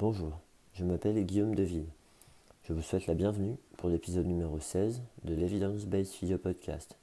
Bonjour, 0.00 0.32
je 0.72 0.82
m'appelle 0.82 1.22
Guillaume 1.26 1.54
Deville. 1.54 1.84
Je 2.62 2.72
vous 2.72 2.80
souhaite 2.80 3.06
la 3.06 3.12
bienvenue 3.12 3.58
pour 3.76 3.90
l'épisode 3.90 4.24
numéro 4.24 4.58
16 4.58 5.02
de 5.24 5.34
l'Evidence-Based 5.34 6.14
Physio 6.14 6.38
Podcast, 6.38 6.96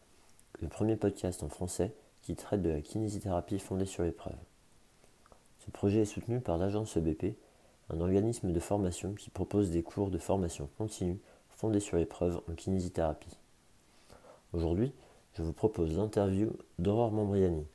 le 0.62 0.68
premier 0.68 0.96
podcast 0.96 1.44
en 1.44 1.50
français 1.50 1.94
qui 2.24 2.36
traite 2.36 2.64
de 2.64 2.72
la 2.72 2.82
kinésithérapie 2.82 3.60
fondée 3.60 3.86
sur 3.86 4.02
l'épreuve. 4.02 4.34
Ce 5.60 5.70
projet 5.70 6.02
est 6.02 6.06
soutenu 6.06 6.42
par 6.42 6.58
l'agence 6.58 6.98
EBP, 6.98 7.38
un 7.92 8.02
organisme 8.02 8.52
de 8.52 8.60
formation 8.60 9.14
qui 9.14 9.30
propose 9.30 9.70
des 9.70 9.84
cours 9.84 10.10
de 10.10 10.18
formation 10.18 10.68
continue 10.80 11.20
fondés 11.52 11.80
sur 11.80 11.98
l'épreuve 11.98 12.42
en 12.50 12.56
kinésithérapie. 12.56 13.38
Aujourd'hui, 14.54 14.92
je 15.36 15.44
vous 15.44 15.54
propose 15.54 15.96
l'interview 15.96 16.50
d'Aurore 16.80 17.12
Mambriani, 17.12 17.68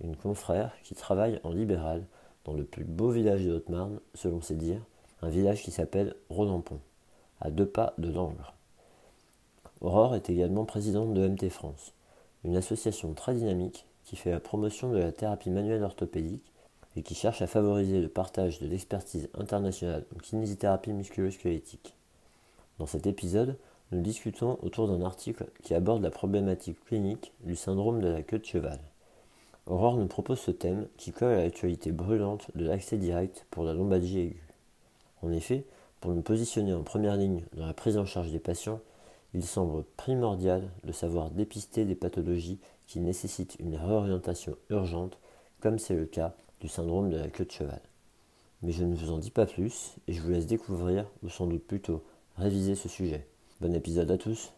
une 0.00 0.14
confrère 0.14 0.76
qui 0.84 0.94
travaille 0.94 1.40
en 1.42 1.50
libéral 1.50 2.06
le 2.54 2.64
plus 2.64 2.84
beau 2.84 3.10
village 3.10 3.44
de 3.44 3.52
Haute-Marne, 3.52 4.00
selon 4.14 4.40
ses 4.40 4.56
dires, 4.56 4.84
un 5.22 5.28
village 5.28 5.62
qui 5.62 5.70
s'appelle 5.70 6.14
Rodampont, 6.28 6.80
à 7.40 7.50
deux 7.50 7.66
pas 7.66 7.94
de 7.98 8.10
Langres. 8.10 8.54
Aurore 9.80 10.14
est 10.14 10.30
également 10.30 10.64
présidente 10.64 11.14
de 11.14 11.26
MT 11.26 11.48
France, 11.48 11.92
une 12.44 12.56
association 12.56 13.14
très 13.14 13.34
dynamique 13.34 13.86
qui 14.04 14.16
fait 14.16 14.30
la 14.30 14.40
promotion 14.40 14.90
de 14.90 14.98
la 14.98 15.12
thérapie 15.12 15.50
manuelle 15.50 15.82
orthopédique 15.82 16.52
et 16.96 17.02
qui 17.02 17.14
cherche 17.14 17.42
à 17.42 17.46
favoriser 17.46 18.00
le 18.00 18.08
partage 18.08 18.58
de 18.58 18.66
l'expertise 18.66 19.28
internationale 19.34 20.04
en 20.14 20.18
kinésithérapie 20.18 20.92
musculo-squelettique. 20.92 21.94
Dans 22.78 22.86
cet 22.86 23.06
épisode, 23.06 23.56
nous 23.92 24.00
discutons 24.00 24.58
autour 24.62 24.88
d'un 24.88 25.02
article 25.02 25.46
qui 25.62 25.74
aborde 25.74 26.02
la 26.02 26.10
problématique 26.10 26.84
clinique 26.84 27.32
du 27.44 27.56
syndrome 27.56 28.00
de 28.00 28.08
la 28.08 28.22
queue 28.22 28.38
de 28.38 28.44
cheval. 28.44 28.80
Aurore 29.70 29.96
nous 29.96 30.08
propose 30.08 30.40
ce 30.40 30.50
thème 30.50 30.88
qui 30.96 31.12
colle 31.12 31.32
à 31.32 31.42
l'actualité 31.44 31.92
brûlante 31.92 32.50
de 32.56 32.64
l'accès 32.64 32.96
direct 32.96 33.46
pour 33.52 33.62
la 33.62 33.72
lombalgie 33.72 34.18
aiguë. 34.18 34.42
En 35.22 35.30
effet, 35.30 35.64
pour 36.00 36.12
nous 36.12 36.22
positionner 36.22 36.74
en 36.74 36.82
première 36.82 37.14
ligne 37.14 37.44
dans 37.54 37.66
la 37.66 37.72
prise 37.72 37.96
en 37.96 38.04
charge 38.04 38.32
des 38.32 38.40
patients, 38.40 38.80
il 39.32 39.44
semble 39.44 39.84
primordial 39.96 40.68
de 40.82 40.90
savoir 40.90 41.30
dépister 41.30 41.84
des 41.84 41.94
pathologies 41.94 42.58
qui 42.88 42.98
nécessitent 42.98 43.58
une 43.60 43.76
réorientation 43.76 44.56
urgente, 44.70 45.18
comme 45.60 45.78
c'est 45.78 45.94
le 45.94 46.06
cas 46.06 46.34
du 46.60 46.66
syndrome 46.66 47.08
de 47.08 47.18
la 47.18 47.28
queue 47.28 47.44
de 47.44 47.52
cheval. 47.52 47.80
Mais 48.62 48.72
je 48.72 48.82
ne 48.82 48.96
vous 48.96 49.12
en 49.12 49.18
dis 49.18 49.30
pas 49.30 49.46
plus 49.46 49.94
et 50.08 50.12
je 50.12 50.20
vous 50.20 50.30
laisse 50.30 50.46
découvrir, 50.46 51.06
ou 51.22 51.28
sans 51.28 51.46
doute 51.46 51.64
plutôt 51.64 52.02
réviser 52.36 52.74
ce 52.74 52.88
sujet. 52.88 53.24
Bon 53.60 53.72
épisode 53.72 54.10
à 54.10 54.18
tous. 54.18 54.52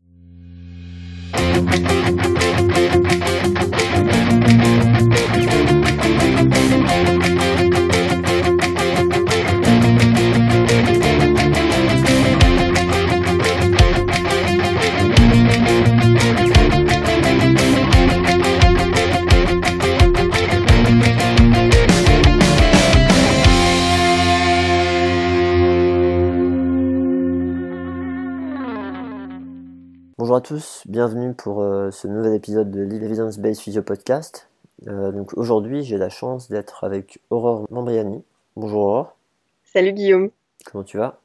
À 30.43 30.45
tous, 30.45 30.83
bienvenue 30.89 31.35
pour 31.35 31.63
euh, 31.63 31.93
ce 31.93 32.09
nouvel 32.09 32.35
épisode 32.35 32.73
de 32.73 32.81
l'Evidence 32.81 33.39
Based 33.39 33.63
Physio 33.63 33.81
Podcast. 33.81 34.51
Euh, 34.89 35.13
donc 35.13 35.39
aujourd'hui, 35.39 35.85
j'ai 35.85 35.99
la 35.99 36.09
chance 36.09 36.49
d'être 36.49 36.83
avec 36.83 37.21
Aurore 37.31 37.65
Mambriani. 37.71 38.25
Bonjour 38.57 38.81
Aurore. 38.81 39.17
Salut 39.63 39.93
Guillaume. 39.93 40.31
Comment 40.65 40.83
tu 40.83 40.99
vas? 40.99 41.21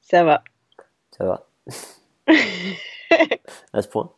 Ça 0.00 0.24
va. 0.24 0.42
Ça 1.10 1.26
va. 1.26 1.46
à 3.74 3.82
ce 3.82 3.88
point? 3.88 4.10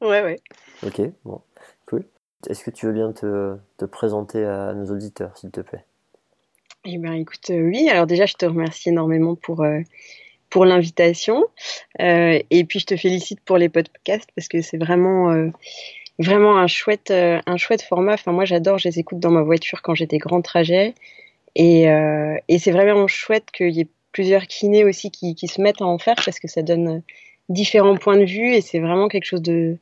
Ouais, 0.00 0.24
ouais. 0.24 0.40
Ok, 0.84 1.00
bon, 1.24 1.40
cool. 1.86 2.04
Est-ce 2.48 2.64
que 2.64 2.72
tu 2.72 2.86
veux 2.86 2.92
bien 2.92 3.12
te, 3.12 3.56
te 3.76 3.84
présenter 3.84 4.44
à 4.44 4.74
nos 4.74 4.92
auditeurs, 4.92 5.38
s'il 5.38 5.52
te 5.52 5.60
plaît? 5.60 5.84
Eh 6.84 6.98
bien, 6.98 7.12
écoute, 7.12 7.48
euh, 7.50 7.62
oui. 7.62 7.88
Alors 7.90 8.08
déjà, 8.08 8.26
je 8.26 8.34
te 8.34 8.44
remercie 8.44 8.88
énormément 8.88 9.36
pour, 9.36 9.64
pour 10.50 10.64
l'invitation. 10.64 11.44
Euh, 12.00 12.38
et 12.50 12.64
puis, 12.64 12.80
je 12.80 12.86
te 12.86 12.96
félicite 12.96 13.40
pour 13.40 13.56
les 13.56 13.68
podcasts 13.68 14.28
parce 14.34 14.48
que 14.48 14.60
c'est 14.60 14.76
vraiment, 14.76 15.30
euh, 15.30 15.48
vraiment 16.18 16.58
un 16.58 16.66
chouette, 16.66 17.10
euh, 17.10 17.40
un 17.46 17.56
chouette 17.56 17.82
format. 17.82 18.14
Enfin, 18.14 18.32
moi, 18.32 18.44
j'adore. 18.44 18.78
Je 18.78 18.88
les 18.88 18.98
écoute 18.98 19.20
dans 19.20 19.30
ma 19.30 19.42
voiture 19.42 19.80
quand 19.82 19.94
j'ai 19.94 20.06
des 20.06 20.18
grands 20.18 20.42
trajets. 20.42 20.94
Et, 21.56 21.86
c'est 22.58 22.72
vraiment 22.72 23.06
chouette 23.06 23.50
qu'il 23.52 23.70
y 23.70 23.80
ait 23.80 23.88
plusieurs 24.12 24.46
kinés 24.46 24.84
aussi 24.84 25.10
qui, 25.10 25.34
se 25.48 25.60
mettent 25.60 25.80
à 25.80 25.86
en 25.86 25.98
faire 25.98 26.16
parce 26.16 26.38
que 26.40 26.48
ça 26.48 26.62
donne 26.62 27.02
différents 27.48 27.96
points 27.96 28.16
de 28.16 28.24
vue 28.24 28.54
et 28.54 28.60
c'est 28.60 28.80
vraiment 28.80 29.08
quelque 29.08 29.24
chose 29.24 29.42
de, 29.42 29.78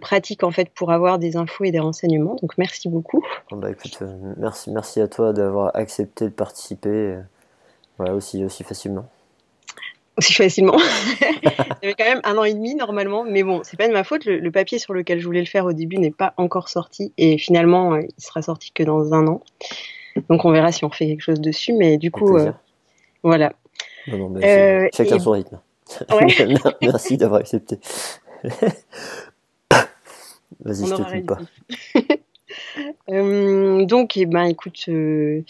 pratique 0.00 0.42
en 0.42 0.50
fait 0.50 0.68
pour 0.70 0.90
avoir 0.92 1.18
des 1.18 1.36
infos 1.36 1.64
et 1.64 1.70
des 1.70 1.78
renseignements. 1.78 2.36
Donc 2.42 2.58
merci 2.58 2.88
beaucoup. 2.88 3.24
Bon, 3.50 3.56
bah, 3.56 3.70
écoute, 3.70 3.98
merci, 4.36 4.70
merci 4.70 5.00
à 5.00 5.08
toi 5.08 5.32
d'avoir 5.32 5.74
accepté 5.74 6.26
de 6.26 6.34
participer 6.34 7.16
voilà, 7.96 8.14
aussi, 8.14 8.44
aussi 8.44 8.62
facilement. 8.62 9.06
Aussi 10.18 10.32
facilement. 10.32 10.78
Ça 11.44 11.64
fait 11.82 11.94
quand 11.94 12.04
même 12.04 12.20
un 12.24 12.36
an 12.38 12.44
et 12.44 12.54
demi 12.54 12.74
normalement, 12.74 13.22
mais 13.24 13.42
bon, 13.42 13.60
c'est 13.64 13.76
pas 13.76 13.86
de 13.86 13.92
ma 13.92 14.02
faute. 14.04 14.24
Le, 14.24 14.38
le 14.38 14.50
papier 14.50 14.78
sur 14.78 14.94
lequel 14.94 15.20
je 15.20 15.26
voulais 15.26 15.40
le 15.40 15.46
faire 15.46 15.66
au 15.66 15.72
début 15.74 15.98
n'est 15.98 16.10
pas 16.10 16.32
encore 16.38 16.68
sorti 16.70 17.12
et 17.18 17.36
finalement 17.38 17.94
euh, 17.94 18.00
il 18.00 18.22
sera 18.24 18.40
sorti 18.42 18.72
que 18.72 18.82
dans 18.82 19.12
un 19.12 19.26
an. 19.26 19.42
Donc 20.30 20.44
on 20.46 20.50
verra 20.52 20.72
si 20.72 20.84
on 20.86 20.90
fait 20.90 21.06
quelque 21.06 21.20
chose 21.20 21.40
dessus, 21.40 21.74
mais 21.74 21.98
du 21.98 22.10
coup, 22.10 22.36
euh, 22.38 22.50
voilà. 23.22 23.52
Non, 24.06 24.16
non, 24.18 24.28
mais 24.30 24.44
Euh, 24.44 24.88
chacun 24.96 25.16
et- 25.16 25.20
son 25.20 25.32
rythme. 25.32 25.60
Ouais. 26.10 26.26
merci 26.82 27.16
d'avoir 27.18 27.40
accepté. 27.40 27.78
Vas-y, 30.60 30.86
je 30.86 30.94
te 30.94 31.02
coupe 31.02 31.26
pas. 31.26 31.38
Euh, 33.10 33.84
donc, 33.84 34.16
eh 34.16 34.26
ben, 34.26 34.44
écoute, 34.44 34.84
euh, 34.88 35.42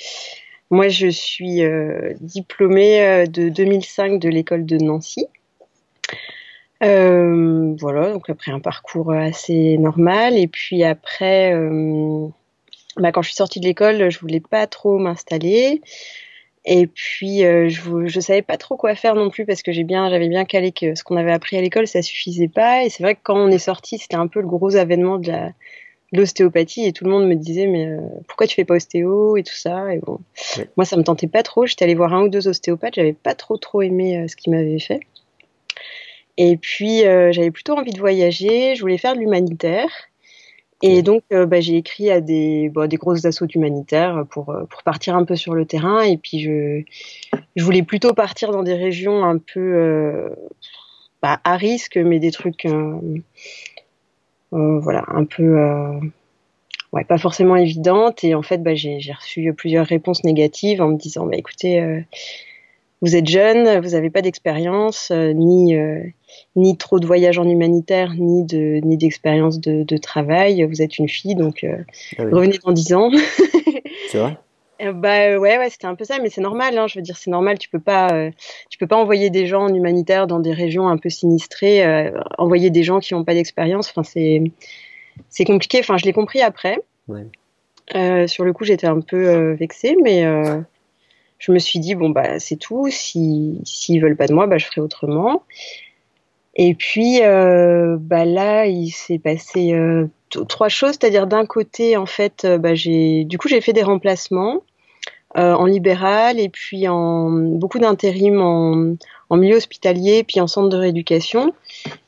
moi 0.71 0.89
je 0.89 1.09
suis 1.09 1.63
euh, 1.63 2.15
diplômée 2.21 3.03
euh, 3.03 3.27
de 3.27 3.49
2005 3.49 4.19
de 4.21 4.29
l'école 4.29 4.67
de 4.67 4.77
Nancy. 4.77 5.27
Euh, 6.83 7.75
voilà, 7.79 8.13
donc 8.13 8.29
après 8.29 8.53
un 8.53 8.61
parcours 8.61 9.13
assez 9.13 9.79
normal. 9.79 10.37
Et 10.37 10.49
puis 10.49 10.85
après, 10.85 11.55
bah, 12.97 13.13
quand 13.13 13.23
je 13.23 13.29
suis 13.29 13.37
sortie 13.37 13.61
de 13.61 13.67
l'école, 13.67 14.11
je 14.11 14.19
voulais 14.19 14.41
pas 14.41 14.67
trop 14.67 14.99
m'installer. 14.99 15.81
Et 16.67 16.87
puis, 16.89 17.43
je, 17.43 18.07
je 18.07 18.21
savais 18.21 18.43
pas 18.43 18.57
trop 18.59 18.77
quoi 18.77 18.95
faire 18.95 19.15
non 19.15 19.31
plus 19.31 19.47
parce 19.47 19.63
que 19.63 19.73
j'avais 19.73 19.85
bien 20.29 20.45
calé 20.45 20.73
que 20.73 20.95
ce 20.95 21.05
qu'on 21.05 21.17
avait 21.17 21.33
appris 21.33 21.57
à 21.57 21.63
l'école, 21.63 21.87
ça 21.87 22.03
suffisait 22.03 22.49
pas. 22.49 22.85
Et 22.85 22.91
c'est 22.91 23.05
vrai 23.05 23.15
que 23.15 23.21
quand 23.23 23.39
on 23.39 23.49
est 23.49 23.59
sorti, 23.59 23.99
c'était 23.99 24.17
un 24.17 24.27
peu 24.27 24.41
le 24.41 24.49
gros 24.49 24.77
avènement 24.77 25.19
de 25.19 25.29
la, 25.31 25.53
l'ostéopathie 26.17 26.85
et 26.87 26.93
tout 26.93 27.05
le 27.05 27.11
monde 27.11 27.27
me 27.27 27.35
disait 27.35 27.67
mais 27.67 27.87
euh, 27.87 27.99
pourquoi 28.27 28.47
tu 28.47 28.55
fais 28.55 28.65
pas 28.65 28.75
ostéo 28.75 29.37
et 29.37 29.43
tout 29.43 29.55
ça? 29.55 29.95
Et 29.95 29.99
bon 29.99 30.21
Oui. 30.59 30.65
moi 30.77 30.85
ça 30.85 30.97
me 30.97 31.03
tentait 31.03 31.29
pas 31.29 31.43
trop. 31.43 31.67
J'étais 31.67 31.85
allée 31.85 31.95
voir 31.95 32.13
un 32.15 32.23
ou 32.25 32.29
deux 32.29 32.49
ostéopathes. 32.49 32.95
J'avais 32.97 33.13
pas 33.13 33.35
trop 33.35 33.57
trop 33.57 33.83
aimé 33.83 34.19
euh, 34.19 34.29
ce 34.29 34.37
qu'ils 34.37 34.53
m'avaient 34.53 34.81
fait. 34.81 35.01
Et 36.37 36.57
puis 36.57 37.07
euh, 37.07 37.33
j'avais 37.33 37.51
plutôt 37.51 37.75
envie 37.75 37.93
de 37.93 37.99
voyager. 37.99 38.75
Je 38.75 38.81
voulais 38.81 38.99
faire 38.99 39.15
de 39.15 39.21
l'humanitaire. 39.21 39.89
Et 40.83 41.01
donc 41.01 41.23
bah, 41.31 41.61
j'ai 41.61 41.77
écrit 41.77 42.11
à 42.11 42.21
des 42.21 42.69
bon, 42.69 42.87
des 42.87 42.99
grosses 42.99 43.25
assauts 43.25 43.47
humanitaires 43.47 44.27
pour 44.31 44.55
pour 44.69 44.83
partir 44.83 45.17
un 45.17 45.25
peu 45.25 45.35
sur 45.35 45.55
le 45.55 45.65
terrain. 45.65 46.03
Et 46.03 46.19
puis 46.19 46.41
je 46.41 46.83
je 47.57 47.65
voulais 47.65 47.83
plutôt 47.83 48.13
partir 48.13 48.51
dans 48.51 48.63
des 48.63 48.75
régions 48.75 49.25
un 49.25 49.39
peu 49.39 50.29
pas 51.23 51.41
à 51.45 51.57
risque 51.57 51.97
mais 51.97 52.19
des 52.19 52.31
trucs 52.31 52.67
voilà, 54.53 55.05
un 55.09 55.25
peu, 55.25 55.59
euh, 55.59 56.01
ouais, 56.93 57.05
pas 57.05 57.19
forcément 57.19 57.57
évidente. 57.57 58.25
Et 58.25 58.35
en 58.35 58.43
fait, 58.43 58.63
bah, 58.63 58.75
j'ai 58.75 59.01
reçu 59.13 59.53
plusieurs 59.55 59.87
réponses 59.87 60.25
négatives 60.25 60.81
en 60.81 60.89
me 60.89 60.97
disant, 60.97 61.27
bah, 61.27 61.37
écoutez, 61.37 61.81
euh, 61.81 62.01
vous 63.03 63.15
êtes 63.15 63.29
jeune, 63.29 63.81
vous 63.81 63.91
n'avez 63.91 64.11
pas 64.11 64.23
d'expérience, 64.23 65.11
euh, 65.11 65.33
ni, 65.33 65.77
euh, 65.77 66.03
ni 66.57 66.77
trop 66.79 66.99
de 66.99 67.07
voyages 67.07 67.39
en 67.39 67.49
humanitaire, 67.49 68.15
ni 68.15 68.45
de, 68.45 68.81
ni 68.83 68.97
d'expérience 68.97 69.61
de, 69.61 69.83
de 69.83 69.97
travail. 69.99 70.65
Vous 70.65 70.81
êtes 70.81 70.99
une 70.99 71.09
fille, 71.09 71.35
donc 71.35 71.63
euh, 71.63 71.77
Ah 72.19 72.25
oui, 72.25 72.33
revenez 72.33 72.59
dans 72.65 72.73
10 72.73 72.95
ans. 72.95 73.11
c'est 74.09 74.19
vrai? 74.19 74.39
Euh, 74.83 74.93
bah 74.93 75.31
euh, 75.31 75.39
ouais 75.39 75.57
ouais 75.57 75.71
c'était 75.71 75.87
un 75.87 75.95
peu 75.95 76.05
ça 76.05 76.19
mais 76.19 76.29
c'est 76.29 76.43
normal 76.43 76.77
hein, 76.77 76.87
je 76.87 76.99
veux 76.99 77.03
dire 77.03 77.17
c'est 77.17 77.31
normal 77.31 77.59
tu 77.59 77.71
peux 77.71 77.81
pas 77.81 78.13
euh, 78.13 78.31
tu 78.69 78.77
peux 78.77 78.87
pas 78.87 78.97
envoyer 78.97 79.31
des 79.31 79.47
gens 79.47 79.63
en 79.63 79.75
humanitaire 79.75 80.27
dans 80.27 80.39
des 80.39 80.53
régions 80.53 80.89
un 80.89 80.99
peu 80.99 81.09
sinistrées 81.09 81.83
euh, 81.85 82.11
envoyer 82.37 82.69
des 82.69 82.83
gens 82.83 83.01
qui 83.01 83.15
n'ont 83.15 83.25
pas 83.25 83.33
d'expérience 83.33 83.89
enfin 83.89 84.03
c'est 84.03 84.43
c'est 85.31 85.47
compliqué 85.47 85.79
enfin 85.81 85.97
je 85.97 86.05
l'ai 86.05 86.13
compris 86.13 86.43
après 86.43 86.79
Ouais. 87.09 88.27
Sur 88.27 88.45
le 88.45 88.53
coup 88.53 88.65
j'étais 88.65 88.89
un 88.89 89.01
peu 89.01 89.53
vexée 89.53 89.97
mais 90.03 90.25
je 91.39 91.53
me 91.53 91.59
suis 91.59 91.79
dit 91.79 91.95
bon 91.95 92.11
bah 92.11 92.39
c'est 92.41 92.57
tout 92.57 92.89
si 92.91 93.61
s'ils 93.65 94.03
veulent 94.03 94.17
pas 94.17 94.27
de 94.27 94.35
moi 94.35 94.47
bah 94.47 94.59
je 94.59 94.67
ferai 94.67 94.81
autrement 94.81 95.45
et 96.57 96.75
puis 96.75 97.21
euh, 97.23 97.97
bah 98.01 98.25
là 98.25 98.67
il 98.67 98.91
s'est 98.91 99.19
passé 99.19 99.73
euh, 99.73 100.07
trois 100.49 100.69
choses 100.69 100.93
c'est-à-dire 100.93 101.27
d'un 101.27 101.47
côté 101.47 101.97
en 101.97 102.07
fait 102.07 102.45
euh, 102.45 102.59
bah 102.59 102.75
j'ai 102.75 103.25
du 103.25 103.39
coup 103.39 103.49
j'ai 103.49 103.61
fait 103.61 103.75
des 103.75 103.83
remplacements 103.83 104.63
en 105.35 105.67
libéral 105.67 106.41
et 106.41 106.49
puis 106.49 106.89
en 106.89 107.29
beaucoup 107.29 107.79
d'intérim 107.79 108.41
en, 108.41 108.95
en 109.29 109.37
milieu 109.37 109.57
hospitalier, 109.57 110.25
puis 110.25 110.41
en 110.41 110.47
centre 110.47 110.71
de 110.71 110.79
rééducation. 110.79 111.53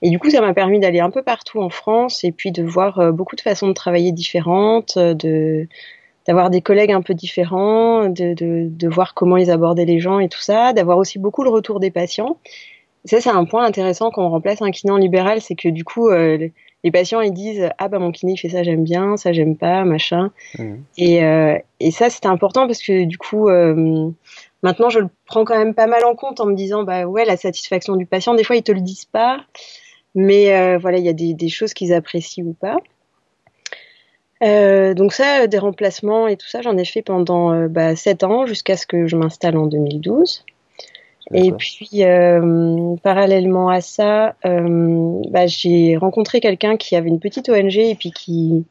Et 0.00 0.08
du 0.08 0.18
coup, 0.18 0.30
ça 0.30 0.40
m'a 0.40 0.54
permis 0.54 0.80
d'aller 0.80 1.00
un 1.00 1.10
peu 1.10 1.22
partout 1.22 1.60
en 1.60 1.68
France 1.68 2.24
et 2.24 2.32
puis 2.32 2.52
de 2.52 2.62
voir 2.62 3.12
beaucoup 3.12 3.36
de 3.36 3.42
façons 3.42 3.68
de 3.68 3.74
travailler 3.74 4.12
différentes, 4.12 4.96
de 4.96 5.68
d'avoir 6.26 6.48
des 6.48 6.62
collègues 6.62 6.92
un 6.92 7.02
peu 7.02 7.12
différents, 7.12 8.08
de, 8.08 8.32
de, 8.32 8.68
de, 8.70 8.88
voir 8.88 9.12
comment 9.12 9.36
ils 9.36 9.50
abordaient 9.50 9.86
les 9.86 9.98
gens 9.98 10.20
et 10.20 10.28
tout 10.28 10.40
ça, 10.40 10.72
d'avoir 10.72 10.96
aussi 10.96 11.18
beaucoup 11.18 11.42
le 11.42 11.50
retour 11.50 11.80
des 11.80 11.90
patients. 11.90 12.38
Ça, 13.08 13.20
c'est 13.20 13.30
un 13.30 13.44
point 13.44 13.64
intéressant 13.64 14.10
quand 14.10 14.24
on 14.24 14.30
remplace 14.30 14.62
un 14.62 14.70
kiné 14.70 14.92
en 14.92 14.96
libéral, 14.96 15.40
c'est 15.40 15.54
que 15.54 15.68
du 15.68 15.84
coup, 15.84 16.08
euh, 16.08 16.48
les 16.84 16.90
patients 16.90 17.20
ils 17.20 17.32
disent 17.32 17.68
ah 17.78 17.88
bah 17.88 17.98
mon 17.98 18.12
kiné 18.12 18.34
il 18.34 18.36
fait 18.36 18.50
ça 18.50 18.62
j'aime 18.62 18.84
bien, 18.84 19.16
ça 19.16 19.32
j'aime 19.32 19.56
pas, 19.56 19.84
machin. 19.84 20.30
Mmh. 20.58 20.74
Et, 20.96 21.24
euh, 21.24 21.58
et 21.80 21.90
ça 21.90 22.08
c'était 22.08 22.28
important 22.28 22.68
parce 22.68 22.80
que 22.80 23.04
du 23.04 23.18
coup 23.18 23.48
euh, 23.48 24.10
maintenant 24.62 24.88
je 24.88 25.00
le 25.00 25.08
prends 25.26 25.44
quand 25.44 25.58
même 25.58 25.74
pas 25.74 25.88
mal 25.88 26.04
en 26.04 26.14
compte 26.14 26.38
en 26.38 26.46
me 26.46 26.54
disant 26.54 26.84
bah 26.84 27.06
ouais 27.06 27.24
la 27.24 27.36
satisfaction 27.36 27.96
du 27.96 28.06
patient 28.06 28.34
des 28.34 28.44
fois 28.44 28.54
ils 28.54 28.62
te 28.62 28.70
le 28.70 28.80
disent 28.80 29.06
pas, 29.06 29.40
mais 30.14 30.76
voilà 30.78 30.98
il 30.98 31.04
y 31.04 31.08
a 31.08 31.14
des, 31.14 31.34
des 31.34 31.48
choses 31.48 31.74
qu'ils 31.74 31.92
apprécient 31.92 32.44
ou 32.44 32.52
pas. 32.52 32.76
Euh, 34.42 34.94
donc 34.94 35.12
ça, 35.12 35.46
des 35.46 35.58
remplacements 35.58 36.28
et 36.28 36.36
tout 36.36 36.46
ça, 36.46 36.62
j'en 36.62 36.76
ai 36.76 36.84
fait 36.84 37.02
pendant 37.02 37.52
euh, 37.52 37.68
bah, 37.68 37.96
7 37.96 38.24
ans 38.24 38.46
jusqu'à 38.46 38.76
ce 38.76 38.86
que 38.86 39.06
je 39.06 39.16
m'installe 39.16 39.56
en 39.56 39.66
2012. 39.66 40.44
Et 41.34 41.52
puis, 41.52 42.04
euh, 42.04 42.96
parallèlement 43.02 43.68
à 43.68 43.80
ça, 43.80 44.34
euh, 44.46 45.20
bah, 45.30 45.46
j'ai 45.46 45.96
rencontré 45.96 46.40
quelqu'un 46.40 46.76
qui 46.76 46.96
avait 46.96 47.08
une 47.08 47.20
petite 47.20 47.48
ONG 47.50 47.76
et 47.76 47.94
puis 47.94 48.10
qui, 48.12 48.64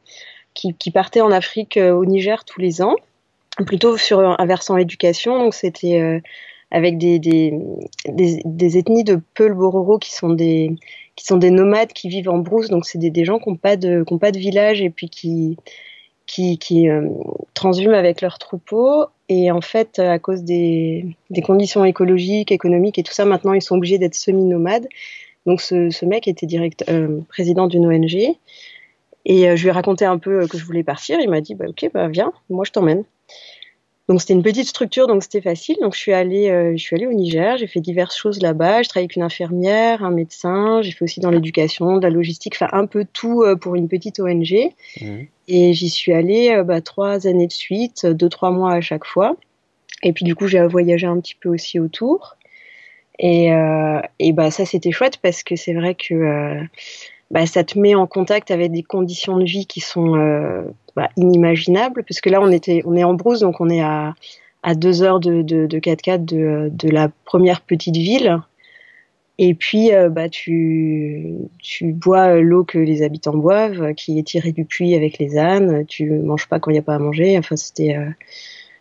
qui, 0.54 0.74
qui 0.74 0.90
partait 0.90 1.20
en 1.20 1.30
Afrique, 1.30 1.76
euh, 1.76 1.92
au 1.92 2.04
Niger, 2.04 2.44
tous 2.44 2.60
les 2.60 2.82
ans, 2.82 2.96
plutôt 3.66 3.96
sur 3.96 4.20
un 4.20 4.46
versant 4.46 4.76
éducation. 4.76 5.38
Donc 5.38 5.54
c'était 5.54 6.20
avec 6.70 6.98
des, 6.98 7.18
des, 7.18 7.52
des, 8.08 8.40
des, 8.44 8.78
ethnies 8.78 9.04
de 9.04 9.20
Peul-Bororo 9.34 9.98
qui 9.98 10.12
sont 10.12 10.30
des 10.30 10.74
qui 11.16 11.24
sont 11.24 11.36
des 11.36 11.50
nomades 11.50 11.92
qui 11.92 12.08
vivent 12.08 12.28
en 12.28 12.38
brousse. 12.38 12.68
Donc 12.68 12.86
c'est 12.86 12.98
des, 12.98 13.10
des, 13.10 13.24
gens 13.24 13.38
qui 13.38 13.48
n'ont 13.48 13.56
pas 13.56 13.76
de 13.76 14.04
qui 14.04 14.12
ont 14.12 14.18
pas 14.18 14.32
de 14.32 14.38
village 14.38 14.80
et 14.80 14.90
puis 14.90 15.08
qui 15.08 15.56
qui, 16.26 16.58
qui 16.58 16.88
transhument 17.54 17.94
avec 17.94 18.20
leurs 18.20 18.38
troupeaux. 18.38 19.06
Et 19.28 19.50
en 19.50 19.60
fait, 19.60 19.98
à 19.98 20.18
cause 20.18 20.42
des, 20.42 21.16
conditions 21.44 21.84
écologiques, 21.84 22.50
économiques 22.50 22.98
et 22.98 23.02
tout 23.02 23.12
ça, 23.12 23.24
maintenant 23.24 23.52
ils 23.52 23.62
sont 23.62 23.76
obligés 23.76 23.98
d'être 23.98 24.14
semi-nomades. 24.14 24.88
Donc 25.46 25.60
ce, 25.60 25.90
ce, 25.90 26.04
mec 26.06 26.28
était 26.28 26.46
direct, 26.46 26.84
euh, 26.88 27.20
président 27.28 27.66
d'une 27.66 27.86
ONG. 27.86 28.36
Et 29.24 29.48
euh, 29.48 29.56
je 29.56 29.62
lui 29.62 29.68
ai 29.68 29.72
raconté 29.72 30.04
un 30.04 30.18
peu 30.18 30.46
que 30.46 30.56
je 30.56 30.64
voulais 30.64 30.82
partir. 30.82 31.20
Il 31.20 31.28
m'a 31.28 31.40
dit, 31.40 31.54
bah, 31.54 31.66
ok, 31.68 31.90
bah, 31.92 32.08
viens, 32.08 32.32
moi 32.48 32.64
je 32.66 32.72
t'emmène. 32.72 33.04
Donc 34.08 34.22
c'était 34.22 34.32
une 34.32 34.42
petite 34.42 34.66
structure, 34.66 35.06
donc 35.06 35.22
c'était 35.22 35.42
facile. 35.42 35.76
Donc 35.82 35.94
je 35.94 35.98
suis 35.98 36.14
allée, 36.14 36.48
euh, 36.48 36.72
je 36.72 36.82
suis 36.82 36.96
allée 36.96 37.06
au 37.06 37.12
Niger, 37.12 37.58
j'ai 37.58 37.66
fait 37.66 37.80
diverses 37.80 38.16
choses 38.16 38.40
là-bas. 38.40 38.82
Je 38.82 38.88
travaillais 38.88 39.04
avec 39.04 39.16
une 39.16 39.22
infirmière, 39.22 40.02
un 40.02 40.10
médecin, 40.10 40.80
j'ai 40.80 40.92
fait 40.92 41.04
aussi 41.04 41.20
dans 41.20 41.30
l'éducation, 41.30 41.98
de 41.98 42.02
la 42.02 42.10
logistique, 42.10 42.54
enfin 42.56 42.70
un 42.72 42.86
peu 42.86 43.04
tout 43.12 43.42
euh, 43.42 43.54
pour 43.54 43.74
une 43.74 43.86
petite 43.86 44.18
ONG. 44.18 44.70
Mmh. 45.00 45.06
Et 45.48 45.74
j'y 45.74 45.90
suis 45.90 46.14
allée 46.14 46.50
euh, 46.50 46.64
bah, 46.64 46.80
trois 46.80 47.26
années 47.26 47.46
de 47.46 47.52
suite, 47.52 48.06
deux 48.06 48.30
trois 48.30 48.50
mois 48.50 48.72
à 48.72 48.80
chaque 48.80 49.04
fois. 49.04 49.36
Et 50.02 50.14
puis 50.14 50.24
du 50.24 50.34
coup 50.34 50.46
j'ai 50.46 50.66
voyagé 50.66 51.06
un 51.06 51.20
petit 51.20 51.34
peu 51.38 51.50
aussi 51.50 51.78
autour. 51.78 52.36
Et, 53.18 53.48
et 54.20 54.32
bah 54.32 54.52
ça 54.52 54.64
c'était 54.64 54.92
chouette 54.92 55.16
parce 55.16 55.42
que 55.42 55.56
c'est 55.56 55.74
vrai 55.74 55.96
que 55.96 56.60
bah, 57.32 57.46
ça 57.46 57.64
te 57.64 57.76
met 57.76 57.96
en 57.96 58.06
contact 58.06 58.52
avec 58.52 58.70
des 58.70 58.84
conditions 58.84 59.38
de 59.38 59.44
vie 59.44 59.66
qui 59.66 59.80
sont 59.80 60.14
bah, 60.98 61.10
inimaginables, 61.16 62.04
parce 62.04 62.20
que 62.20 62.28
là 62.28 62.40
on 62.40 62.50
était, 62.50 62.82
on 62.84 62.96
est 62.96 63.04
en 63.04 63.14
brousse, 63.14 63.40
donc 63.40 63.60
on 63.60 63.68
est 63.68 63.80
à, 63.80 64.14
à 64.62 64.74
deux 64.74 65.02
heures 65.02 65.20
de, 65.20 65.42
de, 65.42 65.66
de 65.66 65.78
4x4 65.78 66.24
de, 66.24 66.88
la 66.88 67.08
première 67.24 67.60
petite 67.60 67.96
ville. 67.96 68.38
Et 69.40 69.54
puis, 69.54 69.94
euh, 69.94 70.08
bah, 70.08 70.28
tu, 70.28 71.32
tu 71.60 71.92
bois 71.92 72.40
l'eau 72.40 72.64
que 72.64 72.78
les 72.78 73.02
habitants 73.02 73.36
boivent, 73.36 73.94
qui 73.94 74.18
est 74.18 74.24
tirée 74.24 74.50
du 74.50 74.64
puits 74.64 74.96
avec 74.96 75.18
les 75.18 75.38
ânes. 75.38 75.86
Tu 75.86 76.10
manges 76.10 76.48
pas 76.48 76.58
quand 76.58 76.72
il 76.72 76.74
n'y 76.74 76.80
a 76.80 76.82
pas 76.82 76.96
à 76.96 76.98
manger. 76.98 77.38
Enfin, 77.38 77.54
c'était, 77.54 77.94
euh, 77.96 78.10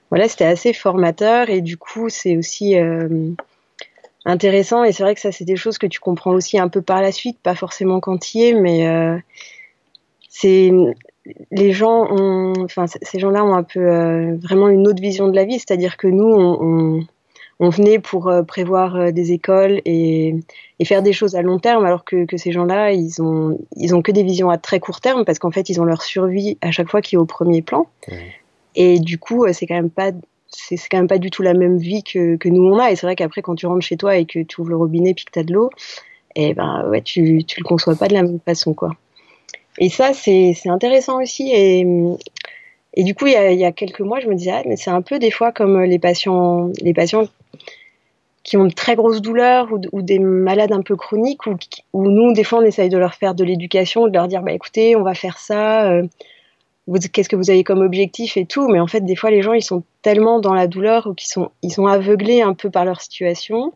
voilà, 0.09 0.27
c'était 0.27 0.45
assez 0.45 0.73
formateur. 0.73 1.51
Et 1.51 1.61
du 1.61 1.77
coup, 1.77 2.09
c'est 2.09 2.37
aussi, 2.37 2.75
euh, 2.75 3.35
intéressant. 4.27 4.83
Et 4.83 4.91
c'est 4.91 5.03
vrai 5.03 5.15
que 5.15 5.21
ça, 5.21 5.31
c'est 5.31 5.45
des 5.45 5.55
choses 5.55 5.77
que 5.77 5.87
tu 5.87 5.99
comprends 5.99 6.33
aussi 6.33 6.59
un 6.59 6.67
peu 6.67 6.81
par 6.81 7.01
la 7.01 7.11
suite, 7.11 7.39
pas 7.41 7.55
forcément 7.55 7.99
quand 7.99 8.33
y 8.33 8.43
es, 8.43 8.53
mais 8.53 8.87
euh, 8.87 9.17
c'est 10.29 10.71
les 11.51 11.73
gens 11.73 12.07
ont, 12.09 12.53
enfin, 12.63 12.85
ces 12.87 13.19
gens-là 13.19 13.43
ont 13.43 13.55
un 13.55 13.63
peu 13.63 13.79
euh, 13.79 14.35
vraiment 14.41 14.69
une 14.69 14.87
autre 14.87 15.01
vision 15.01 15.27
de 15.27 15.35
la 15.35 15.45
vie. 15.45 15.59
C'est-à-dire 15.59 15.97
que 15.97 16.07
nous, 16.07 16.25
on, 16.25 16.57
on, 16.61 17.07
on 17.59 17.69
venait 17.69 17.99
pour 17.99 18.27
euh, 18.27 18.43
prévoir 18.43 18.95
euh, 18.95 19.11
des 19.11 19.31
écoles 19.31 19.81
et, 19.85 20.35
et, 20.79 20.85
faire 20.85 21.01
des 21.01 21.13
choses 21.13 21.35
à 21.35 21.41
long 21.41 21.59
terme, 21.59 21.85
alors 21.85 22.05
que, 22.05 22.25
que 22.25 22.37
ces 22.37 22.51
gens-là, 22.51 22.91
ils 22.91 23.21
ont, 23.21 23.59
ils 23.75 23.95
ont 23.95 24.01
que 24.01 24.11
des 24.11 24.23
visions 24.23 24.49
à 24.49 24.57
très 24.57 24.79
court 24.79 25.01
terme 25.01 25.25
parce 25.25 25.39
qu'en 25.39 25.51
fait, 25.51 25.69
ils 25.69 25.81
ont 25.81 25.85
leur 25.85 26.01
survie 26.01 26.57
à 26.61 26.71
chaque 26.71 26.89
fois 26.89 27.01
qui 27.01 27.15
est 27.15 27.19
au 27.19 27.25
premier 27.25 27.61
plan. 27.61 27.87
Mmh. 28.07 28.13
Et 28.75 28.99
du 28.99 29.17
coup, 29.17 29.45
c'est 29.53 29.65
quand 29.65 29.75
même 29.75 29.89
pas 29.89 30.11
c'est 30.49 30.77
quand 30.89 30.97
même 30.97 31.07
pas 31.07 31.17
du 31.17 31.29
tout 31.29 31.41
la 31.41 31.53
même 31.53 31.77
vie 31.77 32.03
que, 32.03 32.37
que 32.37 32.47
nous 32.47 32.63
on 32.63 32.79
a. 32.79 32.91
Et 32.91 32.95
c'est 32.95 33.05
vrai 33.05 33.15
qu'après, 33.15 33.41
quand 33.41 33.55
tu 33.55 33.65
rentres 33.65 33.85
chez 33.85 33.97
toi 33.97 34.15
et 34.15 34.25
que 34.25 34.39
tu 34.39 34.61
ouvres 34.61 34.69
le 34.69 34.77
robinet 34.77 35.13
puis 35.13 35.25
que 35.25 35.31
tu 35.31 35.39
as 35.39 35.43
de 35.43 35.53
l'eau, 35.53 35.69
et 36.35 36.49
eh 36.49 36.53
ben 36.53 36.87
ouais, 36.89 37.01
tu, 37.01 37.43
tu 37.45 37.59
le 37.59 37.65
conçois 37.65 37.95
pas 37.95 38.07
de 38.07 38.13
la 38.13 38.21
même 38.21 38.39
façon, 38.45 38.73
quoi. 38.73 38.91
Et 39.79 39.89
ça, 39.89 40.13
c'est 40.13 40.55
intéressant 40.65 41.21
aussi. 41.21 41.51
Et, 41.53 41.85
et 42.93 43.03
du 43.03 43.13
coup, 43.13 43.27
il 43.27 43.33
y, 43.33 43.35
a, 43.35 43.51
il 43.51 43.59
y 43.59 43.65
a 43.65 43.71
quelques 43.71 44.01
mois, 44.01 44.19
je 44.19 44.27
me 44.27 44.35
disais, 44.35 44.51
ah, 44.51 44.63
mais 44.65 44.75
c'est 44.75 44.89
un 44.89 45.01
peu 45.01 45.19
des 45.19 45.31
fois 45.31 45.51
comme 45.51 45.81
les 45.83 45.99
patients, 45.99 46.71
les 46.81 46.93
patients 46.93 47.27
qui 48.43 48.55
ont 48.55 48.65
de 48.65 48.73
très 48.73 48.95
grosses 48.95 49.21
douleurs 49.21 49.71
ou, 49.73 49.81
ou 49.91 50.01
des 50.01 50.19
malades 50.19 50.71
un 50.71 50.81
peu 50.81 50.95
chroniques, 50.95 51.45
où, 51.47 51.55
où, 51.93 52.09
nous, 52.09 52.33
des 52.33 52.45
fois, 52.45 52.59
on 52.59 52.63
essaye 52.63 52.89
de 52.89 52.97
leur 52.97 53.13
faire 53.13 53.35
de 53.35 53.43
l'éducation, 53.43 54.07
de 54.07 54.13
leur 54.13 54.27
dire, 54.27 54.41
bah 54.41 54.53
écoutez, 54.53 54.95
on 54.95 55.03
va 55.03 55.13
faire 55.13 55.37
ça. 55.37 55.91
Euh, 55.91 56.07
qu'est-ce 57.11 57.27
que 57.29 57.35
vous 57.35 57.49
avez 57.49 57.65
comme 57.65 57.81
objectif 57.81 58.37
et 58.37 58.45
tout. 58.45 58.69
Mais 58.69 58.79
en 58.79 58.87
fait, 58.87 59.01
des 59.01 59.15
fois, 59.15 59.31
les 59.31 59.41
gens, 59.41 59.53
ils 59.53 59.61
sont 59.61 59.83
tellement 60.01 60.39
dans 60.39 60.53
la 60.53 60.67
douleur 60.67 61.07
ou 61.07 61.13
qu'ils 61.13 61.27
sont, 61.29 61.51
ils 61.61 61.71
sont 61.71 61.85
aveuglés 61.85 62.41
un 62.41 62.53
peu 62.53 62.69
par 62.69 62.85
leur 62.85 63.01
situation 63.01 63.73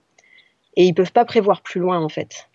et 0.77 0.85
ils 0.85 0.93
peuvent 0.93 1.11
pas 1.11 1.25
prévoir 1.25 1.61
plus 1.61 1.81
loin, 1.81 1.99
en 1.99 2.09
fait. 2.09 2.47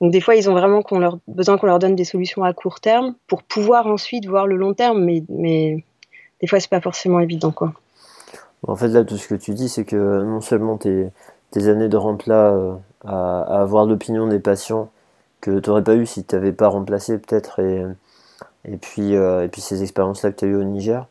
Donc, 0.00 0.12
des 0.12 0.20
fois, 0.20 0.34
ils 0.34 0.48
ont 0.50 0.52
vraiment 0.52 0.82
besoin 1.26 1.58
qu'on 1.58 1.66
leur 1.66 1.78
donne 1.78 1.96
des 1.96 2.04
solutions 2.04 2.44
à 2.44 2.52
court 2.52 2.80
terme 2.80 3.14
pour 3.26 3.42
pouvoir 3.42 3.86
ensuite 3.86 4.26
voir 4.26 4.46
le 4.46 4.56
long 4.56 4.74
terme. 4.74 5.02
Mais, 5.04 5.84
des 6.40 6.46
fois, 6.46 6.60
c'est 6.60 6.70
pas 6.70 6.80
forcément 6.80 7.20
évident, 7.20 7.50
quoi. 7.50 7.72
En 8.66 8.76
fait, 8.76 8.88
là, 8.88 9.04
tout 9.04 9.16
ce 9.16 9.28
que 9.28 9.34
tu 9.34 9.54
dis, 9.54 9.68
c'est 9.68 9.84
que 9.84 10.22
non 10.22 10.40
seulement 10.40 10.76
tes, 10.76 11.10
années 11.54 11.88
de 11.88 11.96
remplat 11.96 12.50
euh, 12.52 12.74
à, 13.06 13.40
à, 13.42 13.62
avoir 13.62 13.86
l'opinion 13.86 14.26
des 14.26 14.40
patients 14.40 14.90
que 15.40 15.58
tu 15.58 15.70
n'aurais 15.70 15.84
pas 15.84 15.94
eu 15.94 16.04
si 16.04 16.24
tu 16.24 16.34
n'avais 16.34 16.52
pas 16.52 16.68
remplacé, 16.68 17.16
peut-être, 17.18 17.60
et 17.60 17.84
et 18.66 18.76
puis, 18.76 19.14
euh, 19.14 19.44
et 19.44 19.48
puis 19.48 19.60
ces 19.60 19.82
expériences-là 19.82 20.32
que 20.32 20.38
tu 20.38 20.44
as 20.44 20.48
eues 20.48 20.56
au 20.56 20.64
Niger, 20.64 21.06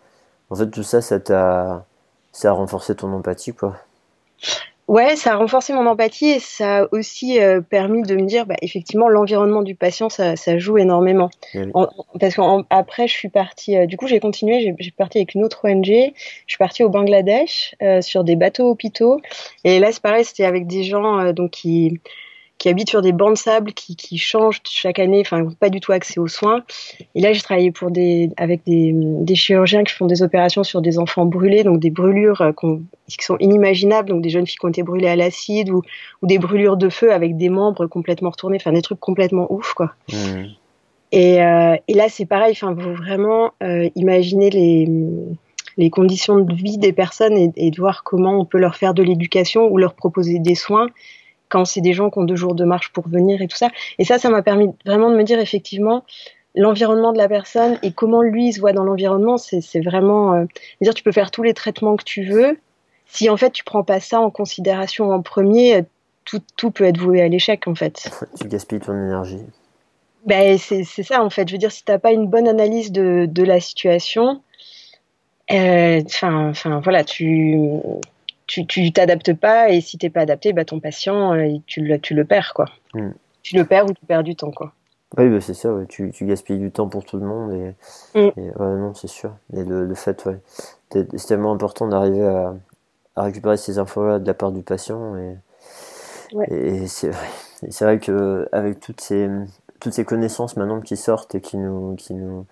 en 0.49 0.55
fait, 0.55 0.69
tout 0.69 0.83
ça, 0.83 1.01
ça 1.01 1.19
t'a 1.19 1.85
ça 2.33 2.49
a 2.49 2.51
renforcé 2.51 2.95
ton 2.95 3.11
empathie, 3.13 3.53
quoi. 3.53 3.77
Ouais, 4.87 5.15
ça 5.15 5.33
a 5.33 5.35
renforcé 5.37 5.73
mon 5.73 5.87
empathie 5.87 6.29
et 6.29 6.39
ça 6.39 6.79
a 6.79 6.87
aussi 6.91 7.39
euh, 7.39 7.59
permis 7.59 8.03
de 8.03 8.15
me 8.15 8.25
dire, 8.25 8.45
bah, 8.45 8.55
effectivement, 8.61 9.09
l'environnement 9.09 9.63
du 9.63 9.73
patient, 9.73 10.09
ça, 10.09 10.35
ça 10.35 10.59
joue 10.59 10.77
énormément. 10.77 11.31
Oui. 11.55 11.71
En, 11.73 11.87
parce 12.19 12.35
qu'après, 12.35 13.07
je 13.07 13.13
suis 13.13 13.29
partie, 13.29 13.75
euh, 13.77 13.87
du 13.87 13.97
coup, 13.97 14.05
j'ai 14.05 14.19
continué, 14.19 14.75
j'ai 14.77 14.91
parti 14.91 15.17
avec 15.17 15.33
une 15.33 15.43
autre 15.43 15.67
ONG, 15.67 15.85
je 15.85 16.13
suis 16.47 16.57
partie 16.59 16.83
au 16.83 16.89
Bangladesh 16.89 17.75
euh, 17.81 18.01
sur 18.01 18.23
des 18.23 18.35
bateaux 18.35 18.69
hôpitaux. 18.69 19.21
Et 19.63 19.79
là, 19.79 19.91
c'est 19.91 20.03
pareil, 20.03 20.23
c'était 20.23 20.45
avec 20.45 20.67
des 20.67 20.83
gens 20.83 21.19
euh, 21.19 21.33
donc 21.33 21.51
qui 21.51 21.99
qui 22.57 22.69
habitent 22.69 22.89
sur 22.89 23.01
des 23.01 23.11
bancs 23.11 23.33
de 23.33 23.37
sable 23.37 23.73
qui, 23.73 23.95
qui 23.95 24.17
changent 24.17 24.61
chaque 24.67 24.99
année, 24.99 25.21
enfin 25.21 25.45
pas 25.59 25.69
du 25.69 25.81
tout 25.81 25.91
accès 25.91 26.19
aux 26.19 26.27
soins. 26.27 26.63
Et 27.13 27.21
là, 27.21 27.33
j'ai 27.33 27.41
travaillé 27.41 27.71
pour 27.71 27.91
des, 27.91 28.31
avec 28.37 28.61
des, 28.65 28.91
des, 28.93 29.35
chirurgiens 29.35 29.83
qui 29.83 29.93
font 29.93 30.05
des 30.05 30.23
opérations 30.23 30.63
sur 30.63 30.81
des 30.81 30.97
enfants 30.97 31.25
brûlés, 31.25 31.63
donc 31.63 31.79
des 31.79 31.89
brûlures 31.89 32.41
euh, 32.41 32.51
qui 33.07 33.25
sont 33.25 33.37
inimaginables, 33.39 34.09
donc 34.09 34.21
des 34.21 34.29
jeunes 34.29 34.47
filles 34.47 34.57
qui 34.57 34.65
ont 34.65 34.69
été 34.69 34.83
brûlées 34.83 35.09
à 35.09 35.15
l'acide 35.15 35.69
ou, 35.69 35.81
ou, 36.21 36.27
des 36.27 36.37
brûlures 36.37 36.77
de 36.77 36.89
feu 36.89 37.11
avec 37.11 37.35
des 37.35 37.49
membres 37.49 37.87
complètement 37.87 38.29
retournés, 38.29 38.57
enfin 38.57 38.71
des 38.71 38.81
trucs 38.81 38.99
complètement 38.99 39.51
ouf, 39.51 39.73
quoi. 39.73 39.93
Mmh. 40.11 40.43
Et, 41.11 41.43
euh, 41.43 41.75
et, 41.87 41.93
là, 41.93 42.07
c'est 42.09 42.25
pareil, 42.25 42.51
enfin, 42.51 42.73
vous 42.73 42.93
vraiment 42.93 43.51
euh, 43.63 43.89
imaginer 43.95 44.49
les, 44.49 44.89
les 45.77 45.89
conditions 45.89 46.39
de 46.39 46.53
vie 46.53 46.77
des 46.77 46.93
personnes 46.93 47.37
et, 47.37 47.51
et 47.57 47.71
de 47.71 47.77
voir 47.77 48.03
comment 48.03 48.39
on 48.39 48.45
peut 48.45 48.57
leur 48.57 48.75
faire 48.75 48.93
de 48.93 49.03
l'éducation 49.03 49.67
ou 49.67 49.77
leur 49.77 49.93
proposer 49.93 50.39
des 50.39 50.55
soins 50.55 50.87
quand 51.49 51.65
c'est 51.65 51.81
des 51.81 51.93
gens 51.93 52.09
qui 52.09 52.19
ont 52.19 52.23
deux 52.23 52.35
jours 52.35 52.55
de 52.55 52.63
marche 52.63 52.91
pour 52.91 53.07
venir 53.07 53.41
et 53.41 53.47
tout 53.47 53.57
ça. 53.57 53.69
Et 53.99 54.05
ça, 54.05 54.17
ça 54.17 54.29
m'a 54.29 54.41
permis 54.41 54.69
vraiment 54.85 55.09
de 55.09 55.15
me 55.15 55.23
dire 55.23 55.39
effectivement 55.39 56.03
l'environnement 56.55 57.11
de 57.11 57.17
la 57.17 57.27
personne 57.27 57.77
et 57.83 57.91
comment 57.91 58.21
lui 58.21 58.53
se 58.53 58.61
voit 58.61 58.71
dans 58.71 58.83
l'environnement, 58.83 59.37
c'est 59.37 59.81
vraiment 59.81 60.33
euh, 60.33 60.45
dire 60.81 60.93
tu 60.93 61.03
peux 61.03 61.11
faire 61.11 61.31
tous 61.31 61.43
les 61.43 61.53
traitements 61.53 61.97
que 61.97 62.03
tu 62.03 62.23
veux. 62.23 62.57
Si 63.07 63.29
en 63.29 63.37
fait 63.37 63.51
tu 63.51 63.63
prends 63.63 63.83
pas 63.83 63.99
ça 63.99 64.21
en 64.21 64.29
considération 64.29 65.11
en 65.11 65.21
premier, 65.21 65.83
tout, 66.23 66.41
tout 66.55 66.71
peut 66.71 66.85
être 66.85 66.97
voué 66.97 67.21
à 67.21 67.27
l'échec 67.27 67.67
en 67.67 67.75
fait. 67.75 68.09
Tu 68.39 68.47
gaspilles 68.47 68.79
ton 68.79 68.93
énergie. 68.93 69.41
Ben, 70.25 70.57
c'est 70.57 70.83
ça 70.83 71.23
en 71.23 71.29
fait. 71.29 71.47
Je 71.47 71.53
veux 71.53 71.59
dire, 71.59 71.71
si 71.71 71.83
t'as 71.83 71.99
pas 71.99 72.11
une 72.11 72.27
bonne 72.27 72.47
analyse 72.47 72.91
de, 72.91 73.27
de 73.29 73.43
la 73.43 73.59
situation, 73.59 74.41
Enfin, 75.49 76.49
enfin 76.49 76.79
voilà, 76.79 77.03
tu 77.03 77.59
tu 78.47 78.91
t'adaptes 78.91 79.33
pas 79.33 79.69
et 79.69 79.81
si 79.81 79.97
t'es 79.97 80.09
pas 80.09 80.21
adapté, 80.21 80.53
bah 80.53 80.65
ton 80.65 80.79
patient, 80.79 81.35
tu 81.65 81.81
le 81.81 81.99
tu 81.99 82.13
le 82.13 82.25
perds 82.25 82.53
quoi. 82.53 82.65
Mm. 82.93 83.11
Tu 83.43 83.55
le 83.55 83.65
perds 83.65 83.85
ou 83.85 83.93
tu 83.93 84.05
perds 84.05 84.23
du 84.23 84.35
temps 84.35 84.51
quoi. 84.51 84.73
Oui, 85.17 85.29
bah 85.29 85.39
c'est 85.39 85.53
ça, 85.53 85.69
tu, 85.87 86.11
tu, 86.11 86.25
gaspilles 86.25 86.57
du 86.57 86.71
temps 86.71 86.89
pour 86.89 87.05
tout 87.05 87.17
le 87.17 87.25
monde. 87.25 87.53
Et, 87.53 88.19
mm. 88.19 88.31
ouais, 88.37 88.77
non, 88.77 88.93
c'est 88.93 89.07
sûr. 89.07 89.33
Et 89.53 89.63
le, 89.63 89.85
le 89.85 89.95
fait, 89.95 90.25
ouais, 90.25 90.39
c'est 90.91 91.27
tellement 91.27 91.53
important 91.53 91.87
d'arriver 91.87 92.25
à, 92.25 92.53
à, 93.15 93.23
récupérer 93.23 93.57
ces 93.57 93.79
infos-là 93.79 94.19
de 94.19 94.27
la 94.27 94.33
part 94.33 94.51
du 94.51 94.61
patient. 94.61 95.15
Et, 95.15 95.37
et 96.49 96.87
c'est 96.87 97.09
vrai, 97.09 97.27
vrai 97.81 97.99
qu'avec 97.99 98.79
toutes 98.79 98.99
ces, 98.99 99.29
toutes 99.79 99.93
ces 99.93 100.05
connaissances 100.05 100.57
maintenant 100.57 100.81
qui 100.81 100.97
sortent 100.97 101.35
et 101.35 101.41
qui 101.41 101.57
nous. 101.57 101.95
Qui 101.95 102.13
nous 102.13 102.45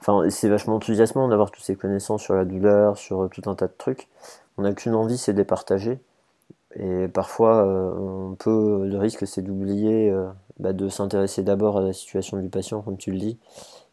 enfin, 0.00 0.28
c'est 0.30 0.48
vachement 0.48 0.76
enthousiasmant 0.76 1.26
d'avoir 1.26 1.50
toutes 1.50 1.64
ces 1.64 1.74
connaissances 1.74 2.22
sur 2.22 2.34
la 2.34 2.44
douleur, 2.44 2.96
sur 2.96 3.28
tout 3.30 3.42
un 3.46 3.54
tas 3.56 3.66
de 3.66 3.74
trucs. 3.76 4.08
On 4.58 4.62
n'a 4.62 4.74
qu'une 4.74 4.94
envie, 4.94 5.16
c'est 5.16 5.32
de 5.32 5.38
les 5.38 5.44
partager. 5.44 6.00
Et 6.76 7.08
parfois, 7.08 7.64
euh, 7.66 7.92
on 7.96 8.34
peut, 8.34 8.84
le 8.84 8.98
risque, 8.98 9.26
c'est 9.26 9.42
d'oublier 9.42 10.10
euh, 10.10 10.28
bah, 10.58 10.72
de 10.72 10.88
s'intéresser 10.88 11.42
d'abord 11.42 11.78
à 11.78 11.82
la 11.82 11.92
situation 11.92 12.36
du 12.38 12.48
patient, 12.48 12.82
comme 12.82 12.98
tu 12.98 13.12
le 13.12 13.18
dis, 13.18 13.38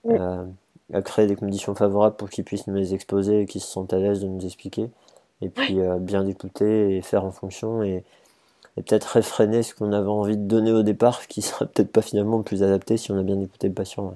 euh, 0.08 0.44
à 0.92 1.02
créer 1.02 1.28
des 1.28 1.36
conditions 1.36 1.76
favorables 1.76 2.16
pour 2.16 2.30
qu'il 2.30 2.44
puisse 2.44 2.68
nous 2.68 2.76
les 2.76 2.94
exposer 2.94 3.42
et 3.42 3.46
qu'il 3.46 3.62
se 3.62 3.68
sente 3.68 3.94
à 3.94 4.00
l'aise 4.00 4.22
de 4.22 4.28
nous 4.28 4.44
expliquer. 4.46 4.90
Et 5.42 5.50
puis 5.50 5.80
bien 6.00 6.24
d'écouter 6.24 6.96
et 6.96 7.02
faire 7.02 7.26
en 7.26 7.32
fonction 7.32 7.84
et, 7.84 8.04
peut-être 8.76 9.06
réfréner 9.06 9.64
ce 9.64 9.74
qu'on 9.74 9.94
avait 9.94 10.08
envie 10.08 10.38
de 10.38 10.44
donner 10.44 10.72
au 10.72 10.84
départ, 10.84 11.28
qui 11.28 11.42
sera 11.44 11.66
peut-être 11.66 11.92
pas 11.92 12.02
finalement 12.02 12.38
le 12.38 12.44
plus 12.44 12.64
adapté 12.64 12.98
si 12.98 13.12
on 13.12 13.18
a 13.18 13.24
bien 13.24 13.40
écouté 13.40 13.68
le 13.68 13.74
patient. 13.74 14.08
Ouais, 14.08 14.16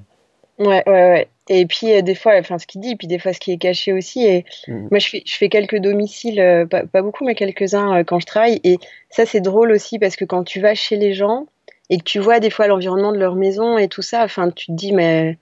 ouais, 0.59 0.83
ouais. 0.87 1.27
Et 1.49 1.65
puis 1.65 1.91
euh, 1.91 2.01
des 2.01 2.15
fois, 2.15 2.33
enfin 2.37 2.59
ce 2.59 2.67
qu'il 2.67 2.81
dit, 2.81 2.91
et 2.91 2.95
puis 2.95 3.07
des 3.07 3.17
fois 3.17 3.33
ce 3.33 3.39
qui 3.39 3.51
est 3.51 3.57
caché 3.57 3.91
aussi. 3.91 4.23
Et 4.25 4.45
mmh. 4.67 4.87
moi, 4.91 4.99
je 4.99 5.09
fais, 5.09 5.23
je 5.25 5.35
fais 5.35 5.49
quelques 5.49 5.77
domiciles, 5.77 6.39
euh, 6.39 6.65
pas, 6.65 7.01
beaucoup, 7.01 7.25
mais 7.25 7.35
quelques-uns 7.35 7.97
euh, 7.97 8.03
quand 8.03 8.19
je 8.19 8.25
travaille. 8.27 8.59
Et 8.63 8.77
ça, 9.09 9.25
c'est 9.25 9.41
drôle 9.41 9.71
aussi 9.71 9.97
parce 9.97 10.15
que 10.15 10.25
quand 10.25 10.43
tu 10.43 10.61
vas 10.61 10.75
chez 10.75 10.95
les 10.95 11.13
gens 11.13 11.47
et 11.89 11.97
que 11.97 12.03
tu 12.03 12.19
vois 12.19 12.39
des 12.39 12.51
fois 12.51 12.67
l'environnement 12.67 13.11
de 13.11 13.17
leur 13.17 13.35
maison 13.35 13.77
et 13.79 13.87
tout 13.87 14.03
ça, 14.03 14.23
enfin, 14.23 14.51
tu 14.51 14.67
te 14.67 14.71
dis, 14.73 14.93
mais 14.93 15.37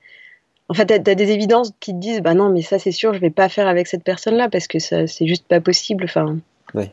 en 0.70 0.74
fait, 0.74 0.86
tu 0.86 0.94
as, 0.94 1.16
des 1.16 1.32
évidences 1.32 1.72
qui 1.82 1.92
te 1.92 2.00
disent, 2.00 2.22
bah 2.22 2.34
non, 2.34 2.50
mais 2.50 2.62
ça, 2.62 2.80
c'est 2.80 2.92
sûr, 2.92 3.14
je 3.14 3.20
vais 3.20 3.30
pas 3.30 3.50
faire 3.50 3.68
avec 3.68 3.88
cette 3.88 4.04
personne-là 4.04 4.50
parce 4.50 4.68
que 4.68 4.80
ça, 4.80 5.08
c'est 5.08 5.28
juste 5.28 5.46
pas 5.48 5.60
possible. 5.60 6.06
Enfin, 6.06 6.38
ouais. 6.74 6.92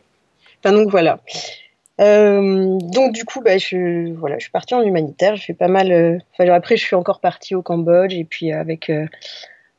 enfin 0.58 0.74
donc 0.74 0.90
voilà. 0.90 1.20
Euh, 2.00 2.78
donc 2.80 3.12
du 3.12 3.24
coup, 3.24 3.40
bah, 3.40 3.58
je, 3.58 4.12
voilà, 4.14 4.36
je 4.38 4.44
suis 4.44 4.50
partie 4.50 4.74
en 4.74 4.82
humanitaire. 4.82 5.36
Je 5.36 5.44
fais 5.44 5.54
pas 5.54 5.68
mal. 5.68 5.92
Euh, 5.92 6.18
après, 6.38 6.76
je 6.76 6.84
suis 6.84 6.96
encore 6.96 7.20
partie 7.20 7.54
au 7.54 7.62
Cambodge 7.62 8.14
et 8.14 8.24
puis 8.24 8.52
euh, 8.52 8.60
avec 8.60 8.90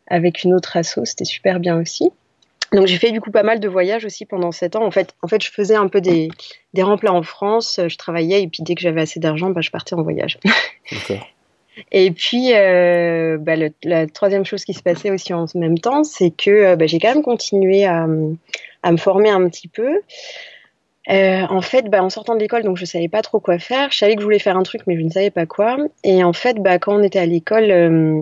avec 0.07 0.43
une 0.43 0.53
autre 0.53 0.77
asso, 0.77 1.00
c'était 1.03 1.25
super 1.25 1.60
bien 1.60 1.79
aussi. 1.79 2.12
Donc 2.72 2.88
j'ai 2.88 2.98
fait 2.98 3.12
du 3.12 3.22
coup 3.22 3.31
pas 3.31 3.43
mal 3.43 3.60
de 3.60 3.67
voyages 3.67 4.05
aussi 4.05 4.25
pendant 4.25 4.51
sept 4.51 4.75
ans. 4.75 4.86
En 4.86 4.91
fait, 4.91 5.13
en 5.22 5.27
fait, 5.27 5.43
je 5.43 5.51
faisais 5.51 5.75
un 5.75 5.88
peu 5.88 6.01
des, 6.01 6.29
des 6.74 6.84
remplats 6.84 7.13
en 7.13 7.24
France. 7.24 7.79
Je 7.88 7.98
travaillais 7.98 8.41
et 8.41 8.48
puis 8.48 8.63
dès 8.63 8.75
que 8.75 8.81
j'avais 8.81 9.01
assez 9.01 9.19
d'argent, 9.19 9.50
bah, 9.50 9.62
je 9.62 9.72
partais 9.72 9.93
en 9.93 10.03
voyage. 10.03 10.39
Et 11.91 12.10
puis, 12.12 12.51
bah, 12.53 13.55
la 13.84 14.07
troisième 14.07 14.45
chose 14.45 14.63
qui 14.63 14.74
se 14.74 14.81
passait 14.81 15.12
aussi 15.12 15.34
en 15.34 15.45
même 15.55 15.77
temps, 15.77 16.05
c'est 16.05 16.31
que 16.31 16.77
j'ai 16.86 17.00
quand 17.00 17.13
même 17.13 17.22
continué 17.22 17.84
à, 17.84 18.07
à, 18.81 18.91
me 18.93 18.98
former 18.98 19.29
un 19.29 19.50
petit 19.50 19.67
peu. 19.67 20.00
Euh, 21.09 21.45
en 21.50 21.62
fait, 21.62 21.89
bah, 21.89 22.03
en 22.03 22.09
sortant 22.09 22.35
de 22.35 22.39
l'école, 22.39 22.63
donc 22.63 22.77
je 22.77 22.85
savais 22.85 23.07
pas 23.07 23.21
trop 23.21 23.39
quoi 23.39 23.59
faire. 23.59 23.91
Je 23.91 23.97
savais 23.97 24.15
que 24.15 24.21
je 24.21 24.25
voulais 24.25 24.39
faire 24.39 24.57
un 24.57 24.63
truc, 24.63 24.81
mais 24.88 24.97
je 24.97 25.01
ne 25.01 25.09
savais 25.09 25.29
pas 25.29 25.45
quoi. 25.45 25.77
Et 26.03 26.24
en 26.24 26.33
fait, 26.33 26.57
bah, 26.57 26.79
quand 26.79 27.00
on 27.00 27.03
était 27.03 27.19
à 27.19 27.25
l'école, 27.25 27.71
euh, 27.71 28.21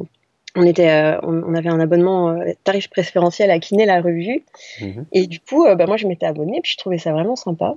on 0.56 0.63
était, 0.63 0.90
euh, 0.90 1.20
on, 1.24 1.56
avait 1.56 1.70
un 1.70 1.80
abonnement 1.80 2.38
tarif 2.63 2.90
préférentiel 2.90 3.50
à 3.52 3.60
Kiné 3.60 3.86
la 3.86 4.02
revue. 4.02 4.44
Mhm. 4.82 5.06
Et 5.12 5.28
du 5.28 5.40
coup, 5.40 5.66
bah, 5.66 5.86
moi, 5.86 5.98
je 5.98 6.08
m'étais 6.08 6.25
abonnée, 6.25 6.60
puis 6.62 6.74
je 6.74 6.78
trouvais 6.78 6.98
ça 6.98 7.12
vraiment 7.12 7.36
sympa. 7.36 7.75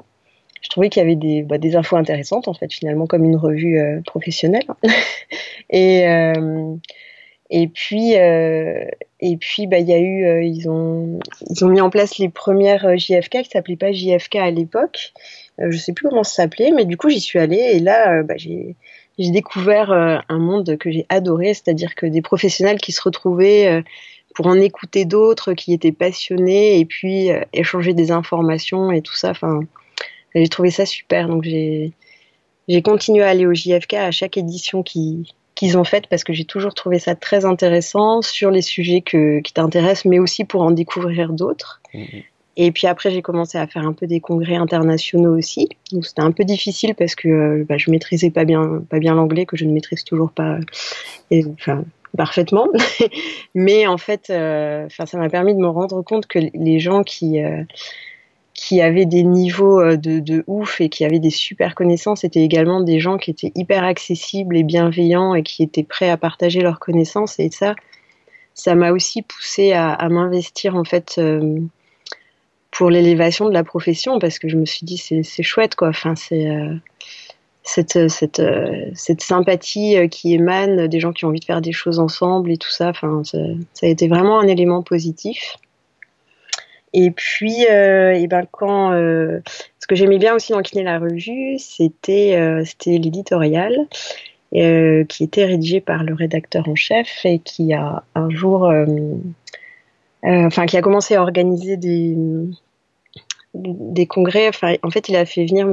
Je 0.63 0.69
trouvais 0.69 0.89
qu'il 0.89 1.01
y 1.01 1.05
avait 1.05 1.17
des, 1.17 1.43
bah, 1.43 1.59
des 1.59 1.77
infos 1.77 1.97
intéressantes, 1.97 2.49
en 2.49 2.55
fait, 2.55 2.73
finalement, 2.73 3.07
comme 3.07 3.25
une 3.25 3.37
revue 3.37 4.03
professionnelle. 4.05 4.67
et 5.71 6.05
et 7.51 7.69
puis, 7.69 8.17
euh, 8.17 8.85
et 9.21 9.37
puis, 9.37 9.67
bah, 9.67 9.79
il 9.79 9.89
y 9.89 9.95
a 9.95 9.99
eu, 9.99 10.25
euh, 10.27 10.43
ils 10.43 10.69
ont, 10.69 11.21
ils 11.49 11.65
ont 11.65 11.69
mis 11.69 11.81
en 11.81 11.91
place 11.91 12.19
les 12.19 12.29
premières 12.29 12.85
euh, 12.87 12.97
JFK 12.97 13.43
qui 13.43 13.51
s'appelaient 13.51 13.77
pas 13.77 13.93
JFK 13.93 14.37
à 14.37 14.51
l'époque. 14.51 15.13
Euh, 15.61 15.71
je 15.71 15.79
sais 15.79 15.93
plus 15.93 16.09
comment 16.09 16.25
ça 16.25 16.43
s'appelait, 16.43 16.71
mais 16.73 16.85
du 16.85 16.97
coup, 16.97 17.09
j'y 17.09 17.21
suis 17.21 17.39
allée 17.39 17.57
et 17.57 17.79
là, 17.79 18.23
bah, 18.23 18.35
j'ai, 18.37 18.77
j'ai 19.19 19.31
découvert 19.31 19.91
un 19.91 20.39
monde 20.39 20.77
que 20.77 20.91
j'ai 20.91 21.07
adoré, 21.09 21.55
c'est-à-dire 21.55 21.95
que 21.95 22.05
des 22.07 22.21
professionnels 22.21 22.79
qui 22.79 22.93
se 22.93 23.01
retrouvaient 23.01 23.83
pour 24.35 24.47
en 24.49 24.61
écouter 24.61 25.07
d'autres, 25.07 25.55
qui 25.55 25.73
étaient 25.73 25.93
passionnés 25.93 26.79
et 26.79 26.85
puis 26.85 27.31
échanger 27.55 27.95
des 27.95 28.11
informations 28.11 28.93
et 28.93 29.01
tout 29.01 29.15
ça. 29.15 29.31
Enfin, 29.31 29.61
j'ai 30.35 30.49
trouvé 30.49 30.71
ça 30.71 30.85
super. 30.85 31.29
Donc 31.29 31.45
j'ai, 31.45 31.93
j'ai 32.69 32.83
continué 32.83 33.23
à 33.23 33.29
aller 33.29 33.47
au 33.47 33.55
JFK 33.55 33.95
à 33.95 34.11
chaque 34.11 34.37
édition 34.37 34.83
qui 34.83 35.33
qu'ils 35.57 35.77
ont 35.77 35.85
fait 35.85 36.07
parce 36.07 36.23
que 36.23 36.33
j'ai 36.33 36.45
toujours 36.45 36.75
trouvé 36.75 37.01
ça 37.01 37.17
très 37.17 37.45
intéressant 37.45 38.23
sur 38.23 38.53
les 38.53 38.63
sujets 38.63 39.01
que, 39.01 39.41
qui 39.41 39.53
t'intéressent, 39.53 40.05
mais 40.05 40.21
aussi 40.21 40.45
pour 40.45 40.63
en 40.63 40.71
découvrir 40.71 41.33
d'autres. 41.33 41.81
Mhm. 41.93 42.23
Et 42.59 42.73
puis 42.73 42.87
après, 42.87 43.11
j'ai 43.11 43.21
commencé 43.21 43.59
à 43.59 43.67
faire 43.67 43.87
un 43.87 43.93
peu 43.93 44.07
des 44.07 44.21
congrès 44.21 44.57
internationaux 44.57 45.37
aussi. 45.37 45.69
Donc 45.93 46.07
c'était 46.07 46.23
un 46.23 46.33
peu 46.33 46.45
difficile 46.45 46.95
parce 46.95 47.15
que 47.15 47.29
euh, 47.29 47.67
bah, 47.69 47.77
je 47.77 47.91
maîtrisais 47.91 48.31
pas 48.31 48.45
bien, 48.45 48.83
pas 48.89 48.99
bien 48.99 49.15
l'anglais, 49.15 49.45
que 49.45 49.57
je 49.57 49.65
ne 49.65 49.73
maîtrise 49.73 50.05
toujours 50.05 50.31
pas, 50.31 50.59
et, 51.31 51.45
enfin, 51.53 51.85
parfaitement. 52.17 52.69
mais 53.55 53.87
en 53.87 53.99
fait, 53.99 54.31
euh, 54.31 54.87
enfin, 54.87 55.05
ça 55.05 55.19
m'a 55.19 55.29
permis 55.29 55.55
de 55.55 55.61
me 55.61 55.69
rendre 55.69 56.01
compte 56.03 56.27
que 56.27 56.39
les 56.55 56.79
gens 56.79 57.03
qui 57.03 57.43
euh, 57.43 57.63
qui 58.57 58.81
avaient 58.81 59.07
des 59.07 59.23
niveaux 59.23 59.81
euh, 59.81 59.97
de, 59.97 60.19
de, 60.19 60.43
ouf 60.47 60.81
et 60.81 60.89
qui 60.89 61.05
avaient 61.05 61.21
des 61.21 61.31
super 61.31 61.75
connaissances 61.75 62.25
étaient 62.25 62.43
également 62.43 62.81
des 62.81 62.99
gens 62.99 63.19
qui 63.19 63.31
étaient 63.31 63.53
hyper 63.55 63.85
accessibles 63.85 64.57
et 64.57 64.63
bienveillants 64.63 65.35
et 65.35 65.43
qui 65.43 65.63
étaient 65.63 65.85
prêts 65.85 66.09
à 66.09 66.17
partager 66.17 66.63
leurs 66.63 66.81
connaissances. 66.81 67.39
Et 67.39 67.51
ça, 67.51 67.75
ça 68.55 68.75
m'a 68.75 68.93
aussi 68.93 69.23
poussé 69.23 69.73
à, 69.73 69.93
à 69.93 70.09
m'investir 70.09 70.75
en 70.75 70.85
fait 70.85 71.17
euh, 71.19 71.61
pour 72.71 72.91
l'élévation 72.91 73.47
de 73.47 73.53
la 73.53 73.63
profession 73.63 74.19
parce 74.19 74.39
que 74.39 74.49
je 74.49 74.57
me 74.57 74.65
suis 74.65 74.87
dit 74.87 74.97
c'est 74.97 75.43
chouette 75.43 75.75
quoi. 75.75 75.89
Enfin 75.89 76.15
c'est 76.15 76.51
euh, 76.51 76.75
cette, 77.63 78.09
cette, 78.09 78.43
cette 78.95 79.21
sympathie 79.21 79.97
qui 80.11 80.35
émane 80.35 80.87
des 80.87 81.01
gens 81.01 81.13
qui 81.13 81.25
ont 81.25 81.29
envie 81.29 81.41
de 81.41 81.45
faire 81.45 81.61
des 81.61 81.73
choses 81.73 81.99
ensemble 81.99 82.51
et 82.51 82.57
tout 82.59 82.71
ça. 82.71 82.89
Enfin 82.91 83.23
ça, 83.25 83.39
ça 83.75 83.87
a 83.87 83.89
été 83.89 84.09
vraiment 84.09 84.41
un 84.41 84.47
élément 84.47 84.83
positif. 84.83 85.57
Et 86.99 87.11
puis, 87.11 87.67
euh, 87.71 88.15
et 88.15 88.27
ben 88.27 88.47
quand 88.51 88.93
euh, 88.93 89.41
ce 89.79 89.87
que 89.87 89.95
j'aimais 89.95 90.17
bien 90.17 90.35
aussi 90.35 90.53
dans 90.53 90.63
Kiné 90.63 90.83
la 90.83 90.99
revue, 90.99 91.59
c'était 91.59 92.37
euh, 92.37 92.65
c'était 92.65 92.97
l'éditorial 92.97 93.87
qui 94.51 95.25
était 95.25 95.45
rédigé 95.45 95.83
par 95.83 96.03
le 96.03 96.15
rédacteur 96.15 96.67
en 96.67 96.75
chef 96.75 97.27
et 97.27 97.41
qui 97.41 97.75
a 97.75 98.05
un 98.15 98.31
jour, 98.31 98.73
enfin 100.23 100.65
qui 100.65 100.79
a 100.79 100.81
commencé 100.81 101.15
à 101.15 101.21
organiser 101.21 101.77
des 101.77 102.17
des 103.53 104.07
congrès. 104.07 104.49
Enfin, 104.49 104.77
en 104.83 104.89
fait, 104.89 105.11
il 105.11 105.17
a 105.17 105.27
fait 105.27 105.45
venir 105.45 105.67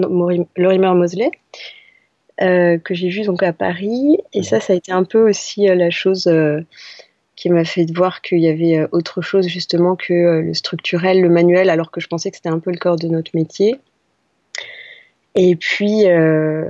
Lorimer 0.58 0.94
Mosley. 0.96 1.32
que 2.40 2.94
j'ai 2.94 3.08
vu 3.08 3.22
donc 3.22 3.42
à 3.42 3.54
Paris 3.54 4.18
et 4.34 4.44
ça 4.44 4.60
ça 4.60 4.74
a 4.74 4.76
été 4.76 4.92
un 4.92 5.06
peu 5.06 5.30
aussi 5.30 5.68
la 5.68 5.90
chose 5.90 6.28
qui 7.44 7.50
m'a 7.50 7.66
fait 7.66 7.86
voir 7.94 8.22
qu'il 8.22 8.40
y 8.40 8.48
avait 8.48 8.78
euh, 8.78 8.88
autre 8.94 9.22
chose 9.22 9.50
justement 9.50 9.98
que 9.98 10.14
euh, 10.14 10.42
le 10.42 10.54
structurel, 10.54 11.20
le 11.20 11.28
manuel, 11.28 11.70
alors 11.70 11.92
que 11.92 12.00
je 12.00 12.08
pensais 12.08 12.32
que 12.32 12.38
c'était 12.38 12.48
un 12.48 12.60
peu 12.60 12.72
le 12.72 12.78
corps 12.78 12.96
de 12.96 13.10
notre 13.10 13.32
métier. 13.34 13.76
Et 15.36 15.58
puis, 15.58 16.08
euh, 16.08 16.64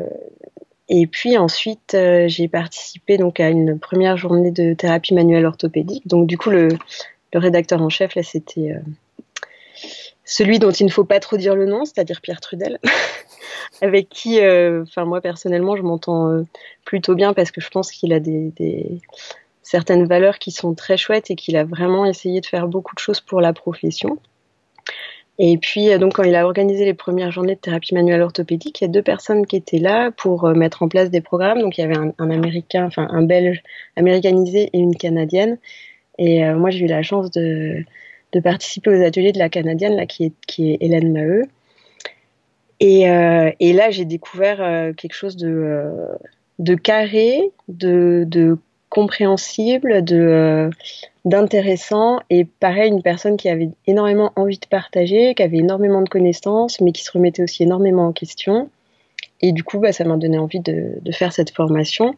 et 0.89 1.06
puis 1.06 1.38
ensuite, 1.38 1.96
j'ai 2.25 2.48
participé 2.48 3.20
donc 3.20 3.39
à 3.39 3.50
une 3.50 3.77
première 3.77 4.18
journée 4.18 4.50
de 4.50 4.74
thérapie 4.74 5.13
manuelle 5.13 5.46
orthopédique. 5.46 6.08
Donc 6.08 6.25
du 6.25 6.39
coup, 6.39 6.50
le, 6.50 6.70
rédacteur 7.36 7.80
en 7.80 7.89
chef 7.89 8.15
là, 8.15 8.24
c'était 8.24 8.74
celui 10.25 10.58
dont 10.58 10.72
il 10.72 10.88
ne 10.88 10.92
faut 10.92 11.03
pas 11.03 11.20
trop 11.20 11.38
dire 11.38 11.56
le 11.56 11.68
nom, 11.68 11.86
c'est-à-dire 11.86 12.20
Pierre 12.20 12.42
Trudel, 12.42 12.80
avec 13.82 14.10
qui, 14.10 14.39
enfin 14.39 15.06
moi 15.06 15.22
personnellement, 15.22 15.75
je 15.75 15.84
m'entends 15.84 16.44
plutôt 16.84 17.13
bien 17.13 17.34
parce 17.34 17.51
que 17.51 17.62
je 17.62 17.70
pense 17.70 17.92
qu'il 17.92 18.12
a 18.13 18.20
des 18.20 18.51
certaines 19.63 20.05
valeurs 20.05 20.38
qui 20.38 20.51
sont 20.51 20.75
très 20.75 20.98
chouettes 20.98 21.32
et 21.32 21.36
qu'il 21.36 21.55
a 21.55 21.63
vraiment 21.63 22.05
essayé 22.05 22.41
de 22.41 22.46
faire 22.46 22.67
beaucoup 22.67 22.93
de 22.93 23.00
choses 23.00 23.22
pour 23.22 23.41
la 23.41 23.53
profession. 23.53 24.20
Et 25.39 25.58
puis, 25.58 25.89
euh, 25.89 25.98
donc, 25.98 26.13
quand 26.13 26.24
il 26.24 26.36
a 26.36 26.46
organisé 26.46 26.86
les 26.86 26.93
premières 26.93 27.32
journées 27.32 27.55
de 27.55 27.60
thérapie 27.60 27.96
manuelle 27.96 28.22
orthopédique, 28.22 28.82
il 28.82 28.84
y 28.84 28.88
a 28.88 28.91
deux 28.91 29.01
personnes 29.01 29.48
qui 29.48 29.55
étaient 29.55 29.79
là 29.79 30.12
pour 30.12 30.46
euh, 30.46 30.53
mettre 30.53 30.84
en 30.84 30.88
place 30.88 31.10
des 31.10 31.22
programmes. 31.22 31.60
Donc, 31.60 31.77
il 31.77 31.82
y 31.82 31.84
avait 31.84 31.98
un, 31.98 32.13
Américain, 32.29 32.86
enfin, 32.86 33.08
un 33.10 33.24
Belge 33.24 33.63
américanisé 33.96 34.70
et 34.74 34.77
une 34.77 34.96
Canadienne. 34.96 35.58
Et 36.20 36.46
euh, 36.46 36.55
moi, 36.55 36.70
j'ai 36.70 36.86
eu 36.86 36.88
la 36.88 37.01
chance 37.01 37.32
de, 37.32 37.84
de, 38.34 38.39
participer 38.41 38.91
aux 38.91 39.01
ateliers 39.01 39.32
de 39.32 39.39
la 39.39 39.50
Canadienne, 39.50 39.96
là, 39.96 40.05
qui 40.05 40.25
est, 40.25 40.34
qui 40.46 40.72
est 40.72 40.77
Hélène 40.82 41.12
Maheu. 41.12 41.46
Et, 42.79 43.03
et 43.03 43.72
là, 43.72 43.91
j'ai 43.91 44.03
découvert 44.03 44.58
quelque 44.98 45.13
chose 45.13 45.38
de, 45.38 45.86
de 46.60 46.75
carré, 46.75 47.51
de, 47.70 48.25
de 48.27 48.58
compréhensible, 48.93 50.03
de, 50.03 50.15
euh, 50.15 50.69
d'intéressant 51.25 52.19
et 52.29 52.45
pareil 52.45 52.91
une 52.91 53.01
personne 53.01 53.38
qui 53.38 53.50
avait 53.50 53.69
énormément 53.88 54.31
envie 54.35 54.59
de 54.59 54.67
partager, 54.67 55.33
qui 55.33 55.41
avait 55.41 55.57
énormément 55.57 56.03
de 56.03 56.09
connaissances, 56.09 56.79
mais 56.79 56.91
qui 56.91 57.03
se 57.03 57.12
remettait 57.12 57.41
aussi 57.41 57.63
énormément 57.63 58.05
en 58.05 58.13
question. 58.13 58.69
Et 59.41 59.51
du 59.51 59.63
coup, 59.63 59.79
bah, 59.79 59.93
ça 59.93 60.03
m'a 60.03 60.15
donné 60.17 60.38
envie 60.38 60.59
de, 60.59 61.00
de, 61.01 61.12
faire 61.12 61.33
cette 61.33 61.50
formation. 61.50 62.13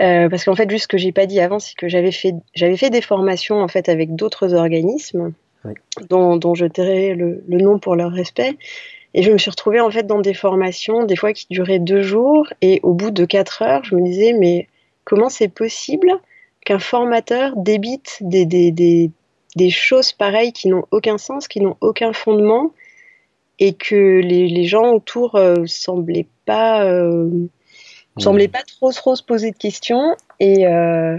Euh, 0.00 0.28
parce 0.28 0.44
qu'en 0.44 0.54
fait, 0.54 0.70
juste 0.70 0.84
ce 0.84 0.88
que 0.88 0.98
j'ai 0.98 1.10
pas 1.10 1.26
dit 1.26 1.40
avant, 1.40 1.58
c'est 1.58 1.74
que 1.74 1.88
j'avais 1.88 2.12
fait, 2.12 2.34
j'avais 2.54 2.76
fait 2.76 2.90
des 2.90 3.02
formations 3.02 3.60
en 3.60 3.68
fait 3.68 3.88
avec 3.88 4.14
d'autres 4.14 4.54
organismes, 4.54 5.32
oui. 5.64 5.72
dont, 6.08 6.36
dont, 6.36 6.54
je 6.54 6.66
tairai 6.66 7.16
le, 7.16 7.42
le, 7.48 7.58
nom 7.58 7.80
pour 7.80 7.96
leur 7.96 8.12
respect. 8.12 8.56
Et 9.14 9.22
je 9.24 9.32
me 9.32 9.38
suis 9.38 9.50
retrouvée 9.50 9.80
en 9.80 9.90
fait 9.90 10.06
dans 10.06 10.20
des 10.20 10.32
formations, 10.32 11.04
des 11.04 11.16
fois 11.16 11.32
qui 11.32 11.46
duraient 11.50 11.80
deux 11.80 12.02
jours, 12.02 12.46
et 12.60 12.78
au 12.84 12.94
bout 12.94 13.10
de 13.10 13.24
quatre 13.24 13.62
heures, 13.62 13.82
je 13.82 13.96
me 13.96 14.02
disais 14.02 14.32
mais 14.32 14.68
comment 15.04 15.28
c'est 15.28 15.48
possible 15.48 16.12
qu'un 16.64 16.78
formateur 16.78 17.56
débite 17.56 18.18
des, 18.20 18.46
des, 18.46 18.70
des, 18.70 19.10
des, 19.56 19.70
choses 19.70 20.12
pareilles 20.12 20.52
qui 20.52 20.68
n'ont 20.68 20.84
aucun 20.90 21.18
sens, 21.18 21.48
qui 21.48 21.60
n'ont 21.60 21.76
aucun 21.80 22.12
fondement, 22.12 22.72
et 23.58 23.74
que 23.74 24.20
les, 24.20 24.48
les 24.48 24.64
gens 24.64 24.92
autour 24.92 25.34
euh, 25.36 25.66
semblaient 25.66 26.28
pas 26.46 26.84
euh, 26.84 27.28
semblaient 28.18 28.48
pas 28.48 28.62
trop 28.62 28.92
trop 28.92 29.14
se 29.14 29.22
poser 29.22 29.50
de 29.50 29.56
questions 29.56 30.16
et 30.40 30.66
euh, 30.66 31.18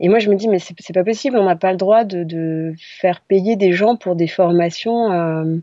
et 0.00 0.08
moi 0.08 0.18
je 0.18 0.30
me 0.30 0.34
dis 0.34 0.48
mais 0.48 0.58
c'est 0.58 0.92
pas 0.92 1.04
possible 1.04 1.38
on 1.38 1.44
n'a 1.44 1.56
pas 1.56 1.70
le 1.72 1.76
droit 1.76 2.04
de, 2.04 2.24
de, 2.24 2.74
faire 2.78 3.20
payer 3.20 3.56
des 3.56 3.72
gens 3.72 3.96
pour 3.96 4.16
des 4.16 4.26
formations 4.26 5.12
euh, 5.12 5.56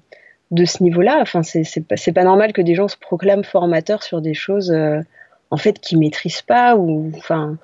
de 0.51 0.65
ce 0.65 0.81
niveau-là. 0.81 1.19
Enfin 1.21 1.43
c'est 1.43 1.87
pas 1.87 1.97
c'est 1.97 2.13
pas 2.13 2.23
normal 2.23 2.53
que 2.53 2.61
des 2.61 2.75
gens 2.75 2.87
se 2.87 2.97
proclament 2.97 3.43
formateurs 3.43 4.03
sur 4.03 4.21
des 4.21 4.33
choses 4.33 4.73
en 5.51 5.57
fait 5.57 5.79
qu'ils 5.79 5.99
maîtrisent 5.99 6.41
pas 6.41 6.75
ou 6.75 7.11
enfin 7.17 7.57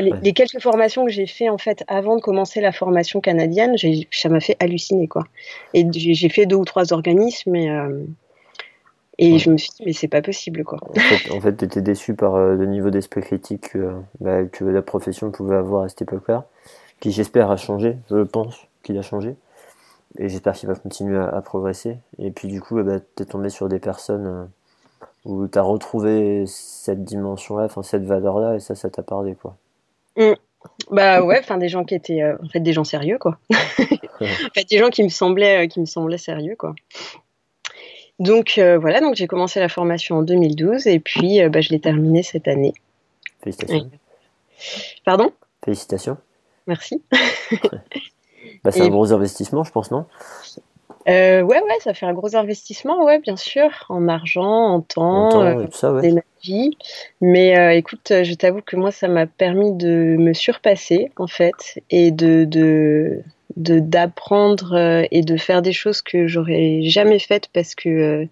les, 0.00 0.12
ouais. 0.12 0.18
les, 0.22 0.32
quelques 0.32 0.60
formations 0.60 1.04
que 1.04 1.10
j'ai 1.10 1.26
fait 1.26 1.48
en 1.48 1.58
fait 1.58 1.84
avant 1.86 2.16
de 2.16 2.20
commencer 2.20 2.60
la 2.60 2.72
formation 2.72 3.20
canadienne, 3.20 3.76
ça 4.10 4.28
m'a 4.28 4.40
fait 4.40 4.56
halluciner 4.60 5.08
quoi. 5.08 5.24
Et 5.72 5.86
j'ai 5.92 6.28
fait 6.28 6.46
deux 6.46 6.56
ou 6.56 6.64
trois 6.64 6.92
organismes 6.92 7.54
et, 7.54 7.70
euh, 7.70 8.04
et 9.18 9.32
ouais. 9.32 9.38
je 9.38 9.50
me 9.50 9.56
suis 9.56 9.70
dit 9.70 9.82
mais 9.86 9.92
c'est 9.92 10.08
pas 10.08 10.22
possible 10.22 10.64
quoi. 10.64 10.78
En 10.82 10.94
fait, 10.94 11.30
en 11.30 11.40
fait 11.40 11.52
t'étais 11.54 11.82
déçu 11.82 12.14
par 12.14 12.34
euh, 12.34 12.54
le 12.54 12.66
niveau 12.66 12.90
d'esprit 12.90 13.20
critique 13.20 13.70
que, 13.70 13.92
bah, 14.20 14.44
que, 14.44 14.64
la 14.64 14.82
profession 14.82 15.30
pouvait 15.30 15.56
avoir 15.56 15.84
à 15.84 15.88
cette 15.88 16.02
époque-là, 16.02 16.46
qui 17.00 17.12
j'espère 17.12 17.50
a 17.50 17.56
changé, 17.56 17.96
je 18.10 18.22
pense 18.22 18.66
qu'il 18.82 18.98
a 18.98 19.02
changé. 19.02 19.36
Et 20.16 20.28
j'espère 20.28 20.52
qu'il 20.54 20.68
va 20.68 20.76
continuer 20.76 21.18
à, 21.18 21.26
à, 21.26 21.42
progresser. 21.42 21.96
Et 22.20 22.30
puis 22.30 22.46
du 22.46 22.60
coup, 22.60 22.80
bah, 22.80 23.00
t'es 23.16 23.24
tombé 23.24 23.48
sur 23.48 23.68
des 23.68 23.80
personnes 23.80 24.26
euh, 24.26 24.44
où 25.24 25.46
t'as 25.46 25.62
retrouvé 25.62 26.44
cette 26.46 27.04
dimension-là, 27.04 27.64
enfin 27.64 27.82
cette 27.82 28.04
valeur-là, 28.04 28.56
et 28.56 28.60
ça, 28.60 28.74
ça 28.74 28.90
t'a 28.90 29.02
parlé 29.02 29.34
quoi. 29.34 29.56
Mmh. 30.16 30.32
Bah 30.90 31.22
ouais, 31.22 31.38
enfin 31.38 31.58
des 31.58 31.68
gens 31.68 31.84
qui 31.84 31.94
étaient 31.94 32.22
euh, 32.22 32.36
en 32.42 32.48
fait 32.48 32.60
des 32.60 32.72
gens 32.72 32.84
sérieux 32.84 33.18
quoi. 33.18 33.38
en 33.50 34.54
fait 34.54 34.68
des 34.68 34.78
gens 34.78 34.88
qui 34.88 35.02
me 35.02 35.08
semblaient 35.08 35.64
euh, 35.64 35.68
qui 35.68 35.80
me 35.80 35.86
semblaient 35.86 36.18
sérieux 36.18 36.56
quoi. 36.58 36.74
Donc 38.18 38.58
euh, 38.58 38.78
voilà, 38.78 39.00
donc 39.00 39.14
j'ai 39.14 39.26
commencé 39.26 39.60
la 39.60 39.68
formation 39.68 40.16
en 40.16 40.22
2012 40.22 40.86
et 40.86 41.00
puis 41.00 41.40
bah, 41.48 41.60
je 41.60 41.70
l'ai 41.70 41.80
terminée 41.80 42.22
cette 42.22 42.48
année. 42.48 42.72
Félicitations. 43.42 43.90
Pardon? 45.04 45.32
Félicitations. 45.64 46.16
Merci. 46.66 47.02
bah, 48.64 48.70
c'est 48.70 48.82
un 48.82 48.88
gros 48.88 49.12
investissement, 49.12 49.64
je 49.64 49.72
pense, 49.72 49.90
non? 49.90 50.06
Euh, 51.08 51.42
ouais, 51.42 51.60
ouais, 51.60 51.80
ça 51.80 51.92
fait 51.92 52.06
un 52.06 52.14
gros 52.14 52.34
investissement, 52.34 53.04
ouais, 53.04 53.18
bien 53.18 53.36
sûr, 53.36 53.70
en 53.88 54.08
argent, 54.08 54.68
en 54.74 54.80
temps, 54.80 55.26
en 55.26 55.28
temps 55.28 55.42
euh, 55.42 55.66
ça, 55.70 55.92
ouais. 55.92 56.08
énergie. 56.08 56.78
Mais 57.20 57.58
euh, 57.58 57.72
écoute, 57.72 58.10
je 58.10 58.34
t'avoue 58.34 58.62
que 58.62 58.76
moi, 58.76 58.90
ça 58.90 59.08
m'a 59.08 59.26
permis 59.26 59.72
de 59.72 60.16
me 60.18 60.32
surpasser, 60.32 61.10
en 61.16 61.26
fait, 61.26 61.80
et 61.90 62.10
de 62.10 62.44
de 62.44 63.22
d'apprendre 63.56 65.06
et 65.10 65.20
de 65.20 65.36
faire 65.36 65.62
des 65.62 65.72
choses 65.72 66.02
que 66.02 66.26
j'aurais 66.26 66.80
jamais 66.82 67.20
faites 67.20 67.48
parce 67.52 67.74
que 67.74 68.26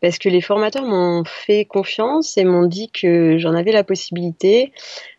parce 0.00 0.18
que 0.18 0.28
les 0.28 0.42
formateurs 0.42 0.84
m'ont 0.84 1.24
fait 1.24 1.64
confiance 1.64 2.36
et 2.36 2.44
m'ont 2.44 2.66
dit 2.66 2.90
que 2.90 3.36
j'en 3.38 3.54
avais 3.54 3.72
la 3.72 3.82
possibilité. 3.82 4.72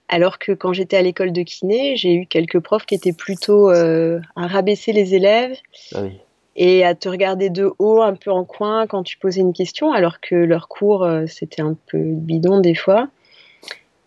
Alors 0.08 0.38
que 0.38 0.52
quand 0.52 0.72
j'étais 0.72 0.96
à 0.96 1.02
l'école 1.02 1.34
de 1.34 1.42
kiné, 1.42 1.98
j'ai 1.98 2.14
eu 2.14 2.26
quelques 2.28 2.60
profs 2.60 2.86
qui 2.86 2.94
étaient 2.94 3.12
plutôt 3.12 3.70
à 3.70 4.22
rabaisser 4.36 4.94
les 4.94 5.16
élèves. 5.16 5.58
Ah 5.96 6.04
oui 6.04 6.20
et 6.56 6.86
à 6.86 6.96
te 6.96 7.10
regarder 7.10 7.50
de 7.50 7.72
haut, 7.80 8.02
un 8.02 8.16
peu 8.16 8.32
en 8.32 8.46
coin 8.46 8.88
quand 8.88 9.04
tu 9.04 9.18
posais 9.18 9.42
une 9.42 9.54
question, 9.54 9.92
alors 9.92 10.22
que 10.22 10.36
leur 10.36 10.68
cours, 10.68 11.04
euh, 11.04 11.26
c'était 11.28 11.62
un 11.62 11.76
peu 11.88 12.00
bidon 12.00 12.60
des 12.60 12.76
fois. 12.76 13.10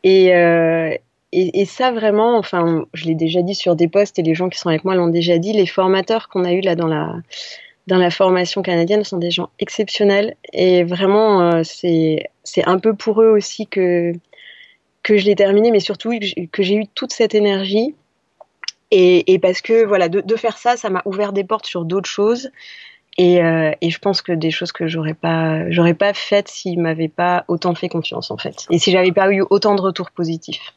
Et, 0.03 0.35
euh, 0.35 0.95
et, 1.33 1.61
et, 1.61 1.65
ça, 1.67 1.93
vraiment, 1.93 2.39
enfin, 2.39 2.87
je 2.95 3.05
l'ai 3.05 3.15
déjà 3.15 3.43
dit 3.43 3.55
sur 3.55 3.77
des 3.77 3.89
postes 3.89 4.19
et 4.19 4.23
les 4.23 4.35
gens 4.35 4.49
qui 4.49 4.59
sont 4.59 4.71
avec 4.71 4.85
moi 4.85 4.95
l'ont 4.95 5.09
déjà 5.09 5.39
dit, 5.39 5.53
les 5.53 5.67
formateurs 5.67 6.29
qu'on 6.29 6.45
a 6.45 6.53
eu 6.53 6.61
là 6.61 6.75
dans 6.75 6.87
la, 6.87 7.17
dans 7.87 7.99
la 7.99 8.11
formation 8.11 8.63
canadienne 8.63 9.05
sont 9.05 9.19
des 9.19 9.31
gens 9.31 9.51
exceptionnels. 9.59 10.37
Et 10.55 10.85
vraiment, 10.85 11.43
euh, 11.43 11.63
c'est 11.65 12.31
un 12.65 12.79
peu 12.79 12.95
pour 12.95 13.21
eux 13.21 13.29
aussi 13.29 13.67
que, 13.67 14.13
que 15.03 15.19
je 15.19 15.27
l'ai 15.27 15.35
terminé, 15.35 15.71
mais 15.71 15.81
surtout 15.81 16.19
que 16.53 16.63
j'ai 16.63 16.75
eu 16.75 16.87
toute 16.95 17.13
cette 17.13 17.35
énergie 17.35 17.95
et, 18.91 19.33
et, 19.33 19.39
parce 19.39 19.61
que 19.61 19.85
voilà, 19.85 20.09
de, 20.09 20.21
de 20.21 20.37
faire 20.37 20.59
ça, 20.59 20.77
ça 20.77 20.91
m'a 20.91 21.03
ouvert 21.05 21.33
des 21.33 21.45
portes 21.45 21.67
sur 21.67 21.85
d'autres 21.85 22.09
choses. 22.09 22.51
Et, 23.19 23.43
euh, 23.43 23.73
et, 23.81 23.91
je 23.91 23.99
pense 23.99 24.23
que 24.23 24.31
des 24.31 24.53
choses 24.53 24.71
que 24.71 24.87
j'aurais 24.87 25.15
pas, 25.15 25.69
j'aurais 25.71 25.95
pas 25.95 26.15
faites 26.15 26.49
s'ils 26.49 26.81
m'avaient 26.81 27.09
pas 27.09 27.45
autant 27.49 27.75
fait 27.75 27.89
confiance 27.89 28.31
en 28.31 28.37
fait, 28.37 28.65
et 28.71 28.79
si 28.79 28.93
j'avais 28.93 29.11
pas 29.11 29.29
eu 29.33 29.43
autant 29.51 29.75
de 29.75 29.81
retours 29.81 30.13
positifs. 30.13 30.73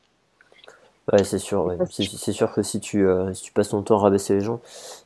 Ouais, 1.11 1.23
c'est 1.23 1.39
sûr. 1.39 1.65
Ouais. 1.65 1.77
C'est 1.89 2.31
sûr 2.31 2.51
que 2.51 2.63
si 2.63 2.79
tu, 2.79 3.05
euh, 3.05 3.33
si 3.33 3.43
tu 3.43 3.51
passes 3.51 3.69
ton 3.69 3.81
temps 3.83 3.97
à 3.97 4.03
rabaisser 4.03 4.35
les 4.35 4.41
gens, 4.41 4.59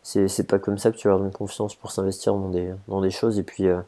c'est 0.03 0.47
pas 0.47 0.59
comme 0.59 0.77
ça 0.77 0.91
que 0.91 0.97
tu 0.97 1.07
vas 1.07 1.15
avoir 1.15 1.27
une 1.27 1.33
confiance 1.33 1.75
pour 1.75 1.91
s'investir 1.91 2.33
dans 2.33 2.49
des, 2.49 2.71
dans 2.87 3.01
des 3.01 3.11
choses. 3.11 3.37
Et 3.39 3.43
puis, 3.43 3.67
euh, 3.67 3.79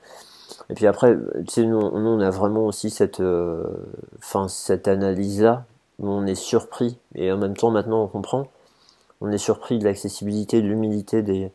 et 0.70 0.74
puis 0.74 0.88
après, 0.88 1.16
tu 1.48 1.54
sais, 1.54 1.64
nous, 1.64 1.80
nous, 1.80 2.10
on 2.10 2.20
a 2.20 2.30
vraiment 2.30 2.66
aussi 2.66 2.90
cette, 2.90 3.20
euh, 3.20 3.64
cette 4.48 4.88
analyse-là 4.88 5.66
où 6.00 6.10
on 6.10 6.26
est 6.26 6.36
surpris 6.36 6.98
et 7.16 7.32
en 7.32 7.38
même 7.38 7.56
temps 7.56 7.72
maintenant 7.72 8.04
on 8.04 8.08
comprend 8.08 8.48
on 9.22 9.32
est 9.32 9.38
surpris 9.38 9.80
de 9.80 9.84
l'accessibilité, 9.84 10.62
de 10.62 10.68
l'humilité 10.68 11.22
des, 11.22 11.52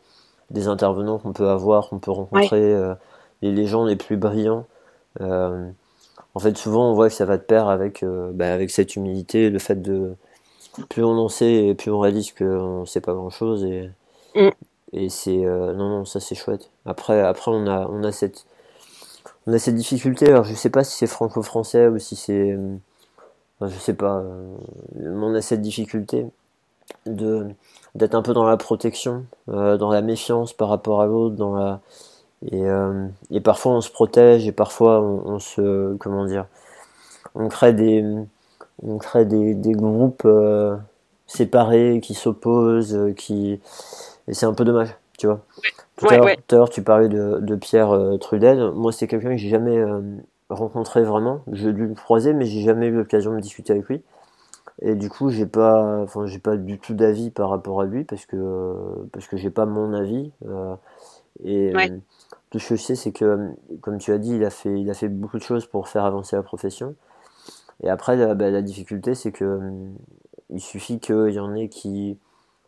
des 0.49 0.67
intervenants 0.67 1.17
qu'on 1.17 1.33
peut 1.33 1.49
avoir, 1.49 1.89
qu'on 1.89 1.99
peut 1.99 2.11
rencontrer, 2.11 2.73
ouais. 2.73 2.79
euh, 2.79 2.95
les, 3.41 3.65
gens 3.65 3.85
les 3.85 3.95
plus 3.95 4.17
brillants. 4.17 4.65
Euh, 5.21 5.69
en 6.35 6.39
fait, 6.39 6.57
souvent, 6.57 6.89
on 6.91 6.93
voit 6.93 7.09
que 7.09 7.15
ça 7.15 7.25
va 7.25 7.37
de 7.37 7.43
pair 7.43 7.67
avec, 7.67 8.03
euh, 8.03 8.31
bah, 8.33 8.53
avec 8.53 8.71
cette 8.71 8.95
humilité, 8.95 9.49
le 9.49 9.59
fait 9.59 9.81
de 9.81 10.15
plus 10.89 11.03
on 11.03 11.17
en 11.19 11.29
sait, 11.29 11.67
et 11.67 11.75
plus 11.75 11.91
on 11.91 11.99
réalise 11.99 12.31
qu'on 12.31 12.85
sait 12.85 13.01
pas 13.01 13.13
grand-chose. 13.13 13.63
Et, 13.63 13.89
mm. 14.35 14.49
et 14.93 15.09
c'est 15.09 15.37
non, 15.37 15.89
non, 15.89 16.05
ça 16.05 16.19
c'est 16.19 16.35
chouette. 16.35 16.71
Après, 16.85 17.21
après, 17.21 17.51
on 17.51 17.67
a, 17.67 17.87
on 17.87 18.03
a 18.03 18.11
cette, 18.11 18.45
on 19.47 19.53
a 19.53 19.59
cette 19.59 19.75
difficulté. 19.75 20.27
Alors, 20.29 20.45
je 20.45 20.55
sais 20.55 20.71
pas 20.71 20.83
si 20.83 20.97
c'est 20.97 21.07
franco-français 21.07 21.87
ou 21.87 21.99
si 21.99 22.15
c'est, 22.15 22.57
enfin, 23.59 23.71
je 23.71 23.79
sais 23.79 23.93
pas. 23.93 24.23
on 24.99 25.35
a 25.35 25.41
cette 25.41 25.61
difficulté 25.61 26.25
de 27.05 27.47
d'être 27.95 28.15
un 28.15 28.21
peu 28.23 28.33
dans 28.33 28.45
la 28.45 28.57
protection, 28.57 29.25
euh, 29.49 29.77
dans 29.77 29.91
la 29.91 30.01
méfiance 30.01 30.53
par 30.53 30.69
rapport 30.69 31.01
à 31.01 31.05
l'autre, 31.05 31.35
dans 31.35 31.55
la 31.55 31.79
et, 32.51 32.65
euh, 32.65 33.07
et 33.31 33.39
parfois 33.39 33.73
on 33.73 33.81
se 33.81 33.91
protège 33.91 34.47
et 34.47 34.51
parfois 34.51 35.01
on, 35.01 35.33
on, 35.33 35.39
se 35.39 35.95
comment 35.97 36.25
dire, 36.25 36.45
on 37.35 37.47
crée 37.49 37.73
des 37.73 38.03
on 38.81 38.97
crée 38.97 39.25
des, 39.25 39.53
des 39.53 39.73
groupes 39.73 40.23
euh, 40.25 40.75
séparés 41.27 41.99
qui 42.01 42.15
s'opposent, 42.15 43.13
qui 43.15 43.59
et 44.27 44.33
c'est 44.33 44.45
un 44.45 44.53
peu 44.53 44.65
dommage, 44.65 44.95
tu 45.17 45.27
vois. 45.27 45.41
Tout 45.97 46.07
à 46.09 46.19
ouais, 46.19 46.37
l'heure, 46.51 46.69
tu 46.69 46.81
parlais 46.81 47.07
de, 47.07 47.39
de 47.39 47.55
Pierre 47.55 47.95
Trudel. 48.19 48.71
Moi, 48.71 48.91
c'est 48.91 49.07
quelqu'un 49.07 49.29
que 49.29 49.37
j'ai 49.37 49.49
jamais 49.49 49.79
rencontré 50.49 51.03
vraiment. 51.03 51.41
J'ai 51.51 51.71
dû 51.71 51.85
le 51.87 51.93
croiser, 51.93 52.33
mais 52.33 52.45
j'ai 52.45 52.61
jamais 52.61 52.87
eu 52.87 52.95
l'occasion 52.95 53.33
de 53.35 53.39
discuter 53.39 53.73
avec 53.73 53.85
lui 53.87 54.01
et 54.81 54.95
du 54.95 55.09
coup 55.09 55.29
j'ai 55.29 55.45
pas 55.45 56.01
enfin 56.01 56.25
j'ai 56.25 56.39
pas 56.39 56.57
du 56.57 56.79
tout 56.79 56.93
d'avis 56.93 57.29
par 57.29 57.49
rapport 57.49 57.81
à 57.81 57.85
lui 57.85 58.03
parce 58.03 58.25
que 58.25 58.73
parce 59.11 59.27
que 59.27 59.37
j'ai 59.37 59.49
pas 59.49 59.65
mon 59.65 59.93
avis 59.93 60.31
euh, 60.47 60.75
et 61.43 61.73
ouais. 61.75 61.91
tout 62.49 62.59
ce 62.59 62.69
que 62.69 62.75
je 62.75 62.81
sais 62.81 62.95
c'est 62.95 63.11
que 63.11 63.51
comme 63.81 63.97
tu 63.97 64.11
as 64.11 64.17
dit 64.17 64.35
il 64.35 64.43
a 64.43 64.49
fait 64.49 64.79
il 64.79 64.89
a 64.89 64.93
fait 64.93 65.09
beaucoup 65.09 65.37
de 65.37 65.43
choses 65.43 65.67
pour 65.67 65.87
faire 65.87 66.05
avancer 66.05 66.35
la 66.35 66.43
profession 66.43 66.95
et 67.83 67.89
après 67.89 68.15
la, 68.15 68.33
bah, 68.33 68.49
la 68.49 68.61
difficulté 68.61 69.13
c'est 69.13 69.31
que 69.31 69.59
il 70.49 70.61
suffit 70.61 70.99
qu'il 70.99 71.29
y 71.29 71.39
en 71.39 71.55
ait 71.55 71.69
qui 71.69 72.17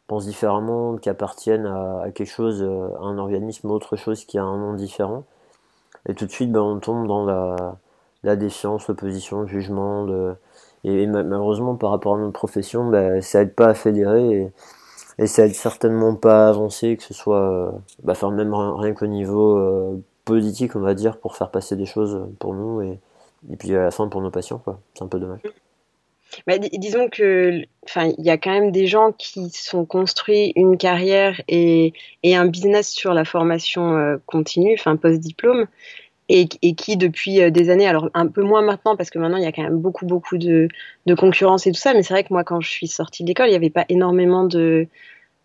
pensent 0.08 0.26
différemment 0.26 0.98
qui 0.98 1.10
appartiennent 1.10 1.65
à, 1.65 2.02
à, 2.04 2.12
quelque 2.12 2.30
chose 2.30 2.62
à 2.62 3.04
un 3.04 3.18
organisme 3.18 3.72
autre 3.72 3.96
chose 3.96 4.26
qui 4.26 4.38
a 4.38 4.44
un 4.44 4.58
nom 4.58 4.74
différent 4.74 5.24
et 6.08 6.13
tout 6.13 6.26
de 6.26 6.32
suite 6.32 6.52
bah, 6.52 6.62
on 6.62 6.80
tombe 6.80 7.08
dans 7.08 7.26
la 7.26 7.78
la 8.24 8.36
défiance 8.36 8.88
l'opposition 8.88 9.41
le 9.41 9.48
jugement 9.48 10.04
le 10.04 10.36
et 10.86 11.08
malheureusement, 11.08 11.76
par 11.76 11.91
rapport 11.91 12.15
à 12.15 12.19
notre 12.19 12.34
profession, 12.34 12.89
bah, 12.89 13.21
ça 13.21 13.41
aide 13.41 13.56
pas 13.56 13.67
à 13.67 13.74
fédérer 13.74 14.30
et, 14.30 14.52
et 15.17 15.28
ça 15.28 15.45
aide 15.45 15.56
certainement 15.56 16.15
pas 16.15 16.48
à 16.48 16.50
avancer, 16.50 16.98
que 16.98 17.04
ce 17.04 17.13
soit, 17.13 17.74
bah, 18.04 18.15
faire 18.15 18.32
même 18.32 18.54
rien 18.54 18.93
qu'au 18.93 19.08
niveau 19.08 19.58
euh, 19.58 20.04
politique, 20.26 20.76
on 20.76 20.82
va 20.82 20.93
dire, 20.93 21.17
pour 21.17 21.36
faire 21.36 21.52
passer 21.52 21.76
des 21.76 21.86
choses 21.86 22.28
pour 22.39 22.54
nous 22.54 22.82
et, 22.82 23.00
puis 23.58 23.76
à 23.76 23.84
la 23.84 23.91
fin 23.91 24.08
pour 24.08 24.21
nos 24.21 24.32
patients, 24.32 24.58
quoi. 24.58 24.80
C'est 24.93 25.04
un 25.04 25.08
peu 25.08 25.19
dommage. 25.19 25.41
bah, 26.48 26.58
disons 26.58 27.08
que, 27.10 27.62
enfin, 27.86 28.12
il 28.17 28.26
y 28.26 28.30
a 28.30 28.38
quand 28.38 28.52
même 28.52 28.71
des 28.71 28.88
gens 28.88 29.12
qui 29.12 29.50
sont 29.52 29.86
construits 29.86 30.52
une 30.56 30.78
carrière 30.78 31.41
et, 31.48 31.93
et 32.24 32.36
un 32.36 32.48
business 32.48 32.89
sur 32.89 33.13
la 33.13 33.24
formation 33.24 33.95
euh, 33.98 34.17
continue, 34.26 34.76
enfin 34.78 34.95
post-diplôme, 34.98 35.67
et, 36.30 36.48
qui 36.48 36.98
depuis 36.98 37.42
euh, 37.42 37.52
des 37.52 37.70
années, 37.70 37.88
alors 37.88 38.10
un 38.14 38.28
peu 38.28 38.42
moins 38.42 38.62
maintenant 38.62 38.96
parce 38.96 39.10
que 39.10 39.20
maintenant 39.20 39.38
il 39.38 39.44
y 39.44 39.48
a 39.48 39.52
quand 39.52 39.64
même 39.64 39.78
beaucoup 39.78 40.06
beaucoup 40.06 40.38
de, 40.38 40.70
concurrence 41.18 41.68
et 41.68 41.72
tout 41.72 41.80
ça, 41.80 41.94
mais 41.94 42.04
c'est 42.04 42.14
vrai 42.14 42.24
que 42.24 42.34
moi 42.34 42.44
quand 42.44 42.62
je 42.62 42.70
suis 42.70 42.88
sortie 42.88 43.24
de 43.24 43.28
l'école, 43.28 43.48
il 43.48 43.52
n'y 43.52 43.56
avait 43.56 43.70
pas 43.70 43.86
énormément 43.90 44.44
de, 44.46 44.88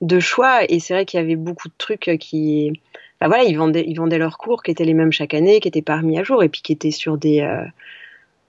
de 0.00 0.20
choix 0.20 0.60
et 0.70 0.80
c'est 0.80 0.94
vrai 0.94 1.04
qu'il 1.04 1.20
y 1.20 1.22
avait 1.22 1.36
beaucoup 1.36 1.68
de 1.68 1.74
trucs 1.76 2.10
qui, 2.20 2.80
bah 3.20 3.28
voilà, 3.28 3.44
ils 3.44 3.56
vendaient 3.56 3.84
ils 3.86 3.96
vendaient 3.96 4.18
leurs 4.18 4.38
cours 4.38 4.62
qui 4.62 4.70
étaient 4.70 4.84
les 4.84 4.94
mêmes 4.94 5.12
chaque 5.12 5.34
année, 5.34 5.60
qui 5.60 5.68
étaient 5.68 5.82
pas 5.82 5.98
remis 5.98 6.18
à 6.18 6.22
jour 6.22 6.42
et 6.42 6.48
puis 6.48 6.62
qui 6.62 6.72
étaient 6.72 6.90
sur 6.90 7.18
des 7.18 7.40
euh, 7.40 7.64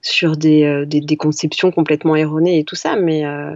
sur 0.01 0.35
des, 0.35 0.63
euh, 0.63 0.85
des, 0.85 0.99
des, 0.99 1.17
conceptions 1.17 1.71
complètement 1.71 2.15
erronées 2.15 2.59
et 2.59 2.63
tout 2.63 2.75
ça. 2.75 2.95
Mais, 2.95 3.25
euh, 3.25 3.55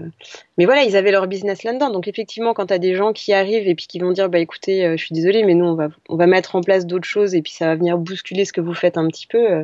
mais 0.58 0.66
voilà, 0.66 0.84
ils 0.84 0.96
avaient 0.96 1.12
leur 1.12 1.28
business 1.28 1.64
là-dedans. 1.64 1.90
Donc 1.90 2.08
effectivement, 2.08 2.54
quand 2.54 2.68
tu 2.68 2.74
as 2.74 2.80
des 2.80 2.96
gens 2.96 3.14
qui 3.14 3.34
arrivent 3.34 3.68
et 3.68 3.76
puis 3.76 3.88
qui 3.88 4.00
vont 4.00 4.12
dire, 4.12 4.30
bah 4.30 4.40
écoutez, 4.40 4.86
euh, 4.86 4.98
je 4.98 5.04
suis 5.04 5.16
désolée, 5.16 5.44
mais 5.44 5.56
nous, 5.56 5.66
on 5.66 5.74
va, 5.74 5.88
on 6.10 6.16
va 6.16 6.28
mettre 6.28 6.56
en 6.56 6.62
place 6.62 6.86
d'autres 6.86 7.08
choses 7.08 7.34
et 7.36 7.42
puis 7.42 7.52
ça 7.52 7.66
va 7.66 7.76
venir 7.76 7.98
bousculer 7.98 8.46
ce 8.46 8.54
que 8.54 8.62
vous 8.62 8.74
faites 8.74 8.98
un 8.98 9.08
petit 9.08 9.28
peu. 9.28 9.64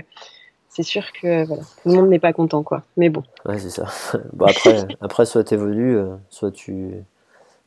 c'est 0.70 0.84
sûr 0.84 1.12
que 1.13 1.46
voilà, 1.46 1.63
tout 1.63 1.89
le 1.89 1.96
monde 1.96 2.10
n'est 2.10 2.20
pas 2.20 2.34
content, 2.34 2.63
quoi. 2.63 2.84
Mais 2.98 3.10
bon. 3.10 3.24
Ouais, 3.46 3.60
c'est 3.60 3.70
ça. 3.70 3.86
bon, 4.34 4.46
après, 4.46 4.88
après, 5.02 5.26
soit 5.26 5.44
tu 5.44 5.54
évolues, 5.54 5.98
soit 6.30 6.52
tu. 6.52 6.89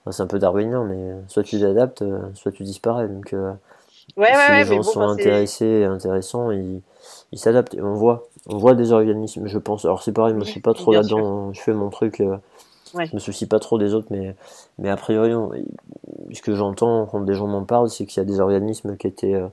Enfin, 0.00 0.12
c'est 0.12 0.22
un 0.22 0.26
peu 0.26 0.38
darwinien, 0.38 0.84
mais 0.84 1.14
soit 1.28 1.44
tu 1.44 1.60
t'adaptes, 1.60 2.04
soit 2.34 2.52
tu 2.52 2.64
disparais. 2.64 3.08
Donc, 3.08 3.32
ouais, 3.32 4.26
si 4.26 4.50
ouais, 4.50 4.64
les 4.64 4.66
gens 4.66 4.82
sont 4.82 5.00
intéressés 5.02 5.64
et 5.64 5.84
intéressants, 5.84 6.50
ils, 6.50 6.82
ils 7.32 7.38
s'adaptent. 7.38 7.74
Et 7.74 7.80
on 7.80 7.94
voit 7.94 8.28
on 8.46 8.58
voit 8.58 8.74
des 8.74 8.92
organismes, 8.92 9.46
je 9.46 9.58
pense. 9.58 9.84
Alors 9.84 10.02
c'est 10.02 10.12
pareil, 10.12 10.34
moi 10.34 10.44
je 10.44 10.50
suis 10.50 10.60
pas 10.60 10.74
trop 10.74 10.92
là-dedans, 10.92 11.52
je 11.52 11.60
fais 11.60 11.72
mon 11.72 11.90
truc, 11.90 12.20
euh, 12.20 12.36
ouais. 12.94 13.06
je 13.06 13.14
me 13.14 13.20
soucie 13.20 13.46
pas 13.46 13.58
trop 13.58 13.78
des 13.78 13.94
autres, 13.94 14.08
mais, 14.10 14.36
mais 14.78 14.90
a 14.90 14.96
priori, 14.96 15.32
ce 16.32 16.42
que 16.42 16.54
j'entends 16.54 17.06
quand 17.06 17.20
des 17.20 17.34
gens 17.34 17.46
m'en 17.46 17.64
parlent, 17.64 17.88
c'est 17.88 18.06
qu'il 18.06 18.20
y 18.20 18.20
a 18.20 18.28
des 18.28 18.40
organismes 18.40 18.96
qui 18.96 19.06
étaient 19.06 19.34
euh, 19.34 19.48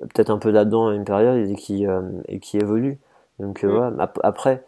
peut-être 0.00 0.30
un 0.30 0.38
peu 0.38 0.50
là-dedans 0.50 0.88
à 0.88 0.94
une 0.94 1.04
période 1.04 1.48
et 1.48 1.54
qui, 1.54 1.86
euh, 1.86 2.02
et 2.28 2.40
qui 2.40 2.58
évoluent. 2.58 2.98
Donc 3.38 3.62
mm. 3.62 3.68
voilà. 3.68 4.12
après, 4.24 4.64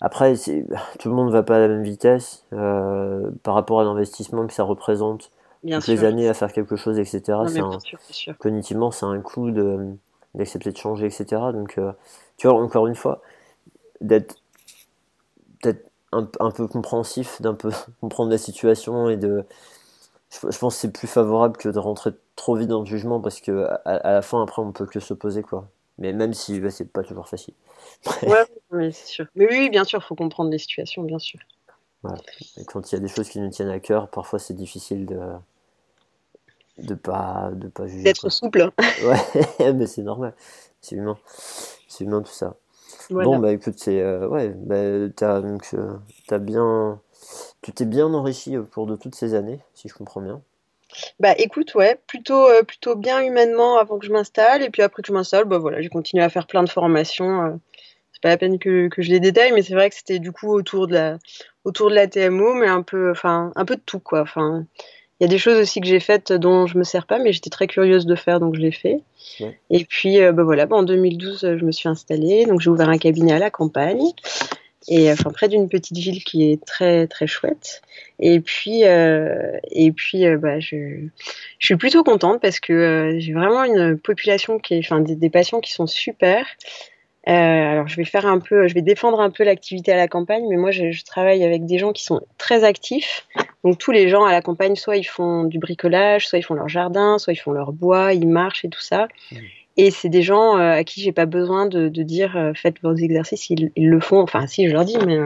après 0.00 0.34
tout 0.98 1.08
le 1.08 1.14
monde 1.14 1.30
va 1.30 1.44
pas 1.44 1.56
à 1.56 1.60
la 1.60 1.68
même 1.68 1.84
vitesse 1.84 2.44
par 2.50 3.54
rapport 3.54 3.80
à 3.80 3.84
l'investissement 3.84 4.46
que 4.46 4.52
ça 4.52 4.64
représente. 4.64 5.30
Bien 5.62 5.78
toutes 5.78 5.88
les 5.88 6.04
années 6.04 6.28
à 6.28 6.34
faire 6.34 6.52
quelque 6.52 6.76
chose, 6.76 6.98
etc. 6.98 7.22
Non, 7.56 7.78
sûr, 8.10 8.36
Cognitivement, 8.36 8.90
c'est 8.90 9.06
un 9.06 9.18
coût 9.20 9.50
d'accepter 10.34 10.72
de, 10.72 10.76
changer, 10.76 11.06
etc. 11.06 11.40
Donc 11.54 11.78
tu 12.36 12.46
vois, 12.48 12.60
encore 12.60 12.86
une 12.86 12.94
fois, 12.94 13.22
d'être 14.00 14.36
peut-être 15.62 15.90
un, 16.12 16.28
un, 16.40 16.50
peu 16.50 16.66
compréhensif, 16.66 17.40
d'un 17.40 17.54
peu 17.54 17.70
comprendre 18.00 18.30
la 18.30 18.38
situation 18.38 19.08
et 19.08 19.16
de. 19.16 19.44
Je, 20.30 20.58
pense 20.58 20.74
que 20.74 20.80
c'est 20.80 20.92
plus 20.92 21.06
favorable 21.06 21.56
que 21.56 21.68
de 21.68 21.78
rentrer 21.78 22.10
trop 22.34 22.56
vite 22.56 22.68
dans 22.68 22.80
le 22.80 22.86
jugement 22.86 23.20
parce 23.20 23.40
que 23.40 23.68
à, 23.84 24.12
la 24.12 24.22
fin, 24.22 24.42
après, 24.42 24.62
on 24.62 24.72
peut 24.72 24.86
que 24.86 24.98
s'opposer, 24.98 25.42
quoi. 25.42 25.68
Mais 25.98 26.12
même 26.12 26.34
si 26.34 26.58
bah, 26.58 26.70
c'est 26.70 26.92
pas 26.92 27.04
toujours 27.04 27.28
facile. 27.28 27.54
ouais, 28.24 28.44
mais 28.72 28.90
c'est 28.90 29.06
sûr. 29.06 29.26
Mais 29.36 29.46
oui, 29.48 29.70
bien 29.70 29.84
sûr, 29.84 30.00
il 30.02 30.06
faut 30.06 30.16
comprendre 30.16 30.50
les 30.50 30.58
situations, 30.58 31.04
bien 31.04 31.20
sûr. 31.20 31.38
Et 32.56 32.64
quand 32.64 32.90
il 32.90 32.94
y 32.94 32.98
a 32.98 33.00
des 33.00 33.08
choses 33.08 33.28
qui 33.28 33.40
nous 33.40 33.50
tiennent 33.50 33.70
à 33.70 33.80
cœur, 33.80 34.08
parfois 34.08 34.38
c'est 34.38 34.54
difficile 34.54 35.06
de 35.06 35.20
de 36.78 36.94
pas 36.94 37.50
de 37.52 37.68
pas 37.68 37.86
juger. 37.86 38.02
D'être 38.02 38.28
souple. 38.30 38.70
ouais, 39.04 39.72
mais 39.72 39.86
c'est 39.86 40.02
normal, 40.02 40.34
c'est 40.84 40.96
humain 40.96 41.18
c'est 41.88 42.04
humain 42.04 42.22
tout 42.22 42.32
ça. 42.32 42.56
Bon, 43.10 43.38
bah 43.38 43.52
écoute, 43.52 43.74
c'est. 43.76 44.00
Euh, 44.00 44.26
ouais, 44.28 44.48
bah, 44.56 45.08
t'as, 45.14 45.40
donc, 45.40 45.66
euh, 45.74 45.94
as 46.30 46.38
bien. 46.38 47.00
Tu 47.62 47.72
t'es 47.72 47.84
bien 47.84 48.06
enrichi 48.12 48.56
au 48.56 48.64
cours 48.64 48.86
de 48.86 48.96
toutes 48.96 49.14
ces 49.14 49.34
années, 49.34 49.60
si 49.74 49.88
je 49.88 49.94
comprends 49.94 50.20
bien. 50.20 50.42
Bah 51.18 51.34
écoute, 51.38 51.74
ouais, 51.74 51.98
plutôt, 52.06 52.48
euh, 52.48 52.62
plutôt 52.62 52.94
bien 52.94 53.20
humainement 53.20 53.78
avant 53.78 53.98
que 53.98 54.06
je 54.06 54.12
m'installe. 54.12 54.62
Et 54.62 54.70
puis 54.70 54.82
après 54.82 55.02
que 55.02 55.08
je 55.08 55.12
m'installe, 55.12 55.44
bah 55.44 55.58
voilà, 55.58 55.80
j'ai 55.80 55.88
continué 55.88 56.22
à 56.22 56.28
faire 56.28 56.46
plein 56.46 56.62
de 56.62 56.68
formations. 56.68 57.60
c'est 58.12 58.22
pas 58.22 58.28
la 58.28 58.36
peine 58.36 58.58
que, 58.58 58.88
que, 58.88 59.02
je 59.02 59.10
les 59.10 59.20
détaille, 59.20 59.52
mais 59.52 59.62
c'est 59.62 59.74
vrai 59.74 59.90
que 59.90 59.96
c'était 59.96 60.18
du 60.18 60.32
coup 60.32 60.50
autour 60.50 60.86
de 60.86 60.94
la, 60.94 61.18
autour 61.64 61.90
de 61.90 61.94
la 61.94 62.06
TMO, 62.06 62.54
mais 62.54 62.68
un 62.68 62.82
peu, 62.82 63.10
enfin, 63.10 63.52
un 63.56 63.64
peu 63.64 63.76
de 63.76 63.82
tout, 63.84 64.00
quoi. 64.00 64.20
Enfin, 64.20 64.66
il 65.20 65.24
y 65.24 65.26
a 65.26 65.28
des 65.28 65.38
choses 65.38 65.58
aussi 65.58 65.80
que 65.80 65.86
j'ai 65.86 66.00
faites 66.00 66.32
dont 66.32 66.66
je 66.66 66.76
me 66.76 66.84
sers 66.84 67.06
pas, 67.06 67.18
mais 67.18 67.32
j'étais 67.32 67.50
très 67.50 67.66
curieuse 67.66 68.04
de 68.04 68.14
faire, 68.16 68.40
donc 68.40 68.56
je 68.56 68.60
l'ai 68.60 68.72
fait. 68.72 69.00
Et 69.70 69.84
puis, 69.84 70.20
euh, 70.20 70.32
bah 70.32 70.42
voilà, 70.42 70.66
bah 70.66 70.76
en 70.76 70.82
2012, 70.82 71.44
euh, 71.44 71.58
je 71.58 71.64
me 71.64 71.72
suis 71.72 71.88
installée, 71.88 72.46
donc 72.46 72.60
j'ai 72.60 72.70
ouvert 72.70 72.88
un 72.88 72.98
cabinet 72.98 73.32
à 73.32 73.38
la 73.38 73.50
campagne, 73.50 74.02
et 74.88 75.10
enfin 75.10 75.30
près 75.30 75.48
d'une 75.48 75.68
petite 75.68 75.96
ville 75.96 76.22
qui 76.24 76.50
est 76.50 76.62
très 76.64 77.06
très 77.06 77.26
chouette. 77.26 77.80
Et 78.18 78.40
puis, 78.40 78.84
euh, 78.84 79.58
et 79.70 79.92
puis, 79.92 80.26
euh, 80.26 80.36
bah, 80.36 80.60
je, 80.60 81.06
je 81.58 81.66
suis 81.66 81.76
plutôt 81.76 82.04
contente 82.04 82.40
parce 82.40 82.60
que 82.60 83.16
j'ai 83.18 83.32
vraiment 83.32 83.64
une 83.64 83.98
population 83.98 84.58
qui 84.58 84.74
est, 84.74 84.78
enfin, 84.80 85.00
des, 85.00 85.16
des 85.16 85.30
patients 85.30 85.60
qui 85.60 85.72
sont 85.72 85.86
super. 85.86 86.46
Euh, 87.26 87.32
alors 87.32 87.88
je 87.88 87.96
vais 87.96 88.04
faire 88.04 88.26
un 88.26 88.38
peu, 88.38 88.68
je 88.68 88.74
vais 88.74 88.82
défendre 88.82 89.20
un 89.20 89.30
peu 89.30 89.44
l'activité 89.44 89.92
à 89.92 89.96
la 89.96 90.08
campagne, 90.08 90.44
mais 90.48 90.56
moi 90.56 90.70
je, 90.70 90.90
je, 90.90 91.04
travaille 91.04 91.42
avec 91.42 91.64
des 91.64 91.78
gens 91.78 91.92
qui 91.92 92.04
sont 92.04 92.20
très 92.36 92.64
actifs. 92.64 93.26
Donc 93.64 93.78
tous 93.78 93.92
les 93.92 94.10
gens 94.10 94.24
à 94.24 94.32
la 94.32 94.42
campagne, 94.42 94.76
soit 94.76 94.98
ils 94.98 95.04
font 95.04 95.44
du 95.44 95.58
bricolage, 95.58 96.28
soit 96.28 96.38
ils 96.38 96.42
font 96.42 96.52
leur 96.52 96.68
jardin, 96.68 97.16
soit 97.18 97.32
ils 97.32 97.38
font 97.38 97.52
leur 97.52 97.72
bois, 97.72 98.12
ils 98.12 98.28
marchent 98.28 98.66
et 98.66 98.68
tout 98.68 98.80
ça. 98.80 99.08
Mmh. 99.32 99.36
Et 99.76 99.90
c'est 99.90 100.10
des 100.10 100.22
gens 100.22 100.58
euh, 100.58 100.72
à 100.72 100.84
qui 100.84 101.00
j'ai 101.00 101.12
pas 101.12 101.26
besoin 101.26 101.66
de, 101.66 101.88
de 101.88 102.02
dire 102.02 102.36
euh, 102.36 102.52
faites 102.54 102.76
vos 102.82 102.94
exercices, 102.94 103.48
ils, 103.48 103.72
ils, 103.74 103.88
le 103.88 104.00
font. 104.00 104.20
Enfin 104.20 104.46
si, 104.46 104.68
je 104.68 104.72
leur 104.72 104.84
dis, 104.84 104.98
mais 105.06 105.18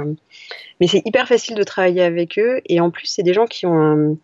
mais 0.80 0.86
c'est 0.86 1.02
hyper 1.04 1.26
facile 1.26 1.56
de 1.56 1.64
travailler 1.64 2.02
avec 2.02 2.38
eux. 2.38 2.60
Et 2.66 2.78
en 2.78 2.92
plus 2.92 3.08
c'est 3.08 3.24
des 3.24 3.34
gens 3.34 3.46
qui 3.46 3.66
ont 3.66 3.76
un, 3.76 4.14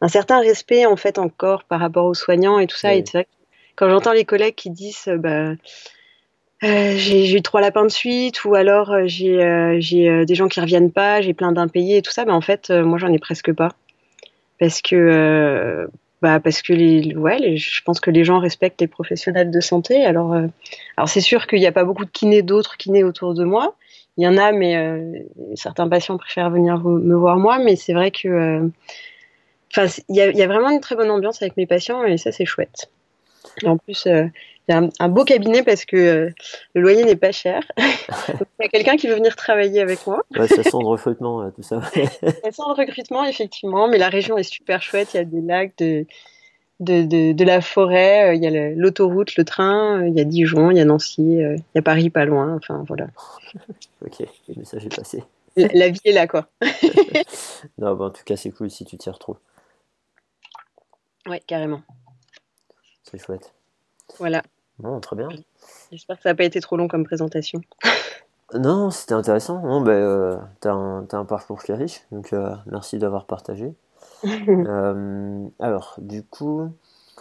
un, 0.00 0.08
certain 0.08 0.40
respect 0.40 0.86
en 0.86 0.96
fait 0.96 1.18
encore 1.18 1.64
par 1.64 1.78
rapport 1.78 2.06
aux 2.06 2.14
soignants 2.14 2.58
et 2.58 2.66
tout 2.66 2.76
ça. 2.76 2.94
Et 2.94 3.04
c'est 3.04 3.18
vrai 3.18 3.24
que 3.24 3.30
quand 3.76 3.90
j'entends 3.90 4.12
les 4.12 4.24
collègues 4.24 4.54
qui 4.54 4.70
disent 4.70 5.10
bah 5.18 5.52
euh, 6.64 6.96
j'ai 6.96 7.32
eu 7.32 7.42
trois 7.42 7.60
lapins 7.60 7.84
de 7.84 7.90
suite, 7.90 8.44
ou 8.44 8.54
alors 8.56 8.90
euh, 8.90 9.02
j'ai 9.06 9.40
euh, 9.40 9.78
euh, 9.92 10.24
des 10.24 10.34
gens 10.34 10.48
qui 10.48 10.60
reviennent 10.60 10.90
pas, 10.90 11.20
j'ai 11.20 11.32
plein 11.32 11.52
d'impayés 11.52 11.98
et 11.98 12.02
tout 12.02 12.10
ça. 12.10 12.24
Ben, 12.24 12.34
en 12.34 12.40
fait, 12.40 12.70
moi, 12.70 12.98
j'en 12.98 13.12
ai 13.12 13.18
presque 13.18 13.52
pas. 13.52 13.72
Parce 14.58 14.82
que, 14.82 15.88
bah, 16.20 16.40
parce 16.40 16.62
que 16.62 16.72
les, 16.72 17.14
ouais, 17.14 17.56
je 17.56 17.82
pense 17.84 18.00
que 18.00 18.10
les 18.10 18.24
gens 18.24 18.40
respectent 18.40 18.80
les 18.80 18.88
professionnels 18.88 19.52
de 19.52 19.60
santé. 19.60 20.04
Alors, 20.04 20.34
alors 20.96 21.08
c'est 21.08 21.20
sûr 21.20 21.46
qu'il 21.46 21.60
n'y 21.60 21.66
a 21.66 21.72
pas 21.72 21.84
beaucoup 21.84 22.04
de 22.04 22.10
kinés, 22.10 22.42
d'autres 22.42 22.76
kinés 22.76 23.04
autour 23.04 23.34
de 23.34 23.44
moi. 23.44 23.76
Il 24.16 24.24
y 24.24 24.26
en 24.26 24.36
a, 24.36 24.50
mais 24.50 25.24
certains 25.54 25.88
patients 25.88 26.18
préfèrent 26.18 26.50
venir 26.50 26.80
me 26.80 27.14
voir 27.14 27.36
moi. 27.36 27.60
Mais 27.60 27.76
c'est 27.76 27.92
vrai 27.92 28.10
que, 28.10 28.68
enfin, 29.70 29.86
il 30.08 30.16
y 30.16 30.18
y 30.18 30.42
a, 30.42 30.46
vraiment 30.48 30.70
une 30.70 30.80
très 30.80 30.96
bonne 30.96 31.10
ambiance 31.12 31.40
avec 31.40 31.56
mes 31.56 31.66
patients 31.66 32.02
et 32.02 32.16
ça, 32.16 32.32
c'est 32.32 32.44
chouette. 32.44 32.90
Et 33.62 33.68
en 33.68 33.76
plus, 33.76 34.08
c'est 34.68 34.74
un, 34.74 35.08
beau 35.08 35.24
cabinet 35.24 35.62
parce 35.62 35.86
que 35.86 35.96
euh, 35.96 36.30
le 36.74 36.82
loyer 36.82 37.04
n'est 37.04 37.16
pas 37.16 37.32
cher. 37.32 37.62
il 37.78 38.62
y 38.62 38.64
a 38.66 38.68
quelqu'un 38.68 38.96
qui 38.96 39.08
veut 39.08 39.14
venir 39.14 39.34
travailler 39.34 39.80
avec 39.80 40.06
moi. 40.06 40.22
Ouais, 40.36 40.46
ça 40.46 40.62
sent 40.62 40.76
le 40.78 40.86
recrutement, 40.86 41.42
euh, 41.42 41.50
tout 41.50 41.62
ça. 41.62 41.80
ça 41.94 42.52
sent 42.52 42.62
le 42.66 42.74
recrutement, 42.74 43.24
effectivement, 43.24 43.88
mais 43.88 43.96
la 43.96 44.10
région 44.10 44.36
est 44.36 44.42
super 44.42 44.82
chouette. 44.82 45.14
Il 45.14 45.16
y 45.16 45.20
a 45.20 45.24
des 45.24 45.40
lacs, 45.40 45.72
de, 45.78 46.04
de, 46.80 47.02
de, 47.02 47.32
de 47.32 47.44
la 47.44 47.62
forêt, 47.62 48.28
euh, 48.28 48.34
il 48.34 48.42
y 48.42 48.46
a 48.46 48.70
l'autoroute, 48.74 49.36
le, 49.36 49.44
train, 49.44 50.04
il 50.04 50.14
y 50.14 50.20
a 50.20 50.24
Dijon, 50.24 50.70
il 50.70 50.76
y 50.76 50.80
a 50.80 50.84
Nancy, 50.84 51.38
il 51.38 51.62
y 51.74 51.78
a 51.78 51.82
Paris 51.82 52.10
pas 52.10 52.26
loin. 52.26 52.54
Enfin, 52.56 52.84
voilà. 52.86 53.06
ok, 54.04 54.20
le 54.48 54.54
message 54.54 54.84
est 54.84 54.94
passé. 54.94 55.24
La, 55.56 55.88
vie 55.88 56.00
est 56.04 56.12
là, 56.12 56.26
quoi. 56.26 56.46
non, 57.78 57.94
bah, 57.94 58.04
en 58.04 58.10
tout 58.10 58.22
cas, 58.24 58.36
c'est 58.36 58.50
cool 58.50 58.70
si 58.70 58.84
tu 58.84 58.98
t'y 58.98 59.08
retrouves. 59.08 59.38
Ouais, 61.26 61.40
carrément. 61.46 61.80
C'est 63.02 63.18
chouette. 63.18 63.54
Voilà. 64.18 64.42
Bon, 64.78 65.00
très 65.00 65.16
bien. 65.16 65.28
J'espère 65.90 66.16
que 66.16 66.22
ça 66.22 66.28
n'a 66.30 66.34
pas 66.34 66.44
été 66.44 66.60
trop 66.60 66.76
long 66.76 66.88
comme 66.88 67.04
présentation. 67.04 67.60
non, 68.54 68.90
c'était 68.90 69.14
intéressant. 69.14 69.60
Non, 69.62 69.80
ben, 69.80 69.92
euh, 69.92 70.36
tu 70.60 70.68
as, 70.68 70.72
un 70.72 71.24
parcours 71.24 71.62
qui 71.62 71.72
est 71.72 71.76
riche, 71.76 72.00
donc 72.12 72.32
euh, 72.32 72.54
merci 72.66 72.98
d'avoir 72.98 73.26
partagé. 73.26 73.74
euh, 74.24 75.46
alors, 75.58 75.94
du 75.98 76.22
coup. 76.22 76.70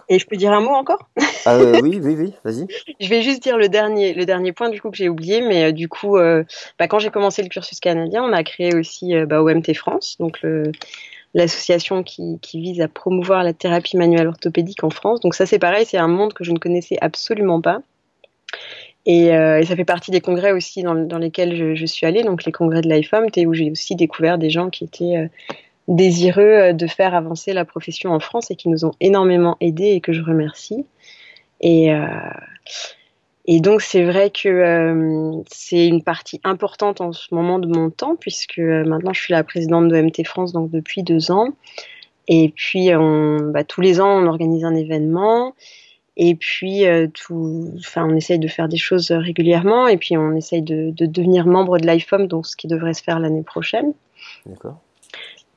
Et 0.09 0.19
je 0.19 0.27
peux 0.27 0.37
dire 0.37 0.53
un 0.53 0.61
mot 0.61 0.69
encore? 0.69 1.09
Ah, 1.45 1.55
euh, 1.55 1.79
Oui, 1.81 1.99
oui, 2.01 2.15
oui, 2.17 2.33
vas-y. 2.43 2.67
Je 2.99 3.09
vais 3.09 3.23
juste 3.23 3.41
dire 3.41 3.57
le 3.57 3.67
dernier, 3.69 4.13
le 4.13 4.25
dernier 4.25 4.53
point 4.53 4.69
du 4.69 4.79
coup 4.79 4.91
que 4.91 4.97
j'ai 4.97 5.09
oublié, 5.09 5.41
mais 5.41 5.65
euh, 5.65 5.71
du 5.71 5.89
coup, 5.89 6.17
bah, 6.17 6.87
quand 6.87 6.99
j'ai 6.99 7.09
commencé 7.09 7.41
le 7.41 7.49
cursus 7.49 7.79
canadien, 7.79 8.23
on 8.23 8.33
a 8.33 8.43
créé 8.43 8.75
aussi 8.75 9.13
bah, 9.25 9.41
OMT 9.41 9.73
France, 9.73 10.17
donc 10.19 10.41
le, 10.43 10.71
l'association 11.33 12.03
qui, 12.03 12.39
vise 12.53 12.81
à 12.81 12.87
promouvoir 12.87 13.43
la 13.43 13.53
thérapie 13.53 13.97
manuelle 13.97 14.27
orthopédique 14.27 14.83
en 14.83 14.89
France. 14.89 15.19
Donc 15.21 15.35
ça 15.35 15.45
c'est 15.45 15.59
pareil, 15.59 15.85
c'est 15.85 15.97
un 15.97 16.07
monde 16.07 16.33
que 16.33 16.43
je 16.43 16.51
ne 16.51 16.57
connaissais 16.57 16.97
absolument 17.01 17.61
pas. 17.61 17.81
Et, 19.05 19.33
euh, 19.33 19.63
ça 19.63 19.75
fait 19.75 19.85
partie 19.85 20.11
des 20.11 20.19
congrès 20.19 20.51
aussi 20.51 20.83
dans, 20.83 20.93
lesquels 21.17 21.75
je, 21.75 21.85
suis 21.85 22.05
allée, 22.05 22.23
donc 22.23 22.43
les 22.43 22.51
congrès 22.51 22.81
de 22.81 22.89
l'IFOM, 22.89 23.27
où 23.45 23.53
j'ai 23.53 23.71
aussi 23.71 23.95
découvert 23.95 24.37
des 24.37 24.49
gens 24.49 24.69
qui 24.69 24.83
étaient 24.83 25.15
euh, 25.15 25.27
désireux 25.87 26.43
euh, 26.43 26.73
de 26.73 26.87
faire 26.87 27.15
avancer 27.15 27.53
la 27.53 27.63
profession 27.63 28.11
en 28.11 28.19
France 28.19 28.51
et 28.51 28.55
qui 28.55 28.67
nous 28.67 28.83
ont 28.83 28.91
énormément 28.99 29.55
aidés 29.61 29.91
et 29.91 30.01
que 30.01 30.11
je 30.11 30.21
remercie. 30.21 30.85
Et, 31.61 31.89
Et 33.49 33.61
donc 33.61 33.81
c'est 33.81 34.03
vrai 34.03 34.29
que 34.29 34.49
euh, 34.49 35.41
c'est 35.49 35.87
une 35.87 36.03
partie 36.03 36.41
importante 36.43 36.99
en 36.99 37.13
ce 37.13 37.33
moment 37.33 37.59
de 37.59 37.67
mon 37.67 37.89
temps 37.89 38.17
puisque 38.17 38.59
euh, 38.59 38.83
maintenant 38.83 39.13
je 39.13 39.21
suis 39.21 39.31
la 39.31 39.43
présidente 39.45 39.87
de 39.87 40.01
MT 40.01 40.25
France 40.25 40.51
donc 40.51 40.69
depuis 40.69 41.01
deux 41.01 41.31
ans. 41.31 41.53
Et 42.27 42.51
puis 42.53 42.93
on, 42.93 43.37
bah, 43.51 43.63
tous 43.63 43.79
les 43.79 44.01
ans 44.01 44.21
on 44.21 44.27
organise 44.27 44.65
un 44.65 44.75
événement 44.75 45.55
et 46.17 46.35
puis 46.35 46.85
euh, 46.85 47.07
tout, 47.07 47.71
enfin 47.79 48.05
on 48.05 48.15
essaye 48.17 48.37
de 48.37 48.49
faire 48.49 48.67
des 48.67 48.77
choses 48.77 49.11
régulièrement 49.11 49.87
et 49.87 49.95
puis 49.95 50.17
on 50.17 50.35
essaye 50.35 50.61
de, 50.61 50.91
de 50.91 51.05
devenir 51.05 51.47
membre 51.47 51.77
de 51.77 51.87
l'IFOM 51.87 52.27
donc 52.27 52.47
ce 52.47 52.57
qui 52.57 52.67
devrait 52.67 52.93
se 52.93 53.01
faire 53.03 53.19
l'année 53.19 53.43
prochaine. 53.43 53.93
D'accord. 54.45 54.79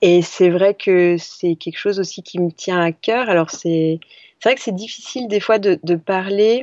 Et 0.00 0.22
c'est 0.22 0.48
vrai 0.48 0.74
que 0.74 1.16
c'est 1.18 1.56
quelque 1.56 1.78
chose 1.78 1.98
aussi 1.98 2.22
qui 2.22 2.38
me 2.38 2.52
tient 2.52 2.80
à 2.80 2.92
cœur. 2.92 3.28
Alors 3.28 3.50
c'est 3.50 3.98
c'est 4.38 4.48
vrai 4.48 4.54
que 4.54 4.62
c'est 4.62 4.74
difficile 4.74 5.26
des 5.26 5.40
fois 5.40 5.58
de, 5.58 5.80
de 5.82 5.96
parler 5.96 6.62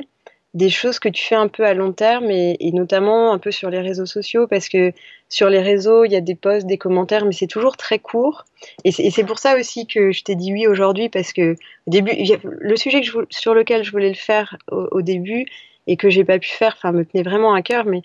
des 0.54 0.70
choses 0.70 0.98
que 0.98 1.08
tu 1.08 1.22
fais 1.22 1.34
un 1.34 1.48
peu 1.48 1.64
à 1.64 1.74
long 1.74 1.92
terme 1.92 2.30
et, 2.30 2.56
notamment 2.72 3.32
un 3.32 3.38
peu 3.38 3.50
sur 3.50 3.70
les 3.70 3.80
réseaux 3.80 4.06
sociaux 4.06 4.46
parce 4.46 4.68
que 4.68 4.92
sur 5.28 5.50
les 5.50 5.60
réseaux 5.60 6.04
il 6.04 6.12
y 6.12 6.16
a 6.16 6.20
des 6.20 6.34
posts, 6.34 6.66
des 6.66 6.78
commentaires 6.78 7.26
mais 7.26 7.32
c'est 7.32 7.46
toujours 7.46 7.76
très 7.76 7.98
court. 7.98 8.44
Et 8.84 8.92
c'est 8.92 9.24
pour 9.24 9.38
ça 9.38 9.56
aussi 9.58 9.86
que 9.86 10.10
je 10.10 10.22
t'ai 10.22 10.34
dit 10.34 10.52
oui 10.52 10.66
aujourd'hui 10.66 11.08
parce 11.08 11.32
que 11.32 11.52
au 11.52 11.90
début 11.90 12.12
le 12.42 12.76
sujet 12.76 13.02
que 13.02 13.26
sur 13.30 13.54
lequel 13.54 13.84
je 13.84 13.90
voulais 13.90 14.08
le 14.08 14.14
faire 14.14 14.56
au, 14.70 15.02
début 15.02 15.46
et 15.86 15.96
que 15.96 16.08
j'ai 16.08 16.24
pas 16.24 16.38
pu 16.38 16.48
faire 16.48 16.74
enfin 16.76 16.92
me 16.92 17.04
tenait 17.04 17.22
vraiment 17.22 17.52
à 17.52 17.62
cœur 17.62 17.84
mais 17.84 18.02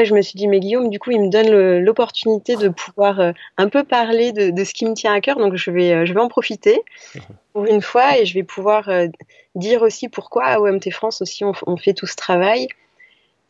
après, 0.00 0.08
je 0.08 0.14
me 0.14 0.22
suis 0.22 0.38
dit, 0.38 0.48
mais 0.48 0.60
Guillaume, 0.60 0.88
du 0.88 0.98
coup, 0.98 1.10
il 1.10 1.20
me 1.20 1.28
donne 1.28 1.50
l'opportunité 1.80 2.56
de 2.56 2.68
pouvoir 2.68 3.20
euh, 3.20 3.32
un 3.58 3.68
peu 3.68 3.84
parler 3.84 4.32
de, 4.32 4.48
de, 4.48 4.64
ce 4.64 4.72
qui 4.72 4.86
me 4.86 4.94
tient 4.94 5.12
à 5.12 5.20
cœur. 5.20 5.36
Donc, 5.36 5.56
je 5.56 5.70
vais, 5.70 5.92
euh, 5.92 6.06
je 6.06 6.14
vais 6.14 6.20
en 6.20 6.28
profiter 6.28 6.80
pour 7.52 7.66
une 7.66 7.82
fois 7.82 8.16
et 8.16 8.24
je 8.24 8.32
vais 8.32 8.42
pouvoir 8.42 8.88
euh, 8.88 9.08
dire 9.56 9.82
aussi 9.82 10.08
pourquoi 10.08 10.44
à 10.46 10.58
OMT 10.58 10.90
France 10.90 11.20
aussi 11.20 11.44
on, 11.44 11.52
on 11.66 11.76
fait 11.76 11.92
tout 11.92 12.06
ce 12.06 12.16
travail. 12.16 12.68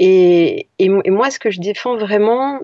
Et, 0.01 0.67
et, 0.81 0.89
moi, 0.89 1.31
ce 1.31 1.39
que 1.39 1.53
je 1.53 1.61
défends 1.61 1.97
vraiment, 1.97 2.59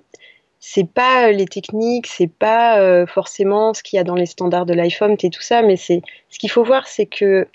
c'est 0.58 0.88
pas 0.88 1.30
les 1.30 1.46
techniques, 1.46 2.08
c'est 2.08 2.32
pas 2.32 3.06
forcément 3.06 3.72
ce 3.72 3.84
qu'il 3.84 3.98
y 3.98 4.00
a 4.00 4.04
dans 4.04 4.16
les 4.16 4.26
standards 4.26 4.66
de 4.66 4.74
l'iPhone 4.74 5.16
et 5.22 5.30
tout 5.30 5.42
ça, 5.42 5.62
mais 5.62 5.76
c'est 5.76 6.02
ce 6.30 6.40
qu'il 6.40 6.50
faut 6.50 6.64
voir, 6.64 6.88
c'est 6.88 7.06
que 7.06 7.46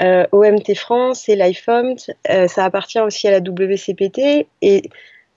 OMT 0.00 0.74
France 0.74 1.28
et 1.28 1.36
l'iPhone, 1.36 1.94
ça 2.26 2.64
appartient 2.64 2.98
aussi 2.98 3.28
à 3.28 3.30
la 3.30 3.38
WCPT 3.38 4.48
et 4.62 4.82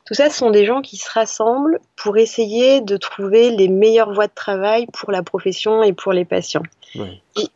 tout 0.05 0.13
ça, 0.13 0.29
ce 0.29 0.37
sont 0.37 0.49
des 0.49 0.65
gens 0.65 0.81
qui 0.81 0.97
se 0.97 1.09
rassemblent 1.11 1.79
pour 1.95 2.17
essayer 2.17 2.81
de 2.81 2.97
trouver 2.97 3.51
les 3.51 3.67
meilleures 3.67 4.13
voies 4.13 4.27
de 4.27 4.33
travail 4.33 4.87
pour 4.93 5.11
la 5.11 5.23
profession 5.23 5.83
et 5.83 5.93
pour 5.93 6.11
les 6.13 6.25
patients. 6.25 6.63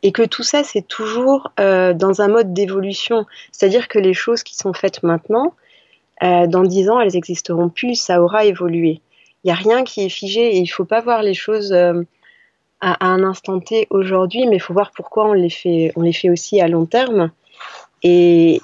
Et, 0.02 0.12
que 0.12 0.24
tout 0.24 0.44
ça, 0.44 0.64
c'est 0.64 0.88
toujours 0.88 1.52
euh, 1.60 1.94
dans 1.94 2.22
un 2.22 2.30
mode 2.30 2.54
d'évolution. 2.54 3.26
C'est-à-dire 3.52 3.88
que 3.88 4.00
les 4.00 4.14
choses 4.14 4.44
qui 4.44 4.56
sont 4.56 4.74
faites 4.74 5.04
maintenant, 5.04 5.54
euh, 6.24 6.48
dans 6.48 6.64
dix 6.64 6.90
ans, 6.90 7.02
elles 7.02 7.14
n'existeront 7.14 7.70
plus, 7.70 7.96
ça 7.96 8.22
aura 8.22 8.46
évolué. 8.46 9.02
Il 9.44 9.48
n'y 9.48 9.52
a 9.52 9.56
rien 9.56 9.84
qui 9.84 10.06
est 10.06 10.10
figé 10.10 10.56
et 10.56 10.58
il 10.58 10.64
ne 10.64 10.68
faut 10.68 10.86
pas 10.86 11.02
voir 11.02 11.22
les 11.22 11.34
choses 11.34 11.74
euh, 11.74 12.04
à, 12.80 12.94
à, 13.06 13.08
un 13.08 13.24
instant 13.24 13.60
T 13.60 13.88
aujourd'hui, 13.90 14.48
mais 14.48 14.56
il 14.56 14.62
faut 14.62 14.74
voir 14.74 14.92
pourquoi 14.96 15.26
on 15.26 15.34
les, 15.34 15.50
fait, 15.50 15.92
on 15.98 16.02
les 16.02 16.14
fait 16.14 16.30
aussi 16.30 16.62
à 16.62 16.68
long 16.68 16.86
terme. 16.86 17.32
Et, 18.08 18.62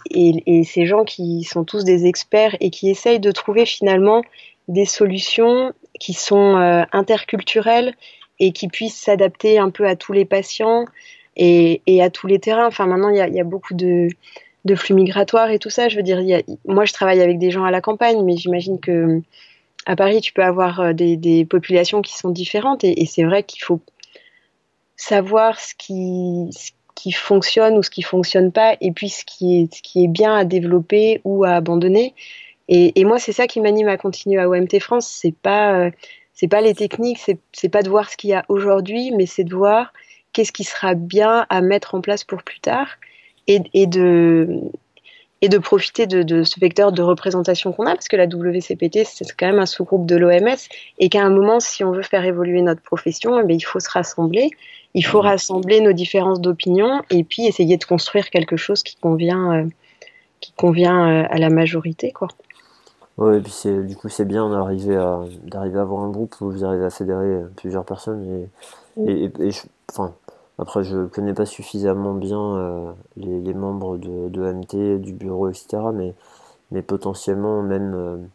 ces 0.65 0.85
gens 0.85 1.03
qui 1.03 1.43
sont 1.43 1.63
tous 1.63 1.83
des 1.83 2.05
experts 2.05 2.55
et 2.59 2.69
qui 2.69 2.89
essayent 2.89 3.19
de 3.19 3.31
trouver 3.31 3.65
finalement 3.65 4.21
des 4.67 4.85
solutions 4.85 5.73
qui 5.99 6.13
sont 6.13 6.57
euh, 6.57 6.83
interculturelles 6.91 7.95
et 8.39 8.51
qui 8.51 8.67
puissent 8.67 8.99
s'adapter 8.99 9.57
un 9.57 9.71
peu 9.71 9.87
à 9.87 9.95
tous 9.95 10.13
les 10.13 10.25
patients 10.25 10.85
et, 11.35 11.81
à 12.01 12.11
tous 12.11 12.27
les 12.27 12.37
terrains. 12.37 12.67
Enfin, 12.67 12.85
maintenant, 12.85 13.09
il 13.09 13.17
y 13.17 13.39
a, 13.39 13.43
beaucoup 13.43 13.73
de, 13.73 14.09
flux 14.75 14.93
migratoires 14.93 15.49
et 15.49 15.57
tout 15.57 15.71
ça. 15.71 15.89
Je 15.89 15.97
veux 15.97 16.03
dire, 16.03 16.21
moi, 16.65 16.85
je 16.85 16.93
travaille 16.93 17.21
avec 17.21 17.39
des 17.39 17.49
gens 17.49 17.63
à 17.63 17.71
la 17.71 17.81
campagne, 17.81 18.23
mais 18.23 18.37
j'imagine 18.37 18.79
que 18.79 19.21
à 19.87 19.95
Paris, 19.95 20.21
tu 20.21 20.33
peux 20.33 20.43
avoir 20.43 20.79
euh, 20.81 20.93
des, 20.93 21.45
populations 21.49 22.03
qui 22.03 22.15
sont 22.15 22.29
différentes. 22.29 22.83
Et, 22.83 23.07
c'est 23.07 23.23
vrai 23.23 23.41
qu'il 23.41 23.63
faut 23.63 23.81
savoir 24.95 25.59
ce 25.59 25.73
qui, 25.75 26.51
qui 27.01 27.11
fonctionne 27.11 27.77
ou 27.77 27.83
ce 27.83 27.89
qui 27.89 28.03
fonctionne 28.03 28.51
pas, 28.51 28.75
et 28.79 28.91
puis 28.91 29.09
ce 29.09 29.25
qui 29.25 29.67
est, 29.95 30.07
bien 30.07 30.35
à 30.35 30.45
développer 30.45 31.19
ou 31.23 31.43
à 31.43 31.51
abandonner. 31.51 32.13
Et, 32.67 33.03
moi, 33.03 33.17
c'est 33.19 33.33
ça 33.33 33.47
qui 33.47 33.59
m'anime 33.59 33.87
à 33.87 33.97
continuer 33.97 34.39
à 34.39 34.47
OMT 34.47 34.79
France. 34.79 35.07
C'est 35.07 35.35
pas, 35.35 35.73
euh, 35.73 35.91
c'est 36.33 36.47
pas 36.47 36.61
les 36.61 36.75
techniques, 36.75 37.17
c'est, 37.17 37.39
c'est 37.53 37.69
pas 37.69 37.81
de 37.81 37.89
voir 37.89 38.09
ce 38.09 38.17
qu'il 38.17 38.29
y 38.29 38.33
a 38.33 38.45
aujourd'hui, 38.49 39.11
mais 39.11 39.25
c'est 39.25 39.43
de 39.43 39.53
voir 39.53 39.93
qu'est-ce 40.31 40.51
qui 40.51 40.63
sera 40.63 40.93
bien 40.93 41.47
à 41.49 41.61
mettre 41.61 41.95
en 41.95 42.01
place 42.01 42.23
pour 42.23 42.43
plus 42.43 42.59
tard, 42.59 42.87
et 43.47 43.87
de 43.87 44.61
et 45.41 45.49
de 45.49 45.57
profiter 45.57 46.05
de, 46.05 46.21
de, 46.23 46.43
ce 46.43 46.59
vecteur 46.59 46.91
de 46.91 47.01
représentation 47.01 47.73
qu'on 47.73 47.85
a, 47.85 47.93
parce 47.93 48.07
que 48.07 48.15
la 48.15 48.25
WCPT, 48.25 48.99
c'est 49.05 49.25
quand 49.35 49.47
même 49.47 49.59
un 49.59 49.65
sous-groupe 49.65 50.05
de 50.05 50.15
l'OMS, 50.15 50.57
et 50.99 51.09
qu'à 51.09 51.23
un 51.23 51.29
moment, 51.29 51.59
si 51.59 51.83
on 51.83 51.91
veut 51.91 52.03
faire 52.03 52.23
évoluer 52.23 52.61
notre 52.61 52.81
profession, 52.81 53.39
eh 53.39 53.53
il 53.53 53.61
faut 53.61 53.79
se 53.79 53.89
rassembler. 53.89 54.51
Il 54.93 55.05
faut 55.05 55.21
rassembler 55.21 55.81
nos 55.81 55.93
différences 55.93 56.41
d'opinion 56.41 57.01
et 57.09 57.23
puis 57.23 57.45
essayer 57.45 57.77
de 57.77 57.83
construire 57.83 58.29
quelque 58.29 58.57
chose 58.57 58.83
qui 58.83 58.97
convient, 58.97 59.53
euh, 59.53 59.65
qui 60.41 60.51
convient 60.51 61.07
euh, 61.09 61.27
à 61.29 61.37
la 61.37 61.49
majorité, 61.49 62.11
quoi. 62.11 62.27
Ouais, 63.17 63.37
et 63.37 63.41
puis 63.41 63.51
c'est, 63.51 63.83
du 63.83 63.95
coup, 63.95 64.09
c'est 64.09 64.25
bien 64.25 64.49
d'arriver 64.49 64.95
à, 64.95 65.21
d'arriver 65.43 65.79
à 65.79 65.81
avoir 65.81 66.03
un 66.03 66.09
groupe 66.09 66.35
où 66.41 66.51
vous 66.51 66.65
arrivez 66.65 66.85
à 66.85 66.89
fédérer 66.89 67.25
euh, 67.25 67.51
plusieurs 67.55 67.85
personnes. 67.85 68.47
Et, 69.07 69.25
et, 69.25 69.51
enfin, 69.91 70.13
après, 70.61 70.83
je 70.83 71.05
connais 71.05 71.33
pas 71.33 71.45
suffisamment 71.45 72.13
bien 72.13 72.95
les, 73.17 73.41
les, 73.41 73.53
membres 73.53 73.97
de, 73.97 74.29
de, 74.29 74.51
MT, 74.51 75.01
du 75.01 75.13
bureau, 75.13 75.49
etc. 75.49 75.77
Mais, 75.93 76.13
mais 76.71 76.81
potentiellement, 76.81 77.61
même, 77.63 78.29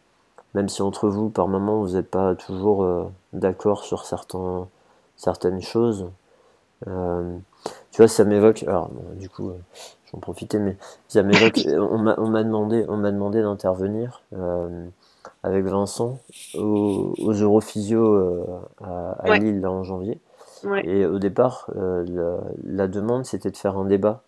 même 0.53 0.69
si 0.69 0.81
entre 0.81 1.09
vous, 1.09 1.29
par 1.29 1.47
moment, 1.47 1.81
vous 1.81 1.95
n'êtes 1.95 2.09
pas 2.11 2.35
toujours 2.35 3.09
d'accord 3.33 3.83
sur 3.83 4.05
certains, 4.05 4.67
certaines 5.15 5.61
choses, 5.61 6.07
euh, 6.87 7.37
tu 7.91 7.97
vois, 8.01 8.07
ça 8.07 8.23
m'évoque. 8.23 8.63
Alors, 8.63 8.89
du 9.15 9.29
coup, 9.29 9.49
euh, 9.49 9.57
j'en 10.11 10.19
profitais, 10.19 10.59
mais 10.59 10.77
ça 11.07 11.23
m'évoque. 11.23 11.59
on 11.67 11.97
m'a 11.97 12.43
demandé, 12.43 12.85
on 12.87 12.97
m'a 12.97 13.11
demandé 13.11 13.41
d'intervenir 13.41 14.21
euh, 14.33 14.87
avec 15.43 15.65
Vincent 15.65 16.19
aux, 16.55 17.13
aux 17.17 17.33
Europhysio 17.33 18.45
à, 18.81 19.37
Lille 19.37 19.65
en 19.65 19.83
janvier. 19.83 20.19
Et 20.83 21.05
au 21.05 21.19
départ, 21.19 21.69
la, 22.63 22.87
demande 22.87 23.25
c'était 23.25 23.51
de 23.51 23.57
faire 23.57 23.77
un 23.77 23.85
débat 23.85 24.23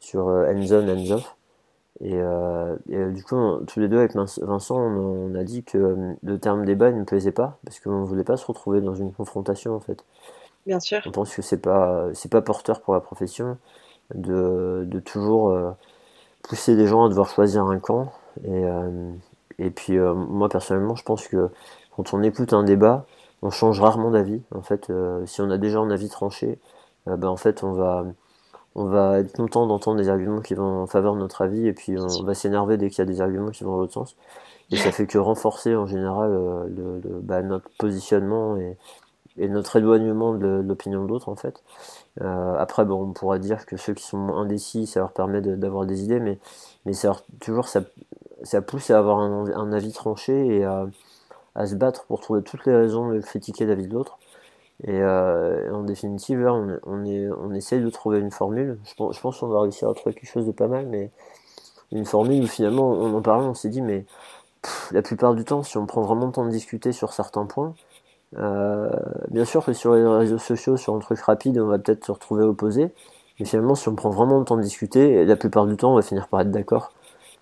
sur 0.00 0.26
Endzone, 0.26 0.90
Endzoff. 0.90 1.36
Et, 2.00 2.18
et, 2.88 3.04
du 3.06 3.24
coup, 3.24 3.36
tous 3.66 3.80
les 3.80 3.88
deux 3.88 3.98
avec 3.98 4.14
Vincent, 4.14 4.78
on, 4.78 5.34
a 5.34 5.42
dit 5.42 5.64
que 5.64 6.14
le 6.22 6.38
terme 6.38 6.64
débat 6.64 6.92
ne 6.92 7.04
plaisait 7.04 7.32
pas 7.32 7.58
parce 7.64 7.80
qu'on 7.80 8.00
ne 8.00 8.06
voulait 8.06 8.24
pas 8.24 8.36
se 8.36 8.46
retrouver 8.46 8.80
dans 8.80 8.94
une 8.94 9.12
confrontation 9.12 9.74
en 9.74 9.80
fait. 9.80 10.04
Bien 10.66 10.80
sûr. 10.80 11.00
On 11.06 11.10
pense 11.10 11.34
que 11.34 11.42
c'est 11.42 11.62
pas 11.62 12.08
c'est 12.12 12.30
pas 12.30 12.42
porteur 12.42 12.82
pour 12.82 12.94
la 12.94 13.00
profession 13.00 13.56
de, 14.14 14.84
de 14.86 15.00
toujours 15.00 15.50
euh, 15.50 15.70
pousser 16.42 16.76
des 16.76 16.86
gens 16.86 17.04
à 17.04 17.08
devoir 17.08 17.30
choisir 17.30 17.64
un 17.64 17.78
camp. 17.78 18.12
Et, 18.44 18.64
euh, 18.64 19.10
et 19.58 19.70
puis 19.70 19.96
euh, 19.96 20.14
moi 20.14 20.48
personnellement, 20.48 20.94
je 20.94 21.04
pense 21.04 21.26
que 21.26 21.48
quand 21.96 22.12
on 22.14 22.22
écoute 22.22 22.52
un 22.52 22.64
débat, 22.64 23.06
on 23.42 23.50
change 23.50 23.80
rarement 23.80 24.10
d'avis. 24.10 24.42
En 24.54 24.62
fait, 24.62 24.92
si 25.26 25.40
on 25.40 25.50
a 25.50 25.58
déjà 25.58 25.78
un 25.78 25.90
avis 25.90 26.08
tranché, 26.08 26.58
ben 27.06 27.28
en 27.28 27.36
fait 27.36 27.62
on 27.62 27.72
va 27.72 28.04
on 28.74 28.84
va 28.84 29.18
être 29.20 29.36
content 29.36 29.66
d'entendre 29.66 29.98
des 29.98 30.08
arguments 30.08 30.40
qui 30.40 30.54
vont 30.54 30.82
en 30.82 30.86
faveur 30.86 31.14
de 31.14 31.20
notre 31.20 31.42
avis 31.42 31.66
et 31.66 31.72
puis 31.72 31.98
on 31.98 32.22
va 32.22 32.34
s'énerver 32.34 32.76
dès 32.76 32.90
qu'il 32.90 32.98
y 32.98 33.02
a 33.02 33.06
des 33.06 33.20
arguments 33.20 33.50
qui 33.50 33.64
vont 33.64 33.72
dans 33.72 33.78
l'autre 33.80 33.94
sens. 33.94 34.16
Et 34.70 34.76
ça 34.76 34.92
fait 34.92 35.06
que 35.06 35.18
renforcer 35.18 35.74
en 35.74 35.86
général 35.86 36.30
le, 36.30 37.00
bah, 37.22 37.42
notre 37.42 37.68
positionnement 37.78 38.56
et, 38.56 38.76
et 39.38 39.48
notre 39.48 39.76
éloignement 39.76 40.34
de, 40.34 40.62
l'opinion 40.66 41.04
de 41.04 41.08
l'autre 41.08 41.28
en 41.28 41.36
fait. 41.36 41.62
Euh, 42.20 42.56
après, 42.58 42.84
bon, 42.84 43.02
on 43.02 43.12
pourra 43.12 43.38
dire 43.38 43.66
que 43.66 43.76
ceux 43.76 43.94
qui 43.94 44.04
sont 44.04 44.28
indécis, 44.28 44.86
ça 44.86 45.00
leur 45.00 45.12
permet 45.12 45.40
d'avoir 45.40 45.86
des 45.86 46.02
idées, 46.02 46.20
mais, 46.20 46.38
mais 46.84 46.92
ça 46.92 47.16
toujours 47.40 47.68
ça, 47.68 47.82
ça 48.42 48.60
pousse 48.62 48.90
à 48.90 48.98
avoir 48.98 49.20
un, 49.20 49.46
un 49.54 49.72
avis 49.72 49.92
tranché 49.92 50.58
et 50.58 50.64
à, 50.64 50.86
à, 51.58 51.66
se 51.66 51.74
battre 51.74 52.04
pour 52.06 52.20
trouver 52.20 52.42
toutes 52.42 52.64
les 52.66 52.74
raisons 52.74 53.12
de 53.12 53.20
critiquer 53.20 53.66
l'avis 53.66 53.86
de 53.86 53.94
l'autre. 53.94 54.18
Et, 54.84 55.00
euh, 55.00 55.72
en 55.72 55.82
définitive, 55.82 56.46
on, 56.46 56.78
on, 56.84 57.04
est, 57.04 57.28
on 57.30 57.52
essaye 57.52 57.80
de 57.80 57.90
trouver 57.90 58.20
une 58.20 58.30
formule. 58.30 58.78
Je 58.84 58.94
pense, 58.94 59.16
je 59.16 59.20
pense 59.20 59.38
qu'on 59.40 59.48
va 59.48 59.60
réussir 59.62 59.88
à 59.88 59.94
trouver 59.94 60.14
quelque 60.14 60.30
chose 60.30 60.46
de 60.46 60.52
pas 60.52 60.68
mal, 60.68 60.86
mais 60.86 61.10
une 61.92 62.04
formule 62.04 62.44
où 62.44 62.46
finalement, 62.46 62.90
on 62.90 63.14
en 63.14 63.22
parlant, 63.22 63.50
on 63.50 63.54
s'est 63.54 63.70
dit, 63.70 63.82
mais 63.82 64.04
la 64.92 65.02
plupart 65.02 65.34
du 65.34 65.44
temps, 65.44 65.62
si 65.62 65.76
on 65.78 65.86
prend 65.86 66.02
vraiment 66.02 66.26
le 66.26 66.32
temps 66.32 66.44
de 66.44 66.50
discuter 66.50 66.92
sur 66.92 67.12
certains 67.12 67.46
points, 67.46 67.74
euh, 68.36 68.90
bien 69.30 69.44
sûr 69.44 69.64
que 69.64 69.72
sur 69.72 69.94
les 69.94 70.06
réseaux 70.06 70.38
sociaux, 70.38 70.76
sur 70.76 70.94
un 70.94 70.98
truc 70.98 71.20
rapide, 71.20 71.58
on 71.58 71.66
va 71.66 71.78
peut-être 71.78 72.04
se 72.04 72.12
retrouver 72.12 72.44
opposé. 72.44 72.90
Mais 73.38 73.46
finalement, 73.46 73.74
si 73.74 73.88
on 73.88 73.94
prend 73.94 74.10
vraiment 74.10 74.38
le 74.38 74.44
temps 74.44 74.56
de 74.56 74.62
discuter, 74.62 75.24
la 75.24 75.36
plupart 75.36 75.66
du 75.66 75.76
temps, 75.76 75.92
on 75.92 75.96
va 75.96 76.02
finir 76.02 76.28
par 76.28 76.40
être 76.40 76.50
d'accord. 76.50 76.92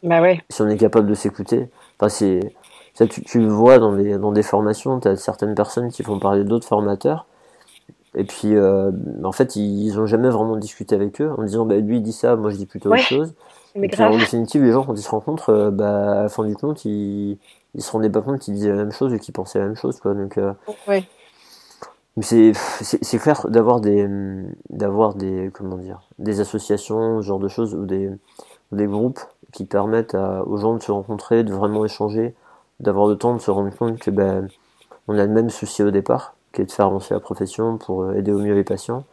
Bah 0.02 0.20
ouais. 0.20 0.40
Si 0.50 0.61
on 0.62 0.68
est 0.68 0.76
capable 0.76 1.09
de 1.09 1.14
s'écouter. 1.14 1.68
Enfin, 1.98 2.09
c'est, 2.09 2.55
ça, 2.96 3.06
tu, 3.06 3.40
le 3.40 3.48
vois 3.48 3.78
dans, 3.78 3.92
les, 3.92 4.16
dans 4.16 4.32
des 4.32 4.42
formations, 4.42 4.98
tu 5.00 5.06
as 5.09 5.16
certaines 5.16 5.54
personnes 5.54 5.90
qui 5.90 6.02
vont 6.02 6.18
parler 6.18 6.44
d'autres 6.44 6.66
formateurs. 6.66 7.26
Et 8.14 8.24
puis, 8.24 8.56
euh, 8.56 8.90
en 9.22 9.32
fait, 9.32 9.54
ils 9.56 10.00
ont 10.00 10.06
jamais 10.06 10.30
vraiment 10.30 10.56
discuté 10.56 10.94
avec 10.94 11.20
eux 11.20 11.30
en 11.37 11.42
disant, 11.42 11.66
bah, 11.66 11.76
lui 11.76 11.98
il 11.98 12.02
dit 12.02 12.14
ça, 12.14 12.37
moi 12.37 12.50
je 12.50 12.56
dis 12.56 12.64
plutôt 12.64 12.90
autre 12.90 13.02
chose. 13.02 13.35
Mais 13.74 13.87
Et 13.87 13.90
puis, 13.90 14.02
en 14.02 14.16
définitive, 14.16 14.62
les 14.64 14.72
gens, 14.72 14.85
quand 14.85 14.94
ils 14.94 15.02
se 15.02 15.11
rencontrent, 15.11 15.50
euh, 15.50 15.70
bah, 15.70 16.20
à 16.20 16.22
la 16.22 16.28
fin 16.30 16.44
du 16.44 16.56
compte, 16.56 16.87
ils, 16.87 17.37
ils 17.74 17.82
se 17.82 17.90
rendaient 17.92 18.09
pas 18.09 18.22
compte 18.22 18.38
qu'ils 18.40 18.54
disaient 18.54 18.70
la 18.70 18.76
même 18.76 18.92
chose 18.92 19.12
et 19.12 19.18
qu'ils 19.18 19.35
pensaient 19.35 19.59
la 19.59 19.66
même 19.66 19.76
chose, 19.76 20.00
quoi. 20.00 20.14
Donc, 20.14 20.38
euh, 20.38 20.54
Ouais. 20.88 21.04
c'est, 22.22 22.52
c'est, 22.80 23.04
c'est 23.04 23.18
clair 23.18 23.46
d'avoir 23.50 23.80
des, 23.80 24.09
d'avoir 24.70 25.14
des, 25.14 25.50
comment 25.52 25.76
dire, 25.76 26.00
des 26.18 26.40
associations, 26.40 27.20
ce 27.20 27.26
genre 27.26 27.38
de 27.38 27.48
choses, 27.48 27.74
ou 27.74 27.85
des, 27.85 28.09
ou 28.72 28.76
des 28.76 28.87
groupes 28.87 29.20
qui 29.52 29.66
permettent 29.66 30.14
à- 30.14 30.42
aux 30.46 30.56
gens 30.56 30.74
de 30.74 30.82
se 30.82 30.90
rencontrer, 30.90 31.44
de 31.44 31.52
vraiment 31.52 31.85
échanger, 31.85 32.35
d'avoir 32.81 33.07
le 33.07 33.17
temps 33.17 33.35
de 33.35 33.41
se 33.41 33.51
rendre 33.51 33.75
compte 33.75 33.99
que, 33.99 34.11
ben, 34.11 34.49
on 35.09 35.19
a 35.19 35.25
le 35.25 35.33
même 35.33 35.51
souci 35.51 35.83
au 35.83 35.91
départ, 35.91 36.35
qui 36.53 36.62
est 36.62 36.67
de 36.67 36.73
faire 36.73 36.87
avancer 36.87 37.15
la 37.15 37.21
profession 37.21 37.79
pour 37.79 38.03
euh, 38.03 38.15
aider 38.15 38.33
au 38.33 38.39
mieux 38.39 38.55
les 38.55 38.65
patients. 38.65 39.05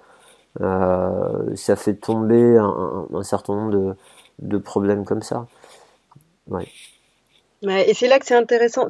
Euh, 0.61 1.55
ça 1.55 1.75
fait 1.75 1.95
tomber 1.95 2.57
un, 2.57 3.23
certain 3.23 3.55
nombre 3.55 3.71
de, 3.71 3.95
de 4.39 4.57
problèmes 4.57 5.05
comme 5.05 5.21
ça. 5.21 5.47
Ouais. 6.47 6.67
Et 7.63 7.93
c'est 7.93 8.07
là 8.07 8.19
que 8.19 8.25
c'est 8.25 8.35
intéressant. 8.35 8.87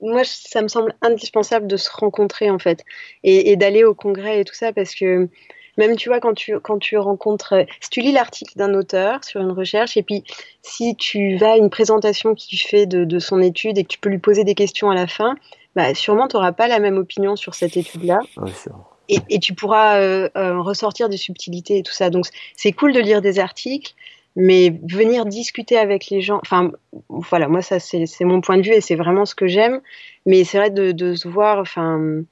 Moi, 0.00 0.22
ça 0.24 0.62
me 0.62 0.68
semble 0.68 0.94
indispensable 1.02 1.66
de 1.66 1.76
se 1.76 1.90
rencontrer, 1.92 2.50
en 2.50 2.58
fait, 2.58 2.84
et 3.22 3.56
d'aller 3.56 3.84
au 3.84 3.94
congrès 3.94 4.40
et 4.40 4.44
tout 4.44 4.54
ça, 4.54 4.72
parce 4.72 4.94
que 4.94 5.28
même, 5.78 5.96
tu 5.96 6.08
vois, 6.08 6.20
quand 6.20 6.34
tu, 6.34 6.58
quand 6.60 6.78
tu 6.78 6.98
rencontres, 6.98 7.64
si 7.80 7.90
tu 7.90 8.00
lis 8.00 8.12
l'article 8.12 8.52
d'un 8.56 8.74
auteur 8.74 9.24
sur 9.24 9.40
une 9.40 9.52
recherche, 9.52 9.96
et 9.96 10.02
puis 10.02 10.24
si 10.62 10.96
tu 10.96 11.36
vas 11.36 11.52
à 11.52 11.56
une 11.56 11.70
présentation 11.70 12.34
qu'il 12.34 12.58
fait 12.58 12.86
de, 12.86 13.04
de 13.04 13.18
son 13.18 13.40
étude 13.40 13.78
et 13.78 13.84
que 13.84 13.88
tu 13.88 13.98
peux 13.98 14.10
lui 14.10 14.18
poser 14.18 14.44
des 14.44 14.54
questions 14.54 14.90
à 14.90 14.94
la 14.94 15.06
fin, 15.06 15.36
bah, 15.74 15.94
sûrement, 15.94 16.28
tu 16.28 16.36
n'auras 16.36 16.52
pas 16.52 16.68
la 16.68 16.78
même 16.78 16.98
opinion 16.98 17.36
sur 17.36 17.54
cette 17.54 17.76
étude-là. 17.76 18.20
Ouais, 18.36 18.50
et, 19.08 19.18
et 19.28 19.38
tu 19.38 19.54
pourras 19.54 19.98
euh, 19.98 20.28
euh, 20.36 20.60
ressortir 20.60 21.08
des 21.08 21.16
subtilités 21.16 21.78
et 21.78 21.82
tout 21.82 21.92
ça. 21.92 22.10
Donc 22.10 22.26
c'est 22.56 22.72
cool 22.72 22.92
de 22.92 23.00
lire 23.00 23.20
des 23.20 23.38
articles, 23.38 23.94
mais 24.36 24.80
venir 24.88 25.26
discuter 25.26 25.76
avec 25.76 26.08
les 26.08 26.22
gens, 26.22 26.38
enfin 26.42 26.72
voilà, 27.08 27.48
moi 27.48 27.60
ça 27.60 27.78
c'est 27.78 28.06
c'est 28.06 28.24
mon 28.24 28.40
point 28.40 28.56
de 28.56 28.62
vue 28.62 28.72
et 28.72 28.80
c'est 28.80 28.94
vraiment 28.94 29.26
ce 29.26 29.34
que 29.34 29.46
j'aime. 29.46 29.80
Mais 30.24 30.44
c'est 30.44 30.58
vrai 30.58 30.70
de, 30.70 30.92
de 30.92 31.14
se 31.14 31.28
voir, 31.28 31.58
enfin 31.58 32.22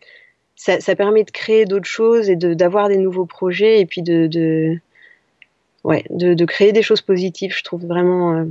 ça, 0.61 0.79
ça 0.79 0.95
permet 0.95 1.25
de 1.25 1.31
créer 1.31 1.65
d'autres 1.65 1.89
choses 1.89 2.29
et 2.29 2.37
de 2.37 2.53
d'avoir 2.53 2.91
des 2.91 2.99
nouveaux 2.99 3.25
projets 3.25 3.81
et 3.81 3.87
puis 3.87 4.03
de, 4.03 4.27
de 4.27 4.79
ouais 5.85 6.05
de, 6.11 6.35
de 6.35 6.45
créer 6.45 6.73
des 6.73 6.83
choses 6.83 7.01
positives. 7.01 7.55
Je 7.57 7.65
trouve 7.65 7.87
vraiment. 7.87 8.37
euh, 8.37 8.45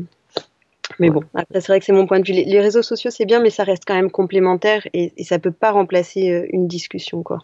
mais 0.98 1.12
bon, 1.12 1.22
après, 1.36 1.62
c'est 1.62 1.68
vrai 1.68 1.80
que 1.80 1.86
c'est 1.86 1.94
mon 1.94 2.08
point 2.08 2.20
de 2.20 2.26
vue. 2.26 2.34
Les, 2.34 2.46
les 2.46 2.60
réseaux 2.60 2.82
sociaux, 2.82 3.12
c'est 3.12 3.26
bien, 3.26 3.40
mais 3.40 3.52
ça 3.52 3.64
reste 3.64 3.84
quand 3.86 3.94
même 3.94 4.10
complémentaire 4.10 4.88
et, 4.92 5.14
et 5.18 5.24
ça 5.24 5.38
peut 5.38 5.52
pas 5.52 5.70
remplacer 5.72 6.32
euh, 6.32 6.48
une 6.52 6.68
discussion, 6.68 7.22
quoi. 7.22 7.44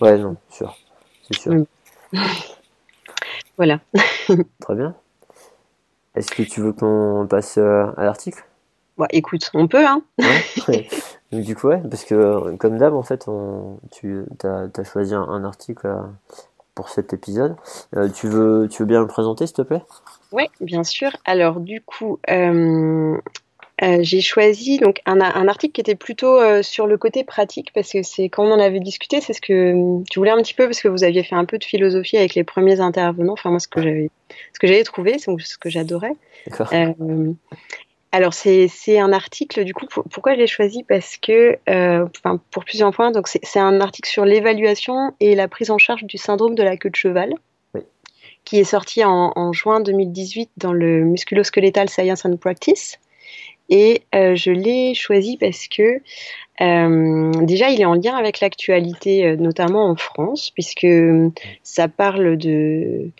Ouais, 0.00 0.16
non, 0.16 0.36
sûr. 0.48 0.74
C'est 1.30 1.38
sûr. 1.38 1.52
Mm. 1.52 1.66
Voilà. 3.58 3.80
Très 4.60 4.74
bien. 4.74 4.94
Est-ce 6.16 6.30
que 6.30 6.42
tu 6.42 6.62
veux 6.62 6.72
qu'on 6.72 7.26
passe 7.28 7.58
euh, 7.58 7.84
à 7.98 8.04
l'article? 8.04 8.42
Bon, 8.96 9.06
écoute, 9.10 9.50
on 9.52 9.68
peut, 9.68 9.86
hein. 9.86 10.02
Ouais. 10.66 10.88
Donc, 11.32 11.44
du 11.44 11.56
coup, 11.56 11.68
ouais, 11.68 11.80
parce 11.90 12.04
que 12.04 12.14
euh, 12.14 12.56
comme 12.56 12.76
d'hab, 12.76 12.92
en 12.94 13.02
fait, 13.02 13.26
on, 13.26 13.78
tu 13.90 14.22
as, 14.44 14.68
t'as 14.72 14.84
choisi 14.84 15.14
un, 15.14 15.22
un 15.22 15.44
article 15.44 15.86
euh, 15.86 15.96
pour 16.74 16.90
cet 16.90 17.14
épisode. 17.14 17.56
Euh, 17.96 18.10
tu 18.10 18.28
veux, 18.28 18.68
tu 18.70 18.82
veux 18.82 18.86
bien 18.86 19.00
le 19.00 19.06
présenter, 19.06 19.46
s'il 19.46 19.56
te 19.56 19.62
plaît? 19.62 19.82
Oui, 20.30 20.44
bien 20.60 20.84
sûr. 20.84 21.10
Alors, 21.24 21.60
du 21.60 21.80
coup, 21.80 22.18
euh, 22.30 23.16
j'ai 23.80 24.20
choisi 24.20 24.78
donc 24.78 25.00
un, 25.06 25.20
un 25.20 25.48
article 25.48 25.72
qui 25.72 25.80
était 25.80 25.94
plutôt 25.96 26.38
sur 26.62 26.86
le 26.86 26.96
côté 26.98 27.24
pratique 27.24 27.72
parce 27.74 27.90
que 27.90 28.02
c'est 28.02 28.28
quand 28.28 28.44
on 28.44 28.52
en 28.52 28.60
avait 28.60 28.78
discuté, 28.78 29.20
c'est 29.20 29.32
ce 29.32 29.40
que 29.40 30.04
tu 30.04 30.18
voulais 30.20 30.30
un 30.30 30.36
petit 30.36 30.54
peu 30.54 30.66
parce 30.66 30.80
que 30.80 30.88
vous 30.88 31.02
aviez 31.02 31.24
fait 31.24 31.34
un 31.34 31.44
peu 31.46 31.58
de 31.58 31.64
philosophie 31.64 32.16
avec 32.16 32.34
les 32.34 32.44
premiers 32.44 32.80
intervenants. 32.80 33.32
Enfin, 33.32 33.50
moi, 33.50 33.58
ce 33.58 33.66
que 33.66 33.82
j'avais, 33.82 34.10
ce 34.52 34.58
que 34.60 34.66
j'avais 34.66 34.84
trouvé, 34.84 35.18
c'est 35.18 35.34
ce 35.40 35.58
que 35.58 35.68
j'adorais. 35.68 36.14
Alors 38.14 38.34
c'est 38.34 38.68
c'est 38.68 38.98
un 38.98 39.12
article 39.12 39.64
du 39.64 39.72
coup 39.72 39.86
pour- 39.86 40.04
pourquoi 40.04 40.34
je 40.34 40.38
l'ai 40.38 40.46
choisi? 40.46 40.82
Parce 40.84 41.16
que 41.16 41.58
euh, 41.68 42.06
enfin 42.18 42.38
pour 42.50 42.64
plusieurs 42.64 42.92
points 42.92 43.10
donc 43.10 43.26
c'est 43.26 43.40
c'est 43.42 43.58
un 43.58 43.80
article 43.80 44.08
sur 44.08 44.24
l'évaluation 44.26 45.12
et 45.18 45.34
la 45.34 45.48
prise 45.48 45.70
en 45.70 45.78
charge 45.78 46.04
du 46.04 46.18
syndrome 46.18 46.54
de 46.54 46.62
la 46.62 46.76
queue 46.76 46.90
de 46.90 46.96
cheval 46.96 47.32
Oui. 47.74 47.80
qui 48.44 48.58
est 48.60 48.64
sorti 48.64 49.02
en, 49.04 49.32
en 49.34 49.52
juin 49.54 49.80
2018 49.80 50.50
dans 50.58 50.74
le 50.74 51.04
Musculoskeletal 51.04 51.88
Science 51.88 52.26
and 52.26 52.36
Practice 52.36 52.98
et 53.70 54.02
euh, 54.14 54.34
je 54.34 54.50
l'ai 54.50 54.92
choisi 54.94 55.38
parce 55.38 55.66
que 55.68 56.02
euh, 56.60 57.30
déjà 57.44 57.70
il 57.70 57.80
est 57.80 57.86
en 57.86 57.94
lien 57.94 58.14
avec 58.14 58.40
l'actualité 58.40 59.36
notamment 59.38 59.86
en 59.88 59.96
France 59.96 60.50
puisque 60.50 60.86
ça 61.62 61.88
parle 61.88 62.36
de 62.36 63.10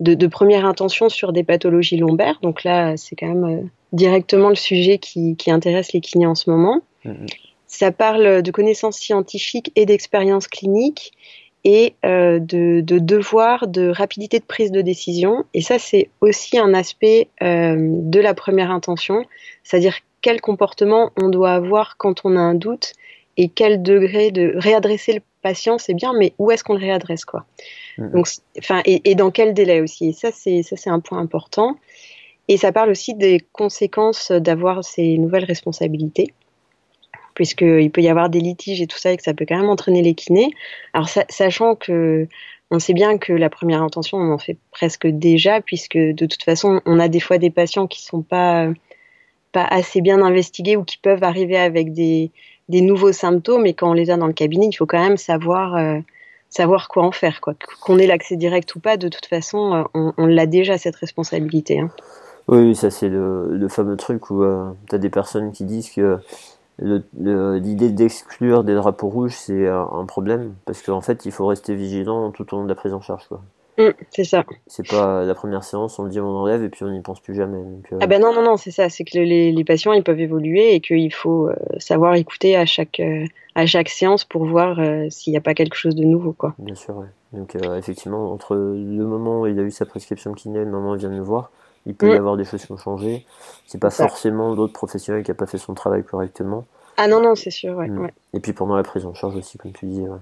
de, 0.00 0.14
de 0.14 0.26
première 0.26 0.66
intention 0.66 1.08
sur 1.08 1.32
des 1.32 1.44
pathologies 1.44 1.96
lombaires. 1.96 2.38
Donc 2.42 2.64
là, 2.64 2.96
c'est 2.96 3.16
quand 3.16 3.28
même 3.28 3.44
euh, 3.44 3.66
directement 3.92 4.48
le 4.48 4.54
sujet 4.54 4.98
qui, 4.98 5.36
qui 5.36 5.50
intéresse 5.50 5.92
les 5.92 6.00
kinés 6.00 6.26
en 6.26 6.34
ce 6.34 6.50
moment. 6.50 6.82
Mhm. 7.04 7.26
Ça 7.66 7.90
parle 7.90 8.42
de 8.42 8.50
connaissances 8.50 8.96
scientifiques 8.96 9.72
et 9.74 9.86
d'expériences 9.86 10.48
cliniques 10.48 11.12
et 11.64 11.94
euh, 12.04 12.38
de, 12.38 12.80
de 12.80 13.00
devoir 13.00 13.66
de 13.66 13.88
rapidité 13.88 14.38
de 14.38 14.44
prise 14.44 14.70
de 14.70 14.82
décision. 14.82 15.44
Et 15.52 15.62
ça, 15.62 15.80
c'est 15.80 16.10
aussi 16.20 16.58
un 16.58 16.72
aspect 16.74 17.28
euh, 17.42 17.76
de 17.76 18.20
la 18.20 18.34
première 18.34 18.70
intention, 18.70 19.24
c'est-à-dire 19.64 19.96
quel 20.22 20.40
comportement 20.40 21.10
on 21.20 21.28
doit 21.28 21.52
avoir 21.52 21.96
quand 21.96 22.20
on 22.24 22.36
a 22.36 22.40
un 22.40 22.54
doute 22.54 22.92
et 23.36 23.48
quel 23.48 23.82
degré 23.82 24.30
de 24.30 24.54
réadresser 24.56 25.12
le 25.12 25.20
patient, 25.42 25.78
c'est 25.78 25.94
bien, 25.94 26.12
mais 26.18 26.32
où 26.38 26.50
est-ce 26.50 26.64
qu'on 26.64 26.74
le 26.74 26.80
réadresse 26.80 27.24
quoi 27.24 27.46
Mhm. 27.98 28.10
donc, 28.10 28.28
enfin, 28.58 28.82
et, 28.84 29.10
et 29.10 29.14
dans 29.14 29.30
quel 29.30 29.54
délai 29.54 29.80
aussi. 29.80 30.08
Et 30.08 30.12
ça, 30.12 30.30
c'est 30.32 30.62
ça, 30.62 30.76
c'est 30.76 30.90
un 30.90 31.00
point 31.00 31.18
important. 31.18 31.76
Et 32.48 32.56
ça 32.56 32.70
parle 32.70 32.90
aussi 32.90 33.14
des 33.14 33.40
conséquences 33.52 34.30
d'avoir 34.30 34.84
ces 34.84 35.18
nouvelles 35.18 35.44
responsabilités, 35.44 36.32
puisqu'il 37.34 37.90
peut 37.90 38.02
y 38.02 38.08
avoir 38.08 38.28
des 38.30 38.40
litiges 38.40 38.80
et 38.80 38.86
tout 38.86 38.98
ça, 38.98 39.12
et 39.12 39.16
que 39.16 39.22
ça 39.22 39.34
peut 39.34 39.46
quand 39.48 39.56
même 39.56 39.68
entraîner 39.68 40.02
les 40.02 40.14
kinés. 40.14 40.50
Alors, 40.92 41.08
sa- 41.08 41.26
sachant 41.28 41.74
que 41.74 42.28
on 42.70 42.78
sait 42.78 42.94
bien 42.94 43.16
que 43.18 43.32
la 43.32 43.48
première 43.48 43.82
intention, 43.82 44.18
on 44.18 44.32
en 44.32 44.38
fait 44.38 44.58
presque 44.72 45.06
déjà, 45.06 45.60
puisque 45.60 45.96
de 45.96 46.26
toute 46.26 46.42
façon, 46.42 46.80
on 46.84 46.98
a 46.98 47.08
des 47.08 47.20
fois 47.20 47.38
des 47.38 47.50
patients 47.50 47.86
qui 47.86 48.02
sont 48.02 48.22
pas 48.22 48.68
pas 49.52 49.64
assez 49.64 50.02
bien 50.02 50.20
investigués 50.20 50.76
ou 50.76 50.84
qui 50.84 50.98
peuvent 50.98 51.22
arriver 51.24 51.56
avec 51.56 51.92
des, 51.94 52.30
des 52.68 52.80
nouveaux 52.80 53.12
symptômes, 53.12 53.66
et 53.66 53.74
quand 53.74 53.90
on 53.90 53.94
les 53.94 54.10
a 54.10 54.16
dans 54.16 54.26
le 54.26 54.32
cabinet, 54.32 54.66
il 54.66 54.72
faut 54.72 54.86
quand 54.86 55.02
même 55.02 55.16
savoir 55.16 55.76
euh, 55.76 55.98
quoi 56.88 57.04
en 57.04 57.12
faire, 57.12 57.40
quoi. 57.40 57.54
Qu'on 57.80 57.98
ait 57.98 58.06
l'accès 58.06 58.36
direct 58.36 58.74
ou 58.74 58.80
pas, 58.80 58.96
de 58.96 59.08
toute 59.08 59.26
façon, 59.26 59.86
euh, 59.94 60.10
on, 60.16 60.26
l'a 60.26 60.46
déjà 60.46 60.78
cette 60.78 60.96
responsabilité. 60.96 61.80
hein. 61.80 61.90
Oui, 62.48 62.76
ça 62.76 62.90
c'est 62.90 63.08
le, 63.08 63.66
fameux 63.68 63.96
truc 63.96 64.30
où 64.30 64.44
tu 64.88 64.94
as 64.94 64.98
des 64.98 65.10
personnes 65.10 65.50
qui 65.50 65.64
disent 65.64 65.90
que 65.90 66.18
l'idée 66.78 67.90
d'exclure 67.90 68.62
des 68.62 68.74
drapeaux 68.74 69.08
rouges 69.08 69.34
c'est 69.34 69.66
un, 69.66 70.04
problème 70.06 70.54
parce 70.64 70.82
qu'en 70.82 71.00
fait 71.00 71.24
il 71.24 71.32
faut 71.32 71.46
rester 71.46 71.74
vigilant 71.74 72.30
tout 72.30 72.54
au 72.54 72.58
long 72.58 72.64
de 72.64 72.68
la 72.68 72.76
prise 72.76 72.92
en 72.92 73.00
charge. 73.00 73.24
Mm, 73.78 73.90
c'est 74.10 74.24
ça. 74.24 74.44
C'est 74.66 74.88
pas 74.88 75.24
la 75.24 75.34
première 75.34 75.62
séance, 75.64 75.98
on 75.98 76.04
le 76.04 76.10
dit, 76.10 76.20
on 76.20 76.28
enlève 76.28 76.62
et 76.62 76.68
puis 76.68 76.84
on 76.84 76.90
n'y 76.90 77.00
pense 77.02 77.20
plus 77.20 77.34
jamais. 77.34 77.58
Donc, 77.62 77.92
euh, 77.92 77.98
Ah 78.00 78.06
ben 78.06 78.20
non, 78.22 78.32
non, 78.34 78.42
non, 78.42 78.56
c'est 78.56 78.70
ça. 78.70 78.88
C'est 78.88 79.04
que 79.04 79.18
les, 79.18 79.52
les 79.52 79.64
patients, 79.64 79.92
ils 79.92 80.02
peuvent 80.02 80.20
évoluer 80.20 80.74
et 80.74 80.80
qu'il 80.80 81.12
faut 81.12 81.48
euh, 81.48 81.54
savoir 81.78 82.14
écouter 82.14 82.56
à 82.56 82.64
chaque, 82.66 83.00
euh, 83.00 83.24
à 83.54 83.66
chaque 83.66 83.88
séance 83.88 84.24
pour 84.24 84.44
voir 84.46 84.78
euh, 84.80 85.06
s'il 85.10 85.32
n'y 85.32 85.36
a 85.36 85.42
pas 85.42 85.54
quelque 85.54 85.76
chose 85.76 85.94
de 85.94 86.04
nouveau, 86.04 86.32
quoi. 86.32 86.54
Bien 86.58 86.74
sûr, 86.74 86.96
ouais. 86.96 87.06
Donc 87.32 87.54
euh, 87.56 87.76
effectivement, 87.76 88.32
entre 88.32 88.54
le 88.56 89.04
moment 89.04 89.42
où 89.42 89.46
il 89.46 89.58
a 89.58 89.62
eu 89.62 89.70
sa 89.70 89.84
prescription 89.84 90.32
kiné 90.32 90.60
et 90.60 90.64
le 90.64 90.70
moment 90.70 90.92
où 90.92 90.94
il 90.94 90.98
vient 91.00 91.10
de 91.10 91.14
me 91.16 91.20
voir, 91.20 91.50
il 91.84 91.94
peut 91.94 92.06
y 92.08 92.10
Mm. 92.10 92.16
avoir 92.16 92.36
des 92.36 92.44
choses 92.44 92.64
qui 92.64 92.72
ont 92.72 92.76
changé. 92.78 93.26
C'est 93.66 93.78
pas 93.80 93.90
forcément 93.90 94.54
l'autre 94.54 94.72
professionnel 94.72 95.22
qui 95.22 95.30
a 95.30 95.34
pas 95.34 95.46
fait 95.46 95.58
son 95.58 95.74
travail 95.74 96.02
correctement. 96.02 96.64
Ah 96.96 97.08
non, 97.08 97.20
non, 97.20 97.34
c'est 97.34 97.50
sûr, 97.50 97.76
ouais. 97.76 97.88
Mm. 97.88 97.98
ouais. 98.00 98.14
Et 98.32 98.40
puis 98.40 98.52
pendant 98.54 98.74
la 98.76 98.82
prise 98.82 99.04
en 99.04 99.12
charge 99.12 99.36
aussi, 99.36 99.58
comme 99.58 99.72
tu 99.72 99.84
disais. 99.86 100.08
ouais. 100.08 100.18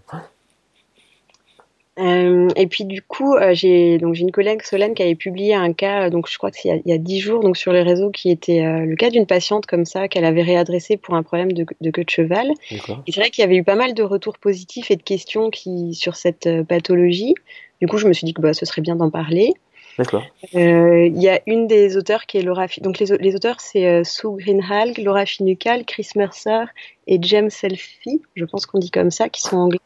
Euh, 1.98 2.48
et 2.56 2.66
puis 2.66 2.84
du 2.84 3.02
coup, 3.02 3.34
euh, 3.36 3.54
j'ai 3.54 3.98
donc 3.98 4.14
j'ai 4.14 4.22
une 4.22 4.32
collègue 4.32 4.62
Solène 4.62 4.94
qui 4.94 5.02
avait 5.02 5.14
publié 5.14 5.54
un 5.54 5.72
cas, 5.72 6.06
euh, 6.06 6.10
donc 6.10 6.28
je 6.28 6.36
crois 6.38 6.50
que 6.50 6.56
c'est 6.60 6.82
il 6.84 6.90
y 6.90 6.92
a- 6.92 6.98
dix 6.98 7.20
jours, 7.20 7.40
donc 7.40 7.56
sur 7.56 7.72
les 7.72 7.82
réseaux, 7.82 8.10
qui 8.10 8.30
était 8.30 8.64
euh, 8.64 8.84
le 8.84 8.96
cas 8.96 9.10
d'une 9.10 9.26
patiente 9.26 9.66
comme 9.66 9.84
ça 9.84 10.08
qu'elle 10.08 10.24
avait 10.24 10.42
réadressé 10.42 10.96
pour 10.96 11.14
un 11.14 11.22
problème 11.22 11.52
de, 11.52 11.64
de 11.80 11.90
queue 11.92 12.02
de 12.04 12.10
cheval. 12.10 12.50
Et 13.06 13.12
c'est 13.12 13.20
vrai 13.20 13.30
qu'il 13.30 13.42
y 13.42 13.44
avait 13.44 13.56
eu 13.56 13.62
pas 13.64 13.76
mal 13.76 13.94
de 13.94 14.02
retours 14.02 14.38
positifs 14.38 14.90
et 14.90 14.96
de 14.96 15.02
questions 15.02 15.50
qui 15.50 15.94
sur 15.94 16.16
cette 16.16 16.48
pathologie. 16.68 17.34
Du 17.80 17.86
coup, 17.86 17.98
je 17.98 18.08
me 18.08 18.12
suis 18.12 18.24
dit 18.24 18.34
que 18.34 18.40
bah, 18.40 18.54
ce 18.54 18.66
serait 18.66 18.82
bien 18.82 18.96
d'en 18.96 19.10
parler. 19.10 19.52
D'accord. 19.98 20.24
Euh, 20.56 21.06
Il 21.06 21.22
y 21.22 21.28
a 21.28 21.40
une 21.46 21.66
des 21.68 21.96
auteurs 21.96 22.26
qui 22.26 22.38
est 22.38 22.42
Laura. 22.42 22.66
Fi- 22.68 22.80
Donc 22.80 22.98
les, 22.98 23.12
au- 23.12 23.16
les 23.16 23.34
auteurs 23.36 23.60
c'est 23.60 23.86
euh, 23.86 24.02
Sue 24.04 24.26
Greenhalgh, 24.38 24.98
Laura 24.98 25.24
Finucane, 25.26 25.84
Chris 25.84 26.08
Mercer 26.16 26.64
et 27.06 27.18
James 27.22 27.50
Selfie, 27.50 28.20
je 28.34 28.44
pense 28.44 28.66
qu'on 28.66 28.78
dit 28.78 28.90
comme 28.90 29.10
ça, 29.10 29.28
qui 29.28 29.40
sont 29.42 29.56
anglais. 29.56 29.78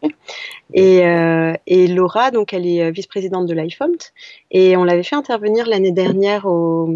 Et, 0.73 1.05
euh, 1.05 1.53
et 1.67 1.87
Laura, 1.89 2.31
donc 2.31 2.53
elle 2.55 2.67
est 2.67 2.83
euh, 2.85 2.91
vice-présidente 2.91 3.47
de 3.47 3.55
l'IFOMT 3.55 3.99
et 4.51 4.77
on 4.77 4.85
l'avait 4.85 5.03
fait 5.03 5.17
intervenir 5.17 5.67
l'année 5.67 5.93
dernière 5.93 6.47
au, 6.47 6.89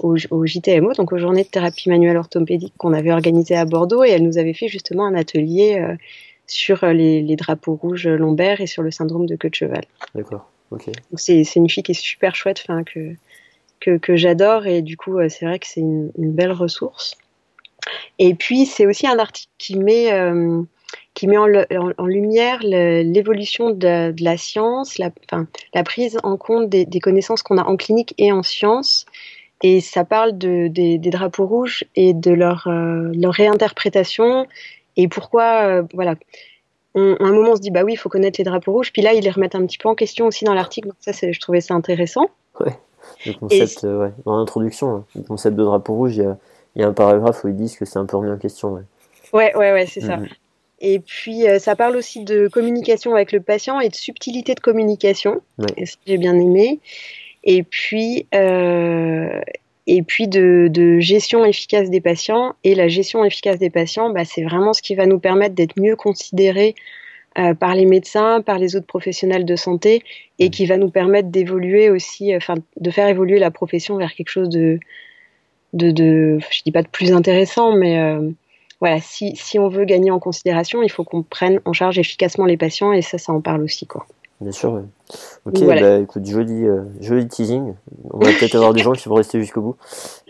au, 0.00 0.16
au 0.30 0.46
JTMO, 0.46 0.94
donc 0.94 1.12
aux 1.12 1.18
Journées 1.18 1.44
de 1.44 1.48
thérapie 1.48 1.88
manuelle 1.88 2.16
orthopédique 2.16 2.74
qu'on 2.78 2.92
avait 2.94 3.12
organisé 3.12 3.54
à 3.56 3.64
Bordeaux 3.64 4.02
et 4.02 4.10
elle 4.10 4.24
nous 4.24 4.38
avait 4.38 4.54
fait 4.54 4.68
justement 4.68 5.04
un 5.06 5.14
atelier. 5.14 5.78
euh, 5.80 5.94
sur 6.52 6.84
les, 6.84 7.22
les, 7.22 7.36
drapeaux 7.36 7.78
rouges 7.80 8.08
lombaires 8.08 8.60
et 8.60 8.66
sur 8.66 8.82
le 8.82 8.90
syndrome 8.90 9.24
de 9.26 9.36
queue 9.36 9.50
de 9.50 9.54
cheval. 9.54 9.84
D'accord, 10.16 10.50
C'est 11.16 11.56
une 11.56 11.68
fille 11.68 11.82
qui 11.82 11.92
est 11.92 11.94
super 11.94 12.34
chouette, 12.34 12.66
que, 13.80 13.96
que, 13.96 14.16
j'adore 14.16 14.66
et 14.66 14.82
du 14.82 14.96
coup 14.96 15.18
c'est 15.28 15.46
vrai 15.46 15.58
que 15.58 15.66
c'est 15.66 15.80
une, 15.80 16.12
belle 16.16 16.52
ressource. 16.52 17.16
Et 18.18 18.34
puis 18.34 18.66
c'est 18.66 18.86
aussi 18.86 19.06
un 19.06 19.18
article 19.18 19.50
qui 19.58 19.76
met 19.76 20.10
qui 21.14 21.26
met 21.26 21.38
en, 21.38 21.48
en, 21.98 22.06
lumière 22.06 22.60
l'évolution 22.62 23.70
de, 23.70 24.14
la 24.22 24.36
science, 24.36 24.98
la, 24.98 25.10
la, 25.74 25.82
prise 25.82 26.18
en 26.22 26.36
compte 26.36 26.68
des, 26.68 27.00
connaissances 27.00 27.42
qu'on 27.42 27.58
a 27.58 27.64
en 27.64 27.76
clinique 27.76 28.14
et 28.18 28.32
en 28.32 28.42
science. 28.42 29.06
Et 29.62 29.80
ça 29.80 30.04
parle 30.04 30.38
de, 30.38 30.68
des, 30.68 30.96
des, 30.96 31.10
drapeaux 31.10 31.46
rouges 31.46 31.84
et 31.94 32.14
de 32.14 32.30
leur, 32.30 32.66
euh, 32.66 33.10
leur 33.14 33.34
réinterprétation 33.34 34.46
et 34.96 35.08
pourquoi, 35.08 35.66
euh, 35.66 35.82
voilà. 35.94 36.14
On, 36.94 37.14
à 37.14 37.24
un 37.24 37.32
moment, 37.32 37.52
on 37.52 37.56
se 37.56 37.60
dit, 37.60 37.70
bah 37.70 37.82
oui, 37.84 37.92
il 37.92 37.96
faut 37.96 38.08
connaître 38.08 38.40
les 38.40 38.44
drapeaux 38.44 38.72
rouges. 38.72 38.92
Puis 38.92 39.02
là, 39.02 39.12
ils 39.12 39.22
les 39.22 39.30
remettent 39.30 39.54
un 39.54 39.64
petit 39.66 39.78
peu 39.78 39.88
en 39.88 39.94
question 39.94 40.26
aussi 40.26 40.44
dans 40.44 40.54
l'article. 40.54 40.88
Donc 40.88 40.96
ça, 41.00 41.12
je 41.12 41.40
trouvais 41.40 41.60
ça 41.60 41.74
intéressant. 41.74 42.26
Ouais, 42.58 42.76
le 43.26 43.32
concept, 43.34 43.84
euh, 43.84 44.04
ouais. 44.04 44.12
dans 44.24 44.38
l'introduction, 44.38 44.96
hein, 44.96 45.04
le 45.14 45.22
concept 45.22 45.56
de 45.56 45.64
drapeau 45.64 45.94
rouge, 45.94 46.16
il 46.16 46.22
y 46.22 46.26
a, 46.26 46.36
il 46.76 46.82
y 46.82 46.84
a 46.84 46.88
un 46.88 46.92
paragraphe 46.92 47.44
où 47.44 47.48
ils 47.48 47.56
disent 47.56 47.76
que 47.76 47.84
c'est 47.84 47.98
un 47.98 48.06
peu 48.06 48.16
remis 48.16 48.30
en 48.30 48.38
question. 48.38 48.72
Ouais, 48.72 48.82
ouais, 49.32 49.56
ouais, 49.56 49.72
ouais 49.72 49.86
c'est 49.86 50.00
ça. 50.00 50.16
Mm-hmm. 50.16 50.28
Et 50.82 50.98
puis, 50.98 51.46
euh, 51.46 51.58
ça 51.58 51.76
parle 51.76 51.96
aussi 51.96 52.24
de 52.24 52.48
communication 52.48 53.14
avec 53.14 53.32
le 53.32 53.40
patient 53.40 53.80
et 53.80 53.88
de 53.88 53.94
subtilité 53.94 54.54
de 54.54 54.60
communication, 54.60 55.42
ouais. 55.58 55.84
j'ai 56.06 56.16
bien 56.16 56.34
aimé. 56.34 56.80
Et 57.44 57.62
puis, 57.62 58.26
euh, 58.34 59.40
et 59.86 60.02
puis 60.02 60.28
de, 60.28 60.68
de, 60.70 61.00
gestion 61.00 61.44
efficace 61.44 61.90
des 61.90 62.00
patients. 62.00 62.54
Et 62.64 62.74
la 62.74 62.88
gestion 62.88 63.24
efficace 63.24 63.58
des 63.58 63.70
patients, 63.70 64.10
bah, 64.10 64.24
c'est 64.24 64.42
vraiment 64.42 64.72
ce 64.72 64.82
qui 64.82 64.94
va 64.94 65.06
nous 65.06 65.18
permettre 65.18 65.54
d'être 65.54 65.78
mieux 65.80 65.96
considérés 65.96 66.74
euh, 67.38 67.54
par 67.54 67.74
les 67.74 67.86
médecins, 67.86 68.42
par 68.42 68.58
les 68.58 68.76
autres 68.76 68.86
professionnels 68.86 69.44
de 69.44 69.56
santé, 69.56 70.02
et 70.38 70.50
qui 70.50 70.66
va 70.66 70.76
nous 70.76 70.90
permettre 70.90 71.28
d'évoluer 71.28 71.90
aussi, 71.90 72.34
enfin, 72.34 72.54
de 72.78 72.90
faire 72.90 73.08
évoluer 73.08 73.38
la 73.38 73.50
profession 73.50 73.96
vers 73.96 74.14
quelque 74.14 74.30
chose 74.30 74.48
de, 74.48 74.80
de, 75.72 75.90
de 75.90 76.38
je 76.50 76.62
dis 76.64 76.72
pas 76.72 76.82
de 76.82 76.88
plus 76.88 77.12
intéressant, 77.12 77.72
mais 77.72 77.98
euh, 77.98 78.30
voilà, 78.80 79.00
si, 79.00 79.36
si 79.36 79.58
on 79.58 79.68
veut 79.68 79.84
gagner 79.84 80.10
en 80.10 80.18
considération, 80.18 80.82
il 80.82 80.90
faut 80.90 81.04
qu'on 81.04 81.22
prenne 81.22 81.60
en 81.64 81.72
charge 81.72 81.98
efficacement 81.98 82.46
les 82.46 82.56
patients 82.56 82.92
et 82.92 83.02
ça, 83.02 83.18
ça 83.18 83.32
en 83.32 83.40
parle 83.40 83.62
aussi. 83.62 83.86
Quoi. 83.86 84.06
Bien 84.40 84.52
sûr, 84.52 84.72
oui. 84.72 84.82
Ok, 85.44 85.58
voilà. 85.58 85.80
bah, 85.80 85.96
écoute, 85.98 86.24
joli, 86.24 86.64
euh, 86.64 86.84
joli 87.00 87.28
teasing. 87.28 87.74
On 88.10 88.20
va 88.20 88.32
peut-être 88.32 88.54
avoir 88.54 88.72
des 88.72 88.82
gens 88.82 88.92
qui 88.92 89.06
vont 89.06 89.16
rester 89.16 89.38
jusqu'au 89.38 89.60
bout. 89.60 89.76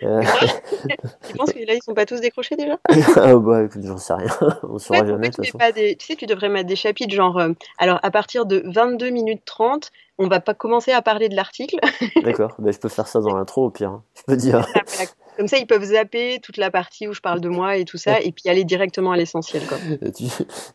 Euh... 0.03 0.23
tu 1.29 1.37
penses 1.37 1.53
que 1.53 1.65
là, 1.65 1.75
ils 1.75 1.83
sont 1.83 1.95
pas 1.95 2.07
tous 2.07 2.21
décrochés 2.21 2.57
déjà? 2.57 2.77
Ah 3.17 3.37
bah 3.37 3.65
écoute, 3.65 3.83
j'en 3.85 3.99
sais 3.99 4.15
rien. 4.15 4.27
On 4.65 4.79
saura 4.79 5.03
ouais, 5.03 5.07
jamais. 5.07 5.31
Pas 5.57 5.71
des... 5.71 5.95
Tu 5.95 6.07
sais, 6.07 6.17
tu 6.17 6.27
devrais 6.27 6.49
mettre 6.49 6.69
des 6.69 6.77
chapitres 6.77 7.15
genre, 7.15 7.39
euh, 7.39 7.53
alors 7.79 8.01
à 8.03 8.11
partir 8.11 8.47
de 8.47 8.63
22 8.67 9.11
minutes 9.11 9.43
30, 9.45 9.93
on 10.21 10.29
va 10.29 10.39
pas 10.39 10.55
commencer 10.55 10.93
à 10.93 11.01
parler 11.01 11.29
de 11.31 11.35
l'article. 11.35 11.77
D'accord, 12.23 12.55
bah, 12.59 12.71
je 12.71 12.79
peux 12.79 12.91
faire 12.91 13.09
ça 13.09 13.21
dans 13.21 13.35
l'intro 13.35 13.65
au 13.65 13.71
pire. 13.71 13.91
Hein. 13.91 14.03
Je 14.15 14.23
peux 14.27 14.37
dire. 14.37 14.67
Comme 15.39 15.49
ça, 15.49 15.57
ils 15.57 15.67
peuvent 15.67 15.83
zapper 15.83 16.39
toute 16.43 16.59
la 16.59 16.71
partie 16.71 17.09
où 17.09 17.15
je 17.15 17.23
parle 17.23 17.41
de 17.41 17.49
moi 17.49 17.77
et 17.77 17.87
tout 17.87 17.97
ça, 17.97 18.21
et 18.21 18.31
puis 18.31 18.51
aller 18.51 18.65
directement 18.65 19.13
à 19.13 19.17
l'essentiel. 19.17 19.63
Tu, 20.15 20.25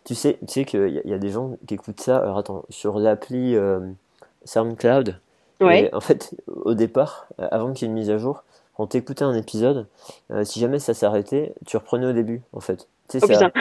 tu, 0.03 0.15
sais, 0.15 0.39
tu 0.47 0.53
sais 0.53 0.65
qu'il 0.65 1.01
y, 1.05 1.09
y, 1.09 1.13
a 1.13 1.19
des 1.19 1.29
gens 1.29 1.57
qui 1.67 1.75
écoutent 1.75 1.99
ça. 1.99 2.17
Alors 2.17 2.39
attends, 2.39 2.65
sur 2.69 2.97
l'appli 2.97 3.55
euh, 3.55 3.79
SoundCloud. 4.45 5.19
Ouais. 5.61 5.89
en 5.93 6.01
fait, 6.01 6.35
au 6.47 6.73
départ, 6.73 7.27
avant 7.37 7.71
qu'il 7.71 7.85
y 7.85 7.85
ait 7.85 7.93
une 7.93 7.99
mise 7.99 8.09
à 8.09 8.17
jour, 8.17 8.43
quand 8.75 8.87
t'écoutais 8.87 9.23
un 9.23 9.35
épisode, 9.35 9.87
euh, 10.31 10.43
si 10.43 10.59
jamais 10.59 10.79
ça 10.79 10.93
s'arrêtait, 10.93 11.53
tu 11.65 11.77
reprenais 11.77 12.07
au 12.07 12.13
début, 12.13 12.41
en 12.51 12.59
fait. 12.59 12.87
Tu 13.07 13.19
sais, 13.19 13.25
oh, 13.29 13.33
ça, 13.33 13.51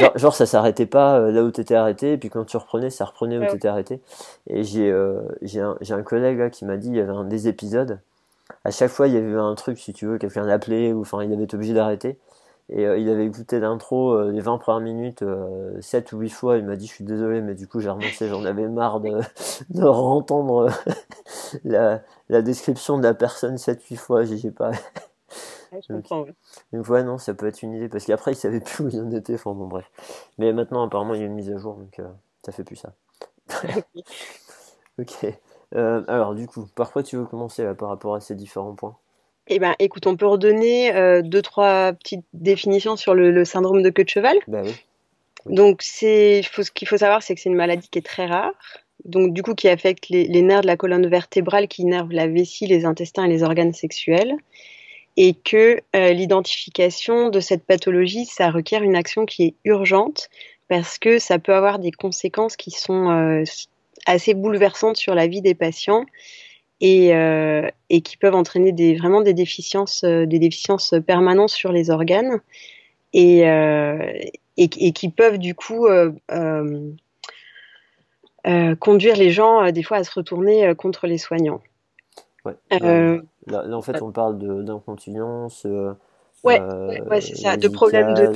genre, 0.00 0.12
genre, 0.16 0.34
ça 0.34 0.46
s'arrêtait 0.46 0.86
pas 0.86 1.18
euh, 1.18 1.30
là 1.30 1.42
où 1.42 1.50
t'étais 1.50 1.74
arrêté, 1.74 2.12
et 2.14 2.18
puis 2.18 2.30
quand 2.30 2.44
tu 2.44 2.56
reprenais, 2.56 2.90
ça 2.90 3.04
reprenait 3.04 3.36
où 3.36 3.42
ouais. 3.42 3.48
t'étais 3.48 3.68
arrêté. 3.68 4.00
Et 4.48 4.64
j'ai 4.64 4.90
euh, 4.90 5.20
j'ai 5.42 5.60
un, 5.60 5.76
un 5.90 6.02
collègue 6.02 6.38
là, 6.38 6.50
qui 6.50 6.64
m'a 6.64 6.76
dit 6.76 6.88
il 6.88 6.96
y 6.96 7.00
avait 7.00 7.12
un 7.12 7.24
des 7.24 7.48
épisodes. 7.48 8.00
À 8.64 8.70
chaque 8.70 8.90
fois 8.90 9.08
il 9.08 9.14
y 9.14 9.16
avait 9.18 9.34
un 9.34 9.54
truc 9.54 9.78
si 9.78 9.92
tu 9.92 10.06
veux 10.06 10.18
quelqu'un 10.18 10.48
appelé 10.48 10.92
ou 10.92 11.02
enfin 11.02 11.22
il 11.22 11.32
avait 11.32 11.44
été 11.44 11.56
obligé 11.56 11.74
d'arrêter. 11.74 12.18
Et 12.70 12.86
euh, 12.86 12.98
il 12.98 13.08
avait 13.08 13.24
écouté 13.26 13.60
l'intro 13.60 14.12
euh, 14.12 14.30
les 14.30 14.40
20 14.42 14.58
premières 14.58 14.80
minutes 14.80 15.22
euh, 15.22 15.80
7 15.80 16.12
ou 16.12 16.18
8 16.18 16.28
fois. 16.30 16.56
Il 16.58 16.66
m'a 16.66 16.76
dit 16.76 16.86
je 16.86 16.92
suis 16.92 17.04
désolé 17.04 17.40
mais 17.40 17.54
du 17.54 17.66
coup 17.66 17.80
j'ai 17.80 17.88
renoncé. 17.88 18.28
J'en 18.28 18.44
avais 18.44 18.68
marre 18.68 19.00
de, 19.00 19.20
de 19.70 19.82
entendre 19.84 20.70
la, 21.64 22.02
la 22.28 22.42
description 22.42 22.98
de 22.98 23.04
la 23.04 23.14
personne 23.14 23.56
7 23.56 23.82
8 23.82 23.96
fois. 23.96 24.24
J'ai 24.24 24.50
pas 24.50 24.72
Je 25.72 25.92
comprends, 25.92 26.22
ouais. 26.22 26.34
donc 26.72 26.88
ouais 26.88 27.02
non 27.02 27.18
ça 27.18 27.34
peut 27.34 27.46
être 27.46 27.62
une 27.62 27.74
idée 27.74 27.88
parce 27.88 28.04
qu'après 28.04 28.32
il 28.32 28.36
savait 28.36 28.60
plus 28.64 28.84
où 28.84 28.88
il 28.88 29.00
en 29.00 29.10
était 29.12 29.34
enfin 29.34 29.52
bon 29.52 29.66
bref 29.66 29.90
mais 30.38 30.52
maintenant 30.52 30.82
apparemment 30.82 31.14
il 31.14 31.20
y 31.20 31.22
a 31.22 31.26
une 31.26 31.34
mise 31.34 31.50
à 31.50 31.58
jour 31.58 31.74
donc 31.74 31.98
euh, 31.98 32.08
ça 32.44 32.52
fait 32.52 32.64
plus 32.64 32.76
ça 32.76 32.94
ok 34.98 35.26
euh, 35.74 36.02
alors, 36.08 36.34
du 36.34 36.46
coup, 36.46 36.66
par 36.74 36.92
quoi 36.92 37.02
tu 37.02 37.16
veux 37.16 37.24
commencer 37.24 37.64
là, 37.64 37.74
par 37.74 37.88
rapport 37.88 38.14
à 38.14 38.20
ces 38.20 38.34
différents 38.34 38.74
points? 38.74 38.96
Eh 39.48 39.58
ben, 39.58 39.74
écoute, 39.78 40.06
on 40.06 40.16
peut 40.16 40.26
redonner 40.26 40.94
euh, 40.94 41.22
deux, 41.22 41.42
trois 41.42 41.92
petites 41.92 42.24
définitions 42.32 42.96
sur 42.96 43.14
le, 43.14 43.30
le 43.30 43.44
syndrome 43.44 43.82
de 43.82 43.90
queue 43.90 44.04
de 44.04 44.08
cheval. 44.08 44.36
Bah 44.46 44.60
oui. 44.62 44.74
oui. 45.46 45.54
Donc, 45.54 45.82
c'est, 45.82 46.42
faut, 46.42 46.62
ce 46.62 46.70
qu'il 46.70 46.88
faut 46.88 46.98
savoir, 46.98 47.22
c'est 47.22 47.34
que 47.34 47.40
c'est 47.40 47.48
une 47.48 47.54
maladie 47.54 47.88
qui 47.88 47.98
est 47.98 48.06
très 48.06 48.26
rare. 48.26 48.52
Donc, 49.04 49.32
du 49.32 49.42
coup, 49.42 49.54
qui 49.54 49.68
affecte 49.68 50.08
les, 50.08 50.26
les, 50.26 50.42
nerfs 50.42 50.62
de 50.62 50.66
la 50.66 50.76
colonne 50.76 51.06
vertébrale 51.06 51.68
qui 51.68 51.82
innervent 51.82 52.12
la 52.12 52.26
vessie, 52.26 52.66
les 52.66 52.84
intestins 52.84 53.24
et 53.24 53.28
les 53.28 53.42
organes 53.42 53.72
sexuels. 53.72 54.36
Et 55.20 55.34
que 55.34 55.80
euh, 55.96 56.12
l'identification 56.12 57.28
de 57.28 57.40
cette 57.40 57.64
pathologie, 57.64 58.24
ça 58.24 58.52
requiert 58.52 58.84
une 58.84 58.94
action 58.94 59.26
qui 59.26 59.42
est 59.42 59.54
urgente 59.64 60.30
parce 60.68 60.96
que 60.96 61.18
ça 61.18 61.40
peut 61.40 61.52
avoir 61.52 61.80
des 61.80 61.90
conséquences 61.90 62.56
qui 62.56 62.70
sont 62.70 63.10
euh, 63.10 63.42
assez 64.06 64.32
bouleversantes 64.34 64.96
sur 64.96 65.16
la 65.16 65.26
vie 65.26 65.42
des 65.42 65.56
patients 65.56 66.06
et, 66.80 67.16
euh, 67.16 67.68
qui 67.88 68.16
peuvent 68.16 68.36
entraîner 68.36 68.94
vraiment 68.94 69.20
des 69.20 69.34
déficiences, 69.34 70.04
des 70.04 70.38
déficiences 70.38 70.94
permanentes 71.04 71.50
sur 71.50 71.72
les 71.72 71.90
organes 71.90 72.40
et, 73.12 73.42
qui 74.68 75.08
peuvent 75.08 75.38
du 75.38 75.56
coup 75.56 75.88
conduire 78.78 79.16
les 79.16 79.30
gens 79.32 79.72
des 79.72 79.82
fois 79.82 79.96
à 79.96 80.04
se 80.04 80.12
retourner 80.12 80.72
contre 80.76 81.08
les 81.08 81.18
soignants. 81.18 81.60
Ouais. 82.70 83.22
Là, 83.46 83.62
là, 83.64 83.76
en 83.76 83.82
fait, 83.82 84.02
on 84.02 84.12
parle 84.12 84.38
d'incontinence. 84.64 85.64
ouais, 85.64 86.60
ouais, 86.60 87.02
ouais 87.02 87.20
c'est 87.20 87.36
ça, 87.36 87.56
de 87.56 87.68
problèmes 87.68 88.14
de. 88.14 88.32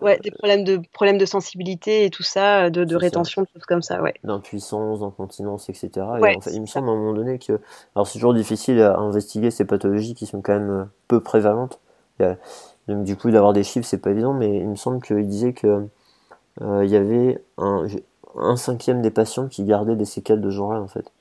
Ouais, 0.00 0.18
des 0.20 0.30
problèmes 0.30 0.64
de, 0.64 0.80
problèmes 0.92 1.18
de 1.18 1.26
sensibilité 1.26 2.04
et 2.04 2.10
tout 2.10 2.22
ça, 2.22 2.70
de, 2.70 2.84
de 2.84 2.96
rétention, 2.96 3.42
des 3.42 3.48
choses 3.52 3.64
comme 3.64 3.82
ça, 3.82 4.00
ouais. 4.00 4.14
D'impuissance, 4.22 5.00
d'incontinence, 5.00 5.68
etc. 5.68 5.90
Ouais, 6.20 6.32
et 6.32 6.36
en 6.36 6.40
fait, 6.40 6.52
il 6.52 6.60
me 6.60 6.66
semble 6.66 6.88
à 6.88 6.92
un 6.92 6.96
moment 6.96 7.12
donné 7.12 7.38
que. 7.38 7.60
Alors, 7.94 8.06
c'est 8.06 8.14
toujours 8.14 8.32
difficile 8.32 8.80
à 8.80 8.96
investiguer 8.98 9.50
ces 9.50 9.64
pathologies 9.64 10.14
qui 10.14 10.26
sont 10.26 10.40
quand 10.40 10.52
même 10.52 10.88
peu 11.08 11.20
prévalentes. 11.20 11.80
Donc, 12.88 13.04
du 13.04 13.16
coup, 13.16 13.30
d'avoir 13.30 13.52
des 13.52 13.64
chiffres, 13.64 13.86
c'est 13.86 13.98
pas 13.98 14.10
évident, 14.10 14.34
mais 14.34 14.58
il 14.58 14.68
me 14.68 14.76
semble 14.76 15.02
qu'il 15.02 15.26
disait 15.26 15.52
que 15.52 15.86
euh, 16.60 16.84
il 16.84 16.90
y 16.90 16.96
avait 16.96 17.42
un, 17.58 17.86
un 18.36 18.56
cinquième 18.56 19.02
des 19.02 19.10
patients 19.10 19.48
qui 19.48 19.64
gardaient 19.64 19.96
des 19.96 20.04
séquelles 20.04 20.40
de 20.40 20.50
genre-là, 20.50 20.80
en 20.80 20.88
fait. 20.88 21.12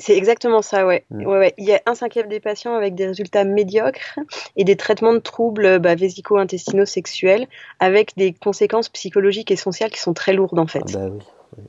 C'est 0.00 0.16
exactement 0.16 0.62
ça, 0.62 0.86
ouais. 0.86 1.04
Mmh. 1.10 1.26
ouais. 1.26 1.38
ouais. 1.38 1.54
Il 1.58 1.64
y 1.64 1.74
a 1.74 1.80
un 1.86 1.94
cinquième 1.94 2.28
des 2.28 2.40
patients 2.40 2.74
avec 2.74 2.94
des 2.94 3.06
résultats 3.06 3.44
médiocres 3.44 4.18
et 4.56 4.64
des 4.64 4.76
traitements 4.76 5.12
de 5.12 5.18
troubles 5.18 5.78
bah, 5.78 5.94
vésico-intestinaux 5.94 6.86
sexuels 6.86 7.46
avec 7.78 8.16
des 8.16 8.32
conséquences 8.32 8.88
psychologiques 8.88 9.50
et 9.50 9.56
sociales 9.56 9.90
qui 9.90 10.00
sont 10.00 10.14
très 10.14 10.32
lourdes 10.32 10.58
en 10.58 10.66
fait. 10.66 10.82
Ah 10.88 10.98
bah 10.98 11.08
oui, 11.12 11.22
oui. 11.58 11.64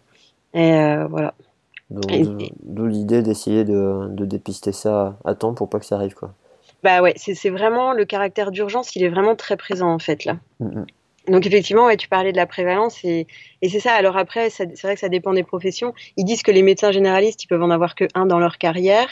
Et 0.54 0.74
euh, 0.74 1.08
voilà. 1.08 1.34
D'où 1.90 2.88
l'idée 2.88 3.22
d'essayer 3.22 3.66
de, 3.66 4.08
de, 4.10 4.26
dépister 4.26 4.72
ça 4.72 5.18
à 5.26 5.36
temps 5.36 5.54
pour 5.54 5.70
pas 5.70 5.80
que 5.80 5.86
ça 5.86 5.96
arrive 5.96 6.14
quoi. 6.14 6.34
Bah 6.84 7.02
ouais, 7.02 7.14
c'est 7.18 7.50
vraiment 7.50 7.92
le 7.92 8.06
caractère 8.06 8.50
d'urgence, 8.50 8.96
il 8.96 9.04
est 9.04 9.10
vraiment 9.10 9.36
très 9.36 9.58
présent 9.58 9.92
en 9.92 10.00
fait 10.00 10.24
là. 10.26 10.38
Mmh. 10.62 10.84
Donc 11.28 11.46
effectivement, 11.46 11.86
ouais, 11.86 11.98
tu 11.98 12.08
parlais 12.08 12.32
de 12.32 12.38
la 12.38 12.48
prévalence 12.48 13.04
et, 13.04 13.28
et 13.62 13.70
c'est 13.70 13.80
ça. 13.80 13.94
Alors 13.94 14.18
après, 14.18 14.50
c'est 14.50 14.82
vrai 14.82 14.96
que 14.96 15.00
ça 15.00 15.10
dépend 15.10 15.34
des 15.34 15.44
professions. 15.44 15.94
Ils 16.18 16.26
disent 16.26 16.44
que 16.44 16.52
les 16.52 16.64
médecins 16.64 16.92
généralistes, 16.92 17.44
ils 17.44 17.48
peuvent 17.48 17.62
en 17.62 17.70
avoir 17.70 17.96
que 17.96 18.06
un 18.16 18.26
dans 18.26 18.40
leur 18.40 18.58
carrière, 18.58 19.08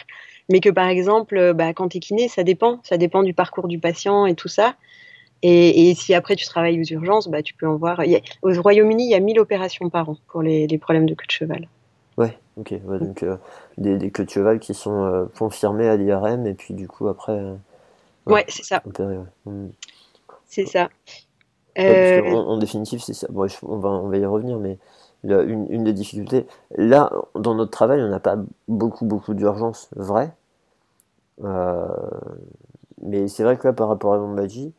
mais 0.49 0.60
que 0.60 0.70
par 0.70 0.88
exemple, 0.88 1.53
bah, 1.53 1.74
quand 1.74 1.89
tu 1.89 1.97
es 1.97 1.99
kiné, 1.99 2.28
ça 2.28 2.43
dépend. 2.43 2.80
Ça 2.84 2.97
dépend 2.97 3.22
du 3.22 3.34
parcours 3.34 3.68
du 3.68 3.80
patient 3.80 4.26
et 4.26 4.34
tout 4.34 4.47
ça. 4.47 4.76
Et, 5.41 5.89
et 5.89 5.95
si 5.95 6.14
après 6.14 6.36
tu 6.36 6.45
travailles 6.45 6.80
aux 6.82 6.93
urgences, 6.93 7.28
bah, 7.28 7.41
tu 7.41 7.53
peux 7.53 7.68
en 7.68 7.76
voir. 7.76 7.99
A, 7.99 8.03
au 8.41 8.62
Royaume-Uni, 8.62 9.05
il 9.05 9.12
y 9.12 9.16
a 9.16 9.20
1000 9.20 9.39
opérations 9.39 9.89
par 9.89 10.10
an 10.10 10.18
pour 10.28 10.41
les, 10.41 10.68
les 10.68 10.78
problèmes 10.78 11.05
de 11.05 11.14
queue 11.14 11.28
de 11.28 11.32
cheval. 11.32 11.68
Ouais, 12.18 12.38
ok. 12.57 12.74
Ouais, 12.84 12.99
donc 12.99 13.24
euh, 13.24 13.38
des, 13.78 13.97
des 13.97 14.12
queues 14.12 14.26
de 14.26 14.30
cheval 14.30 14.60
qui 14.60 14.74
sont 14.74 15.03
euh, 15.05 15.26
confirmées 15.38 15.88
à 15.88 15.95
l'IRM 15.95 16.45
et 16.47 16.53
puis 16.53 16.74
du 16.74 16.88
coup 16.88 17.07
après. 17.07 17.34
Euh, 17.34 17.55
ouais, 18.26 18.34
ouais 18.34 18.45
c'est 18.49 18.66
ça. 18.66 18.84
Mmh. 19.45 19.68
C'est 20.45 20.66
ça. 20.66 20.89
Ouais, 21.80 22.32
en, 22.32 22.38
en, 22.38 22.57
définitive, 22.57 23.01
c'est 23.01 23.13
ça. 23.13 23.27
Bon, 23.30 23.47
on, 23.63 23.77
va, 23.77 23.89
on 23.89 24.09
va 24.09 24.17
y 24.17 24.25
revenir, 24.25 24.59
mais 24.59 24.77
là, 25.23 25.41
une, 25.41 25.65
une, 25.69 25.84
des 25.84 25.93
difficultés, 25.93 26.47
là, 26.75 27.11
dans 27.36 27.55
notre 27.55 27.71
travail, 27.71 28.01
on 28.01 28.09
n'a 28.09 28.19
pas 28.19 28.38
beaucoup, 28.67 29.05
beaucoup 29.05 29.34
d'urgence 29.34 29.89
vraie. 29.95 30.32
Euh, 31.43 31.88
mais 33.01 33.27
c'est 33.27 33.43
vrai 33.43 33.57
que 33.57 33.67
là, 33.67 33.73
par 33.73 33.88
rapport 33.88 34.13
à 34.13 34.17
Lombaji, 34.17 34.73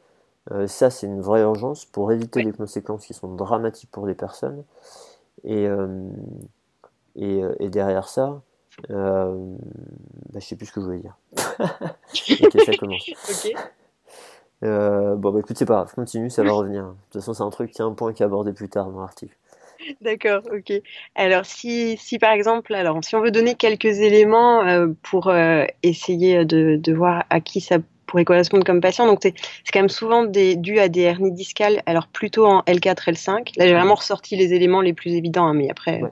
ça, 0.66 0.90
c'est 0.90 1.06
une 1.06 1.20
vraie 1.20 1.42
urgence 1.42 1.84
pour 1.84 2.10
éviter 2.10 2.42
des 2.42 2.52
conséquences 2.52 3.06
qui 3.06 3.14
sont 3.14 3.32
dramatiques 3.34 3.90
pour 3.92 4.06
les 4.06 4.14
personnes. 4.14 4.64
Et, 5.44 5.68
et, 7.14 7.42
et, 7.60 7.68
derrière 7.68 8.08
ça, 8.08 8.42
euh, 8.90 9.56
bah, 10.32 10.40
je 10.40 10.46
sais 10.46 10.56
plus 10.56 10.66
ce 10.66 10.72
que 10.72 10.80
je 10.80 10.86
voulais 10.86 10.98
dire. 10.98 11.16
ok, 11.36 12.60
ça 12.64 12.72
commence. 12.78 13.10
Euh, 14.62 15.14
bon, 15.16 15.30
bah 15.32 15.40
écoute, 15.40 15.56
c'est 15.56 15.66
pas 15.66 15.74
grave, 15.74 15.94
continue, 15.94 16.30
ça 16.30 16.42
va 16.42 16.52
revenir. 16.52 16.84
De 16.84 16.90
toute 17.10 17.20
façon, 17.20 17.34
c'est 17.34 17.42
un 17.42 17.50
truc 17.50 17.70
qui 17.70 17.82
un 17.82 17.92
point 17.92 18.12
qui 18.12 18.22
est 18.22 18.26
abordé 18.26 18.52
plus 18.52 18.68
tard 18.68 18.90
dans 18.90 19.00
l'article. 19.00 19.34
D'accord, 20.02 20.42
ok. 20.52 20.72
Alors, 21.14 21.46
si, 21.46 21.96
si 21.96 22.18
par 22.18 22.32
exemple, 22.32 22.74
alors, 22.74 23.02
si 23.02 23.16
on 23.16 23.20
veut 23.20 23.30
donner 23.30 23.54
quelques 23.54 24.00
éléments 24.00 24.66
euh, 24.66 24.88
pour 25.02 25.28
euh, 25.28 25.64
essayer 25.82 26.44
de, 26.44 26.76
de, 26.76 26.92
voir 26.92 27.24
à 27.30 27.40
qui 27.40 27.62
ça 27.62 27.78
pourrait 28.06 28.26
correspondre 28.26 28.64
comme 28.64 28.82
patient, 28.82 29.06
donc 29.06 29.20
c'est 29.22 29.34
quand 29.72 29.80
même 29.80 29.88
souvent 29.88 30.24
des, 30.24 30.56
dû 30.56 30.78
à 30.78 30.88
des 30.88 31.00
hernies 31.00 31.32
discales, 31.32 31.82
alors 31.86 32.08
plutôt 32.08 32.44
en 32.44 32.60
L4, 32.62 33.10
L5. 33.10 33.52
Là, 33.56 33.66
j'ai 33.66 33.72
vraiment 33.72 33.94
ressorti 33.94 34.36
les 34.36 34.52
éléments 34.52 34.82
les 34.82 34.92
plus 34.92 35.12
évidents, 35.12 35.46
hein, 35.46 35.54
mais 35.54 35.70
après, 35.70 36.02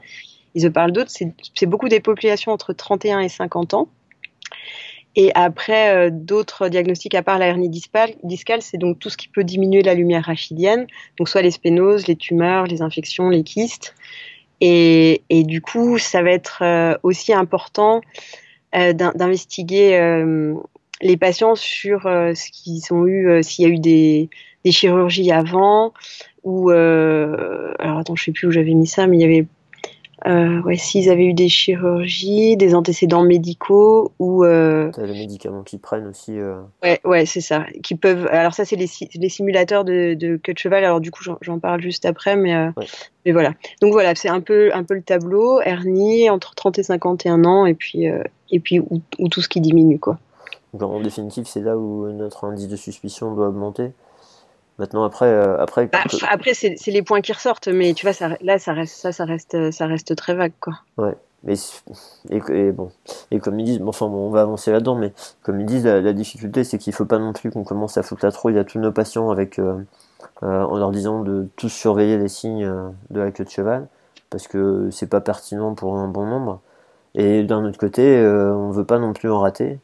ils 0.55 0.63
se 0.63 0.69
parlent 0.69 0.93
d'autres. 0.93 1.11
C'est 1.11 1.67
beaucoup 1.67 1.89
des 1.89 2.01
populations 2.01 2.53
entre 2.53 2.73
31 2.73 3.21
et 3.21 3.29
50 3.29 3.75
ans. 3.75 3.89
Et 5.21 5.33
après, 5.35 5.97
euh, 5.97 6.11
d'autres 6.13 6.69
diagnostics 6.69 7.17
à 7.17 7.25
part 7.25 7.41
la 7.41 7.49
hernie 7.49 7.69
discale, 7.69 8.15
c'est 8.61 8.79
donc 8.79 9.01
tout 9.01 9.11
ce 9.11 9.17
qui 9.17 9.27
peut 9.27 9.43
diminuer 9.43 9.83
la 9.83 9.95
lumière 9.95 10.25
rachidienne, 10.25 10.87
donc 11.19 11.29
soit 11.29 11.43
les 11.43 11.51
spénoses, 11.51 12.07
les 12.07 12.15
tumeurs, 12.15 12.67
les 12.67 12.83
infections, 12.83 13.29
les 13.29 13.43
kystes. 13.43 13.97
Et, 14.61 15.21
du 15.29 15.61
coup, 15.61 15.99
ça 15.99 16.23
va 16.23 16.31
être 16.31 16.63
euh, 16.63 16.97
aussi 17.03 17.33
important 17.33 18.01
euh, 18.77 18.93
d'investiguer 18.93 19.99
les 21.01 21.17
patients 21.17 21.57
sur 21.57 22.03
ce 22.03 22.51
qu'ils 22.53 22.93
ont 22.93 23.05
eu, 23.05 23.43
s'il 23.43 23.65
y 23.65 23.69
a 23.69 23.75
eu 23.75 23.81
des, 23.81 24.31
chirurgies 24.71 25.33
avant, 25.33 25.95
ou 26.45 26.71
alors 26.71 27.99
attends, 27.99 28.15
je 28.15 28.23
sais 28.23 28.33
plus 28.33 28.47
où 28.47 28.51
j'avais 28.53 28.75
mis 28.75 28.87
ça, 28.87 29.09
mais 29.09 29.17
il 29.17 29.21
y 29.21 29.25
avait 29.25 29.47
euh, 30.27 30.61
ouais, 30.63 30.77
s'ils 30.77 31.11
avaient 31.11 31.27
eu 31.27 31.35
des 31.35 31.49
chirurgies, 31.49 32.57
des 32.57 32.75
antécédents 32.75 33.23
médicaux 33.23 34.13
ou. 34.19 34.45
Euh... 34.45 34.91
les 34.99 35.13
médicaments 35.13 35.63
qu'ils 35.63 35.79
prennent 35.79 36.07
aussi. 36.07 36.39
Euh... 36.39 36.61
Ouais, 36.83 37.01
ouais, 37.05 37.25
c'est 37.25 37.41
ça. 37.41 37.67
Qui 37.83 37.95
peuvent. 37.95 38.27
Alors 38.31 38.53
ça, 38.53 38.65
c'est 38.65 38.77
les, 38.77 38.89
les, 39.15 39.29
simulateurs 39.29 39.85
de, 39.85 40.15
de, 40.15 40.37
queue 40.37 40.55
de 40.55 40.59
cheval. 40.59 40.85
Alors 40.85 41.01
du 41.01 41.11
coup, 41.11 41.23
j'en 41.41 41.59
parle 41.59 41.81
juste 41.81 42.05
après, 42.05 42.37
mais, 42.37 42.55
euh... 42.55 42.71
mais 43.25 43.33
voilà. 43.33 43.55
Donc 43.81 43.93
voilà, 43.93 44.15
c'est 44.15 44.29
un 44.29 44.41
peu, 44.41 44.71
un 44.75 44.83
peu 44.83 44.95
le 44.95 45.03
tableau. 45.03 45.61
Hernie 45.61 46.29
entre 46.31 46.55
30 46.55 46.79
et 46.81 46.83
51 46.83 47.45
ans, 47.45 47.67
et 47.67 47.75
puis, 47.75 48.07
et 48.51 48.61
puis 48.61 48.81
où, 48.81 49.01
tout 49.31 49.41
ce 49.41 49.49
qui 49.49 49.61
diminue, 49.61 50.01
quoi. 50.01 50.19
Donc, 50.75 50.91
en 50.91 51.01
définitive, 51.01 51.47
c'est 51.47 51.63
là 51.63 51.79
où 51.79 52.09
notre 52.13 52.45
indice 52.45 52.69
de 52.69 52.77
suspicion 52.77 53.35
doit 53.35 53.49
augmenter. 53.49 53.93
Maintenant, 54.79 55.03
après, 55.03 55.27
euh, 55.27 55.59
après, 55.59 55.87
bah, 55.87 55.99
après 56.31 56.55
c'est 56.55 56.77
les 56.87 57.03
points 57.03 57.21
qui 57.21 57.33
ressortent, 57.33 57.67
mais 57.67 57.95
tu 57.95 58.07
vois, 58.07 58.13
ça, 58.13 58.31
là, 58.41 58.59
ça 58.59 58.73
reste, 58.73 58.95
ça, 58.95 59.11
ça 59.11 59.25
reste, 59.25 59.73
ça 59.73 59.87
reste 59.87 60.15
très 60.15 60.35
vague, 60.35 60.53
quoi. 60.61 60.75
Ouais. 60.97 61.17
Mais 61.45 61.55
et, 62.31 62.73
bon, 62.73 62.91
et 63.31 63.39
comme 63.39 63.59
ils 63.61 63.65
disent, 63.65 63.79
bon, 63.79 63.89
enfin, 63.89 64.07
on 64.07 64.31
va 64.31 64.43
avancer 64.43 64.73
là-dedans, 64.73 64.97
mais 64.97 65.13
comme 65.43 65.61
ils 65.61 65.67
disent, 65.67 65.85
la, 65.85 66.13
difficulté, 66.13 66.65
c'est 66.65 66.79
qu'il 66.79 66.93
faut 66.93 67.05
pas 67.05 67.19
non 67.19 67.33
plus 67.33 67.51
qu'on 67.51 67.65
commence 67.65 67.97
à 67.97 68.03
foutre 68.03 68.25
la 68.25 68.33
trouille 68.33 68.59
à 68.59 68.65
tous 68.65 68.79
nos 68.79 68.91
patients 68.91 69.31
avec, 69.31 69.59
euh, 69.59 69.79
euh, 70.43 70.63
en 70.63 70.77
leur 70.77 70.91
disant 70.91 71.23
de 71.23 71.49
tous 71.57 71.69
surveiller 71.69 72.17
les 72.19 72.29
signes 72.29 72.69
de 73.11 73.21
la 73.21 73.31
queue 73.31 73.45
de 73.45 73.51
cheval, 73.51 73.87
parce 74.31 74.49
que 74.49 74.91
c'est 74.91 75.09
pas 75.09 75.21
pertinent 75.21 75.75
pour 75.75 75.97
un 75.97 76.09
bon 76.09 76.27
nombre. 76.27 76.61
Et 77.15 77.43
d'un 77.45 77.65
autre 77.65 77.79
côté, 77.79 78.21
on 78.21 78.71
veut 78.71 78.85
pas 78.85 78.99
non 78.99 79.13
plus 79.13 79.31
en 79.31 79.41
rater. 79.41 79.79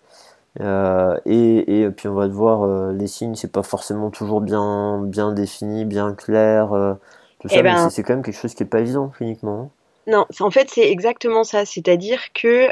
Euh, 0.61 1.19
et, 1.27 1.81
et, 1.81 1.91
puis 1.91 2.07
on 2.07 2.15
va 2.15 2.29
devoir 2.29 2.63
euh, 2.63 2.93
les 2.93 3.09
signes, 3.09 3.35
c'est 3.35 3.51
pas 3.51 3.65
forcément 3.65 4.11
toujours 4.11 4.41
bien 4.41 5.03
bien 5.03 5.33
défini, 5.33 5.85
bien 5.85 6.15
clair, 6.15 6.73
euh, 6.73 6.95
tout 7.41 7.49
ça, 7.49 7.57
eh 7.59 7.63
mais 7.63 7.75
ben 7.75 7.91
c'est 7.91 8.05
quand 8.05 8.15
même 8.15 8.23
quelque 8.23 8.39
chose 8.39 8.55
qui 8.55 8.63
est 8.63 8.67
pas 8.67 8.81
évident 8.81 9.09
cliniquement. 9.09 9.63
Hein. 9.63 9.71
Non, 10.07 10.27
en 10.39 10.51
fait 10.51 10.71
c'est 10.71 10.89
exactement 10.89 11.43
ça, 11.43 11.65
c'est-à-dire 11.65 12.33
que 12.35 12.69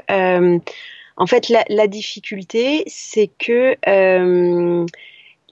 en 1.16 1.26
fait 1.26 1.48
la, 1.48 1.64
la 1.68 1.88
difficulté 1.88 2.84
c'est 2.86 3.30
que 3.38 3.76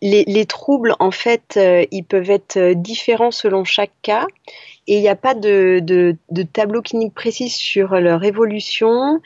les, 0.03 0.24
les, 0.24 0.47
troubles 0.47 0.95
en 1.01 1.11
fait 1.11 1.59
ils 1.91 2.05
peuvent 2.05 2.31
être 2.31 2.74
différents 2.74 3.33
selon 3.33 3.64
chaque 3.64 3.93
cas 4.03 4.26
et 4.87 4.97
il 4.97 5.01
n'y 5.01 5.09
a 5.09 5.16
pas 5.16 5.35
de, 5.35 5.81
de, 5.83 6.16
de 6.31 6.43
tableau 6.43 6.81
clinique 6.81 7.14
précis 7.14 7.49
sur 7.49 7.95
leur 7.99 8.22
évolution 8.22 9.20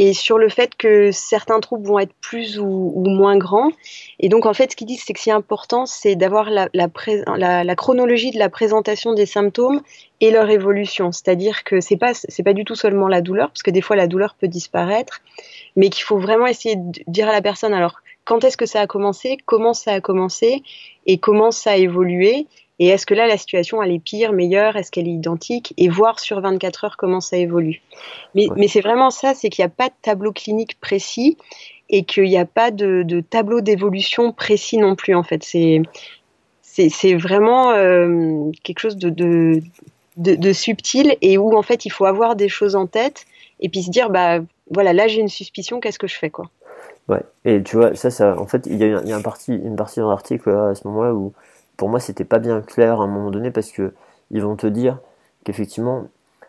et 0.00 0.14
sur 0.14 0.38
le 0.38 0.48
fait 0.48 0.76
que 0.76 1.10
certains 1.12 1.60
troubles 1.60 1.86
vont 1.86 1.98
être 1.98 2.14
plus 2.22 2.58
ou, 2.58 3.04
moins 3.04 3.36
grands. 3.36 3.70
Et 4.18 4.30
donc, 4.30 4.46
en 4.46 4.54
fait, 4.54 4.70
ce 4.70 4.76
qu'ils 4.76 4.86
disent, 4.86 5.02
c'est 5.04 5.12
que 5.12 5.20
c'est 5.20 5.30
important, 5.30 5.84
c'est 5.84 6.16
d'avoir 6.16 6.48
la, 6.48 6.70
la, 6.72 7.74
chronologie 7.76 8.30
de 8.30 8.38
la 8.38 8.48
présentation 8.48 9.12
des 9.12 9.26
symptômes 9.26 9.82
et 10.22 10.30
leur 10.30 10.48
évolution. 10.48 11.12
C'est-à-dire 11.12 11.64
que 11.64 11.82
c'est 11.82 11.98
pas, 11.98 12.12
pas 12.42 12.52
du 12.54 12.64
tout 12.64 12.76
seulement 12.76 13.08
la 13.08 13.20
douleur, 13.20 13.48
parce 13.48 13.62
que 13.62 13.70
des 13.70 13.82
fois, 13.82 13.94
la 13.94 14.06
douleur 14.06 14.36
peut 14.40 14.48
disparaître, 14.48 15.20
mais 15.76 15.90
qu'il 15.90 16.04
faut 16.04 16.18
vraiment 16.18 16.46
essayer 16.46 16.76
de 16.76 17.02
dire 17.06 17.28
à 17.28 17.32
la 17.32 17.42
personne, 17.42 17.74
alors, 17.74 18.00
quand 18.24 18.42
est-ce 18.42 18.56
que 18.56 18.64
ça 18.64 18.80
a 18.80 18.86
commencé, 18.86 19.36
comment 19.44 19.74
ça 19.74 19.92
a 19.92 20.00
commencé, 20.00 20.62
et 21.04 21.18
comment 21.18 21.50
ça 21.50 21.72
a 21.72 21.76
évolué, 21.76 22.46
et 22.80 22.88
est-ce 22.88 23.04
que 23.04 23.12
là, 23.12 23.26
la 23.26 23.36
situation, 23.36 23.82
elle 23.82 23.92
est 23.92 24.02
pire, 24.02 24.32
meilleure? 24.32 24.74
Est-ce 24.76 24.90
qu'elle 24.90 25.06
est 25.06 25.12
identique? 25.12 25.74
Et 25.76 25.90
voir 25.90 26.18
sur 26.18 26.40
24 26.40 26.84
heures 26.84 26.96
comment 26.96 27.20
ça 27.20 27.36
évolue. 27.36 27.82
Mais, 28.34 28.46
mais 28.56 28.68
c'est 28.68 28.80
vraiment 28.80 29.10
ça, 29.10 29.34
c'est 29.34 29.50
qu'il 29.50 29.62
n'y 29.62 29.66
a 29.66 29.74
pas 29.76 29.88
de 29.88 29.94
tableau 30.00 30.32
clinique 30.32 30.80
précis 30.80 31.36
et 31.90 32.04
qu'il 32.04 32.24
n'y 32.24 32.38
a 32.38 32.46
pas 32.46 32.70
de, 32.70 33.02
de 33.02 33.20
tableau 33.20 33.60
d'évolution 33.60 34.32
précis 34.32 34.78
non 34.78 34.96
plus, 34.96 35.14
en 35.14 35.22
fait. 35.22 35.44
C'est, 35.44 35.82
c'est, 36.62 37.14
vraiment 37.16 37.72
euh, 37.72 38.50
quelque 38.62 38.78
chose 38.78 38.96
de, 38.96 39.10
de, 39.10 39.60
de, 40.16 40.52
subtil 40.54 41.18
et 41.20 41.36
où, 41.36 41.54
en 41.54 41.62
fait, 41.62 41.84
il 41.84 41.90
faut 41.90 42.06
avoir 42.06 42.34
des 42.34 42.48
choses 42.48 42.76
en 42.76 42.86
tête 42.86 43.26
et 43.60 43.68
puis 43.68 43.82
se 43.82 43.90
dire, 43.90 44.08
bah 44.08 44.38
voilà, 44.70 44.94
là, 44.94 45.06
j'ai 45.06 45.20
une 45.20 45.28
suspicion, 45.28 45.80
qu'est-ce 45.80 45.98
que 45.98 46.06
je 46.06 46.16
fais, 46.16 46.30
quoi? 46.30 46.48
Ouais, 47.08 47.20
et 47.44 47.62
tu 47.62 47.76
vois, 47.76 47.94
ça, 47.94 48.10
ça 48.10 48.40
en 48.40 48.46
fait, 48.46 48.66
il 48.66 48.78
y 48.78 48.84
a, 48.84 49.02
y 49.02 49.12
a 49.12 49.16
un 49.16 49.20
parti, 49.20 49.52
une 49.52 49.76
partie 49.76 50.00
dans 50.00 50.08
l'article 50.08 50.48
à 50.48 50.74
ce 50.74 50.86
moment-là 50.86 51.12
où 51.12 51.34
pour 51.80 51.88
moi, 51.88 51.98
c'était 51.98 52.26
pas 52.26 52.40
bien 52.40 52.60
clair 52.60 53.00
à 53.00 53.04
un 53.04 53.06
moment 53.06 53.30
donné 53.30 53.50
parce 53.50 53.72
que 53.72 53.94
ils 54.30 54.42
vont 54.42 54.54
te 54.54 54.66
dire 54.66 54.98
qu'effectivement, 55.44 56.08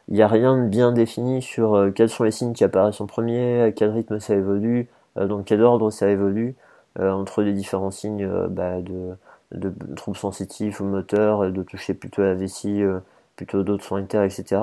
il 0.10 0.16
n'y 0.16 0.22
a 0.22 0.28
rien 0.28 0.62
de 0.62 0.68
bien 0.68 0.92
défini 0.92 1.42
sur 1.42 1.74
euh, 1.74 1.90
quels 1.90 2.10
sont 2.10 2.26
les 2.26 2.32
signes 2.32 2.52
qui 2.52 2.66
apparaissent 2.66 3.00
en 3.00 3.06
premier, 3.06 3.62
à 3.62 3.72
quel 3.72 3.92
rythme 3.92 4.20
ça 4.20 4.36
évolue, 4.36 4.90
euh, 5.18 5.28
dans 5.28 5.42
quel 5.42 5.64
ordre 5.64 5.90
ça 5.90 6.10
évolue, 6.10 6.56
euh, 7.00 7.12
entre 7.12 7.44
les 7.44 7.54
différents 7.54 7.92
signes 7.92 8.30
bah, 8.50 8.82
de, 8.82 9.16
troubles 9.96 10.18
sensitifs 10.18 10.82
ou 10.82 10.84
moteurs, 10.84 11.50
de 11.50 11.64
toucher 11.64 11.94
plutôt 11.94 12.24
à 12.24 12.26
la 12.26 12.36
vessie, 12.36 12.84
plutôt 13.38 13.64
d'autres 13.64 13.86
sphincters, 13.86 14.24
etc. 14.24 14.62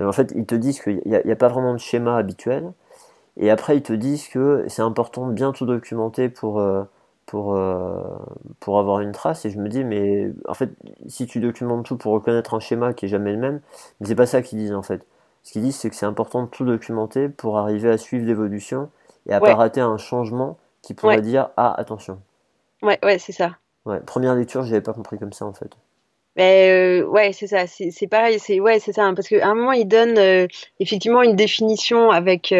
en 0.00 0.12
fait, 0.12 0.32
ils 0.34 0.46
te 0.46 0.54
disent 0.54 0.80
qu'il 0.80 1.02
n'y 1.04 1.16
a, 1.16 1.36
pas 1.36 1.48
vraiment 1.48 1.74
de 1.74 1.78
schéma 1.78 2.16
habituel. 2.16 2.72
Et 3.36 3.50
après, 3.50 3.76
ils 3.76 3.82
te 3.82 3.92
disent 3.92 4.28
que 4.28 4.64
c'est 4.68 4.82
important 4.82 5.26
de 5.26 5.32
bien 5.34 5.52
tout 5.52 5.66
documenter 5.66 6.30
pour 6.30 6.62
pour, 7.32 7.56
euh, 7.56 7.94
pour 8.60 8.78
avoir 8.78 9.00
une 9.00 9.12
trace. 9.12 9.46
Et 9.46 9.50
je 9.50 9.58
me 9.58 9.70
dis, 9.70 9.84
mais 9.84 10.30
en 10.46 10.52
fait, 10.52 10.68
si 11.08 11.26
tu 11.26 11.40
documentes 11.40 11.86
tout 11.86 11.96
pour 11.96 12.12
reconnaître 12.12 12.52
un 12.52 12.60
schéma 12.60 12.92
qui 12.92 13.06
est 13.06 13.08
jamais 13.08 13.32
le 13.32 13.38
même, 13.38 13.62
mais 13.98 14.06
c'est 14.06 14.14
pas 14.14 14.26
ça 14.26 14.42
qu'ils 14.42 14.58
disent 14.58 14.74
en 14.74 14.82
fait. 14.82 15.00
Ce 15.42 15.52
qu'ils 15.52 15.62
disent, 15.62 15.76
c'est 15.76 15.88
que 15.88 15.96
c'est 15.96 16.04
important 16.04 16.42
de 16.42 16.48
tout 16.48 16.66
documenter 16.66 17.30
pour 17.30 17.56
arriver 17.56 17.88
à 17.88 17.96
suivre 17.96 18.26
l'évolution 18.26 18.90
et 19.26 19.32
à 19.32 19.40
pas 19.40 19.54
rater 19.54 19.80
un 19.80 19.96
changement 19.96 20.58
qui 20.82 20.92
pourrait 20.92 21.22
dire, 21.22 21.48
ah, 21.56 21.72
attention. 21.78 22.18
Ouais, 22.82 22.98
ouais, 23.02 23.18
c'est 23.18 23.32
ça. 23.32 23.56
Ouais, 23.86 24.00
première 24.00 24.34
lecture, 24.34 24.62
j'avais 24.64 24.82
pas 24.82 24.92
compris 24.92 25.18
comme 25.18 25.32
ça 25.32 25.46
en 25.46 25.54
fait. 25.54 25.70
Mais 26.36 26.68
euh, 26.70 27.06
ouais, 27.06 27.32
c'est 27.32 27.46
ça, 27.46 27.66
c'est 27.66 28.06
pareil, 28.08 28.38
c'est 28.40 28.60
ouais, 28.60 28.78
c'est 28.78 28.92
ça, 28.92 29.04
hein, 29.04 29.14
parce 29.14 29.28
qu'à 29.28 29.48
un 29.48 29.54
moment 29.54 29.72
ils 29.72 29.88
donnent 29.88 30.18
euh, 30.18 30.46
effectivement 30.80 31.22
une 31.22 31.36
définition 31.36 32.10
avec, 32.10 32.54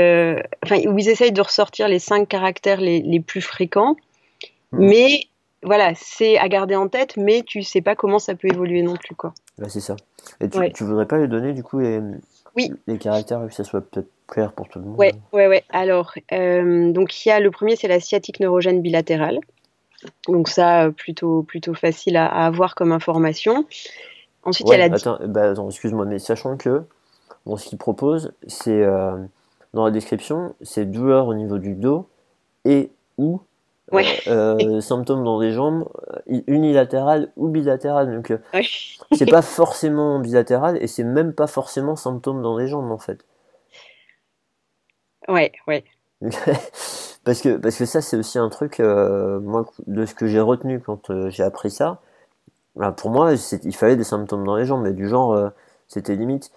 enfin, 0.64 0.78
où 0.86 0.98
ils 0.98 1.08
essayent 1.10 1.32
de 1.32 1.42
ressortir 1.42 1.88
les 1.88 1.98
cinq 1.98 2.26
caractères 2.26 2.80
les, 2.80 3.00
les 3.00 3.20
plus 3.20 3.42
fréquents, 3.42 3.96
Mm. 4.72 4.86
Mais 4.86 5.20
voilà, 5.62 5.92
c'est 5.94 6.38
à 6.38 6.48
garder 6.48 6.76
en 6.76 6.88
tête, 6.88 7.16
mais 7.16 7.42
tu 7.46 7.62
sais 7.62 7.82
pas 7.82 7.94
comment 7.94 8.18
ça 8.18 8.34
peut 8.34 8.48
évoluer 8.48 8.82
non 8.82 8.96
plus. 8.96 9.14
quoi. 9.14 9.32
c'est 9.68 9.80
ça. 9.80 9.96
Et 10.40 10.48
tu, 10.48 10.84
voudrais 10.84 11.06
pas 11.06 11.18
lui 11.18 11.28
donner 11.28 11.52
du 11.52 11.62
coup 11.62 11.78
les, 11.78 12.00
oui. 12.56 12.72
les 12.86 12.98
caractères, 12.98 13.46
que 13.46 13.54
ça 13.54 13.64
soit 13.64 13.80
peut-être 13.80 14.08
clair 14.26 14.52
pour 14.52 14.68
tout 14.68 14.78
le 14.78 14.86
monde 14.86 14.98
Ouais, 14.98 15.14
ouais, 15.32 15.46
ouais. 15.46 15.64
Alors, 15.70 16.12
euh, 16.32 16.92
donc 16.92 17.24
il 17.24 17.28
y 17.28 17.32
a 17.32 17.40
le 17.40 17.50
premier, 17.50 17.76
c'est 17.76 17.88
la 17.88 18.00
sciatique 18.00 18.40
neurogène 18.40 18.82
bilatérale. 18.82 19.38
Donc 20.26 20.48
ça, 20.48 20.90
plutôt, 20.96 21.42
plutôt 21.42 21.74
facile 21.74 22.16
à, 22.16 22.26
avoir 22.26 22.74
comme 22.74 22.90
information. 22.90 23.66
Ensuite, 24.42 24.66
il 24.68 24.72
y 24.72 24.74
a 24.74 24.88
la... 24.88 24.94
Attends, 24.94 25.18
bah, 25.26 25.50
attends 25.50 25.68
excuse-moi, 25.68 26.06
mais 26.06 26.18
sachant 26.18 26.56
que 26.56 26.82
bon, 27.46 27.56
ce 27.56 27.68
qu'il 27.68 27.78
propose, 27.78 28.32
c'est 28.48 28.82
euh, 28.82 29.16
dans 29.74 29.84
la 29.84 29.92
description, 29.92 30.56
c'est 30.60 30.90
douleur 30.90 31.28
au 31.28 31.34
niveau 31.34 31.58
du 31.58 31.74
dos 31.74 32.08
et 32.64 32.90
ou 33.16 33.40
euh, 34.26 34.80
symptômes 34.80 35.24
dans 35.24 35.40
les 35.40 35.52
jambes, 35.52 35.88
euh, 36.30 36.40
unilatéral 36.46 37.32
ou 37.36 37.48
bilatéral. 37.48 38.14
Donc, 38.14 38.30
euh, 38.30 38.38
c'est 39.12 39.30
pas 39.30 39.42
forcément 39.42 40.18
bilatéral 40.18 40.78
et 40.82 40.86
c'est 40.86 41.04
même 41.04 41.34
pas 41.34 41.46
forcément 41.46 41.96
symptômes 41.96 42.42
dans 42.42 42.56
les 42.56 42.68
jambes 42.68 42.90
en 42.90 42.98
fait. 42.98 43.24
Ouais, 45.28 45.52
ouais. 45.66 45.84
Parce 47.24 47.40
que, 47.40 47.56
parce 47.56 47.76
que 47.76 47.84
ça, 47.84 48.00
c'est 48.00 48.16
aussi 48.16 48.38
un 48.38 48.48
truc, 48.48 48.80
euh, 48.80 49.38
moi, 49.40 49.64
de 49.86 50.06
ce 50.06 50.14
que 50.14 50.26
j'ai 50.26 50.40
retenu 50.40 50.80
quand 50.80 51.10
euh, 51.10 51.30
j'ai 51.30 51.44
appris 51.44 51.70
ça. 51.70 52.00
Bah, 52.76 52.92
pour 52.92 53.10
moi, 53.10 53.34
il 53.64 53.76
fallait 53.76 53.96
des 53.96 54.04
symptômes 54.04 54.44
dans 54.44 54.56
les 54.56 54.64
jambes, 54.66 54.82
mais 54.82 54.92
du 54.92 55.08
genre, 55.08 55.32
euh, 55.34 55.50
c'était 55.88 56.16
limite. 56.16 56.52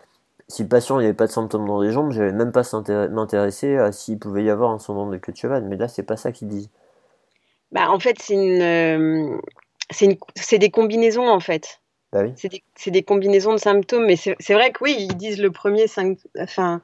Si 0.48 0.64
le 0.64 0.70
patient 0.70 0.98
n'avait 0.98 1.14
pas 1.14 1.28
de 1.28 1.32
symptômes 1.32 1.68
dans 1.68 1.82
les 1.82 1.92
jambes, 1.92 2.12
j'allais 2.12 2.32
même 2.34 2.52
pas 2.52 2.64
m'intéresser 3.12 3.78
à 3.78 3.92
s'il 3.92 4.20
pouvait 4.20 4.44
y 4.44 4.50
avoir 4.50 4.72
un 4.72 4.80
syndrome 4.80 5.12
de 5.12 5.18
queue 5.18 5.34
de 5.34 5.38
cheval. 5.38 5.66
Mais 5.66 5.78
là, 5.78 5.88
c'est 5.88 6.04
pas 6.04 6.18
ça 6.18 6.32
qu'ils 6.32 6.48
disent. 6.50 6.70
Bah, 7.76 7.92
en 7.92 8.00
fait, 8.00 8.16
c'est 8.22 8.36
une, 8.36 9.42
c'est 9.92 10.58
des 10.58 10.72
combinaisons, 10.72 11.28
en 11.28 11.42
fait. 11.42 11.82
Bah 12.14 12.22
oui. 12.24 12.32
C'est 12.38 12.48
des, 12.48 12.92
des, 12.92 13.04
combinaisons 13.04 13.52
de 13.52 13.58
symptômes. 13.58 14.06
Mais 14.06 14.16
c'est 14.16 14.54
vrai 14.54 14.72
que 14.72 14.82
oui, 14.82 14.96
ils 14.98 15.18
disent 15.18 15.42
le 15.42 15.52
premier, 15.52 15.86
enfin, 16.40 16.82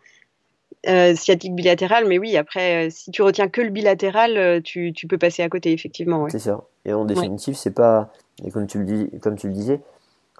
euh, 0.89 1.15
sciatique 1.15 1.55
bilatérale, 1.55 2.07
mais 2.07 2.19
oui, 2.19 2.35
après, 2.35 2.87
euh, 2.87 2.89
si 2.89 3.09
tu 3.11 3.21
retiens 3.21 3.47
que 3.47 3.61
le 3.61 3.69
bilatéral, 3.69 4.35
euh, 4.35 4.59
tu, 4.61 4.91
tu 4.91 5.07
peux 5.07 5.17
passer 5.17 5.43
à 5.43 5.47
côté, 5.47 5.71
effectivement. 5.71 6.27
C'est 6.27 6.39
ça. 6.39 6.65
Et 6.83 6.91
en 6.91 7.05
définitive, 7.05 7.55
c'est 7.55 7.73
pas, 7.73 8.11
et 8.43 8.51
comme 8.51 8.67
tu 8.67 8.79
le, 8.79 8.83
dis, 8.83 9.19
comme 9.21 9.37
tu 9.37 9.47
le 9.47 9.53
disais, 9.53 9.79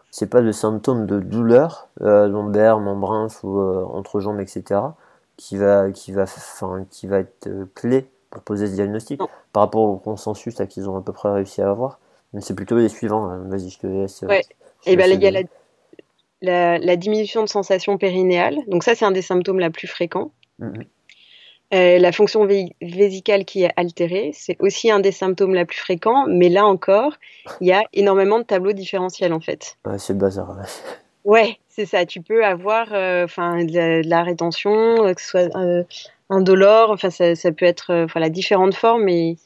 c'est 0.10 0.30
pas 0.30 0.42
le 0.42 0.52
symptôme 0.52 1.06
de 1.06 1.22
douleur 1.22 1.88
lombaire, 2.02 2.80
membrin 2.80 3.28
ou 3.44 3.58
entre 3.62 4.20
jambes, 4.20 4.42
etc., 4.42 4.82
qui 5.38 5.56
va, 5.56 5.92
qui 5.92 6.12
va, 6.12 6.26
qui 6.90 7.08
va 7.08 7.20
être 7.20 7.50
clé 7.74 8.08
pour 8.32 8.42
poser 8.42 8.68
ce 8.68 8.74
diagnostic. 8.74 9.22
Par 9.54 9.64
rapport 9.64 9.84
au 9.84 9.98
consensus 9.98 10.56
qu'ils 10.70 10.90
ont 10.90 10.98
à 10.98 11.02
peu 11.02 11.14
près 11.14 11.32
réussi 11.32 11.62
à 11.62 11.70
avoir, 11.70 12.00
c'est 12.40 12.56
plutôt 12.56 12.78
les 12.78 12.90
suivants. 12.90 13.26
Hein. 13.26 13.44
Vas-y, 13.48 13.70
je 13.70 13.80
te 13.80 13.88
laisse. 13.88 14.22
Ouais. 14.24 14.42
Et 14.86 14.96
ben, 14.96 15.12
il 15.12 15.22
y 15.22 15.28
a 15.28 15.32
la 15.32 15.42
la, 16.42 16.96
diminution 16.96 17.44
de 17.44 17.50
sensation 17.50 17.98
périnéale. 17.98 18.58
Donc 18.68 18.84
ça, 18.84 18.96
c'est 18.96 19.06
un 19.06 19.12
des 19.12 19.22
symptômes 19.22 19.60
la 19.60 19.70
plus 19.70 19.88
fréquents. 19.88 20.32
Mhm. 20.60 20.86
Euh, 21.74 22.00
la 22.00 22.12
fonction 22.12 22.46
vésicale 22.82 23.46
qui 23.46 23.64
est 23.64 23.72
altérée, 23.78 24.32
c'est 24.34 24.58
aussi 24.60 24.92
un 24.92 25.00
des 25.00 25.14
symptômes 25.14 25.54
la 25.54 25.66
plus 25.66 25.80
fréquents, 25.80 26.26
mais 26.28 26.50
là 26.50 26.66
encore, 26.66 27.14
il 27.62 27.68
y 27.68 27.72
a 27.72 27.86
énormément 27.94 28.40
de 28.40 28.44
tableaux 28.44 28.74
différentiels 28.74 29.32
en 29.32 29.40
fait. 29.40 29.78
Ouais, 29.86 29.98
c'est 29.98 30.14
le 30.14 30.20
bazar. 30.20 30.58
Ouais, 31.24 31.60
c'est 31.70 31.86
ça. 31.86 32.04
Tu 32.08 32.20
peux 32.20 32.44
avoir 32.44 32.88
euh, 32.94 33.28
de, 33.28 34.10
la 34.10 34.24
rétention, 34.24 35.06
euh, 35.06 35.14
que 35.14 35.22
ce 35.22 35.28
soit 35.28 35.86
indolore, 36.32 36.90
enfin 36.90 37.12
ça, 37.12 37.36
ça, 37.36 37.52
peut 37.52 37.66
être 37.66 38.08
voilà 38.12 38.30
différentes 38.30 38.74
formes 38.74 39.08
et 39.10 39.38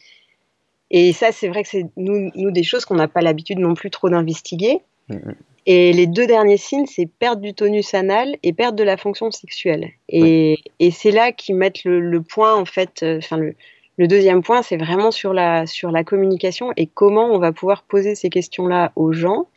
et 0.92 1.12
ça 1.12 1.32
c'est 1.32 1.48
vrai 1.50 1.64
que 1.64 1.70
c'est 1.70 1.86
nous, 1.98 2.32
nous 2.36 2.52
des 2.52 2.64
choses 2.64 2.86
qu'on 2.86 2.96
n'a 2.96 3.08
pas 3.08 3.22
l'habitude 3.22 3.60
non 3.60 3.74
plus 3.74 3.90
trop 3.90 4.10
d'investiguer. 4.10 4.80
Mhm. 5.10 5.36
Et 5.68 5.94
les 5.94 6.06
deux 6.06 6.28
derniers 6.28 6.58
signes, 6.58 6.86
c'est 6.86 7.08
perte 7.08 7.42
du 7.42 7.56
tonus 7.56 7.94
anal 7.96 8.36
et 8.44 8.54
perte 8.54 8.76
de 8.76 8.84
la 8.84 8.98
fonction 8.98 9.32
sexuelle. 9.32 9.90
Et, 10.10 10.60
et 10.80 10.92
c'est 10.92 11.10
là 11.10 11.32
qu'ils 11.32 11.56
mettent 11.56 11.84
le, 11.84 12.00
le, 12.00 12.22
point, 12.22 12.54
en 12.56 12.66
fait, 12.66 13.02
euh, 13.02 13.18
enfin, 13.18 13.38
le, 13.38 13.56
le, 13.98 14.08
deuxième 14.08 14.44
point, 14.44 14.62
c'est 14.62 14.78
vraiment 14.78 15.10
sur 15.10 15.34
la, 15.34 15.66
sur 15.66 15.90
la 15.90 16.04
communication 16.04 16.72
et 16.78 16.86
comment 16.86 17.32
on 17.32 17.40
va 17.40 17.52
pouvoir 17.52 17.82
poser 17.82 18.14
ces 18.14 18.30
questions-là 18.30 18.92
aux 18.96 19.12
gens, 19.12 19.48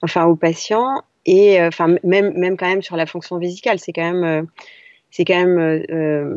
enfin, 0.00 0.24
aux 0.24 0.36
patients, 0.36 1.02
et 1.26 1.60
euh, 1.60 1.68
enfin, 1.68 1.96
même, 2.02 2.32
même 2.32 2.56
quand 2.56 2.68
même 2.68 2.82
sur 2.82 2.96
la 2.96 3.04
fonction 3.04 3.36
vésicale. 3.36 3.78
C'est 3.78 3.92
quand 3.92 4.10
même, 4.10 4.24
euh, 4.24 4.42
c'est 5.12 5.24
quand 5.24 5.38
même, 5.38 5.84
euh, 5.92 6.34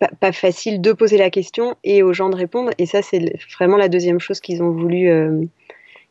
pas, 0.00 0.10
pas, 0.20 0.32
facile 0.32 0.80
de 0.80 0.92
poser 0.92 1.18
la 1.18 1.30
question 1.30 1.76
et 1.84 2.02
aux 2.02 2.12
gens 2.12 2.30
de 2.30 2.36
répondre. 2.36 2.72
Et 2.78 2.86
ça, 2.86 3.02
c'est 3.02 3.32
vraiment 3.56 3.76
la 3.76 3.88
deuxième 3.88 4.18
chose 4.18 4.40
qu'ils 4.40 4.62
ont 4.62 4.72
voulu 4.72 5.08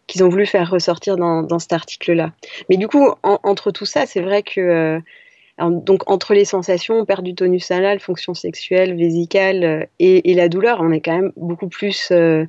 qu'ils 0.07 0.24
ont 0.24 0.30
voulu 0.30 0.45
faire 0.45 0.70
ressortir 0.70 1.18
dans, 1.18 1.43
dans 1.43 1.59
cet 1.59 1.74
article-là. 1.74 2.32
Mais 2.70 2.78
du 2.78 2.88
coup, 2.88 3.09
entre 3.24 3.72
tout 3.72 3.86
ça, 3.86 4.05
c'est 4.05 4.22
vrai 4.22 4.41
que 4.41 4.61
euh, 4.61 5.70
donc 5.70 6.09
entre 6.09 6.34
les 6.34 6.45
sensations, 6.45 7.05
perte 7.05 7.24
du 7.24 7.36
tonus 7.36 7.72
anal, 7.72 7.99
fonction 7.99 8.34
sexuelle, 8.34 8.95
vésicale 8.95 9.63
euh, 9.63 9.86
et, 9.99 10.32
et, 10.32 10.34
la 10.34 10.49
douleur, 10.49 10.80
on 10.82 10.91
est 10.91 11.01
quand 11.01 11.15
même 11.15 11.32
beaucoup 11.36 11.68
plus. 11.68 12.09
Euh, 12.11 12.45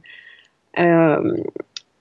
euh 0.79 1.37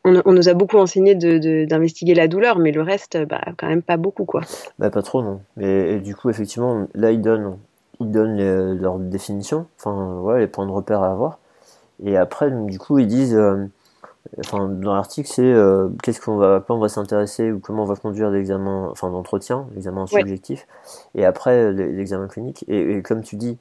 on, 0.08 0.22
on, 0.26 0.34
nous 0.34 0.49
a 0.49 0.53
beaucoup 0.53 0.78
enseigné 0.78 1.16
d'investiguer 1.16 2.16
la 2.16 2.28
douleur, 2.28 2.60
mais 2.60 2.72
le 2.72 2.82
reste, 2.82 3.18
bah, 3.26 3.41
quand 3.58 3.68
même 3.68 3.82
pas 3.82 3.97
beaucoup, 3.97 4.26
quoi. 4.26 4.41
Bah, 4.80 4.89
pas 4.89 5.01
trop, 5.01 5.22
non. 5.22 5.41
Et, 5.60 5.95
et 5.95 5.99
du 5.99 6.16
coup, 6.16 6.30
effectivement, 6.30 6.88
là, 6.93 7.12
ils 7.12 7.22
donnent, 7.22 7.58
ils 7.99 8.12
donnent 8.12 8.36
les, 8.36 8.76
leur 8.76 8.99
définition, 8.99 9.68
enfin, 9.80 10.20
ouais, 10.22 10.39
les 10.39 10.47
points 10.47 10.66
de 10.66 10.72
repère 10.72 11.01
à 11.03 11.12
avoir. 11.12 11.39
Et 12.03 12.18
après, 12.18 12.51
du 12.51 12.80
coup, 12.80 12.99
ils 12.99 13.08
disent 13.08 13.38
enfin, 14.39 14.68
dans 14.68 14.93
l'article, 14.93 15.30
c'est 15.30 15.43
euh, 15.43 15.89
qu'est-ce 16.03 16.22
qu'on 16.22 16.38
va, 16.38 16.64
on 16.70 16.80
va 16.80 16.89
s'intéresser 16.89 17.51
ou 17.51 17.60
comment 17.60 17.84
on 17.84 17.86
va 17.86 17.95
conduire 17.95 18.30
l'examen, 18.30 18.89
enfin 18.91 19.10
l'entretien, 19.10 19.68
l'examen 19.74 20.08
subjectif, 20.08 20.68
et 21.16 21.26
après 21.26 21.72
l'examen 21.74 22.28
clinique. 22.28 22.66
Et, 22.68 23.01
comme 23.01 23.22
tu 23.22 23.36
dis, 23.36 23.58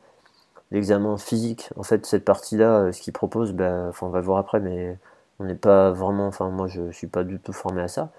l'examen 0.70 1.16
physique, 1.16 1.70
en 1.76 1.82
fait, 1.82 2.06
cette 2.06 2.24
partie-là, 2.24 2.78
euh, 2.78 2.92
ce 2.92 3.00
qu'il 3.02 3.12
propose, 3.12 3.52
ben, 3.52 3.88
enfin, 3.88 4.06
on 4.06 4.10
va 4.10 4.18
le 4.18 4.24
voir 4.24 4.38
après, 4.38 4.60
mais 4.60 4.98
on 5.38 5.44
n'est 5.44 5.54
pas 5.54 5.90
vraiment, 5.90 6.26
enfin, 6.26 6.50
moi, 6.50 6.66
je 6.68 6.90
suis 6.92 7.06
pas 7.06 7.24
du 7.24 7.38
tout 7.38 7.52
formé 7.52 7.82
à 7.82 7.88
ça. 7.88 8.10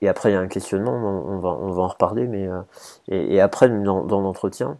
Et 0.00 0.08
après, 0.08 0.30
il 0.30 0.34
y 0.34 0.36
a 0.36 0.40
un 0.40 0.48
questionnement, 0.48 0.92
on 0.92 1.38
va, 1.38 1.50
on 1.50 1.72
va 1.72 1.82
en 1.82 1.88
reparler, 1.88 2.26
mais 2.26 2.46
euh, 2.46 2.60
et, 3.08 3.40
après, 3.40 3.68
dans, 3.68 4.04
dans 4.04 4.20
l'entretien, 4.20 4.78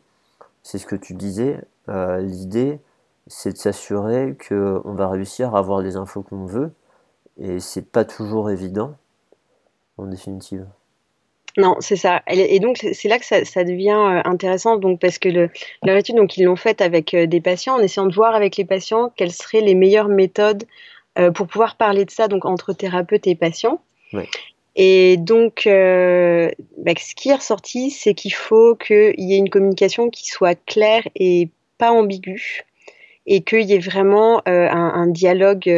c'est 0.62 0.78
ce 0.78 0.86
que 0.86 0.96
tu 0.96 1.14
disais, 1.14 1.61
l'idée, 1.88 2.80
c'est 3.26 3.52
de 3.52 3.59
s'assurer 3.59 4.36
qu'on 4.48 4.94
va 4.94 5.09
réussir 5.09 5.54
à 5.54 5.59
avoir 5.59 5.80
les 5.80 5.96
infos 5.96 6.22
qu'on 6.22 6.46
veut, 6.46 6.72
et 7.38 7.61
c'est 7.61 7.82
pas 7.90 8.04
toujours 8.04 8.50
évident, 8.50 8.94
en 9.96 10.06
définitive. 10.06 10.66
Non, 11.59 11.76
c'est 11.80 11.96
ça. 11.96 12.22
Et 12.28 12.61
donc 12.61 12.76
c'est 12.78 13.09
là 13.09 13.18
que 13.18 13.24
ça, 13.24 13.64
devient 13.64 13.90
euh, 13.90 14.22
intéressant, 14.24 14.76
donc 14.76 15.00
parce 15.00 15.18
que 15.18 15.28
le, 15.28 15.50
leur 15.82 15.96
étude, 15.96 16.14
donc 16.14 16.36
ils 16.36 16.44
l'ont 16.44 16.56
faite 16.56 16.80
avec 16.80 17.14
euh, 17.14 17.26
des 17.26 17.40
patients, 17.40 17.74
en 17.74 17.80
essayant 17.80 18.06
de 18.06 18.14
voir 18.14 18.36
avec 18.36 18.56
les 18.56 18.64
patients 18.64 19.12
quelles 19.16 19.32
seraient 19.32 19.61
les 19.61 19.74
meilleures 19.74 20.09
méthodes 20.09 20.62
euh, 20.62 20.66
pour 21.35 21.47
pouvoir 21.47 21.77
parler 21.77 22.05
de 22.05 22.11
ça, 22.11 22.29
donc 22.29 22.45
entre 22.45 22.73
thérapeute 22.73 23.27
et 23.27 23.35
patient. 23.35 23.81
Et 24.77 25.16
donc, 25.16 25.62
bah, 25.64 26.93
ce 26.97 27.14
qui 27.16 27.31
est 27.31 27.35
ressorti, 27.35 27.91
c'est 27.91 28.14
qu'il 28.14 28.33
faut 28.33 28.77
qu'il 28.77 29.14
y 29.19 29.35
ait 29.35 29.39
une 29.39 29.51
communication 29.51 30.09
qui 30.09 30.27
soit 30.27 30.59
claire 30.66 31.03
et 31.16 31.49
pas 31.79 31.91
ambiguë, 31.91 32.64
et 33.27 33.43
qu'il 33.43 33.62
y 33.62 33.75
ait 33.75 33.79
vraiment 33.79 34.41
un, 34.47 34.69
un, 34.71 35.07
dialogue 35.09 35.69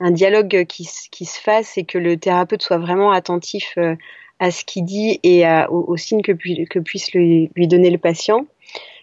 un 0.00 0.10
dialogue 0.10 0.64
qui, 0.66 0.88
qui, 1.10 1.24
se 1.24 1.40
fasse 1.40 1.76
et 1.76 1.84
que 1.84 1.98
le 1.98 2.16
thérapeute 2.16 2.62
soit 2.62 2.78
vraiment 2.78 3.10
attentif 3.10 3.74
euh, 3.78 3.96
à 4.38 4.50
ce 4.50 4.64
qu'il 4.64 4.84
dit 4.84 5.18
et 5.22 5.44
aux, 5.68 5.96
signes 5.96 6.22
que, 6.22 6.32
que 6.32 6.78
puisse 6.78 7.12
lui, 7.12 7.50
lui, 7.56 7.66
donner 7.66 7.90
le 7.90 7.98
patient. 7.98 8.46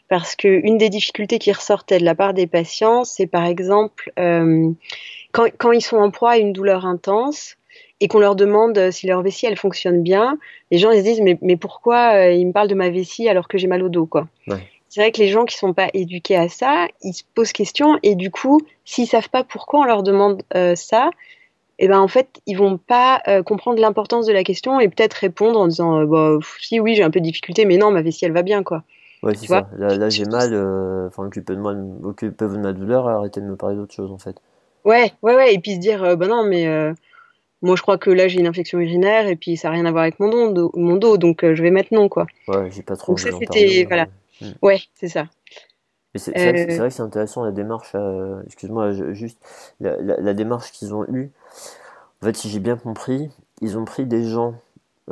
Parce 0.08 0.36
qu'une 0.36 0.78
des 0.78 0.90
difficultés 0.90 1.40
qui 1.40 1.52
ressortait 1.52 1.98
de 1.98 2.06
la 2.06 2.16
part 2.16 2.34
des 2.34 2.48
patients, 2.48 3.04
c'est 3.04 3.28
par 3.28 3.46
exemple 3.46 4.12
euh, 4.20 4.72
quand, 5.36 5.48
quand, 5.58 5.72
ils 5.72 5.82
sont 5.82 5.98
en 5.98 6.12
proie 6.12 6.32
à 6.32 6.38
une 6.38 6.54
douleur 6.54 6.86
intense 6.86 7.56
et 8.00 8.08
qu'on 8.08 8.20
leur 8.20 8.36
demande 8.36 8.92
si 8.92 9.08
leur 9.08 9.22
vessie 9.22 9.46
elle 9.46 9.58
fonctionne 9.58 10.02
bien, 10.04 10.38
les 10.72 10.78
gens 10.78 10.92
ils 10.92 11.00
se 11.00 11.04
disent 11.04 11.22
mais, 11.22 11.38
mais 11.42 11.58
pourquoi 11.58 12.16
euh, 12.16 12.32
ils 12.32 12.48
me 12.48 12.52
parlent 12.52 12.68
de 12.68 12.76
ma 12.76 12.90
vessie 12.90 13.28
alors 13.30 13.48
que 13.48 13.58
j'ai 13.58 13.68
mal 13.68 13.84
au 13.84 13.90
dos 13.90 14.06
quoi? 14.06 14.28
Ouais 14.48 14.64
c'est 14.96 15.02
vrai 15.02 15.12
que 15.12 15.20
les 15.20 15.28
gens 15.28 15.44
qui 15.44 15.58
sont 15.58 15.74
pas 15.74 15.90
éduqués 15.94 16.38
à 16.38 16.48
ça, 16.48 16.88
ils 17.02 17.12
se 17.12 17.24
posent 17.34 17.52
question 17.52 18.00
et 18.02 18.16
du 18.16 18.32
coup, 18.32 18.62
s'ils 18.86 19.08
savent 19.08 19.30
pas 19.30 19.44
pourquoi 19.44 19.82
on 19.82 19.84
leur 19.84 20.04
demande 20.04 20.42
euh, 20.56 20.74
ça, 20.76 21.10
et 21.80 21.86
eh 21.86 21.88
ben 21.90 22.00
en 22.00 22.08
fait, 22.08 22.40
ils 22.46 22.58
vont 22.58 22.78
pas 22.78 23.22
euh, 23.28 23.44
comprendre 23.44 23.82
l'importance 23.82 24.26
de 24.26 24.32
la 24.32 24.46
question 24.46 24.80
et 24.80 24.88
peut-être 24.88 25.16
répondre 25.16 25.60
en 25.60 25.68
disant 25.68 26.00
euh, 26.00 26.06
bah, 26.06 26.38
si 26.62 26.80
oui, 26.80 26.96
j'ai 26.96 27.04
un 27.04 27.12
peu 27.12 27.20
de 27.20 27.26
difficulté, 27.26 27.66
mais 27.66 27.76
non, 27.76 27.92
ma 27.92 28.02
vessie 28.02 28.24
elle 28.24 28.32
va 28.32 28.42
bien 28.42 28.64
quoi. 28.64 28.84
Ouais, 29.22 29.36
c'est 29.36 29.48
ça. 29.48 29.68
Là, 29.78 30.08
j'ai 30.08 30.24
mal, 30.24 30.54
enfin 31.08 31.26
occupez 31.26 31.56
de 31.56 31.60
moi, 31.60 31.76
occupez 32.04 32.46
de 32.46 32.58
ma 32.58 32.72
douleur, 32.72 33.10
arrêtez 33.10 33.42
de 33.42 33.48
me 33.48 33.58
parler 33.58 33.76
d'autre 33.76 33.94
chose 33.94 34.14
en 34.14 34.18
fait. 34.18 34.38
Ouais, 34.86 35.12
ouais, 35.22 35.36
ouais, 35.36 35.54
et 35.54 35.60
puis 35.60 35.76
se 35.76 35.80
dire 35.80 36.16
bah 36.16 36.28
non, 36.28 36.44
mais 36.44 36.66
moi 37.62 37.76
je 37.76 37.82
crois 37.82 37.98
que 37.98 38.10
là 38.10 38.28
j'ai 38.28 38.40
une 38.40 38.48
infection 38.48 38.80
urinaire 38.80 39.28
et 39.28 39.36
puis 39.36 39.58
ça 39.58 39.70
n'a 39.70 39.74
rien 39.74 39.86
à 39.86 39.92
voir 39.92 40.04
avec 40.04 40.20
mon 40.20 40.52
dos, 40.52 40.72
mon 40.76 40.96
dos 40.96 41.18
donc 41.18 41.42
je 41.42 41.62
vais 41.62 41.72
mettre 41.72 41.94
non 41.94 42.08
quoi. 42.08 42.28
Ouais, 42.48 42.70
j'ai 42.72 42.84
pas 42.84 42.96
trop. 42.96 43.14
Donc 43.14 43.20
ça 43.20 43.32
c'était 43.38 43.86
voilà. 43.88 44.08
Mm. 44.42 44.52
Ouais, 44.62 44.82
c'est 44.94 45.08
ça. 45.08 45.28
c'est 46.16 46.32
vrai, 46.32 46.90
que 46.90 46.90
c'est 46.90 47.02
intéressant 47.02 47.44
la 47.44 47.52
démarche, 47.52 47.92
euh, 47.96 48.42
excuse-moi, 48.46 48.92
juste 49.14 49.40
la, 49.80 50.34
démarche 50.34 50.72
qu'ils 50.72 50.94
ont 50.94 51.06
eue. 51.06 51.32
En 52.22 52.26
fait, 52.26 52.36
si 52.36 52.50
j'ai 52.50 52.60
bien 52.60 52.78
compris, 52.78 53.30
ils 53.62 53.78
ont 53.78 53.86
pris 53.86 54.06
des 54.06 54.24
gens 54.24 54.56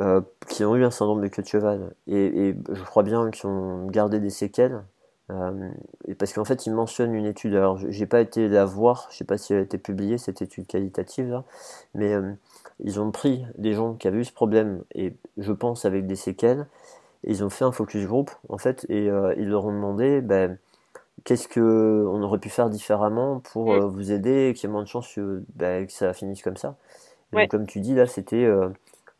euh, 0.00 0.20
qui 0.48 0.64
ont 0.64 0.74
eu 0.76 0.84
un 0.84 0.90
syndrome 0.90 1.22
de 1.22 1.28
queue 1.28 1.42
de 1.42 1.48
cheval 1.48 1.94
et, 2.06 2.54
je 2.70 2.82
crois 2.82 3.02
bien 3.02 3.30
qu'ils 3.30 3.48
ont 3.48 3.86
gardé 3.86 4.18
des 4.18 4.30
séquelles. 4.30 4.82
Euh, 5.30 5.70
et 6.06 6.14
parce 6.14 6.32
qu'en 6.32 6.44
fait, 6.44 6.66
ils 6.66 6.72
mentionnent 6.72 7.14
une 7.14 7.24
étude. 7.24 7.54
Alors, 7.54 7.78
j'ai 7.78 8.06
pas 8.06 8.20
été 8.20 8.48
la 8.48 8.64
voir, 8.64 9.08
je 9.10 9.16
sais 9.16 9.24
pas 9.24 9.38
si 9.38 9.52
elle 9.52 9.60
a 9.60 9.62
été 9.62 9.78
publiée 9.78 10.18
cette 10.18 10.42
étude 10.42 10.66
qualitative 10.66 11.30
là, 11.30 11.44
mais 11.94 12.14
ils 12.80 13.00
ont 13.00 13.10
pris 13.10 13.46
des 13.56 13.72
gens 13.72 13.94
qui 13.94 14.08
avaient 14.08 14.18
eu 14.18 14.24
ce 14.24 14.32
problème 14.32 14.82
et 14.94 15.14
je 15.38 15.52
pense 15.52 15.84
avec 15.84 16.06
des 16.06 16.16
séquelles 16.16 16.66
ils 17.26 17.44
ont 17.44 17.50
fait 17.50 17.64
un 17.64 17.72
focus 17.72 18.06
group 18.06 18.30
en 18.48 18.58
fait 18.58 18.86
et 18.88 19.08
euh, 19.08 19.34
ils 19.36 19.48
leur 19.48 19.64
ont 19.64 19.72
demandé 19.72 20.20
ben, 20.20 20.58
qu'est-ce 21.24 21.48
que 21.48 22.06
on 22.08 22.22
aurait 22.22 22.38
pu 22.38 22.50
faire 22.50 22.70
différemment 22.70 23.40
pour 23.40 23.72
mm. 23.72 23.78
euh, 23.78 23.86
vous 23.86 24.12
aider 24.12 24.48
et 24.48 24.54
qu'il 24.54 24.68
y 24.68 24.70
ait 24.70 24.72
moins 24.72 24.82
de 24.82 24.88
chances 24.88 25.14
que, 25.14 25.42
ben, 25.54 25.86
que 25.86 25.92
ça 25.92 26.12
finisse 26.12 26.42
comme 26.42 26.56
ça. 26.56 26.76
donc, 27.32 27.48
comme 27.48 27.66
tu 27.66 27.80
dis 27.80 27.94
là, 27.94 28.06
c'était 28.06 28.44
euh, 28.44 28.68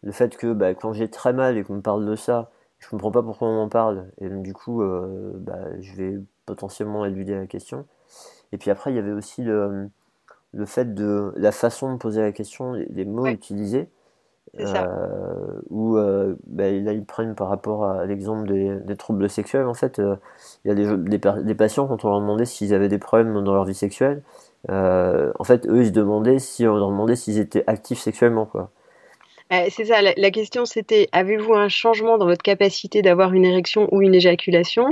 le 0.02 0.12
fait 0.12 0.36
que 0.36 0.52
ben, 0.52 0.74
quand 0.74 0.92
j'ai 0.92 1.08
très 1.08 1.32
mal 1.32 1.56
et 1.56 1.64
qu'on 1.64 1.76
me 1.76 1.82
parle 1.82 2.06
de 2.06 2.16
ça, 2.16 2.50
je 2.84 2.90
comprends 2.90 3.10
pas 3.10 3.22
pourquoi 3.22 3.48
on 3.48 3.54
m'en 3.54 3.68
parle 3.68 4.06
et 4.20 4.28
donc 4.28 4.42
du 4.42 4.52
coup, 4.52 4.82
ben, 4.82 5.80
je 5.80 5.94
vais 5.94 6.20
potentiellement 6.46 7.04
éluder 7.06 7.34
la 7.34 7.46
question. 7.46 7.86
Et 8.52 8.58
puis 8.58 8.70
après, 8.70 8.92
il 8.92 8.96
y 8.96 8.98
avait 8.98 9.12
aussi 9.12 9.42
le, 9.42 9.88
le 10.54 10.66
fait 10.66 10.94
de 10.94 11.32
la 11.36 11.52
façon 11.52 11.92
de 11.92 11.98
poser 11.98 12.22
la 12.22 12.32
question, 12.32 12.72
les, 12.72 13.04
mots 13.04 13.26
utilisés. 13.26 13.88
Euh, 14.60 15.60
où 15.68 15.96
euh, 15.96 16.36
ben, 16.46 16.84
là 16.84 16.92
ils 16.92 17.04
prennent 17.04 17.34
par 17.34 17.48
rapport 17.48 17.86
à 17.86 18.06
l'exemple 18.06 18.46
des, 18.46 18.96
troubles 18.96 19.28
sexuels 19.28 19.66
en 19.66 19.74
fait 19.74 19.98
euh, 19.98 20.14
il 20.64 20.68
y 20.68 20.70
a 20.70 20.74
des, 20.76 20.96
des, 21.18 21.18
des, 21.42 21.54
patients 21.56 21.88
quand 21.88 22.04
on 22.04 22.08
leur 22.10 22.20
demandait 22.20 22.44
s'ils 22.44 22.72
avaient 22.72 22.88
des 22.88 22.98
problèmes 22.98 23.42
dans 23.42 23.52
leur 23.52 23.64
vie 23.64 23.74
sexuelle 23.74 24.22
en 24.68 25.42
fait 25.42 25.66
eux 25.66 25.80
ils 25.80 25.86
se 25.86 25.90
demandaient 25.90 26.38
si 26.38 26.68
on 26.68 26.76
leur 26.76 26.90
demandait 26.90 27.16
s'ils 27.16 27.38
étaient 27.38 27.64
actifs 27.66 27.98
sexuellement 27.98 28.46
quoi 28.46 28.70
euh, 29.52 29.66
c'est 29.68 29.84
ça, 29.84 30.00
la, 30.00 30.30
question 30.30 30.64
c'était 30.64 31.08
avez-vous 31.12 31.52
un 31.52 31.68
changement 31.68 32.16
dans 32.16 32.24
votre 32.24 32.42
capacité 32.42 33.02
d'avoir 33.02 33.34
une 33.34 33.44
érection 33.44 33.88
ou 33.92 34.00
une 34.00 34.14
éjaculation? 34.14 34.86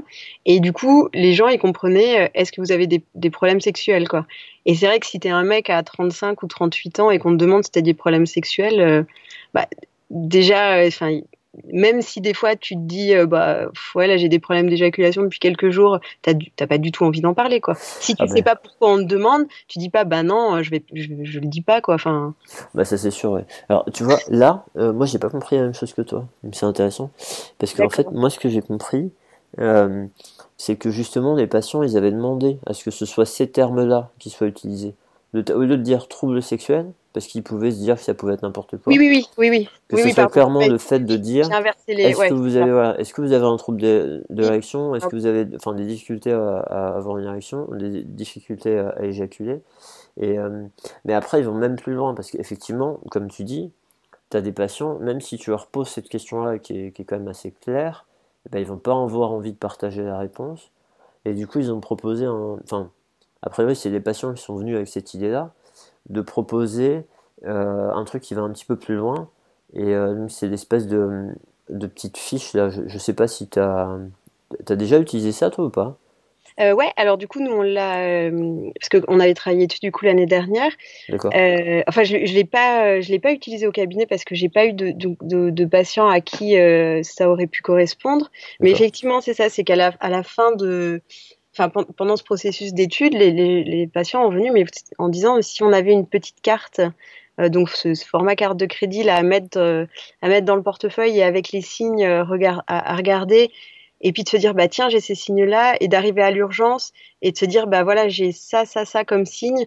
Et 0.44 0.60
du 0.60 0.72
coup, 0.72 1.08
les 1.14 1.32
gens 1.32 1.48
ils 1.48 1.58
comprenaient 1.58 2.26
euh, 2.26 2.28
est-ce 2.34 2.52
que 2.52 2.60
vous 2.60 2.70
avez 2.70 2.86
des, 2.86 3.30
problèmes 3.30 3.60
sexuels 3.60 4.08
quoi? 4.08 4.26
Et 4.66 4.74
c'est 4.74 4.86
vrai 4.86 5.00
que 5.00 5.06
si 5.06 5.18
tu 5.18 5.28
es 5.28 5.30
un 5.30 5.42
mec 5.42 5.70
à 5.70 5.82
35 5.82 6.42
ou 6.42 6.46
38 6.46 7.00
ans 7.00 7.10
et 7.10 7.18
qu'on 7.18 7.32
te 7.32 7.36
demande 7.36 7.64
si 7.64 7.70
tu 7.70 7.78
as 7.78 7.82
des 7.82 7.94
problèmes 7.94 8.26
sexuels, 8.26 8.80
euh, 8.80 9.02
bah, 9.54 9.66
déjà, 10.10 10.90
même 11.70 12.00
si 12.00 12.20
des 12.20 12.32
fois 12.32 12.56
tu 12.56 12.74
te 12.74 12.80
dis 12.80 13.14
euh, 13.14 13.26
bah 13.26 13.66
ouais 13.94 14.06
là 14.06 14.16
j'ai 14.16 14.28
des 14.28 14.38
problèmes 14.38 14.70
d'éjaculation 14.70 15.22
depuis 15.22 15.38
quelques 15.38 15.70
jours 15.70 16.00
t'as 16.22 16.66
pas 16.66 16.78
du 16.78 16.92
tout 16.92 17.04
envie 17.04 17.20
d'en 17.20 17.34
parler 17.34 17.60
quoi. 17.60 17.74
Si 17.76 18.14
tu 18.14 18.22
ah 18.22 18.26
sais 18.26 18.36
ben. 18.36 18.44
pas 18.44 18.56
pourquoi 18.56 18.92
on 18.92 18.98
te 18.98 19.04
demande 19.04 19.44
tu 19.68 19.78
dis 19.78 19.90
pas 19.90 20.04
bah 20.04 20.22
non 20.22 20.62
je 20.62 20.70
vais 20.70 20.82
je, 20.94 21.40
le 21.40 21.46
dis 21.46 21.60
pas 21.60 21.80
quoi 21.80 21.94
enfin. 21.94 22.34
Bah 22.74 22.84
ça 22.84 22.96
c'est 22.96 23.10
sûr 23.10 23.32
ouais. 23.32 23.44
Alors 23.68 23.84
tu 23.92 24.02
vois 24.02 24.18
là 24.28 24.64
euh, 24.76 24.92
moi 24.92 25.06
j'ai 25.06 25.18
pas 25.18 25.28
compris 25.28 25.56
la 25.56 25.62
même 25.62 25.74
chose 25.74 25.92
que 25.92 26.02
toi 26.02 26.26
c'est 26.52 26.66
intéressant. 26.66 27.10
Parce 27.58 27.74
qu'en 27.74 27.90
fait 27.90 28.10
moi 28.10 28.30
ce 28.30 28.38
que 28.38 28.48
j'ai 28.48 28.62
compris 28.62 29.12
euh, 29.58 30.06
c'est 30.56 30.76
que 30.76 30.90
justement 30.90 31.34
les 31.34 31.46
patients 31.46 31.82
ils 31.82 31.98
avaient 31.98 32.12
demandé 32.12 32.58
à 32.66 32.72
ce 32.72 32.84
que 32.84 32.90
ce 32.90 33.04
soit 33.04 33.26
ces 33.26 33.50
termes 33.50 33.84
là 33.86 34.10
qui 34.18 34.30
soient 34.30 34.46
utilisés. 34.46 34.94
Au 35.34 35.38
lieu 35.38 35.76
de 35.76 35.82
dire 35.82 36.08
trouble 36.08 36.42
sexuel 36.42 36.92
parce 37.12 37.26
qu'ils 37.26 37.42
pouvaient 37.42 37.70
se 37.70 37.78
dire 37.78 37.96
que 37.96 38.02
ça 38.02 38.14
pouvait 38.14 38.34
être 38.34 38.42
n'importe 38.42 38.76
quoi. 38.78 38.92
Oui, 38.92 38.98
oui, 38.98 39.08
oui, 39.08 39.26
oui, 39.38 39.50
oui. 39.50 39.68
Que 39.88 39.96
ce 39.96 40.10
soit 40.10 40.26
clairement 40.28 40.66
le 40.66 40.78
fait 40.78 41.00
de 41.00 41.16
dire 41.16 41.46
est-ce 41.88 42.28
que 42.28 42.34
vous 42.34 42.56
avez, 42.56 43.00
est-ce 43.00 43.12
que 43.12 43.20
vous 43.20 43.32
avez 43.32 43.44
un 43.44 43.56
trouble 43.56 43.80
de, 43.80 44.24
de 44.30 44.42
l'érection, 44.42 44.94
est-ce 44.94 45.06
que 45.06 45.16
vous 45.16 45.26
avez, 45.26 45.46
enfin, 45.56 45.74
des 45.74 45.84
difficultés 45.84 46.32
à, 46.32 46.94
avoir 46.96 47.18
une 47.18 47.26
érection, 47.26 47.68
des 47.72 48.02
difficultés 48.02 48.78
à, 48.78 49.04
éjaculer? 49.04 49.60
Et 50.18 50.38
euh, 50.38 50.64
mais 51.04 51.14
après, 51.14 51.40
ils 51.40 51.46
vont 51.46 51.54
même 51.54 51.76
plus 51.76 51.94
loin 51.94 52.14
parce 52.14 52.30
qu'effectivement, 52.30 53.00
comme 53.10 53.28
tu 53.28 53.44
dis, 53.44 53.72
tu 54.30 54.36
as 54.36 54.40
des 54.40 54.52
patients, 54.52 54.98
même 54.98 55.20
si 55.20 55.36
tu 55.36 55.50
leur 55.50 55.66
poses 55.66 55.88
cette 55.88 56.08
question-là 56.08 56.58
qui 56.58 56.78
est, 56.78 56.92
qui 56.92 57.02
est, 57.02 57.04
quand 57.04 57.18
même 57.18 57.28
assez 57.28 57.50
claire, 57.50 58.06
eh 58.46 58.50
ben, 58.50 58.58
ils 58.58 58.66
vont 58.66 58.78
pas 58.78 58.92
avoir 58.92 59.32
envie 59.32 59.52
de 59.52 59.58
partager 59.58 60.02
la 60.02 60.18
réponse. 60.18 60.70
Et 61.24 61.34
du 61.34 61.46
coup, 61.46 61.60
ils 61.60 61.72
ont 61.72 61.80
proposé 61.80 62.26
un, 62.26 62.58
enfin, 62.64 62.90
après 63.42 63.64
oui, 63.64 63.76
c'est 63.76 63.90
des 63.90 64.00
patients 64.00 64.32
qui 64.34 64.42
sont 64.42 64.56
venus 64.56 64.76
avec 64.76 64.88
cette 64.88 65.14
idée-là 65.14 65.52
de 66.08 66.20
proposer 66.20 67.04
euh, 67.44 67.90
un 67.90 68.04
truc 68.04 68.22
qui 68.22 68.34
va 68.34 68.42
un 68.42 68.50
petit 68.50 68.64
peu 68.64 68.76
plus 68.76 68.94
loin. 68.94 69.28
Et 69.74 69.94
euh, 69.94 70.28
c'est 70.28 70.48
l'espèce 70.48 70.86
de, 70.86 71.28
de 71.70 71.86
petite 71.86 72.16
fiche 72.16 72.52
là. 72.52 72.68
Je, 72.70 72.82
ne 72.82 72.98
sais 72.98 73.14
pas 73.14 73.26
si 73.26 73.48
tu 73.48 73.58
as, 73.58 73.88
as, 74.68 74.76
déjà 74.76 74.98
utilisé 74.98 75.32
ça 75.32 75.50
toi 75.50 75.64
ou 75.64 75.70
pas? 75.70 75.96
Euh, 76.60 76.74
ouais, 76.74 76.90
alors 76.98 77.16
du 77.16 77.26
coup, 77.26 77.40
nous, 77.40 77.50
on 77.50 77.62
l'a. 77.62 78.30
parce 78.78 78.90
qu'on 78.90 79.18
avait 79.18 79.32
travaillé 79.32 79.66
dessus 79.66 79.80
du 79.80 79.90
coup 79.90 80.04
l'année 80.04 80.26
dernière. 80.26 80.70
D'accord. 81.08 81.32
enfin, 81.88 82.04
je 82.04 82.16
ne 82.16 82.34
l'ai 82.34 82.44
pas, 82.44 83.00
je 83.00 83.10
l'ai 83.10 83.18
pas 83.18 83.32
utilisé 83.32 83.66
au 83.66 83.72
cabinet 83.72 84.04
parce 84.06 84.24
que 84.24 84.34
j'ai 84.34 84.50
pas 84.50 84.66
eu 84.66 84.74
de, 84.74 84.92
de, 84.92 85.50
de, 85.50 85.64
patients 85.64 86.08
à 86.08 86.20
qui 86.20 86.54
ça 87.02 87.30
aurait 87.30 87.46
pu 87.46 87.62
correspondre. 87.62 88.30
Mais 88.60 88.70
effectivement, 88.70 89.22
c'est 89.22 89.34
ça, 89.34 89.48
c'est 89.48 89.64
qu'à 89.64 89.76
la, 89.76 89.94
à 90.00 90.10
la 90.10 90.22
fin 90.22 90.54
de 90.54 91.00
enfin, 91.52 91.68
pendant 91.68 92.16
ce 92.16 92.24
processus 92.24 92.72
d'étude, 92.72 93.14
les, 93.14 93.30
les, 93.30 93.86
patients 93.86 94.24
ont 94.24 94.30
venu 94.30 94.50
mais 94.50 94.64
en 94.98 95.08
disant 95.08 95.40
si 95.42 95.62
on 95.62 95.72
avait 95.72 95.92
une 95.92 96.06
petite 96.06 96.40
carte, 96.40 96.80
euh, 97.40 97.48
donc 97.48 97.68
ce, 97.70 97.94
format 97.94 98.36
carte 98.36 98.56
de 98.56 98.66
crédit 98.66 99.02
là, 99.02 99.16
à, 99.16 99.22
mettre, 99.22 99.58
euh, 99.58 99.86
à 100.22 100.28
mettre 100.28 100.46
dans 100.46 100.56
le 100.56 100.62
portefeuille 100.62 101.18
et 101.18 101.22
avec 101.22 101.52
les 101.52 101.60
signes 101.60 102.04
euh, 102.04 102.24
à, 102.66 102.96
regarder, 102.96 103.50
et 104.00 104.12
puis 104.12 104.24
de 104.24 104.28
se 104.28 104.36
dire 104.36 104.54
bah 104.54 104.68
tiens 104.68 104.88
j'ai 104.88 105.00
ces 105.00 105.14
signes 105.14 105.44
là, 105.44 105.74
et 105.80 105.88
d'arriver 105.88 106.22
à 106.22 106.30
l'urgence 106.30 106.92
et 107.20 107.32
de 107.32 107.36
se 107.36 107.44
dire 107.44 107.66
bah 107.66 107.84
voilà 107.84 108.08
j'ai 108.08 108.32
ça 108.32 108.64
ça 108.64 108.84
ça 108.84 109.04
comme 109.04 109.26
signe, 109.26 109.66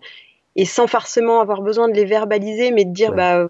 et 0.56 0.66
sans 0.66 0.88
forcément 0.88 1.40
avoir 1.40 1.62
besoin 1.62 1.88
de 1.88 1.94
les 1.94 2.06
verbaliser, 2.06 2.72
mais 2.72 2.86
de 2.86 2.94
dire 2.94 3.14
bah 3.14 3.48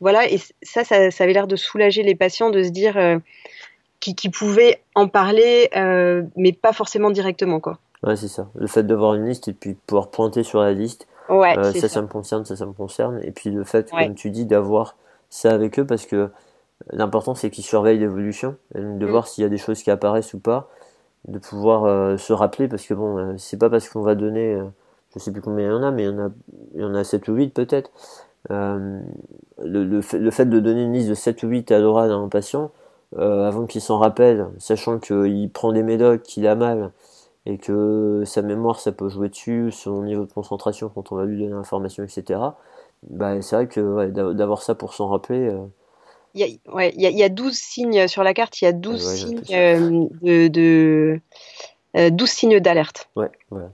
voilà 0.00 0.28
et 0.30 0.38
ça, 0.62 0.84
ça, 0.84 1.10
ça 1.10 1.24
avait 1.24 1.32
l'air 1.32 1.46
de 1.46 1.56
soulager 1.56 2.02
les 2.02 2.14
patients 2.14 2.50
de 2.50 2.62
se 2.62 2.70
dire 2.70 3.20
qui, 4.06 4.14
qui 4.14 4.30
pouvaient 4.30 4.80
en 4.94 5.08
parler, 5.08 5.68
euh, 5.76 6.22
mais 6.36 6.52
pas 6.52 6.72
forcément 6.72 7.10
directement. 7.10 7.58
Quoi. 7.58 7.78
Ouais, 8.04 8.14
c'est 8.14 8.28
ça. 8.28 8.48
Le 8.54 8.68
fait 8.68 8.84
d'avoir 8.84 9.14
une 9.14 9.26
liste 9.26 9.48
et 9.48 9.52
puis 9.52 9.76
pouvoir 9.86 10.08
pointer 10.10 10.44
sur 10.44 10.60
la 10.60 10.72
liste, 10.72 11.08
ouais, 11.28 11.58
euh, 11.58 11.72
ça, 11.72 11.88
ça, 11.88 12.02
me 12.02 12.06
concerne, 12.06 12.44
ça, 12.44 12.54
ça 12.54 12.66
me 12.66 12.72
concerne. 12.72 13.20
Et 13.24 13.32
puis 13.32 13.50
le 13.50 13.64
fait, 13.64 13.90
comme 13.90 14.14
tu 14.14 14.30
dis, 14.30 14.46
d'avoir 14.46 14.96
ça 15.28 15.50
avec 15.50 15.78
eux, 15.80 15.84
parce 15.84 16.06
que 16.06 16.30
l'important, 16.92 17.34
c'est 17.34 17.50
qu'ils 17.50 17.64
surveillent 17.64 17.98
l'évolution, 17.98 18.56
de 18.74 18.80
mm. 18.80 19.10
voir 19.10 19.26
s'il 19.26 19.42
y 19.42 19.44
a 19.44 19.50
des 19.50 19.58
choses 19.58 19.82
qui 19.82 19.90
apparaissent 19.90 20.34
ou 20.34 20.38
pas, 20.38 20.68
de 21.26 21.38
pouvoir 21.38 21.84
euh, 21.84 22.16
se 22.16 22.32
rappeler, 22.32 22.68
parce 22.68 22.86
que 22.86 22.94
bon, 22.94 23.36
c'est 23.38 23.58
pas 23.58 23.70
parce 23.70 23.88
qu'on 23.88 24.02
va 24.02 24.14
donner, 24.14 24.56
je 25.14 25.18
sais 25.18 25.32
plus 25.32 25.42
combien 25.42 25.66
il 25.66 25.70
y 25.70 25.74
en 25.74 25.82
a, 25.82 25.90
mais 25.90 26.04
il 26.04 26.06
y 26.06 26.08
en 26.10 26.26
a, 26.26 26.28
il 26.74 26.80
y 26.80 26.84
en 26.84 26.94
a 26.94 27.02
7 27.02 27.26
ou 27.26 27.34
8 27.34 27.52
peut-être. 27.52 27.90
Le, 28.50 29.02
le, 29.58 30.00
fait, 30.02 30.18
le, 30.18 30.30
fait, 30.30 30.44
de 30.44 30.60
donner 30.60 30.84
une 30.84 30.92
liste 30.92 31.08
de 31.08 31.14
7 31.14 31.42
ou 31.42 31.48
8 31.48 31.72
à 31.72 31.80
l'oral 31.80 32.12
à 32.12 32.14
un 32.14 32.28
patient, 32.28 32.70
euh, 33.14 33.46
avant 33.46 33.66
qu'il 33.66 33.80
s'en 33.80 33.98
rappelle, 33.98 34.48
sachant 34.58 34.98
qu'il 34.98 35.50
prend 35.50 35.72
des 35.72 35.82
médocs, 35.82 36.22
qu'il 36.22 36.46
a 36.46 36.54
mal, 36.56 36.90
et 37.46 37.56
que 37.56 38.24
sa 38.26 38.42
mémoire 38.42 38.80
ça 38.80 38.90
peut 38.90 39.08
jouer 39.08 39.28
dessus, 39.28 39.70
son 39.70 40.02
niveau 40.02 40.24
de 40.24 40.32
concentration 40.32 40.90
quand 40.92 41.12
on 41.12 41.16
va 41.16 41.24
lui 41.24 41.38
donner 41.38 41.52
l'information, 41.52 42.02
etc. 42.02 42.40
Bah, 43.08 43.40
c'est 43.42 43.56
vrai 43.56 43.68
que 43.68 44.08
d'avoir 44.32 44.62
ça 44.62 44.74
pour 44.74 44.94
s'en 44.94 45.08
rappeler. 45.08 45.48
Euh, 45.48 45.64
il, 46.34 46.40
y 46.40 46.60
a, 46.68 46.74
ouais, 46.74 46.92
il, 46.96 47.02
y 47.02 47.22
a, 47.22 47.28
12 47.28 47.54
signes 47.54 48.08
sur 48.08 48.24
la 48.24 48.34
carte, 48.34 48.60
il 48.60 48.64
y 48.64 48.68
a 48.68 48.72
12 48.72 49.14
signes 49.14 49.42
euh, 49.52 50.08
de, 50.22 50.48
de 50.48 51.20
12 52.10 52.28
signes 52.28 52.60
d'alerte. 52.60 53.08
Ouais, 53.14 53.30
voilà. 53.50 53.70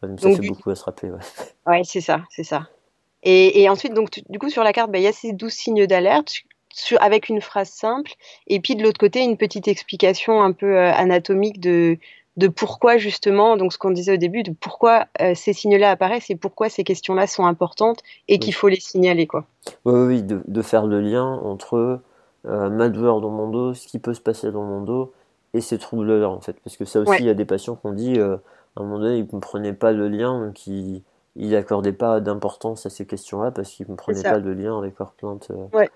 ça 0.00 0.30
fait 0.30 0.48
beaucoup 0.48 0.70
à 0.70 0.74
se 0.74 0.84
rappeler. 0.84 1.10
Ouais, 1.10 1.20
ouais 1.66 1.82
c'est 1.84 2.00
ça, 2.00 2.22
c'est 2.30 2.42
ça. 2.42 2.68
Et, 3.22 3.62
et, 3.62 3.68
ensuite, 3.68 3.92
donc, 3.92 4.22
du 4.28 4.38
coup, 4.38 4.50
sur 4.50 4.64
la 4.64 4.72
carte, 4.72 4.90
bah, 4.90 4.98
il 4.98 5.04
y 5.04 5.08
a 5.08 5.12
ces 5.12 5.32
12 5.32 5.52
signes 5.52 5.86
d'alerte 5.86 6.44
avec 7.00 7.28
une 7.28 7.40
phrase 7.40 7.70
simple, 7.70 8.12
et 8.46 8.60
puis 8.60 8.76
de 8.76 8.82
l'autre 8.82 8.98
côté, 8.98 9.22
une 9.22 9.36
petite 9.36 9.68
explication 9.68 10.42
un 10.42 10.52
peu 10.52 10.76
euh, 10.76 10.92
anatomique 10.92 11.60
de, 11.60 11.98
de 12.36 12.48
pourquoi 12.48 12.98
justement, 12.98 13.56
donc 13.56 13.72
ce 13.72 13.78
qu'on 13.78 13.90
disait 13.90 14.14
au 14.14 14.18
début, 14.18 14.42
de 14.42 14.52
pourquoi 14.52 15.06
euh, 15.20 15.34
ces 15.34 15.52
signes-là 15.52 15.90
apparaissent 15.90 16.30
et 16.30 16.36
pourquoi 16.36 16.68
ces 16.68 16.84
questions-là 16.84 17.26
sont 17.26 17.46
importantes 17.46 18.00
et 18.28 18.38
qu'il 18.38 18.54
faut 18.54 18.68
les 18.68 18.80
signaler. 18.80 19.26
Quoi. 19.26 19.44
Oui, 19.84 20.00
oui, 20.06 20.22
de, 20.22 20.42
de 20.46 20.62
faire 20.62 20.86
le 20.86 21.00
lien 21.00 21.24
entre 21.24 22.00
euh, 22.46 22.70
ma 22.70 22.88
douleur 22.88 23.20
dans 23.20 23.30
mon 23.30 23.48
dos, 23.48 23.74
ce 23.74 23.86
qui 23.88 23.98
peut 23.98 24.14
se 24.14 24.20
passer 24.20 24.52
dans 24.52 24.64
mon 24.64 24.82
dos 24.82 25.12
et 25.54 25.60
ces 25.60 25.78
troubles-là 25.78 26.28
en 26.28 26.40
fait. 26.40 26.56
Parce 26.62 26.76
que 26.76 26.84
ça 26.84 27.00
aussi, 27.00 27.20
il 27.20 27.26
y 27.26 27.30
a 27.30 27.34
des 27.34 27.46
patients 27.46 27.76
qui 27.76 27.86
ont 27.86 27.92
dit, 27.92 28.20
à 28.20 28.38
un 28.76 28.82
moment 28.82 28.98
donné, 28.98 29.16
ils 29.16 29.24
ne 29.24 29.28
comprenaient 29.30 29.72
pas 29.72 29.92
le 29.92 30.08
lien, 30.08 30.38
donc 30.38 30.66
ils 30.66 31.02
n'accordaient 31.36 31.92
pas 31.92 32.20
d'importance 32.20 32.84
à 32.84 32.90
ces 32.90 33.06
questions-là 33.06 33.50
parce 33.50 33.70
qu'ils 33.70 33.84
ne 33.84 33.96
comprenaient 33.96 34.22
pas 34.22 34.38
le 34.38 34.52
lien 34.52 34.76
avec 34.78 34.98
leur 34.98 35.12
plainte. 35.12 35.50
Ouais 35.72 35.88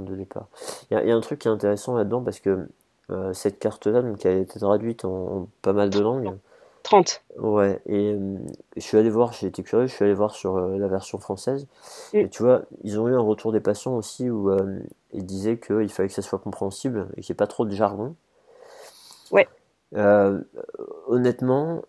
de 0.00 0.14
départ. 0.14 0.48
Il 0.90 0.98
y, 0.98 1.10
a 1.10 1.14
un 1.14 1.20
truc 1.20 1.40
qui 1.40 1.48
est 1.48 1.50
intéressant 1.50 1.94
là-dedans 1.94 2.22
parce 2.22 2.40
que 2.40 2.68
euh, 3.10 3.32
cette 3.34 3.58
carte-là, 3.58 4.02
qui 4.18 4.28
a 4.28 4.32
été 4.32 4.58
traduite 4.58 5.04
en, 5.04 5.48
pas 5.62 5.72
mal 5.72 5.90
de 5.90 6.00
langues. 6.00 6.36
30. 6.82 7.22
Ouais, 7.38 7.80
et 7.86 8.12
euh, 8.12 8.36
je 8.76 8.80
suis 8.80 8.98
allé 8.98 9.08
voir, 9.08 9.32
j'ai 9.32 9.46
été 9.46 9.62
curieux, 9.62 9.86
je 9.86 9.94
suis 9.94 10.04
allé 10.04 10.14
voir 10.14 10.34
sur 10.34 10.56
euh, 10.56 10.76
la 10.78 10.88
version 10.88 11.18
française. 11.18 11.66
Et 12.12 12.28
tu 12.28 12.42
vois, 12.42 12.62
ils 12.82 13.00
ont 13.00 13.08
eu 13.08 13.14
un 13.14 13.20
retour 13.20 13.52
des 13.52 13.60
patients 13.60 13.94
aussi 13.94 14.30
où 14.30 14.50
ils 15.12 15.24
disaient 15.24 15.58
qu'il 15.58 15.88
fallait 15.88 16.08
que 16.08 16.14
ça 16.14 16.22
soit 16.22 16.38
compréhensible 16.38 17.08
et 17.16 17.22
qu'il 17.22 17.32
n'y 17.32 17.36
ait 17.36 17.36
pas 17.36 17.46
trop 17.46 17.64
de 17.64 17.74
jargon. 17.74 18.14
Ouais. 19.30 19.48
honnêtement, 21.06 21.82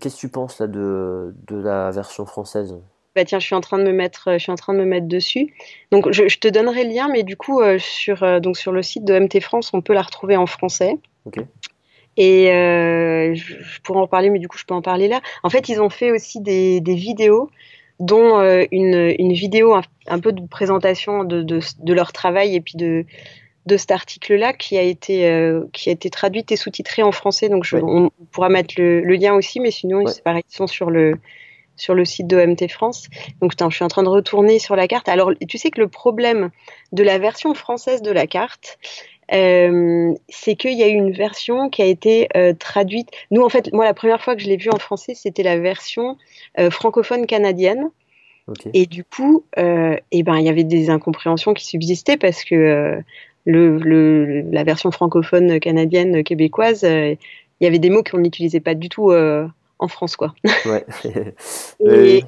qu'est-ce 0.00 0.16
que 0.16 0.20
tu 0.20 0.28
penses 0.28 0.60
là 0.60 0.66
de, 0.66 1.34
de 1.46 1.56
la 1.56 1.90
version 1.90 2.24
française? 2.26 2.76
Bah, 3.18 3.24
tiens, 3.24 3.40
je 3.40 3.46
suis 3.46 3.56
en 3.56 3.60
train 3.60 3.78
de 3.78 3.82
me 3.82 3.90
mettre, 3.90 4.34
je 4.34 4.38
suis 4.38 4.52
en 4.52 4.54
train 4.54 4.74
de 4.74 4.78
me 4.78 4.84
mettre 4.84 5.08
dessus. 5.08 5.52
Donc, 5.90 6.12
je, 6.12 6.38
te 6.38 6.46
donnerai 6.46 6.84
le 6.84 6.90
lien, 6.90 7.08
mais 7.10 7.24
du 7.24 7.36
coup, 7.36 7.60
euh, 7.60 7.76
sur, 7.80 8.22
euh, 8.22 8.38
donc 8.38 8.56
sur 8.56 8.70
le 8.70 8.80
site 8.80 9.04
de 9.04 9.18
MT 9.18 9.40
France, 9.40 9.70
on 9.72 9.80
peut 9.80 9.92
la 9.92 10.02
retrouver 10.02 10.36
en 10.36 10.46
français. 10.46 10.94
Et 12.16 12.52
euh, 12.52 13.34
je, 13.34 13.80
pourrais 13.82 13.98
en 13.98 14.06
parler, 14.06 14.30
mais 14.30 14.38
du 14.38 14.46
coup, 14.46 14.56
je 14.56 14.64
peux 14.64 14.74
en 14.74 14.82
parler 14.82 15.08
là. 15.08 15.20
En 15.42 15.50
fait, 15.50 15.68
ils 15.68 15.80
ont 15.80 15.90
fait 15.90 16.12
aussi 16.12 16.40
des, 16.40 16.80
des 16.80 16.94
vidéos, 16.94 17.50
dont 17.98 18.38
une, 18.70 19.12
une, 19.18 19.32
vidéo 19.32 19.74
un, 20.06 20.20
peu 20.20 20.30
de 20.30 20.46
présentation 20.46 21.24
de, 21.24 21.42
de, 21.42 21.58
de, 21.80 21.92
leur 21.92 22.12
travail 22.12 22.54
et 22.54 22.60
puis 22.60 22.76
de, 22.76 23.04
de 23.66 23.76
cet 23.76 23.90
article-là 23.90 24.52
qui 24.52 24.78
a 24.78 24.82
été 24.82 25.52
qui 25.72 25.88
a 25.88 25.92
été 25.92 26.08
traduite 26.08 26.52
et 26.52 26.56
sous-titré 26.56 27.02
en 27.02 27.10
français. 27.10 27.48
Donc, 27.48 27.64
je, 27.64 27.78
on, 27.78 28.10
pourra 28.30 28.48
mettre 28.48 28.74
le, 28.78 29.00
le, 29.00 29.14
lien 29.16 29.34
aussi, 29.34 29.58
mais 29.58 29.72
sinon, 29.72 30.06
c'est 30.06 30.22
pareil, 30.22 30.44
ils 30.48 30.54
sont 30.54 30.68
sur 30.68 30.90
le 30.90 31.18
sur 31.78 31.94
le 31.94 32.04
site 32.04 32.26
d'OMT 32.26 32.68
France. 32.68 33.08
Donc, 33.40 33.52
je 33.58 33.74
suis 33.74 33.84
en 33.84 33.88
train 33.88 34.02
de 34.02 34.08
retourner 34.08 34.58
sur 34.58 34.76
la 34.76 34.86
carte. 34.86 35.08
Alors, 35.08 35.32
tu 35.48 35.56
sais 35.56 35.70
que 35.70 35.80
le 35.80 35.88
problème 35.88 36.50
de 36.92 37.02
la 37.02 37.18
version 37.18 37.54
française 37.54 38.02
de 38.02 38.10
la 38.10 38.26
carte, 38.26 38.78
c'est 39.30 40.56
qu'il 40.56 40.78
y 40.78 40.82
a 40.82 40.88
eu 40.88 40.94
une 40.94 41.12
version 41.12 41.70
qui 41.70 41.82
a 41.82 41.86
été 41.86 42.28
traduite. 42.58 43.10
Nous, 43.30 43.42
en 43.42 43.48
fait, 43.48 43.72
moi, 43.72 43.84
la 43.84 43.94
première 43.94 44.22
fois 44.22 44.36
que 44.36 44.42
je 44.42 44.48
l'ai 44.48 44.56
vue 44.56 44.70
en 44.70 44.78
français, 44.78 45.14
c'était 45.14 45.42
la 45.42 45.58
version 45.58 46.16
francophone 46.70 47.26
canadienne. 47.26 47.90
Et 48.72 48.86
du 48.86 49.04
coup, 49.04 49.44
eh 49.56 50.22
ben, 50.22 50.36
il 50.38 50.44
y 50.44 50.48
avait 50.48 50.64
des 50.64 50.90
incompréhensions 50.90 51.52
qui 51.52 51.66
subsistaient 51.66 52.16
parce 52.16 52.44
que 52.44 53.02
le, 53.44 54.40
la 54.50 54.64
version 54.64 54.90
francophone 54.90 55.60
canadienne 55.60 56.24
québécoise, 56.24 56.82
il 56.82 57.18
y 57.60 57.66
avait 57.66 57.78
des 57.78 57.90
mots 57.90 58.02
qu'on 58.02 58.18
n'utilisait 58.18 58.60
pas 58.60 58.74
du 58.74 58.88
tout 58.88 59.12
en 59.78 59.88
France, 59.88 60.16
quoi. 60.16 60.34
Ouais. 60.66 60.84
et, 61.80 62.24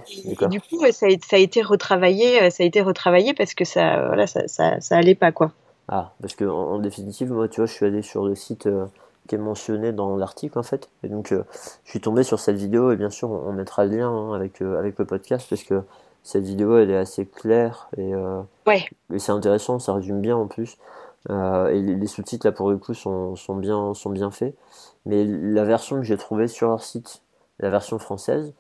du 0.49 0.61
coup, 0.61 0.85
ça 0.93 1.07
a, 1.07 1.11
ça 1.23 1.37
a, 1.37 1.39
été 1.39 1.63
retravaillé, 1.63 2.43
euh, 2.43 2.51
ça 2.51 2.63
a 2.63 2.67
été 2.67 2.81
retravaillé 2.81 3.35
parce 3.35 3.55
que 3.55 3.65
ça, 3.65 4.07
voilà, 4.07 4.27
ça, 4.27 4.47
ça, 4.49 4.81
ça 4.81 4.97
allait 4.97 5.15
pas, 5.15 5.33
quoi. 5.33 5.53
Ah, 5.89 6.13
parce 6.21 6.35
que 6.35 6.45
en, 6.45 6.79
définitive, 6.79 7.33
moi, 7.33 7.49
tu 7.49 7.61
vois, 7.61 7.67
je 7.67 7.73
suis 7.73 7.87
allé 7.87 8.03
sur 8.03 8.25
le 8.25 8.35
site 8.35 8.67
euh, 8.67 8.87
qui 9.27 9.35
est 9.35 9.39
mentionné 9.39 9.93
dans 9.93 10.17
l'article, 10.17 10.59
en 10.59 10.63
fait, 10.63 10.89
et 11.03 11.09
donc 11.09 11.33
euh, 11.33 11.43
je 11.85 11.91
suis 11.91 12.01
tombé 12.01 12.23
sur 12.23 12.39
cette 12.39 12.57
vidéo 12.57 12.93
et 12.93 12.97
bien 12.97 13.11
sûr, 13.11 13.31
on, 13.31 13.53
mettra 13.53 13.85
le 13.85 13.97
lien 13.97 14.09
hein, 14.09 14.35
avec 14.35 14.63
avec 14.63 14.99
le 14.99 15.05
podcast 15.05 15.47
parce 15.51 15.65
que 15.65 15.83
cette 16.23 16.45
vidéo, 16.45 16.77
elle 16.77 16.91
est 16.91 16.97
assez 16.97 17.27
claire 17.27 17.89
et, 17.97 18.13
ouais. 18.67 18.85
et 19.13 19.19
c'est 19.19 19.33
intéressant, 19.33 19.79
ça 19.79 19.95
résume 19.95 20.21
bien 20.21 20.37
en 20.37 20.47
plus. 20.47 20.77
et 21.29 21.33
les, 21.73 21.97
les 21.97 22.07
sous-titres 22.07 22.47
là 22.47 22.53
pour 22.53 22.71
le 22.71 22.77
coup 22.77 22.95
sont, 22.95 23.35
sont 23.37 23.57
bien 23.57 23.95
sont 23.95 24.11
bien 24.11 24.31
faits. 24.31 24.55
Mais 25.07 25.25
la 25.25 25.65
version 25.65 25.97
que 25.97 26.03
j'ai 26.03 26.17
trouvée 26.17 26.47
sur 26.47 26.69
leur 26.69 26.83
site 26.83 27.23
la 27.61 27.71
version 27.71 27.99
française. 27.99 28.53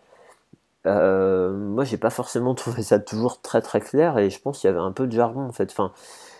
Euh, 0.86 1.52
moi, 1.52 1.84
j'ai 1.84 1.98
pas 1.98 2.10
forcément 2.10 2.54
trouvé 2.54 2.82
ça 2.82 2.98
toujours 2.98 3.40
très 3.40 3.60
très 3.60 3.80
clair 3.80 4.18
et 4.18 4.30
je 4.30 4.40
pense 4.40 4.60
qu'il 4.60 4.68
y 4.68 4.72
avait 4.72 4.80
un 4.80 4.92
peu 4.92 5.06
de 5.06 5.12
jargon 5.12 5.42
en 5.42 5.52
fait. 5.52 5.70
Enfin, 5.70 5.92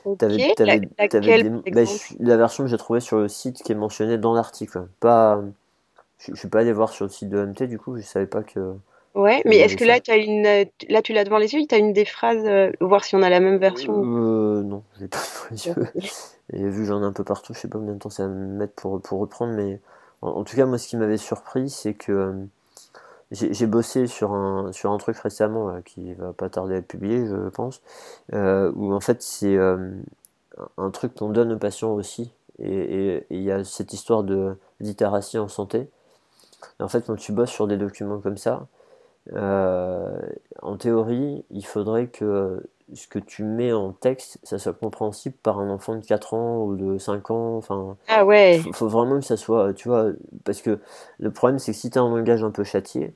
la, 0.07 0.17
version 2.37 2.65
que 2.65 2.71
j'ai 2.71 2.79
trouvée 2.79 3.01
sur 3.01 3.19
le 3.19 3.29
site 3.29 3.63
qui 3.63 3.73
est 3.73 3.77
mentionnée 3.77 4.19
dans 4.19 4.33
l'article. 4.33 4.87
Pas, 5.01 5.43
je, 6.19 6.35
suis 6.35 6.49
pas 6.49 6.61
allé 6.61 6.73
voir 6.73 6.91
sur 6.91 7.05
le 7.05 7.11
site 7.11 7.29
de 7.29 7.45
MT 7.45 7.65
du 7.65 7.79
coup, 7.79 7.97
je 7.97 8.03
savais 8.03 8.27
pas 8.27 8.43
que. 8.43 8.75
Ouais, 9.15 9.43
mais 9.45 9.57
est-ce 9.57 9.77
que 9.77 9.85
là, 9.85 9.99
as 10.09 10.17
une, 10.17 10.45
là, 10.89 11.03
tu 11.03 11.13
l'as 11.13 11.25
devant 11.25 11.39
les 11.39 11.53
yeux, 11.53 11.63
tu 11.69 11.75
as 11.75 11.79
une 11.79 11.93
des 11.93 12.05
phrases, 12.05 12.47
euh, 12.47 12.71
voir 12.81 13.03
si 13.03 13.17
on 13.17 13.23
a 13.23 13.29
la 13.29 13.41
même 13.41 13.59
version 13.59 13.93
euh, 13.93 14.63
Non, 14.63 14.85
je 14.95 15.01
l'ai 15.01 15.09
pas 15.09 15.19
devant 15.35 15.49
les 15.51 15.67
yeux. 15.67 15.75
Et 16.53 16.69
vu 16.69 16.83
que 16.83 16.87
j'en 16.87 17.03
ai 17.03 17.07
un 17.07 17.13
peu 17.13 17.25
partout, 17.25 17.53
je 17.53 17.59
sais 17.59 17.69
pas 17.69 17.79
combien 17.79 17.95
de 17.95 17.99
temps 17.99 18.11
ça 18.11 18.23
va 18.23 18.29
me 18.29 18.57
mettre 18.57 18.75
pour, 18.75 19.03
pour 19.03 19.19
reprendre, 19.19 19.53
mais 19.53 19.81
en, 20.23 20.45
tout 20.45 20.57
cas, 20.57 20.67
moi, 20.67 20.79
ce 20.79 20.89
qui 20.89 20.97
m'avait 20.97 21.17
surpris, 21.17 21.71
c'est 21.71 21.95
que 21.95 22.13
euh, 22.13 22.33
j'ai 23.33 23.67
bossé 23.67 24.07
sur 24.07 24.33
un, 24.33 24.73
sur 24.73 24.91
un 24.91 24.99
truc 24.99 25.17
récemment 25.19 25.71
euh, 25.71 25.81
qui 25.83 26.15
va 26.15 26.33
pas 26.33 26.49
tarder 26.51 26.75
à 26.75 26.79
être 26.79 26.89
publié, 26.89 27.27
je 27.27 27.49
pense, 27.49 27.81
euh, 28.35 28.73
où 28.75 28.93
en 28.93 29.01
fait, 29.01 29.23
c'est 29.23 29.57
un 29.57 30.91
truc 30.91 31.15
qu'on 31.15 31.31
donne 31.31 31.53
aux 31.53 31.59
patients 31.59 31.93
aussi. 31.93 32.33
Et 32.59 33.25
il 33.31 33.43
y 33.43 33.51
a 33.51 33.65
cette 33.65 33.95
histoire 33.95 34.23
de 34.23 34.57
littératie 34.81 35.39
en 35.39 35.49
santé. 35.49 35.89
en 36.79 36.89
fait, 36.89 37.07
quand 37.07 37.17
tu 37.17 37.33
bosses 37.33 37.51
sur 37.51 37.67
des 37.67 37.79
documents 37.79 38.21
comme 38.21 38.37
ça, 38.37 38.67
en 39.35 40.77
théorie, 40.79 41.45
il 41.51 41.65
faudrait 41.65 42.09
que 42.09 42.63
ce 42.95 43.07
que 43.07 43.19
tu 43.19 43.45
mets 43.45 43.73
en 43.73 43.93
texte, 43.93 44.39
ça 44.43 44.59
soit 44.59 44.73
compréhensible 44.73 45.35
par 45.43 45.59
un 45.61 45.71
enfant 45.71 45.97
de 45.97 46.05
4 46.05 46.35
ans 46.35 46.65
ou 46.65 46.77
de 46.77 46.99
5 46.99 47.31
ans. 47.31 47.57
Enfin, 47.57 47.97
ah 48.09 48.25
ouais. 48.25 48.59
Faut, 48.59 48.73
faut 48.73 48.89
vraiment 48.89 49.19
que 49.19 49.25
ça 49.25 49.37
soit, 49.37 49.73
tu 49.75 49.89
vois, 49.89 50.07
parce 50.45 50.63
que 50.63 50.79
le 51.19 51.31
problème 51.31 51.59
c'est 51.59 51.73
que 51.73 51.79
si 51.79 51.91
tu 51.91 51.99
as 51.99 52.03
un 52.03 52.15
langage 52.15 52.43
un 52.43 52.51
peu 52.51 52.65
châtié, 52.65 53.15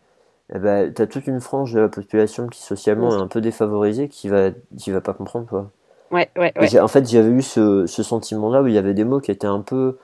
eh 0.52 0.58
ben, 0.58 0.92
tu 0.92 1.00
as 1.00 1.06
toute 1.06 1.26
une 1.26 1.40
frange 1.40 1.72
de 1.72 1.80
la 1.80 1.88
population 1.88 2.48
qui 2.48 2.62
socialement 2.62 3.16
est 3.16 3.20
un 3.20 3.28
peu 3.28 3.40
défavorisée 3.40 4.08
qui 4.08 4.28
va, 4.28 4.50
qui 4.76 4.90
va 4.90 5.00
pas 5.00 5.14
comprendre, 5.14 5.46
quoi. 5.46 5.70
Ouais, 6.10 6.30
ouais, 6.36 6.52
ouais. 6.56 6.80
En 6.80 6.88
fait, 6.88 7.08
j'avais 7.08 7.30
eu 7.30 7.42
ce, 7.42 7.86
ce 7.86 8.02
sentiment-là 8.02 8.62
où 8.62 8.66
il 8.66 8.74
y 8.74 8.78
avait 8.78 8.94
des 8.94 9.04
mots 9.04 9.20
qui 9.20 9.30
étaient 9.30 9.46
un 9.46 9.62
peu, 9.62 9.98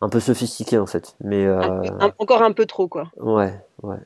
un 0.00 0.08
peu 0.08 0.20
sophistiqués, 0.20 0.78
en 0.78 0.86
fait. 0.86 1.16
Mais, 1.20 1.44
euh... 1.44 1.60
encore 2.18 2.42
un 2.42 2.52
peu 2.52 2.66
trop, 2.66 2.86
quoi. 2.86 3.10
Ouais, 3.18 3.52
ouais. 3.82 3.98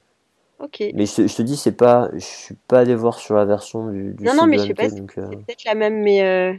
Ok. 0.64 0.82
Mais 0.94 1.04
je, 1.04 1.36
te 1.36 1.42
dis, 1.42 1.56
c'est 1.56 1.76
pas, 1.76 2.08
je 2.14 2.24
suis 2.24 2.54
pas 2.68 2.80
allé 2.80 2.94
voir 2.94 3.18
sur 3.18 3.34
la 3.34 3.44
version 3.44 3.90
du, 3.90 4.14
du 4.14 4.24
non, 4.24 4.34
non, 4.34 4.46
mais 4.46 4.56
je 4.56 4.64
sais 4.64 4.74
pas, 4.74 4.84
euh... 4.84 4.88
c'est 4.88 5.04
peut-être 5.04 5.64
la 5.64 5.74
même, 5.74 6.02
mais 6.02 6.22
euh, 6.22 6.54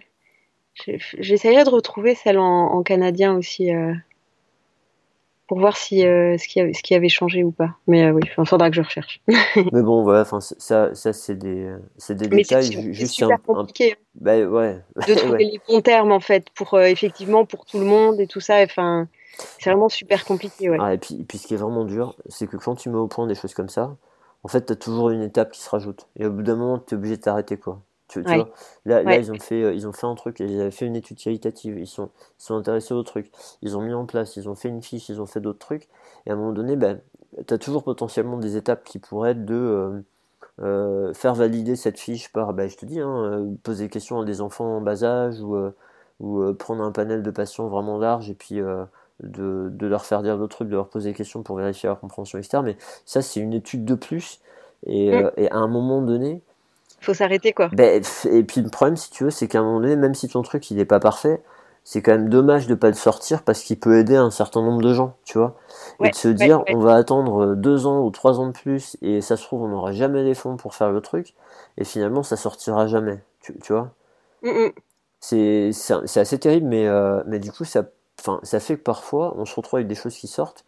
j'essaierai 1.18 1.64
de 1.64 1.70
retrouver 1.70 2.14
celle 2.14 2.38
en, 2.38 2.68
en 2.72 2.84
canadien 2.84 3.36
aussi 3.36 3.74
euh, 3.74 3.94
pour 5.48 5.60
voir 5.60 5.76
si 5.76 6.06
euh, 6.06 6.38
ce, 6.38 6.48
qui 6.48 6.60
avait, 6.60 6.74
ce 6.74 6.84
qui 6.84 6.94
avait 6.94 7.10
changé 7.10 7.44
ou 7.44 7.50
pas. 7.50 7.78
Mais 7.88 8.12
oui, 8.12 8.22
il 8.38 8.46
faudra 8.46 8.70
que 8.70 8.76
je 8.76 8.84
recherche. 8.84 9.22
mais 9.28 9.82
bon, 9.82 10.04
voilà, 10.04 10.22
enfin 10.22 10.40
ça, 10.40 10.94
ça 10.94 11.12
c'est 11.12 11.36
des, 11.36 11.74
c'est 11.98 12.16
des 12.16 12.28
mais 12.28 12.44
détails. 12.44 12.94
C'est 12.94 13.08
super 13.08 13.38
un, 13.38 13.38
compliqué. 13.38 13.94
Un... 13.94 13.96
Bah, 14.22 14.38
ouais. 14.38 14.84
De 15.08 15.14
trouver 15.16 15.34
ouais. 15.34 15.52
les 15.52 15.62
bons 15.68 15.82
termes 15.82 16.12
en 16.12 16.20
fait 16.20 16.46
pour 16.54 16.80
effectivement 16.80 17.46
pour 17.46 17.66
tout 17.66 17.80
le 17.80 17.86
monde 17.86 18.20
et 18.20 18.28
tout 18.28 18.40
ça. 18.40 18.62
Enfin, 18.62 19.08
c'est 19.38 19.70
vraiment 19.70 19.90
super 19.90 20.26
compliqué. 20.26 20.70
Ouais. 20.70 20.78
Ah, 20.80 20.94
et 20.94 20.98
puis, 20.98 21.16
et 21.16 21.24
puis 21.24 21.38
ce 21.38 21.48
qui 21.48 21.54
est 21.54 21.58
vraiment 21.58 21.86
dur, 21.86 22.16
c'est 22.30 22.48
que 22.48 22.58
quand 22.58 22.76
tu 22.76 22.90
mets 22.90 22.98
au 22.98 23.08
point 23.08 23.28
des 23.28 23.36
choses 23.36 23.54
comme 23.54 23.70
ça, 23.70 23.96
en 24.44 24.48
fait, 24.48 24.66
tu 24.66 24.74
as 24.74 24.76
toujours 24.76 25.10
une 25.10 25.22
étape 25.22 25.52
qui 25.52 25.62
se 25.62 25.70
rajoute. 25.70 26.08
Et 26.18 26.26
au 26.26 26.32
bout 26.32 26.44
d'un 26.44 26.56
moment, 26.56 26.80
tu 26.80 26.94
es 26.94 26.98
obligé 26.98 27.18
de 27.18 27.22
t'arrêter, 27.22 27.58
quoi. 27.58 27.82
Tu, 28.08 28.24
tu 28.24 28.30
Ouais. 28.30 28.36
vois 28.36 28.50
là, 28.86 29.02
là 29.02 29.18
ils, 29.18 29.32
ont 29.32 29.40
fait, 29.40 29.64
euh, 29.64 29.74
ils 29.74 29.88
ont 29.88 29.92
fait 29.92 30.06
un 30.06 30.14
truc, 30.14 30.40
ils 30.40 30.62
avaient 30.62 30.70
fait 30.70 30.86
une 30.86 30.96
étude 30.96 31.18
qualitative, 31.18 31.80
ils 31.80 31.88
sont, 31.88 32.12
ils 32.40 32.44
sont 32.44 32.56
intéressés 32.56 32.94
au 32.94 33.02
truc, 33.02 33.32
ils 33.64 33.76
ont 33.78 33.82
mis 33.82 33.96
en 33.96 34.06
place, 34.06 34.36
ils 34.38 34.48
ont 34.48 34.54
fait 34.54 34.70
une 34.70 34.84
fiche, 34.84 35.10
ils 35.10 35.20
ont 35.20 35.26
fait 35.26 35.40
d'autres 35.40 35.58
trucs, 35.58 35.90
et 36.28 36.30
à 36.30 36.34
un 36.34 36.36
moment 36.36 36.52
donné, 36.52 36.76
ben, 36.76 37.02
tu 37.48 37.52
as 37.52 37.58
toujours 37.58 37.84
potentiellement 37.84 38.38
des 38.38 38.58
étapes 38.58 38.84
qui 38.84 39.00
pourraient 39.00 39.32
être 39.32 39.44
de 39.44 39.56
euh, 39.56 40.02
euh, 40.62 41.14
faire 41.16 41.34
valider 41.34 41.76
cette 41.76 42.00
fiche 42.00 42.32
par, 42.32 42.54
ben, 42.54 42.70
je 42.70 42.78
te 42.78 42.86
dis, 42.86 43.00
hein, 43.00 43.24
euh, 43.24 43.52
poser 43.64 43.86
des 43.86 43.90
questions 43.90 44.20
à 44.22 44.26
des 44.26 44.40
enfants 44.42 44.78
en 44.78 44.82
bas 44.82 45.04
âge, 45.04 45.42
ou, 45.42 45.56
euh, 45.56 45.76
ou 46.20 46.54
prendre 46.54 46.84
un 46.84 46.92
panel 46.92 47.24
de 47.24 47.32
patients 47.32 47.68
vraiment 47.70 47.98
large, 47.98 48.30
et 48.30 48.36
puis 48.36 48.62
euh, 48.62 48.86
de, 49.22 49.70
de 49.72 49.88
leur 49.88 50.06
faire 50.06 50.22
dire 50.24 50.38
d'autres 50.38 50.56
trucs, 50.58 50.70
de 50.70 50.76
leur 50.76 50.90
poser 50.90 51.12
des 51.12 51.16
questions 51.16 51.44
pour 51.44 51.58
vérifier 51.58 51.88
leur 51.88 52.00
compréhension, 52.00 52.38
etc. 52.40 52.64
Mais 52.64 52.78
ça, 53.06 53.22
c'est 53.22 53.40
une 53.40 53.54
étude 53.54 53.86
de 53.86 53.96
plus, 53.96 54.40
et, 54.86 55.12
Mm. 55.12 55.14
euh, 55.14 55.32
et 55.38 55.50
à 55.52 55.58
un 55.58 55.68
moment 55.68 56.02
donné, 56.02 56.42
Faut 57.00 57.14
s'arrêter 57.14 57.54
quoi. 57.54 57.72
ben, 57.72 58.02
et 58.32 58.44
puis 58.44 58.62
le 58.62 58.70
problème, 58.70 58.96
si 58.98 59.10
tu 59.12 59.24
veux, 59.26 59.30
c'est 59.32 59.48
qu'à 59.48 59.60
un 59.60 59.64
moment 59.64 59.80
donné, 59.82 59.96
même 59.96 60.16
si 60.16 60.28
ton 60.30 60.42
truc 60.42 60.70
il 60.72 60.80
est 60.80 60.86
pas 60.86 61.00
parfait, 61.00 61.42
c'est 61.84 62.02
quand 62.02 62.12
même 62.14 62.30
dommage 62.30 62.68
de 62.68 62.76
pas 62.76 62.88
le 62.88 62.94
sortir 62.96 63.44
parce 63.44 63.62
qu'il 63.64 63.80
peut 63.80 63.98
aider 64.00 64.16
un 64.16 64.32
certain 64.32 64.62
nombre 64.62 64.82
de 64.82 64.94
gens, 64.94 65.16
tu 65.24 65.38
vois. 65.38 65.56
Et 66.02 66.10
de 66.10 66.16
se 66.16 66.28
ouais, 66.28 66.34
dire, 66.34 66.64
ouais. 66.68 66.76
on 66.76 66.80
va 66.80 66.96
attendre 66.96 67.56
deux 67.56 67.86
ans 67.86 68.04
ou 68.04 68.10
trois 68.12 68.40
ans 68.40 68.48
de 68.48 68.54
plus 68.54 68.98
et 69.02 69.22
ça 69.22 69.38
se 69.38 69.44
trouve, 69.44 69.64
on 69.64 69.68
n'aura 69.70 69.92
jamais 69.92 70.24
les 70.24 70.34
fonds 70.36 70.58
pour 70.58 70.74
faire 70.76 70.92
le 70.92 71.02
truc 71.02 71.34
et 71.78 71.84
finalement, 71.86 72.24
ça 72.24 72.38
sortira 72.38 72.88
jamais, 72.88 73.20
tu, 73.42 73.58
tu 73.60 73.74
vois. 73.74 73.92
Mm, 74.42 74.50
mm. 74.50 74.74
C'est 75.20 75.72
assez 76.18 76.38
terrible, 76.40 76.68
mais, 76.68 76.88
euh, 76.88 77.24
mais 77.26 77.40
du 77.40 77.52
coup, 77.52 77.66
ça, 77.66 77.84
enfin, 78.20 78.40
ça 78.44 78.60
fait 78.60 78.78
que 78.78 78.84
parfois, 78.84 79.36
on 79.38 79.46
se 79.46 79.56
retrouve 79.56 79.78
avec 79.78 79.88
des 79.88 79.96
choses 79.96 80.16
qui 80.16 80.28
sortent 80.28 80.66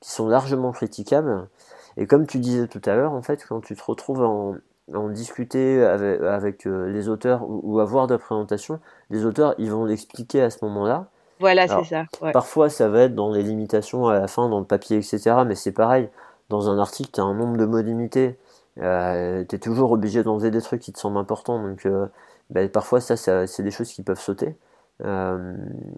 qui 0.00 0.10
sont 0.10 0.28
largement 0.28 0.72
critiquables. 0.72 1.48
Et 1.96 2.06
comme 2.06 2.26
tu 2.26 2.38
disais 2.38 2.68
tout 2.68 2.82
à 2.84 2.94
l'heure, 2.94 3.12
en 3.12 3.22
fait, 3.22 3.44
quand 3.48 3.60
tu 3.60 3.74
te 3.74 3.82
retrouves 3.82 4.22
en, 4.22 4.54
en 4.94 5.08
discuter 5.08 5.84
avec, 5.84 6.20
avec 6.22 6.66
euh, 6.66 6.88
les 6.90 7.08
auteurs 7.08 7.42
ou, 7.48 7.60
ou 7.64 7.80
à 7.80 7.84
voir 7.84 8.06
de 8.06 8.14
la 8.14 8.18
présentation, 8.18 8.80
les 9.10 9.24
auteurs, 9.24 9.54
ils 9.58 9.70
vont 9.70 9.84
l'expliquer 9.84 10.42
à 10.42 10.50
ce 10.50 10.64
moment-là. 10.64 11.06
Voilà, 11.40 11.68
c'est 11.68 11.84
ça. 11.84 12.04
Ouais. 12.20 12.32
Parfois, 12.32 12.68
ça 12.68 12.88
va 12.88 13.02
être 13.02 13.14
dans 13.14 13.30
les 13.30 13.42
limitations 13.42 14.08
à 14.08 14.18
la 14.18 14.26
fin, 14.26 14.48
dans 14.48 14.58
le 14.58 14.64
papier, 14.64 14.96
etc. 14.96 15.36
Mais 15.46 15.54
c'est 15.54 15.72
pareil. 15.72 16.08
Dans 16.48 16.68
un 16.68 16.78
article, 16.78 17.10
tu 17.12 17.20
as 17.20 17.24
un 17.24 17.34
nombre 17.34 17.56
de 17.56 17.64
mots 17.64 17.80
limité. 17.80 18.38
Euh, 18.80 19.44
tu 19.48 19.54
es 19.54 19.58
toujours 19.58 19.92
obligé 19.92 20.24
d'enlever 20.24 20.50
des 20.50 20.62
trucs 20.62 20.80
qui 20.80 20.92
te 20.92 20.98
semblent 20.98 21.18
importants. 21.18 21.62
Donc, 21.62 21.86
euh, 21.86 22.06
ben, 22.50 22.68
parfois, 22.68 23.00
ça, 23.00 23.16
ça 23.16 23.46
c'est 23.46 23.62
des 23.62 23.70
choses 23.70 23.92
qui 23.92 24.02
peuvent 24.02 24.20
sauter. 24.20 24.56
Euh, 25.04 25.54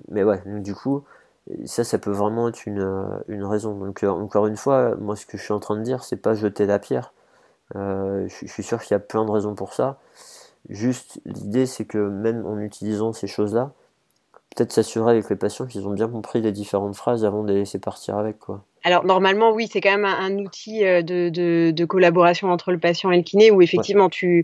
mais 0.09 0.25
ouais, 0.25 0.43
donc, 0.47 0.63
du 0.63 0.75
coup, 0.75 1.05
ça, 1.65 1.85
ça 1.85 1.99
peut 1.99 2.11
vraiment 2.11 2.49
être 2.49 2.67
une, 2.67 2.81
euh, 2.81 3.19
une 3.29 3.45
raison. 3.45 3.75
Donc, 3.75 4.03
euh, 4.03 4.09
encore 4.09 4.47
une 4.47 4.57
fois, 4.57 4.95
moi, 4.97 5.17
ce 5.17 5.27
que 5.27 5.39
je 5.39 5.43
suis 5.43 5.53
en 5.53 5.61
train 5.61 5.77
de 5.77 5.83
dire, 5.83 6.05
c'est 6.05 6.17
pas 6.17 6.35
jeter 6.35 6.67
la 6.67 6.79
pierre. 6.79 7.13
Euh, 7.77 8.29
je, 8.29 8.47
je 8.47 8.53
suis 8.53 8.63
sûr 8.63 8.81
qu'il 8.81 8.95
y 8.95 8.97
a 8.97 9.01
plein 9.01 9.25
de 9.25 9.31
raisons 9.31 9.55
pour 9.55 9.75
ça. 9.75 9.99
Juste, 10.69 11.21
l'idée, 11.25 11.67
c'est 11.67 11.85
que 11.85 11.99
même 11.99 12.45
en 12.47 12.59
utilisant 12.59 13.13
ces 13.13 13.27
choses-là, 13.27 13.73
peut-être 14.55 14.73
s'assurer 14.73 15.13
avec 15.13 15.31
les 15.31 15.37
patients 15.37 15.67
qu'ils 15.67 15.87
ont 15.87 15.93
bien 15.93 16.09
compris 16.09 16.41
les 16.41 16.53
différentes 16.53 16.97
phrases 16.97 17.25
avant 17.25 17.43
de 17.43 17.53
les 17.53 17.61
laisser 17.61 17.79
partir 17.79 18.19
avec, 18.19 18.39
quoi. 18.39 18.63
Alors 18.83 19.05
normalement, 19.05 19.53
oui, 19.53 19.69
c'est 19.71 19.81
quand 19.81 19.91
même 19.91 20.07
un, 20.07 20.19
un 20.19 20.39
outil 20.39 20.81
de, 20.81 21.29
de, 21.29 21.71
de 21.71 21.85
collaboration 21.85 22.51
entre 22.51 22.73
le 22.73 22.79
patient 22.79 23.11
et 23.11 23.19
le 23.19 23.23
kiné 23.23 23.51
où 23.51 23.61
effectivement 23.61 24.09
tu 24.09 24.43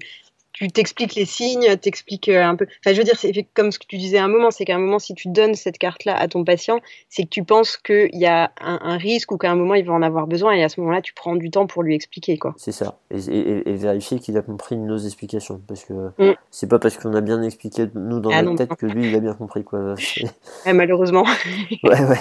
tu 0.58 0.68
t'expliques 0.68 1.14
les 1.14 1.26
signes, 1.26 1.76
t'expliques 1.76 2.30
euh, 2.30 2.42
un 2.42 2.56
peu. 2.56 2.66
Enfin, 2.84 2.94
je 2.94 2.98
veux 2.98 3.04
dire, 3.04 3.18
c'est 3.18 3.32
comme 3.52 3.70
ce 3.70 3.78
que 3.78 3.84
tu 3.86 3.98
disais 3.98 4.16
à 4.16 4.24
un 4.24 4.28
moment, 4.28 4.50
c'est 4.50 4.64
qu'à 4.64 4.74
un 4.74 4.78
moment, 4.78 4.98
si 4.98 5.14
tu 5.14 5.28
donnes 5.28 5.54
cette 5.54 5.76
carte-là 5.76 6.16
à 6.16 6.28
ton 6.28 6.44
patient, 6.44 6.80
c'est 7.10 7.24
que 7.24 7.28
tu 7.28 7.44
penses 7.44 7.76
qu'il 7.76 8.08
y 8.14 8.24
a 8.24 8.50
un, 8.60 8.78
un 8.82 8.96
risque 8.96 9.32
ou 9.32 9.36
qu'à 9.36 9.50
un 9.50 9.54
moment 9.54 9.74
il 9.74 9.84
va 9.84 9.92
en 9.92 10.00
avoir 10.00 10.26
besoin 10.26 10.52
et 10.54 10.64
à 10.64 10.70
ce 10.70 10.80
moment-là, 10.80 11.02
tu 11.02 11.12
prends 11.12 11.36
du 11.36 11.50
temps 11.50 11.66
pour 11.66 11.82
lui 11.82 11.94
expliquer, 11.94 12.38
quoi. 12.38 12.54
C'est 12.56 12.72
ça. 12.72 12.98
Et, 13.10 13.18
et- 13.28 13.68
et 13.68 13.74
vérifier 13.74 14.18
qu'il 14.18 14.36
a 14.38 14.42
compris 14.42 14.76
nos 14.78 14.96
explications. 14.96 15.60
Parce 15.68 15.84
que 15.84 15.92
Mm. 16.18 16.34
c'est 16.50 16.68
pas 16.68 16.78
parce 16.78 16.96
qu'on 16.96 17.12
a 17.14 17.20
bien 17.20 17.42
expliqué, 17.42 17.86
nous, 17.94 18.20
dans 18.20 18.30
Ah 18.30 18.36
notre 18.42 18.50
non, 18.50 18.56
tête, 18.56 18.70
non. 18.70 18.76
que 18.76 18.86
lui, 18.86 19.08
il 19.08 19.14
a 19.14 19.20
bien 19.20 19.34
compris, 19.34 19.62
quoi. 19.64 19.94
Ouais, 20.66 20.72
malheureusement. 20.72 21.24
Ouais, 21.84 22.00
ouais. 22.04 22.18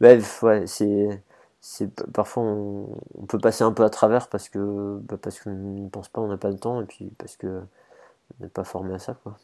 Bref, 0.00 0.42
ouais, 0.42 0.62
c'est, 0.66 1.08
c'est, 1.66 1.88
parfois 2.12 2.42
on, 2.42 2.98
on 3.14 3.24
peut 3.24 3.38
passer 3.38 3.64
un 3.64 3.72
peu 3.72 3.84
à 3.84 3.90
travers 3.90 4.28
parce 4.28 4.50
que, 4.50 4.98
bah, 5.00 5.16
parce 5.20 5.40
qu'on 5.40 5.50
n'y 5.50 5.88
pense 5.88 6.08
pas, 6.08 6.20
on 6.20 6.28
n'a 6.28 6.36
pas 6.36 6.50
le 6.50 6.58
temps 6.58 6.82
et 6.82 6.84
puis 6.84 7.10
parce 7.16 7.38
que 7.38 7.62
on 8.38 8.44
n'est 8.44 8.50
pas 8.50 8.64
formé 8.64 8.92
à 8.92 8.98
ça, 8.98 9.16
quoi. 9.22 9.38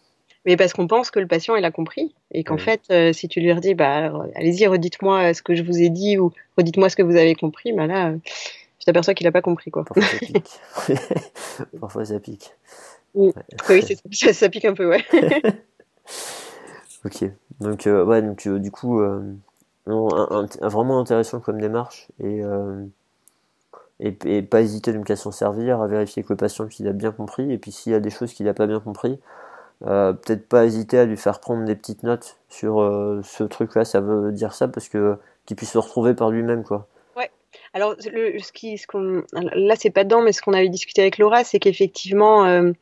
mais 0.44 0.58
parce 0.58 0.74
qu'on 0.74 0.86
pense 0.86 1.10
que 1.10 1.18
le 1.18 1.26
patient 1.26 1.56
il 1.56 1.64
a 1.64 1.70
compris 1.70 2.14
et 2.30 2.44
qu'en 2.44 2.58
fait, 2.58 2.82
euh, 2.90 3.14
si 3.14 3.26
tu 3.26 3.40
lui 3.40 3.50
redis, 3.50 3.74
bah 3.74 4.12
allez-y, 4.34 4.66
redites-moi 4.66 5.32
ce 5.32 5.40
que 5.40 5.54
je 5.54 5.62
vous 5.62 5.80
ai 5.80 5.88
dit 5.88 6.18
ou 6.18 6.30
redites-moi 6.58 6.90
ce 6.90 6.96
que 6.96 7.02
vous 7.02 7.16
avez 7.16 7.34
compris, 7.34 7.72
bah 7.72 7.86
là, 7.86 8.12
je 8.78 8.84
t'aperçois 8.84 9.14
qu'il 9.14 9.26
n'a 9.26 9.32
pas 9.32 9.40
compris 9.40 9.70
quoi. 9.70 9.86
Parfois 9.86 10.02
ça 10.02 10.18
pique. 10.20 10.60
Parfois 11.80 12.04
ça 12.04 12.20
pique. 12.20 12.50
Oui, 13.14 13.32
ça, 14.12 14.34
ça, 14.34 14.48
pique 14.50 14.66
un 14.66 14.74
peu, 14.74 14.90
ouais. 14.90 15.04
ok, 17.06 17.24
donc 17.60 17.86
ouais, 17.86 18.20
donc 18.20 18.46
du 18.46 18.70
coup, 18.70 19.00
vraiment 20.62 20.98
intéressant 20.98 21.40
comme 21.40 21.60
démarche 21.60 22.08
et 22.22 22.42
et, 24.00 24.42
pas 24.42 24.62
hésiter 24.62 24.92
de 24.92 24.98
me 24.98 25.14
s'en 25.14 25.30
servir, 25.30 25.80
à 25.82 25.86
vérifier 25.86 26.22
que 26.22 26.32
le 26.32 26.36
patient 26.36 26.66
qu'il 26.66 26.88
a 26.88 26.92
bien 26.92 27.12
compris, 27.12 27.52
et 27.52 27.58
puis 27.58 27.70
s'il 27.70 27.92
y 27.92 27.94
a 27.94 28.00
des 28.00 28.10
choses 28.10 28.32
qu'il 28.32 28.46
n'a 28.46 28.54
pas 28.54 28.66
bien 28.66 28.80
compris, 28.80 29.18
euh, 29.86 30.12
peut-être 30.12 30.48
pas 30.48 30.64
hésiter 30.64 30.98
à 30.98 31.04
lui 31.04 31.16
faire 31.16 31.40
prendre 31.40 31.64
des 31.64 31.76
petites 31.76 32.02
notes 32.02 32.38
sur 32.48 32.80
euh, 32.80 33.20
ce 33.22 33.44
truc-là, 33.44 33.84
ça 33.84 34.00
veut 34.00 34.32
dire 34.32 34.54
ça, 34.54 34.68
parce 34.68 34.88
que 34.88 35.16
qu'il 35.46 35.56
puisse 35.56 35.72
se 35.72 35.78
retrouver 35.78 36.14
par 36.14 36.30
lui-même, 36.30 36.64
quoi. 36.64 36.86
Ouais. 37.16 37.30
Alors, 37.74 37.94
le, 38.10 38.38
ce 38.38 38.52
qui, 38.52 38.78
ce 38.78 38.86
qu'on, 38.86 39.22
là, 39.32 39.74
c'est 39.76 39.90
pas 39.90 40.04
dedans, 40.04 40.22
mais 40.22 40.32
ce 40.32 40.42
qu'on 40.42 40.52
avait 40.52 40.68
discuté 40.68 41.02
avec 41.02 41.18
Laura, 41.18 41.44
c'est 41.44 41.58
qu'effectivement, 41.58 42.44
euh, 42.46 42.72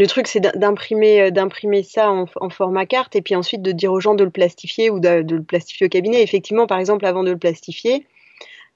le 0.00 0.06
truc, 0.06 0.28
c'est 0.28 0.40
d'imprimer, 0.40 1.30
d'imprimer 1.30 1.82
ça 1.82 2.10
en, 2.10 2.50
format 2.50 2.86
carte, 2.86 3.16
et 3.16 3.20
puis 3.20 3.36
ensuite 3.36 3.60
de 3.60 3.70
dire 3.70 3.92
aux 3.92 4.00
gens 4.00 4.14
de 4.14 4.24
le 4.24 4.30
plastifier 4.30 4.88
ou 4.88 4.98
de, 4.98 5.20
de 5.20 5.36
le 5.36 5.42
plastifier 5.42 5.86
au 5.86 5.90
cabinet. 5.90 6.22
Effectivement, 6.22 6.66
par 6.66 6.78
exemple, 6.78 7.04
avant 7.04 7.22
de 7.22 7.30
le 7.30 7.36
plastifier, 7.36 8.06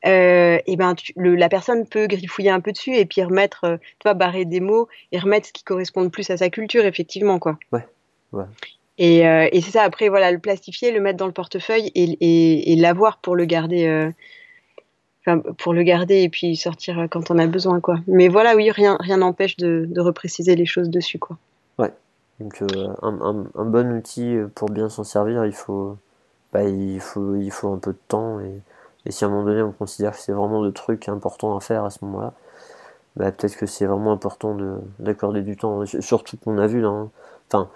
euh, 0.06 0.58
et 0.66 0.76
ben 0.76 0.94
la 1.16 1.48
personne 1.48 1.86
peut 1.86 2.06
griffouiller 2.06 2.50
un 2.50 2.60
peu 2.60 2.72
dessus 2.72 2.94
et 2.94 3.06
puis 3.06 3.22
remettre, 3.22 3.64
euh, 3.64 3.76
tu 3.78 4.04
vois, 4.04 4.12
barrer 4.12 4.44
des 4.44 4.60
mots 4.60 4.86
et 5.12 5.18
remettre 5.18 5.46
ce 5.46 5.52
qui 5.54 5.64
correspond 5.64 6.02
le 6.02 6.10
plus 6.10 6.28
à 6.28 6.36
sa 6.36 6.50
culture, 6.50 6.84
effectivement, 6.84 7.38
quoi. 7.38 7.58
Ouais. 7.72 7.86
ouais. 8.32 8.44
Et, 8.98 9.26
euh, 9.26 9.48
et 9.50 9.62
c'est 9.62 9.70
ça. 9.70 9.82
Après, 9.82 10.10
voilà, 10.10 10.30
le 10.30 10.38
plastifier, 10.38 10.92
le 10.92 11.00
mettre 11.00 11.16
dans 11.16 11.26
le 11.26 11.32
portefeuille 11.32 11.90
et, 11.94 12.18
et, 12.20 12.72
et 12.72 12.76
l'avoir 12.76 13.18
pour 13.18 13.34
le 13.34 13.46
garder. 13.46 14.10
Euh, 15.28 15.40
pour 15.58 15.72
le 15.72 15.82
garder 15.82 16.22
et 16.22 16.28
puis 16.28 16.54
sortir 16.56 17.06
quand 17.10 17.30
on 17.30 17.38
a 17.38 17.46
besoin, 17.46 17.80
quoi. 17.80 17.96
Mais 18.06 18.28
voilà, 18.28 18.56
oui, 18.56 18.70
rien, 18.70 18.96
rien 19.00 19.18
n'empêche 19.18 19.56
de, 19.56 19.86
de 19.88 20.00
repréciser 20.00 20.54
les 20.54 20.66
choses 20.66 20.90
dessus, 20.90 21.18
quoi. 21.18 21.38
Ouais. 21.78 21.92
Donc 22.40 22.62
un, 22.62 22.96
un, 23.02 23.46
un, 23.54 23.64
bon 23.64 23.96
outil 23.96 24.36
pour 24.54 24.68
bien 24.68 24.88
s'en 24.88 25.04
servir, 25.04 25.46
il 25.46 25.52
faut, 25.52 25.96
bah, 26.52 26.64
il 26.64 27.00
faut, 27.00 27.36
il 27.36 27.50
faut 27.50 27.72
un 27.72 27.78
peu 27.78 27.92
de 27.92 27.98
temps 28.08 28.40
et 28.40 28.60
et 29.06 29.12
si 29.12 29.24
à 29.24 29.28
un 29.28 29.30
moment 29.30 29.44
donné 29.44 29.62
on 29.62 29.72
considère 29.72 30.12
que 30.12 30.18
c'est 30.18 30.32
vraiment 30.32 30.62
de 30.62 30.70
trucs 30.70 31.08
importants 31.08 31.56
à 31.56 31.60
faire 31.60 31.84
à 31.84 31.90
ce 31.90 32.04
moment-là, 32.04 32.32
bah, 33.16 33.30
peut-être 33.32 33.56
que 33.56 33.66
c'est 33.66 33.86
vraiment 33.86 34.12
important 34.12 34.56
d'accorder 34.98 35.42
du 35.42 35.56
temps. 35.56 35.84
Surtout 36.00 36.36
qu'on 36.38 36.58
a 36.58 36.66
vu 36.66 36.80
là. 36.80 36.88
Hein. 36.88 37.10
Enfin, 37.48 37.68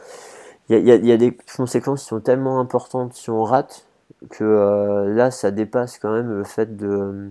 il 0.68 0.78
y 0.78 0.90
a, 0.90 0.96
y 0.96 1.12
a, 1.12 1.16
des 1.16 1.36
conséquences 1.56 2.02
qui 2.02 2.08
sont 2.08 2.20
tellement 2.20 2.60
importantes 2.60 3.14
si 3.14 3.30
on 3.30 3.44
rate 3.44 3.86
que 4.30 4.44
euh, 4.44 5.14
là 5.14 5.30
ça 5.30 5.50
dépasse 5.50 5.98
quand 5.98 6.12
même 6.12 6.30
le 6.30 6.44
fait 6.44 6.76
de 6.76 7.30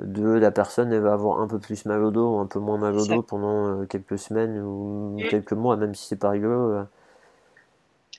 de 0.00 0.28
la 0.28 0.50
personne 0.50 0.92
elle 0.92 1.02
va 1.02 1.12
avoir 1.12 1.40
un 1.40 1.46
peu 1.46 1.58
plus 1.58 1.84
mal 1.86 2.02
au 2.02 2.10
dos 2.10 2.36
ou 2.36 2.38
un 2.40 2.46
peu 2.46 2.58
moins 2.58 2.78
mal 2.78 2.96
au 2.96 3.06
dos 3.06 3.22
pendant 3.22 3.66
euh, 3.66 3.84
quelques 3.86 4.18
semaines 4.18 4.60
ou 4.60 5.16
quelques 5.30 5.52
mois 5.52 5.76
même 5.76 5.94
si 5.94 6.08
c'est 6.08 6.18
pas 6.18 6.30
rigolo 6.30 6.70
euh, 6.70 6.84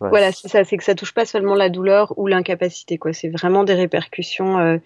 voilà, 0.01 0.33
c'est 0.33 0.49
ça, 0.49 0.65
c'est 0.65 0.75
que 0.75 0.83
ça 0.83 0.93
touche 0.93 1.13
pas 1.13 1.23
seulement 1.23 1.55
la 1.55 1.69
douleur 1.69 2.13
ou 2.17 2.27
l'incapacité, 2.27 2.97
quoi. 2.97 3.13
C'est 3.13 3.29
vraiment 3.29 3.63
des 3.63 3.75
répercussions 3.75 4.77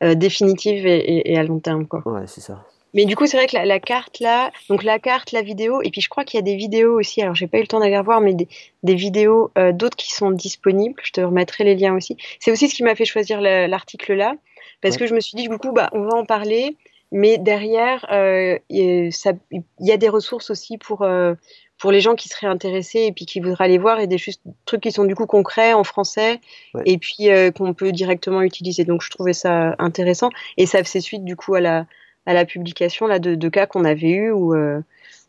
définitives 0.00 0.84
et, 0.88 1.38
à 1.38 1.44
long 1.44 1.60
terme, 1.60 1.86
quoi. 1.86 2.02
Ouais, 2.04 2.26
c'est 2.26 2.40
ça. 2.40 2.64
Mais 2.96 3.04
du 3.04 3.14
coup, 3.14 3.26
c'est 3.26 3.36
vrai 3.36 3.46
que 3.46 3.56
la, 3.56 3.78
carte 3.78 4.18
là, 4.18 4.50
donc 4.68 4.82
la 4.82 4.98
carte, 4.98 5.30
la 5.30 5.42
vidéo, 5.42 5.82
et 5.82 5.90
puis 5.90 6.00
je 6.00 6.08
crois 6.08 6.24
qu'il 6.24 6.38
y 6.38 6.42
a 6.42 6.42
des 6.42 6.56
vidéos 6.56 6.98
aussi. 6.98 7.22
Alors, 7.22 7.34
j'ai 7.34 7.46
pas 7.46 7.58
eu 7.58 7.60
le 7.60 7.66
temps 7.68 7.78
d'aller 7.78 8.00
voir, 8.00 8.20
mais 8.20 8.34
des, 8.34 8.94
vidéos 8.94 9.52
euh, 9.58 9.70
d'autres 9.72 9.96
qui 9.96 10.12
sont 10.12 10.30
disponibles. 10.30 11.00
Je 11.04 11.12
te 11.12 11.20
remettrai 11.20 11.62
les 11.62 11.74
liens 11.74 11.94
aussi. 11.94 12.16
C'est 12.40 12.50
aussi 12.50 12.68
ce 12.68 12.74
qui 12.74 12.82
m'a 12.82 12.96
fait 12.96 13.04
choisir 13.04 13.40
l'article 13.40 14.14
là, 14.14 14.34
parce 14.80 14.96
que 14.96 15.06
je 15.06 15.14
me 15.14 15.20
suis 15.20 15.36
dit 15.36 15.46
du 15.46 15.58
coup, 15.58 15.72
bah, 15.72 15.90
on 15.92 16.02
va 16.02 16.16
en 16.16 16.24
parler, 16.24 16.76
mais 17.12 17.38
derrière, 17.38 18.06
il 18.10 19.10
y, 19.80 19.92
a 19.92 19.96
des 19.96 20.08
ressources 20.08 20.50
aussi 20.50 20.78
pour 20.78 21.06
pour 21.78 21.92
les 21.92 22.00
gens 22.00 22.14
qui 22.14 22.28
seraient 22.28 22.46
intéressés 22.46 23.00
et 23.00 23.12
puis 23.12 23.26
qui 23.26 23.40
voudraient 23.40 23.64
aller 23.64 23.78
voir 23.78 24.00
et 24.00 24.06
des 24.06 24.16
trucs 24.64 24.80
qui 24.80 24.92
sont 24.92 25.04
du 25.04 25.14
coup 25.14 25.26
concrets 25.26 25.72
en 25.72 25.84
français 25.84 26.40
et 26.84 26.98
puis 26.98 27.28
euh, 27.30 27.50
qu'on 27.50 27.74
peut 27.74 27.92
directement 27.92 28.42
utiliser. 28.42 28.84
Donc 28.84 29.02
je 29.02 29.10
trouvais 29.10 29.34
ça 29.34 29.74
intéressant 29.78 30.30
et 30.56 30.66
ça 30.66 30.82
fait 30.84 31.00
suite 31.00 31.24
du 31.24 31.36
coup 31.36 31.54
à 31.54 31.60
la 31.60 31.86
à 32.26 32.34
la 32.34 32.44
publication 32.44 33.06
là 33.06 33.18
de, 33.18 33.34
de 33.34 33.48
cas 33.48 33.66
qu'on 33.66 33.84
avait 33.84 34.10
eu 34.10 34.30
où, 34.30 34.54
euh, 34.54 34.80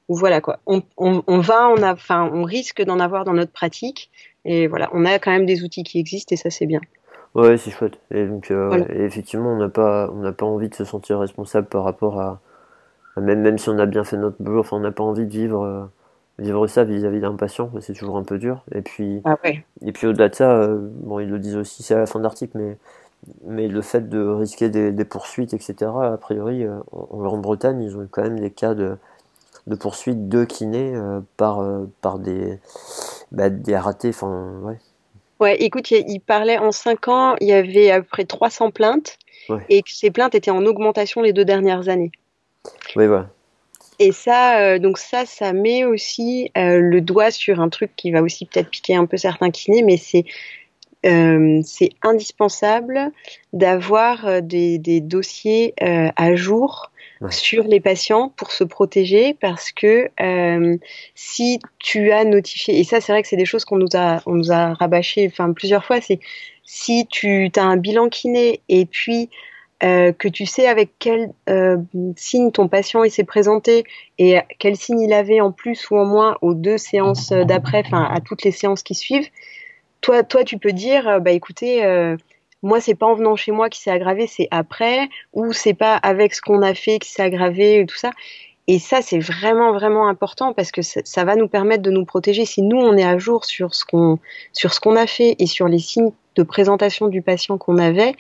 où 0.10 0.16
voilà 0.16 0.42
quoi. 0.42 0.60
On, 0.66 0.82
on, 0.98 1.24
on 1.28 1.40
va, 1.40 1.70
on 1.70 1.82
a, 1.82 1.94
enfin 1.94 2.30
on 2.34 2.44
risque 2.44 2.84
d'en 2.84 3.00
avoir 3.00 3.24
dans 3.24 3.34
notre 3.34 3.52
pratique 3.52 4.10
et 4.46 4.68
voilà, 4.68 4.90
on 4.94 5.06
a 5.06 5.20
quand 5.20 5.32
même 5.32 5.46
des 5.46 5.64
outils 5.64 5.84
qui 5.84 6.00
existent 6.00 6.34
et 6.34 6.38
ça 6.38 6.50
c'est 6.50 6.66
bien. 6.66 6.82
Ouais, 7.36 7.58
c'est 7.58 7.72
chouette. 7.72 8.00
Et 8.12 8.26
donc 8.26 8.52
euh, 8.52 8.84
effectivement, 8.90 9.54
on 9.54 9.58
n'a 9.58 9.70
pas 9.70 10.10
on 10.12 10.22
n'a 10.22 10.32
pas 10.32 10.46
envie 10.46 10.70
de 10.70 10.76
se 10.76 10.84
sentir 10.84 11.20
responsable 11.20 11.68
par 11.68 11.84
rapport 11.84 12.20
à 12.20 12.42
même 13.18 13.42
même 13.42 13.58
si 13.58 13.70
on 13.70 13.80
a 13.80 13.86
bien 13.86 14.04
fait 14.04 14.18
notre 14.18 14.42
boulot, 14.42 14.60
enfin 14.62 14.78
on 14.78 14.82
n'a 14.82 14.92
pas 14.92 15.04
envie 15.04 15.26
de 15.26 15.32
vivre 15.32 15.64
euh, 15.64 15.84
vivre 16.40 16.68
ça 16.68 16.84
vis-à-vis 16.84 17.20
d'un 17.20 17.36
patient, 17.36 17.72
c'est 17.82 17.94
toujours 17.94 18.18
un 18.18 18.24
peu 18.24 18.38
dur. 18.38 18.64
Et 18.72 18.82
puis, 18.82 19.22
ah 19.26 19.38
et 19.82 19.92
puis 19.92 20.08
au-delà 20.08 20.30
de 20.30 20.36
ça, 20.36 20.52
euh, 20.52 20.78
bon, 20.80 21.20
ils 21.20 21.30
le 21.30 21.40
disent 21.40 21.56
aussi, 21.56 21.82
c'est 21.84 21.96
à 21.96 22.00
la 22.00 22.06
fin 22.06 22.20
de 22.20 22.24
l'article, 22.24 22.58
mais, 22.58 22.78
mais 23.46 23.68
le 23.68 23.82
fait 23.82 24.10
de 24.10 24.20
risquer 24.20 24.70
des, 24.70 24.92
des 24.92 25.06
poursuites, 25.06 25.54
etc., 25.54 25.76
a 25.82 26.18
priori, 26.18 26.64
euh, 26.64 26.80
en, 26.92 27.38
Bretagne, 27.38 27.82
ils 27.82 27.98
ont 27.98 28.04
eu 28.04 28.08
quand 28.10 28.24
même 28.24 28.40
des 28.40 28.52
cas 28.52 28.74
de, 28.74 28.98
de 29.68 29.76
poursuites 29.76 30.30
de 30.30 30.46
kinés 30.46 30.94
euh, 30.96 31.20
par, 31.38 31.66
par 32.02 32.20
des, 32.20 32.60
bah, 33.32 33.50
des 33.50 33.78
ratés. 33.78 34.10
Enfin, 34.10 34.60
ouais. 34.64 34.78
Ouais, 35.40 35.56
écoute, 35.62 35.92
il 35.92 36.20
parlait 36.20 36.58
en 36.58 36.72
5 36.72 37.08
ans, 37.10 37.36
il 37.42 37.48
y 37.48 37.54
avait 37.54 37.92
à 37.92 38.02
peu 38.02 38.08
près 38.08 38.26
300 38.26 38.72
plaintes, 38.72 39.20
et 39.70 39.82
que 39.82 39.92
ces 39.92 40.12
plaintes 40.12 40.36
étaient 40.36 40.52
en 40.52 40.66
augmentation 40.66 41.22
les 41.22 41.32
deux 41.32 41.46
dernières 41.46 41.90
années. 41.90 42.12
Oui, 42.96 43.08
voilà. 43.08 43.30
Et 44.00 44.12
ça, 44.12 44.60
euh, 44.60 44.80
donc 44.80 44.98
ça, 44.98 45.26
ça 45.26 45.54
met 45.54 45.84
aussi 45.84 46.52
euh, 46.58 46.80
le 46.80 47.02
doigt 47.02 47.32
sur 47.32 47.60
un 47.60 47.70
truc 47.70 47.92
qui 47.96 48.12
va 48.12 48.22
aussi 48.22 48.46
peut-être 48.46 48.70
piquer 48.70 48.96
un 48.96 49.06
peu 49.06 49.18
certains 49.18 49.50
kinés, 49.50 49.82
mais 49.82 49.98
c'est 49.98 50.26
euh, 51.06 51.62
c'est 51.64 51.90
indispensable 52.02 53.12
d'avoir 53.54 54.42
des, 54.42 54.78
des, 54.78 55.00
dossiers 55.00 55.74
à 55.80 56.36
jour 56.36 56.92
sur 57.30 57.64
les 57.64 57.80
patients 57.80 58.30
pour 58.36 58.52
se 58.52 58.64
protéger 58.64 59.36
parce 59.40 59.72
que 59.72 60.10
si 61.16 61.60
tu 61.80 62.12
as 62.12 62.26
notifié, 62.26 62.80
et 62.80 62.84
ça 62.84 63.02
c'est 63.02 63.12
vrai 63.12 63.22
que 63.22 63.28
c'est 63.28 63.38
des 63.38 63.46
choses 63.46 63.66
qu'on 63.66 63.78
nous 63.78 63.96
a, 63.96 64.22
on 64.26 64.34
nous 64.34 64.52
a 64.52 64.74
rabâché 64.74 65.28
enfin, 65.32 65.54
plusieurs 65.54 65.86
fois, 65.86 66.02
c'est 66.02 66.20
si 66.64 67.08
tu 67.08 67.50
as 67.56 67.64
un 67.64 67.78
bilan 67.78 68.10
kiné 68.10 68.62
et 68.70 68.86
puis 68.86 69.30
euh, 69.84 70.12
que 70.12 70.28
tu 70.28 70.48
sais 70.48 70.68
avec 70.68 70.90
quel 70.98 71.32
euh, 71.50 71.78
signe 72.16 72.52
ton 72.52 72.68
patient 72.68 73.04
il 73.04 73.12
s'est 73.12 73.24
présenté 73.24 73.84
et 74.18 74.40
quel 74.58 74.76
signe 74.76 75.02
il 75.02 75.14
avait 75.14 75.40
en 75.40 75.52
plus 75.52 75.92
ou 75.92 75.98
en 75.98 76.06
moins 76.06 76.36
aux 76.42 76.56
deux 76.56 76.80
séances 76.80 77.30
d'après, 77.30 77.84
enfin 77.86 78.04
à 78.04 78.20
toutes 78.20 78.44
les 78.44 78.52
séances 78.52 78.82
qui 78.82 78.96
suivent, 78.96 79.30
toi, 80.02 80.24
toi 80.24 80.44
tu 80.44 80.58
peux 80.58 80.74
dire, 80.74 81.08
euh, 81.08 81.20
bah 81.20 81.32
écoutez, 81.32 81.84
moi 82.64 82.82
c'est 82.82 82.96
pas 82.96 83.06
en 83.06 83.16
venant 83.16 83.36
chez 83.36 83.52
moi 83.52 83.70
qui 83.70 83.82
s'est 83.82 83.92
aggravé, 83.92 84.28
c'est 84.28 84.48
après, 84.52 85.10
ou 85.34 85.54
c'est 85.54 85.74
pas 85.74 85.96
avec 85.96 86.34
ce 86.34 86.42
qu'on 86.42 86.62
a 86.62 86.74
fait 86.74 87.00
qui 87.00 87.10
s'est 87.10 87.24
aggravé, 87.24 87.86
tout 87.88 87.98
ça. 87.98 88.12
Et 88.70 88.80
ça, 88.80 89.02
c'est 89.02 89.20
vraiment, 89.20 89.72
vraiment 89.72 90.10
important 90.10 90.52
parce 90.52 90.72
que 90.72 90.82
ça, 90.82 91.00
ça, 91.06 91.24
va 91.24 91.38
nous 91.38 91.48
permettre 91.48 91.82
de 91.84 91.90
nous 91.90 92.04
protéger. 92.04 92.44
Si 92.44 92.62
nous, 92.62 92.78
on 92.78 92.98
est 92.98 93.04
à 93.06 93.18
jour 93.18 93.46
sur 93.46 93.74
ce 93.74 93.86
qu'on, 93.86 94.20
sur 94.52 94.74
ce 94.74 94.82
qu'on 94.82 94.98
a 94.98 95.08
fait 95.08 95.38
et 95.40 95.48
sur 95.48 95.70
les 95.70 95.80
signes 95.80 96.12
de 96.36 96.44
présentation 96.44 97.08
du 97.08 97.22
patient 97.22 97.58
qu'on 97.58 97.78
avait, 97.78 98.14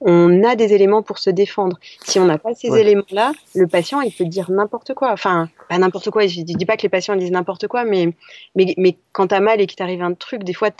on 0.00 0.44
a 0.44 0.54
des 0.54 0.72
éléments 0.72 1.02
pour 1.02 1.18
se 1.18 1.30
défendre. 1.30 1.78
Si 2.04 2.20
on 2.20 2.24
n'a 2.24 2.38
pas 2.38 2.54
ces 2.54 2.68
éléments-là, 2.68 3.32
le 3.54 3.66
patient, 3.66 4.00
il 4.00 4.12
peut 4.12 4.24
dire 4.24 4.50
n'importe 4.50 4.94
quoi. 4.94 5.10
Enfin, 5.12 5.48
pas 5.68 5.78
n'importe 5.78 6.10
quoi, 6.10 6.26
je 6.26 6.40
ne 6.40 6.44
dis 6.44 6.66
pas 6.66 6.76
que 6.76 6.82
les 6.82 6.88
patients 6.88 7.16
disent 7.16 7.32
n'importe 7.32 7.66
quoi, 7.66 7.84
mais, 7.84 8.12
mais, 8.54 8.74
mais 8.76 8.96
quand 9.12 9.28
t'as 9.28 9.40
mal 9.40 9.60
et 9.60 9.66
qu'il 9.66 9.76
t'arrive 9.76 10.02
un 10.02 10.14
truc, 10.14 10.44
des 10.44 10.54
fois, 10.54 10.70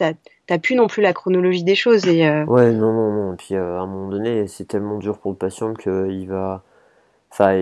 t'as 0.48 0.58
plus 0.58 0.74
non 0.74 0.88
plus 0.88 1.02
la 1.02 1.12
chronologie 1.12 1.62
des 1.62 1.76
choses. 1.76 2.06
Et, 2.08 2.26
euh, 2.26 2.44
Ouais, 2.46 2.72
non, 2.72 2.92
non, 2.92 3.12
non. 3.12 3.32
Et 3.34 3.36
puis, 3.36 3.54
euh, 3.54 3.78
à 3.78 3.82
un 3.82 3.86
moment 3.86 4.08
donné, 4.08 4.48
c'est 4.48 4.64
tellement 4.64 4.98
dur 4.98 5.18
pour 5.18 5.30
le 5.30 5.36
patient 5.36 5.74
qu'il 5.74 6.28
va... 6.28 6.64
Enfin, 7.30 7.52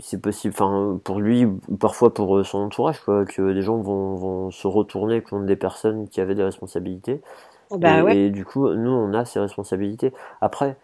c'est 0.00 0.20
possible, 0.20 0.52
enfin, 0.52 0.98
pour 1.04 1.20
lui, 1.20 1.46
parfois 1.78 2.12
pour 2.12 2.44
son 2.44 2.58
entourage, 2.58 2.98
quoi, 3.00 3.24
que 3.24 3.52
des 3.52 3.62
gens 3.62 3.76
vont, 3.76 4.16
vont 4.16 4.50
se 4.50 4.66
retourner 4.66 5.22
contre 5.22 5.46
des 5.46 5.54
personnes 5.54 6.08
qui 6.08 6.20
avaient 6.20 6.34
des 6.34 6.42
responsabilités. 6.42 7.22
Bah 7.70 8.12
et, 8.12 8.30
du 8.30 8.44
coup, 8.44 8.68
nous, 8.68 8.90
on 8.90 9.14
a 9.14 9.24
ces 9.24 9.38
responsabilités. 9.38 10.12
Après, 10.40 10.76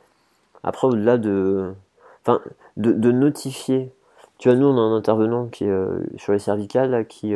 après 0.62 0.86
au-delà 0.86 1.18
de, 1.18 1.74
enfin, 2.22 2.40
de, 2.76 2.92
de, 2.92 3.10
notifier. 3.10 3.90
Tu 4.38 4.48
vois, 4.48 4.56
nous, 4.56 4.68
on 4.68 4.78
a 4.78 4.80
un 4.80 4.96
intervenant 4.96 5.46
qui 5.46 5.64
est 5.64 5.68
euh, 5.68 5.98
sur 6.16 6.32
les 6.32 6.38
cervicales, 6.38 7.04
qui, 7.08 7.34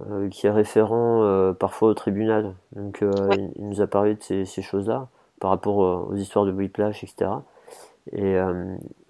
euh, 0.00 0.26
euh, 0.26 0.28
qui 0.28 0.46
est 0.46 0.50
référent 0.50 1.54
parfois 1.58 1.90
au 1.90 1.94
tribunal. 1.94 2.54
Donc, 2.72 3.02
il, 3.02 3.64
nous 3.64 3.80
a 3.80 3.86
parlé 3.86 4.14
de 4.14 4.22
ces, 4.22 4.44
ces 4.44 4.62
choses-là 4.62 5.08
par 5.40 5.50
rapport 5.50 5.76
aux 6.08 6.14
histoires 6.14 6.44
de 6.44 6.52
whiplash, 6.52 7.04
etc. 7.04 7.30
Et 8.12 8.36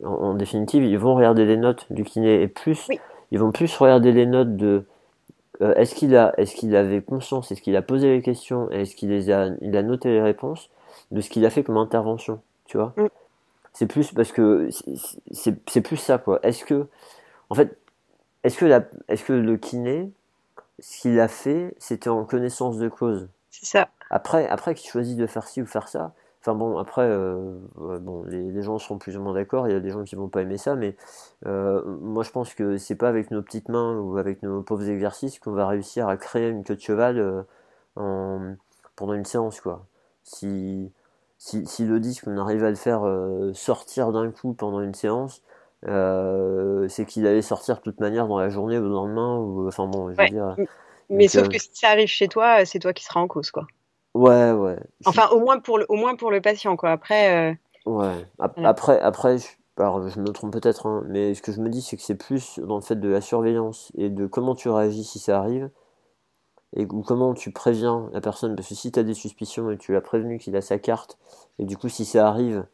en, 0.05 0.35
définitive, 0.35 0.85
ils 0.85 0.99
vont 0.99 1.15
regarder 1.15 1.45
les 1.45 1.57
notes 1.57 1.87
du 1.91 2.05
kiné 2.05 2.43
et 2.43 2.49
plus, 2.49 2.89
ils 3.31 3.39
vont 3.39 3.53
plus 3.53 3.75
regarder 3.77 4.13
les 4.13 4.27
notes 4.27 4.57
de 4.57 4.85
euh, 5.61 5.75
est-ce 5.75 5.95
qu'il 5.95 6.17
a, 6.17 6.35
est-ce 6.39 6.55
qu'il 6.55 6.77
avait 6.77 7.03
conscience, 7.03 7.51
est-ce 7.51 7.63
qu'il 7.63 7.75
a 7.77 7.83
posé 7.83 8.11
les 8.11 8.23
questions, 8.23 8.71
est-ce 8.71 8.95
qu'il 8.95 9.09
les 9.09 9.31
a, 9.31 9.49
il 9.61 9.77
a 9.77 9.83
noté 9.83 10.09
les 10.11 10.23
réponses 10.23 10.71
de 11.11 11.21
ce 11.21 11.31
qu'il 11.31 11.45
a 11.47 11.51
fait 11.51 11.65
comme 11.65 11.77
intervention, 11.77 12.41
tu 12.67 12.77
vois 12.77 12.93
Mm. 12.97 13.07
C'est 13.73 13.87
plus 13.87 14.13
parce 14.13 14.33
que 14.33 14.69
c'est 15.31 15.81
plus 15.81 15.97
ça 15.97 16.19
quoi. 16.19 16.41
Est-ce 16.43 16.65
que, 16.65 16.87
en 17.51 17.55
fait, 17.55 17.77
est-ce 18.43 18.59
que 18.59 18.65
la, 18.65 18.85
est-ce 19.09 19.25
que 19.25 19.33
le 19.33 19.57
kiné, 19.57 20.11
ce 20.81 21.01
qu'il 21.03 21.21
a 21.21 21.29
fait, 21.29 21.75
c'était 21.79 22.11
en 22.11 22.25
connaissance 22.25 22.79
de 22.79 22.89
cause 22.89 23.29
C'est 23.51 23.67
ça. 23.67 23.89
Après, 24.11 24.49
après 24.49 24.75
qu'il 24.75 24.91
choisit 24.91 25.19
de 25.19 25.27
faire 25.27 25.47
ci 25.49 25.63
ou 25.63 25.67
faire 25.67 25.89
ça, 25.89 26.13
enfin 26.41 26.55
bon, 26.55 26.79
après, 26.79 27.03
euh, 27.05 27.59
bon, 27.77 28.25
les, 28.25 28.51
les 28.53 28.63
gens 28.63 28.79
seront 28.79 28.99
plus 28.99 29.17
ou 29.17 29.23
moins 29.23 29.35
d'accord, 29.35 29.69
il 29.69 29.73
y 29.73 29.77
a 29.77 29.81
des 29.81 29.91
gens 29.91 30.05
qui 30.05 30.17
vont 30.17 30.29
pas 30.29 30.43
aimer 30.43 30.59
ça, 30.59 30.77
mais 30.77 30.97
euh, 31.47 31.83
moi 32.01 32.25
je 32.25 32.31
pense 32.31 32.55
que 32.55 32.79
c'est 32.79 32.95
pas 32.97 33.09
avec 33.09 33.31
nos 33.31 33.43
petites 33.43 33.69
mains 33.69 33.99
ou 33.99 34.19
avec 34.19 34.43
nos 34.43 34.63
pauvres 34.63 34.89
exercices 34.89 35.39
qu'on 35.41 35.53
va 35.53 35.67
réussir 35.69 36.09
à 36.09 36.17
créer 36.17 36.49
une 36.49 36.65
queue 36.65 36.77
de 36.77 36.81
cheval 36.81 37.19
euh, 37.19 37.43
en- 37.97 38.55
pendant 38.97 39.15
une 39.15 39.25
séance, 39.25 39.61
quoi. 39.61 39.85
Si, 40.25 40.91
si, 41.39 41.67
si 41.67 41.85
le 41.87 42.01
disque, 42.01 42.25
on 42.27 42.37
arrive 42.39 42.65
à 42.65 42.71
le 42.71 42.77
faire 42.77 43.03
sortir 43.55 44.13
d'un 44.13 44.31
coup 44.31 44.55
pendant 44.55 44.81
une 44.81 44.95
séance, 44.95 45.43
euh, 45.87 46.89
c'est 46.89 47.07
qu'il 47.07 47.27
allait 47.27 47.43
sortir 47.43 47.77
de 47.77 47.81
toute 47.83 48.01
manière 48.01 48.27
dans 48.27 48.39
la 48.39 48.49
journée 48.49 48.79
ou 48.79 48.83
le 48.83 48.89
lendemain, 48.89 49.39
ou 49.39 49.69
enfin 49.69 49.87
bon, 49.87 50.11
je 50.13 50.17
veux 50.17 50.23
Ouais. 50.25 50.31
dire. 50.31 50.57
Mais 51.11 51.23
Donc, 51.25 51.31
sauf 51.31 51.47
euh, 51.47 51.49
que 51.49 51.59
si 51.59 51.71
ça 51.73 51.89
arrive 51.91 52.09
chez 52.09 52.29
toi, 52.29 52.63
euh, 52.63 52.65
c'est 52.65 52.79
toi 52.79 52.93
qui 52.93 53.05
seras 53.05 53.21
en 53.21 53.29
cause, 53.29 53.51
quoi. 53.51 53.67
Ouais, 54.15 54.53
ouais. 54.53 54.79
Enfin, 55.05 55.29
au 55.29 55.41
moins 55.41 55.61
pour 55.61 55.79
le, 55.79 55.87
au 55.89 55.97
moins 55.97 56.17
pour 56.17 56.31
le 56.31 56.41
patient, 56.41 56.77
quoi. 56.77 56.91
Après, 56.91 57.53
euh, 57.53 57.55
Ouais. 57.87 58.27
Voilà. 58.39 58.69
Après, 58.69 59.01
après, 59.01 59.39
je, 59.39 59.47
alors, 59.79 60.09
je 60.09 60.21
me 60.21 60.29
trompe 60.29 60.53
peut-être, 60.53 60.87
hein, 60.87 61.05
mais 61.09 61.35
ce 61.35 61.43
que 61.43 61.53
je 61.53 61.61
me 61.61 61.71
dis, 61.71 61.81
c'est 61.81 61.97
que 61.97 62.03
c'est 62.03 62.17
plus 62.17 62.59
dans 62.59 62.77
le 62.77 62.83
fait 62.83 62.97
de 62.97 63.09
la 63.09 63.21
surveillance 63.21 63.93
et 63.97 64.11
de 64.11 64.27
comment 64.27 64.55
tu 64.55 64.69
réagis 64.69 65.05
si 65.05 65.19
ça 65.19 65.39
arrive, 65.39 65.71
et 66.77 66.85
ou 66.85 67.03
comment 67.03 67.33
tu 67.35 67.51
préviens 67.51 68.11
la 68.13 68.21
personne, 68.21 68.55
parce 68.57 68.69
que 68.69 68.75
si 68.75 68.93
tu 68.93 68.99
as 68.99 69.03
des 69.05 69.15
suspicions 69.15 69.71
et 69.71 69.79
tu 69.79 69.93
l'as 69.93 70.01
prévenu 70.01 70.39
qu'il 70.39 70.57
a 70.57 70.61
sa 70.61 70.79
carte, 70.79 71.17
et 71.59 71.65
du 71.65 71.77
coup, 71.77 71.89
si 71.89 72.05
ça 72.05 72.29
arrive, 72.29 72.67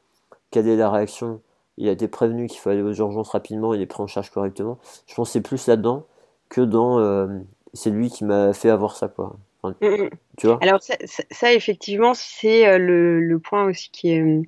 quelle 0.50 0.66
est 0.66 0.76
la 0.76 0.90
réaction? 0.90 1.40
Il 1.78 1.88
a 1.88 1.92
été 1.92 2.08
prévenu 2.08 2.46
qu'il 2.46 2.60
faut 2.60 2.70
aller 2.70 2.82
aux 2.82 2.92
urgences 2.92 3.30
rapidement, 3.30 3.74
il 3.74 3.80
est 3.80 3.86
pris 3.86 4.02
en 4.02 4.06
charge 4.06 4.30
correctement. 4.30 4.78
Je 5.06 5.14
pense 5.14 5.28
que 5.28 5.32
c'est 5.34 5.40
plus 5.40 5.66
là-dedans 5.66 6.06
que 6.48 6.60
dans 6.60 6.98
euh, 7.00 7.26
c'est 7.72 7.90
lui 7.90 8.10
qui 8.10 8.24
m'a 8.24 8.52
fait 8.52 8.70
avoir 8.70 8.96
ça, 8.96 9.08
quoi. 9.08 9.36
Enfin, 9.62 9.74
mm, 9.80 9.86
mm. 10.04 10.10
tu 10.38 10.46
vois? 10.46 10.58
Alors 10.62 10.82
ça, 10.82 10.94
ça- 11.04 11.24
ça, 11.30 11.52
effectivement, 11.52 12.14
c'est 12.14 12.66
euh, 12.68 12.78
le, 12.78 13.20
le 13.20 13.38
point 13.38 13.64
aussi 13.64 13.90
qui 13.90 14.10
est 14.12 14.20
euh, 14.20 14.42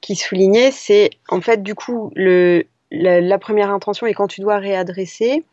qui 0.00 0.16
soulignait, 0.16 0.70
c'est 0.70 1.10
en 1.28 1.40
fait 1.40 1.62
du 1.62 1.74
coup 1.74 2.12
le 2.16 2.64
la, 2.90 3.20
la 3.20 3.38
première 3.38 3.70
intention 3.70 4.06
et 4.06 4.14
quand 4.14 4.26
tu 4.28 4.40
dois 4.40 4.58
réadresser, 4.58 5.44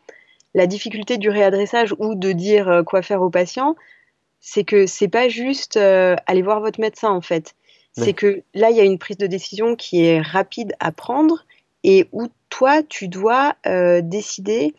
la 0.54 0.66
difficulté 0.66 1.18
du 1.18 1.30
réadressage 1.30 1.94
ou 1.98 2.14
de 2.14 2.32
dire 2.32 2.82
quoi 2.86 3.02
faire 3.02 3.22
au 3.22 3.30
patient, 3.30 3.76
c'est 4.40 4.64
que 4.64 4.86
c'est 4.86 5.08
pas 5.08 5.28
juste 5.28 5.76
euh, 5.76 6.16
aller 6.26 6.42
voir 6.42 6.60
votre 6.60 6.80
médecin 6.80 7.10
en 7.10 7.20
fait. 7.20 7.54
C'est 7.92 8.12
que 8.12 8.42
là, 8.54 8.70
il 8.70 8.76
y 8.76 8.80
a 8.80 8.84
une 8.84 8.98
prise 8.98 9.16
de 9.16 9.26
décision 9.26 9.74
qui 9.74 10.04
est 10.04 10.20
rapide 10.20 10.72
à 10.78 10.92
prendre 10.92 11.44
et 11.84 12.06
où 12.12 12.28
toi, 12.48 12.82
tu 12.82 13.08
dois 13.08 13.56
euh, 13.66 14.00
décider 14.02 14.74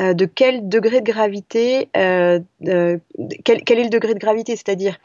euh, 0.00 0.14
de 0.14 0.24
quel 0.26 0.68
degré 0.68 1.00
de 1.00 1.04
gravité, 1.04 1.88
euh, 1.96 2.40
est 2.60 3.02
le 3.70 3.88
degré 3.88 4.14
de 4.14 4.18
gravité, 4.18 4.56
c'est-à-dire 4.56 4.98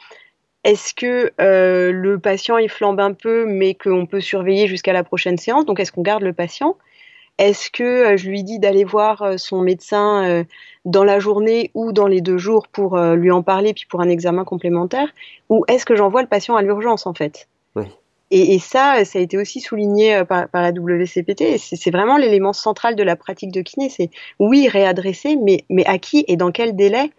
est-ce 0.64 0.94
que 0.94 1.32
le 1.40 2.18
patient 2.18 2.58
il 2.58 2.70
flambe 2.70 3.00
un 3.00 3.14
peu, 3.14 3.46
mais 3.46 3.74
qu'on 3.74 4.06
peut 4.06 4.22
surveiller 4.22 4.68
jusqu'à 4.68 4.94
la 4.94 5.04
prochaine 5.04 5.38
séance, 5.38 5.66
donc 5.66 5.80
est-ce 5.80 5.92
qu'on 5.92 6.04
garde 6.04 6.24
le 6.24 6.34
patient? 6.34 6.78
Est-ce 7.38 7.72
que 7.72 7.84
euh, 7.84 8.18
je 8.18 8.30
lui 8.30 8.44
dis 8.44 8.60
d'aller 8.60 8.84
voir 8.84 9.22
euh, 9.22 9.38
son 9.38 9.62
médecin 9.62 10.24
euh, 10.24 10.44
dans 10.86 11.04
la 11.04 11.20
journée 11.20 11.72
ou 11.74 11.92
dans 11.92 12.08
les 12.08 12.22
deux 12.22 12.38
jours 12.38 12.68
pour 12.68 12.98
lui 12.98 13.32
en 13.32 13.44
parler, 13.44 13.74
puis 13.74 13.86
pour 13.90 14.02
un 14.02 14.10
examen 14.10 14.44
complémentaire? 14.44 15.10
Ou 15.50 15.64
est-ce 15.68 15.86
que 15.86 15.96
j'envoie 15.96 16.22
le 16.22 16.28
patient 16.28 16.56
à 16.56 16.62
l'urgence 16.62 17.06
en 17.06 17.14
fait? 17.14 17.48
Oui. 17.76 17.86
et, 18.32 18.56
et 18.56 18.60
ça, 18.60 19.06
ça 19.06 19.20
a 19.20 19.22
été 19.22 19.38
aussi 19.38 19.60
souligné 19.60 20.24
par, 20.26 20.50
par 20.50 20.62
la 20.62 20.72
WCPT. 20.72 21.58
C'est 21.58 21.92
vraiment 21.92 22.18
l'élément 22.18 22.54
central 22.54 22.96
de 22.96 23.04
la 23.04 23.16
pratique 23.16 23.52
de 23.52 23.62
kiné. 23.62 23.90
C'est 23.90 24.10
oui, 24.40 24.68
réadresser, 24.68 25.36
mais, 25.36 25.66
mais 25.70 25.86
à 25.86 26.00
qui 26.00 26.26
et 26.28 26.36
dans 26.36 26.52
quel 26.52 26.76
délai? 26.76 27.12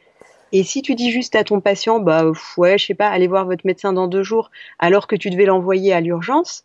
Et 0.52 0.64
si 0.64 0.82
tu 0.82 0.94
dis 0.94 1.10
juste 1.10 1.34
à 1.34 1.44
ton 1.44 1.60
patient, 1.60 1.98
bah 1.98 2.24
ouais, 2.58 2.76
je 2.76 2.86
sais 2.86 2.94
pas, 2.94 3.08
allez 3.08 3.26
voir 3.26 3.46
votre 3.46 3.64
médecin 3.64 3.92
dans 3.94 4.06
deux 4.06 4.22
jours, 4.22 4.50
alors 4.78 5.06
que 5.06 5.16
tu 5.16 5.30
devais 5.30 5.46
l'envoyer 5.46 5.94
à 5.94 6.00
l'urgence, 6.00 6.64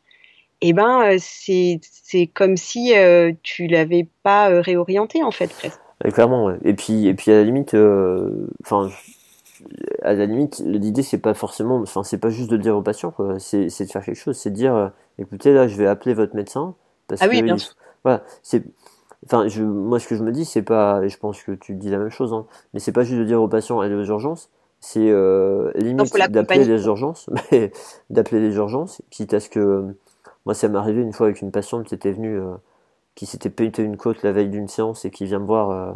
eh 0.62 0.74
ben 0.74 1.14
euh, 1.14 1.18
c'est 1.20 2.28
comme 2.28 2.58
si 2.58 2.96
euh, 2.98 3.32
tu 3.44 3.68
l'avais 3.68 4.08
pas 4.24 4.50
euh, 4.50 4.62
réorienté 4.62 5.24
en 5.24 5.32
fait 5.32 5.48
presque. 5.54 5.80
Clairement, 6.12 6.46
ouais. 6.46 6.58
Et 6.64 6.74
puis, 6.74 7.08
et 7.08 7.14
puis 7.16 7.32
à 7.32 7.36
la 7.36 7.44
limite, 7.44 7.76
enfin, 8.64 8.90
à 10.02 10.14
la 10.14 10.26
limite, 10.26 10.60
l'idée 10.66 11.04
c'est 11.04 11.18
pas 11.18 11.34
forcément, 11.34 11.78
enfin, 11.78 12.04
c'est 12.04 12.18
pas 12.18 12.30
juste 12.30 12.50
de 12.50 12.56
le 12.56 12.62
dire 12.62 12.76
au 12.78 12.82
patient. 12.82 13.14
C'est, 13.40 13.66
de 13.66 13.92
faire 13.92 14.04
quelque 14.04 14.16
chose, 14.16 14.38
c'est 14.38 14.52
de 14.52 14.56
dire, 14.56 14.76
euh, 14.76 14.90
écoutez, 15.20 15.54
là, 15.54 15.68
je 15.68 15.76
vais 15.76 15.88
appeler 15.88 16.14
votre 16.14 16.36
médecin 16.36 16.76
parce 17.08 17.22
Ah 17.22 17.28
oui, 17.30 17.40
que 17.40 17.46
bien 17.46 17.56
il- 17.56 17.60
sûr. 17.60 17.74
voilà, 18.04 18.24
c'est, 18.44 18.64
enfin, 19.26 19.48
je, 19.48 19.64
moi, 19.64 20.00
ce 20.00 20.08
que 20.08 20.16
je 20.16 20.24
me 20.24 20.32
dis, 20.32 20.46
c'est 20.46 20.62
pas, 20.62 21.02
et 21.04 21.10
je 21.10 21.18
pense 21.18 21.42
que 21.42 21.52
tu 21.54 21.74
dis 21.74 21.90
la 21.90 21.98
même 21.98 22.10
chose, 22.12 22.34
hein, 22.34 22.46
mais 22.74 22.80
c'est 22.80 22.92
pas 22.92 23.04
juste 23.04 23.20
de 23.20 23.26
dire 23.26 23.42
au 23.42 23.48
patient, 23.48 23.80
allez 23.80 23.96
aux 23.96 24.06
urgences, 24.06 24.50
c'est 24.80 25.10
euh, 25.10 25.72
limite 25.76 26.16
d'appeler 26.32 26.64
les 26.66 26.86
urgences, 26.86 27.30
mais 27.52 27.72
d'appeler 28.10 28.42
les 28.42 28.56
urgences, 28.56 29.02
quitte 29.10 29.34
à 29.34 29.40
ce 29.40 29.50
que, 29.50 29.96
moi, 30.48 30.56
ça 30.56 30.70
m'est 30.70 30.80
arrivé 30.80 31.04
une 31.04 31.14
fois 31.14 31.28
avec 31.28 31.42
une 31.44 31.52
patiente 31.52 31.86
qui 31.88 31.96
était 31.96 32.14
venue, 32.14 32.40
euh, 32.40 32.56
qui 33.16 33.28
s'était 33.28 33.50
pété 33.52 33.84
une 33.84 33.98
côte 33.98 34.24
la 34.24 34.32
veille 34.34 34.50
d'une 34.50 34.70
séance 34.70 35.06
et 35.06 35.12
qui 35.12 35.26
vient 35.26 35.40
me 35.40 35.46
voir. 35.48 35.72
euh, 35.72 35.94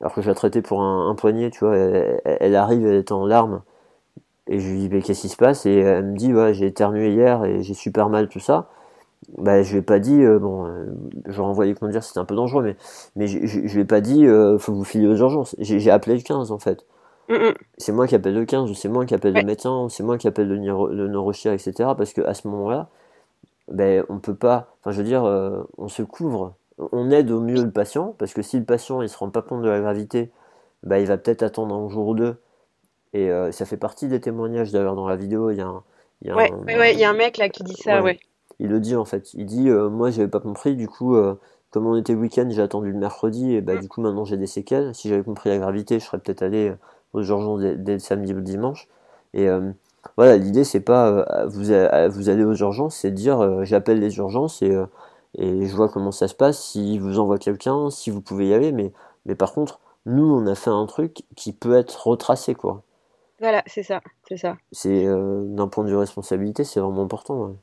alors 0.00 0.14
que 0.14 0.22
je 0.22 0.28
la 0.28 0.34
traitais 0.34 0.62
pour 0.62 0.82
un, 0.82 1.10
un 1.10 1.14
poignet, 1.16 1.50
tu 1.50 1.60
vois, 1.64 1.76
elle, 1.76 2.56
arrive, 2.56 2.86
elle 2.86 2.96
est 2.96 3.12
en 3.12 3.26
larmes, 3.26 3.62
et 4.48 4.60
je 4.60 4.70
lui 4.70 4.78
dis, 4.80 4.88
mais 4.90 5.02
qu'est-ce 5.02 5.22
qui 5.22 5.28
se 5.30 5.36
passe? 5.36 5.66
Et 5.66 5.74
elle 5.78 6.04
me 6.06 6.16
dit, 6.16 6.34
ouais, 6.34 6.54
j'ai 6.54 6.66
éternué 6.66 7.12
hier 7.12 7.44
et 7.44 7.62
j'ai 7.62 7.74
super 7.74 8.08
mal, 8.10 8.28
tout 8.28 8.40
ça. 8.40 8.70
Bah, 9.38 9.62
je 9.62 9.72
lui 9.72 9.78
ai 9.80 9.82
pas 9.82 9.98
dit, 10.00 10.22
euh, 10.22 10.38
bon, 10.38 10.68
envoyé 11.38 11.74
qu'on 11.74 11.88
dire 11.88 12.04
c'était 12.04 12.20
un 12.20 12.26
peu 12.26 12.36
dangereux, 12.36 12.64
mais, 12.64 12.76
mais 13.16 13.26
je, 13.28 13.46
je, 13.46 13.66
je 13.66 13.74
lui 13.74 13.82
ai 13.82 13.86
pas 13.86 14.00
dit, 14.02 14.26
faut 14.58 14.74
vous 14.74 14.84
filer 14.84 15.08
aux 15.08 15.16
urgences. 15.16 15.56
J'ai 15.60 15.90
appelé 15.90 16.16
le 16.16 16.22
15, 16.22 16.52
en 16.52 16.58
fait. 16.58 16.86
Mm, 17.28 17.34
mm. 17.34 17.54
C'est 17.78 17.92
moi 17.92 18.06
qui 18.06 18.14
appelle 18.14 18.34
le 18.34 18.44
15, 18.44 18.70
ou 18.70 18.74
c'est 18.74 18.88
moi 18.88 19.06
qui 19.06 19.14
appelle 19.14 19.34
Ouais. 19.34 19.40
le 19.40 19.46
médecin, 19.46 19.84
ou 19.84 19.88
c'est 19.88 20.02
moi 20.02 20.18
qui 20.18 20.28
appelle 20.28 20.48
le, 20.48 20.58
neuro, 20.58 20.88
le 20.88 21.08
etc. 21.52 21.94
Parce 21.96 22.12
que 22.12 22.20
à 22.22 22.34
ce 22.34 22.46
moment-là, 22.48 22.88
ben, 23.68 24.04
on 24.08 24.18
peut 24.20 24.34
pas, 24.34 24.76
enfin, 24.80 24.92
je 24.92 24.98
veux 24.98 25.04
dire, 25.04 25.24
euh, 25.24 25.62
on 25.78 25.88
se 25.88 26.02
couvre, 26.02 26.54
on 26.78 27.10
aide 27.10 27.30
au 27.30 27.40
mieux 27.40 27.62
le 27.64 27.70
patient, 27.70 28.14
parce 28.18 28.34
que 28.34 28.42
si 28.42 28.58
le 28.58 28.64
patient 28.64 29.02
il 29.02 29.08
se 29.08 29.18
rend 29.18 29.30
pas 29.30 29.42
compte 29.42 29.62
de 29.62 29.68
la 29.68 29.80
gravité, 29.80 30.30
ben, 30.84 30.98
il 30.98 31.06
va 31.06 31.18
peut-être 31.18 31.42
attendre 31.42 31.74
un 31.74 31.88
jour 31.88 32.08
ou 32.08 32.14
deux. 32.14 32.36
Et 33.14 33.30
euh, 33.30 33.52
ça 33.52 33.64
fait 33.66 33.76
partie 33.76 34.08
des 34.08 34.20
témoignages 34.20 34.72
d'ailleurs 34.72 34.96
dans 34.96 35.08
la 35.08 35.16
vidéo, 35.16 35.50
il 35.50 35.58
y 35.58 35.60
a 35.60 35.66
un, 35.68 35.82
il 36.22 36.28
y 36.28 36.30
a 36.30 36.36
Ouais, 36.36 36.52
un- 36.52 36.60
ouais, 36.66 36.76
ouais, 36.78 36.92
il 36.94 37.00
y 37.00 37.04
a 37.04 37.10
un 37.10 37.14
mec 37.14 37.38
là 37.38 37.48
qui 37.48 37.64
dit 37.64 37.76
ça, 37.76 38.02
Ouais. 38.02 38.18
il 38.58 38.68
le 38.68 38.80
dit 38.80 38.96
en 38.96 39.04
fait. 39.04 39.32
Il 39.34 39.46
dit 39.46 39.68
euh, 39.70 39.88
moi 39.88 40.10
j'avais 40.10 40.28
pas 40.28 40.40
compris, 40.40 40.76
du 40.76 40.88
coup 40.88 41.16
euh, 41.16 41.34
comme 41.70 41.86
on 41.86 41.96
était 41.96 42.12
le 42.14 42.20
week-end, 42.20 42.48
j'ai 42.50 42.62
attendu 42.62 42.92
le 42.92 42.98
mercredi 42.98 43.52
et 43.54 43.60
bah 43.60 43.76
du 43.76 43.88
coup 43.88 44.00
maintenant 44.00 44.24
j'ai 44.24 44.36
des 44.36 44.46
séquelles. 44.46 44.94
Si 44.94 45.08
j'avais 45.08 45.22
compris 45.24 45.50
la 45.50 45.58
gravité, 45.58 45.98
je 46.00 46.04
serais 46.04 46.18
peut-être 46.18 46.42
allé 46.42 46.72
aux 47.12 47.22
urgences 47.22 47.60
dès, 47.60 47.76
dès 47.76 47.92
le 47.94 47.98
samedi 48.00 48.32
ou 48.32 48.36
le 48.36 48.42
dimanche. 48.42 48.88
Et 49.34 49.48
euh, 49.48 49.70
voilà, 50.16 50.36
l'idée 50.36 50.64
c'est 50.64 50.80
pas 50.80 51.26
euh, 51.30 51.46
vous 51.46 51.70
allez 52.28 52.44
aux 52.44 52.54
urgences, 52.54 52.96
c'est 52.96 53.10
de 53.10 53.16
dire 53.16 53.40
euh, 53.40 53.64
j'appelle 53.64 54.00
les 54.00 54.16
urgences 54.18 54.62
et 54.62 54.70
euh, 54.70 54.86
et 55.36 55.66
je 55.66 55.74
vois 55.74 55.88
comment 55.88 56.12
ça 56.12 56.28
se 56.28 56.34
passe. 56.34 56.62
Si 56.62 56.98
vous 56.98 57.18
envoie 57.18 57.38
quelqu'un, 57.38 57.90
si 57.90 58.10
vous 58.10 58.20
pouvez 58.20 58.48
y 58.48 58.54
aller, 58.54 58.72
mais 58.72 58.92
mais 59.26 59.34
par 59.34 59.52
contre 59.52 59.80
nous 60.06 60.24
on 60.24 60.46
a 60.46 60.54
fait 60.54 60.70
un 60.70 60.86
truc 60.86 61.24
qui 61.36 61.52
peut 61.52 61.76
être 61.76 62.06
retracé 62.06 62.54
quoi. 62.54 62.82
Voilà, 63.40 63.62
c'est 63.66 63.82
ça, 63.82 64.00
c'est 64.28 64.36
ça. 64.36 64.56
C'est 64.70 65.04
d'un 65.06 65.68
point 65.68 65.84
de 65.84 65.90
vue 65.90 65.96
responsabilité, 65.96 66.64
c'est 66.64 66.80
vraiment 66.80 67.02
important. 67.02 67.46
ouais. 67.46 67.54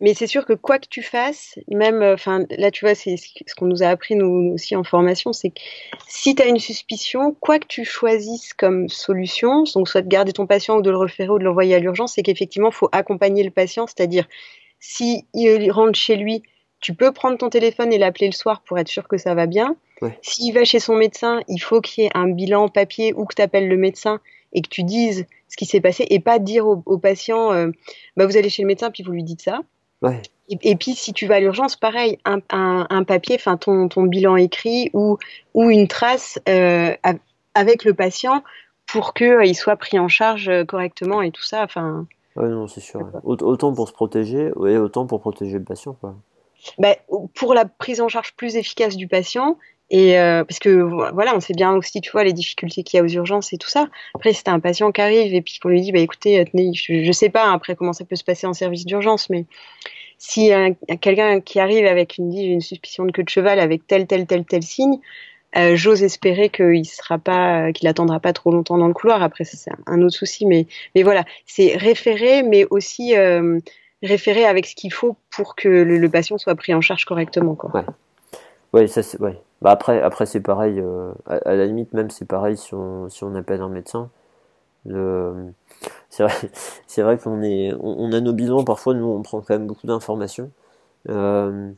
Mais 0.00 0.14
c'est 0.14 0.26
sûr 0.26 0.44
que 0.46 0.52
quoi 0.52 0.78
que 0.78 0.88
tu 0.88 1.02
fasses, 1.02 1.58
même, 1.68 2.02
euh, 2.02 2.14
enfin, 2.14 2.44
là, 2.58 2.72
tu 2.72 2.84
vois, 2.84 2.94
c'est 2.94 3.16
ce 3.16 3.54
qu'on 3.54 3.66
nous 3.66 3.84
a 3.84 3.86
appris, 3.86 4.16
nous 4.16 4.52
aussi, 4.54 4.74
en 4.74 4.82
formation, 4.82 5.32
c'est 5.32 5.50
que 5.50 5.60
si 6.08 6.34
tu 6.34 6.42
as 6.42 6.46
une 6.46 6.58
suspicion, 6.58 7.36
quoi 7.38 7.60
que 7.60 7.66
tu 7.66 7.84
choisisses 7.84 8.52
comme 8.52 8.88
solution, 8.88 9.62
donc 9.74 9.88
soit 9.88 10.02
de 10.02 10.08
garder 10.08 10.32
ton 10.32 10.46
patient 10.46 10.76
ou 10.78 10.82
de 10.82 10.90
le 10.90 10.96
référer 10.96 11.30
ou 11.30 11.38
de 11.38 11.44
l'envoyer 11.44 11.76
à 11.76 11.78
l'urgence, 11.78 12.14
c'est 12.14 12.22
qu'effectivement, 12.22 12.70
il 12.70 12.74
faut 12.74 12.88
accompagner 12.90 13.44
le 13.44 13.50
patient, 13.50 13.86
c'est-à-dire, 13.86 14.26
si 14.80 15.24
il 15.34 15.70
rentre 15.70 15.96
chez 15.96 16.16
lui, 16.16 16.42
tu 16.80 16.94
peux 16.94 17.12
prendre 17.12 17.38
ton 17.38 17.48
téléphone 17.48 17.92
et 17.92 17.98
l'appeler 17.98 18.26
le 18.26 18.32
soir 18.32 18.60
pour 18.62 18.78
être 18.78 18.88
sûr 18.88 19.06
que 19.06 19.16
ça 19.16 19.34
va 19.34 19.46
bien. 19.46 19.76
Ouais. 20.02 20.18
S'il 20.20 20.52
va 20.52 20.64
chez 20.64 20.80
son 20.80 20.96
médecin, 20.96 21.40
il 21.46 21.58
faut 21.58 21.80
qu'il 21.80 22.02
y 22.02 22.06
ait 22.08 22.10
un 22.14 22.28
bilan 22.28 22.68
papier 22.68 23.14
ou 23.14 23.24
que 23.24 23.36
tu 23.36 23.42
appelles 23.42 23.68
le 23.68 23.76
médecin 23.76 24.20
et 24.52 24.60
que 24.60 24.68
tu 24.68 24.82
dises 24.82 25.26
ce 25.48 25.56
qui 25.56 25.64
s'est 25.64 25.80
passé 25.80 26.04
et 26.10 26.18
pas 26.18 26.40
dire 26.40 26.66
au, 26.66 26.82
au 26.86 26.98
patient, 26.98 27.52
euh, 27.52 27.70
bah, 28.16 28.26
vous 28.26 28.36
allez 28.36 28.50
chez 28.50 28.62
le 28.62 28.68
médecin 28.68 28.90
puis 28.90 29.04
vous 29.04 29.12
lui 29.12 29.22
dites 29.22 29.42
ça. 29.42 29.60
Ouais. 30.02 30.20
Et, 30.48 30.76
puis 30.76 30.94
si 30.94 31.12
tu 31.12 31.26
vas 31.26 31.36
à 31.36 31.40
l'urgence, 31.40 31.76
pareil, 31.76 32.18
un, 32.24 32.40
un, 32.50 32.86
un 32.90 33.04
papier, 33.04 33.36
enfin 33.36 33.56
ton, 33.56 33.88
ton 33.88 34.02
bilan 34.02 34.36
écrit 34.36 34.90
ou, 34.92 35.16
ou 35.54 35.70
une 35.70 35.88
trace 35.88 36.38
euh, 36.48 36.94
av- 37.02 37.18
avec 37.54 37.84
le 37.84 37.94
patient 37.94 38.42
pour 38.86 39.14
qu'il 39.14 39.54
soit 39.54 39.76
pris 39.76 39.98
en 39.98 40.08
charge 40.08 40.48
euh, 40.48 40.64
correctement 40.64 41.22
et 41.22 41.30
tout 41.30 41.42
ça. 41.42 41.62
Enfin, 41.62 42.06
Ouais, 42.36 42.48
non, 42.48 42.66
c'est 42.66 42.80
sûr. 42.80 43.00
Autant 43.24 43.72
pour 43.74 43.88
se 43.88 43.92
protéger, 43.92 44.48
et 44.66 44.76
autant 44.78 45.06
pour 45.06 45.20
protéger 45.20 45.58
le 45.58 45.64
patient, 45.64 45.94
quoi. 46.00 46.16
bah, 46.78 46.96
pour 47.34 47.54
la 47.54 47.66
prise 47.66 48.00
en 48.00 48.08
charge 48.08 48.34
plus 48.34 48.56
efficace 48.56 48.96
du 48.96 49.06
patient 49.06 49.58
Euh, 49.92 50.44
parce 50.44 50.58
que 50.58 50.70
voilà, 51.12 51.36
on 51.36 51.40
sait 51.40 51.54
bien 51.54 51.74
aussi, 51.74 52.00
tu 52.00 52.10
vois, 52.10 52.24
les 52.24 52.32
difficultés 52.32 52.82
qu'il 52.82 52.96
y 52.96 53.00
a 53.00 53.04
aux 53.04 53.08
urgences 53.08 53.52
et 53.52 53.58
tout 53.58 53.68
ça. 53.68 53.88
Après, 54.14 54.32
c'est 54.32 54.48
un 54.48 54.60
patient 54.60 54.90
qui 54.90 55.00
arrive 55.00 55.34
et 55.34 55.42
puis 55.42 55.58
qu'on 55.58 55.68
lui 55.68 55.80
dit, 55.80 55.92
bah 55.92 55.98
écoutez, 55.98 56.42
tenez, 56.50 56.72
je, 56.72 57.04
je 57.04 57.12
sais 57.12 57.28
pas 57.28 57.52
après 57.52 57.76
comment 57.76 57.92
ça 57.92 58.04
peut 58.04 58.16
se 58.16 58.24
passer 58.24 58.46
en 58.46 58.54
service 58.54 58.86
d'urgence, 58.86 59.28
mais 59.28 59.44
si 60.18 60.50
quelqu'un 61.00 61.40
qui 61.40 61.58
arrive 61.58 61.84
avec 61.84 62.16
une 62.16 62.60
suspicion 62.60 63.04
de 63.04 63.10
queue 63.10 63.24
de 63.24 63.28
cheval 63.28 63.58
avec 63.58 63.86
tel 63.86 64.06
tel 64.06 64.26
tel 64.26 64.44
tel 64.44 64.62
signe, 64.62 64.98
euh, 65.56 65.76
j'ose 65.76 66.02
espérer 66.02 66.48
qu'il 66.48 66.86
sera 66.86 67.18
pas, 67.18 67.72
qu'il 67.72 67.86
attendra 67.86 68.20
pas 68.20 68.32
trop 68.32 68.50
longtemps 68.50 68.78
dans 68.78 68.88
le 68.88 68.94
couloir. 68.94 69.22
Après, 69.22 69.44
c'est 69.44 69.70
un 69.86 70.00
autre 70.00 70.16
souci, 70.16 70.46
mais 70.46 70.66
mais 70.94 71.02
voilà, 71.02 71.24
c'est 71.46 71.76
référé, 71.76 72.42
mais 72.42 72.66
aussi 72.70 73.16
euh, 73.16 73.58
référé 74.02 74.44
avec 74.44 74.66
ce 74.66 74.74
qu'il 74.74 74.92
faut 74.92 75.16
pour 75.30 75.54
que 75.54 75.68
le, 75.68 76.08
patient 76.08 76.38
soit 76.38 76.54
pris 76.54 76.72
en 76.72 76.80
charge 76.80 77.04
correctement, 77.04 77.54
quoi. 77.54 77.84
Ouais, 78.72 78.86
ça 78.86 79.02
c'est 79.02 79.20
ouais. 79.20 79.42
Bah 79.60 79.70
après, 79.70 80.00
après 80.02 80.26
c'est 80.26 80.40
pareil. 80.40 80.80
Euh, 80.80 81.12
à, 81.26 81.54
la 81.54 81.66
limite 81.66 81.92
même 81.92 82.10
c'est 82.10 82.24
pareil 82.24 82.56
si 82.56 82.74
on 82.74 83.08
si 83.08 83.24
on 83.24 83.34
appelle 83.34 83.60
un 83.60 83.68
médecin. 83.68 84.10
C'est 86.10 86.22
vrai, 86.24 86.34
c'est 86.86 87.02
vrai 87.02 87.18
qu'on 87.18 87.42
est, 87.42 87.72
on, 87.80 88.12
a 88.12 88.20
nos 88.20 88.32
bilans 88.32 88.64
parfois. 88.64 88.94
Nous 88.94 89.06
on 89.06 89.22
prend 89.22 89.40
quand 89.40 89.54
même 89.54 89.66
beaucoup 89.66 89.86
d'informations. 89.86 90.50
Euh, 91.08 91.70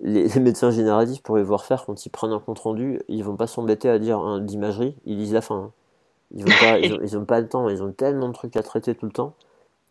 les, 0.00 0.40
médecins 0.40 0.70
généralistes, 0.70 1.22
pour 1.22 1.36
les 1.36 1.42
voir 1.42 1.64
faire, 1.64 1.84
quand 1.84 2.06
ils 2.06 2.10
prennent 2.10 2.32
un 2.32 2.38
compte 2.38 2.58
rendu, 2.60 3.00
ils 3.08 3.24
vont 3.24 3.36
pas 3.36 3.46
s'embêter 3.46 3.88
à 3.88 3.98
dire 3.98 4.18
hein, 4.18 4.40
d'imagerie, 4.40 4.94
ils 5.04 5.18
lisent 5.18 5.34
la 5.34 5.40
fin. 5.40 5.56
Hein. 5.56 5.70
Ils, 6.34 6.44
ont 6.44 6.48
pas, 6.60 6.78
ils, 6.78 7.18
ont, 7.18 7.24
pas 7.24 7.40
le 7.40 7.48
temps, 7.48 7.68
ils 7.68 7.82
ont 7.82 7.92
tellement 7.92 8.28
de 8.28 8.32
trucs 8.32 8.56
à 8.56 8.62
traiter 8.62 8.94
tout 8.94 9.06
le 9.06 9.12
temps. 9.12 9.34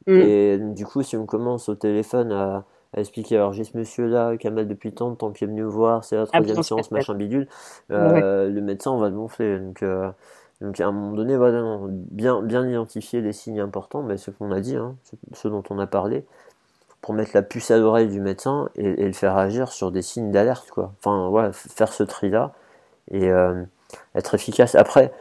Mm. 0.08 0.12
Et 0.14 0.58
du 0.58 0.84
coup, 0.84 1.04
si 1.04 1.16
on 1.16 1.28
commence 1.28 1.70
au 1.70 1.76
téléphone 1.76 2.32
à, 2.32 2.66
expliquer, 3.00 3.38
alors 3.38 3.54
j'ai 3.54 3.64
ce 3.64 3.78
monsieur-là 3.78 4.38
qui 4.38 4.48
a 4.48 4.52
mal 4.52 4.68
depuis 4.68 4.92
tant 4.92 5.12
de 5.12 5.16
temps, 5.16 5.32
qui 5.32 5.46
est 5.46 5.48
venu 5.48 5.64
voir, 5.64 6.04
c'est 6.04 6.18
la 6.18 6.24
ah, 6.24 6.42
troisième 6.42 6.64
séance, 6.64 6.92
machin 6.92 7.14
bidule, 7.14 7.48
euh, 7.92 8.50
le 8.50 8.62
médecin, 8.62 8.92
on 8.92 9.00
va 9.00 9.10
le 9.10 9.16
gonfler. 9.16 9.60
Donc, 9.60 9.82
euh, 9.84 10.10
donc 10.60 10.80
à 10.80 10.88
un 10.88 10.92
moment 10.92 11.14
donné, 11.14 11.38
voilà, 11.38 11.64
bien, 11.90 12.42
bien 12.42 12.68
identifier 12.68 13.22
les 13.22 13.32
signes 13.32 13.62
importants, 13.62 14.04
mais 14.04 14.18
ce 14.18 14.30
qu'on 14.30 14.52
a 14.52 14.60
dit, 14.60 14.76
hein, 14.76 14.96
ce 15.34 15.48
dont 15.48 15.64
on 15.70 15.80
a 15.80 15.88
parlé, 15.88 16.26
pour 17.02 17.14
mettre 17.14 17.32
la 17.34 17.42
puce 17.42 17.72
à 17.72 17.78
l'oreille 17.78 18.10
du 18.10 18.20
médecin 18.20 18.70
et, 18.76 19.06
le 19.06 19.14
faire 19.14 19.38
agir 19.38 19.72
sur 19.72 19.92
des 19.92 20.02
signes 20.02 20.32
d'alerte, 20.32 20.70
quoi. 20.70 20.94
Enfin, 21.00 21.30
voilà, 21.30 21.52
faire 21.54 21.94
ce 21.94 22.04
tri-là 22.04 22.52
et 23.10 23.32
euh, 23.32 23.64
être 24.16 24.36
efficace. 24.36 24.76
Après, 24.76 25.12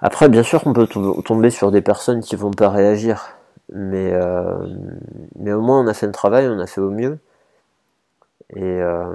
après, 0.00 0.28
bien 0.28 0.44
sûr 0.44 0.62
qu'on 0.62 0.72
peut 0.72 0.86
tomber 0.86 1.50
sur 1.50 1.70
des 1.72 1.82
personnes 1.82 2.20
qui 2.20 2.36
vont 2.36 2.52
pas 2.52 2.70
réagir, 2.70 3.37
mais, 3.72 4.12
euh, 4.12 4.66
mais 5.36 5.52
au 5.52 5.60
moins 5.60 5.80
on 5.80 5.86
a 5.86 5.94
fait 5.94 6.06
le 6.06 6.12
travail, 6.12 6.48
on 6.48 6.58
a 6.58 6.66
fait 6.66 6.80
au 6.80 6.90
mieux. 6.90 7.18
Et 8.56 8.62
euh, 8.62 9.14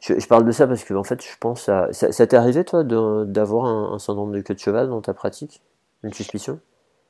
je, 0.00 0.26
parle 0.26 0.44
de 0.44 0.52
ça 0.52 0.66
parce 0.66 0.84
que 0.84 0.94
en 0.94 1.04
fait, 1.04 1.22
je 1.22 1.36
pense 1.40 1.68
à. 1.68 1.92
Ça, 1.92 2.26
t'est 2.26 2.36
arrivé 2.36 2.64
toi 2.64 2.84
d'avoir 2.84 3.64
un, 3.66 3.98
syndrome 3.98 4.32
de 4.32 4.40
queue 4.40 4.54
de 4.54 4.58
cheval 4.58 4.88
dans 4.88 5.00
ta 5.00 5.14
pratique? 5.14 5.62
Une 6.02 6.12
suspicion? 6.12 6.60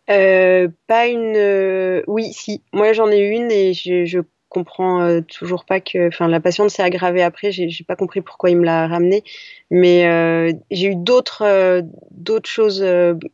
Euh, 0.09 0.69
pas 0.87 1.09
une. 1.09 2.03
Oui, 2.07 2.33
si. 2.33 2.63
Moi, 2.73 2.93
j'en 2.93 3.11
ai 3.11 3.19
une 3.19 3.51
et 3.51 3.75
je, 3.75 4.05
je 4.05 4.21
comprends 4.49 5.21
toujours 5.23 5.65
pas 5.65 5.81
que. 5.81 6.07
Enfin, 6.07 6.29
la 6.29 6.39
patiente 6.39 6.71
s'est 6.71 6.85
aggravée 6.85 7.25
après. 7.25 7.51
J'ai 7.51 7.85
pas 7.85 7.97
compris 7.97 8.21
pourquoi 8.21 8.51
il 8.51 8.59
me 8.59 8.65
l'a 8.65 8.87
ramené. 8.87 9.25
Mais 9.73 10.55
j'ai 10.71 10.93
eu 10.93 10.95
d'autres 10.97 11.83
d'autres 12.13 12.49
choses 12.49 12.85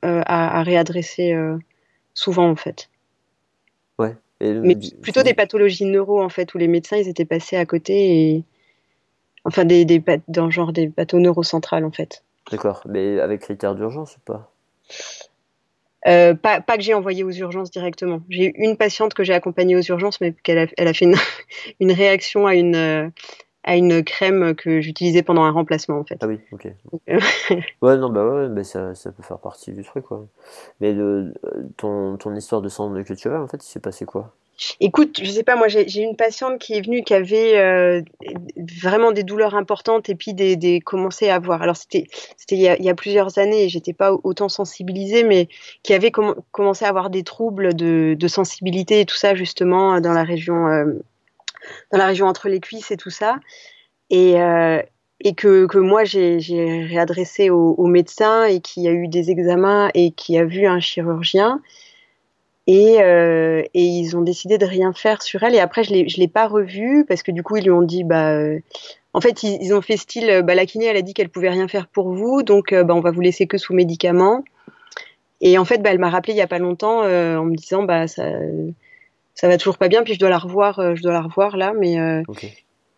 à, 0.02 0.62
réadresser 0.62 1.36
souvent 2.20 2.48
en 2.48 2.56
fait. 2.56 2.90
Ouais. 3.98 4.14
mais 4.40 4.76
plutôt 5.02 5.22
des 5.22 5.34
pathologies 5.34 5.84
neuro 5.84 6.22
en 6.22 6.28
fait 6.28 6.54
où 6.54 6.58
les 6.58 6.68
médecins 6.68 6.96
ils 6.96 7.08
étaient 7.08 7.24
passés 7.24 7.56
à 7.56 7.66
côté 7.66 7.94
et 7.94 8.44
enfin 9.44 9.64
des, 9.64 9.84
des 9.84 10.02
dans 10.28 10.50
genre 10.50 10.72
des 10.72 10.88
pathos 10.88 11.20
neurocentrales 11.20 11.84
en 11.84 11.90
fait. 11.90 12.22
D'accord. 12.50 12.82
Mais 12.88 13.20
avec 13.20 13.40
critères 13.42 13.74
d'urgence 13.74 14.16
ou 14.16 14.20
pas? 14.20 14.52
Euh, 16.06 16.34
pas, 16.34 16.62
pas, 16.62 16.76
que 16.76 16.82
j'ai 16.82 16.94
envoyé 16.94 17.24
aux 17.24 17.30
urgences 17.30 17.70
directement. 17.70 18.22
J'ai 18.30 18.46
eu 18.46 18.52
une 18.56 18.76
patiente 18.76 19.12
que 19.12 19.22
j'ai 19.22 19.34
accompagnée 19.34 19.76
aux 19.76 19.82
urgences, 19.82 20.20
mais 20.20 20.32
qu'elle 20.32 20.58
a, 20.58 20.66
elle 20.78 20.88
a 20.88 20.94
fait 20.94 21.04
une, 21.04 21.14
une 21.80 21.92
réaction 21.92 22.46
à 22.46 22.54
une, 22.54 22.74
euh, 22.74 23.08
à 23.64 23.76
une 23.76 24.02
crème 24.02 24.54
que 24.54 24.80
j'utilisais 24.80 25.22
pendant 25.22 25.42
un 25.42 25.50
remplacement 25.50 25.98
en 25.98 26.04
fait. 26.04 26.16
Ah 26.20 26.26
oui, 26.26 26.40
ok. 26.52 26.68
Euh, 27.08 27.20
ouais, 27.82 27.96
non, 27.98 28.10
bah 28.10 28.26
ouais, 28.26 28.48
mais 28.48 28.64
ça, 28.64 28.94
ça 28.94 29.12
peut 29.12 29.22
faire 29.22 29.38
partie 29.38 29.72
du 29.72 29.84
truc, 29.84 30.04
quoi. 30.04 30.26
Mais 30.80 30.92
le, 30.92 31.34
ton, 31.76 32.16
ton 32.16 32.34
histoire 32.34 32.62
de 32.62 32.68
sang 32.68 32.90
de 32.90 33.02
queue 33.02 33.14
de 33.14 33.20
cheval, 33.20 33.42
en 33.42 33.48
fait, 33.48 33.64
il 33.64 33.68
s'est 33.68 33.80
passé 33.80 34.06
quoi? 34.06 34.34
Écoute, 34.78 35.20
je 35.22 35.30
sais 35.30 35.42
pas, 35.42 35.56
moi 35.56 35.68
j'ai 35.68 36.02
une 36.02 36.16
patiente 36.16 36.58
qui 36.58 36.74
est 36.74 36.82
venue 36.82 37.02
qui 37.02 37.14
avait 37.14 37.56
euh, 37.56 38.02
vraiment 38.82 39.10
des 39.10 39.22
douleurs 39.22 39.54
importantes 39.54 40.10
et 40.10 40.14
puis 40.14 40.34
des, 40.34 40.56
des 40.56 40.80
commençait 40.80 41.30
à 41.30 41.36
avoir. 41.36 41.62
Alors 41.62 41.76
c'était 41.76 42.04
c'était 42.36 42.56
il, 42.56 42.76
il, 42.78 42.84
y 42.84 42.90
a 42.90 42.94
plusieurs 42.94 43.38
années, 43.38 43.64
et 43.64 43.68
j'étais 43.70 43.94
pas 43.94 44.12
autant 44.22 44.50
sensibilisée, 44.50 45.24
mais 45.24 45.48
qui 45.82 45.94
avait 45.94 46.10
commencé 46.10 46.84
à 46.84 46.88
avoir 46.88 47.08
des 47.08 47.22
troubles 47.22 47.72
de, 47.72 48.14
de, 48.18 48.28
sensibilité 48.28 49.00
et 49.00 49.06
tout 49.06 49.16
ça 49.16 49.34
justement 49.34 49.98
dans 50.00 50.12
la 50.12 50.24
région 50.24 50.68
euh, 50.68 50.92
dans 51.92 51.98
la 51.98 52.06
région 52.06 52.26
entre 52.26 52.48
les 52.48 52.60
cuisses 52.60 52.90
et 52.90 52.96
tout 52.96 53.10
ça. 53.10 53.36
Et 54.10 54.40
euh, 54.40 54.82
et 55.22 55.34
que, 55.34 55.66
que 55.66 55.78
moi 55.78 56.04
j'ai 56.04 56.38
réadressé 56.88 57.50
au, 57.50 57.74
au 57.76 57.86
médecin 57.86 58.44
et 58.44 58.60
qui 58.60 58.88
a 58.88 58.92
eu 58.92 59.06
des 59.06 59.30
examens 59.30 59.90
et 59.92 60.12
qui 60.12 60.38
a 60.38 60.44
vu 60.44 60.66
un 60.66 60.80
chirurgien 60.80 61.60
et, 62.66 63.02
euh, 63.02 63.62
et, 63.74 63.84
ils 63.84 64.16
ont 64.16 64.20
décidé 64.20 64.56
de 64.56 64.64
rien 64.64 64.92
faire 64.92 65.22
sur 65.22 65.42
elle. 65.42 65.54
Et 65.54 65.58
après, 65.58 65.82
je 65.82 65.92
ne 65.92 66.18
l'ai 66.18 66.28
pas 66.28 66.46
revue 66.46 67.04
parce 67.08 67.22
que 67.22 67.32
du 67.32 67.42
coup, 67.42 67.56
ils 67.56 67.64
lui 67.64 67.70
ont 67.70 67.82
dit, 67.82 68.04
bah, 68.04 68.32
euh, 68.32 68.60
en 69.12 69.20
fait, 69.20 69.42
ils, 69.42 69.74
ont 69.74 69.80
fait 69.80 69.96
style, 69.96 70.42
bah, 70.44 70.54
la 70.54 70.66
kiné, 70.66 70.84
elle 70.84 70.96
a 70.96 71.02
dit 71.02 71.12
qu'elle 71.12 71.30
pouvait 71.30 71.50
rien 71.50 71.66
faire 71.66 71.88
pour 71.88 72.12
vous, 72.12 72.42
donc 72.44 72.72
bah, 72.72 72.94
on 72.94 73.00
va 73.00 73.10
vous 73.10 73.22
laisser 73.22 73.46
que 73.48 73.58
sous 73.58 73.74
médicaments. 73.74 74.44
Et 75.40 75.58
en 75.58 75.64
fait, 75.64 75.78
bah, 75.78 75.90
elle 75.90 75.98
m'a 75.98 76.10
rappelé 76.10 76.34
il 76.34 76.36
y 76.36 76.42
a 76.42 76.46
pas 76.46 76.60
longtemps 76.60 77.00
en 77.00 77.44
me 77.44 77.56
disant, 77.56 77.82
bah, 77.82 78.06
ça, 78.06 78.24
ça 79.40 79.48
va 79.48 79.56
toujours 79.56 79.78
pas 79.78 79.88
bien, 79.88 80.02
puis 80.02 80.14
je 80.14 80.18
dois 80.18 80.30
la 80.30 80.38
revoir, 80.38 80.94
je 80.96 81.02
dois 81.02 81.12
la 81.12 81.22
revoir 81.22 81.56
là, 81.56 81.72
mais 81.78 82.22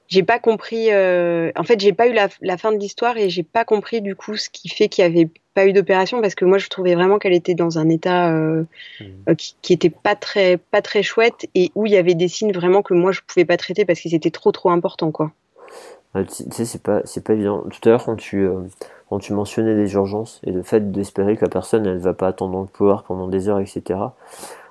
j'ai 0.09 0.23
pas 0.23 0.39
compris. 0.39 0.89
en 0.91 1.65
fait, 1.65 1.81
j'ai 1.81 1.93
pas 1.93 2.09
eu 2.09 2.13
la, 2.13 2.29
la 2.41 2.57
fin 2.57 2.73
de 2.73 2.79
l'histoire 2.79 3.17
et 3.17 3.31
j'ai 3.31 3.43
pas 3.43 3.65
compris 3.65 4.01
du 4.01 4.17
coup 4.17 4.37
ce 4.37 4.51
qui 4.51 4.69
fait 4.69 4.89
qu'il 4.89 5.05
y 5.05 5.07
avait 5.07 5.29
pas 5.55 5.67
eu 5.67 5.73
d'opération 5.73 6.21
parce 6.21 6.35
que 6.35 6.45
moi 6.45 6.59
je 6.59 6.69
trouvais 6.69 6.95
vraiment 6.95 7.19
qu'elle 7.19 7.33
était 7.33 7.55
dans 7.55 7.79
un 7.79 7.89
état 7.89 8.33
euh, 8.33 8.65
mmh. 9.01 9.05
euh, 9.29 9.35
qui, 9.35 9.57
qui, 9.63 9.73
était 9.73 9.91
pas 9.91 10.15
très 10.15 10.57
pas 10.57 10.83
très 10.83 11.03
chouette 11.03 11.47
et 11.55 11.71
où 11.75 11.87
il 11.87 11.93
y 11.93 11.97
avait 11.97 12.15
des 12.15 12.29
signes 12.29 12.53
vraiment 12.53 12.83
que 12.83 12.95
moi 12.95 13.13
je 13.13 13.21
pouvais 13.27 13.45
pas 13.45 13.57
traiter 13.57 13.85
parce 13.85 14.01
qu'ils 14.01 14.15
étaient 14.15 14.31
trop 14.31 14.53
trop 14.53 14.71
importants 14.71 15.11
quoi. 15.11 15.33
tu 16.15 16.45
sais 16.51 16.65
c'est 16.65 16.83
pas 16.83 17.03
c'est 17.05 17.25
pas 17.25 17.35
évident. 17.35 17.65
Tout 17.71 17.89
à 17.89 17.91
l'heure 17.91 18.05
quand 18.05 18.17
tu 18.17 18.45
euh, 18.45 18.63
quand 19.09 19.19
tu 19.19 19.33
mentionnais 19.33 19.75
les 19.75 19.93
urgences 19.95 20.41
et 20.47 20.53
le 20.53 20.63
fait 20.63 20.91
d'espérer 20.91 21.37
que 21.37 21.45
la 21.45 21.51
personne 21.51 21.87
elle 21.87 21.99
va 21.99 22.15
pas 22.15 22.29
attendre 22.29 22.53
dans 22.53 22.63
le 22.63 22.67
couloir 22.67 23.05
pendant 23.05 23.29
des 23.29 23.49
heures 23.49 23.61
etc. 23.61 23.99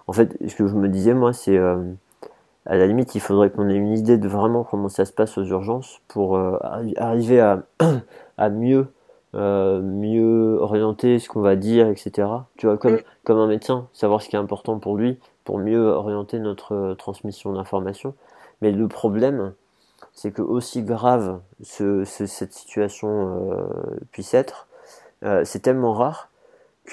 En 0.08 0.14
fait 0.14 0.38
ce 0.48 0.56
que 0.56 0.68
je 0.68 0.76
me 0.76 0.90
disais 0.90 1.14
moi 1.14 1.34
c'est 1.34 1.58
à 1.58 2.76
la 2.76 2.88
limite 2.88 3.16
il 3.16 3.22
faudrait 3.22 3.50
qu'on 3.50 3.70
ait 3.70 3.76
une 3.76 3.94
idée 3.94 4.18
de 4.18 4.28
vraiment 4.28 4.64
comment 4.64 4.90
ça 4.90 5.06
se 5.06 5.14
passe 5.14 5.38
aux 5.38 5.46
urgences 5.46 6.02
pour 6.08 6.38
arriver 6.98 7.40
à 7.40 7.64
à 8.38 8.50
mieux 8.50 8.88
euh, 9.34 9.82
mieux 9.82 10.58
orienter 10.60 11.18
ce 11.18 11.30
qu'on 11.30 11.40
va 11.40 11.56
dire, 11.56 11.88
etc. 11.88 12.28
Tu 12.58 12.66
vois, 12.66 12.78
comme, 12.78 12.96
mm. 12.96 13.02
comme 13.24 13.38
un 13.38 13.48
médecin, 13.48 13.88
savoir 13.94 14.22
ce 14.22 14.28
qui 14.28 14.36
est 14.36 14.40
important 14.40 14.78
pour 14.78 14.98
lui, 14.98 15.20
pour 15.46 15.58
mieux 15.58 15.88
orienter 15.88 16.38
notre 16.40 16.76
euh, 16.76 16.96
transmission 16.96 17.54
d'informations. 17.54 18.14
Mais 18.62 18.72
le 18.72 18.88
problème, 18.90 19.54
c'est 20.14 20.32
que 20.32 20.42
aussi 20.42 20.84
grave 20.84 21.40
ce, 21.62 22.04
cette 22.04 22.52
situation 22.52 23.52
euh, 23.52 23.64
puisse 24.12 24.34
être, 24.34 24.68
c'est 25.44 25.60
tellement 25.60 25.94
rare 25.94 26.31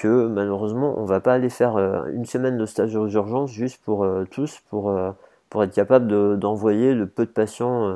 que 0.01 0.27
malheureusement 0.27 0.95
on 0.97 1.05
va 1.05 1.19
pas 1.19 1.33
aller 1.33 1.49
faire 1.49 1.77
une 2.07 2.25
semaine 2.25 2.57
de 2.57 2.65
stage 2.65 2.95
aux 2.95 3.07
urgences 3.07 3.51
juste 3.51 3.81
pour 3.83 4.07
tous 4.31 4.61
pour 4.69 4.93
pour 5.49 5.63
être 5.63 5.73
capable 5.73 6.39
d'envoyer 6.39 6.93
le 6.93 7.07
peu 7.07 7.25
de 7.25 7.31
patients 7.31 7.95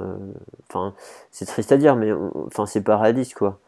enfin 0.69 0.93
c'est 1.31 1.45
triste 1.45 1.71
à 1.71 1.77
dire 1.77 1.95
mais 1.95 2.11
enfin 2.47 2.65
c'est 2.65 2.81
pas 2.81 2.97
réaliste 2.97 3.35
quoi 3.35 3.59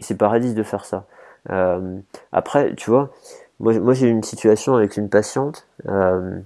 c'est 0.00 0.16
paradis 0.16 0.54
de 0.54 0.62
faire 0.62 0.84
ça. 0.84 1.04
Euh, 1.50 1.98
après, 2.32 2.74
tu 2.74 2.90
vois, 2.90 3.10
moi, 3.60 3.78
moi 3.78 3.94
j'ai 3.94 4.08
eu 4.08 4.10
une 4.10 4.22
situation 4.22 4.74
avec 4.74 4.96
une 4.96 5.08
patiente. 5.08 5.66
Euh, 5.88 6.38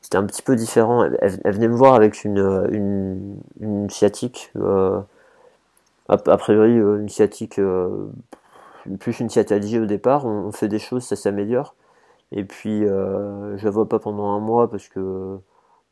c'était 0.00 0.16
un 0.16 0.24
petit 0.24 0.42
peu 0.42 0.56
différent. 0.56 1.04
Elle, 1.20 1.38
venait 1.44 1.68
me 1.68 1.76
voir 1.76 1.94
avec 1.94 2.24
une, 2.24 2.66
une, 2.70 3.36
une 3.60 3.90
sciatique. 3.90 4.50
Euh, 4.56 5.00
a, 6.08 6.16
priori, 6.18 6.72
une 6.72 7.08
sciatique, 7.08 7.60
plus 9.00 9.20
une 9.20 9.30
sciatalgie 9.30 9.78
au 9.78 9.86
départ. 9.86 10.26
On, 10.26 10.52
fait 10.52 10.68
des 10.68 10.78
choses, 10.78 11.04
ça 11.04 11.16
s'améliore. 11.16 11.74
Et 12.32 12.44
puis, 12.44 12.80
je 12.80 13.64
la 13.64 13.70
vois 13.70 13.88
pas 13.88 13.98
pendant 13.98 14.30
un 14.30 14.40
mois 14.40 14.70
parce 14.70 14.88
que 14.88 15.38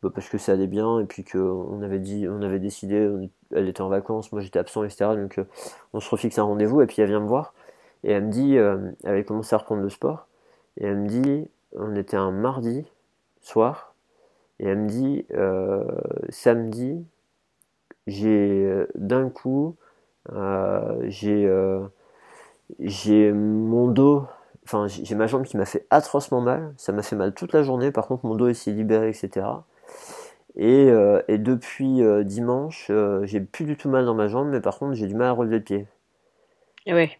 bah, 0.02 0.08
parce 0.14 0.30
que 0.30 0.38
ça 0.38 0.52
allait 0.52 0.66
bien 0.66 0.98
et 1.00 1.04
puis 1.04 1.24
qu'on 1.24 1.82
avait 1.82 1.98
dit, 1.98 2.26
on 2.28 2.40
avait 2.40 2.58
décidé, 2.58 3.10
elle 3.54 3.68
était 3.68 3.82
en 3.82 3.90
vacances, 3.90 4.32
moi 4.32 4.40
j'étais 4.40 4.58
absent, 4.58 4.82
etc. 4.84 5.14
Donc 5.14 5.38
euh, 5.38 5.44
on 5.92 6.00
se 6.00 6.08
refixe 6.08 6.38
un 6.38 6.44
rendez-vous 6.44 6.80
et 6.80 6.86
puis 6.86 7.02
elle 7.02 7.08
vient 7.08 7.20
me 7.20 7.26
voir 7.26 7.52
et 8.02 8.12
elle 8.12 8.24
me 8.26 8.30
dit, 8.30 8.56
euh, 8.56 8.92
elle 9.04 9.10
avait 9.10 9.24
commencé 9.24 9.54
à 9.54 9.58
reprendre 9.58 9.82
le 9.82 9.90
sport 9.90 10.26
et 10.78 10.86
elle 10.86 10.96
me 10.96 11.08
dit, 11.08 11.48
on 11.76 11.94
était 11.96 12.16
un 12.16 12.30
mardi 12.30 12.86
soir 13.42 13.94
et 14.58 14.68
elle 14.68 14.78
me 14.78 14.88
dit, 14.88 15.26
euh, 15.34 15.84
samedi, 16.30 17.04
j'ai 18.06 18.86
d'un 18.94 19.28
coup 19.28 19.76
j'ai 21.08 21.46
j'ai 22.78 23.32
mon 23.32 23.88
dos, 23.88 24.24
enfin 24.64 24.86
j'ai 24.86 25.14
ma 25.14 25.26
jambe 25.26 25.44
qui 25.44 25.56
m'a 25.56 25.64
fait 25.64 25.86
atrocement 25.90 26.40
mal. 26.40 26.72
Ça 26.76 26.92
m'a 26.92 27.02
fait 27.02 27.16
mal 27.16 27.34
toute 27.34 27.52
la 27.52 27.62
journée. 27.62 27.90
Par 27.90 28.06
contre, 28.06 28.26
mon 28.26 28.34
dos 28.34 28.52
s'est 28.52 28.72
libéré, 28.72 29.08
etc. 29.08 29.46
Et, 30.56 30.90
et 31.28 31.38
depuis 31.38 32.02
dimanche, 32.24 32.90
j'ai 33.22 33.40
plus 33.40 33.64
du 33.64 33.76
tout 33.76 33.88
mal 33.88 34.04
dans 34.04 34.14
ma 34.14 34.28
jambe, 34.28 34.48
mais 34.48 34.60
par 34.60 34.78
contre, 34.78 34.94
j'ai 34.94 35.06
du 35.06 35.14
mal 35.14 35.28
à 35.28 35.32
relever 35.32 35.58
le 35.58 35.64
pied. 35.64 35.86
Ouais. 36.86 37.10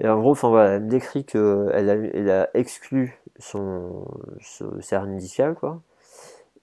Et 0.00 0.08
en 0.08 0.18
gros, 0.18 0.32
enfin 0.32 0.48
voilà, 0.48 0.72
elle 0.72 0.84
me 0.84 0.88
décrit 0.88 1.24
qu'elle 1.24 1.90
a, 1.90 1.94
elle 1.94 2.30
a 2.30 2.50
exclu 2.54 3.18
son, 3.38 4.04
son 4.40 5.16
discal, 5.16 5.54
quoi. 5.54 5.80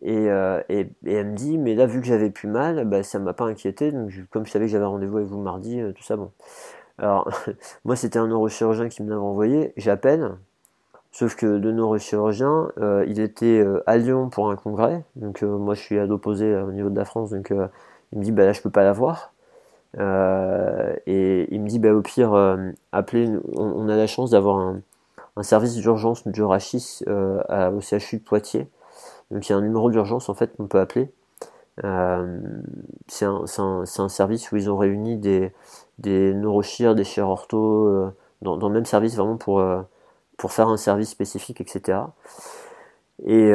Et, 0.02 0.30
euh, 0.30 0.62
et, 0.70 0.88
et, 1.06 1.14
elle 1.14 1.28
me 1.28 1.36
dit, 1.36 1.58
mais 1.58 1.76
là, 1.76 1.86
vu 1.86 2.00
que 2.02 2.08
j'avais 2.08 2.30
plus 2.30 2.48
mal, 2.48 2.86
bah, 2.86 3.04
ça 3.04 3.20
m'a 3.20 3.34
pas 3.34 3.46
inquiété. 3.46 3.92
Donc, 3.92 4.12
comme 4.30 4.46
je 4.46 4.52
savais 4.52 4.66
que 4.66 4.72
j'avais 4.72 4.86
rendez-vous 4.86 5.18
avec 5.18 5.30
vous 5.30 5.42
mardi, 5.42 5.80
euh, 5.80 5.92
tout 5.92 6.04
ça, 6.04 6.16
bon. 6.16 6.32
Alors, 7.00 7.30
moi, 7.86 7.96
c'était 7.96 8.20
un 8.20 8.28
neurochirurgien 8.28 8.90
qui 8.90 9.04
me 9.04 9.10
l'avait 9.10 9.22
envoyé. 9.22 9.74
J'appelle. 9.78 10.36
Sauf 11.12 11.36
que 11.36 11.46
le 11.46 11.72
neurochirurgien, 11.72 12.72
euh, 12.78 13.04
il 13.08 13.20
était 13.20 13.60
euh, 13.60 13.82
à 13.88 13.98
Lyon 13.98 14.30
pour 14.30 14.52
un 14.52 14.56
congrès. 14.56 15.04
Donc, 15.16 15.42
moi, 15.42 15.74
je 15.74 15.82
suis 15.82 15.98
à 15.98 16.06
l'opposé 16.06 16.56
au 16.56 16.72
niveau 16.72 16.90
de 16.90 16.96
la 16.96 17.06
France. 17.06 17.32
Donc, 17.32 17.52
il 18.12 18.20
me 18.20 18.24
dit, 18.24 18.32
bah 18.32 18.46
là, 18.46 18.54
je 18.54 18.62
peux 18.62 18.70
pas 18.70 18.84
la 18.84 18.94
voir. 18.94 19.34
et 19.98 21.48
il 21.50 21.62
me 21.62 21.68
dit, 21.68 21.80
bah, 21.80 21.94
au 21.94 22.02
pire, 22.02 22.58
appelez. 22.92 23.30
On, 23.56 23.90
a 23.90 23.96
la 23.96 24.08
chance 24.08 24.30
d'avoir 24.30 24.58
un, 24.58 24.82
un, 25.36 25.44
service 25.44 25.76
d'urgence 25.76 26.28
du 26.28 26.44
Rachis 26.44 27.04
au 27.08 27.82
CHU 27.82 28.18
de 28.18 28.24
Poitiers 28.24 28.70
donc 29.32 29.48
il 29.48 29.52
y 29.52 29.56
a 29.56 29.58
un 29.58 29.62
numéro 29.62 29.90
d'urgence 29.92 30.30
en 30.30 30.34
fait 30.34 30.56
qu'on 30.56 30.68
peut 30.68 30.80
appeler. 30.80 31.12
Euh, 31.84 32.40
c'est 33.08 33.26
un, 33.26 34.10
service 34.10 34.52
où 34.52 34.58
ils 34.58 34.70
ont 34.70 34.78
réuni 34.78 35.18
des, 35.18 35.52
des 36.00 36.34
des 36.34 37.04
chers 37.04 37.30
ortho, 37.30 37.88
euh, 37.88 38.12
dans, 38.42 38.58
le 38.58 38.74
même 38.74 38.86
service 38.86 39.16
vraiment 39.16 39.38
pour, 39.38 39.60
euh, 39.60 39.82
pour 40.38 40.52
faire 40.52 40.68
un 40.70 40.78
service 40.78 41.10
spécifique, 41.10 41.62
etc. 41.62 42.00
Et 43.26 43.52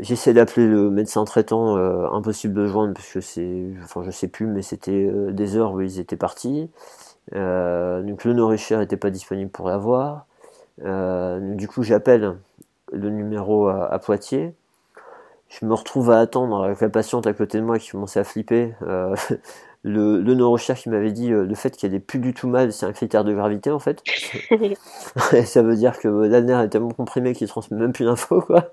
j'essaie 0.00 0.32
d'appeler 0.32 0.66
le 0.68 0.90
médecin 0.90 1.24
traitant, 1.24 1.76
impossible 2.14 2.54
de 2.54 2.66
joindre 2.66 2.94
parce 2.94 3.12
que 3.12 3.20
c'est, 3.20 3.64
enfin 3.82 4.02
je 4.04 4.10
sais 4.12 4.28
plus, 4.28 4.46
mais 4.46 4.62
c'était 4.62 5.10
des 5.32 5.56
heures 5.56 5.72
où 5.72 5.80
ils 5.80 5.98
étaient 5.98 6.16
partis. 6.16 6.70
donc 7.32 8.24
le 8.24 8.32
neurochir 8.32 8.78
n'était 8.78 8.96
pas 8.96 9.10
disponible 9.10 9.50
pour 9.50 9.68
l'avoir. 9.68 10.26
du 10.78 11.68
coup 11.68 11.82
j'appelle 11.82 12.36
le 12.92 13.10
numéro 13.10 13.68
à 13.68 13.98
Poitiers 13.98 14.54
je 15.50 15.66
me 15.66 15.74
retrouve 15.74 16.10
à 16.10 16.20
attendre 16.20 16.64
avec 16.64 16.80
la 16.80 16.88
patiente 16.88 17.26
à 17.26 17.32
côté 17.32 17.58
de 17.58 17.64
moi 17.64 17.78
qui 17.78 17.90
commençait 17.90 18.20
à 18.20 18.24
flipper. 18.24 18.72
Euh, 18.82 19.14
le, 19.82 20.20
le 20.20 20.34
neurochir 20.34 20.76
qui 20.76 20.88
m'avait 20.90 21.10
dit 21.10 21.32
euh, 21.32 21.44
le 21.44 21.54
fait 21.54 21.76
qu'elle 21.76 21.92
ait 21.94 22.00
plus 22.00 22.20
du 22.20 22.34
tout 22.34 22.46
mal, 22.48 22.72
c'est 22.72 22.86
un 22.86 22.92
critère 22.92 23.24
de 23.24 23.34
gravité 23.34 23.70
en 23.70 23.80
fait. 23.80 24.02
ça 25.44 25.62
veut 25.62 25.74
dire 25.74 25.98
que 25.98 26.06
l'alner 26.08 26.62
est 26.62 26.68
tellement 26.68 26.90
comprimé 26.90 27.32
qu'il 27.32 27.48
transmet 27.48 27.78
même 27.78 27.92
plus 27.92 28.04
d'infos 28.04 28.42
quoi. 28.42 28.70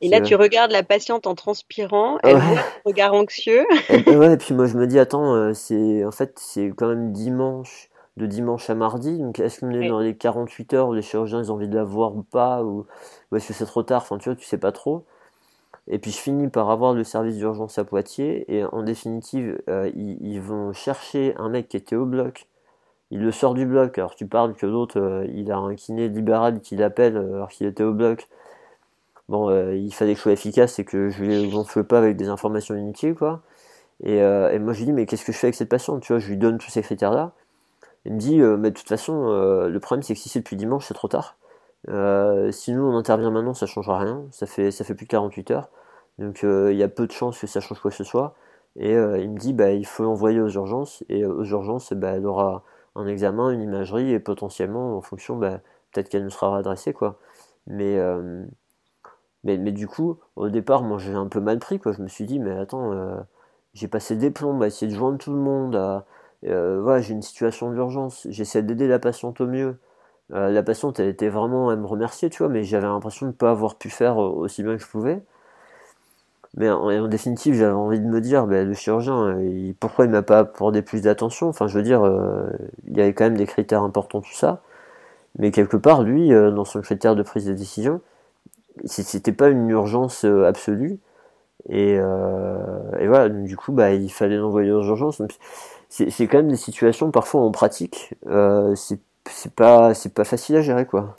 Et 0.00 0.08
là, 0.08 0.20
tu 0.20 0.34
regardes 0.34 0.72
la 0.72 0.82
patiente 0.82 1.26
en 1.26 1.34
transpirant, 1.34 2.18
elle 2.22 2.36
voit 2.36 2.58
un 2.58 2.64
regard 2.84 3.14
anxieux. 3.14 3.64
et, 3.88 4.16
ouais, 4.16 4.34
et 4.34 4.36
puis 4.36 4.54
moi 4.54 4.66
je 4.66 4.76
me 4.76 4.86
dis 4.86 4.98
attends, 4.98 5.34
euh, 5.34 5.54
c'est 5.54 6.04
en 6.04 6.10
fait 6.10 6.38
c'est 6.38 6.72
quand 6.76 6.88
même 6.88 7.12
dimanche 7.12 7.88
de 8.18 8.26
dimanche 8.26 8.68
à 8.68 8.74
mardi. 8.74 9.16
Donc, 9.16 9.38
est-ce 9.38 9.60
qu'on 9.60 9.70
est 9.70 9.88
dans 9.88 10.00
les 10.00 10.16
48 10.16 10.74
heures 10.74 10.88
où 10.88 10.92
les 10.92 11.02
chirurgiens 11.02 11.38
ils 11.40 11.52
ont 11.52 11.54
envie 11.54 11.68
de 11.68 11.76
la 11.76 11.84
voir 11.84 12.16
ou 12.16 12.22
pas 12.22 12.64
Ou, 12.64 12.84
ou 13.30 13.36
est-ce 13.36 13.46
que 13.46 13.54
c'est 13.54 13.64
trop 13.64 13.84
tard? 13.84 14.02
Enfin, 14.02 14.18
tu 14.18 14.28
vois, 14.28 14.34
tu 14.34 14.44
sais 14.44 14.58
pas 14.58 14.72
trop. 14.72 15.04
Et 15.90 15.98
puis 15.98 16.10
je 16.10 16.18
finis 16.18 16.48
par 16.48 16.70
avoir 16.70 16.92
le 16.92 17.02
service 17.02 17.36
d'urgence 17.36 17.78
à 17.78 17.84
Poitiers. 17.84 18.44
Et 18.54 18.64
en 18.64 18.82
définitive, 18.82 19.60
euh, 19.68 19.90
ils, 19.94 20.40
vont 20.40 20.72
chercher 20.72 21.34
un 21.38 21.48
mec 21.48 21.68
qui 21.68 21.76
était 21.76 21.96
au 21.96 22.04
bloc. 22.04 22.46
Il 23.10 23.22
le 23.22 23.32
sort 23.32 23.54
du 23.54 23.64
bloc. 23.64 23.96
Alors 23.98 24.14
tu 24.14 24.26
parles 24.26 24.54
que 24.54 24.66
l'autre, 24.66 25.00
euh, 25.00 25.26
il 25.34 25.50
a 25.50 25.56
un 25.56 25.74
kiné 25.74 26.08
libéral 26.08 26.60
qui 26.60 26.76
l'appelle 26.76 27.16
euh, 27.16 27.36
alors 27.36 27.48
qu'il 27.48 27.66
était 27.66 27.84
au 27.84 27.94
bloc. 27.94 28.28
Bon, 29.28 29.50
il 29.74 29.92
fallait 29.92 30.12
que 30.14 30.18
je 30.18 30.22
sois 30.22 30.32
efficace 30.32 30.78
et 30.78 30.86
que 30.86 31.10
je 31.10 31.22
ne 31.22 31.50
gonfle 31.50 31.84
pas 31.84 31.98
avec 31.98 32.16
des 32.16 32.28
informations 32.28 32.74
inutiles, 32.74 33.14
quoi. 33.14 33.42
Et, 34.02 34.20
moi 34.58 34.72
je 34.72 34.78
lui 34.78 34.86
dis, 34.86 34.92
mais 34.92 35.04
qu'est-ce 35.04 35.24
que 35.24 35.32
je 35.32 35.38
fais 35.38 35.48
avec 35.48 35.54
cette 35.54 35.68
patiente? 35.68 36.02
Tu 36.02 36.14
vois, 36.14 36.18
je 36.18 36.28
lui 36.28 36.38
donne 36.38 36.56
tous 36.56 36.70
ces 36.70 36.80
critères-là. 36.80 37.32
Il 38.06 38.14
me 38.14 38.18
dit, 38.18 38.38
mais 38.38 38.70
de 38.70 38.74
toute 38.74 38.88
façon, 38.88 39.26
le 39.66 39.78
problème 39.80 40.02
c'est 40.02 40.14
que 40.14 40.20
si 40.20 40.30
c'est 40.30 40.38
depuis 40.38 40.56
dimanche, 40.56 40.86
c'est 40.86 40.94
trop 40.94 41.08
tard. 41.08 41.36
Si 42.52 42.72
nous 42.72 42.82
on 42.82 42.96
intervient 42.96 43.30
maintenant, 43.30 43.52
ça 43.52 43.66
changera 43.66 43.98
rien. 43.98 44.22
Ça 44.30 44.46
fait, 44.46 44.70
ça 44.70 44.82
fait 44.82 44.94
plus 44.94 45.04
de 45.04 45.10
48 45.10 45.50
heures. 45.50 45.68
Donc 46.18 46.44
euh, 46.44 46.72
il 46.72 46.78
y 46.78 46.82
a 46.82 46.88
peu 46.88 47.06
de 47.06 47.12
chances 47.12 47.40
que 47.40 47.46
ça 47.46 47.60
change 47.60 47.80
quoi 47.80 47.90
que 47.90 47.96
ce 47.96 48.04
soit. 48.04 48.34
Et 48.76 48.94
euh, 48.96 49.18
il 49.18 49.30
me 49.30 49.38
dit 49.38 49.52
bah, 49.52 49.72
il 49.72 49.86
faut 49.86 50.02
l'envoyer 50.04 50.40
aux 50.40 50.48
urgences. 50.48 51.04
Et 51.08 51.24
aux 51.24 51.44
urgences, 51.44 51.92
bah, 51.92 52.10
elle 52.16 52.26
aura 52.26 52.64
un 52.94 53.06
examen, 53.06 53.50
une 53.50 53.62
imagerie 53.62 54.12
et 54.12 54.20
potentiellement 54.20 54.96
en 54.96 55.00
fonction, 55.00 55.36
bah, 55.36 55.60
peut-être 55.92 56.08
qu'elle 56.08 56.24
nous 56.24 56.30
sera 56.30 56.56
redressée. 56.56 56.92
Quoi. 56.92 57.18
Mais, 57.66 57.98
du 59.44 59.86
coup, 59.88 60.18
au 60.36 60.48
départ, 60.48 60.82
moi 60.82 60.98
j'ai 60.98 61.12
un 61.14 61.28
peu 61.28 61.40
mal 61.40 61.58
pris. 61.58 61.78
Quoi. 61.78 61.92
Je 61.92 62.02
me 62.02 62.08
suis 62.08 62.24
dit 62.24 62.38
mais 62.40 62.52
attends, 62.58 62.92
j'ai 63.74 63.88
passé 63.88 64.16
des 64.16 64.30
plombs 64.30 64.60
à 64.62 64.66
essayer 64.68 64.90
de 64.90 64.96
joindre 64.96 65.18
tout 65.18 65.32
le 65.32 65.38
monde. 65.38 66.02
Voilà, 66.42 67.00
j'ai 67.00 67.14
une 67.14 67.22
situation 67.22 67.70
d'urgence. 67.72 68.26
J'essaie 68.30 68.62
d'aider 68.62 68.88
la 68.88 68.98
patiente 68.98 69.40
au 69.40 69.46
mieux. 69.46 69.78
Euh, 70.32 70.50
la 70.50 70.62
patiente, 70.62 71.00
elle 71.00 71.08
était 71.08 71.28
vraiment 71.28 71.70
à 71.70 71.76
me 71.76 71.86
remercier, 71.86 72.28
tu 72.30 72.38
vois, 72.42 72.48
mais 72.48 72.62
j'avais 72.64 72.86
l'impression 72.86 73.26
de 73.26 73.30
ne 73.32 73.36
pas 73.36 73.50
avoir 73.50 73.76
pu 73.76 73.88
faire 73.90 74.22
euh, 74.22 74.28
aussi 74.28 74.62
bien 74.62 74.76
que 74.76 74.82
je 74.82 74.88
pouvais. 74.88 75.22
Mais 76.58 76.68
en, 76.68 77.06
définitive, 77.06 77.54
j'avais 77.54 77.72
envie 77.72 78.00
de 78.00 78.06
me 78.06 78.20
dire, 78.20 78.46
ben, 78.46 78.66
le 78.66 78.74
chirurgien, 78.74 79.28
euh, 79.28 79.72
pourquoi 79.78 80.06
il 80.06 80.10
m'a 80.10 80.22
pas 80.22 80.40
apporté 80.40 80.82
plus 80.82 81.02
d'attention? 81.02 81.48
Enfin, 81.48 81.68
je 81.68 81.74
veux 81.78 81.84
dire, 81.84 82.02
il 82.88 82.96
y 82.96 83.00
avait 83.00 83.14
quand 83.14 83.24
même 83.24 83.36
des 83.36 83.46
critères 83.46 83.82
importants, 83.82 84.20
tout 84.20 84.34
ça. 84.34 84.60
Mais 85.38 85.52
quelque 85.52 85.76
part, 85.76 86.02
lui, 86.02 86.30
dans 86.30 86.64
son 86.64 86.80
critère 86.80 87.14
de 87.16 87.22
prise 87.22 87.46
de 87.46 87.54
décision, 87.54 88.00
c'était 88.84 89.32
pas 89.32 89.48
une 89.48 89.70
urgence 89.70 90.24
absolue. 90.24 90.98
Et, 91.68 91.98
voilà, 92.00 93.28
du 93.28 93.56
coup, 93.56 93.72
bah, 93.72 93.92
il 93.92 94.10
fallait 94.10 94.36
l'envoyer 94.36 94.72
aux 94.72 94.82
urgences. 94.82 95.22
C'est 95.88 96.26
quand 96.26 96.38
même 96.38 96.50
des 96.50 96.56
situations, 96.56 97.12
parfois 97.12 97.42
en 97.42 97.52
pratique, 97.52 98.14
c'est 98.74 99.54
pas 99.54 99.92
pas 100.14 100.24
facile 100.24 100.56
à 100.56 100.62
gérer 100.62 100.86
quoi. 100.86 101.14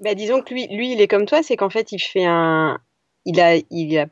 Bah, 0.00 0.14
disons 0.14 0.42
que 0.42 0.52
lui 0.52 0.66
lui 0.68 0.92
il 0.92 1.00
est 1.00 1.08
comme 1.08 1.26
toi, 1.26 1.42
c'est 1.42 1.56
qu'en 1.56 1.70
fait 1.70 1.92
il 1.92 1.98
fait 1.98 2.24
un 2.24 2.78
il 3.24 3.40
a 3.40 3.56
il 3.70 3.98
a 3.98 4.06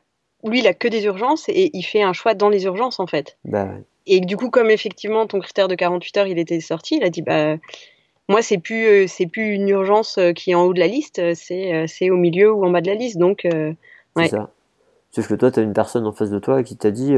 lui 0.45 0.59
il 0.59 0.67
a 0.67 0.73
que 0.73 0.87
des 0.87 1.05
urgences 1.05 1.49
et 1.49 1.71
il 1.73 1.83
fait 1.83 2.01
un 2.01 2.13
choix 2.13 2.33
dans 2.33 2.49
les 2.49 2.65
urgences 2.65 2.99
en 2.99 3.07
fait. 3.07 3.37
Bah, 3.45 3.69
Et 4.05 4.19
du 4.19 4.37
coup 4.37 4.49
comme 4.49 4.69
effectivement 4.69 5.27
ton 5.27 5.39
critère 5.39 5.67
de 5.67 5.75
48 5.75 6.17
heures 6.17 6.27
il 6.27 6.39
était 6.39 6.59
sorti, 6.59 6.97
il 6.97 7.03
a 7.03 7.09
dit 7.09 7.21
bah 7.21 7.55
moi 8.29 8.41
c'est 8.41 8.57
plus 8.57 8.85
euh, 8.85 9.07
c'est 9.07 9.27
plus 9.27 9.53
une 9.53 9.69
urgence 9.69 10.17
euh, 10.17 10.33
qui 10.33 10.51
est 10.51 10.55
en 10.55 10.63
haut 10.63 10.73
de 10.73 10.79
la 10.79 10.87
liste, 10.87 11.21
c'est 11.35 11.73
euh, 11.73 11.85
c'est 11.87 12.09
au 12.09 12.17
milieu 12.17 12.51
ou 12.51 12.65
en 12.65 12.69
bas 12.69 12.81
de 12.81 12.87
la 12.87 12.95
liste 12.95 13.17
donc 13.17 13.41
ouais. 13.45 13.75
C'est 14.17 14.29
ça. 14.29 14.51
Sauf 15.11 15.27
que 15.27 15.35
toi 15.35 15.51
tu 15.51 15.59
as 15.59 15.63
une 15.63 15.73
personne 15.73 16.05
en 16.05 16.11
face 16.11 16.29
de 16.29 16.39
toi 16.39 16.63
qui 16.63 16.75
t'a 16.75 16.91
dit 16.91 17.15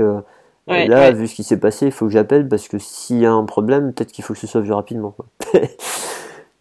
là, 0.68 1.12
vu 1.12 1.28
ce 1.28 1.36
qui 1.36 1.44
s'est 1.44 1.60
passé, 1.60 1.88
il 1.88 1.92
faut 1.92 2.06
que 2.06 2.12
j'appelle 2.12 2.48
parce 2.48 2.68
que 2.68 2.78
s'il 2.78 3.20
y 3.20 3.26
a 3.26 3.32
un 3.32 3.46
problème, 3.46 3.94
peut-être 3.94 4.12
qu'il 4.12 4.24
faut 4.24 4.34
que 4.34 4.40
ce 4.40 4.48
soit 4.48 4.62
vu 4.62 4.72
rapidement. 4.72 5.12
Quoi. 5.12 5.26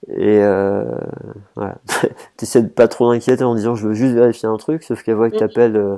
Et 0.09 0.41
euh, 0.41 0.85
voilà. 1.57 1.77
T'essaies 2.37 2.63
de 2.63 2.69
pas 2.69 2.89
trop 2.89 3.11
d'inquiéter 3.11 3.45
en 3.45 3.55
disant 3.55 3.75
je 3.75 3.89
veux 3.89 3.95
juste 3.95 4.15
vérifier 4.15 4.49
un 4.49 4.57
truc, 4.57 4.83
sauf 4.83 5.03
qu'elle 5.03 5.17
voit 5.17 5.31
que 5.31 5.37
t'appelles 5.37 5.77
euh, 5.77 5.97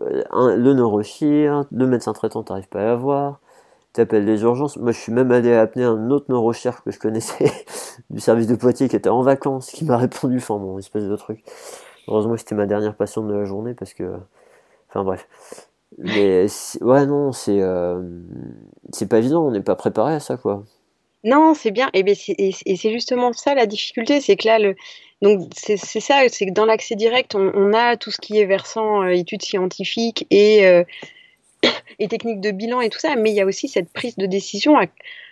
le 0.00 0.72
neurochir, 0.72 1.64
le 1.70 1.86
médecin 1.86 2.12
traitant, 2.12 2.42
t'arrives 2.42 2.68
pas 2.68 2.80
à 2.80 2.84
l'avoir. 2.84 3.40
T'appelles 3.92 4.24
les 4.24 4.42
urgences. 4.42 4.78
Moi, 4.78 4.92
je 4.92 4.98
suis 4.98 5.12
même 5.12 5.30
allé 5.32 5.52
appeler 5.52 5.84
un 5.84 6.10
autre 6.10 6.26
neurochir 6.30 6.82
que 6.82 6.90
je 6.90 6.98
connaissais 6.98 7.52
du 8.10 8.20
service 8.20 8.46
de 8.46 8.54
Poitiers 8.54 8.88
qui 8.88 8.96
était 8.96 9.10
en 9.10 9.20
vacances, 9.20 9.70
qui 9.70 9.84
m'a 9.84 9.98
répondu. 9.98 10.38
Enfin 10.38 10.56
bon, 10.56 10.78
espèce 10.78 11.04
de 11.04 11.16
truc. 11.16 11.44
Heureusement, 12.08 12.36
c'était 12.36 12.54
ma 12.54 12.66
dernière 12.66 12.94
patiente 12.94 13.28
de 13.28 13.34
la 13.34 13.44
journée 13.44 13.74
parce 13.74 13.92
que, 13.92 14.16
enfin 14.88 15.04
bref. 15.04 15.28
Mais 15.98 16.46
ouais, 16.80 17.06
non, 17.06 17.32
c'est 17.32 17.60
euh, 17.60 18.02
c'est 18.92 19.08
pas 19.08 19.18
évident, 19.18 19.46
on 19.46 19.50
n'est 19.50 19.60
pas 19.60 19.76
préparé 19.76 20.14
à 20.14 20.20
ça, 20.20 20.38
quoi. 20.38 20.64
Non, 21.24 21.54
c'est 21.54 21.70
bien. 21.70 21.90
Et, 21.92 22.02
ben, 22.02 22.16
et 22.28 22.52
c'est 22.52 22.92
justement 22.92 23.32
ça 23.32 23.54
la 23.54 23.66
difficulté, 23.66 24.20
c'est 24.20 24.36
que 24.36 24.48
là, 24.48 24.58
le, 24.58 24.74
donc 25.22 25.50
c'est 25.56 25.76
ça, 25.76 26.24
c'est 26.28 26.46
que 26.46 26.50
dans 26.50 26.66
l'accès 26.66 26.96
direct, 26.96 27.36
on, 27.36 27.52
on, 27.54 27.72
a 27.72 27.96
tout 27.96 28.10
ce 28.10 28.20
qui 28.20 28.38
est 28.38 28.44
versant 28.44 29.02
euh, 29.02 29.10
études 29.10 29.42
scientifiques 29.42 30.26
et, 30.30 30.66
euh, 30.66 30.82
et 32.00 32.08
techniques 32.08 32.40
de 32.40 32.50
bilan 32.50 32.80
et 32.80 32.90
tout 32.90 32.98
ça, 32.98 33.14
mais 33.14 33.30
il 33.30 33.36
y 33.36 33.40
a 33.40 33.46
aussi 33.46 33.68
cette 33.68 33.92
prise 33.92 34.16
de 34.16 34.26
décision 34.26 34.76
à, 34.76 34.86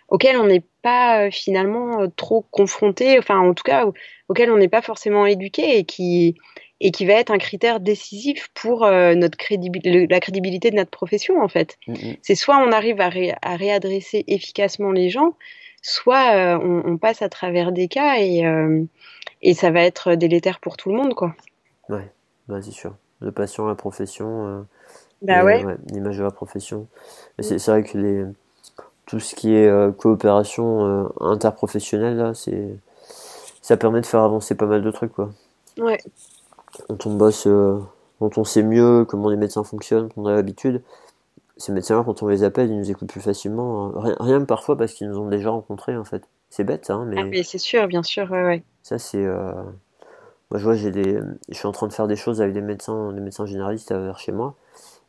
auquel 0.08 0.36
on 0.36 0.46
n'est 0.46 0.62
pas 0.82 1.26
euh, 1.26 1.30
finalement 1.32 2.08
trop 2.14 2.46
confronté, 2.52 3.18
enfin 3.18 3.40
en 3.40 3.52
tout 3.52 3.64
cas 3.64 3.84
auquel 4.28 4.52
on 4.52 4.58
n'est 4.58 4.68
pas 4.68 4.80
forcément 4.80 5.26
éduqué 5.26 5.78
et 5.78 5.84
qui 5.84 6.36
et 6.82 6.92
qui 6.92 7.04
va 7.04 7.14
être 7.14 7.30
un 7.30 7.38
critère 7.38 7.78
décisif 7.78 8.48
pour 8.54 8.86
notre 8.86 9.36
crédibilité, 9.36 10.06
la 10.06 10.20
crédibilité 10.20 10.70
de 10.70 10.76
notre 10.76 10.90
profession 10.90 11.42
en 11.42 11.48
fait. 11.48 11.76
Mm, 11.86 11.92
mm. 11.92 12.16
C'est 12.22 12.36
soit 12.36 12.56
on 12.56 12.72
arrive 12.72 13.00
à, 13.02 13.10
à, 13.42 13.56
réadresser 13.56 14.24
efficacement 14.28 14.90
les 14.90 15.10
gens, 15.10 15.34
soit 15.82 16.58
on, 16.62 16.82
on, 16.86 16.96
passe 16.96 17.20
à 17.20 17.28
travers 17.28 17.72
des 17.72 17.88
cas 17.88 18.18
et, 18.18 18.46
et 19.42 19.54
ça 19.54 19.70
va 19.70 19.82
être 19.82 20.14
délétère 20.14 20.60
pour 20.60 20.76
tout 20.76 20.90
le 20.90 20.96
monde 20.96 21.14
quoi. 21.14 21.34
Ouais, 21.88 22.10
bah, 22.48 22.60
c'est 22.62 22.70
sûr. 22.70 22.94
Le 23.20 23.32
patient, 23.32 23.66
la 23.66 23.74
profession, 23.74 24.66
bah 25.22 25.44
ouais. 25.44 25.64
l'image 25.90 26.18
de 26.18 26.22
la 26.22 26.30
profession. 26.30 26.86
Mm. 27.38 27.42
C'est 27.42 27.66
vrai 27.66 27.82
que 27.82 27.98
les 27.98 28.24
tout 29.06 29.18
ce 29.18 29.34
qui 29.34 29.54
est 29.54 29.96
coopération 29.96 31.10
interprofessionnelle, 31.20 32.16
là, 32.16 32.32
c'est, 32.32 32.76
ça 33.60 33.76
permet 33.76 34.00
de 34.00 34.06
faire 34.06 34.20
avancer 34.20 34.54
pas 34.54 34.66
mal 34.66 34.82
de 34.82 34.90
trucs, 34.92 35.12
quoi. 35.12 35.30
Ouais. 35.78 35.98
Quand 36.88 37.06
on 37.06 37.14
bosse, 37.14 37.48
quand 38.20 38.38
on 38.38 38.44
sait 38.44 38.62
mieux 38.62 39.04
comment 39.04 39.28
les 39.28 39.36
médecins 39.36 39.64
fonctionnent, 39.64 40.10
qu'on 40.10 40.26
a 40.26 40.32
l'habitude, 40.32 40.80
ces 41.56 41.72
médecins-là, 41.72 42.04
quand 42.04 42.22
on 42.22 42.28
les 42.28 42.44
appelle, 42.44 42.70
ils 42.70 42.78
nous 42.78 42.90
écoutent 42.90 43.10
plus 43.10 43.20
facilement. 43.20 43.90
Rien, 43.96 44.16
rien 44.20 44.44
parfois 44.44 44.76
parce 44.76 44.92
qu'ils 44.92 45.08
nous 45.08 45.18
ont 45.18 45.28
déjà 45.28 45.50
rencontrés, 45.50 45.96
en 45.96 46.04
fait. 46.04 46.22
C'est 46.48 46.64
bête, 46.64 46.88
hein, 46.90 47.04
mais... 47.06 47.16
Ah, 47.18 47.24
mais 47.24 47.42
c'est 47.42 47.58
sûr, 47.58 47.88
bien 47.88 48.04
sûr, 48.04 48.30
ouais, 48.30 48.44
ouais. 48.44 48.62
Ça, 48.82 48.98
c'est... 48.98 49.24
Moi, 50.50 50.58
je 50.58 50.64
vois, 50.64 50.74
j'ai 50.74 50.90
des, 50.90 51.20
je 51.48 51.54
suis 51.54 51.68
en 51.68 51.72
train 51.72 51.86
de 51.86 51.92
faire 51.92 52.08
des 52.08 52.16
choses 52.16 52.42
avec 52.42 52.52
des 52.52 52.60
médecins, 52.60 53.12
des 53.12 53.20
médecins 53.20 53.46
généralistes 53.46 53.92
vers 53.92 54.18
chez 54.18 54.32
moi, 54.32 54.56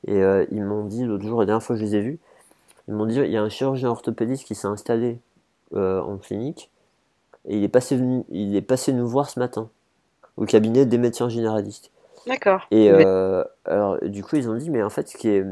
et 0.06 0.22
euh, 0.22 0.46
ils 0.52 0.64
m'ont 0.64 0.86
dit 0.86 1.04
l'autre 1.04 1.26
jour, 1.26 1.40
la 1.40 1.48
dernière 1.48 1.64
fois 1.64 1.76
que 1.76 1.80
je 1.80 1.86
les 1.86 1.96
ai 1.96 2.02
vus, 2.02 2.20
ils 2.88 2.94
m'ont 2.94 3.08
dit, 3.08 3.16
il 3.16 3.32
y 3.32 3.38
a 3.38 3.42
un 3.42 3.50
chirurgien 3.50 3.90
orthopédiste 3.90 4.46
qui 4.46 4.54
s'est 4.54 4.68
installé 4.68 5.20
euh, 5.74 6.00
en 6.00 6.18
clinique, 6.18 6.70
et 7.48 7.58
il 7.58 7.64
est 7.64 7.70
passé 7.70 8.00
il 8.30 8.56
est 8.56 8.62
passé 8.62 8.94
nous 8.94 9.08
voir 9.08 9.32
ce 9.32 9.40
matin 9.40 9.70
au 10.38 10.46
cabinet 10.46 10.86
des 10.86 11.00
médecins 11.00 11.28
généralistes. 11.28 11.90
D'accord. 12.28 12.68
Et 12.70 12.92
euh, 12.92 13.44
alors, 13.66 13.98
du 14.00 14.24
coup, 14.24 14.36
ils 14.36 14.48
ont 14.48 14.56
dit, 14.56 14.70
mais 14.70 14.84
en 14.84 14.92
fait, 14.92 15.10
ce 15.10 15.18
qui 15.18 15.28
est, 15.28 15.44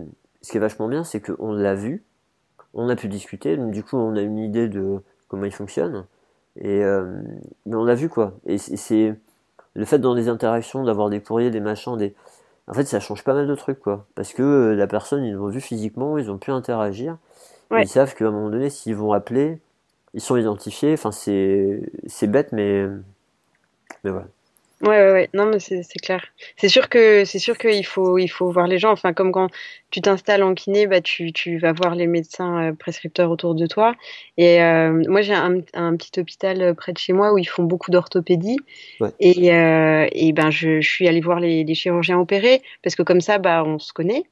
ce 0.44 0.52
qui 0.52 0.58
est 0.58 0.60
vachement 0.60 0.88
bien, 0.88 1.04
c'est 1.04 1.20
qu'on 1.20 1.52
l'a 1.52 1.74
vu, 1.74 2.04
on 2.76 2.90
a 2.90 2.96
pu 2.96 3.08
discuter, 3.08 3.58
donc, 3.58 3.72
du 3.72 3.84
coup, 3.84 3.98
on 3.98 4.16
a 4.16 4.22
une 4.22 4.38
idée 4.38 4.68
de 4.68 5.00
comment 5.30 5.46
il 5.46 5.52
fonctionne, 5.52 6.06
et 6.62 6.84
mais 7.66 7.76
on 7.76 7.84
l'a 7.84 7.96
vu 7.96 8.10
quoi. 8.10 8.34
Et 8.46 8.58
c'est 8.58 9.16
le 9.76 9.86
fait 9.86 10.00
dans 10.00 10.14
les 10.14 10.30
interactions 10.30 10.84
d'avoir 10.84 11.10
des 11.10 11.22
courriers, 11.22 11.52
des 11.52 11.60
machins, 11.60 11.98
des 11.98 12.16
en 12.68 12.74
fait 12.74 12.86
ça 12.86 13.00
change 13.00 13.24
pas 13.24 13.34
mal 13.34 13.48
de 13.48 13.56
trucs 13.56 13.80
quoi 13.80 14.06
parce 14.16 14.34
que 14.34 14.44
euh, 14.44 14.76
la 14.76 14.88
personne 14.88 15.24
ils 15.24 15.34
l'ont 15.34 15.48
vu 15.48 15.62
physiquement, 15.62 16.18
ils 16.18 16.30
ont 16.30 16.38
pu 16.38 16.52
interagir. 16.52 17.18
Ils 17.72 17.88
savent 17.88 18.16
qu'à 18.16 18.28
un 18.28 18.32
moment 18.32 18.50
donné 18.50 18.70
s'ils 18.70 18.96
vont 18.96 19.14
appeler, 19.14 19.60
ils 20.14 20.22
sont 20.22 20.38
identifiés, 20.38 20.94
enfin 20.94 21.12
c'est 21.12 21.82
c'est 22.08 22.28
bête 22.28 22.52
mais 22.52 22.88
mais 24.04 24.12
voilà. 24.12 24.28
Ouais, 24.28 24.30
ouais, 24.82 25.12
ouais. 25.12 25.30
Non, 25.34 25.46
mais 25.46 25.60
c'est 25.60 25.84
clair. 26.02 26.26
C'est 26.58 26.70
sûr 26.70 26.90
que 26.90 27.26
c'est 27.26 27.40
sûr 27.40 27.58
qu'il 27.58 27.86
faut 27.86 28.18
il 28.18 28.28
faut 28.28 28.52
voir 28.52 28.68
les 28.68 28.80
gens. 28.80 28.92
Enfin, 28.92 29.14
comme 29.14 29.32
quand 29.32 29.50
tu 29.92 30.02
t'installes 30.02 30.44
en 30.44 30.54
kiné, 30.54 30.86
bah 30.86 31.02
tu, 31.02 31.34
tu 31.34 31.58
vas 31.58 31.72
voir 31.74 31.96
les 31.96 32.06
médecins 32.06 32.70
euh, 32.70 32.74
prescripteurs 32.74 33.32
autour 33.32 33.56
de 33.56 33.66
toi. 33.66 33.96
Et 34.38 34.62
euh, 34.62 35.04
moi, 35.08 35.22
j'ai 35.22 35.34
un, 35.34 35.58
un, 35.74 35.96
petit 35.96 36.20
hôpital 36.20 36.62
euh, 36.62 36.74
près 36.74 36.94
de 36.94 36.98
chez 36.98 37.12
moi 37.12 37.34
où 37.34 37.38
ils 37.38 37.48
font 37.48 37.64
beaucoup 37.64 37.90
d'orthopédie. 37.90 38.58
Ouais. 39.00 39.10
Et, 39.20 39.52
euh, 39.52 40.08
et 40.12 40.32
ben 40.32 40.52
je, 40.52 40.80
je, 40.82 40.90
suis 40.90 41.08
allée 41.08 41.22
voir 41.22 41.40
les, 41.40 41.64
les, 41.64 41.74
chirurgiens 41.74 42.20
opérer 42.20 42.62
parce 42.84 42.96
que 42.96 43.02
comme 43.04 43.22
ça, 43.22 43.40
bah 43.40 43.64
on 43.66 43.80
se 43.80 43.92
connaît. 43.92 44.24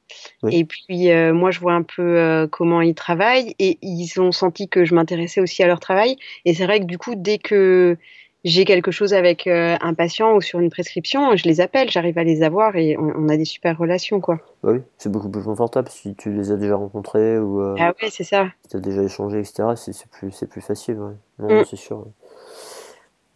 Et 0.50 0.64
puis 0.64 1.10
euh, 1.10 1.32
moi, 1.32 1.50
je 1.50 1.58
vois 1.58 1.74
un 1.74 1.82
peu 1.82 2.48
comment 2.52 2.80
ils 2.80 2.94
travaillent 2.94 3.54
et 3.58 3.78
ils 3.82 4.20
ont 4.20 4.32
senti 4.32 4.68
que 4.68 4.84
je 4.84 4.94
m'intéressais 4.94 5.40
aussi 5.40 5.62
à 5.62 5.66
leur 5.66 5.80
travail. 5.80 6.16
Et 6.44 6.54
c'est 6.54 6.64
vrai 6.64 6.80
que 6.80 6.84
du 6.84 6.98
coup, 6.98 7.14
dès 7.16 7.38
que 7.38 7.96
j'ai 8.44 8.64
quelque 8.64 8.90
chose 8.90 9.14
avec 9.14 9.46
euh, 9.46 9.76
un 9.80 9.94
patient 9.94 10.34
ou 10.34 10.40
sur 10.40 10.60
une 10.60 10.70
prescription, 10.70 11.34
je 11.36 11.44
les 11.44 11.60
appelle, 11.60 11.90
j'arrive 11.90 12.18
à 12.18 12.24
les 12.24 12.42
avoir 12.42 12.76
et 12.76 12.96
on, 12.96 13.28
a 13.28 13.36
des 13.36 13.44
super 13.44 13.76
relations 13.76 14.20
quoi. 14.20 14.38
Bah 14.62 14.70
oui, 14.72 14.80
c'est 14.96 15.10
beaucoup 15.10 15.28
plus 15.28 15.42
confortable 15.42 15.88
si 15.88 16.14
tu 16.14 16.32
les 16.32 16.52
as 16.52 16.56
déjà 16.56 16.76
rencontrés 16.76 17.38
ou 17.38 17.60
euh, 17.60 17.74
ah 17.80 17.92
oui, 18.00 18.08
c'est 18.12 18.24
ça. 18.24 18.46
Si 18.62 18.70
tu 18.70 18.76
as 18.76 18.80
déjà 18.80 19.02
échangé, 19.02 19.40
etc. 19.40 19.64
C'est 19.76 20.06
plus, 20.08 20.44
plus 20.48 20.60
facile. 20.60 20.98
Ouais. 20.98 21.14
Non, 21.40 21.60
mm. 21.60 21.64
c'est 21.64 21.76
sûr. 21.76 22.06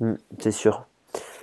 Mm, 0.00 0.14
c'est 0.38 0.52
sûr. 0.52 0.86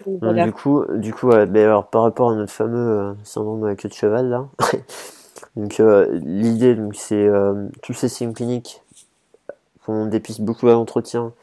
du 0.06 0.52
coup, 0.54 0.86
du 0.96 1.14
coup 1.14 1.32
alors, 1.32 1.88
par 1.88 2.04
rapport 2.04 2.32
à 2.32 2.36
notre 2.36 2.54
fameux 2.54 2.78
euh, 2.78 3.14
syndrome 3.24 3.62
de 3.62 3.68
la 3.68 3.76
queue 3.76 3.90
de 3.90 3.94
cheval 3.94 4.30
là, 4.30 4.48
donc 5.58 5.82
l'idée 6.24 6.78
c'est 6.94 7.28
tous 7.82 7.94
ces 7.94 8.08
signes 8.08 8.34
cliniques 8.34 8.82
qu'on 9.86 10.06
dépiste 10.06 10.42
beaucoup 10.42 10.70
à 10.70 10.74
l'entretien 10.74 11.34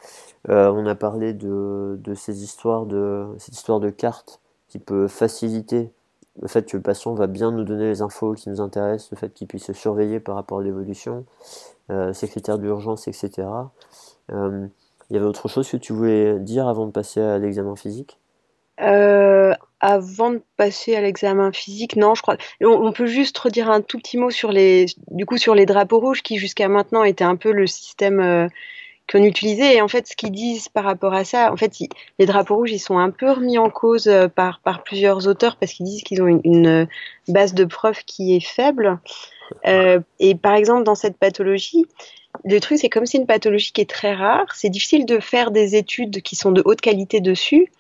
euh, 0.48 0.70
on 0.70 0.86
a 0.86 0.94
parlé 0.94 1.32
de, 1.32 1.98
ces 2.14 2.44
histoires 2.44 2.86
de 2.86 3.26
cette 3.38 3.54
histoire 3.54 3.80
de 3.80 3.90
carte 3.90 4.40
qui 4.68 4.78
peut 4.78 5.08
faciliter 5.08 5.90
le 6.40 6.48
fait 6.48 6.70
que 6.70 6.76
le 6.76 6.82
patient 6.82 7.14
va 7.14 7.26
bien 7.26 7.50
nous 7.50 7.64
donner 7.64 7.88
les 7.88 8.02
infos 8.02 8.34
qui 8.34 8.50
nous 8.50 8.60
intéressent, 8.60 9.10
le 9.10 9.16
fait 9.16 9.32
qu'il 9.32 9.46
puisse 9.46 9.64
se 9.64 9.72
surveiller 9.72 10.20
par 10.20 10.34
rapport 10.34 10.58
à 10.58 10.62
l'évolution, 10.62 11.24
euh, 11.90 12.12
ses 12.12 12.28
critères 12.28 12.58
d'urgence, 12.58 13.08
etc. 13.08 13.48
Euh, 14.32 14.66
il 15.08 15.14
y 15.14 15.16
avait 15.16 15.26
autre 15.26 15.48
chose 15.48 15.68
que 15.68 15.78
tu 15.78 15.92
voulais 15.92 16.38
dire 16.38 16.68
avant 16.68 16.86
de 16.86 16.92
passer 16.92 17.20
à 17.20 17.38
l'examen 17.38 17.74
physique? 17.74 18.18
Avant 18.78 20.30
de 20.30 20.42
passer 20.56 20.94
à 20.94 21.00
l'examen 21.00 21.52
physique, 21.52 21.96
non, 21.96 22.14
je 22.14 22.22
crois. 22.22 22.36
On, 22.60 22.92
peut 22.92 23.06
juste 23.06 23.38
redire 23.38 23.70
un 23.70 23.80
tout 23.80 23.98
petit 23.98 24.18
mot 24.18 24.30
sur 24.30 24.50
les, 24.50 24.86
du 25.10 25.26
coup, 25.26 25.38
sur 25.38 25.54
les 25.54 25.64
drapeaux 25.64 26.00
rouges 26.00 26.22
qui 26.22 26.38
jusqu'à 26.38 26.68
maintenant 26.68 27.04
étaient 27.04 27.24
un 27.24 27.36
peu 27.36 27.52
le 27.52 27.66
système 27.66 28.48
qu'on 29.10 29.22
utilisait. 29.22 29.76
Et 29.76 29.82
en 29.82 29.88
fait, 29.88 30.06
ce 30.06 30.16
qu'ils 30.16 30.32
disent 30.32 30.68
par 30.68 30.84
rapport 30.84 31.14
à 31.14 31.24
ça, 31.24 31.52
en 31.52 31.56
fait, 31.56 31.72
les 32.18 32.26
drapeaux 32.26 32.56
rouges, 32.56 32.72
ils 32.72 32.78
sont 32.78 32.98
un 32.98 33.10
peu 33.10 33.30
remis 33.30 33.58
en 33.58 33.70
cause 33.70 34.08
euh, 34.08 34.28
par, 34.28 34.60
par 34.60 34.82
plusieurs 34.82 35.26
auteurs 35.28 35.56
parce 35.56 35.72
qu'ils 35.72 35.86
disent 35.86 36.02
qu'ils 36.02 36.22
ont 36.22 36.40
une, 36.44 36.88
base 37.28 37.54
de 37.54 37.64
preuves 37.64 38.04
qui 38.04 38.36
est 38.36 38.46
faible. 38.46 38.98
Euh, 39.66 40.00
et 40.18 40.34
par 40.34 40.54
exemple, 40.54 40.84
dans 40.84 40.94
cette 40.94 41.16
pathologie, 41.16 41.84
le 42.44 42.60
truc, 42.60 42.78
c'est 42.78 42.88
comme 42.88 43.06
c'est 43.06 43.18
une 43.18 43.26
pathologie 43.26 43.72
qui 43.72 43.80
est 43.80 43.90
très 43.90 44.14
rare, 44.14 44.46
c'est 44.54 44.68
difficile 44.68 45.06
de 45.06 45.18
faire 45.18 45.50
des 45.50 45.76
études 45.76 46.20
qui 46.22 46.36
sont 46.36 46.52
de 46.52 46.62
haute 46.64 46.80
qualité 46.80 47.20
dessus. 47.20 47.70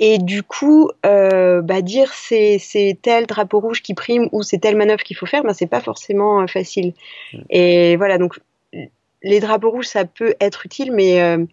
Et 0.00 0.18
du 0.18 0.42
coup, 0.44 0.90
euh, 1.04 1.60
bah, 1.60 1.82
dire 1.82 2.12
c'est, 2.12 2.60
tel 3.02 3.26
drapeau 3.26 3.58
rouge 3.60 3.82
qui 3.82 3.94
prime 3.94 4.28
ou 4.32 4.42
c'est 4.42 4.58
telle 4.58 4.76
manœuvre 4.76 5.02
qu'il 5.02 5.16
faut 5.16 5.26
faire, 5.26 5.42
ben, 5.42 5.52
c'est 5.52 5.66
pas 5.66 5.80
forcément 5.80 6.42
euh, 6.42 6.46
facile. 6.46 6.94
Et 7.50 7.96
voilà, 7.96 8.18
donc 8.18 8.38
les 9.22 9.40
drapeaux 9.40 9.70
rouges, 9.70 9.88
ça 9.88 10.04
peut 10.04 10.34
être 10.40 10.66
utile, 10.66 10.92
mais 10.92 11.20
euh, 11.22 11.44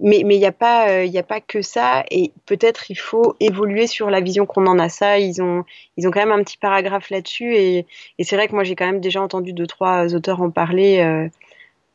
mais 0.00 0.20
il 0.20 0.26
n'y 0.26 0.46
a 0.46 0.52
pas 0.52 0.88
euh, 0.88 1.04
il 1.04 1.16
a 1.18 1.22
pas 1.22 1.40
que 1.40 1.62
ça. 1.62 2.04
Et 2.10 2.32
peut-être 2.46 2.90
il 2.90 2.96
faut 2.96 3.36
évoluer 3.40 3.86
sur 3.86 4.10
la 4.10 4.20
vision 4.20 4.46
qu'on 4.46 4.66
en 4.66 4.78
a. 4.78 4.88
Ça 4.88 5.18
ils 5.18 5.42
ont 5.42 5.64
ils 5.96 6.06
ont 6.06 6.10
quand 6.10 6.20
même 6.20 6.32
un 6.32 6.42
petit 6.42 6.58
paragraphe 6.58 7.10
là-dessus. 7.10 7.54
Et, 7.56 7.86
c'est 8.20 8.36
vrai 8.36 8.48
que 8.48 8.54
moi 8.54 8.64
j'ai 8.64 8.76
quand 8.76 8.86
même 8.86 9.00
déjà 9.00 9.20
entendu 9.20 9.52
deux 9.52 9.66
trois 9.66 10.14
auteurs 10.14 10.40
en 10.40 10.50
parler 10.50 11.00
euh, 11.00 11.28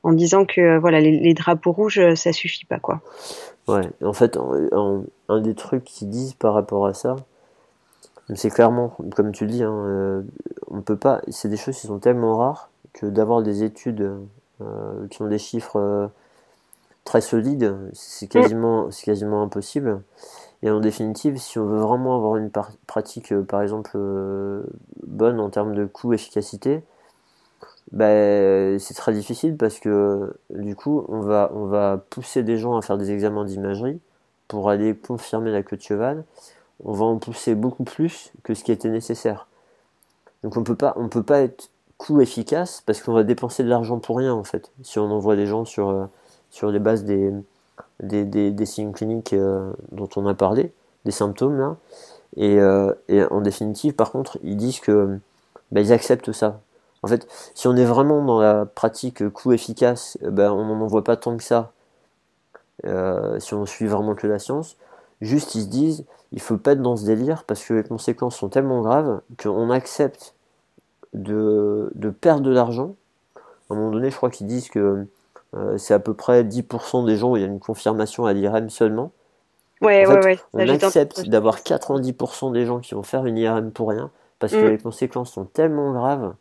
en 0.03 0.13
disant 0.13 0.45
que 0.45 0.77
voilà 0.77 1.01
les, 1.01 1.33
drapeaux 1.33 1.71
rouges 1.71 2.13
ça 2.15 2.33
suffit 2.33 2.65
pas 2.65 2.79
quoi. 2.79 3.01
Ouais. 3.67 3.89
En 4.03 4.13
fait 4.13 4.37
un 5.27 5.41
des 5.41 5.55
trucs 5.55 5.83
qu'ils 5.83 6.09
disent 6.09 6.33
par 6.33 6.53
rapport 6.53 6.85
à 6.85 6.93
ça 6.93 7.15
c'est 8.33 8.49
clairement 8.49 8.95
comme 9.15 9.31
tu 9.31 9.45
le 9.45 9.51
dis 9.51 9.63
hein, 9.63 10.23
on 10.67 10.81
peut 10.81 10.97
pas 10.97 11.21
c'est 11.29 11.49
des 11.49 11.57
choses 11.57 11.79
qui 11.79 11.87
sont 11.87 11.99
tellement 11.99 12.37
rares 12.37 12.69
que 12.93 13.07
d'avoir 13.07 13.41
des 13.41 13.63
études 13.63 14.19
qui 15.09 15.21
ont 15.21 15.27
des 15.27 15.37
chiffres 15.37 15.79
euh, 15.79 16.07
très 17.03 17.21
solides, 17.21 17.75
c'est 17.93 18.27
quasiment, 18.27 18.91
c'est 18.91 19.05
quasiment 19.05 19.41
impossible. 19.43 20.01
Et 20.63 20.69
en 20.69 20.79
définitive, 20.79 21.37
si 21.37 21.59
on 21.59 21.65
veut 21.65 21.79
vraiment 21.79 22.15
avoir 22.15 22.37
une 22.37 22.49
pratique, 22.87 23.31
euh, 23.31 23.43
par 23.43 23.61
exemple, 23.61 23.97
bonne 25.05 25.39
en 25.39 25.49
termes 25.49 25.75
de 25.75 25.85
coût 25.85 26.13
efficacité, 26.13 26.83
ben, 27.91 28.79
c'est 28.79 28.95
très 28.95 29.13
difficile 29.13 29.57
parce 29.57 29.79
que 29.79 30.33
du 30.49 30.75
coup, 30.75 31.05
on 31.07 31.19
va, 31.19 31.51
on 31.53 31.65
va 31.65 32.03
pousser 32.09 32.43
des 32.43 32.57
gens 32.57 32.75
à 32.77 32.81
faire 32.81 32.97
des 32.97 33.11
examens 33.11 33.45
d'imagerie 33.45 33.99
pour 34.47 34.69
aller 34.69 34.95
confirmer 34.95 35.51
la 35.51 35.63
queue 35.63 35.77
de 35.77 35.81
cheval. 35.81 36.23
On 36.83 36.93
va 36.93 37.05
en 37.05 37.17
pousser 37.17 37.55
beaucoup 37.55 37.83
plus 37.83 38.31
que 38.43 38.53
ce 38.53 38.63
qui 38.63 38.71
était 38.71 38.89
nécessaire. 38.89 39.47
Donc 40.43 40.57
on 40.57 40.63
peut 40.63 40.75
pas, 40.75 40.93
on 40.97 41.09
peut 41.09 41.23
pas 41.23 41.41
être 41.41 41.69
coût 41.97 42.21
efficace 42.21 42.83
parce 42.85 43.01
qu'on 43.01 43.13
va 43.13 43.23
dépenser 43.23 43.63
de 43.63 43.69
l'argent 43.69 43.99
pour 43.99 44.17
rien 44.17 44.33
en 44.33 44.43
fait 44.43 44.71
si 44.83 44.99
on 44.99 45.11
envoie 45.11 45.35
des 45.35 45.47
gens 45.47 45.65
sur, 45.65 45.89
euh, 45.89 46.05
sur 46.51 46.71
les 46.71 46.79
bases 46.79 47.03
des, 47.05 47.31
des, 48.01 48.25
des, 48.25 48.65
signes 48.65 48.91
cliniques 48.91 49.33
euh, 49.33 49.71
dont 49.91 50.09
on 50.15 50.27
a 50.27 50.33
parlé, 50.33 50.73
des 51.05 51.11
symptômes 51.11 51.57
là. 51.57 51.77
Et, 52.37 52.59
euh, 52.59 52.93
et, 53.07 53.23
en 53.23 53.39
définitive, 53.39 53.93
par 53.93 54.11
contre, 54.11 54.37
ils 54.43 54.57
disent 54.57 54.81
que 54.81 55.19
bah, 55.71 55.79
ils 55.79 55.93
acceptent 55.93 56.33
ça. 56.33 56.59
En 57.01 57.07
fait, 57.07 57.27
si 57.53 57.67
on 57.67 57.77
est 57.77 57.85
vraiment 57.85 58.23
dans 58.25 58.41
la 58.41 58.65
pratique 58.65 59.29
coût 59.29 59.53
efficace, 59.53 60.17
bah, 60.21 60.53
on 60.53 60.65
n'en 60.65 60.81
envoie 60.81 61.03
pas 61.03 61.15
tant 61.15 61.37
que 61.37 61.43
ça. 61.43 61.71
si 63.39 63.53
on 63.53 63.65
suit 63.65 63.87
vraiment 63.87 64.15
que 64.15 64.27
la 64.27 64.39
science, 64.39 64.75
juste 65.21 65.55
ils 65.55 65.63
se 65.63 65.67
disent, 65.67 66.05
il 66.33 66.41
faut 66.41 66.57
pas 66.57 66.73
être 66.73 66.81
dans 66.81 66.97
ce 66.97 67.05
délire 67.05 67.45
parce 67.45 67.63
que 67.63 67.73
les 67.73 67.83
conséquences 67.83 68.35
sont 68.35 68.49
tellement 68.49 68.81
graves 68.81 69.21
qu'on 69.41 69.69
accepte 69.69 70.35
de, 71.15 71.91
de 71.95 72.09
perdre 72.09 72.41
de 72.41 72.51
l'argent. 72.51 72.95
À 73.69 73.73
un 73.73 73.77
moment 73.77 73.91
donné, 73.91 74.11
je 74.11 74.15
crois 74.15 74.29
qu'ils 74.29 74.47
disent 74.47 74.69
que 74.69 75.05
euh, 75.55 75.77
c'est 75.77 75.93
à 75.93 75.99
peu 75.99 76.13
près 76.13 76.43
10% 76.43 77.05
des 77.05 77.17
gens 77.17 77.31
où 77.31 77.37
il 77.37 77.41
y 77.41 77.43
a 77.43 77.47
une 77.47 77.59
confirmation 77.59 78.25
à 78.25 78.33
l'IRM 78.33 78.69
seulement. 78.69 79.11
Ouais, 79.81 80.07
ouais, 80.07 80.23
ouais. 80.23 80.39
On 80.53 80.67
accepte 80.67 81.27
d'avoir 81.27 81.59
90% 81.59 82.51
des 82.53 82.65
gens 82.65 82.79
qui 82.79 82.93
vont 82.93 83.03
faire 83.03 83.25
une 83.25 83.37
IRM 83.37 83.71
pour 83.71 83.89
rien 83.89 84.09
parce 84.39 84.53
que 84.53 84.65
mm. 84.65 84.69
les 84.69 84.77
conséquences 84.77 85.31
sont 85.31 85.45
tellement 85.45 85.91
graves 85.91 86.33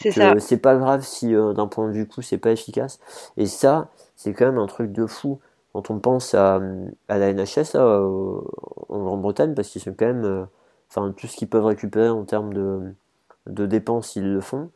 que 0.00 0.38
c'est 0.38 0.56
pas 0.56 0.76
grave 0.76 1.02
si 1.02 1.34
euh, 1.34 1.52
d'un 1.52 1.66
point 1.66 1.86
de 1.86 1.92
vue 1.92 2.06
coût 2.06 2.22
c'est 2.22 2.38
pas 2.38 2.50
efficace. 2.50 2.98
Et 3.36 3.46
ça, 3.46 3.88
c'est 4.16 4.32
quand 4.32 4.46
même 4.46 4.58
un 4.58 4.66
truc 4.66 4.92
de 4.92 5.06
fou 5.06 5.40
quand 5.72 5.90
on 5.90 5.98
pense 5.98 6.34
à, 6.34 6.60
à 7.08 7.18
la 7.18 7.32
NHS 7.32 7.76
en 7.76 8.42
Grande-Bretagne 8.88 9.54
parce 9.54 9.68
qu'ils 9.68 9.82
sont 9.82 9.94
quand 9.96 10.06
même, 10.06 10.24
euh, 10.24 10.44
enfin 10.88 11.12
tout 11.16 11.26
ce 11.26 11.36
qu'ils 11.36 11.48
peuvent 11.48 11.66
récupérer 11.66 12.08
en 12.08 12.24
termes 12.24 12.52
de 12.52 12.80
de 13.46 13.66
dépenses, 13.66 14.16
ils 14.16 14.32
le 14.32 14.40
font. 14.40 14.70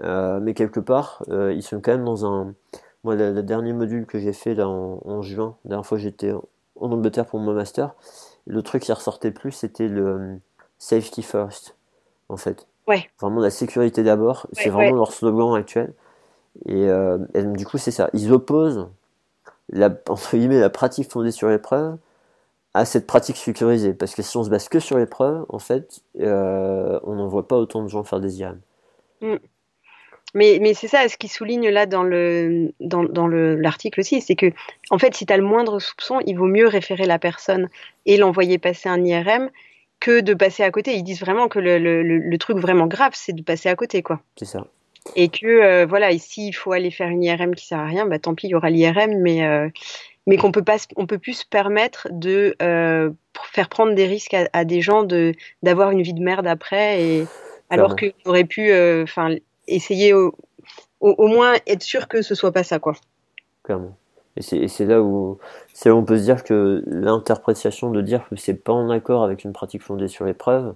Euh, 0.00 0.38
mais 0.40 0.54
quelque 0.54 0.80
part, 0.80 1.22
euh, 1.28 1.52
ils 1.52 1.62
sont 1.62 1.80
quand 1.80 1.92
même 1.92 2.04
dans 2.04 2.26
un, 2.26 2.54
moi, 3.04 3.14
le, 3.14 3.42
dernier 3.42 3.72
module 3.72 4.06
que 4.06 4.18
j'ai 4.18 4.32
fait 4.32 4.54
là, 4.54 4.68
en, 4.68 5.22
juin, 5.22 5.56
la 5.64 5.70
dernière 5.70 5.86
fois 5.86 5.98
j'étais 5.98 6.32
en, 6.32 6.42
Angleterre 6.76 7.26
pour 7.26 7.40
mon 7.40 7.52
master, 7.52 7.94
le 8.46 8.62
truc 8.62 8.82
qui 8.82 8.92
ressortait 8.92 9.30
plus, 9.30 9.52
c'était 9.52 9.88
le 9.88 10.06
euh, 10.06 10.36
safety 10.78 11.22
first, 11.22 11.76
en 12.28 12.36
fait. 12.36 12.66
Ouais. 12.86 13.10
Vraiment 13.20 13.40
la 13.40 13.50
sécurité 13.50 14.02
d'abord, 14.02 14.46
c'est 14.52 14.70
vraiment 14.70 14.96
leur 14.96 15.12
slogan 15.12 15.54
actuel. 15.54 15.92
Et, 16.66 16.88
euh, 16.88 17.18
du 17.34 17.66
coup, 17.66 17.78
c'est 17.78 17.90
ça. 17.90 18.08
Ils 18.14 18.32
opposent 18.32 18.88
la, 19.70 19.90
entre 20.08 20.36
guillemets, 20.36 20.60
la 20.60 20.70
pratique 20.70 21.10
fondée 21.10 21.32
sur 21.32 21.48
l'épreuve 21.48 21.98
à 22.74 22.84
cette 22.84 23.06
pratique 23.06 23.36
sécurisée. 23.36 23.94
Parce 23.94 24.14
que 24.14 24.22
si 24.22 24.36
on 24.36 24.44
se 24.44 24.50
base 24.50 24.68
que 24.68 24.80
sur 24.80 24.98
l'épreuve, 24.98 25.44
en 25.48 25.58
fait, 25.58 26.00
euh, 26.20 26.98
on 27.04 27.14
n'en 27.14 27.28
voit 27.28 27.48
pas 27.48 27.56
autant 27.56 27.82
de 27.82 27.88
gens 27.88 28.04
faire 28.04 28.20
des 28.20 28.38
IAM. 28.38 28.60
Mm. 29.20 29.36
Mais, 30.34 30.58
mais 30.60 30.74
c'est 30.74 30.88
ça, 30.88 31.08
ce 31.08 31.16
qui 31.16 31.26
souligne 31.26 31.70
là 31.70 31.86
dans 31.86 32.02
le 32.02 32.72
dans, 32.80 33.02
dans 33.02 33.26
l'article 33.26 34.00
aussi, 34.00 34.20
c'est 34.20 34.36
que 34.36 34.52
en 34.90 34.98
fait, 34.98 35.14
si 35.14 35.24
tu 35.24 35.32
as 35.32 35.38
le 35.38 35.42
moindre 35.42 35.78
soupçon, 35.78 36.20
il 36.26 36.36
vaut 36.36 36.46
mieux 36.46 36.68
référer 36.68 37.06
la 37.06 37.18
personne 37.18 37.70
et 38.04 38.18
l'envoyer 38.18 38.58
passer 38.58 38.90
un 38.90 39.02
IRM 39.02 39.48
que 40.00 40.20
de 40.20 40.34
passer 40.34 40.62
à 40.62 40.70
côté. 40.70 40.94
Ils 40.94 41.02
disent 41.02 41.20
vraiment 41.20 41.48
que 41.48 41.58
le, 41.58 41.78
le, 41.78 42.02
le 42.02 42.38
truc 42.38 42.58
vraiment 42.58 42.86
grave, 42.86 43.12
c'est 43.14 43.32
de 43.32 43.42
passer 43.42 43.70
à 43.70 43.74
côté, 43.74 44.02
quoi. 44.02 44.20
C'est 44.36 44.44
ça. 44.44 44.66
Et 45.16 45.28
que 45.30 45.46
euh, 45.46 45.86
voilà, 45.86 46.12
ici 46.12 46.48
il 46.48 46.52
faut 46.52 46.72
aller 46.72 46.90
faire 46.90 47.08
une 47.08 47.22
IRM 47.22 47.54
qui 47.54 47.66
sert 47.66 47.78
à 47.78 47.86
rien, 47.86 48.06
bah 48.06 48.18
tant 48.18 48.34
pis, 48.34 48.48
il 48.48 48.50
y 48.50 48.54
aura 48.54 48.68
l'IRM, 48.68 49.18
mais 49.20 49.46
euh, 49.46 49.68
mais 50.28 50.36
qu'on 50.36 50.52
peut 50.52 50.62
pas, 50.62 50.76
on 50.96 51.06
peut 51.06 51.18
plus 51.18 51.32
se 51.32 51.46
permettre 51.46 52.06
de 52.10 52.54
euh, 52.60 53.10
faire 53.52 53.68
prendre 53.68 53.94
des 53.94 54.06
risques 54.06 54.34
à, 54.34 54.48
à 54.52 54.64
des 54.64 54.82
gens 54.82 55.02
de 55.02 55.32
d'avoir 55.62 55.90
une 55.90 56.02
vie 56.02 56.12
de 56.14 56.22
merde 56.22 56.46
après, 56.46 57.02
et 57.02 57.26
alors 57.70 57.96
qu'on 57.96 58.12
aurait 58.26 58.44
pu, 58.44 58.70
enfin 59.02 59.34
essayer 59.66 60.12
au, 60.12 60.34
au, 61.00 61.26
moins 61.28 61.54
être 61.66 61.82
sûr 61.82 62.08
que 62.08 62.22
ce 62.22 62.34
soit 62.34 62.52
pas 62.52 62.62
ça, 62.62 62.78
quoi. 62.78 62.94
Clairement. 63.62 63.96
Et 64.36 64.68
c'est 64.68 64.84
là 64.84 65.02
où 65.02 65.38
c'est 65.72 65.90
on 65.90 66.04
peut 66.04 66.16
se 66.16 66.22
dire 66.22 66.44
que 66.44 66.84
l'interprétation 66.86 67.90
de 67.90 68.00
dire 68.00 68.28
que 68.28 68.36
c'est 68.36 68.54
pas 68.54 68.72
en 68.72 68.88
accord 68.88 69.24
avec 69.24 69.42
une 69.42 69.52
pratique 69.52 69.82
fondée 69.82 70.06
sur 70.06 70.26
les 70.26 70.34
preuves, 70.34 70.74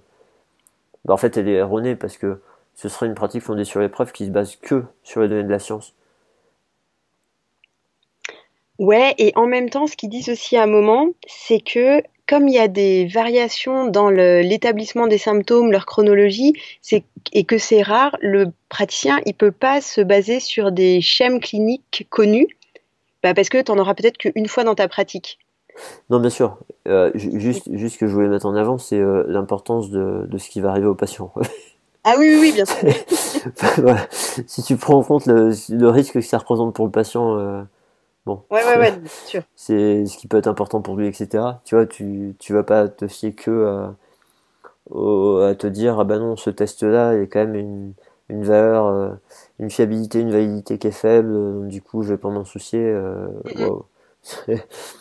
bah 1.05 1.13
en 1.13 1.17
fait 1.17 1.37
elle 1.37 1.47
est 1.47 1.53
erronée 1.53 1.95
parce 1.95 2.17
que 2.17 2.41
ce 2.75 2.89
serait 2.89 3.05
une 3.05 3.15
pratique 3.15 3.43
fondée 3.43 3.63
sur 3.63 3.79
les 3.79 3.87
preuves 3.87 4.11
qui 4.11 4.25
se 4.25 4.31
base 4.31 4.57
que 4.57 4.83
sur 5.03 5.21
les 5.21 5.29
données 5.29 5.43
de 5.43 5.49
la 5.49 5.59
science. 5.59 5.93
Ouais, 8.79 9.13
et 9.17 9.33
en 9.35 9.45
même 9.45 9.69
temps, 9.69 9.87
ce 9.87 9.95
qu'ils 9.95 10.09
disent 10.09 10.29
aussi 10.29 10.57
à 10.57 10.63
un 10.63 10.67
moment, 10.67 11.09
c'est 11.27 11.59
que 11.59 12.01
comme 12.27 12.47
il 12.47 12.53
y 12.53 12.59
a 12.59 12.67
des 12.67 13.05
variations 13.05 13.87
dans 13.87 14.09
l'établissement 14.09 15.07
des 15.07 15.17
symptômes, 15.17 15.71
leur 15.71 15.85
chronologie, 15.85 16.53
et 17.33 17.43
que 17.43 17.57
c'est 17.57 17.81
rare, 17.81 18.17
le 18.21 18.51
praticien, 18.69 19.19
il 19.25 19.33
peut 19.33 19.51
pas 19.51 19.81
se 19.81 20.01
baser 20.01 20.39
sur 20.39 20.71
des 20.71 21.01
schèmes 21.01 21.39
cliniques 21.39 22.07
connus, 22.09 22.47
bah 23.21 23.33
parce 23.33 23.49
que 23.49 23.61
tu 23.61 23.71
en 23.71 23.77
auras 23.77 23.93
peut-être 23.93 24.17
qu'une 24.17 24.47
fois 24.47 24.63
dans 24.63 24.75
ta 24.75 24.87
pratique. 24.87 25.37
Non, 26.09 26.19
bien 26.19 26.29
sûr. 26.29 26.57
Euh, 26.87 27.11
juste, 27.15 27.67
juste 27.73 27.97
que 27.97 28.07
je 28.07 28.13
voulais 28.13 28.27
mettre 28.27 28.45
en 28.45 28.55
avant, 28.55 28.77
c'est 28.77 28.99
euh, 28.99 29.23
l'importance 29.27 29.89
de, 29.89 30.25
de, 30.27 30.37
ce 30.37 30.49
qui 30.49 30.61
va 30.61 30.69
arriver 30.69 30.87
au 30.87 30.95
patient. 30.95 31.33
ah 32.03 32.13
oui, 32.17 32.29
oui, 32.29 32.37
oui, 32.41 32.51
bien 32.51 32.65
sûr. 32.65 32.77
Si 34.47 34.63
tu 34.63 34.77
prends 34.77 34.97
en 34.99 35.03
compte 35.03 35.25
le, 35.25 35.51
le, 35.69 35.89
risque 35.89 36.13
que 36.13 36.21
ça 36.21 36.37
représente 36.37 36.73
pour 36.73 36.85
le 36.85 36.91
patient, 36.91 37.37
euh, 37.37 37.61
Bon. 38.25 38.43
Ouais, 38.51 38.63
ouais, 38.63 38.77
ouais, 38.77 38.93
sûr. 39.25 39.43
C'est 39.55 40.05
ce 40.05 40.17
qui 40.17 40.27
peut 40.27 40.37
être 40.37 40.47
important 40.47 40.81
pour 40.81 40.95
lui, 40.95 41.07
etc. 41.07 41.43
Tu 41.65 41.75
vois, 41.75 41.85
tu, 41.85 42.35
tu 42.39 42.53
vas 42.53 42.63
pas 42.63 42.87
te 42.87 43.07
fier 43.07 43.33
que 43.33 43.65
à, 43.65 43.95
à 45.49 45.55
te 45.55 45.67
dire, 45.67 45.99
ah 45.99 46.03
ben 46.03 46.19
non, 46.19 46.35
ce 46.35 46.49
test-là, 46.49 47.15
il 47.15 47.23
a 47.23 47.25
quand 47.25 47.39
même 47.39 47.55
une, 47.55 47.93
une 48.29 48.43
valeur, 48.43 48.87
euh, 48.87 49.09
une 49.59 49.69
fiabilité, 49.69 50.19
une 50.19 50.31
validité 50.31 50.77
qui 50.77 50.87
est 50.87 50.91
faible, 50.91 51.33
donc 51.33 51.67
du 51.67 51.81
coup, 51.81 52.03
je 52.03 52.09
vais 52.09 52.17
pas 52.17 52.29
m'en 52.29 52.45
soucier. 52.45 52.81
Euh, 52.81 53.27
wow. 53.59 53.85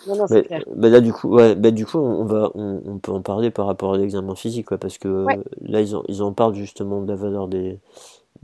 non, 0.08 0.16
non, 0.16 0.26
mais, 0.30 0.44
mais, 0.74 0.90
là 0.90 1.00
du 1.00 1.12
coup 1.12 1.28
ouais 1.28 1.54
bah, 1.54 1.70
du 1.70 1.86
coup 1.86 1.98
on, 1.98 2.24
va 2.24 2.50
on, 2.56 2.82
on, 2.84 2.98
peut 2.98 3.12
en 3.12 3.22
parler 3.22 3.52
par 3.52 3.66
rapport 3.66 3.94
à 3.94 3.96
l'examen 3.96 4.34
physique 4.34 4.66
quoi, 4.66 4.78
parce 4.78 4.98
que 4.98 5.26
là 5.60 5.80
ils 5.80 5.94
en, 5.94 6.02
ils 6.08 6.24
en 6.24 6.32
parlent 6.32 6.56
justement 6.56 7.00
de 7.02 7.08
la 7.08 7.14
valeur 7.14 7.46
des, 7.46 7.78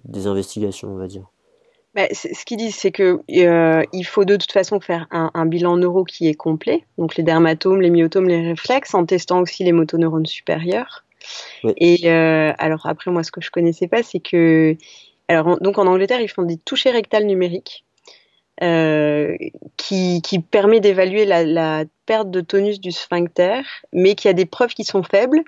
des 0.05 0.29
investigations 0.29 0.93
on 0.93 0.95
va 0.95 1.09
dire 1.09 1.25
bah, 1.99 2.07
ce 2.13 2.45
qu'ils 2.45 2.59
disent, 2.59 2.77
c'est 2.77 2.93
que 2.93 3.23
euh, 3.29 3.83
il 3.93 4.05
faut 4.05 4.25
de 4.25 4.37
toute 4.37 4.53
façon 4.53 4.79
faire 4.79 5.09
un, 5.11 5.33
un, 5.35 5.47
bilan 5.47 5.77
neuro 5.77 6.05
qui 6.05 6.29
est 6.29 6.35
complet, 6.35 6.85
donc 6.97 7.17
les 7.17 7.25
dermatomes, 7.25 7.81
les 7.81 7.91
myotomes, 7.91 8.29
les 8.29 8.51
réflexes, 8.51 8.95
en 8.95 9.05
testant 9.05 9.41
aussi 9.41 9.65
les 9.65 9.73
motoneurones 9.73 10.25
supérieurs. 10.25 11.05
Et 11.77 12.09
euh, 12.09 12.53
alors 12.57 12.87
après, 12.87 13.11
moi, 13.11 13.25
ce 13.25 13.33
que 13.33 13.41
je 13.41 13.51
connaissais 13.51 13.89
pas, 13.89 14.05
c'est 14.05 14.21
que 14.21 14.77
alors 15.27 15.59
donc 15.61 15.77
en 15.79 15.89
Angleterre, 15.89 16.21
ils 16.21 16.29
font 16.29 16.45
des 16.45 16.57
touchés 16.57 16.91
rectales 16.91 17.27
numériques. 17.27 17.85
Euh, 18.61 19.37
qui, 19.77 20.21
qui, 20.21 20.41
permet 20.41 20.81
d'évaluer 20.81 21.25
la, 21.25 21.45
la, 21.45 21.85
perte 22.07 22.29
de 22.29 22.41
tonus 22.41 22.81
du 22.81 22.91
sphincter, 22.91 23.61
mais 23.93 24.17
qui 24.17 24.27
a 24.27 24.33
des 24.33 24.47
preuves 24.47 24.75
qui 24.75 24.83
sont 24.83 25.05
faibles, 25.05 25.45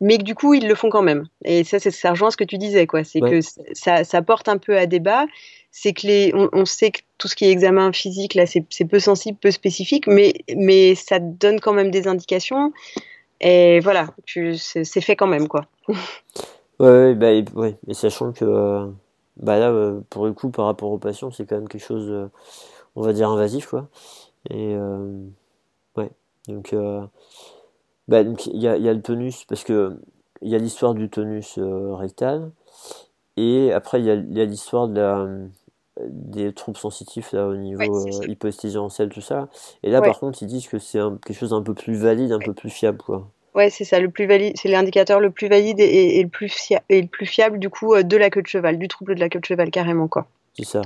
mais 0.00 0.18
que 0.18 0.22
du 0.22 0.34
coup 0.34 0.54
ils 0.54 0.66
le 0.66 0.74
font 0.74 0.90
quand 0.90 1.02
même. 1.02 1.26
Et 1.44 1.64
ça, 1.64 1.78
c'est 1.78 1.90
ça 1.90 2.10
rejoint 2.10 2.30
ce 2.30 2.36
que 2.36 2.44
tu 2.44 2.58
disais, 2.58 2.86
quoi. 2.86 3.04
C'est 3.04 3.20
que 3.20 3.40
ça, 3.72 4.04
ça, 4.04 4.22
porte 4.22 4.48
un 4.48 4.58
peu 4.58 4.76
à 4.76 4.86
débat, 4.86 5.26
c'est 5.70 5.92
que 5.92 6.06
les, 6.06 6.32
on, 6.34 6.64
sait 6.64 6.90
que 6.90 7.00
tout 7.18 7.28
ce 7.28 7.36
qui 7.36 7.44
est 7.44 7.50
examen 7.50 7.92
physique, 7.92 8.34
là, 8.34 8.44
c'est 8.46 8.84
peu 8.84 8.98
sensible, 8.98 9.38
peu 9.38 9.50
spécifique, 9.50 10.06
mais, 10.06 10.34
mais 10.56 10.94
ça 10.94 11.18
donne 11.18 11.60
quand 11.60 11.72
même 11.72 11.90
des 11.90 12.08
indications. 12.08 12.72
Et 13.40 13.80
voilà, 13.80 14.08
c'est 14.26 15.00
fait 15.00 15.16
quand 15.16 15.26
même, 15.26 15.48
quoi. 15.48 15.66
ouais, 16.80 17.14
bah, 17.14 17.30
ouais, 17.54 17.76
et 17.86 17.94
sachant 17.94 18.32
que, 18.32 18.44
euh, 18.44 18.86
bah 19.36 19.58
là, 19.58 19.70
euh, 19.70 20.00
pour 20.10 20.26
le 20.26 20.32
coup, 20.32 20.50
par 20.50 20.66
rapport 20.66 20.90
aux 20.90 20.98
patients, 20.98 21.30
c'est 21.30 21.46
quand 21.46 21.56
même 21.56 21.68
quelque 21.68 21.84
chose, 21.84 22.08
euh, 22.10 22.28
on 22.96 23.02
va 23.02 23.12
dire, 23.12 23.28
invasif, 23.28 23.66
quoi. 23.66 23.88
Et, 24.50 24.76
ouais, 25.96 26.10
donc, 26.46 26.74
bah, 28.08 28.22
il 28.22 28.60
y 28.60 28.66
a, 28.66 28.76
y 28.76 28.88
a 28.88 28.92
le 28.92 29.02
tonus, 29.02 29.44
parce 29.44 29.64
que 29.64 29.96
il 30.40 30.50
y 30.50 30.54
a 30.54 30.58
l'histoire 30.58 30.94
du 30.94 31.08
tonus 31.08 31.58
rectal, 31.58 32.50
et 33.36 33.72
après, 33.72 34.00
il 34.00 34.06
y 34.06 34.40
a, 34.40 34.44
l'histoire 34.44 34.88
de 34.88 35.00
la, 35.00 35.26
des 36.08 36.52
troubles 36.52 36.78
sensitifs 36.78 37.32
là, 37.32 37.46
au 37.46 37.56
niveau 37.56 37.80
ouais, 37.80 38.90
sel, 38.90 39.08
tout 39.08 39.20
ça. 39.20 39.48
Et 39.82 39.90
là, 39.90 40.00
par 40.00 40.18
contre, 40.18 40.42
ils 40.42 40.46
disent 40.46 40.68
que 40.68 40.78
c'est 40.78 40.98
quelque 41.24 41.36
chose 41.36 41.50
d'un 41.50 41.62
peu 41.62 41.74
plus 41.74 41.94
valide, 41.94 42.32
un 42.32 42.38
peu 42.38 42.52
plus 42.52 42.70
fiable. 42.70 42.98
Quoi. 42.98 43.28
Ouais, 43.54 43.70
c'est 43.70 43.84
ça, 43.84 43.98
le 43.98 44.10
plus 44.10 44.26
valide, 44.26 44.54
c'est 44.56 44.68
l'indicateur 44.68 45.20
le 45.20 45.30
plus 45.30 45.48
valide 45.48 45.80
et, 45.80 46.22
le 46.22 46.28
plus 46.28 46.72
et 46.88 47.00
le 47.00 47.08
plus 47.08 47.26
fiable 47.26 47.58
du 47.58 47.70
coup 47.70 47.94
euh, 47.94 48.02
de 48.02 48.16
la 48.16 48.30
queue 48.30 48.42
de 48.42 48.46
cheval, 48.46 48.78
du 48.78 48.88
trouble 48.88 49.14
de 49.14 49.20
la 49.20 49.28
queue 49.28 49.40
de 49.40 49.44
cheval 49.44 49.70
carrément 49.70 50.06
quoi. 50.06 50.26
C'est 50.56 50.64
ça. 50.64 50.82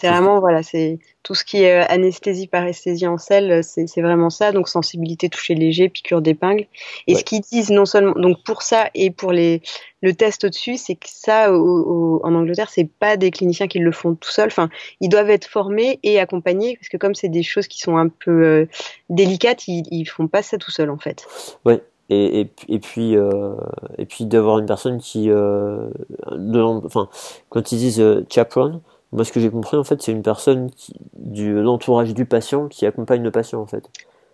C'est 0.00 0.08
vraiment, 0.08 0.38
voilà, 0.38 0.62
c'est 0.62 1.00
tout 1.24 1.34
ce 1.34 1.44
qui 1.44 1.64
est 1.64 1.82
euh, 1.82 1.84
anesthésie, 1.88 2.46
paresthésie 2.46 3.06
en 3.06 3.18
selle, 3.18 3.62
c'est 3.64 4.00
vraiment 4.00 4.30
ça. 4.30 4.52
Donc, 4.52 4.68
sensibilité, 4.68 5.28
toucher 5.28 5.54
léger, 5.54 5.88
piqûre 5.88 6.22
d'épingle. 6.22 6.66
Et 7.08 7.16
ce 7.16 7.24
qu'ils 7.24 7.40
disent, 7.40 7.70
non 7.70 7.84
seulement, 7.84 8.14
donc 8.14 8.42
pour 8.44 8.62
ça 8.62 8.90
et 8.94 9.10
pour 9.10 9.32
les, 9.32 9.60
le 10.00 10.14
test 10.14 10.44
au-dessus, 10.44 10.76
c'est 10.76 10.94
que 10.94 11.08
ça, 11.08 11.52
en 11.52 12.34
Angleterre, 12.34 12.70
c'est 12.70 12.88
pas 12.88 13.16
des 13.16 13.32
cliniciens 13.32 13.66
qui 13.66 13.80
le 13.80 13.90
font 13.90 14.14
tout 14.14 14.30
seuls. 14.30 14.46
Enfin, 14.46 14.70
ils 15.00 15.08
doivent 15.08 15.30
être 15.30 15.46
formés 15.46 15.98
et 16.04 16.20
accompagnés, 16.20 16.76
parce 16.76 16.88
que 16.88 16.96
comme 16.96 17.16
c'est 17.16 17.28
des 17.28 17.42
choses 17.42 17.66
qui 17.66 17.80
sont 17.80 17.96
un 17.96 18.08
peu 18.08 18.44
euh, 18.44 18.66
délicates, 19.10 19.66
ils, 19.66 19.82
ils 19.90 20.04
font 20.04 20.28
pas 20.28 20.42
ça 20.42 20.58
tout 20.58 20.70
seuls, 20.70 20.90
en 20.90 20.98
fait. 20.98 21.26
Ouais. 21.64 21.82
Et, 22.10 22.40
et, 22.40 22.50
et, 22.68 22.78
puis 22.78 23.16
euh, 23.16 23.54
et 23.98 24.06
puis 24.06 24.24
d'avoir 24.24 24.58
une 24.58 24.64
personne 24.64 24.98
qui 24.98 25.28
euh, 25.28 25.90
de, 26.32 26.58
enfin 26.58 27.10
quand 27.50 27.70
ils 27.70 27.76
disent 27.76 28.00
euh, 28.00 28.24
chaperone 28.30 28.80
moi, 29.12 29.24
ce 29.24 29.32
que 29.32 29.40
j'ai 29.40 29.50
compris, 29.50 29.76
en 29.76 29.84
fait, 29.84 30.02
c'est 30.02 30.12
une 30.12 30.22
personne 30.22 30.70
qui, 30.70 30.92
du 31.14 31.54
l'entourage 31.54 32.12
du 32.14 32.26
patient 32.26 32.68
qui 32.68 32.86
accompagne 32.86 33.22
le 33.22 33.30
patient, 33.30 33.60
en 33.60 33.66
fait. 33.66 33.84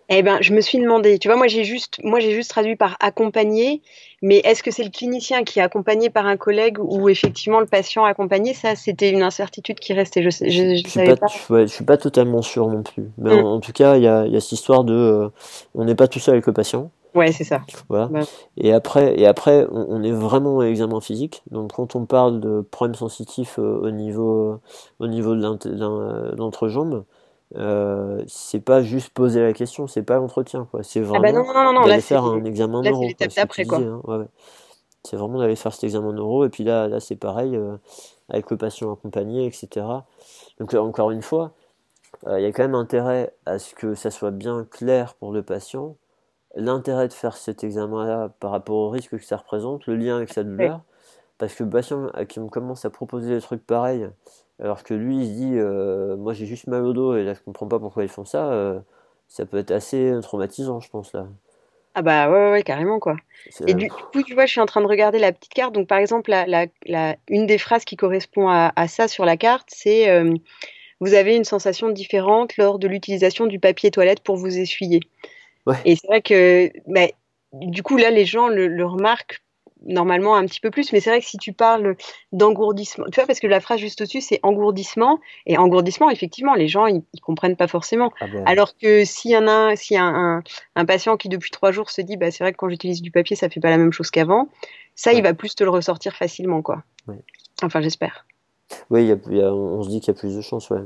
Eh 0.09 0.21
ben, 0.21 0.37
je 0.41 0.53
me 0.53 0.61
suis 0.61 0.77
demandé. 0.77 1.17
Tu 1.17 1.27
vois, 1.27 1.37
moi, 1.37 1.47
j'ai 1.47 1.63
juste, 1.63 1.99
moi, 2.03 2.19
j'ai 2.19 2.31
juste 2.31 2.51
traduit 2.51 2.75
par 2.75 2.95
accompagner. 2.99 3.81
Mais 4.21 4.37
est-ce 4.37 4.61
que 4.61 4.69
c'est 4.69 4.83
le 4.83 4.89
clinicien 4.89 5.43
qui 5.43 5.59
est 5.59 5.61
accompagné 5.61 6.09
par 6.09 6.27
un 6.27 6.37
collègue 6.37 6.77
ou 6.79 7.09
effectivement 7.09 7.59
le 7.59 7.65
patient 7.65 8.05
accompagné? 8.05 8.53
Ça, 8.53 8.75
c'était 8.75 9.09
une 9.09 9.23
incertitude 9.23 9.79
qui 9.79 9.93
restait. 9.93 10.21
Je, 10.21 10.29
je, 10.29 10.49
je, 10.49 10.83
je 10.83 10.89
savais 10.89 11.15
pas. 11.15 11.27
je 11.27 11.65
suis 11.65 11.85
pas 11.85 11.97
totalement 11.97 12.41
sûr 12.41 12.67
non 12.67 12.83
plus. 12.83 13.05
Mais 13.17 13.35
mm. 13.35 13.45
en, 13.45 13.59
tout 13.59 13.71
cas, 13.71 13.97
il 13.97 14.03
y 14.03 14.07
a, 14.07 14.27
y 14.27 14.35
a, 14.35 14.41
cette 14.41 14.51
histoire 14.51 14.83
de, 14.83 14.93
euh, 14.93 15.29
on 15.73 15.85
n'est 15.85 15.95
pas 15.95 16.07
tout 16.07 16.19
seul 16.19 16.35
avec 16.35 16.45
le 16.45 16.53
patient. 16.53 16.91
Ouais, 17.15 17.31
c'est 17.31 17.45
ça. 17.45 17.61
Voilà. 17.89 18.09
Et 18.57 18.73
après, 18.73 19.17
et 19.17 19.25
après, 19.25 19.65
on, 19.71 20.03
est 20.03 20.11
vraiment 20.11 20.59
à 20.59 20.65
l'examen 20.65 20.99
physique. 20.99 21.43
Donc, 21.49 21.73
quand 21.73 21.95
on 21.95 22.05
parle 22.05 22.41
de 22.41 22.61
problèmes 22.61 22.95
sensitifs 22.95 23.57
euh, 23.57 23.79
au 23.81 23.89
niveau, 23.89 24.59
au 24.99 25.07
niveau 25.07 25.33
de 25.33 26.35
l'entrejambe, 26.35 27.05
euh, 27.57 28.21
c'est 28.27 28.59
pas 28.59 28.81
juste 28.81 29.09
poser 29.09 29.41
la 29.41 29.53
question, 29.53 29.87
c'est 29.87 30.03
pas 30.03 30.15
l'entretien, 30.15 30.67
quoi. 30.69 30.83
C'est 30.83 30.99
vraiment 30.99 31.45
ah 31.55 31.85
d'aller 31.87 32.01
faire 32.01 32.25
un 32.25 32.43
examen 32.43 32.81
neuro. 32.81 33.07
quoi. 33.67 33.77
Hein. 33.77 34.01
ouais, 34.03 34.25
C'est 35.03 35.15
vraiment 35.15 35.39
d'aller 35.39 35.55
faire 35.55 35.73
cet 35.73 35.85
examen 35.85 36.11
neuro. 36.11 36.45
Et 36.45 36.49
puis 36.49 36.63
là, 36.63 36.87
là, 36.87 36.99
c'est 36.99 37.15
pareil 37.15 37.55
euh, 37.55 37.77
avec 38.29 38.51
le 38.51 38.57
patient 38.57 38.91
accompagné, 38.91 39.45
etc. 39.45 39.85
Donc, 40.59 40.73
encore 40.73 41.11
une 41.11 41.21
fois, 41.21 41.53
euh, 42.27 42.39
il 42.39 42.43
y 42.43 42.45
a 42.45 42.51
quand 42.51 42.63
même 42.63 42.75
intérêt 42.75 43.33
à 43.45 43.59
ce 43.59 43.75
que 43.75 43.93
ça 43.95 44.11
soit 44.11 44.31
bien 44.31 44.65
clair 44.69 45.13
pour 45.15 45.31
le 45.31 45.43
patient 45.43 45.95
l'intérêt 46.55 47.07
de 47.07 47.13
faire 47.13 47.37
cet 47.37 47.63
examen-là 47.63 48.29
par 48.39 48.51
rapport 48.51 48.77
au 48.77 48.89
risque 48.89 49.11
que 49.17 49.23
ça 49.25 49.37
représente, 49.37 49.85
le 49.87 49.95
lien 49.95 50.17
avec 50.17 50.29
sa 50.29 50.43
douleur, 50.43 50.83
parce 51.37 51.55
que 51.55 51.63
le 51.63 51.69
patient 51.69 52.07
à 52.15 52.25
qui 52.25 52.39
on 52.39 52.49
commence 52.49 52.85
à 52.85 52.89
proposer 52.91 53.35
des 53.35 53.41
trucs 53.41 53.65
pareils, 53.65 54.09
alors 54.59 54.83
que 54.83 54.93
lui 54.93 55.17
il 55.19 55.27
se 55.27 55.33
dit 55.33 55.53
euh, 55.57 56.17
moi 56.17 56.33
j'ai 56.33 56.45
juste 56.47 56.67
mal 56.67 56.83
au 56.85 56.93
dos 56.93 57.15
et 57.17 57.23
là 57.25 57.33
je 57.35 57.41
comprends 57.41 57.67
pas 57.67 57.79
pourquoi 57.79 58.03
ils 58.03 58.09
font 58.09 58.25
ça, 58.25 58.51
euh, 58.53 58.79
ça 59.27 59.45
peut 59.45 59.57
être 59.57 59.71
assez 59.71 60.17
traumatisant 60.23 60.79
je 60.81 60.89
pense 60.89 61.13
là. 61.13 61.27
Ah 61.93 62.01
bah 62.01 62.29
ouais, 62.29 62.51
ouais, 62.51 62.63
carrément 62.63 62.99
quoi. 62.99 63.15
Et 63.67 63.73
du 63.73 63.89
coup, 64.11 64.21
tu 64.23 64.33
vois, 64.33 64.45
je 64.45 64.51
suis 64.51 64.59
en 64.61 64.65
train 64.65 64.81
de 64.81 64.85
regarder 64.87 65.17
la 65.17 65.31
petite 65.31 65.53
carte. 65.53 65.73
Donc, 65.73 65.87
par 65.87 65.97
exemple, 65.97 66.29
la, 66.29 66.45
la, 66.45 66.67
la- 66.85 67.15
une 67.29 67.47
des 67.47 67.57
phrases 67.57 67.85
qui 67.85 67.95
correspond 67.95 68.49
à, 68.49 68.73
à 68.75 68.87
ça 68.89 69.07
sur 69.07 69.23
la 69.25 69.37
carte, 69.37 69.69
c'est 69.71 70.09
euh, 70.09 70.33
Vous 71.01 71.13
avez 71.15 71.35
une 71.35 71.45
sensation 71.45 71.89
différente 71.89 72.57
lors 72.57 72.79
de 72.79 72.87
l'utilisation 72.87 73.47
du 73.47 73.59
papier 73.59 73.91
toilette 73.91 74.21
pour 74.21 74.37
vous 74.37 74.57
essuyer. 74.59 75.01
Ouais. 75.65 75.75
Et 75.85 75.95
c'est 75.95 76.07
vrai 76.07 76.21
que, 76.21 76.69
bah, 76.87 77.07
du 77.53 77.83
coup, 77.83 77.97
là, 77.97 78.09
les 78.11 78.25
gens 78.25 78.47
le, 78.47 78.67
le 78.67 78.85
remarquent 78.85 79.41
normalement 79.87 80.35
un 80.35 80.45
petit 80.45 80.59
peu 80.59 80.71
plus. 80.71 80.91
Mais 80.93 80.99
c'est 80.99 81.11
vrai 81.11 81.19
que 81.19 81.25
si 81.27 81.37
tu 81.37 81.53
parles 81.53 81.95
d'engourdissement, 82.31 83.05
tu 83.11 83.19
vois, 83.19 83.27
parce 83.27 83.39
que 83.39 83.45
la 83.47 83.59
phrase 83.59 83.79
juste 83.79 84.01
au-dessus, 84.01 84.21
c'est 84.21 84.39
engourdissement. 84.43 85.19
Et 85.45 85.57
engourdissement, 85.57 86.09
effectivement, 86.09 86.55
les 86.55 86.67
gens, 86.67 86.87
ils, 86.87 87.03
ils 87.13 87.19
comprennent 87.21 87.55
pas 87.55 87.67
forcément. 87.67 88.11
Ah 88.19 88.25
Alors 88.45 88.75
que 88.77 89.05
s'il 89.05 89.31
y 89.31 89.37
en 89.37 89.47
a 89.47 89.73
a 89.73 89.75
un, 89.99 90.37
un, 90.37 90.43
un 90.75 90.85
patient 90.85 91.17
qui 91.17 91.29
depuis 91.29 91.51
trois 91.51 91.71
jours 91.71 91.89
se 91.91 92.01
dit 92.01 92.17
bah 92.17 92.31
c'est 92.31 92.43
vrai 92.43 92.51
que 92.51 92.57
quand 92.57 92.69
j'utilise 92.69 93.01
du 93.01 93.11
papier 93.11 93.35
ça 93.35 93.47
fait 93.49 93.59
pas 93.59 93.69
la 93.69 93.77
même 93.77 93.91
chose 93.91 94.09
qu'avant, 94.09 94.49
ça 94.95 95.11
Ouais. 95.11 95.17
il 95.17 95.23
va 95.23 95.33
plus 95.33 95.53
te 95.55 95.63
le 95.63 95.69
ressortir 95.69 96.15
facilement 96.15 96.61
quoi. 96.63 96.83
Ouais. 97.07 97.19
Enfin 97.61 97.79
j'espère. 97.81 98.25
Oui, 98.89 99.03
il 99.03 99.07
y 99.09 99.11
a- 99.11 99.17
il 99.29 99.37
y 99.37 99.41
a- 99.41 99.53
on 99.53 99.83
se 99.83 99.89
dit 99.89 99.99
qu'il 99.99 100.13
y 100.13 100.17
a 100.17 100.19
plus 100.19 100.35
de 100.35 100.41
chances, 100.41 100.69
ouais. 100.71 100.81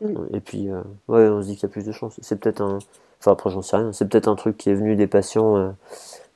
Mm. 0.00 0.14
Et 0.34 0.40
puis, 0.40 0.70
euh, 0.70 0.80
ouais, 1.08 1.28
on 1.28 1.42
se 1.42 1.48
dit 1.48 1.54
qu'il 1.56 1.68
y 1.68 1.70
a 1.70 1.72
plus 1.72 1.84
de 1.84 1.92
chances. 1.92 2.18
C'est 2.22 2.40
peut-être 2.40 2.62
un. 2.62 2.78
Enfin, 3.22 3.32
après, 3.32 3.50
j'en 3.50 3.62
sais 3.62 3.76
rien. 3.76 3.92
C'est 3.92 4.08
peut-être 4.08 4.26
un 4.26 4.34
truc 4.34 4.56
qui 4.56 4.68
est 4.68 4.74
venu 4.74 4.96
des 4.96 5.06
patients, 5.06 5.56
euh, 5.56 5.70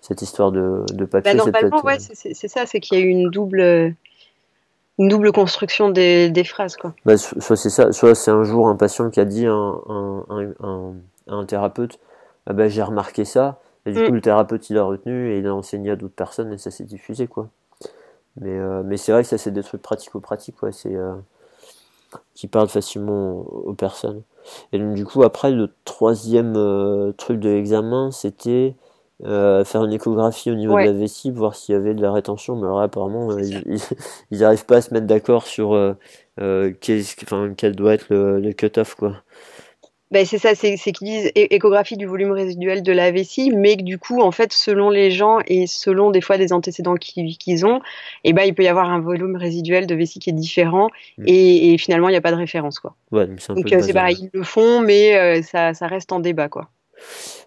cette 0.00 0.22
histoire 0.22 0.52
de, 0.52 0.84
de 0.92 1.04
papier. 1.04 1.32
Bah, 1.32 1.36
normalement 1.36 1.82
ouais 1.82 1.98
c'est- 1.98 2.48
ça, 2.48 2.64
c'est 2.64 2.78
qu'il 2.78 2.96
y 2.96 3.02
a 3.02 3.04
eu 3.04 3.08
une 3.08 3.28
double 3.28 3.96
une 4.98 5.08
double 5.08 5.32
construction 5.32 5.90
des, 5.90 6.30
des 6.30 6.44
phrases 6.44 6.76
quoi. 6.76 6.94
bah, 7.04 7.16
so- 7.18 7.40
soit 7.40 7.56
c'est 7.56 7.70
ça, 7.70 7.90
soit 7.92 8.14
c'est 8.14 8.30
un 8.30 8.44
jour 8.44 8.68
un 8.68 8.76
patient 8.76 9.10
qui 9.10 9.18
a 9.18 9.24
dit 9.24 9.46
à 9.46 9.52
un, 9.52 10.94
un, 11.26 11.44
thérapeute 11.44 11.98
Ah 12.46 12.52
ben, 12.52 12.68
j'ai 12.70 12.82
remarqué 12.84 13.24
ça. 13.24 13.60
Et 13.84 13.92
du 13.92 14.00
Mm. 14.00 14.06
coup, 14.06 14.12
le 14.12 14.20
thérapeute, 14.20 14.70
il 14.70 14.78
a 14.78 14.84
retenu 14.84 15.32
et 15.32 15.38
il 15.38 15.46
a 15.48 15.54
enseigné 15.54 15.90
à 15.90 15.96
d'autres 15.96 16.14
personnes 16.14 16.52
et 16.52 16.58
ça 16.58 16.70
s'est 16.70 16.84
diffusé, 16.84 17.26
quoi. 17.26 17.48
Mais, 18.40 18.56
euh, 18.56 18.82
mais 18.84 18.96
c'est 18.96 19.10
vrai 19.12 19.22
que 19.22 19.28
ça, 19.28 19.38
c'est 19.38 19.50
des 19.50 19.62
trucs 19.62 19.82
pratico-pratiques, 19.82 20.62
ouais. 20.62 20.72
C'est. 20.72 20.94
euh, 20.94 21.14
qui 22.34 22.46
parlent 22.46 22.68
facilement 22.68 23.40
aux 23.40 23.74
personnes. 23.74 24.22
Et 24.72 24.78
donc, 24.78 24.94
du 24.94 25.04
coup, 25.04 25.22
après, 25.22 25.50
le 25.52 25.70
troisième 25.84 26.54
euh, 26.56 27.12
truc 27.12 27.40
de 27.40 27.48
l'examen, 27.50 28.10
c'était 28.10 28.76
euh, 29.24 29.64
faire 29.64 29.84
une 29.84 29.92
échographie 29.92 30.50
au 30.50 30.54
niveau 30.54 30.74
Ouais. 30.74 30.84
de 30.84 30.86
la 30.86 30.92
vessie, 30.92 31.30
voir 31.30 31.54
s'il 31.54 31.74
y 31.74 31.76
avait 31.76 31.94
de 31.94 32.02
la 32.02 32.12
rétention. 32.12 32.56
Mais 32.56 32.64
alors, 32.66 32.78
là, 32.78 32.84
apparemment, 32.84 33.30
euh, 33.32 33.40
ils, 33.42 33.62
ils, 33.66 33.80
ils 34.30 34.44
arrivent 34.44 34.66
pas 34.66 34.76
à 34.76 34.80
se 34.82 34.92
mettre 34.94 35.06
d'accord 35.06 35.46
sur 35.46 35.74
euh, 35.74 35.94
quel 36.80 37.74
doit 37.76 37.94
être 37.94 38.06
le, 38.10 38.40
le 38.40 38.52
cut-off, 38.52 38.94
quoi. 38.94 39.14
Ben, 40.12 40.24
c'est 40.24 40.38
ça, 40.38 40.54
c'est 40.54 40.76
qu'ils 40.76 41.08
disent 41.08 41.32
échographie 41.34 41.96
du 41.96 42.06
volume 42.06 42.30
résiduel 42.30 42.84
de 42.84 42.92
la 42.92 43.10
vessie, 43.10 43.50
mais 43.50 43.76
que 43.76 43.82
du 43.82 43.98
coup, 43.98 44.20
en 44.20 44.30
fait, 44.30 44.52
selon 44.52 44.88
les 44.88 45.10
gens 45.10 45.38
et 45.48 45.66
selon 45.66 46.12
des 46.12 46.20
fois 46.20 46.38
des 46.38 46.52
antécédents 46.52 46.94
qu'ils 46.94 47.36
qu'ils 47.38 47.66
ont, 47.66 47.80
eh 48.22 48.32
ben, 48.32 48.42
il 48.42 48.54
peut 48.54 48.62
y 48.62 48.68
avoir 48.68 48.88
un 48.88 49.00
volume 49.00 49.34
résiduel 49.36 49.88
de 49.88 49.94
vessie 49.96 50.20
qui 50.20 50.30
est 50.30 50.32
différent 50.32 50.88
Mm. 51.18 51.24
et, 51.26 51.72
et 51.74 51.78
finalement, 51.78 52.08
il 52.08 52.12
n'y 52.12 52.18
a 52.18 52.20
pas 52.20 52.30
de 52.30 52.36
référence, 52.36 52.78
quoi. 52.78 52.94
Ouais, 53.10 53.26
donc 53.26 53.40
c'est 53.40 53.52
euh, 53.74 53.82
c'est 53.82 53.92
pareil, 53.94 54.16
ils 54.20 54.30
le 54.32 54.44
font, 54.44 54.80
mais 54.80 55.16
euh, 55.16 55.42
ça, 55.42 55.74
ça 55.74 55.86
reste 55.88 56.12
en 56.12 56.20
débat, 56.20 56.48
quoi. 56.48 56.68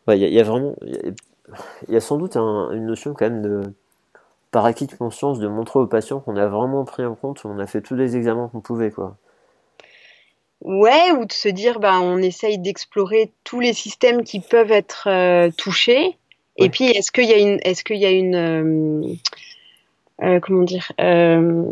Ouais, 0.08 0.18
il 0.18 0.22
y, 0.22 0.26
a- 0.26 0.28
il 0.28 0.34
y 0.34 0.40
a 0.40 0.44
vraiment. 0.44 0.76
Il 0.86 0.96
y 0.96 0.98
a, 0.98 1.12
il 1.88 1.94
y 1.94 1.98
a 1.98 2.02
sans 2.02 2.18
doute 2.18 2.36
un- 2.36 2.72
une 2.74 2.86
notion 2.88 3.14
quand 3.14 3.30
même 3.30 3.42
de. 3.42 3.62
Par 4.52 4.66
acquis 4.66 4.88
de 4.88 4.96
conscience, 4.96 5.40
de 5.40 5.48
montrer 5.48 5.80
aux 5.80 5.86
patients 5.88 6.20
qu'on 6.20 6.36
a 6.36 6.48
vraiment 6.48 6.84
pris 6.84 7.06
en 7.06 7.14
compte, 7.16 7.42
on 7.46 7.60
a 7.60 7.68
fait 7.68 7.82
tous 7.82 7.96
les 7.96 8.16
examens 8.18 8.50
qu'on 8.52 8.62
pouvait, 8.62 8.90
quoi. 8.92 9.16
Ouais, 10.62 11.12
ou 11.12 11.26
de 11.26 11.32
se 11.32 11.48
dire, 11.50 11.80
ben, 11.80 12.00
on 12.02 12.18
essaye 12.18 12.58
d'explorer 12.58 13.32
tous 13.44 13.60
les 13.60 13.74
systèmes 13.74 14.24
qui 14.24 14.42
peuvent 14.42 14.72
être 14.72 15.08
euh, 15.08 15.50
touchés. 15.58 16.18
Et 16.58 16.70
puis, 16.70 16.86
est-ce 16.86 17.12
qu'il 17.12 17.26
y 17.26 17.34
a 17.34 17.38
une, 17.38 17.60
est-ce 17.64 17.84
qu'il 17.86 17.98
y 17.98 18.06
a 18.06 18.12
une, 18.12 18.36
euh, 18.36 19.14
euh, 20.24 20.40
comment 20.42 20.64
dire, 20.64 20.92
euh, 21.00 21.64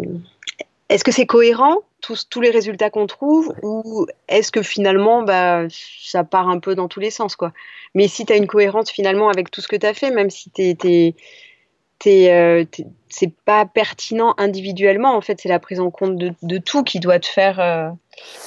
est-ce 0.88 1.04
que 1.04 1.12
c'est 1.12 1.26
cohérent 1.26 1.80
tous, 2.00 2.30
tous 2.30 2.40
les 2.40 2.52
résultats 2.52 2.90
qu'on 2.90 3.08
trouve, 3.08 3.54
ou 3.64 4.08
est-ce 4.30 4.52
que 4.52 4.62
finalement, 4.62 5.24
bah, 5.24 5.64
ça 5.70 6.24
part 6.24 6.48
un 6.48 6.60
peu 6.60 6.76
dans 6.76 6.88
tous 6.88 7.02
les 7.02 7.10
sens, 7.10 7.36
quoi? 7.36 7.52
Mais 7.96 8.08
si 8.08 8.26
tu 8.26 8.32
as 8.32 8.38
une 8.38 8.48
cohérence 8.48 8.92
finalement 8.92 9.30
avec 9.30 9.52
tout 9.52 9.62
ce 9.62 9.68
que 9.68 9.76
tu 9.76 9.86
as 9.86 9.94
fait, 9.94 10.12
même 10.12 10.30
si 10.30 10.50
t'es, 10.50 10.76
t'es, 10.76 11.16
t'es, 12.00 12.32
euh, 12.32 12.64
t'es- 12.66 12.86
c'est 13.10 13.34
pas 13.46 13.66
pertinent 13.66 14.34
individuellement, 14.38 15.16
en 15.16 15.22
fait, 15.22 15.40
c'est 15.42 15.50
la 15.50 15.60
prise 15.60 15.80
en 15.80 15.90
compte 15.92 16.18
de, 16.18 16.34
de 16.44 16.58
tout 16.58 16.84
qui 16.84 17.00
doit 17.00 17.20
te 17.20 17.26
faire 17.28 17.60
euh, 17.60 17.90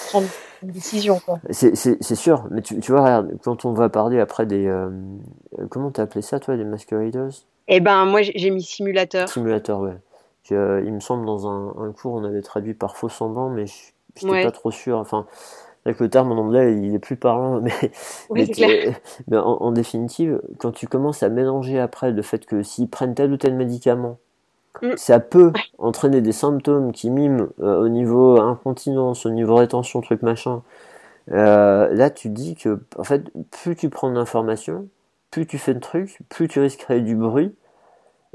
prendre 0.09 0.27
une 0.63 0.71
décision, 0.71 1.19
quoi. 1.21 1.39
C'est 1.51 1.75
c'est- 1.77 1.97
c'est 2.03 2.15
sûr, 2.15 2.47
mais 2.51 2.61
tu, 2.63 2.79
tu 2.81 2.93
vois, 2.93 3.01
regarde, 3.03 3.31
quand 3.43 3.65
on 3.65 3.73
va 3.73 3.89
parler 3.89 4.21
après 4.21 4.47
des. 4.47 4.67
euh, 4.67 4.91
comment 5.71 5.91
t'as 5.91 6.03
appelé 6.03 6.23
ça, 6.23 6.39
toi, 6.41 6.57
des 6.57 6.65
masqueraders? 6.65 7.31
Eh 7.69 7.81
ben, 7.81 8.05
moi, 8.05 8.21
j'ai 8.23 8.51
mis 8.51 8.63
simulateur. 8.63 9.29
Simulateurs, 9.29 9.81
ouais. 9.81 9.97
Euh, 10.53 10.83
il 10.85 10.93
me 10.93 10.99
semble, 11.01 11.25
dans 11.27 11.47
un, 11.47 11.75
un 11.79 11.93
cours, 11.93 12.15
on 12.15 12.25
avait 12.25 12.43
traduit 12.43 12.75
par 12.75 12.97
faux 12.97 13.09
semblant, 13.09 13.51
mais 13.51 13.67
je 14.21 14.27
Ouais. 14.27 14.43
pas 14.43 14.51
trop 14.51 14.73
sûr. 14.73 14.99
Enfin, 14.99 15.27
avec 15.91 16.01
le 16.01 16.09
terme 16.11 16.33
en 16.33 16.37
anglais, 16.39 16.77
il 16.83 16.95
est 16.95 16.99
plus 17.01 17.17
parlant, 17.17 17.61
mais. 17.63 17.73
Oui, 18.31 18.41
Mais, 18.41 18.47
c'est 18.47 18.53
clair. 18.53 18.95
tu- 18.95 19.01
mais 19.29 19.37
en, 19.39 19.59
en 19.61 19.73
définitive, 19.73 20.41
quand 20.59 20.73
tu 20.73 20.87
commences 20.89 21.23
à 21.23 21.29
mélanger 21.29 21.79
après 21.81 22.11
le 22.13 22.23
fait 22.23 22.47
que 22.47 22.63
s'ils 22.63 22.89
prennent 22.89 23.15
tel 23.15 23.33
ou 23.33 23.37
tel 23.37 23.55
médicament, 23.55 24.19
Mm. 24.83 24.97
ça 24.97 25.21
peut 25.21 25.53
entraîner 25.79 26.21
des 26.23 26.33
symptômes 26.33 26.93
qui 26.93 27.11
miment 27.11 27.49
euh, 27.61 27.81
au 27.83 27.89
niveau 27.89 28.41
incontinence, 28.41 29.27
au 29.27 29.31
niveau 29.31 29.57
rétention, 29.57 30.01
truc 30.01 30.23
machin. 30.23 30.63
Euh, 31.33 31.93
là, 31.95 32.11
tu 32.11 32.29
dis 32.31 32.55
que, 32.57 32.81
en 32.97 33.05
fait, 33.05 33.25
plus 33.51 33.77
tu 33.77 33.91
prends 33.91 34.11
d'informations, 34.13 34.89
plus 35.31 35.47
tu 35.47 35.59
fais 35.59 35.75
de 35.75 35.81
trucs, 35.81 36.19
plus 36.29 36.49
tu 36.49 36.61
risques 36.61 36.81
de 36.81 36.85
créer 36.85 37.01
du 37.03 37.17
bruit 37.17 37.55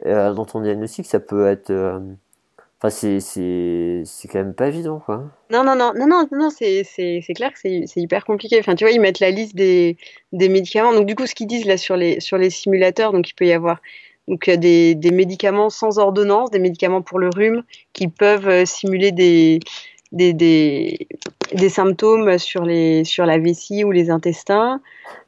euh, 0.05 0.33
dans 0.33 0.45
ton 0.45 0.61
diagnostic. 0.61 1.05
Ça 1.07 1.19
peut 1.19 1.47
être, 1.47 1.71
c'est 2.89 3.19
c'est 3.19 4.03
c'est 4.05 4.27
quand 4.27 4.39
même 4.39 4.53
pas 4.53 4.67
évident, 4.67 4.99
quoi. 4.99 5.23
Non, 5.51 5.63
non, 5.63 5.75
non, 5.75 5.93
non, 5.95 6.07
non, 6.07 6.27
non, 6.31 6.49
c'est, 6.49 6.83
c'est, 6.83 7.21
c'est 7.25 7.33
clair 7.33 7.53
que 7.53 7.59
c'est, 7.59 7.83
c'est 7.85 8.01
hyper 8.01 8.25
compliqué. 8.25 8.57
Enfin, 8.59 8.75
tu 8.75 8.83
vois, 8.83 8.91
ils 8.91 8.99
mettent 8.99 9.19
la 9.19 9.29
liste 9.29 9.55
des, 9.55 9.97
des 10.31 10.49
médicaments. 10.49 10.91
Donc, 10.93 11.05
du 11.05 11.15
coup, 11.15 11.27
ce 11.27 11.35
qu'ils 11.35 11.47
disent 11.47 11.65
là 11.65 11.77
sur 11.77 11.95
les, 11.95 12.19
sur 12.19 12.37
les 12.37 12.49
simulateurs, 12.49 13.11
donc 13.13 13.29
il 13.29 13.33
peut 13.35 13.45
y 13.45 13.53
avoir 13.53 13.79
donc, 14.27 14.49
des, 14.49 14.95
des 14.95 15.11
médicaments 15.11 15.69
sans 15.69 15.99
ordonnance, 15.99 16.49
des 16.49 16.59
médicaments 16.59 17.03
pour 17.03 17.19
le 17.19 17.29
rhume 17.29 17.63
qui 17.93 18.07
peuvent 18.07 18.47
euh, 18.47 18.65
simuler 18.65 19.11
des, 19.11 19.59
des, 20.11 20.33
des, 20.33 21.07
des 21.53 21.69
symptômes 21.69 22.37
sur, 22.37 22.63
les, 22.63 23.03
sur 23.03 23.25
la 23.25 23.37
vessie 23.37 23.83
ou 23.83 23.91
les 23.91 24.09
intestins, 24.09 24.81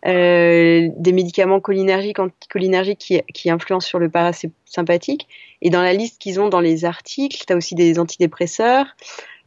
euh, 0.06 0.88
des 0.96 1.12
médicaments 1.12 1.60
cholinergiques, 1.60 2.20
anticholinergiques 2.20 3.00
qui, 3.00 3.22
qui 3.34 3.50
influencent 3.50 3.88
sur 3.88 4.00
le 4.00 4.10
parasympathique. 4.10 5.28
Et 5.62 5.70
dans 5.70 5.82
la 5.82 5.94
liste 5.94 6.20
qu'ils 6.22 6.40
ont 6.40 6.50
dans 6.50 6.60
les 6.60 6.86
articles, 6.86 7.44
tu 7.46 7.52
as 7.52 7.56
aussi 7.56 7.76
des 7.76 8.00
antidépresseurs, 8.00 8.86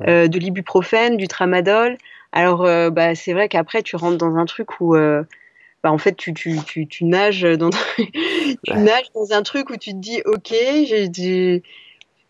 euh, 0.06 0.28
de 0.28 0.38
l'ibuprofène, 0.38 1.16
du 1.16 1.28
tramadol. 1.28 1.96
Alors, 2.32 2.64
euh, 2.64 2.90
bah, 2.90 3.14
c'est 3.14 3.32
vrai 3.32 3.48
qu'après, 3.48 3.82
tu 3.82 3.96
rentres 3.96 4.18
dans 4.18 4.36
un 4.36 4.44
truc 4.44 4.80
où, 4.80 4.94
bah, 4.94 5.92
en 5.92 5.98
fait, 5.98 6.16
tu, 6.16 6.34
tu, 6.34 6.58
tu, 6.66 6.86
tu 6.86 7.04
nages 7.04 7.42
dans, 7.42 7.70
tu 7.96 8.06
Ouais. 8.68 8.76
nages 8.76 9.10
dans 9.14 9.32
un 9.32 9.42
truc 9.42 9.70
où 9.70 9.76
tu 9.76 9.92
te 9.92 9.98
dis, 9.98 10.20
ok, 10.26 10.52
j'ai 10.84 11.08
du... 11.08 11.62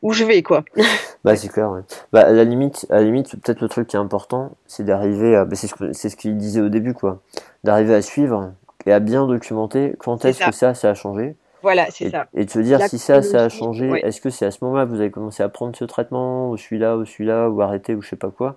où 0.02 0.12
je 0.12 0.24
vais, 0.24 0.43
quoi. 0.43 0.64
Bah, 1.22 1.36
c'est 1.36 1.48
clair, 1.48 1.70
ouais. 1.70 1.82
Bah, 2.12 2.22
à 2.22 2.31
la 2.32 2.44
limite, 2.44 2.86
à 2.89 2.94
la 2.94 3.02
limite, 3.02 3.31
peut-être 3.43 3.60
le 3.60 3.68
truc 3.68 3.89
qui 3.89 3.97
est 3.97 3.98
important, 3.98 4.52
c'est 4.66 4.85
d'arriver 4.85 5.36
à, 5.36 5.44
bah, 5.44 5.55
c'est 5.55 5.66
ce 5.66 5.74
que, 5.74 5.93
c'est 5.93 6.09
ce 6.09 6.16
qu'il 6.16 6.39
disait 6.39 6.62
au 6.62 6.70
début, 6.70 6.94
quoi. 6.94 7.20
D'arriver 7.62 7.94
à 7.94 8.01
suivre 8.01 8.55
et 8.86 8.93
à 8.93 9.01
bien 9.01 9.27
documenter 9.27 9.94
quand 9.98 10.24
est-ce 10.24 10.43
que 10.43 10.52
ça, 10.52 10.72
ça 10.72 10.89
a 10.89 10.94
changé. 10.94 11.36
Voilà, 11.62 11.90
c'est 11.90 12.09
ça. 12.09 12.27
et 12.32 12.47
de 12.47 12.51
se 12.51 12.59
dire 12.60 12.78
La 12.78 12.89
si 12.89 12.98
ça, 12.98 13.20
ça 13.20 13.44
a 13.44 13.48
changé, 13.51 13.90
ouais. 13.90 14.01
est-ce 14.01 14.22
que 14.22 14.31
c'est 14.31 14.47
à 14.47 14.51
ce 14.51 14.64
moment-là 14.64 14.86
que 14.86 14.90
vous 14.93 15.01
avez 15.01 15.10
commencé 15.10 15.43
à 15.43 15.51
prendre 15.51 15.77
ce 15.77 15.85
traitement, 15.85 16.48
ou 16.48 16.56
celui-là, 16.56 16.97
ou 16.97 17.05
celui-là, 17.05 17.51
ou 17.51 17.60
arrêter, 17.60 17.94
ou 17.94 18.01
je 18.01 18.09
sais 18.09 18.16
pas 18.16 18.31
quoi. 18.31 18.56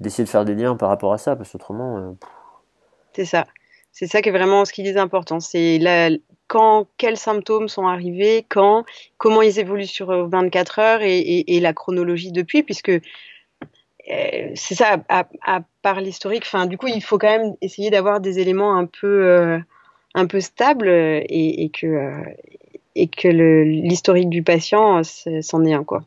D'essayer 0.00 0.24
de 0.24 0.28
faire 0.28 0.44
des 0.44 0.54
liens 0.54 0.76
par 0.76 0.90
rapport 0.90 1.14
à 1.14 1.18
ça, 1.18 1.36
parce 1.36 1.52
qu'autrement, 1.52 1.96
euh, 1.96 2.12
C'est 3.14 3.24
ça. 3.24 3.46
C'est 3.92 4.06
ça 4.08 4.20
qui 4.20 4.28
est 4.28 4.32
vraiment 4.32 4.66
ce 4.66 4.74
qui 4.74 4.86
est 4.86 4.96
important. 4.98 5.40
C'est 5.40 5.78
quand, 6.54 6.86
quels 6.98 7.16
symptômes 7.16 7.66
sont 7.66 7.88
arrivés, 7.88 8.46
quand, 8.48 8.84
comment 9.18 9.42
ils 9.42 9.58
évoluent 9.58 9.86
sur 9.88 10.10
euh, 10.10 10.28
24 10.28 10.78
heures 10.78 11.02
et, 11.02 11.18
et, 11.18 11.56
et 11.56 11.60
la 11.60 11.72
chronologie 11.72 12.30
depuis, 12.30 12.62
puisque 12.62 12.90
euh, 12.90 13.00
c'est 14.54 14.76
ça, 14.76 14.98
à, 15.08 15.26
à 15.44 15.62
part 15.82 16.00
l'historique, 16.00 16.44
enfin, 16.46 16.66
du 16.66 16.78
coup, 16.78 16.86
il 16.86 17.02
faut 17.02 17.18
quand 17.18 17.26
même 17.38 17.56
essayer 17.60 17.90
d'avoir 17.90 18.20
des 18.20 18.38
éléments 18.38 18.76
un 18.76 18.86
peu, 18.86 19.26
euh, 19.26 19.58
un 20.14 20.26
peu 20.26 20.40
stables 20.40 20.86
euh, 20.86 21.20
et, 21.28 21.64
et 21.64 21.70
que, 21.70 21.86
euh, 21.88 22.22
et 22.94 23.08
que 23.08 23.26
l'historique 23.26 24.28
du 24.30 24.44
patient, 24.44 24.98
euh, 25.00 25.40
c'en 25.42 25.64
est 25.64 25.72
un, 25.74 25.82
quoi. 25.82 26.04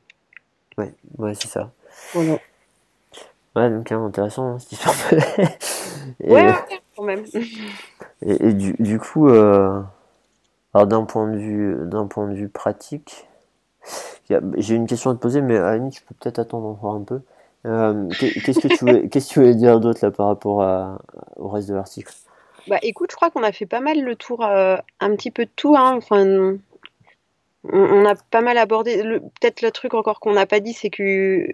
ouais, 0.78 0.94
ouais, 1.18 1.34
c'est 1.34 1.50
ça. 1.50 1.72
Voilà. 2.14 2.40
Ouais, 3.58 3.70
donc, 3.70 3.92
hein, 3.92 4.02
intéressant, 4.06 4.46
hein, 4.54 4.60
cette 4.60 4.72
histoire. 4.72 4.96
et, 6.24 6.32
Ouais, 6.32 6.54
quand 6.96 7.04
même. 7.04 7.26
et, 8.26 8.48
et 8.48 8.54
du, 8.54 8.76
du 8.80 8.98
coup, 8.98 9.28
euh, 9.28 9.82
alors 10.78 10.86
d'un 10.86 11.06
point 11.06 11.28
de 11.28 11.38
vue, 11.38 11.76
d'un 11.86 12.06
point 12.06 12.28
de 12.28 12.36
vue 12.36 12.50
pratique, 12.50 13.26
j'ai 14.30 14.76
une 14.76 14.86
question 14.86 15.10
à 15.10 15.16
te 15.16 15.20
poser, 15.20 15.42
mais 15.42 15.58
à 15.58 15.72
la 15.72 15.78
limite, 15.78 15.96
je 15.96 16.02
peux 16.04 16.14
peut-être 16.20 16.38
attendre 16.38 16.68
encore 16.68 16.94
un 16.94 17.02
peu. 17.02 17.22
qu'est-ce 17.64 18.60
que 18.60 18.68
tu 18.68 18.78
voulais, 18.86 19.08
qu'est-ce 19.10 19.30
que 19.30 19.34
tu 19.34 19.40
voulais 19.40 19.56
dire 19.56 19.80
d'autre 19.80 20.02
là 20.04 20.12
par 20.12 20.28
rapport 20.28 21.00
au 21.36 21.48
reste 21.48 21.70
de 21.70 21.74
l'article? 21.74 22.14
Bah 22.68 22.78
écoute, 22.84 23.10
je 23.10 23.16
crois 23.16 23.32
qu'on 23.32 23.42
a 23.42 23.52
fait 23.52 23.66
pas 23.66 23.80
mal 23.80 24.04
le 24.04 24.16
tour, 24.16 24.44
un 24.44 25.16
petit 25.16 25.32
peu 25.32 25.46
de 25.46 25.52
tout. 25.56 25.76
Hein. 25.76 25.96
Enfin, 25.96 26.58
on, 27.64 28.06
a 28.06 28.14
pas 28.30 28.42
mal 28.42 28.60
abordé. 28.60 29.02
Peut-être 29.42 29.64
le 29.64 29.72
truc 29.72 29.96
encore 29.96 30.20
qu'on 30.20 30.34
n'a 30.34 30.46
pas 30.46 30.60
dit, 30.60 30.74
c'est 30.74 30.92
qu'ils 30.92 31.52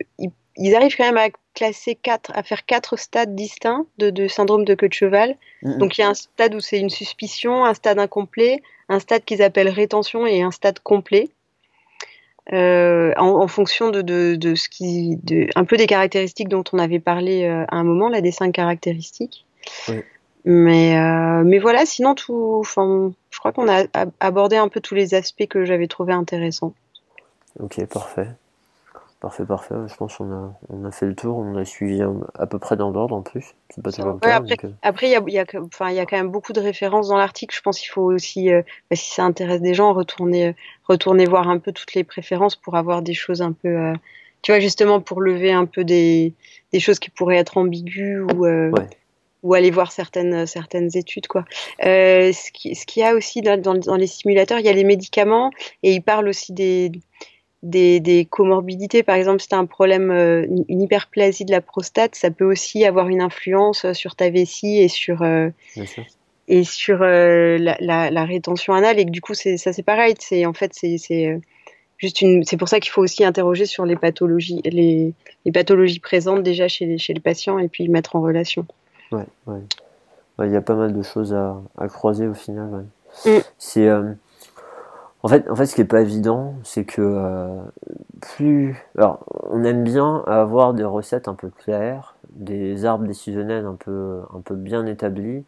ils 0.58 0.76
arrivent 0.76 0.98
quand 0.98 1.06
même 1.06 1.18
à 1.18 1.30
classer 1.54 1.96
quatre, 1.96 2.34
à 2.36 2.44
faire 2.44 2.66
quatre 2.66 2.98
stades 2.98 3.36
distincts 3.36 3.86
de, 4.00 4.28
syndrome 4.28 4.66
de 4.66 4.76
queue 4.76 4.90
de 4.90 4.94
cheval. 4.94 5.38
Donc 5.62 5.98
il 5.98 6.02
y 6.02 6.04
a 6.04 6.10
un 6.10 6.14
stade 6.14 6.56
où 6.56 6.60
c'est 6.60 6.80
une 6.80 6.90
suspicion, 6.90 7.64
un 7.64 7.74
stade 7.74 8.00
incomplet, 8.00 8.62
un 8.94 9.00
stade 9.00 9.26
qu'ils 9.26 9.42
appellent 9.42 9.70
rétention 9.70 10.26
et 10.26 10.42
un 10.42 10.52
stade 10.52 10.80
complet. 10.80 11.30
Euh, 12.52 13.14
en, 13.16 13.48
fonction 13.48 13.90
de, 13.90 14.02
de, 14.02 14.56
ce 14.56 14.68
qui, 14.68 15.18
de, 15.24 15.48
un 15.56 15.64
peu 15.64 15.78
des 15.78 15.88
caractéristiques 15.88 16.50
dont 16.50 16.64
on 16.74 16.80
avait 16.80 17.00
parlé 17.00 17.46
euh, 17.46 17.64
à 17.70 17.78
un 17.78 17.84
moment, 17.84 18.10
là, 18.10 18.20
des 18.20 18.32
cinq 18.32 18.52
caractéristiques. 18.52 19.46
Mais, 20.44 20.98
euh, 20.98 21.44
mais 21.46 21.60
voilà, 21.60 21.86
sinon, 21.86 22.16
tout, 22.16 22.64
je 22.66 23.40
crois 23.40 23.54
qu'on 23.54 23.70
a 23.70 23.86
abordé 24.20 24.58
un 24.58 24.68
peu 24.68 24.82
tous 24.82 24.94
les 24.94 25.14
aspects 25.14 25.48
que 25.48 25.64
j'avais 25.64 25.88
trouvé 25.88 26.12
intéressants. 26.12 26.74
Ok, 27.62 27.86
parfait. 27.86 28.28
Parfait, 29.24 29.46
parfait. 29.46 29.76
Je 29.88 29.96
pense 29.96 30.18
qu'on 30.18 30.34
a, 30.34 30.54
on 30.68 30.84
a 30.84 30.92
fait 30.92 31.06
le 31.06 31.16
tour, 31.16 31.38
on 31.38 31.56
a 31.56 31.64
suivi 31.64 32.02
à 32.38 32.46
peu 32.46 32.60
près 32.60 32.76
dans 32.76 32.90
l'ordre 32.90 33.16
en 33.16 33.22
plus. 33.22 33.56
Pas 33.82 33.90
après, 34.82 35.08
il 35.08 35.12
y, 35.12 35.16
a, 35.16 35.24
y, 35.26 35.40
a, 35.40 35.46
enfin, 35.62 35.92
y 35.92 36.00
a 36.02 36.06
quand 36.06 36.18
même 36.18 36.30
beaucoup 36.30 36.52
de 36.52 36.60
références 36.60 37.08
dans 37.08 37.16
l'article. 37.16 37.56
Je 37.56 37.62
pense 37.62 37.80
qu'il 37.80 37.88
faut 37.88 38.02
aussi, 38.02 38.52
euh, 38.52 38.64
bah, 38.90 38.98
si 38.98 39.14
ça 39.14 39.24
intéresse 39.24 39.62
des 39.62 39.74
gens, 39.74 39.94
retourner, 39.94 40.58
retourner 40.84 41.26
voir 41.26 41.48
un 41.48 41.58
peu 41.58 41.72
toutes 41.72 41.94
les 41.94 42.04
préférences 42.04 42.58
pour 42.58 42.76
avoir 42.76 43.02
des 43.02 43.14
choses 43.14 43.42
un 43.42 43.54
peu. 43.54 43.70
Euh, 43.70 43.94
tu 44.42 44.52
vois, 44.52 44.60
justement, 44.60 45.00
pour 45.00 45.22
lever 45.22 45.54
un 45.54 45.68
peu 45.68 45.86
des, 45.86 46.34
des 46.74 46.82
choses 46.82 47.00
qui 47.00 47.10
pourraient 47.10 47.38
être 47.38 47.58
ambiguës 47.58 48.28
ou. 48.36 48.46
Euh, 48.46 48.74
ou 49.42 49.54
aller 49.56 49.72
voir 49.72 49.92
certaines, 49.92 50.48
certaines 50.48 50.90
études. 50.96 51.28
Quoi. 51.28 51.44
ce 51.82 52.52
qu'il 52.54 52.78
ce 52.78 52.86
y 52.96 53.04
a 53.04 53.14
aussi 53.14 53.42
dans, 53.42 53.60
dans, 53.60 53.96
les 53.98 54.08
simulateurs, 54.08 54.60
il 54.60 54.66
y 54.66 54.70
a 54.70 54.74
les 54.74 54.86
médicaments 54.86 55.52
et 55.84 55.92
ils 55.94 56.02
parlent 56.02 56.30
aussi 56.30 56.54
des, 56.54 56.94
des, 57.64 58.28
comorbidités. 58.30 59.04
Par 59.04 59.16
exemple, 59.16 59.42
si 59.42 59.48
tu 59.48 59.56
as 59.56 59.58
un 59.58 59.66
problème, 59.66 60.12
euh, 60.12 60.46
une 60.68 60.82
hyperplasie 60.82 61.46
de 61.46 61.52
la 61.52 61.62
prostate, 61.62 62.16
ça 62.16 62.30
peut 62.30 62.46
aussi 62.46 62.86
avoir 62.86 63.08
une 63.08 63.22
influence 63.22 63.86
euh, 63.86 63.94
sur 63.94 64.16
ta 64.16 64.30
vessie 64.30 64.80
et 64.80 64.90
sur, 64.90 65.22
euh, 65.22 65.50
et 66.48 66.64
sur 66.64 67.00
la, 67.00 68.26
rétention 68.26 68.74
anale. 68.74 69.00
Et 69.00 69.06
que 69.06 69.12
du 69.12 69.22
coup, 69.22 69.34
ça 69.34 69.74
c'est 69.74 69.84
pareil. 69.84 70.14
C'est 70.20 70.46
en 70.46 70.54
fait, 70.54 70.72
c'est 70.74 71.42
juste 71.98 72.22
une. 72.22 72.44
C'est 72.44 72.58
pour 72.58 72.68
ça 72.68 72.80
qu'il 72.80 72.92
faut 72.92 73.02
aussi 73.02 73.24
interroger 73.24 73.66
sur 73.66 73.86
les 73.86 73.96
pathologies, 73.96 74.62
les, 74.66 75.14
pathologies 75.54 76.00
présentes 76.00 76.44
déjà 76.44 76.68
chez, 76.68 76.98
chez 76.98 77.14
le 77.14 77.22
patient 77.22 77.60
et 77.60 77.70
puis 77.70 77.88
mettre 77.88 78.16
en 78.16 78.22
relation. 78.22 78.66
Ouais, 79.12 79.26
ouais. 79.48 79.62
Il 80.40 80.52
y 80.52 80.56
a 80.56 80.62
pas 80.62 80.76
mal 80.76 80.94
de 80.94 81.02
choses 81.04 81.34
à, 81.34 81.88
croiser 81.88 82.28
au 82.28 82.34
final. 82.34 82.86
Mm. 83.26 83.30
C'est 83.58 83.88
en 85.24 85.30
fait, 85.30 85.50
en 85.50 85.56
fait, 85.56 85.66
ce 85.66 85.76
qui 85.76 85.82
est 85.82 85.86
pas 85.86 86.02
évident, 86.02 86.56
c'est 86.64 86.84
que 86.84 87.02
euh, 87.02 87.62
plus, 88.20 88.76
alors, 88.98 89.26
on 89.50 89.64
aime 89.64 89.84
bien 89.84 90.22
avoir 90.28 90.74
des 90.74 90.84
recettes 90.84 91.30
un 91.30 91.34
peu 91.34 91.50
claires, 91.50 92.16
des 92.32 92.84
arbres 92.84 93.08
décisionnels 93.08 93.66
un 93.66 93.76
peu, 93.76 94.22
un 94.34 94.42
peu 94.42 94.56
bien 94.56 94.86
établis, 94.86 95.46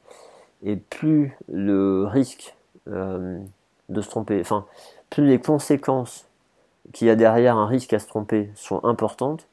et 0.64 0.78
plus 0.78 1.38
le 1.52 2.06
risque 2.06 2.56
euh, 2.88 3.38
de 3.90 4.02
se 4.02 4.10
tromper, 4.10 4.40
enfin, 4.40 4.66
plus 5.10 5.26
les 5.26 5.40
conséquences 5.40 6.26
qu'il 6.94 7.08
y 7.08 7.10
a 7.10 7.16
derrière 7.16 7.58
un 7.58 7.68
risque 7.68 7.92
à 7.92 8.00
se 8.00 8.08
tromper 8.08 8.50
sont 8.56 8.84
importantes, 8.86 9.46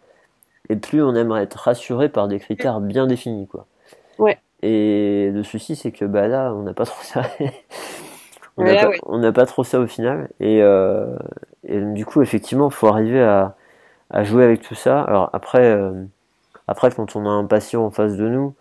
et 0.69 0.77
plus 0.77 1.03
on 1.03 1.17
aimerait 1.17 1.43
être 1.43 1.55
rassuré 1.59 2.09
par 2.09 2.29
des 2.29 2.39
critères 2.39 2.81
bien 2.81 3.09
définis, 3.09 3.49
quoi. 3.49 3.67
Ouais. 4.19 4.39
Et 4.63 5.31
le 5.33 5.43
souci, 5.43 5.75
c'est 5.75 5.91
que 5.91 6.05
bah 6.05 6.29
là, 6.29 6.55
on 6.55 6.63
n'a 6.63 6.75
pas 6.75 6.85
trop 6.87 7.03
ça. 7.03 7.23
On 8.57 9.19
n'a 9.19 9.33
pas, 9.33 9.47
trop 9.47 9.65
ça 9.65 9.81
au 9.81 9.87
final. 9.87 10.29
Euh, 10.41 11.17
et, 11.65 11.81
du 11.81 12.05
coup, 12.05 12.23
effectivement, 12.23 12.69
il 12.69 12.75
faut 12.75 12.89
arriver 12.89 13.23
à, 13.23 13.55
jouer 14.25 14.45
avec 14.45 14.63
tout 14.63 14.75
ça. 14.75 15.03
Alors 15.03 15.31
après, 15.33 15.65
euh, 15.65 16.05
après, 16.69 16.91
quand 16.91 17.17
on 17.17 17.27
a 17.27 17.31
un 17.31 17.47
patient 17.47 17.85
en 17.85 17.91
face 17.91 18.17
de 18.17 18.29
nous, 18.29 18.55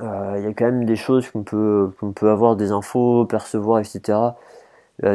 euh, 0.00 0.34
il 0.38 0.44
y 0.44 0.46
a 0.46 0.52
quand 0.52 0.66
même 0.66 0.84
des 0.84 0.96
choses 0.96 1.28
qu'on 1.30 1.42
peut, 1.42 1.92
qu'on 2.00 2.12
peut 2.12 2.30
avoir, 2.30 2.56
des 2.56 2.72
infos, 2.72 3.26
percevoir, 3.26 3.80
etc. 3.80 4.18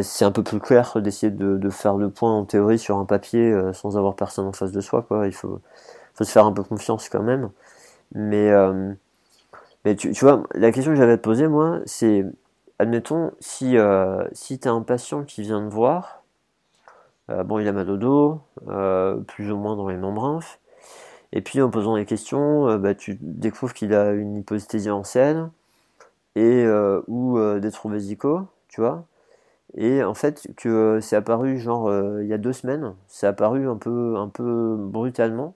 c'est 0.02 0.26
un 0.26 0.32
peu 0.32 0.44
plus 0.44 0.60
clair 0.60 1.00
d'essayer 1.02 1.32
de, 1.32 1.70
faire 1.70 1.96
le 1.96 2.10
point 2.10 2.32
en 2.32 2.46
théorie 2.46 2.80
sur 2.80 2.98
un 2.98 3.06
papier 3.06 3.56
sans 3.74 3.98
avoir 3.98 4.16
personne 4.16 4.48
en 4.48 4.54
face 4.54 4.72
de 4.72 4.82
soi. 4.82 5.04
Quoi. 5.04 5.28
Il 5.28 5.34
faut, 5.34 5.62
faut 6.14 6.24
se 6.24 6.32
faire 6.32 6.46
un 6.46 6.54
peu 6.54 6.64
confiance 6.64 7.10
quand 7.10 7.24
même. 7.24 7.50
Mais, 8.14 8.52
mais 9.86 9.96
tu, 9.96 10.12
tu 10.12 10.26
vois, 10.26 10.44
la 10.54 10.72
question 10.72 10.92
que 10.94 10.98
j'avais 10.98 11.14
à 11.14 11.18
te 11.18 11.24
poser, 11.24 11.48
moi, 11.48 11.80
c'est 11.86 12.26
admettons, 12.80 13.32
si, 13.40 13.78
euh, 13.78 14.24
si 14.34 14.60
tu 14.60 14.68
as 14.68 14.72
un 14.72 14.82
patient 14.82 15.24
qui 15.24 15.42
vient 15.42 15.68
te 15.68 15.74
voir, 15.74 16.24
euh, 17.30 17.44
bon, 17.44 17.60
il 17.60 17.68
a 17.68 17.72
mal 17.72 17.90
au 17.90 17.98
dos, 17.98 18.42
euh, 18.68 19.18
plus 19.18 19.52
ou 19.52 19.58
moins 19.58 19.76
dans 19.76 19.88
les 19.88 19.98
membranes, 19.98 20.42
et 21.34 21.42
puis 21.42 21.62
en 21.62 21.70
posant 21.70 21.96
des 21.96 22.06
questions, 22.06 22.78
bah, 22.78 22.96
tu 22.96 23.18
découvres 23.22 23.74
qu'il 23.74 23.94
a 23.94 24.12
une 24.14 24.36
hypostésie 24.38 24.90
ancienne 24.92 25.52
et 26.36 26.66
ou 27.08 27.40
des 27.60 27.72
troubles 27.72 27.96
vésicaux, 27.96 28.42
tu 28.70 28.82
vois. 28.82 29.06
Et 29.76 30.04
en 30.04 30.14
fait, 30.16 30.48
que 30.58 31.00
c'est 31.02 31.16
apparu 31.18 31.60
genre 31.60 31.92
il 32.22 32.28
y 32.28 32.34
a 32.34 32.38
deux 32.38 32.54
semaines, 32.54 32.96
c'est 33.08 33.28
apparu 33.28 33.70
un 33.70 33.78
peu, 33.78 34.18
un 34.18 34.30
peu 34.30 34.78
brutalement, 34.80 35.56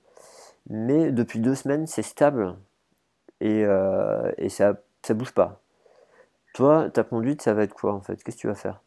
mais 0.69 1.11
depuis 1.11 1.39
deux 1.39 1.55
semaines, 1.55 1.87
c'est 1.87 2.03
stable 2.03 2.55
et, 3.41 3.65
et 4.37 4.49
ça, 4.49 4.75
ça 5.03 5.13
bouge 5.13 5.33
pas. 5.33 5.61
Toi, 6.59 6.89
ta 6.93 7.05
conduite, 7.05 7.41
ça 7.41 7.53
va 7.53 7.63
être 7.63 7.73
quoi 7.73 7.93
en 7.93 8.01
fait? 8.01 8.21
Qu'est-ce 8.21 8.35
que 8.35 8.41
tu 8.41 8.47
vas 8.47 8.53
faire? 8.53 8.81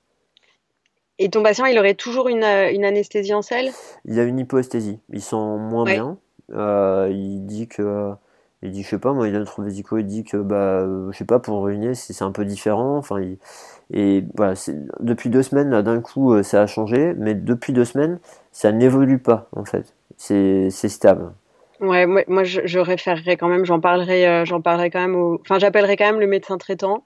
Et 1.18 1.30
ton 1.30 1.42
patient, 1.42 1.64
il 1.64 1.78
aurait 1.78 1.94
toujours 1.94 2.28
une, 2.28 2.44
euh, 2.44 2.86
anesthésie 2.86 3.32
en 3.32 3.40
selle? 3.40 3.70
Il 4.04 4.20
a 4.20 4.24
une 4.24 4.38
hypoesthésie. 4.38 5.00
Il 5.08 5.22
sent 5.22 5.36
moins 5.36 5.84
bien. 5.84 6.18
Euh, 6.52 7.08
il 7.10 7.46
dit 7.46 7.68
que. 7.68 8.12
Il 8.60 8.72
dit, 8.72 8.82
je 8.82 8.88
sais 8.90 8.98
pas, 8.98 9.14
moi, 9.14 9.26
il 9.26 9.34
a 9.34 9.42
trouble 9.46 9.68
vésico, 9.68 9.96
il 9.96 10.04
dit 10.04 10.22
que, 10.22 10.36
bah, 10.36 10.84
je 11.12 11.16
sais 11.16 11.24
pas, 11.24 11.38
pour 11.38 11.62
ruiner, 11.62 11.94
c'est 11.94 12.22
un 12.22 12.30
peu 12.30 12.44
différent. 12.44 12.98
Enfin, 12.98 13.22
et 13.90 14.22
voilà, 14.36 14.52
depuis 15.00 15.30
deux 15.30 15.42
semaines, 15.42 15.70
là, 15.70 15.80
d'un 15.80 16.02
coup, 16.02 16.34
euh, 16.34 16.42
ça 16.42 16.60
a 16.60 16.66
changé, 16.66 17.14
mais 17.16 17.34
depuis 17.34 17.72
deux 17.72 17.86
semaines, 17.86 18.20
ça 18.50 18.70
n'évolue 18.70 19.18
pas, 19.18 19.48
en 19.56 19.64
fait. 19.64 19.94
C'est 20.18 20.68
stable. 20.70 21.32
Ouais, 21.80 22.04
moi, 22.04 22.22
moi 22.28 22.44
je, 22.44 22.60
je, 22.66 22.78
référerais 22.78 23.38
quand 23.38 23.48
même, 23.48 23.64
j'en 23.64 23.80
parlerai, 23.80 24.44
j'en 24.44 24.60
parlerai 24.60 24.90
quand 24.90 25.00
même 25.00 25.16
au, 25.16 25.40
enfin, 25.40 25.58
j'appellerai 25.58 25.96
quand 25.96 26.04
même 26.04 26.20
le 26.20 26.26
médecin 26.26 26.58
traitant 26.58 27.02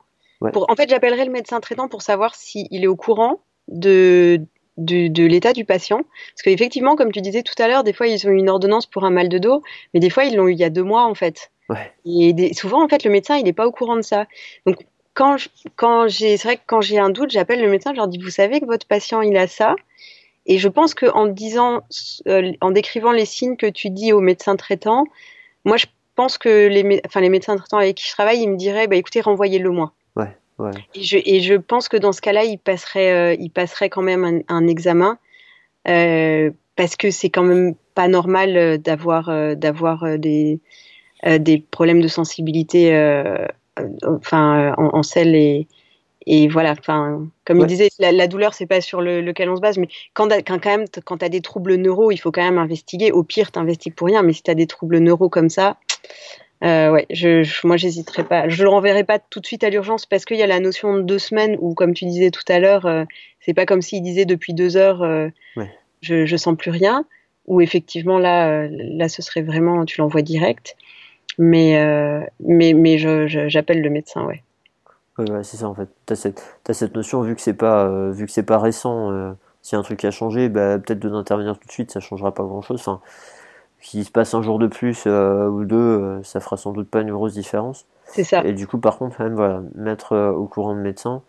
en 0.54 0.76
fait, 0.76 0.88
j'appellerai 0.88 1.24
le 1.24 1.30
médecin 1.30 1.60
traitant 1.60 1.88
pour 1.88 2.02
savoir 2.02 2.34
s'il 2.34 2.84
est 2.84 2.86
au 2.86 2.96
courant 2.96 3.40
de, 3.68 4.40
de, 4.76 5.26
l'état 5.26 5.52
du 5.52 5.64
patient. 5.64 5.98
Parce 5.98 6.42
qu'effectivement, 6.44 6.96
comme 6.96 7.12
tu 7.12 7.20
disais 7.20 7.42
tout 7.42 7.60
à 7.62 7.68
l'heure, 7.68 7.84
des 7.84 7.92
fois, 7.92 8.06
ils 8.06 8.26
ont 8.26 8.30
une 8.30 8.48
ordonnance 8.48 8.86
pour 8.86 9.04
un 9.04 9.10
mal 9.10 9.28
de 9.28 9.38
dos, 9.38 9.62
mais 9.94 10.00
des 10.00 10.10
fois, 10.10 10.24
ils 10.24 10.36
l'ont 10.36 10.48
eu 10.48 10.52
il 10.52 10.58
y 10.58 10.64
a 10.64 10.70
deux 10.70 10.82
mois, 10.82 11.04
en 11.04 11.14
fait. 11.14 11.50
Et 12.04 12.54
souvent, 12.54 12.84
en 12.84 12.88
fait, 12.88 13.04
le 13.04 13.10
médecin, 13.10 13.36
il 13.36 13.44
n'est 13.44 13.52
pas 13.52 13.66
au 13.66 13.72
courant 13.72 13.96
de 13.96 14.02
ça. 14.02 14.26
Donc, 14.66 14.76
quand, 15.14 15.36
quand 15.74 16.08
j'ai, 16.08 16.36
c'est 16.36 16.48
vrai 16.48 16.56
que 16.56 16.62
quand 16.66 16.80
j'ai 16.80 16.98
un 16.98 17.10
doute, 17.10 17.30
j'appelle 17.30 17.60
le 17.60 17.70
médecin, 17.70 17.92
je 17.92 17.96
leur 17.96 18.06
dis, 18.06 18.18
vous 18.18 18.30
savez 18.30 18.60
que 18.60 18.66
votre 18.66 18.86
patient, 18.86 19.22
il 19.22 19.36
a 19.36 19.46
ça? 19.46 19.74
Et 20.44 20.58
je 20.58 20.68
pense 20.68 20.94
qu'en 20.94 21.26
disant, 21.26 21.80
euh, 22.28 22.52
en 22.60 22.70
décrivant 22.70 23.10
les 23.10 23.24
signes 23.24 23.56
que 23.56 23.66
tu 23.66 23.90
dis 23.90 24.12
au 24.12 24.20
médecin 24.20 24.54
traitant, 24.54 25.04
moi, 25.64 25.76
je 25.76 25.86
pense 26.14 26.38
que 26.38 26.68
les, 26.68 27.00
enfin, 27.04 27.20
les 27.20 27.28
médecins 27.28 27.56
traitants 27.56 27.78
avec 27.78 27.96
qui 27.96 28.06
je 28.06 28.12
travaille, 28.12 28.42
ils 28.42 28.48
me 28.48 28.56
diraient, 28.56 28.86
bah, 28.86 28.96
écoutez, 28.96 29.20
renvoyez-le 29.20 29.70
moi. 29.70 29.92
Et, 30.94 31.02
je, 31.02 31.18
et, 31.24 31.40
je, 31.40 31.54
pense 31.54 31.88
que 31.88 31.96
dans 31.96 32.12
ce 32.12 32.20
cas-là, 32.20 32.44
il 32.44 32.58
passerait, 32.58 33.12
euh, 33.12 33.36
il 33.38 33.50
passerait 33.50 33.90
quand 33.90 34.02
même 34.02 34.42
un, 34.48 34.66
examen 34.66 35.18
euh, 35.86 36.50
parce 36.76 36.96
que 36.96 37.10
c'est 37.10 37.30
quand 37.30 37.42
même 37.42 37.74
pas 37.94 38.08
normal 38.08 38.56
euh, 38.56 38.78
d'avoir, 38.78 39.56
d'avoir 39.56 40.18
des, 40.18 40.60
des 41.24 41.58
problèmes 41.70 42.00
de 42.00 42.08
sensibilité, 42.08 42.90
enfin 44.06 44.74
en, 44.78 44.96
en 44.96 45.02
selle 45.02 45.34
et, 45.34 45.68
et 46.28 46.48
voilà, 46.48 46.74
enfin, 46.76 47.28
comme 47.44 47.60
il 47.60 47.66
disait, 47.66 47.88
la, 48.00 48.26
douleur, 48.26 48.52
c'est 48.52 48.66
pas 48.66 48.80
sur 48.80 49.00
lequel 49.00 49.48
on 49.48 49.54
se 49.54 49.60
base, 49.60 49.78
mais 49.78 49.86
quand, 50.12 50.28
quand, 50.44 50.58
quand 50.58 50.70
même, 50.70 50.86
quand 51.04 51.18
tu 51.18 51.24
as 51.24 51.28
des 51.28 51.40
troubles 51.40 51.76
neuro, 51.76 52.10
il 52.10 52.16
faut 52.16 52.32
quand 52.32 52.42
même 52.42 52.58
investiguer. 52.58 53.12
Au 53.12 53.22
pire, 53.22 53.52
tu 53.52 53.60
investigues 53.60 53.94
pour 53.94 54.08
rien, 54.08 54.22
mais 54.22 54.32
si 54.32 54.42
tu 54.42 54.50
as 54.50 54.56
des 54.56 54.66
troubles 54.66 54.98
neuro 54.98 55.28
comme 55.28 55.48
ça, 55.48 55.76
euh, 56.64 56.90
ouais, 56.90 57.06
je, 57.10 57.42
je, 57.42 57.66
moi 57.66 57.76
j'hésiterai 57.76 58.24
pas. 58.24 58.48
Je 58.48 58.62
le 58.62 58.70
renverrai 58.70 59.04
pas 59.04 59.18
tout 59.18 59.40
de 59.40 59.46
suite 59.46 59.64
à 59.64 59.70
l'urgence 59.70 60.06
parce 60.06 60.24
qu'il 60.24 60.38
y 60.38 60.42
a 60.42 60.46
la 60.46 60.60
notion 60.60 60.94
de 60.94 61.02
deux 61.02 61.18
semaines 61.18 61.56
où, 61.60 61.74
comme 61.74 61.92
tu 61.92 62.06
disais 62.06 62.30
tout 62.30 62.44
à 62.48 62.58
l'heure, 62.58 62.86
euh, 62.86 63.04
c'est 63.40 63.54
pas 63.54 63.66
comme 63.66 63.82
s'il 63.82 64.02
disait 64.02 64.24
depuis 64.24 64.54
deux 64.54 64.76
heures, 64.76 65.02
euh, 65.02 65.28
je, 66.00 66.24
je 66.24 66.36
sens 66.36 66.56
plus 66.56 66.70
rien. 66.70 67.04
Ou 67.46 67.60
effectivement 67.60 68.18
là, 68.18 68.48
euh, 68.48 68.68
là 68.70 69.08
ce 69.08 69.22
serait 69.22 69.42
vraiment, 69.42 69.84
tu 69.84 70.00
l'envoies 70.00 70.22
direct. 70.22 70.76
Mais 71.38 71.76
mais 72.40 72.72
mais 72.72 72.96
j'appelle 72.96 73.82
le 73.82 73.90
médecin, 73.90 74.24
ouais. 74.24 74.42
Ouais, 75.18 75.44
c'est 75.44 75.58
ça 75.58 75.68
en 75.68 75.74
fait. 75.74 75.88
T'as 76.06 76.14
cette, 76.14 76.42
as 76.66 76.72
cette 76.72 76.94
notion 76.94 77.20
vu 77.20 77.34
que 77.34 77.42
c'est 77.42 77.54
pas 77.54 78.10
vu 78.10 78.24
que 78.24 78.32
c'est 78.32 78.42
pas 78.42 78.58
récent. 78.58 79.34
si 79.60 79.76
un 79.76 79.82
truc 79.82 80.02
a 80.06 80.10
changé, 80.10 80.48
bah, 80.48 80.78
peut-être 80.78 80.98
de 80.98 81.10
d'intervenir 81.10 81.58
tout 81.58 81.66
de 81.66 81.72
suite, 81.72 81.90
ça 81.90 82.00
changera 82.00 82.32
pas 82.32 82.42
grand 82.42 82.62
chose. 82.62 82.80
Enfin, 82.80 83.02
S'il 83.80 84.04
se 84.04 84.10
passe 84.10 84.34
un 84.34 84.42
jour 84.42 84.58
de 84.58 84.66
plus 84.66 85.06
ou 85.06 85.64
deux, 85.64 86.20
ça 86.22 86.40
fera 86.40 86.56
sans 86.56 86.72
doute 86.72 86.88
pas 86.88 87.00
une 87.00 87.12
grosse 87.12 87.34
différence. 87.34 87.86
C'est 88.06 88.24
ça. 88.24 88.44
Et 88.44 88.52
du 88.52 88.66
coup, 88.66 88.78
par 88.78 88.98
contre, 88.98 89.20
même, 89.20 89.34
voilà, 89.34 89.62
mettre 89.74 90.16
au 90.16 90.46
courant 90.46 90.74
de 90.74 90.80
médecin. 90.80 91.22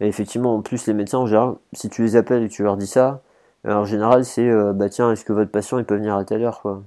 Et 0.00 0.08
effectivement, 0.08 0.56
en 0.56 0.62
plus, 0.62 0.86
les 0.86 0.94
médecins, 0.94 1.18
en 1.18 1.26
général, 1.26 1.54
si 1.72 1.88
tu 1.88 2.02
les 2.02 2.16
appelles 2.16 2.42
et 2.42 2.48
que 2.48 2.52
tu 2.52 2.62
leur 2.62 2.76
dis 2.76 2.86
ça, 2.86 3.20
en 3.64 3.84
général, 3.84 4.24
c'est 4.24 4.50
bah 4.74 4.88
tiens, 4.88 5.12
est-ce 5.12 5.24
que 5.24 5.32
votre 5.32 5.50
patient 5.50 5.78
il 5.78 5.84
peut 5.84 5.96
venir 5.96 6.16
à 6.16 6.24
telle 6.24 6.42
heure 6.42 6.60
quoi? 6.60 6.82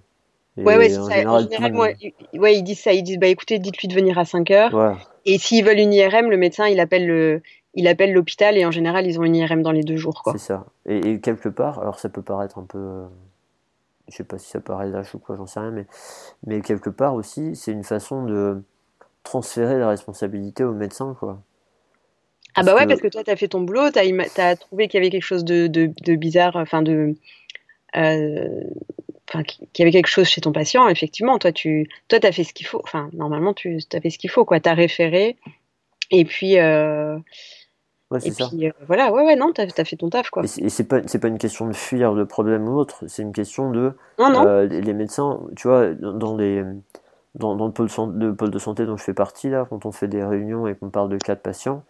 Ouais, 0.66 0.78
ouais, 0.78 0.98
en 0.98 1.10
Général, 1.10 1.48
moi, 1.72 1.90
ouais, 2.34 2.58
ils 2.58 2.64
disent 2.64 2.82
ça. 2.82 2.94
Ils 2.94 3.04
disent, 3.04 3.20
bah 3.20 3.28
écoutez, 3.28 3.60
dites-lui 3.60 3.88
de 3.88 3.94
venir 3.94 4.18
à 4.18 4.26
5 4.26 4.52
heures. 4.52 4.98
Et 5.26 5.38
s'ils 5.38 5.64
veulent 5.64 5.80
une 5.80 5.94
IRM, 5.94 6.30
le 6.30 6.38
médecin, 6.38 6.68
il 6.68 6.80
appelle 6.80 7.06
le, 7.06 7.42
il 7.76 7.88
appelle 7.88 8.14
l'hôpital 8.14 8.58
et 8.58 8.66
en 8.66 8.72
général, 8.72 9.06
ils 9.06 9.20
ont 9.20 9.24
une 9.24 9.36
IRM 9.36 9.62
dans 9.62 9.72
les 9.72 9.84
deux 9.84 9.98
jours. 9.98 10.24
C'est 10.32 10.40
ça. 10.40 10.66
Et, 10.86 11.20
quelque 11.20 11.50
part, 11.50 11.80
alors 11.80 12.00
ça 12.00 12.10
peut 12.10 12.22
paraître 12.22 12.58
un 12.58 12.64
peu, 12.64 12.78
euh, 12.78 13.06
je 14.10 14.16
sais 14.16 14.24
pas 14.24 14.38
si 14.38 14.50
ça 14.50 14.60
paraît 14.60 14.90
lâche 14.90 15.14
ou 15.16 15.20
quoi, 15.20 15.36
j'en 15.36 15.46
sais 15.46 15.60
rien, 15.60 15.72
mais, 15.72 15.86
mais 16.46 16.62
quelque 16.62 16.90
part 16.90 17.14
aussi, 17.14 17.56
c'est 17.56 17.72
une 17.72 17.84
façon 17.84 18.24
de 18.24 18.62
transférer 19.24 19.78
la 19.78 19.90
responsabilité 19.90 20.64
au 20.64 20.74
médecin, 20.74 21.16
quoi. 21.20 21.42
ah 22.56 22.64
bah 22.64 22.76
ouais, 22.76 22.88
parce 22.88 23.02
que 23.02 23.08
toi, 23.08 23.24
tu 23.24 23.32
as 23.32 23.36
fait 23.36 23.48
ton 23.48 23.62
boulot, 23.62 23.92
tu 23.92 24.00
as, 24.00 24.44
as, 24.44 24.56
trouvé 24.56 24.88
qu'il 24.88 25.00
y 25.00 25.02
avait 25.02 25.12
quelque 25.12 25.24
chose 25.24 25.46
de, 25.46 25.68
de, 25.68 25.92
de 26.04 26.16
bizarre, 26.16 26.56
enfin 26.56 26.82
de... 26.82 27.16
Euh, 27.96 28.64
qu'il 29.44 29.68
y 29.80 29.82
avait 29.84 29.92
quelque 29.92 30.08
chose 30.08 30.28
chez 30.28 30.42
ton 30.42 30.52
patient, 30.52 30.88
effectivement, 30.88 31.38
toi, 31.38 31.52
tu 31.52 31.88
toi, 32.08 32.20
as 32.24 32.32
fait 32.32 32.44
ce 32.44 32.54
qu'il 32.54 32.66
faut. 32.66 32.82
Enfin, 32.84 33.10
normalement, 33.14 33.54
tu 33.54 33.80
as 33.94 34.02
fait 34.02 34.10
ce 34.10 34.18
qu'il 34.18 34.30
faut, 34.30 34.46
quoi. 34.46 34.60
Tu 34.60 34.70
as 34.70 34.74
référé. 34.74 35.38
Et 36.12 36.26
puis, 36.26 36.58
euh, 36.58 37.18
et 38.16 38.32
puis 38.32 38.68
euh, 38.68 38.72
voilà, 38.88 39.12
ouais, 39.12 39.24
ouais, 39.24 39.36
non, 39.36 39.52
tu 39.54 39.62
as, 39.62 39.86
fait 39.86 39.96
ton 39.96 40.10
taf, 40.10 40.30
quoi. 40.30 40.44
Et 40.44 40.70
c'est 40.70 40.84
pas, 40.84 41.02
pas 41.02 41.28
une 41.28 41.38
question 41.38 41.68
de 41.68 41.74
fuir 41.74 42.14
le 42.14 42.26
problème 42.26 42.68
ou 42.68 42.76
autre, 42.78 43.04
c'est 43.08 43.22
une 43.22 43.34
question 43.34 43.70
de. 43.70 43.94
Non, 44.18 44.32
non. 44.32 44.48
Euh, 44.48 44.66
les 44.66 44.94
médecins, 44.94 45.40
tu 45.56 45.68
vois, 45.68 45.94
dans, 45.94 46.36
les, 46.36 46.64
dans, 47.36 47.56
dans 47.56 47.68
le, 47.68 47.72
pôle, 47.72 47.90
le 48.16 48.36
pôle 48.36 48.50
de 48.50 48.60
santé 48.60 48.86
dont 48.86 48.98
je 48.98 49.04
fais 49.04 49.14
partie, 49.14 49.50
là, 49.50 49.68
quand 49.70 49.86
on 49.86 49.92
fait 49.92 50.08
des 50.08 50.24
réunions 50.24 50.66
et 50.66 50.76
qu'on 50.76 50.90
parle 50.90 51.10
de 51.10 51.18
cas 51.18 51.36
de 51.36 51.40
patients, 51.40 51.84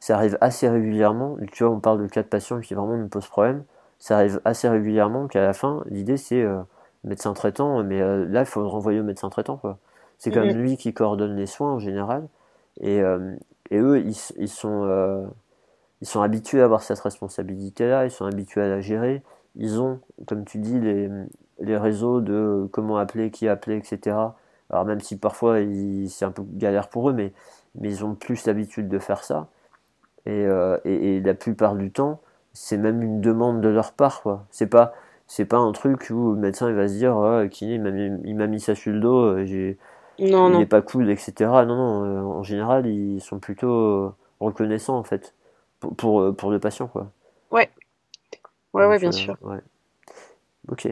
ça 0.00 0.16
arrive 0.16 0.36
assez 0.40 0.68
régulièrement. 0.68 1.36
Tu 1.52 1.62
vois, 1.62 1.72
on 1.72 1.80
parle 1.80 2.02
de 2.02 2.08
cas 2.08 2.22
de 2.22 2.28
patients 2.28 2.60
qui 2.60 2.74
vraiment 2.74 2.96
nous 2.96 3.08
posent 3.08 3.28
problème 3.28 3.64
ça 3.98 4.16
arrive 4.16 4.40
assez 4.44 4.68
régulièrement 4.68 5.26
qu'à 5.26 5.42
la 5.42 5.52
fin, 5.52 5.82
l'idée 5.86 6.16
c'est 6.16 6.40
euh, 6.40 6.60
médecin 7.04 7.32
traitant, 7.32 7.82
mais 7.82 7.98
là 7.98 8.40
il 8.40 8.46
faut 8.46 8.60
le 8.60 8.66
renvoyer 8.68 9.00
au 9.00 9.04
médecin 9.04 9.28
traitant. 9.28 9.56
Quoi. 9.56 9.78
C'est 10.18 10.30
quand 10.30 10.44
même 10.44 10.56
lui 10.56 10.76
qui 10.76 10.92
coordonne 10.92 11.36
les 11.36 11.46
soins 11.46 11.72
en 11.72 11.78
général. 11.78 12.28
Et, 12.80 13.02
et 13.70 13.78
eux, 13.78 14.00
ils, 14.00 14.48
sont, 14.48 15.28
ils 16.00 16.06
sont 16.06 16.22
habitués 16.22 16.60
à 16.60 16.64
avoir 16.64 16.82
cette 16.82 17.00
responsabilité-là, 17.00 18.04
ils 18.06 18.10
sont 18.10 18.24
habitués 18.24 18.62
à 18.62 18.68
la 18.68 18.80
gérer. 18.80 19.22
Ils 19.56 19.80
ont, 19.80 20.00
comme 20.26 20.44
tu 20.44 20.58
dis, 20.58 20.78
les, 20.80 21.10
les 21.60 21.76
réseaux 21.76 22.20
de 22.20 22.68
comment 22.72 22.98
appeler, 22.98 23.30
qui 23.30 23.48
appeler, 23.48 23.76
etc. 23.76 24.16
Alors 24.70 24.84
même 24.84 25.00
si 25.00 25.16
parfois 25.18 25.58
c'est 26.08 26.24
un 26.24 26.30
peu 26.30 26.42
galère 26.44 26.88
pour 26.88 27.10
eux, 27.10 27.12
mais, 27.12 27.32
ils 27.80 28.04
ont 28.04 28.14
plus 28.14 28.46
l'habitude 28.46 28.88
de 28.88 28.98
faire 28.98 29.22
ça. 29.24 29.48
Et, 30.26 30.46
et, 30.84 31.16
et, 31.16 31.20
la 31.20 31.34
plupart 31.34 31.74
du 31.74 31.90
temps, 31.90 32.20
c'est 32.52 32.76
même 32.76 33.02
une 33.02 33.20
demande 33.20 33.60
de 33.60 33.68
leur 33.68 33.92
part 33.92 34.22
c'est 34.50 34.66
pas 34.66 34.94
pas 35.48 35.58
un 35.58 35.72
truc 35.72 36.08
où 36.10 36.32
le 36.32 36.40
médecin 36.40 36.68
il 36.68 36.74
va 36.74 36.88
se 36.88 36.94
dire 36.94 37.14
oh, 37.16 37.46
kiné 37.48 37.74
il 38.24 38.36
m'a 38.36 38.46
mis 38.46 38.60
ça 38.60 38.74
sur 38.74 38.92
le 38.92 39.00
dos 39.00 39.36
euh, 39.36 39.74
non, 40.18 40.50
il 40.50 40.58
n'est 40.58 40.66
pas 40.66 40.82
cool 40.82 41.10
etc 41.10 41.32
non 41.40 41.76
non 41.76 42.04
euh, 42.04 42.20
en 42.20 42.42
général 42.42 42.86
ils 42.86 43.20
sont 43.20 43.38
plutôt 43.38 43.70
euh, 43.70 44.14
reconnaissants 44.40 44.98
en 44.98 45.04
fait. 45.04 45.34
Pour, 45.80 45.94
pour, 45.94 46.36
pour 46.36 46.50
le 46.50 46.58
patient 46.58 46.88
quoi. 46.88 47.10
Ouais. 47.50 47.70
Ouais 48.72 48.86
ouais 48.86 48.98
bien 48.98 49.12
sûr. 49.12 49.36
ouais. 49.42 49.60
Ok. 50.68 50.88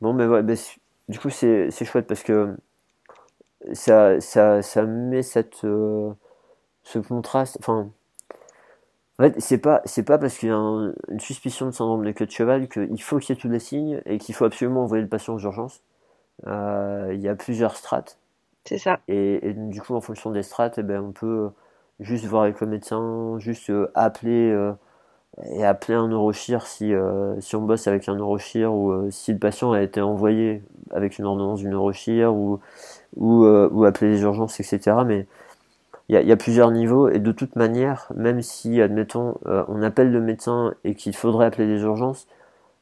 Bon 0.00 0.12
mais 0.12 0.26
ouais, 0.26 0.42
bah, 0.42 0.54
du 1.08 1.18
coup 1.18 1.30
c'est 1.30 1.70
chouette 1.84 2.06
parce 2.06 2.22
que 2.22 2.54
ça 3.72 4.20
ça 4.20 4.60
ça 4.62 4.82
met 4.82 5.22
cette 5.22 5.60
ce 5.62 6.98
contraste 6.98 7.56
enfin 7.60 7.88
en 9.18 9.24
fait, 9.24 9.40
c'est 9.40 9.58
pas, 9.58 9.82
c'est 9.84 10.02
pas 10.02 10.18
parce 10.18 10.38
qu'il 10.38 10.48
y 10.48 10.52
a 10.52 10.56
une 10.56 11.20
suspicion 11.20 11.66
de 11.66 11.70
syndrome 11.70 12.04
de 12.04 12.12
queue 12.12 12.26
de 12.26 12.30
cheval 12.30 12.68
qu'il 12.68 13.02
faut 13.02 13.18
qu'il 13.18 13.34
y 13.36 13.38
ait 13.38 13.40
tous 13.40 13.48
les 13.48 13.58
signes 13.58 14.00
et 14.06 14.18
qu'il 14.18 14.34
faut 14.34 14.44
absolument 14.44 14.82
envoyer 14.82 15.02
le 15.02 15.08
patient 15.08 15.34
aux 15.34 15.38
urgences. 15.38 15.82
Euh, 16.46 17.10
il 17.14 17.20
y 17.20 17.28
a 17.28 17.34
plusieurs 17.36 17.76
strates. 17.76 18.18
C'est 18.64 18.78
ça. 18.78 19.00
Et, 19.08 19.54
du 19.54 19.80
coup, 19.80 19.94
en 19.94 20.00
fonction 20.00 20.30
des 20.30 20.42
strates, 20.42 20.78
eh 20.78 20.82
ben, 20.82 21.02
on 21.02 21.12
peut 21.12 21.50
juste 22.00 22.24
voir 22.26 22.44
avec 22.44 22.60
le 22.60 22.66
médecin, 22.66 23.38
juste 23.38 23.70
euh, 23.70 23.90
appeler 23.94 24.50
euh, 24.50 24.72
et 25.50 25.64
appeler 25.64 25.94
un 25.94 26.08
neurochir 26.08 26.66
si, 26.66 26.92
si 27.40 27.56
on 27.56 27.62
bosse 27.62 27.86
avec 27.86 28.08
un 28.08 28.16
neurochir 28.16 28.72
ou 28.74 29.10
si 29.10 29.32
le 29.32 29.38
patient 29.38 29.72
a 29.72 29.80
été 29.80 30.00
envoyé 30.00 30.62
avec 30.90 31.18
une 31.18 31.24
ordonnance 31.24 31.60
du 31.60 31.68
neurochir 31.68 32.34
ou, 32.34 32.60
ou, 33.16 33.46
ou 33.46 33.84
appeler 33.84 34.10
les 34.10 34.22
urgences, 34.22 34.60
etc. 34.60 35.04
Mais 35.06 35.26
il 36.08 36.28
y, 36.28 36.32
a 36.32 36.36
plusieurs 36.36 36.70
niveaux 36.70 37.08
et 37.08 37.20
de 37.20 37.32
toute 37.32 37.56
manière, 37.56 38.08
même 38.14 38.42
si, 38.42 38.82
admettons, 38.82 39.38
euh, 39.46 39.64
on 39.68 39.82
appelle 39.82 40.10
le 40.12 40.20
médecin 40.20 40.74
et 40.84 40.94
qu'il 40.94 41.14
faudrait 41.14 41.46
appeler 41.46 41.66
les 41.66 41.82
urgences, 41.82 42.26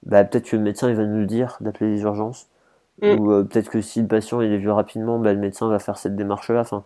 bah, 0.05 0.25
peut-être 0.25 0.47
que 0.51 0.57
le 0.57 0.63
médecin 0.63 0.89
il 0.89 0.97
va 0.97 1.05
nous 1.05 1.27
dire 1.27 1.57
d'appeler 1.61 1.91
les 1.91 2.03
urgences. 2.03 2.49
Mm. 3.03 3.21
Ou 3.21 3.33
euh, 3.33 3.45
peut-être 3.45 3.71
que 3.71 3.81
si 3.81 4.01
le 4.03 4.09
patient 4.09 4.41
il 4.41 4.53
est 4.53 4.59
vu 4.59 4.71
rapidement, 4.71 5.19
bah, 5.19 5.33
le 5.33 5.39
médecin 5.39 5.69
va 5.69 5.79
faire 5.79 5.99
cette 5.99 6.17
démarche-là. 6.17 6.61
Enfin, 6.61 6.85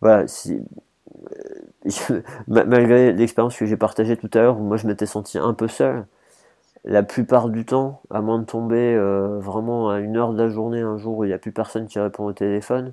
voilà, 0.00 0.26
si, 0.28 0.60
euh, 2.10 2.22
malgré 2.48 3.12
l'expérience 3.12 3.56
que 3.56 3.66
j'ai 3.66 3.76
partagée 3.76 4.16
tout 4.16 4.30
à 4.34 4.38
l'heure, 4.38 4.58
où 4.58 4.62
moi 4.64 4.76
je 4.76 4.86
m'étais 4.86 5.06
senti 5.06 5.38
un 5.38 5.54
peu 5.54 5.68
seul, 5.68 6.06
la 6.84 7.02
plupart 7.02 7.48
du 7.48 7.64
temps, 7.64 8.02
à 8.10 8.20
moins 8.20 8.38
de 8.38 8.44
tomber 8.44 8.98
vraiment 9.40 9.90
à 9.90 10.00
une 10.00 10.16
heure 10.18 10.34
de 10.34 10.42
la 10.42 10.48
journée, 10.50 10.80
un 10.80 10.98
jour 10.98 11.18
où 11.18 11.24
il 11.24 11.28
n'y 11.28 11.32
a 11.32 11.38
plus 11.38 11.52
personne 11.52 11.86
qui 11.86 11.98
répond 11.98 12.24
au 12.26 12.32
téléphone, 12.34 12.92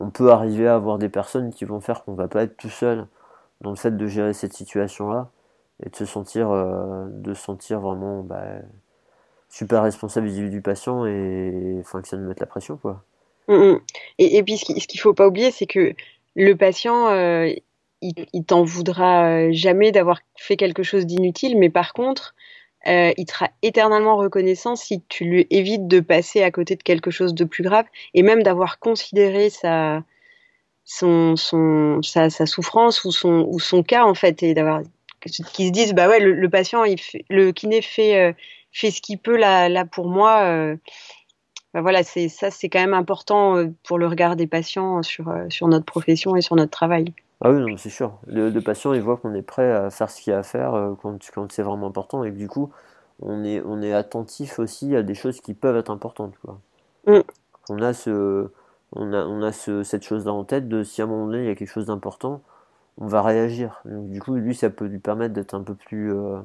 on 0.00 0.10
peut 0.10 0.30
arriver 0.30 0.68
à 0.68 0.74
avoir 0.74 0.98
des 0.98 1.08
personnes 1.08 1.50
qui 1.50 1.64
vont 1.64 1.80
faire 1.80 2.04
qu'on 2.04 2.14
va 2.14 2.28
pas 2.28 2.42
être 2.42 2.56
tout 2.56 2.70
seul 2.70 3.06
dans 3.60 3.70
le 3.70 3.76
fait 3.76 3.96
de 3.96 4.06
gérer 4.06 4.32
cette 4.32 4.52
situation-là 4.52 5.30
et 5.82 5.90
de 5.90 5.96
se 5.96 6.04
sentir, 6.04 6.50
euh, 6.50 7.06
de 7.10 7.34
sentir 7.34 7.80
vraiment 7.80 8.22
bah, 8.22 8.44
super 9.54 9.82
responsable 9.82 10.26
vis-à-vis 10.26 10.50
du 10.50 10.60
patient 10.60 11.06
et 11.06 11.76
enfin 11.80 12.02
que 12.02 12.08
ça 12.08 12.16
nous 12.16 12.26
mette 12.26 12.40
la 12.40 12.46
pression 12.46 12.76
quoi. 12.76 13.04
Mm, 13.48 13.54
mm. 13.54 13.80
Et, 14.18 14.42
puis 14.42 14.58
ce 14.58 14.64
qu'il 14.86 15.00
faut 15.00 15.14
pas 15.14 15.26
oublier, 15.28 15.50
c'est 15.50 15.66
que 15.66 15.94
le 16.34 16.56
patient, 16.56 17.08
euh, 17.08 17.52
il, 18.00 18.14
il 18.32 18.44
t'en 18.44 18.64
voudra 18.64 19.28
euh, 19.28 19.48
jamais 19.52 19.92
d'avoir 19.92 20.20
fait 20.36 20.56
quelque 20.56 20.82
chose 20.82 21.06
d'inutile, 21.06 21.56
mais 21.58 21.70
par 21.70 21.92
contre, 21.92 22.34
euh, 22.88 23.12
il 23.16 23.30
sera 23.30 23.50
éternellement 23.62 24.16
reconnaissant 24.16 24.76
si 24.76 25.02
tu 25.08 25.24
lui 25.24 25.46
évites 25.50 25.86
de 25.86 26.00
passer 26.00 26.42
à 26.42 26.50
côté 26.50 26.74
de 26.74 26.82
quelque 26.82 27.10
chose 27.10 27.34
de 27.34 27.44
plus 27.44 27.62
grave 27.62 27.86
et 28.12 28.22
même 28.22 28.42
d'avoir 28.42 28.78
considéré 28.78 29.50
sa, 29.50 30.02
son, 30.84 31.36
son, 31.36 32.02
sa, 32.02 32.28
sa, 32.28 32.46
souffrance 32.46 33.04
ou 33.04 33.12
son, 33.12 33.46
ou 33.48 33.60
son 33.60 33.82
cas 33.82 34.04
en 34.04 34.14
fait 34.14 34.42
et 34.42 34.52
d'avoir 34.52 34.82
qu'ils 35.20 35.68
se 35.68 35.72
disent 35.72 35.94
bah 35.94 36.06
ouais 36.06 36.20
le, 36.20 36.50
patient 36.50 36.84
il 36.84 36.98
le 37.30 37.52
kiné 37.52 37.80
fait 37.80 38.34
fait 38.74 38.90
ce 38.90 39.00
qu'il 39.00 39.18
peut 39.18 39.36
là 39.36 39.70
là 39.70 39.86
pour 39.86 40.08
moi 40.08 40.42
euh, 40.42 40.76
bah 41.72 41.80
voilà 41.80 42.02
c'est 42.02 42.28
ça 42.28 42.50
c'est 42.50 42.68
quand 42.68 42.80
même 42.80 42.94
important 42.94 43.56
euh, 43.56 43.68
pour 43.84 43.98
le 43.98 44.06
regard 44.06 44.36
des 44.36 44.46
patients 44.46 45.02
sur 45.02 45.32
sur 45.48 45.68
notre 45.68 45.86
profession 45.86 46.36
et 46.36 46.42
sur 46.42 46.56
notre 46.56 46.72
travail 46.72 47.14
ah 47.40 47.50
oui, 47.50 47.74
c'est 47.76 47.90
sûr. 47.90 48.18
Le, 48.26 48.58
patient, 48.60 48.94
il 48.94 49.02
voit 49.02 49.18
qu'on 49.18 49.34
est 49.34 49.42
prêt 49.42 49.70
à 49.70 49.90
faire 49.90 50.08
ce 50.08 50.22
qu'il 50.22 50.30
y 50.30 50.34
a 50.34 50.38
à 50.38 50.42
faire 50.42 50.72
euh, 50.74 50.94
quand, 51.02 51.18
quand 51.34 51.52
c'est 51.52 51.62
vraiment 51.62 51.88
important 51.88 52.24
et 52.24 52.30
que 52.30 52.36
du 52.36 52.48
coup, 52.48 52.70
on 53.20 53.44
est, 53.44 53.60
on 53.66 53.82
est 53.82 53.92
attentif 53.92 54.58
aussi 54.58 54.96
à 54.96 55.02
des 55.02 55.14
choses 55.14 55.42
qui 55.42 55.52
peuvent 55.52 55.76
être 55.76 55.90
importantes. 55.90 56.34
Quoi. 56.42 56.58
Mm. 57.06 57.20
On 57.68 57.82
a, 57.82 57.92
ce, 57.92 58.48
on 58.92 59.12
a, 59.12 59.26
on 59.26 59.42
a 59.42 59.52
ce, 59.52 59.82
cette 59.82 60.04
chose-là 60.04 60.32
en 60.32 60.44
tête 60.44 60.68
de 60.68 60.82
si 60.82 61.02
à 61.02 61.04
un 61.04 61.08
moment 61.08 61.26
donné 61.26 61.40
il 61.40 61.46
y 61.46 61.50
a 61.50 61.54
quelque 61.54 61.68
chose 61.68 61.86
d'important, 61.86 62.40
on 62.98 63.08
va 63.08 63.20
réagir. 63.20 63.82
Donc, 63.84 64.08
du 64.10 64.22
coup, 64.22 64.34
lui, 64.36 64.54
ça 64.54 64.70
peut 64.70 64.86
lui 64.86 64.98
permettre 64.98 65.34
d'être 65.34 65.54
un 65.54 65.62
peu 65.62 65.74
plus, 65.74 66.14
euh, 66.14 66.38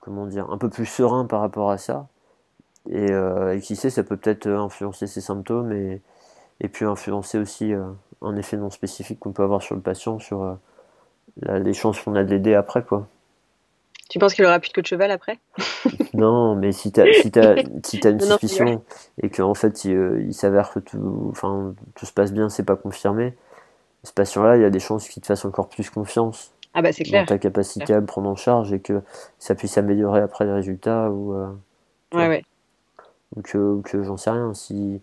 comment 0.00 0.26
dire, 0.26 0.50
un 0.50 0.58
peu 0.58 0.68
plus 0.68 0.86
serein 0.86 1.26
par 1.26 1.40
rapport 1.40 1.70
à 1.70 1.78
ça. 1.78 2.08
Et, 2.90 3.12
euh, 3.12 3.56
et 3.56 3.60
qui 3.60 3.76
sait, 3.76 3.90
ça 3.90 4.02
peut 4.02 4.16
peut-être 4.16 4.48
influencer 4.48 5.06
ses 5.06 5.20
symptômes 5.20 5.72
et, 5.72 6.00
et 6.60 6.68
puis 6.68 6.84
influencer 6.86 7.38
aussi 7.38 7.74
un 8.22 8.36
effet 8.36 8.56
non 8.56 8.70
spécifique 8.70 9.18
qu'on 9.20 9.32
peut 9.32 9.42
avoir 9.42 9.62
sur 9.62 9.74
le 9.74 9.80
patient, 9.80 10.18
sur 10.18 10.42
euh, 10.42 11.58
les 11.58 11.72
chances 11.72 12.00
qu'on 12.00 12.14
a 12.14 12.24
de 12.24 12.30
l'aider 12.30 12.54
après, 12.54 12.82
quoi. 12.82 13.06
Tu 14.08 14.18
penses 14.18 14.34
qu'il 14.34 14.44
aura 14.44 14.58
plus 14.58 14.70
de 14.70 14.74
queue 14.74 14.82
de 14.82 14.86
cheval 14.86 15.10
après? 15.10 15.38
Non, 16.14 16.56
mais 16.56 16.72
si 16.72 16.90
tu 16.90 17.00
as, 17.00 17.04
si 17.14 17.30
si 17.84 18.06
as 18.06 18.10
une 18.10 18.20
suspicion 18.20 18.82
et 19.22 19.30
qu'en 19.30 19.54
fait 19.54 19.84
il, 19.84 19.94
euh, 19.94 20.20
il 20.22 20.34
s'avère 20.34 20.72
que 20.72 20.80
tout, 20.80 21.28
enfin, 21.30 21.72
tout 21.94 22.04
se 22.04 22.12
passe 22.12 22.32
bien, 22.32 22.48
c'est 22.48 22.64
pas 22.64 22.74
confirmé, 22.74 23.36
ce 24.02 24.12
patient-là, 24.12 24.56
il 24.56 24.62
y 24.62 24.64
a 24.64 24.70
des 24.70 24.80
chances 24.80 25.08
qu'il 25.08 25.22
te 25.22 25.28
fasse 25.28 25.44
encore 25.44 25.68
plus 25.68 25.88
confiance 25.88 26.52
ah 26.74 26.82
bah, 26.82 26.92
clair. 26.92 27.22
dans 27.22 27.26
ta 27.26 27.38
capacité 27.38 27.92
à 27.92 28.00
le 28.00 28.06
prendre 28.06 28.28
en 28.28 28.36
charge 28.36 28.72
et 28.72 28.80
que 28.80 29.02
ça 29.38 29.54
puisse 29.54 29.76
améliorer 29.76 30.20
après 30.20 30.44
les 30.44 30.52
résultats. 30.52 31.10
Ou, 31.10 31.34
euh, 31.34 31.48
ouais, 32.14 32.28
ouais. 32.28 32.44
Ou 33.36 33.42
que, 33.42 33.80
que 33.82 34.02
j'en 34.02 34.16
sais 34.16 34.30
rien. 34.30 34.54
Si, 34.54 35.00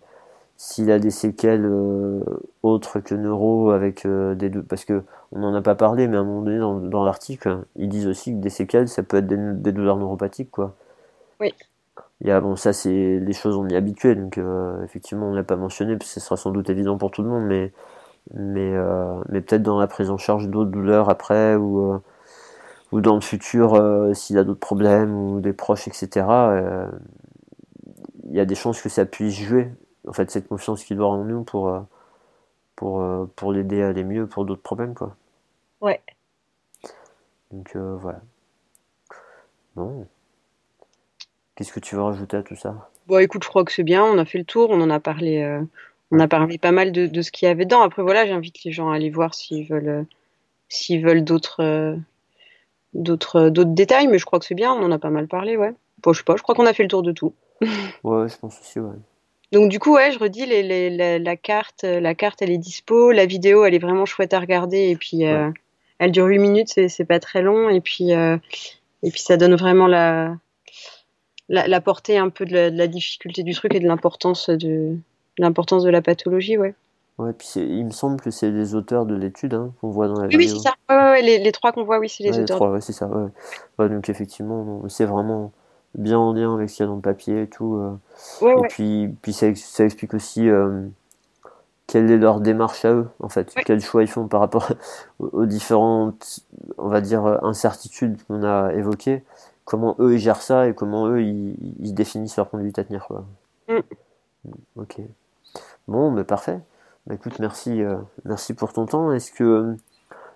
s'il 0.56 0.90
a 0.90 0.98
des 0.98 1.10
séquelles 1.10 1.66
euh, 1.66 2.20
autres 2.62 3.00
que 3.00 3.14
neuro 3.14 3.70
avec 3.70 4.06
euh, 4.06 4.34
des 4.34 4.50
parce 4.50 4.84
que 4.84 5.02
on 5.30 5.40
n'en 5.40 5.54
a 5.54 5.62
pas 5.62 5.74
parlé 5.74 6.08
mais 6.08 6.16
à 6.16 6.20
un 6.20 6.24
moment 6.24 6.42
donné 6.42 6.58
dans, 6.58 6.74
dans 6.80 7.04
l'article 7.04 7.58
ils 7.76 7.88
disent 7.88 8.08
aussi 8.08 8.32
que 8.32 8.38
des 8.38 8.50
séquelles 8.50 8.88
ça 8.88 9.04
peut 9.04 9.18
être 9.18 9.26
des, 9.26 9.72
douleurs 9.72 9.98
neuropathiques 9.98 10.50
quoi 10.50 10.74
oui 11.38 11.54
il 12.20 12.26
y 12.26 12.32
a, 12.32 12.40
bon, 12.40 12.56
ça, 12.56 12.72
c'est 12.72 13.20
les 13.20 13.32
choses, 13.32 13.56
on 13.56 13.68
y 13.68 13.74
est 13.74 13.76
habitué, 13.76 14.16
donc 14.16 14.40
effectivement, 14.82 15.26
on 15.28 15.30
ne 15.30 15.36
l'a 15.36 15.44
pas 15.44 15.54
mentionné, 15.54 15.96
parce 15.96 16.12
que 16.12 16.20
ce 16.20 16.26
sera 16.26 16.36
sans 16.36 16.50
doute 16.50 16.68
évident 16.68 16.98
pour 16.98 17.12
tout 17.12 17.22
le 17.22 17.28
monde, 17.28 17.44
mais, 17.44 17.70
mais, 18.34 18.74
mais 19.28 19.40
peut-être 19.40 19.62
dans 19.62 19.78
la 19.78 19.86
prise 19.86 20.10
en 20.10 20.18
charge 20.18 20.48
d'autres 20.48 20.70
douleurs 20.70 21.08
après, 21.10 21.56
ou, 21.56 22.00
ou 22.92 23.00
dans 23.00 23.14
le 23.14 23.20
futur, 23.20 23.80
s'il 24.14 24.36
y 24.36 24.38
a 24.38 24.44
d'autres 24.44 24.60
problèmes, 24.60 25.14
ou 25.14 25.40
des 25.40 25.52
proches, 25.52 25.88
etc., 25.88 26.26
il 28.24 28.36
y 28.36 28.40
a 28.40 28.44
des 28.44 28.54
chances 28.54 28.82
que 28.82 28.88
ça 28.88 29.06
puisse 29.06 29.34
jouer, 29.34 29.70
en 30.06 30.12
fait, 30.12 30.30
cette 30.30 30.48
confiance 30.48 30.84
qu'il 30.84 30.96
doit 30.96 31.08
en 31.08 31.24
nous 31.24 31.44
pour, 31.44 31.72
pour, 32.76 33.02
pour 33.36 33.52
l'aider 33.52 33.82
à 33.82 33.88
aller 33.88 34.04
mieux 34.04 34.26
pour 34.26 34.44
d'autres 34.44 34.62
problèmes, 34.62 34.94
quoi. 34.94 35.16
Ouais. 35.80 36.00
Donc 37.50 37.74
voilà. 37.76 38.20
Bon. 39.74 40.06
Qu'est-ce 41.54 41.72
que 41.72 41.80
tu 41.80 41.94
veux 41.94 42.02
rajouter 42.02 42.36
à 42.36 42.42
tout 42.42 42.56
ça? 42.56 42.88
Bon, 43.06 43.18
écoute, 43.18 43.42
je 43.42 43.48
crois 43.48 43.64
que 43.64 43.72
c'est 43.72 43.82
bien. 43.82 44.04
On 44.04 44.18
a 44.18 44.24
fait 44.24 44.38
le 44.38 44.44
tour. 44.44 44.70
On 44.70 44.80
en 44.80 44.90
a 44.90 45.00
parlé. 45.00 45.60
Euh, 46.12 46.16
on 46.16 46.20
a 46.20 46.28
parlé 46.28 46.58
pas 46.58 46.72
mal 46.72 46.92
de, 46.92 47.22
ce 47.22 47.30
qu'il 47.30 47.46
y 47.46 47.50
avait 47.50 47.64
dedans. 47.64 47.82
Après, 47.82 48.02
voilà, 48.02 48.26
j'invite 48.26 48.64
les 48.64 48.72
gens 48.72 48.90
à 48.90 48.96
aller 48.96 49.10
voir 49.10 49.34
s'ils 49.34 49.66
veulent, 49.66 49.88
euh, 49.88 50.02
s'ils 50.68 51.04
veulent 51.04 51.24
d'autres, 51.24 51.62
euh, 51.62 51.96
d'autres, 52.94 53.48
d'autres 53.48 53.74
détails. 53.74 54.08
Mais 54.08 54.18
je 54.18 54.24
crois 54.24 54.38
que 54.38 54.44
c'est 54.44 54.54
bien. 54.54 54.72
On 54.72 54.82
en 54.82 54.92
a 54.92 54.98
pas 54.98 55.10
mal 55.10 55.28
parlé, 55.28 55.56
ouais. 55.56 55.72
Bon, 56.02 56.12
je 56.12 56.18
sais 56.18 56.24
pas. 56.24 56.36
Je 56.36 56.42
crois 56.42 56.54
qu'on 56.54 56.66
a 56.66 56.72
fait 56.72 56.82
le 56.82 56.88
tour 56.88 57.02
de 57.02 57.12
tout. 57.12 57.34
ouais, 57.60 58.28
je 58.28 58.36
pense 58.38 58.60
aussi, 58.60 58.80
ouais. 58.80 58.96
Donc 59.50 59.70
du 59.70 59.78
coup, 59.78 59.94
ouais, 59.94 60.12
je 60.12 60.18
redis, 60.18 60.44
les, 60.44 61.18
la, 61.18 61.36
carte, 61.36 61.84
la 61.84 62.14
carte, 62.14 62.42
elle 62.42 62.50
est 62.50 62.58
dispo. 62.58 63.12
La 63.12 63.24
vidéo, 63.24 63.64
elle 63.64 63.74
est 63.74 63.78
vraiment 63.78 64.04
chouette 64.04 64.34
à 64.34 64.40
regarder. 64.40 64.90
Et 64.90 64.96
puis, 64.96 65.22
elle 65.22 66.12
dure 66.12 66.26
8 66.26 66.38
minutes. 66.38 66.68
C'est, 66.68 66.88
c'est 66.88 67.06
pas 67.06 67.18
très 67.18 67.40
long. 67.40 67.70
Et 67.70 67.80
puis, 67.80 68.10
et 68.10 69.10
puis, 69.10 69.20
ça 69.20 69.38
donne 69.38 69.54
vraiment 69.54 69.86
la 69.86 70.36
la, 71.48 71.80
portée 71.80 72.18
un 72.18 72.28
peu 72.28 72.44
de 72.44 72.70
la, 72.70 72.86
difficulté 72.86 73.42
du 73.42 73.54
truc 73.54 73.74
et 73.74 73.80
de 73.80 73.86
l'importance 73.86 74.50
de 74.50 74.96
l'importance 75.38 75.82
de 75.84 75.90
la 75.90 76.02
pathologie, 76.02 76.56
ouais. 76.56 76.74
Ouais, 77.18 77.32
puis 77.32 77.48
il 77.56 77.84
me 77.84 77.90
semble 77.90 78.20
que 78.20 78.30
c'est 78.30 78.50
les 78.50 78.76
auteurs 78.76 79.04
de 79.04 79.16
l'étude 79.16 79.54
hein, 79.54 79.72
qu'on 79.80 79.90
voit 79.90 80.06
dans 80.06 80.20
la 80.20 80.28
vidéo. 80.28 80.38
Oui, 80.38 80.48
c'est 80.48 80.68
ça. 80.68 80.74
Ouais, 80.88 81.20
les, 81.20 81.38
les, 81.38 81.52
trois 81.52 81.72
qu'on 81.72 81.82
voit, 81.82 81.98
oui, 81.98 82.08
c'est 82.08 82.22
les 82.22 82.30
auteurs. 82.30 82.42
Les 82.42 82.46
trois, 82.46 82.70
ouais, 82.70 82.80
c'est 82.80 82.92
ça. 82.92 83.10
Donc 83.78 84.08
effectivement, 84.08 84.82
c'est 84.88 85.04
vraiment 85.04 85.52
bien 85.96 86.18
en 86.18 86.32
lien 86.32 86.54
avec 86.54 86.70
ce 86.70 86.76
qu'il 86.76 86.84
y 86.84 86.86
a 86.86 86.88
dans 86.88 86.96
le 86.96 87.02
papier 87.02 87.42
et 87.42 87.46
tout. 87.48 87.74
Euh. 87.74 88.62
et 88.64 88.68
puis, 88.68 89.08
puis 89.20 89.32
ça, 89.32 89.52
ça 89.56 89.84
explique 89.84 90.14
aussi 90.14 90.48
euh, 90.48 90.82
quelle 91.88 92.08
est 92.08 92.18
leur 92.18 92.40
démarche 92.40 92.84
à 92.84 92.92
eux, 92.92 93.08
en 93.18 93.28
fait, 93.28 93.52
quel 93.66 93.80
choix 93.80 94.02
ils 94.02 94.08
font 94.08 94.28
par 94.28 94.38
rapport 94.38 94.68
aux 95.18 95.46
différentes, 95.46 96.40
on 96.76 96.86
va 96.86 97.00
dire, 97.00 97.26
incertitudes 97.42 98.16
qu'on 98.28 98.44
a 98.44 98.72
évoquées 98.74 99.24
comment 99.68 99.94
eux 99.98 100.14
ils 100.14 100.18
gèrent 100.18 100.40
ça 100.40 100.66
et 100.66 100.74
comment 100.74 101.08
eux 101.08 101.22
ils, 101.22 101.94
définissent 101.94 102.38
leur 102.38 102.48
conduite 102.48 102.78
à 102.78 102.84
tenir 102.84 103.06
quoi. 103.06 103.26
Mm. 103.68 103.80
Ok. 104.76 104.96
Bon, 105.88 106.10
mais 106.10 106.24
parfait. 106.24 106.60
Bah, 107.06 107.14
écoute, 107.14 107.38
merci, 107.38 107.82
euh, 107.82 107.96
merci 108.26 108.52
pour 108.52 108.72
ton 108.74 108.84
temps. 108.84 109.10
Est-ce 109.12 109.32
que 109.32 109.74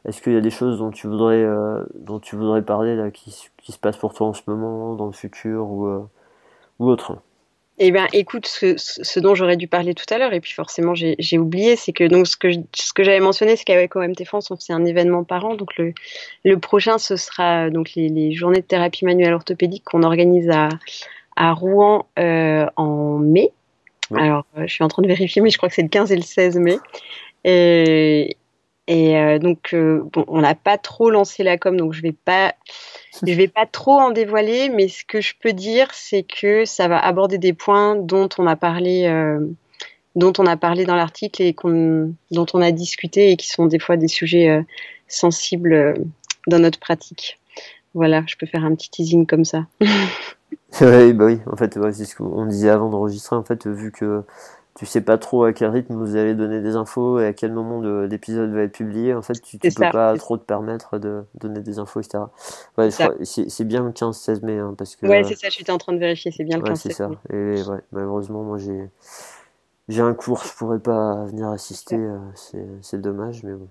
est-ce 0.06 0.22
qu'il 0.22 0.32
y 0.32 0.36
a 0.36 0.40
des 0.40 0.50
choses 0.50 0.78
dont 0.78 0.90
tu 0.90 1.06
voudrais 1.06 1.42
euh, 1.42 1.84
dont 1.94 2.18
tu 2.18 2.34
voudrais 2.34 2.62
parler 2.62 3.10
qui, 3.12 3.30
se 3.30 3.78
passent 3.78 3.98
pour 3.98 4.14
toi 4.14 4.28
en 4.28 4.32
ce 4.32 4.42
moment, 4.46 4.94
dans 4.94 5.06
le 5.06 5.12
futur 5.12 5.70
ou 5.70 5.86
euh, 5.86 6.08
ou 6.78 6.88
autre? 6.88 7.18
Eh 7.78 7.90
bien, 7.90 8.06
écoute, 8.12 8.46
ce, 8.46 9.20
dont 9.20 9.34
j'aurais 9.34 9.56
dû 9.56 9.66
parler 9.66 9.94
tout 9.94 10.04
à 10.10 10.18
l'heure, 10.18 10.32
et 10.32 10.40
puis 10.40 10.52
forcément 10.52 10.94
j'ai 10.94 11.38
oublié, 11.38 11.74
c'est 11.76 11.92
que 11.92 12.04
donc 12.04 12.26
ce 12.26 12.36
que 12.36 13.02
j'avais 13.02 13.20
mentionné, 13.20 13.56
c'est 13.56 13.64
qu'avec 13.64 13.96
OMT 13.96 14.24
France, 14.24 14.50
on 14.50 14.56
fait 14.56 14.72
un 14.72 14.84
événement 14.84 15.24
par 15.24 15.44
an. 15.44 15.54
Donc 15.54 15.70
le, 15.76 16.58
prochain, 16.58 16.98
ce 16.98 17.16
sera 17.16 17.70
donc 17.70 17.92
les, 17.94 18.32
journées 18.32 18.60
de 18.60 18.66
thérapie 18.66 19.04
manuelle 19.04 19.34
orthopédique 19.34 19.84
qu'on 19.84 20.02
organise 20.02 20.50
à, 21.36 21.52
Rouen 21.52 22.06
en 22.16 23.18
mai. 23.18 23.52
Alors, 24.16 24.44
euh, 24.58 24.66
je 24.66 24.72
suis 24.72 24.84
en 24.84 24.88
train 24.88 25.02
de 25.02 25.08
vérifier, 25.08 25.42
mais 25.42 25.50
je 25.50 25.56
crois 25.56 25.68
que 25.68 25.74
c'est 25.74 25.82
le 25.82 25.88
15 25.88 26.12
et 26.12 26.16
le 26.16 26.22
16 26.22 26.56
mai. 26.56 26.78
Et, 27.44 28.36
et 28.86 29.16
euh, 29.16 29.38
donc, 29.38 29.74
bon, 29.74 30.24
on 30.28 30.40
n'a 30.40 30.54
pas 30.54 30.78
trop 30.78 31.10
lancé 31.10 31.42
la 31.42 31.58
com, 31.58 31.76
donc 31.76 31.92
je 31.92 32.02
vais 32.02 32.12
pas 32.12 32.54
je 33.26 33.32
vais 33.34 33.48
pas 33.48 33.66
trop 33.66 33.98
en 34.00 34.10
dévoiler, 34.10 34.68
mais 34.68 34.88
ce 34.88 35.04
que 35.04 35.20
je 35.20 35.34
peux 35.40 35.52
dire, 35.52 35.88
c'est 35.92 36.22
que 36.22 36.64
ça 36.64 36.88
va 36.88 36.98
aborder 36.98 37.38
des 37.38 37.52
points 37.52 37.96
dont 37.96 38.28
on 38.38 38.46
a 38.46 38.56
parlé, 38.56 39.04
euh, 39.06 39.40
dont 40.16 40.32
on 40.38 40.46
a 40.46 40.56
parlé 40.56 40.84
dans 40.84 40.96
l'article 40.96 41.42
et 41.42 41.54
dont 41.62 42.46
on 42.54 42.60
a 42.60 42.72
discuté 42.72 43.30
et 43.30 43.36
qui 43.36 43.48
sont 43.48 43.66
des 43.66 43.78
fois 43.78 43.96
des 43.96 44.08
sujets 44.08 44.48
euh, 44.48 44.62
sensibles 45.08 45.72
euh, 45.72 45.94
dans 46.46 46.58
notre 46.58 46.78
pratique. 46.78 47.38
Voilà, 47.94 48.22
je 48.26 48.36
peux 48.36 48.46
faire 48.46 48.64
un 48.64 48.74
petit 48.74 48.90
teasing 48.90 49.26
comme 49.26 49.44
ça. 49.44 49.66
oui, 49.80 51.12
bah 51.12 51.26
oui, 51.26 51.40
en 51.46 51.56
fait, 51.56 51.78
c'est 51.92 52.04
ce 52.04 52.16
qu'on 52.16 52.46
disait 52.46 52.70
avant 52.70 52.88
d'enregistrer. 52.88 53.36
En 53.36 53.44
fait, 53.44 53.66
vu 53.66 53.92
que 53.92 54.22
tu 54.74 54.86
sais 54.86 55.02
pas 55.02 55.18
trop 55.18 55.44
à 55.44 55.52
quel 55.52 55.68
rythme 55.68 55.94
vous 55.94 56.16
allez 56.16 56.34
donner 56.34 56.62
des 56.62 56.76
infos 56.76 57.20
et 57.20 57.26
à 57.26 57.32
quel 57.34 57.52
moment 57.52 57.80
l'épisode 58.04 58.50
va 58.52 58.62
être 58.62 58.72
publié. 58.72 59.12
En 59.12 59.20
fait, 59.20 59.38
tu, 59.40 59.58
ne 59.62 59.70
peux 59.70 59.90
pas 59.90 60.16
trop 60.16 60.38
te 60.38 60.44
permettre 60.44 60.98
de 60.98 61.24
donner 61.38 61.60
des 61.60 61.78
infos, 61.78 62.00
etc. 62.00 62.24
Ouais, 62.78 62.90
c'est 62.90 63.64
bien 63.64 63.82
le 63.82 63.90
15-16 63.90 64.44
mai. 64.44 64.58
Hein, 64.58 64.74
parce 64.76 64.96
que, 64.96 65.06
ouais, 65.06 65.24
c'est 65.24 65.36
ça, 65.36 65.48
je 65.50 65.54
suis 65.56 65.70
en 65.70 65.78
train 65.78 65.92
de 65.92 65.98
vérifier, 65.98 66.30
c'est 66.30 66.44
bien 66.44 66.56
le 66.56 66.64
15 66.64 66.80
c'est 66.80 66.92
ça. 66.92 67.10
Et 67.30 67.62
ouais, 67.62 67.80
malheureusement, 67.92 68.42
moi 68.42 68.56
j'ai 68.56 68.88
j'ai 69.88 70.00
un 70.00 70.14
cours, 70.14 70.42
je 70.44 70.54
pourrais 70.54 70.78
pas 70.78 71.24
venir 71.26 71.48
assister, 71.48 71.96
euh, 71.96 72.18
c'est 72.80 73.00
dommage, 73.00 73.42
mais 73.42 73.52
bon. 73.52 73.68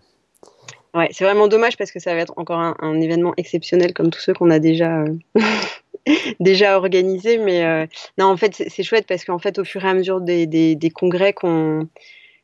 Ouais, 0.93 1.07
c'est 1.11 1.23
vraiment 1.23 1.47
dommage 1.47 1.77
parce 1.77 1.91
que 1.91 1.99
ça 1.99 2.13
va 2.13 2.19
être 2.19 2.33
encore 2.35 2.59
un, 2.59 2.99
événement 2.99 3.33
exceptionnel 3.37 3.93
comme 3.93 4.09
tous 4.09 4.19
ceux 4.19 4.33
qu'on 4.33 4.49
a 4.49 4.59
déjà 4.59 5.03
euh, 5.03 5.15
déjà 6.41 6.77
organisé. 6.77 7.37
Mais 7.37 7.63
euh, 7.63 7.85
non, 8.17 8.25
en 8.25 8.35
fait, 8.35 8.61
c'est 8.67 8.83
chouette 8.83 9.07
parce 9.07 9.23
qu'en 9.23 9.39
fait, 9.39 9.57
au 9.57 9.63
fur 9.63 9.85
et 9.85 9.89
à 9.89 9.93
mesure 9.93 10.19
des, 10.19 10.45
des, 10.45 10.89
congrès 10.89 11.31
qu'on 11.31 11.87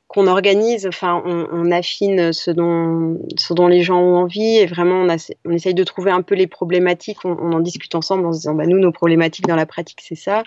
qu'on 0.07 0.27
organise, 0.27 0.87
enfin, 0.87 1.21
on, 1.25 1.69
affine 1.69 2.31
ce 2.31 2.49
dont, 2.49 3.19
ce 3.35 3.53
dont 3.53 3.67
les 3.67 3.83
gens 3.83 3.99
ont 3.99 4.15
envie 4.15 4.55
et 4.55 4.65
vraiment 4.65 5.01
on, 5.01 5.17
on 5.43 5.51
essaye 5.51 5.73
de 5.73 5.83
trouver 5.83 6.11
un 6.11 6.21
peu 6.21 6.33
les 6.33 6.47
problématiques. 6.47 7.25
On, 7.25 7.51
en 7.51 7.59
discute 7.59 7.93
ensemble 7.93 8.25
en 8.25 8.31
se 8.31 8.37
disant, 8.37 8.53
bah, 8.53 8.65
nous, 8.65 8.79
nos 8.79 8.93
problématiques 8.93 9.47
dans 9.47 9.57
la 9.57 9.65
pratique, 9.65 9.99
c'est 10.01 10.15
ça. 10.15 10.43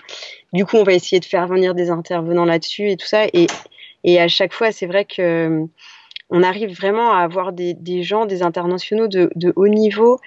Du 0.51 0.65
coup, 0.65 0.77
on 0.77 0.83
va 0.83 0.93
essayer 0.93 1.19
de 1.19 1.25
faire 1.25 1.45
venir 1.45 1.75
des 1.75 1.91
intervenants 1.91 2.45
là-dessus 2.45 2.89
et 2.89 2.97
tout 2.97 3.05
ça. 3.05 3.27
Et, 3.33 3.45
et 4.03 4.19
à 4.19 4.27
chaque 4.27 4.53
fois, 4.53 4.71
c'est 4.71 4.87
vrai 4.87 5.05
que 5.05 5.67
on 6.31 6.43
arrive 6.43 6.75
vraiment 6.75 7.11
à 7.11 7.19
avoir 7.19 7.51
des, 7.51 8.03
gens, 8.03 8.25
des 8.25 8.41
internationaux 8.41 9.07
de, 9.07 9.53
haut 9.55 9.67
niveau 9.67 10.17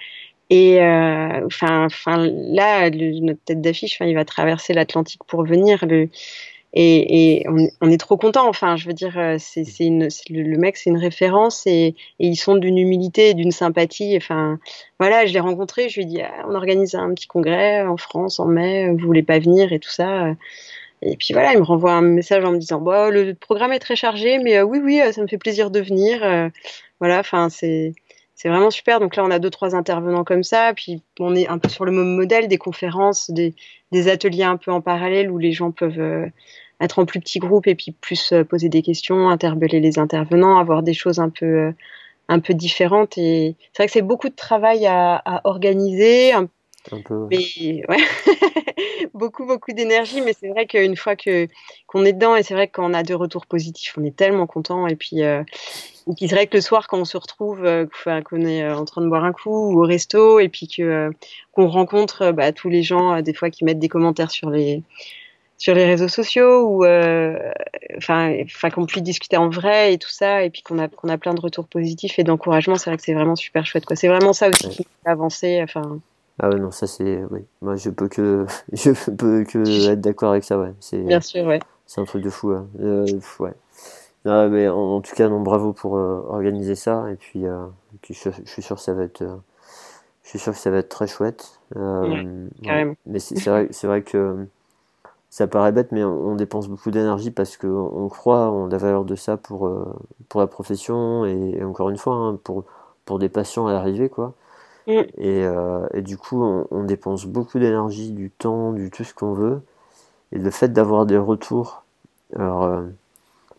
et 0.51 0.79
euh, 0.79 1.45
enfin, 1.45 1.85
enfin 1.85 2.17
là, 2.17 2.89
notre 2.91 3.43
tête 3.43 3.61
d'affiche, 3.61 3.97
il 4.01 4.13
va 4.13 4.25
traverser 4.25 4.73
l'Atlantique 4.73 5.21
pour 5.27 5.43
venir. 5.43 5.83
Et, 6.77 7.43
on, 7.81 7.89
est 7.89 7.97
trop 7.97 8.17
content. 8.17 8.47
Enfin, 8.47 8.75
je 8.75 8.85
veux 8.85 8.93
dire, 8.93 9.17
euh, 9.17 9.37
c'est 9.39 9.63
le, 9.89 10.57
mec, 10.57 10.77
c'est 10.77 10.91
une 10.91 10.97
référence 10.97 11.65
et, 11.65 11.95
et, 12.19 12.27
ils 12.27 12.35
sont 12.35 12.55
d'une 12.55 12.77
humilité 12.77 13.29
et 13.29 13.33
d'une 13.33 13.51
sympathie. 13.51 14.15
Enfin, 14.17 14.59
voilà, 14.99 15.25
je 15.25 15.33
l'ai 15.33 15.39
rencontré. 15.39 15.89
Je 15.89 15.95
lui 15.95 16.03
ai 16.03 16.05
dit, 16.05 16.21
ah, 16.21 16.45
on 16.47 16.53
organise 16.53 16.93
un 16.93 17.11
petit 17.15 17.27
congrès 17.27 17.81
en 17.81 17.97
France 17.97 18.39
en 18.39 18.45
mai. 18.45 18.89
Vous 18.89 18.99
voulez 18.99 19.23
pas 19.23 19.39
venir 19.39 19.73
et 19.73 19.79
tout 19.79 19.89
ça. 19.89 20.35
Et 21.05 21.15
puis 21.17 21.33
voilà, 21.33 21.53
il 21.53 21.59
me 21.59 21.63
renvoie 21.63 21.93
un 21.93 22.01
message 22.01 22.43
en 22.43 22.51
me 22.51 22.57
disant, 22.57 22.81
bah, 22.81 23.09
le 23.11 23.33
programme 23.35 23.71
est 23.71 23.79
très 23.79 23.95
chargé, 23.95 24.39
mais 24.39 24.57
euh, 24.57 24.63
oui, 24.63 24.79
oui, 24.83 25.01
ça 25.13 25.21
me 25.21 25.27
fait 25.27 25.37
plaisir 25.37 25.71
de 25.71 25.79
venir. 25.79 26.19
voilà, 26.99 27.19
enfin, 27.19 27.49
c'est 27.49 27.93
vraiment 28.49 28.71
super. 28.71 28.99
Donc 28.99 29.15
là, 29.15 29.23
on 29.23 29.31
a 29.31 29.39
deux, 29.39 29.49
trois 29.49 29.75
intervenants 29.75 30.23
comme 30.23 30.43
ça. 30.43 30.73
Puis 30.75 31.01
on 31.19 31.35
est 31.35 31.47
un 31.47 31.57
peu 31.57 31.69
sur 31.69 31.85
le 31.85 31.91
même 31.91 32.15
modèle 32.15 32.47
des 32.47 32.57
conférences, 32.57 33.31
des, 33.31 33.55
ateliers 34.09 34.43
un 34.43 34.57
peu 34.57 34.71
en 34.71 34.81
parallèle 34.81 35.31
où 35.31 35.37
les 35.37 35.53
gens 35.53 35.71
peuvent 35.71 35.99
euh, 35.99 36.27
être 36.81 36.99
en 36.99 37.05
plus 37.05 37.21
petits 37.21 37.39
groupes 37.39 37.67
et 37.67 37.75
puis 37.75 37.93
plus 37.93 38.33
euh, 38.33 38.43
poser 38.43 38.67
des 38.67 38.81
questions, 38.81 39.29
interpeller 39.29 39.79
les 39.79 39.99
intervenants, 39.99 40.57
avoir 40.59 40.83
des 40.83 40.93
choses 40.93 41.19
un 41.19 41.29
peu, 41.29 41.45
euh, 41.45 41.71
un 42.27 42.39
peu 42.39 42.53
différentes. 42.53 43.17
Et 43.17 43.55
c'est 43.71 43.83
vrai 43.83 43.87
que 43.87 43.93
c'est 43.93 44.01
beaucoup 44.01 44.27
de 44.27 44.35
travail 44.35 44.85
à, 44.85 45.41
organiser, 45.45 46.33
mais 47.29 47.83
ouais, 47.89 48.03
beaucoup 49.13 49.45
beaucoup 49.45 49.71
d'énergie, 49.71 50.21
mais 50.21 50.33
c'est 50.33 50.49
vrai 50.49 50.65
qu'une 50.65 50.95
fois 50.95 51.15
que 51.15 51.47
qu'on 51.87 52.05
est 52.05 52.13
dedans 52.13 52.35
et 52.35 52.43
c'est 52.43 52.53
vrai 52.53 52.67
qu'on 52.67 52.93
a 52.93 53.03
deux 53.03 53.15
retours 53.15 53.45
positifs, 53.45 53.95
on 53.97 54.03
est 54.03 54.15
tellement 54.15 54.47
content 54.47 54.87
et 54.87 54.95
puis 54.95 55.23
euh, 55.23 55.43
c'est 56.19 56.27
vrai 56.27 56.47
que 56.47 56.55
le 56.55 56.61
soir 56.61 56.87
quand 56.87 56.99
on 56.99 57.05
se 57.05 57.17
retrouve, 57.17 57.65
euh, 57.65 57.85
qu'on 58.23 58.41
est 58.41 58.63
euh, 58.63 58.77
en 58.77 58.85
train 58.85 59.01
de 59.01 59.07
boire 59.07 59.23
un 59.23 59.33
coup 59.33 59.71
ou 59.71 59.81
au 59.81 59.85
resto 59.85 60.39
et 60.39 60.49
puis 60.49 60.67
que 60.67 60.83
euh, 60.83 61.11
qu'on 61.51 61.67
rencontre 61.67 62.31
bah, 62.31 62.51
tous 62.51 62.69
les 62.69 62.83
gens 62.83 63.21
des 63.21 63.33
fois 63.33 63.49
qui 63.49 63.65
mettent 63.65 63.79
des 63.79 63.89
commentaires 63.89 64.31
sur 64.31 64.49
les 64.49 64.83
sur 65.57 65.73
les 65.73 65.85
réseaux 65.85 66.09
sociaux 66.09 66.67
ou 66.67 66.85
enfin 67.97 68.35
enfin 68.45 68.69
qu'on 68.69 68.85
puisse 68.85 69.03
discuter 69.03 69.37
en 69.37 69.49
vrai 69.49 69.93
et 69.93 69.97
tout 69.97 70.09
ça 70.09 70.43
et 70.43 70.49
puis 70.49 70.61
qu'on 70.61 70.79
a 70.79 70.89
qu'on 70.89 71.07
a 71.09 71.17
plein 71.17 71.33
de 71.33 71.39
retours 71.39 71.67
positifs 71.67 72.19
et 72.19 72.23
d'encouragement, 72.23 72.75
c'est 72.75 72.89
vrai 72.89 72.97
que 72.97 73.03
c'est 73.03 73.13
vraiment 73.13 73.35
super 73.35 73.65
chouette 73.65 73.85
quoi. 73.85 73.95
C'est 73.95 74.09
vraiment 74.09 74.33
ça 74.33 74.49
aussi 74.49 74.69
qui 74.69 74.83
fait 74.83 75.09
avancer. 75.09 75.61
Enfin 75.63 75.99
ah 76.39 76.49
ouais, 76.49 76.59
non, 76.59 76.71
ça 76.71 76.87
c'est. 76.87 77.23
Oui. 77.31 77.45
Moi 77.61 77.75
je 77.75 77.89
peux 77.89 78.07
que, 78.07 78.45
je 78.73 78.91
peux 79.11 79.43
que 79.43 79.89
être 79.89 80.01
d'accord 80.01 80.31
avec 80.31 80.43
ça, 80.43 80.59
ouais. 80.59 80.73
C'est, 80.79 80.99
Bien 80.99 81.21
sûr, 81.21 81.45
ouais. 81.45 81.59
C'est 81.85 82.01
un 82.01 82.05
truc 82.05 82.23
de 82.23 82.29
fou, 82.29 82.51
hein. 82.51 82.67
euh, 82.81 83.05
ouais. 83.39 83.53
Non, 84.25 84.49
mais 84.49 84.67
en, 84.67 85.01
tout 85.01 85.15
cas, 85.15 85.29
non, 85.29 85.39
bravo 85.39 85.71
pour 85.71 85.97
euh, 85.97 86.25
organiser 86.29 86.73
ça. 86.73 87.11
Et 87.11 87.15
puis, 87.15 87.45
euh, 87.45 87.65
puis 88.01 88.15
je, 88.15 88.29
suis 88.45 88.63
sûr 88.63 88.75
que 88.75 88.81
ça 88.81 88.93
va 88.93 89.03
être. 89.03 89.23
Je 90.23 90.29
suis 90.29 90.39
sûr 90.39 90.51
que 90.51 90.57
ça 90.57 90.71
va 90.71 90.77
être 90.77 90.89
très 90.89 91.05
chouette. 91.05 91.59
Ouais. 91.75 92.25
Mais 93.05 93.19
c'est, 93.19 93.39
vrai, 93.47 93.67
c'est 93.69 93.85
vrai 93.85 94.01
que 94.01 94.47
ça 95.29 95.45
paraît 95.45 95.71
bête, 95.71 95.91
mais 95.91 96.03
on, 96.03 96.35
dépense 96.35 96.67
beaucoup 96.67 96.89
d'énergie 96.89 97.29
parce 97.29 97.55
qu'on 97.55 98.09
croit 98.09 98.49
en 98.49 98.65
la 98.65 98.77
valeur 98.79 99.05
de 99.05 99.13
ça 99.15 99.37
pour, 99.37 99.71
pour 100.27 100.41
la 100.41 100.47
profession 100.47 101.25
et, 101.25 101.63
encore 101.63 101.91
une 101.91 101.97
fois, 101.97 102.15
hein, 102.15 102.39
pour, 102.43 102.63
pour 103.05 103.19
des 103.19 103.29
patients 103.29 103.67
à 103.67 103.73
l'arrivée, 103.73 104.09
quoi. 104.09 104.33
Mm. 104.87 104.91
Et, 105.17 105.45
euh, 105.45 105.87
et, 105.93 106.01
du 106.01 106.17
coup, 106.17 106.43
on, 106.43 106.83
dépense 106.83 107.25
beaucoup 107.25 107.59
d'énergie, 107.59 108.11
du 108.11 108.29
temps, 108.31 108.71
du 108.73 108.89
tout 108.91 109.03
ce 109.03 109.13
qu'on 109.13 109.33
veut. 109.33 109.61
Et 110.31 110.37
le 110.39 110.51
fait 110.51 110.69
d'avoir 110.69 111.05
des 111.05 111.17
retours, 111.17 111.83
alors 112.35 112.63
euh, 112.63 112.83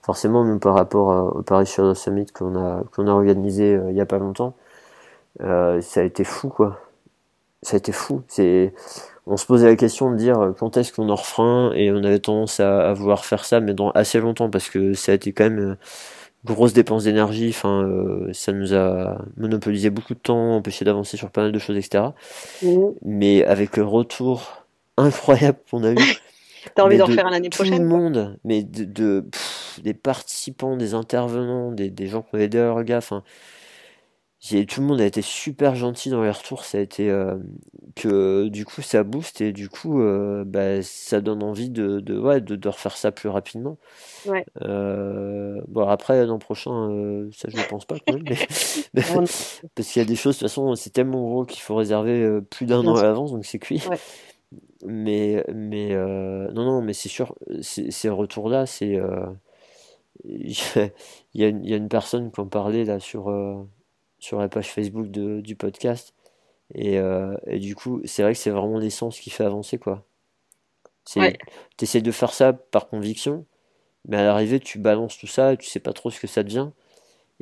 forcément, 0.03 0.45
nous 0.45 0.59
par 0.59 0.75
rapport 0.75 1.37
au 1.37 1.43
Paris 1.43 1.67
Shadow 1.67 1.95
Summit 1.95 2.27
qu'on 2.27 2.57
a, 2.57 2.83
a 2.99 3.03
organisé 3.11 3.81
il 3.89 3.95
y 3.97 4.01
a 4.01 4.07
pas 4.07 4.19
longtemps, 4.19 4.55
ça 5.41 6.01
a 6.01 6.03
été 6.03 6.25
fou, 6.25 6.49
quoi. 6.49 6.81
Ça 7.63 7.75
a 7.77 7.79
été 7.79 7.93
fou. 7.93 8.23
On 9.27 9.37
se 9.37 9.45
posait 9.45 9.67
la 9.67 9.77
question 9.77 10.13
de 10.13 10.17
dire 10.17 10.39
euh, 10.41 10.53
quand 10.53 10.77
est-ce 10.77 10.93
qu'on 10.93 11.09
en 11.09 11.17
refera 11.17 11.71
et 11.75 11.91
on 11.91 11.97
avait 12.05 12.21
tendance 12.21 12.61
à, 12.61 12.93
vouloir 12.93 13.25
faire 13.25 13.45
ça 13.45 13.61
mais 13.61 13.75
dans 13.75 13.91
assez 13.91 14.21
longtemps 14.21 14.51
parce 14.51 14.71
que 14.71 14.95
ça 14.95 15.13
a 15.13 15.15
été 15.17 15.33
quand 15.33 15.45
même 15.45 15.77
euh, 16.51 16.55
grosse 16.55 16.73
dépense 16.73 17.05
d'énergie 17.05 17.49
enfin 17.51 17.85
euh, 17.85 18.33
ça 18.33 18.53
nous 18.53 18.75
a 18.75 19.19
monopolisé 19.37 19.91
beaucoup 19.91 20.15
de 20.15 20.19
temps 20.19 20.57
empêché 20.57 20.85
d'avancer 20.85 21.17
sur 21.17 21.31
pas 21.31 21.43
mal 21.43 21.53
de 21.53 21.59
choses 21.59 21.77
etc 21.77 22.05
mmh. 22.63 22.69
mais 23.03 23.45
avec 23.45 23.77
le 23.77 23.85
retour 23.85 24.67
incroyable 24.97 25.59
qu'on 25.71 25.85
a 25.85 25.93
eu 25.93 25.97
T'as 26.75 26.83
envie 26.83 26.99
d'en 26.99 27.07
faire 27.07 27.31
l'année 27.31 27.49
prochaine 27.49 27.77
Tout 27.77 27.83
le 27.83 27.89
monde, 27.89 28.39
mais 28.45 28.65
de, 28.65 29.25
des 29.85 29.95
participants, 29.95 30.77
des 30.77 30.95
intervenants, 30.95 31.71
des, 31.71 31.91
des 31.91 32.09
gens 32.09 32.23
qui 32.23 32.35
ont 32.35 32.39
aidé 32.39 32.59
leur 32.59 32.83
gars, 32.83 32.99
enfin, 32.99 33.23
tout 34.67 34.81
le 34.81 34.87
monde 34.87 35.01
a 35.01 35.07
été 35.07 35.23
super 35.23 35.75
gentil 35.75 36.11
dans 36.11 36.23
les 36.23 36.31
retours. 36.31 36.65
Ça 36.65 36.79
a 36.79 36.81
été 36.81 37.11
euh, 37.11 37.37
que 37.95 38.49
du 38.49 38.65
coup 38.65 38.83
ça 38.83 39.03
booste 39.03 39.41
et 39.41 39.53
du 39.53 39.69
coup 39.69 40.01
euh, 40.01 40.45
bah, 40.47 40.83
ça 40.83 41.21
donne 41.21 41.43
envie 41.43 41.71
de 41.71 42.01
de, 42.01 42.19
ouais, 42.19 42.41
de, 42.41 42.69
refaire 42.69 42.97
ça 42.97 43.13
plus 43.13 43.29
rapidement. 43.29 43.79
Ouais. 44.27 44.45
Euh, 44.63 45.61
bon 45.69 45.89
après 45.89 46.25
l'an 46.27 46.39
prochain 46.39 47.29
ça 47.33 47.49
je 47.51 47.57
ne 47.57 47.63
pense 47.63 47.85
pas 47.87 47.97
quand 48.07 48.15
même, 48.15 48.25
parce 48.95 49.93
qu'il 49.93 50.03
y 50.03 50.05
a 50.05 50.09
des 50.09 50.17
choses 50.17 50.37
de 50.37 50.41
toute 50.41 50.49
façon 50.49 50.75
c'est 50.75 50.91
tellement 50.91 51.23
gros 51.23 51.45
qu'il 51.45 51.63
faut 51.63 51.75
réserver 51.75 52.41
plus 52.51 52.67
d'un 52.67 52.87
an 52.87 52.97
à 52.97 53.03
l'avance 53.03 53.33
donc 53.33 53.45
c'est 53.45 53.59
cuit. 53.59 53.83
Mais 54.85 55.45
mais 55.53 55.95
non 55.95 56.65
non 56.65 56.83
mais 56.83 56.93
c'est 56.93 57.09
sûr 57.09 57.35
ces 57.61 58.09
retours 58.11 58.49
là 58.49 58.67
c'est 58.67 59.01
il 60.25 60.51
y, 60.51 60.79
a, 60.79 61.49
il 61.49 61.69
y 61.69 61.75
a 61.75 61.77
une 61.77 61.89
personne 61.89 62.31
qui 62.33 62.41
en 62.41 62.47
parlait 62.47 62.85
là 62.85 63.01
sur 63.01 63.29
sur 64.19 64.39
la 64.39 64.49
page 64.49 64.71
Facebook 64.71 65.11
de, 65.11 65.41
du 65.41 65.57
podcast. 65.57 66.15
Et, 66.75 66.99
euh, 66.99 67.37
et, 67.47 67.59
du 67.59 67.75
coup, 67.75 68.01
c'est 68.05 68.23
vrai 68.23 68.33
que 68.33 68.39
c'est 68.39 68.51
vraiment 68.51 68.79
l'essence 68.79 69.21
qui 69.21 69.31
fait 69.31 69.45
avancer, 69.45 69.79
quoi. 69.79 70.05
Ouais. 71.15 71.39
Tu 71.77 71.85
essaies 71.85 72.01
de 72.01 72.11
faire 72.11 72.33
ça 72.33 72.53
par 72.53 72.89
conviction, 72.89 73.47
mais 74.09 74.17
à 74.17 74.25
l'arrivée, 74.25 74.59
tu 74.59 74.79
balances 74.79 75.19
tout 75.19 75.29
ça 75.29 75.53
et 75.53 75.57
tu 75.57 75.69
sais 75.69 75.81
pas 75.81 75.93
trop 75.93 76.11
ce 76.11 76.19
que 76.19 76.27
ça 76.27 76.43
devient. 76.43 76.71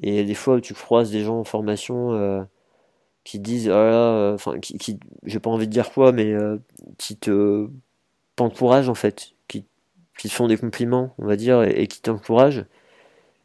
Et 0.02 0.24
des 0.24 0.34
fois, 0.34 0.60
tu 0.60 0.74
croises 0.74 1.10
des 1.10 1.22
gens 1.24 1.38
en 1.38 1.44
formation 1.44 2.12
euh, 2.14 2.42
qui 3.24 3.38
disent, 3.38 3.68
oh 3.68 3.72
euh, 3.72 4.34
enfin, 4.34 4.58
qui, 4.60 4.78
qui 4.78 4.98
j'ai 5.24 5.40
pas 5.40 5.50
envie 5.50 5.66
de 5.66 5.72
dire 5.72 5.92
quoi, 5.92 6.12
mais 6.12 6.32
euh, 6.32 6.58
qui 6.98 7.16
te 7.16 7.68
t'encouragent 8.36 8.88
en 8.88 8.94
fait, 8.94 9.30
qui, 9.48 9.64
qui 10.18 10.28
te 10.28 10.34
font 10.34 10.48
des 10.48 10.56
compliments, 10.56 11.14
on 11.18 11.26
va 11.26 11.36
dire, 11.36 11.62
et, 11.62 11.82
et 11.82 11.86
qui 11.86 12.00
t'encouragent. 12.02 12.66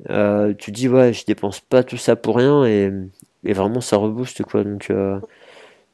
Euh, 0.09 0.53
tu 0.53 0.71
dis 0.71 0.87
ouais 0.87 1.11
je 1.13 1.25
dépense 1.25 1.59
pas 1.59 1.83
tout 1.83 1.97
ça 1.97 2.15
pour 2.15 2.37
rien 2.37 2.65
et, 2.65 2.89
et 3.43 3.53
vraiment 3.53 3.81
ça 3.81 3.97
rebooste 3.97 4.43
quoi. 4.43 4.63
Donc 4.63 4.89
euh, 4.91 5.19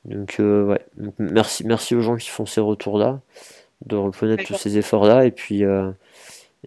donc 0.06 0.38
euh, 0.40 0.65
ouais. 0.65 0.86
Merci 1.19 1.65
merci 1.65 1.95
aux 1.95 2.02
gens 2.02 2.15
qui 2.18 2.30
font 2.30 2.45
ces 2.45 2.61
retours 2.61 2.98
là 2.99 3.19
de 3.86 3.95
reconnaître 3.95 4.44
tous 4.44 4.56
ces 4.56 4.77
efforts 4.77 5.06
là 5.06 5.26
et 5.26 5.32
puis 5.32 5.64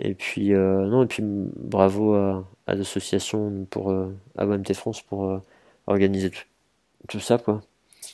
et 0.01 0.15
puis 0.15 0.51
non 0.51 1.03
et 1.05 1.07
puis 1.07 1.23
bravo 1.25 2.15
à, 2.15 2.45
à 2.67 2.75
l'association 2.75 3.67
pour 3.71 3.93
à 4.37 4.47
OMT 4.47 4.75
France 4.75 5.03
pour 5.03 5.41
organiser 5.87 6.31
tout, 7.09 7.21
ça 7.21 7.39
quoi 7.39 7.63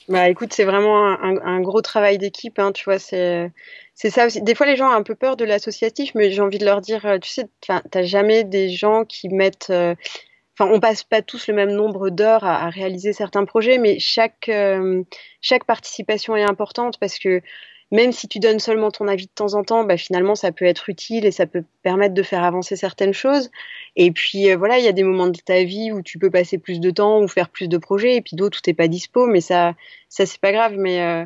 bah 0.08 0.28
écoute, 0.28 0.52
c'est 0.52 0.64
vraiment 0.64 1.06
un, 1.22 1.60
gros 1.60 1.80
travail 1.80 2.18
d'équipe, 2.18 2.58
hein, 2.58 2.72
tu 2.72 2.84
vois, 2.84 2.98
c'est 2.98 3.50
c'est 3.94 4.10
ça 4.10 4.26
aussi. 4.26 4.42
Des 4.42 4.54
fois, 4.54 4.66
les 4.66 4.76
gens 4.76 4.88
ont 4.88 4.94
un 4.94 5.02
peu 5.02 5.14
peur 5.14 5.36
de 5.36 5.44
l'associatif, 5.44 6.12
mais 6.14 6.30
j'ai 6.30 6.42
envie 6.42 6.58
de 6.58 6.64
leur 6.64 6.80
dire, 6.80 7.06
tu 7.22 7.30
sais, 7.30 7.48
t'as 7.60 8.02
jamais 8.02 8.44
des 8.44 8.68
gens 8.68 9.04
qui 9.04 9.28
mettent 9.28 9.72
enfin, 10.58 10.70
on 10.72 10.80
passe 10.80 11.04
pas 11.04 11.22
tous 11.22 11.48
le 11.48 11.54
même 11.54 11.72
nombre 11.72 12.10
d'heures 12.10 12.44
à, 12.44 12.68
réaliser 12.70 13.12
certains 13.12 13.44
projets, 13.44 13.78
mais 13.78 13.98
chaque, 13.98 14.48
euh, 14.48 15.02
chaque 15.40 15.64
participation 15.64 16.36
est 16.36 16.44
importante 16.44 16.98
parce 17.00 17.18
que 17.18 17.40
même 17.94 18.10
si 18.10 18.26
tu 18.26 18.40
donnes 18.40 18.58
seulement 18.58 18.90
ton 18.90 19.06
avis 19.06 19.26
de 19.26 19.30
temps 19.32 19.54
en 19.54 19.62
temps, 19.62 19.84
bah, 19.84 19.96
finalement, 19.96 20.34
ça 20.34 20.50
peut 20.50 20.64
être 20.64 20.88
utile 20.88 21.24
et 21.24 21.30
ça 21.30 21.46
peut 21.46 21.62
permettre 21.84 22.12
de 22.12 22.24
faire 22.24 22.42
avancer 22.42 22.74
certaines 22.74 23.12
choses. 23.14 23.52
Et 23.94 24.10
puis, 24.10 24.50
euh, 24.50 24.56
voilà, 24.56 24.78
il 24.78 24.84
y 24.84 24.88
a 24.88 24.92
des 24.92 25.04
moments 25.04 25.28
de 25.28 25.38
ta 25.38 25.62
vie 25.62 25.92
où 25.92 26.02
tu 26.02 26.18
peux 26.18 26.28
passer 26.28 26.58
plus 26.58 26.80
de 26.80 26.90
temps 26.90 27.22
ou 27.22 27.28
faire 27.28 27.48
plus 27.48 27.68
de 27.68 27.78
projets, 27.78 28.16
et 28.16 28.20
puis 28.20 28.34
d'autres 28.34 28.58
où 28.58 28.62
t'es 28.62 28.74
pas 28.74 28.88
dispo, 28.88 29.28
mais 29.28 29.40
ça, 29.40 29.74
ça 30.08 30.26
c'est 30.26 30.40
pas 30.40 30.50
grave. 30.50 30.74
Mais, 30.76 31.02
euh, 31.02 31.24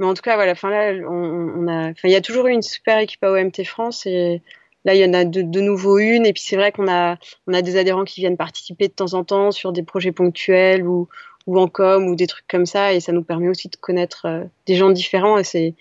mais 0.00 0.06
en 0.06 0.14
tout 0.14 0.22
cas, 0.22 0.34
voilà, 0.34 0.52
enfin 0.52 0.70
là, 0.70 0.92
on, 1.08 1.64
on 1.64 1.68
a, 1.68 1.92
il 2.02 2.10
y 2.10 2.16
a 2.16 2.20
toujours 2.20 2.48
eu 2.48 2.52
une 2.52 2.62
super 2.62 2.98
équipe 2.98 3.22
à 3.22 3.30
OMT 3.30 3.64
France 3.64 4.04
et 4.04 4.42
Là, 4.84 4.94
il 4.94 5.00
y 5.00 5.04
en 5.04 5.12
a 5.12 5.24
de, 5.24 5.42
de 5.42 5.60
nouveau 5.60 5.98
une. 5.98 6.24
Et 6.26 6.32
puis, 6.32 6.42
c'est 6.42 6.56
vrai 6.56 6.72
qu'on 6.72 6.88
a, 6.88 7.18
on 7.46 7.52
a 7.52 7.62
des 7.62 7.76
adhérents 7.76 8.04
qui 8.04 8.20
viennent 8.20 8.36
participer 8.36 8.88
de 8.88 8.92
temps 8.92 9.14
en 9.14 9.24
temps 9.24 9.50
sur 9.50 9.72
des 9.72 9.82
projets 9.82 10.12
ponctuels 10.12 10.86
ou, 10.86 11.08
ou 11.46 11.58
en 11.58 11.68
com 11.68 12.06
ou 12.08 12.16
des 12.16 12.26
trucs 12.26 12.46
comme 12.48 12.66
ça. 12.66 12.92
Et 12.92 13.00
ça 13.00 13.12
nous 13.12 13.22
permet 13.22 13.48
aussi 13.48 13.68
de 13.68 13.76
connaître 13.76 14.26
euh, 14.26 14.44
des 14.66 14.76
gens 14.76 14.90
différents. 14.90 15.38
Et 15.38 15.44
c'est, 15.44 15.74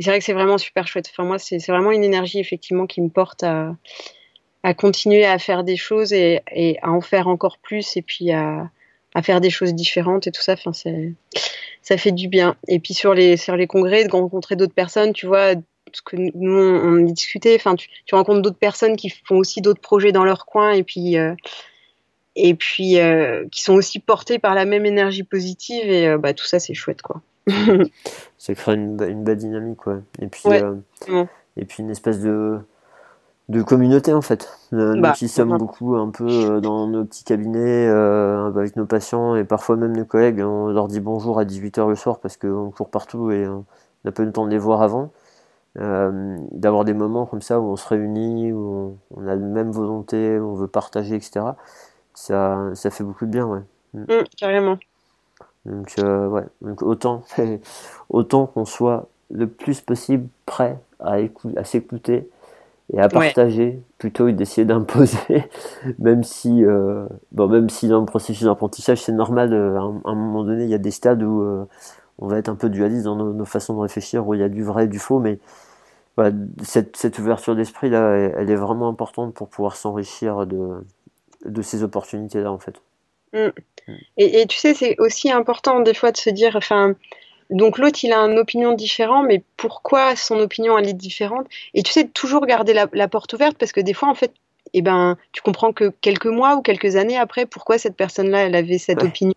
vrai 0.00 0.18
que 0.18 0.24
c'est 0.24 0.32
vraiment 0.32 0.58
super 0.58 0.86
chouette. 0.86 1.08
Enfin, 1.10 1.24
moi, 1.24 1.38
c'est, 1.38 1.58
vraiment 1.68 1.92
une 1.92 2.04
énergie, 2.04 2.38
effectivement, 2.38 2.86
qui 2.86 3.00
me 3.00 3.08
porte 3.08 3.42
à, 3.42 3.74
à 4.62 4.74
continuer 4.74 5.24
à 5.24 5.38
faire 5.38 5.64
des 5.64 5.76
choses 5.76 6.12
et, 6.12 6.40
et, 6.52 6.78
à 6.82 6.90
en 6.90 7.00
faire 7.00 7.28
encore 7.28 7.58
plus. 7.58 7.96
Et 7.96 8.02
puis, 8.02 8.32
à, 8.32 8.70
à 9.14 9.22
faire 9.22 9.40
des 9.40 9.50
choses 9.50 9.74
différentes 9.74 10.26
et 10.26 10.32
tout 10.32 10.42
ça. 10.42 10.54
Enfin, 10.54 10.72
ça 11.82 11.96
fait 11.96 12.12
du 12.12 12.28
bien. 12.28 12.56
Et 12.68 12.78
puis, 12.78 12.94
sur 12.94 13.14
les, 13.14 13.36
sur 13.36 13.56
les 13.56 13.66
congrès, 13.66 14.04
de 14.04 14.12
rencontrer 14.12 14.56
d'autres 14.56 14.74
personnes, 14.74 15.12
tu 15.12 15.26
vois, 15.26 15.54
ce 15.92 16.02
que 16.02 16.16
nous 16.16 16.52
on 16.52 16.96
discutait. 17.04 17.56
Enfin, 17.56 17.74
tu, 17.74 17.88
rencontres 18.14 18.42
d'autres 18.42 18.58
personnes 18.58 18.96
qui 18.96 19.10
font 19.10 19.36
aussi 19.36 19.60
d'autres 19.60 19.80
projets 19.80 20.12
dans 20.12 20.24
leur 20.24 20.46
coin 20.46 20.72
et 20.72 20.82
puis 20.82 21.16
euh, 21.18 21.34
et 22.38 22.54
puis 22.54 22.98
euh, 23.00 23.44
qui 23.50 23.62
sont 23.62 23.74
aussi 23.74 23.98
portés 23.98 24.38
par 24.38 24.54
la 24.54 24.64
même 24.64 24.86
énergie 24.86 25.22
positive 25.22 25.90
et 25.90 26.08
euh, 26.08 26.18
bah, 26.18 26.34
tout 26.34 26.44
ça 26.44 26.58
c'est 26.58 26.74
chouette 26.74 27.02
quoi. 27.02 27.20
ça 28.38 28.54
crée 28.54 28.74
une, 28.74 29.02
une, 29.02 29.24
belle 29.24 29.38
dynamique 29.38 29.78
quoi. 29.78 30.00
Et 30.20 30.26
puis 30.26 30.42
et 31.56 31.64
puis 31.64 31.82
une 31.82 31.90
espèce 31.90 32.20
de 32.20 32.58
de 33.48 33.62
communauté 33.62 34.12
en 34.12 34.20
fait. 34.20 34.50
nous 34.72 35.00
bah, 35.00 35.12
qui 35.12 35.28
sommes 35.28 35.56
beaucoup 35.56 35.96
un 35.96 36.10
peu 36.10 36.60
dans 36.60 36.86
nos 36.86 37.04
petits 37.04 37.24
cabinets 37.24 37.86
avec 37.86 38.76
nos 38.76 38.86
patients 38.86 39.36
et 39.36 39.44
parfois 39.44 39.76
même 39.76 39.96
nos 39.96 40.04
collègues, 40.04 40.40
on 40.40 40.68
leur 40.68 40.88
dit 40.88 41.00
bonjour 41.00 41.38
à 41.38 41.44
18h 41.44 41.88
le 41.88 41.94
soir 41.94 42.20
parce 42.20 42.36
qu'on 42.36 42.70
court 42.70 42.90
partout 42.90 43.30
et 43.30 43.48
on 43.48 43.64
n'a 44.04 44.12
pas 44.12 44.22
eu 44.22 44.26
le 44.26 44.32
temps 44.32 44.44
de 44.44 44.50
les 44.50 44.58
voir 44.58 44.82
avant. 44.82 45.10
Euh, 45.80 46.36
d'avoir 46.50 46.84
des 46.84 46.94
moments 46.94 47.24
comme 47.26 47.42
ça 47.42 47.60
où 47.60 47.70
on 47.70 47.76
se 47.76 47.86
réunit, 47.86 48.52
où 48.52 48.98
on, 49.14 49.22
a 49.22 49.26
la 49.26 49.36
même 49.36 49.70
volonté, 49.70 50.38
où 50.38 50.50
on 50.50 50.54
veut 50.54 50.66
partager, 50.66 51.14
etc. 51.14 51.40
Ça, 52.18 52.70
ça 52.74 52.90
fait 52.90 53.04
beaucoup 53.04 53.26
de 53.26 53.30
bien, 53.30 53.46
ouais. 53.46 53.60
Mm. 53.94 54.00
Mm, 54.00 54.24
carrément. 54.36 54.78
Donc, 55.64 55.94
euh, 56.00 56.26
ouais. 56.26 56.42
Donc, 56.62 56.82
autant, 56.82 57.22
autant 58.10 58.46
qu'on 58.46 58.64
soit 58.64 59.06
le 59.30 59.46
plus 59.46 59.80
possible 59.80 60.28
prêt 60.44 60.80
à, 60.98 61.18
à 61.56 61.64
s'écouter 61.64 62.28
et 62.92 63.00
à 63.00 63.08
partager 63.08 63.80
plutôt 63.98 64.26
que 64.26 64.32
d'essayer 64.32 64.64
d'imposer, 64.64 65.48
même 66.00 66.24
si, 66.24 66.64
euh, 66.64 67.06
bon, 67.30 67.46
même 67.46 67.70
si 67.70 67.86
dans 67.86 68.00
le 68.00 68.06
processus 68.06 68.46
d'apprentissage, 68.46 69.00
c'est 69.00 69.12
normal, 69.12 69.54
à 69.54 69.80
un, 70.10 70.14
moment 70.14 70.42
donné, 70.42 70.64
il 70.64 70.70
y 70.70 70.74
a 70.74 70.78
des 70.78 70.90
stades 70.90 71.22
où 71.22 71.68
on 72.18 72.26
va 72.26 72.38
être 72.38 72.48
un 72.48 72.56
peu 72.56 72.68
dualiste 72.68 73.04
dans 73.04 73.14
nos, 73.14 73.32
nos, 73.32 73.44
façons 73.44 73.74
de 73.74 73.80
réfléchir, 73.80 74.26
où 74.26 74.34
il 74.34 74.40
y 74.40 74.42
a 74.42 74.48
du 74.48 74.64
vrai 74.64 74.86
et 74.86 74.88
du 74.88 74.98
faux, 74.98 75.20
mais 75.20 75.38
cette, 76.62 76.96
cette, 76.96 77.18
ouverture 77.20 77.54
d'esprit 77.54 77.90
là, 77.90 78.16
elle, 78.16 78.50
est 78.50 78.56
vraiment 78.56 78.88
importante 78.88 79.34
pour 79.34 79.48
pouvoir 79.48 79.76
s'enrichir 79.76 80.46
de, 80.46 80.84
de 81.44 81.62
ces 81.62 81.82
opportunités 81.82 82.40
là 82.40 82.52
en 82.52 82.58
fait. 82.58 82.80
Mm. 83.32 83.48
Et, 84.16 84.40
et, 84.40 84.46
tu 84.46 84.58
sais, 84.58 84.74
c'est 84.74 84.96
aussi 84.98 85.30
important 85.30 85.80
des 85.80 85.94
fois 85.94 86.12
de 86.12 86.16
se 86.16 86.30
dire, 86.30 86.56
enfin, 86.56 86.94
donc 87.50 87.78
l'autre 87.78 88.00
il 88.02 88.12
a 88.12 88.18
une 88.18 88.38
opinion 88.38 88.72
différente, 88.74 89.26
mais 89.26 89.42
pourquoi 89.56 90.16
son 90.16 90.38
opinion 90.38 90.76
elle 90.78 90.88
est 90.88 90.94
différente? 90.94 91.46
Et 91.74 91.82
tu 91.82 91.92
sais, 91.92 92.06
toujours 92.06 92.46
garder 92.46 92.74
la, 92.74 92.86
la, 92.92 93.08
porte 93.08 93.32
ouverte 93.32 93.56
parce 93.56 93.72
que 93.72 93.80
des 93.80 93.94
fois 93.94 94.08
en 94.08 94.14
fait, 94.14 94.32
eh 94.74 94.82
ben, 94.82 95.16
tu 95.32 95.40
comprends 95.40 95.72
que 95.72 95.92
quelques 96.00 96.26
mois 96.26 96.56
ou 96.56 96.62
quelques 96.62 96.96
années 96.96 97.16
après, 97.16 97.46
pourquoi 97.46 97.78
cette 97.78 97.96
personne-là 97.96 98.40
elle 98.40 98.54
avait 98.54 98.78
cette 98.78 99.02
opinion 99.02 99.34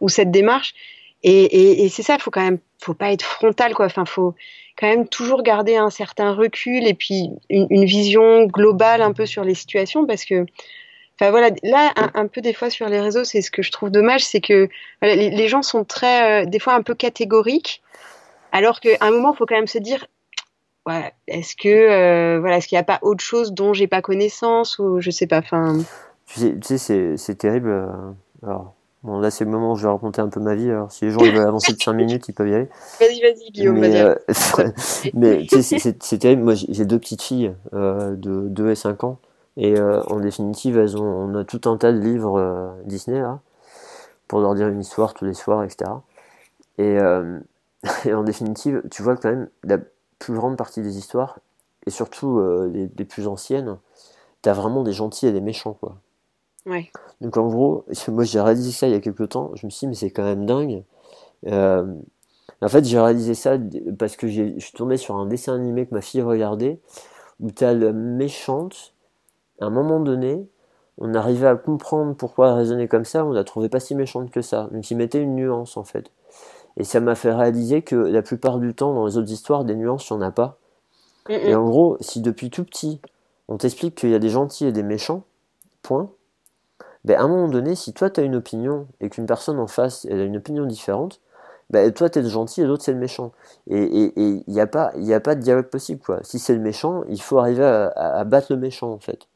ou 0.00 0.08
cette 0.08 0.32
démarche? 0.32 0.74
Et, 1.22 1.44
et, 1.44 1.84
et 1.84 1.88
c'est 1.88 2.02
ça, 2.02 2.14
il 2.14 2.20
faut 2.20 2.32
quand 2.32 2.42
même, 2.42 2.58
faut 2.80 2.94
pas 2.94 3.12
être 3.12 3.22
frontal 3.22 3.74
quoi. 3.74 3.86
Enfin, 3.86 4.04
faut 4.04 4.34
quand 4.76 4.88
même 4.88 5.06
toujours 5.06 5.44
garder 5.44 5.76
un 5.76 5.90
certain 5.90 6.34
recul 6.34 6.84
et 6.84 6.94
puis 6.94 7.30
une, 7.48 7.68
une 7.70 7.84
vision 7.84 8.46
globale 8.46 9.02
un 9.02 9.12
peu 9.12 9.26
sur 9.26 9.44
les 9.44 9.54
situations 9.54 10.04
parce 10.04 10.24
que 10.24 10.46
Enfin 11.20 11.30
voilà, 11.30 11.50
là 11.62 11.92
un, 11.96 12.10
un, 12.14 12.26
peu 12.26 12.40
des 12.40 12.52
fois 12.52 12.70
sur 12.70 12.88
les 12.88 13.00
réseaux, 13.00 13.24
c'est 13.24 13.42
ce 13.42 13.50
que 13.50 13.62
je 13.62 13.70
trouve 13.70 13.90
dommage, 13.90 14.24
c'est 14.24 14.40
que 14.40 14.68
voilà, 15.00 15.14
les, 15.14 15.30
les, 15.30 15.48
gens 15.48 15.62
sont 15.62 15.84
très, 15.84 16.42
euh, 16.42 16.46
des 16.46 16.58
fois 16.58 16.74
un 16.74 16.82
peu 16.82 16.94
catégoriques, 16.94 17.82
alors 18.50 18.80
qu'à 18.80 18.96
un 19.00 19.10
moment, 19.10 19.32
il 19.32 19.36
faut 19.36 19.46
quand 19.46 19.54
même 19.54 19.66
se 19.66 19.78
dire, 19.78 20.06
ouais, 20.86 21.12
est-ce 21.28 21.54
que 21.54 22.38
voilà, 22.38 22.56
est-ce 22.56 22.68
qu'il 22.68 22.76
n'y 22.76 22.80
a 22.80 22.84
pas 22.84 22.98
autre 23.02 23.22
chose 23.22 23.52
dont 23.52 23.72
j'ai 23.72 23.86
pas 23.86 24.02
connaissance 24.02 24.78
ou 24.78 25.00
je 25.00 25.10
sais 25.10 25.26
pas. 25.26 25.38
Enfin? 25.38 25.78
Tu 26.26 26.40
sais, 26.40 26.58
tu 26.58 26.78
sais 26.78 27.16
c'est 27.16 27.34
terrible. 27.36 27.70
alors, 28.42 28.74
Bon, 29.02 29.18
là, 29.18 29.32
c'est 29.32 29.44
le 29.44 29.50
moment 29.50 29.72
où 29.72 29.76
je 29.76 29.82
vais 29.82 29.88
raconter 29.88 30.20
un 30.20 30.28
peu 30.28 30.38
ma 30.38 30.54
vie. 30.54 30.70
Alors, 30.70 30.92
si 30.92 31.04
les 31.04 31.10
gens 31.10 31.18
veulent 31.20 31.36
avancer 31.38 31.72
de 31.72 31.82
5 31.82 31.92
minutes, 31.92 32.28
ils 32.28 32.32
peuvent 32.32 32.48
y 32.48 32.54
aller. 32.54 32.68
Vas-y, 33.00 33.20
vas-y, 33.20 33.50
Guillaume, 33.50 33.78
mais, 33.78 34.00
euh, 34.00 34.14
mais 35.14 35.44
tu 35.44 35.60
sais, 35.62 35.78
c'est 35.78 36.18
terrible. 36.18 36.42
Moi, 36.42 36.54
j'ai 36.54 36.84
deux 36.84 37.00
petites 37.00 37.22
filles 37.22 37.52
euh, 37.74 38.14
de 38.14 38.48
2 38.48 38.70
et 38.70 38.74
5 38.76 39.02
ans. 39.02 39.18
Et 39.56 39.78
euh, 39.78 40.02
en 40.04 40.20
définitive, 40.20 40.78
elles 40.78 40.96
ont, 40.96 41.04
on 41.04 41.34
a 41.34 41.44
tout 41.44 41.60
un 41.68 41.76
tas 41.76 41.92
de 41.92 41.98
livres 41.98 42.38
euh, 42.38 42.70
Disney, 42.84 43.20
là, 43.20 43.40
pour 44.28 44.40
leur 44.40 44.54
dire 44.54 44.68
une 44.68 44.80
histoire 44.80 45.14
tous 45.14 45.24
les 45.24 45.34
soirs, 45.34 45.62
etc. 45.62 45.90
Et, 46.78 46.98
euh, 46.98 47.38
et 48.04 48.14
en 48.14 48.22
définitive, 48.22 48.82
tu 48.90 49.02
vois 49.02 49.16
quand 49.16 49.30
même 49.30 49.48
la 49.64 49.78
plus 50.18 50.34
grande 50.34 50.56
partie 50.56 50.82
des 50.82 50.96
histoires, 50.96 51.38
et 51.86 51.90
surtout 51.90 52.40
les, 52.72 52.88
les, 52.96 53.04
plus 53.04 53.26
anciennes, 53.26 53.76
t'as 54.40 54.52
vraiment 54.52 54.84
des 54.84 54.92
gentils 54.92 55.26
et 55.26 55.32
des 55.32 55.40
méchants, 55.40 55.74
quoi. 55.74 55.96
Ouais. 56.64 56.92
Donc 57.20 57.36
en 57.36 57.48
gros, 57.48 57.84
moi 58.08 58.22
j'ai 58.22 58.40
réalisé 58.40 58.70
ça 58.70 58.86
il 58.86 58.92
y 58.92 58.96
a 58.96 59.00
quelques 59.00 59.30
temps, 59.30 59.50
je 59.56 59.66
me 59.66 59.70
suis 59.70 59.80
dit 59.80 59.88
mais 59.88 59.94
c'est 59.94 60.10
quand 60.10 60.22
même 60.22 60.46
dingue. 60.46 60.84
En 61.44 62.68
fait 62.68 62.84
j'ai 62.84 63.00
réalisé 63.00 63.34
ça 63.34 63.58
parce 63.98 64.14
que 64.14 64.28
je 64.28 64.60
suis 64.60 64.72
tombé 64.72 64.96
sur 64.96 65.16
un 65.16 65.26
dessin 65.26 65.56
animé 65.56 65.86
que 65.86 65.94
ma 65.94 66.00
fille 66.00 66.22
regardait, 66.22 66.78
où 67.40 67.50
t'as 67.50 67.72
le 67.72 67.92
méchante, 67.92 68.94
à 69.62 69.66
un 69.66 69.70
moment 69.70 70.00
donné, 70.00 70.48
on 70.98 71.14
arrivait 71.14 71.46
à 71.46 71.56
comprendre 71.56 72.14
pourquoi 72.14 72.48
elle 72.48 72.54
raisonnait 72.54 72.88
comme 72.88 73.04
ça, 73.04 73.24
on 73.24 73.32
la 73.32 73.44
trouvait 73.44 73.68
pas 73.68 73.80
si 73.80 73.94
méchante 73.94 74.30
que 74.30 74.42
ça, 74.42 74.68
donc 74.72 74.90
il 74.90 74.96
mettait 74.96 75.20
une 75.20 75.34
nuance 75.34 75.76
en 75.76 75.84
fait. 75.84 76.10
Et 76.76 76.84
ça 76.84 77.00
m'a 77.00 77.14
fait 77.14 77.32
réaliser 77.32 77.82
que 77.82 77.96
la 77.96 78.22
plupart 78.22 78.58
du 78.58 78.74
temps 78.74 78.94
dans 78.94 79.06
les 79.06 79.16
autres 79.16 79.30
histoires, 79.30 79.64
des 79.64 79.74
nuances, 79.74 80.08
il 80.10 80.14
n'y 80.14 80.18
en 80.20 80.22
a 80.22 80.30
pas. 80.30 80.58
Et 81.28 81.54
en 81.54 81.64
gros, 81.64 81.96
si 82.00 82.20
depuis 82.20 82.50
tout 82.50 82.64
petit, 82.64 83.00
on 83.48 83.56
t'explique 83.56 83.94
qu'il 83.94 84.10
y 84.10 84.14
a 84.14 84.18
des 84.18 84.30
gentils 84.30 84.66
et 84.66 84.72
des 84.72 84.82
méchants, 84.82 85.22
point, 85.82 86.10
ben, 87.04 87.18
à 87.18 87.22
un 87.22 87.28
moment 87.28 87.48
donné, 87.48 87.74
si 87.74 87.92
toi 87.92 88.10
tu 88.10 88.20
as 88.20 88.24
une 88.24 88.36
opinion 88.36 88.86
et 89.00 89.08
qu'une 89.08 89.26
personne 89.26 89.58
en 89.58 89.66
face 89.66 90.06
elle 90.10 90.20
a 90.20 90.24
une 90.24 90.36
opinion 90.36 90.66
différente, 90.66 91.20
ben, 91.70 91.92
toi 91.92 92.10
tu 92.10 92.18
es 92.18 92.22
le 92.22 92.28
gentil 92.28 92.62
et 92.62 92.64
l'autre 92.64 92.84
c'est 92.84 92.92
le 92.92 92.98
méchant. 92.98 93.32
Et 93.68 94.12
il 94.16 94.44
n'y 94.46 94.60
a, 94.60 94.66
pas, 94.66 94.92
y 94.96 95.12
a 95.14 95.20
pas 95.20 95.34
de 95.34 95.40
dialogue 95.40 95.68
possible. 95.68 96.00
Quoi. 96.00 96.20
Si 96.22 96.38
c'est 96.38 96.54
le 96.54 96.60
méchant, 96.60 97.02
il 97.08 97.20
faut 97.20 97.38
arriver 97.38 97.64
à, 97.64 97.88
à, 97.96 98.24
battre 98.24 98.48
le 98.50 98.58
méchant 98.58 98.90
en 98.90 98.98
fait. 98.98 99.26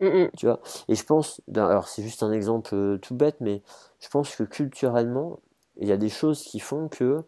Tu 0.00 0.46
vois 0.46 0.60
et 0.88 0.94
je 0.94 1.04
pense, 1.04 1.40
alors 1.54 1.88
c'est 1.88 2.02
juste 2.02 2.22
un 2.22 2.32
exemple 2.32 2.74
euh, 2.74 2.98
tout 2.98 3.14
bête, 3.14 3.36
mais 3.40 3.62
je 4.00 4.08
pense 4.08 4.34
que 4.36 4.42
culturellement, 4.42 5.40
il 5.78 5.88
y 5.88 5.92
a 5.92 5.96
des 5.96 6.08
choses 6.08 6.42
qui 6.42 6.60
font 6.60 6.88
que 6.88 7.22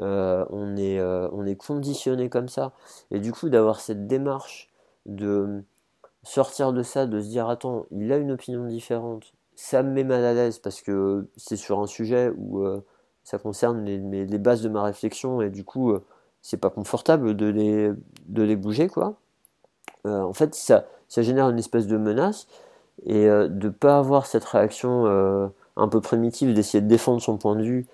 euh, 0.00 0.44
on, 0.50 0.76
est, 0.76 0.98
euh, 0.98 1.44
est 1.44 1.56
conditionné 1.56 2.28
comme 2.28 2.48
ça. 2.48 2.72
Et 3.10 3.20
du 3.20 3.32
coup, 3.32 3.48
d'avoir 3.48 3.80
cette 3.80 4.06
démarche 4.06 4.70
de 5.06 5.62
sortir 6.22 6.72
de 6.72 6.82
ça, 6.82 7.06
de 7.06 7.20
se 7.20 7.28
dire 7.28 7.48
attends, 7.48 7.86
il 7.90 8.12
a 8.12 8.16
une 8.18 8.30
opinion 8.30 8.66
différente, 8.66 9.32
ça 9.54 9.82
me 9.82 9.90
met 9.90 10.04
mal 10.04 10.24
à 10.24 10.34
l'aise 10.34 10.58
parce 10.58 10.82
que 10.82 11.28
c'est 11.36 11.56
sur 11.56 11.80
un 11.80 11.86
sujet 11.86 12.30
où 12.36 12.64
ça 13.24 13.38
concerne 13.38 13.84
les, 13.84 13.98
les, 14.26 14.38
bases 14.38 14.62
de 14.62 14.68
ma 14.68 14.82
réflexion 14.82 15.42
et 15.42 15.50
du 15.50 15.64
coup 15.64 15.94
c'est 16.40 16.56
pas 16.56 16.70
confortable 16.70 17.36
de 17.36 17.46
les, 17.46 17.92
de 18.28 18.42
les 18.42 18.56
bouger 18.56 18.88
quoi. 18.88 19.16
En 20.04 20.32
fait 20.32 20.54
ça, 20.54 20.86
ça 21.12 21.22
génère 21.22 21.48
une 21.50 21.58
espèce 21.58 21.86
de 21.86 21.96
menace 21.96 22.46
et 23.04 23.26
de 23.26 23.68
pas 23.68 23.98
avoir 23.98 24.26
cette 24.26 24.44
réaction 24.44 25.06
un 25.76 25.88
peu 25.88 26.00
primitive 26.00 26.54
d'essayer 26.54 26.80
de 26.80 26.88
défendre 26.88 27.20
son 27.20 27.36
point 27.36 27.56
de 27.56 27.62
vue 27.62 27.86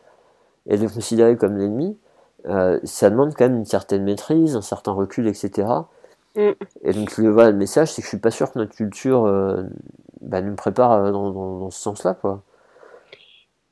et 0.67 0.77
de 0.77 0.83
le 0.83 0.89
considérer 0.89 1.37
comme 1.37 1.57
l'ennemi, 1.57 1.97
ça 2.45 3.11
demande 3.11 3.35
quand 3.35 3.49
même 3.49 3.57
une 3.57 3.65
certaine 3.65 4.05
maîtrise, 4.05 4.55
un 4.55 4.63
certain 4.63 4.93
recul, 4.93 5.27
etc. 5.27 5.67
Mm. 6.39 6.53
Et 6.85 6.93
donc 6.93 7.19
le, 7.19 7.31
voilà, 7.31 7.51
le 7.51 7.57
message, 7.57 7.89
c'est 7.89 8.01
que 8.01 8.07
je 8.07 8.11
suis 8.11 8.19
pas 8.19 8.31
sûr 8.31 8.53
que 8.53 8.59
notre 8.59 8.75
culture 8.75 9.25
euh, 9.27 9.65
bah, 10.21 10.41
nous 10.41 10.55
prépare 10.55 10.93
euh, 10.93 11.11
dans, 11.11 11.31
dans, 11.31 11.71
ce 11.71 11.81
sens-là, 11.81 12.15
quoi. 12.15 12.43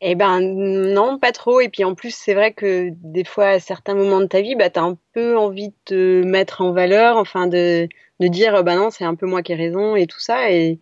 Eh 0.03 0.15
ben 0.15 0.41
non, 0.41 1.19
pas 1.19 1.33
trop. 1.33 1.61
Et 1.61 1.69
puis 1.69 1.85
en 1.85 1.95
plus, 1.95 2.15
c'est 2.15 2.35
vrai 2.35 2.53
que 2.53 2.91
des 2.93 3.25
fois, 3.25 3.47
à 3.47 3.61
certains 3.61 3.95
moments 3.95 4.21
de 4.21 4.27
ta 4.27 4.43
vie, 4.43 4.55
bah, 4.55 4.69
tu 4.69 4.79
as 4.79 4.83
un 4.83 4.99
peu 5.15 5.39
envie 5.39 5.69
de 5.69 5.75
te 5.87 6.23
mettre 6.23 6.61
en 6.61 6.73
valeur, 6.73 7.17
enfin 7.17 7.47
de, 7.47 7.89
de 8.21 8.29
dire, 8.29 8.63
bah 8.65 8.77
non, 8.77 8.91
c'est 8.91 9.05
un 9.05 9.15
peu 9.15 9.27
moi 9.27 9.43
qui 9.43 9.53
ai 9.53 9.57
raison 9.57 9.97
et 9.97 10.07
tout 10.07 10.21
ça. 10.21 10.51
Et 10.51 10.79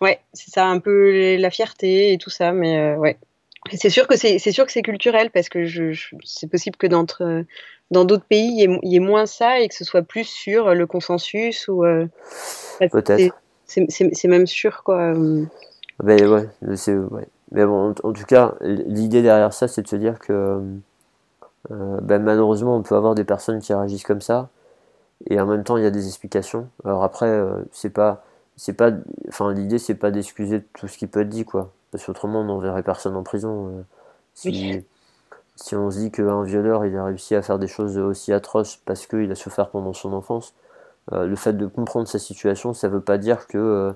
ouais, 0.00 0.20
c'est 0.32 0.50
ça 0.50 0.66
un 0.66 0.78
peu 0.78 1.36
la 1.36 1.50
fierté 1.50 2.12
et 2.12 2.18
tout 2.18 2.30
ça. 2.30 2.52
Mais 2.52 2.78
euh, 2.78 2.96
ouais, 2.96 3.18
c'est 3.72 3.90
sûr 3.90 4.06
que 4.06 4.16
c'est 4.16 4.38
sûr 4.38 4.66
que 4.66 4.72
c'est 4.72 4.82
culturel 4.82 5.30
parce 5.30 5.48
que 5.48 5.64
je, 5.64 5.92
c'est 6.24 6.50
possible 6.50 6.76
que 6.76 6.86
d'entre 6.86 7.44
dans 7.90 8.04
d'autres 8.04 8.24
pays, 8.24 8.66
il 8.82 8.90
y, 8.90 8.96
ait, 8.96 9.00
moins 9.00 9.26
ça 9.26 9.60
et 9.60 9.68
que 9.68 9.74
ce 9.74 9.84
soit 9.84 10.02
plus 10.02 10.24
sur 10.24 10.74
le 10.74 10.86
consensus 10.86 11.68
ou. 11.68 11.84
Euh, 11.84 12.06
Peut-être. 12.90 13.34
C'est 13.66 14.28
même 14.28 14.46
sûr, 14.46 14.82
quoi. 14.84 15.12
Mais 16.02 16.24
ouais, 16.24 16.48
ouais. 16.62 17.28
Mais 17.52 17.64
bon, 17.64 17.94
en, 18.02 18.12
tout 18.12 18.24
cas, 18.24 18.54
l'idée 18.60 19.22
derrière 19.22 19.52
ça, 19.52 19.68
c'est 19.68 19.82
de 19.82 19.88
se 19.88 19.96
dire 19.96 20.18
que 20.18 20.60
euh, 21.70 22.00
ben, 22.02 22.22
malheureusement, 22.22 22.76
on 22.76 22.82
peut 22.82 22.96
avoir 22.96 23.14
des 23.14 23.24
personnes 23.24 23.60
qui 23.60 23.72
réagissent 23.72 24.04
comme 24.04 24.20
ça, 24.20 24.48
et 25.28 25.40
en 25.40 25.46
même 25.46 25.64
temps, 25.64 25.76
il 25.76 25.84
y 25.84 25.86
a 25.86 25.90
des 25.90 26.06
explications. 26.08 26.68
Alors 26.84 27.04
après, 27.04 27.26
euh, 27.26 27.62
c'est 27.72 27.90
pas, 27.90 28.24
c'est 28.56 28.74
pas, 28.74 28.92
enfin, 29.28 29.52
l'idée, 29.52 29.78
c'est 29.78 29.94
pas 29.94 30.10
d'excuser 30.10 30.62
tout 30.74 30.88
ce 30.88 30.98
qui 30.98 31.06
peut 31.06 31.22
être 31.22 31.28
dit, 31.28 31.44
quoi, 31.44 31.72
parce 31.90 32.04
qu'autrement, 32.04 32.40
on 32.40 32.44
n'enverrait 32.44 32.82
personne 32.82 33.16
en 33.16 33.22
prison. 33.22 33.84
si, 34.34 34.84
si 35.56 35.74
on 35.74 35.90
se 35.90 35.98
dit 35.98 36.10
qu'un 36.10 36.42
violeur 36.44 36.84
il 36.84 36.96
a 36.96 37.04
réussi 37.04 37.34
à 37.34 37.42
faire 37.42 37.58
des 37.58 37.68
choses 37.68 37.98
aussi 37.98 38.32
atroces 38.32 38.76
parce 38.84 39.06
qu'il 39.06 39.30
a 39.30 39.34
souffert 39.34 39.70
pendant 39.70 39.94
son 39.94 40.12
enfance, 40.12 40.54
euh, 41.12 41.26
le 41.26 41.36
fait 41.36 41.54
de 41.54 41.66
comprendre 41.66 42.08
sa 42.08 42.18
situation, 42.18 42.74
ça 42.74 42.88
veut 42.88 43.00
pas 43.00 43.18
dire 43.18 43.46
que 43.46 43.58
euh, 43.58 43.92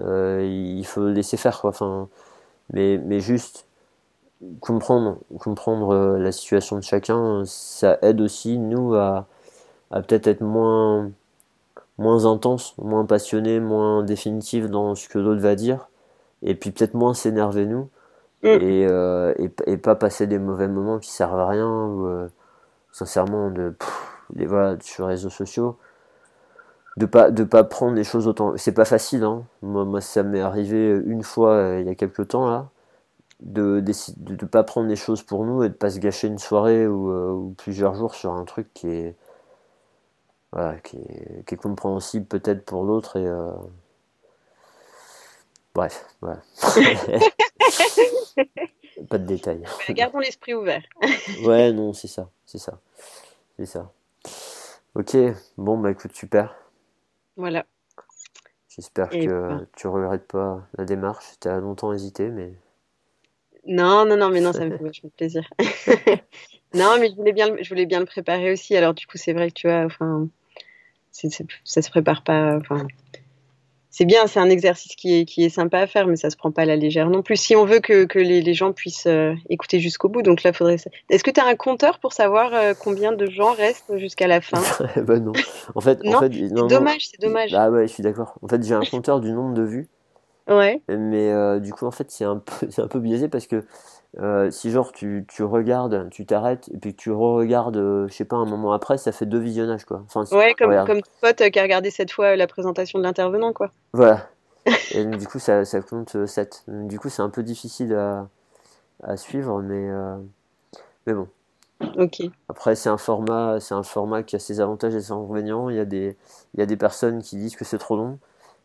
euh, 0.00 0.42
il 0.44 0.84
faut 0.86 1.06
laisser 1.08 1.36
faire 1.36 1.60
quoi. 1.60 1.70
Enfin, 1.70 2.08
mais, 2.72 2.98
mais 2.98 3.20
juste 3.20 3.66
comprendre, 4.60 5.18
comprendre 5.38 6.18
la 6.18 6.32
situation 6.32 6.76
de 6.76 6.82
chacun, 6.82 7.44
ça 7.46 7.98
aide 8.02 8.20
aussi 8.20 8.58
nous 8.58 8.94
à, 8.94 9.26
à 9.90 10.02
peut-être 10.02 10.26
être 10.26 10.40
moins 10.42 11.10
moins 11.98 12.26
intense, 12.26 12.74
moins 12.78 13.06
passionné, 13.06 13.60
moins 13.60 14.02
définitif 14.02 14.68
dans 14.68 14.94
ce 14.96 15.08
que 15.08 15.18
l'autre 15.18 15.40
va 15.40 15.54
dire, 15.54 15.88
et 16.42 16.54
puis 16.56 16.70
peut-être 16.72 16.94
moins 16.94 17.14
s'énerver 17.14 17.66
nous 17.66 17.88
Mm. 18.44 18.58
Euh, 18.60 19.34
et, 19.38 19.50
et, 19.72 19.76
pas 19.78 19.94
passer 19.94 20.26
des 20.26 20.38
mauvais 20.38 20.68
moments 20.68 20.98
qui 20.98 21.10
servent 21.10 21.38
à 21.38 21.48
rien 21.48 21.66
ou 21.66 22.06
euh, 22.06 22.28
sincèrement 22.92 23.50
de 23.50 23.74
les, 24.36 24.44
voilà, 24.44 24.76
sur 24.82 25.06
les 25.06 25.14
réseaux 25.14 25.30
sociaux 25.30 25.78
de 26.98 27.06
pas 27.06 27.30
de 27.30 27.44
pas 27.44 27.64
prendre 27.64 27.94
les 27.96 28.04
choses 28.04 28.28
autant 28.28 28.54
c'est 28.56 28.74
pas 28.74 28.84
facile 28.84 29.24
hein. 29.24 29.44
moi, 29.62 29.84
moi 29.86 30.00
ça 30.02 30.22
m'est 30.22 30.40
arrivé 30.42 30.90
une 31.06 31.22
fois 31.22 31.52
euh, 31.52 31.80
il 31.80 31.86
y 31.86 31.90
a 31.90 31.94
quelques 31.94 32.28
temps 32.28 32.48
là 32.48 32.68
de 33.40 33.80
de, 33.80 34.34
de 34.34 34.46
pas 34.46 34.62
prendre 34.62 34.88
les 34.88 34.96
choses 34.96 35.22
pour 35.22 35.44
nous 35.46 35.62
et 35.64 35.70
de 35.70 35.74
pas 35.74 35.90
se 35.90 35.98
gâcher 35.98 36.28
une 36.28 36.38
soirée 36.38 36.86
ou, 36.86 37.12
ou 37.12 37.54
plusieurs 37.56 37.94
jours 37.94 38.14
sur 38.14 38.32
un 38.32 38.44
truc 38.44 38.68
qui 38.74 38.88
est 38.88 39.16
voilà, 40.54 40.78
qui 40.78 40.96
est, 40.96 41.44
qui 41.46 41.54
est 41.54 41.58
compréhensible 41.58 42.24
peut-être 42.24 42.64
pour 42.64 42.84
l'autre 42.84 43.16
et 43.16 43.28
bref 45.74 46.06
voilà 46.22 46.40
Pas 49.08 49.18
de 49.18 49.26
détails. 49.26 49.64
Gardons 49.90 50.18
l'esprit 50.18 50.54
ouvert. 50.54 50.82
ouais, 51.44 51.72
non, 51.72 51.92
c'est 51.92 52.08
ça, 52.08 52.30
c'est 52.46 52.58
ça, 52.58 52.80
c'est 53.58 53.66
ça. 53.66 53.92
Ok, 54.94 55.16
bon 55.58 55.78
bah 55.78 55.90
écoute, 55.90 56.14
super. 56.14 56.56
Voilà. 57.36 57.66
J'espère 58.68 59.10
que 59.10 59.26
ben. 59.26 59.66
tu 59.76 59.86
regrettes 59.88 60.26
pas 60.26 60.62
la 60.78 60.84
démarche. 60.84 61.24
Tu 61.40 61.48
as 61.48 61.58
longtemps 61.58 61.92
hésité, 61.92 62.28
mais. 62.28 62.54
Non, 63.66 64.04
non, 64.04 64.16
non, 64.16 64.30
mais 64.30 64.40
non, 64.40 64.52
ça 64.52 64.64
me 64.64 64.70
fait 64.78 64.84
vachement 64.84 65.10
plaisir. 65.16 65.48
non, 66.74 66.96
mais 66.98 67.10
je 67.10 67.16
voulais 67.16 67.32
bien, 67.32 67.56
je 67.60 67.68
voulais 67.68 67.86
bien 67.86 68.00
le 68.00 68.06
préparer 68.06 68.52
aussi. 68.52 68.76
Alors 68.76 68.94
du 68.94 69.06
coup, 69.06 69.16
c'est 69.16 69.32
vrai 69.32 69.48
que 69.48 69.54
tu 69.54 69.66
vois, 69.66 69.84
enfin, 69.84 70.28
ça 71.14 71.82
se 71.82 71.90
prépare 71.90 72.22
pas. 72.22 72.56
Enfin, 72.56 72.86
c'est 73.96 74.06
bien, 74.06 74.26
c'est 74.26 74.40
un 74.40 74.50
exercice 74.50 74.96
qui 74.96 75.20
est, 75.20 75.24
qui 75.24 75.44
est 75.44 75.48
sympa 75.48 75.78
à 75.78 75.86
faire, 75.86 76.08
mais 76.08 76.16
ça 76.16 76.28
se 76.28 76.36
prend 76.36 76.50
pas 76.50 76.62
à 76.62 76.64
la 76.64 76.74
légère 76.74 77.10
non 77.10 77.22
plus. 77.22 77.36
Si 77.36 77.54
on 77.54 77.64
veut 77.64 77.78
que, 77.78 78.06
que 78.06 78.18
les, 78.18 78.42
les, 78.42 78.52
gens 78.52 78.72
puissent 78.72 79.06
euh, 79.06 79.34
écouter 79.48 79.78
jusqu'au 79.78 80.08
bout, 80.08 80.22
donc 80.22 80.42
là, 80.42 80.52
faudrait. 80.52 80.78
Est-ce 81.10 81.22
que 81.22 81.30
tu 81.30 81.40
as 81.40 81.46
un 81.46 81.54
compteur 81.54 82.00
pour 82.00 82.12
savoir 82.12 82.52
euh, 82.54 82.74
combien 82.76 83.12
de 83.12 83.30
gens 83.30 83.52
restent 83.52 83.96
jusqu'à 83.96 84.26
la 84.26 84.40
fin? 84.40 84.60
Bah 84.96 85.20
non. 85.20 85.32
En 85.76 85.80
fait, 85.80 86.02
non, 86.02 86.18
c'est 86.20 86.28
dommage, 86.68 87.08
c'est 87.08 87.20
dommage. 87.20 87.54
Ah 87.54 87.70
ouais, 87.70 87.86
je 87.86 87.92
suis 87.92 88.02
d'accord. 88.02 88.36
En 88.42 88.48
fait, 88.48 88.64
j'ai 88.64 88.74
un 88.74 88.80
compteur 88.80 89.20
du 89.20 89.30
nombre 89.30 89.54
de 89.54 89.62
vues. 89.62 89.88
Ouais. 90.48 90.82
Mais 90.88 91.32
euh, 91.32 91.58
du 91.58 91.72
coup, 91.72 91.86
en 91.86 91.90
fait, 91.90 92.10
c'est 92.10 92.24
un 92.24 92.38
peu, 92.38 92.66
un 92.78 92.88
peu 92.88 93.00
biaisé 93.00 93.28
parce 93.28 93.46
que 93.46 93.64
euh, 94.18 94.50
si 94.50 94.70
genre 94.70 94.92
tu, 94.92 95.24
tu 95.26 95.42
regardes, 95.42 96.08
tu 96.10 96.26
t'arrêtes 96.26 96.68
et 96.72 96.76
puis 96.76 96.94
tu 96.94 97.10
re-regardes, 97.10 97.76
euh, 97.76 98.06
je 98.08 98.14
sais 98.14 98.24
pas, 98.24 98.36
un 98.36 98.44
moment 98.44 98.72
après, 98.72 98.98
ça 98.98 99.10
fait 99.10 99.26
deux 99.26 99.38
visionnages 99.38 99.84
quoi. 99.84 100.04
Enfin, 100.06 100.24
ouais, 100.36 100.54
comme, 100.54 100.84
comme 100.86 101.02
ton 101.02 101.10
pote 101.20 101.50
qui 101.50 101.58
a 101.58 101.62
regardé 101.62 101.90
cette 101.90 102.12
fois 102.12 102.36
la 102.36 102.46
présentation 102.46 102.98
de 102.98 103.04
l'intervenant 103.04 103.52
quoi. 103.52 103.70
Voilà. 103.92 104.28
et 104.92 105.04
du 105.04 105.26
coup, 105.26 105.38
ça, 105.38 105.64
ça 105.64 105.80
compte 105.80 106.26
7. 106.26 106.64
Du 106.68 106.98
coup, 106.98 107.08
c'est 107.08 107.22
un 107.22 107.30
peu 107.30 107.42
difficile 107.42 107.94
à, 107.94 108.28
à 109.02 109.16
suivre, 109.16 109.60
mais, 109.60 109.90
mais 111.06 111.12
bon. 111.12 111.28
Ok. 111.98 112.22
Après, 112.48 112.74
c'est 112.74 112.88
un 112.88 112.96
format, 112.96 113.60
c'est 113.60 113.74
un 113.74 113.82
format 113.82 114.22
qui 114.22 114.36
a 114.36 114.38
ses 114.38 114.60
avantages 114.60 114.94
et 114.94 115.00
ses 115.00 115.12
inconvénients. 115.12 115.68
Il 115.68 115.76
y 115.76 115.80
a 115.80 115.84
des, 115.84 116.16
il 116.54 116.60
y 116.60 116.62
a 116.62 116.66
des 116.66 116.76
personnes 116.76 117.20
qui 117.20 117.36
disent 117.36 117.56
que 117.56 117.64
c'est 117.64 117.76
trop 117.76 117.96
long. 117.96 118.18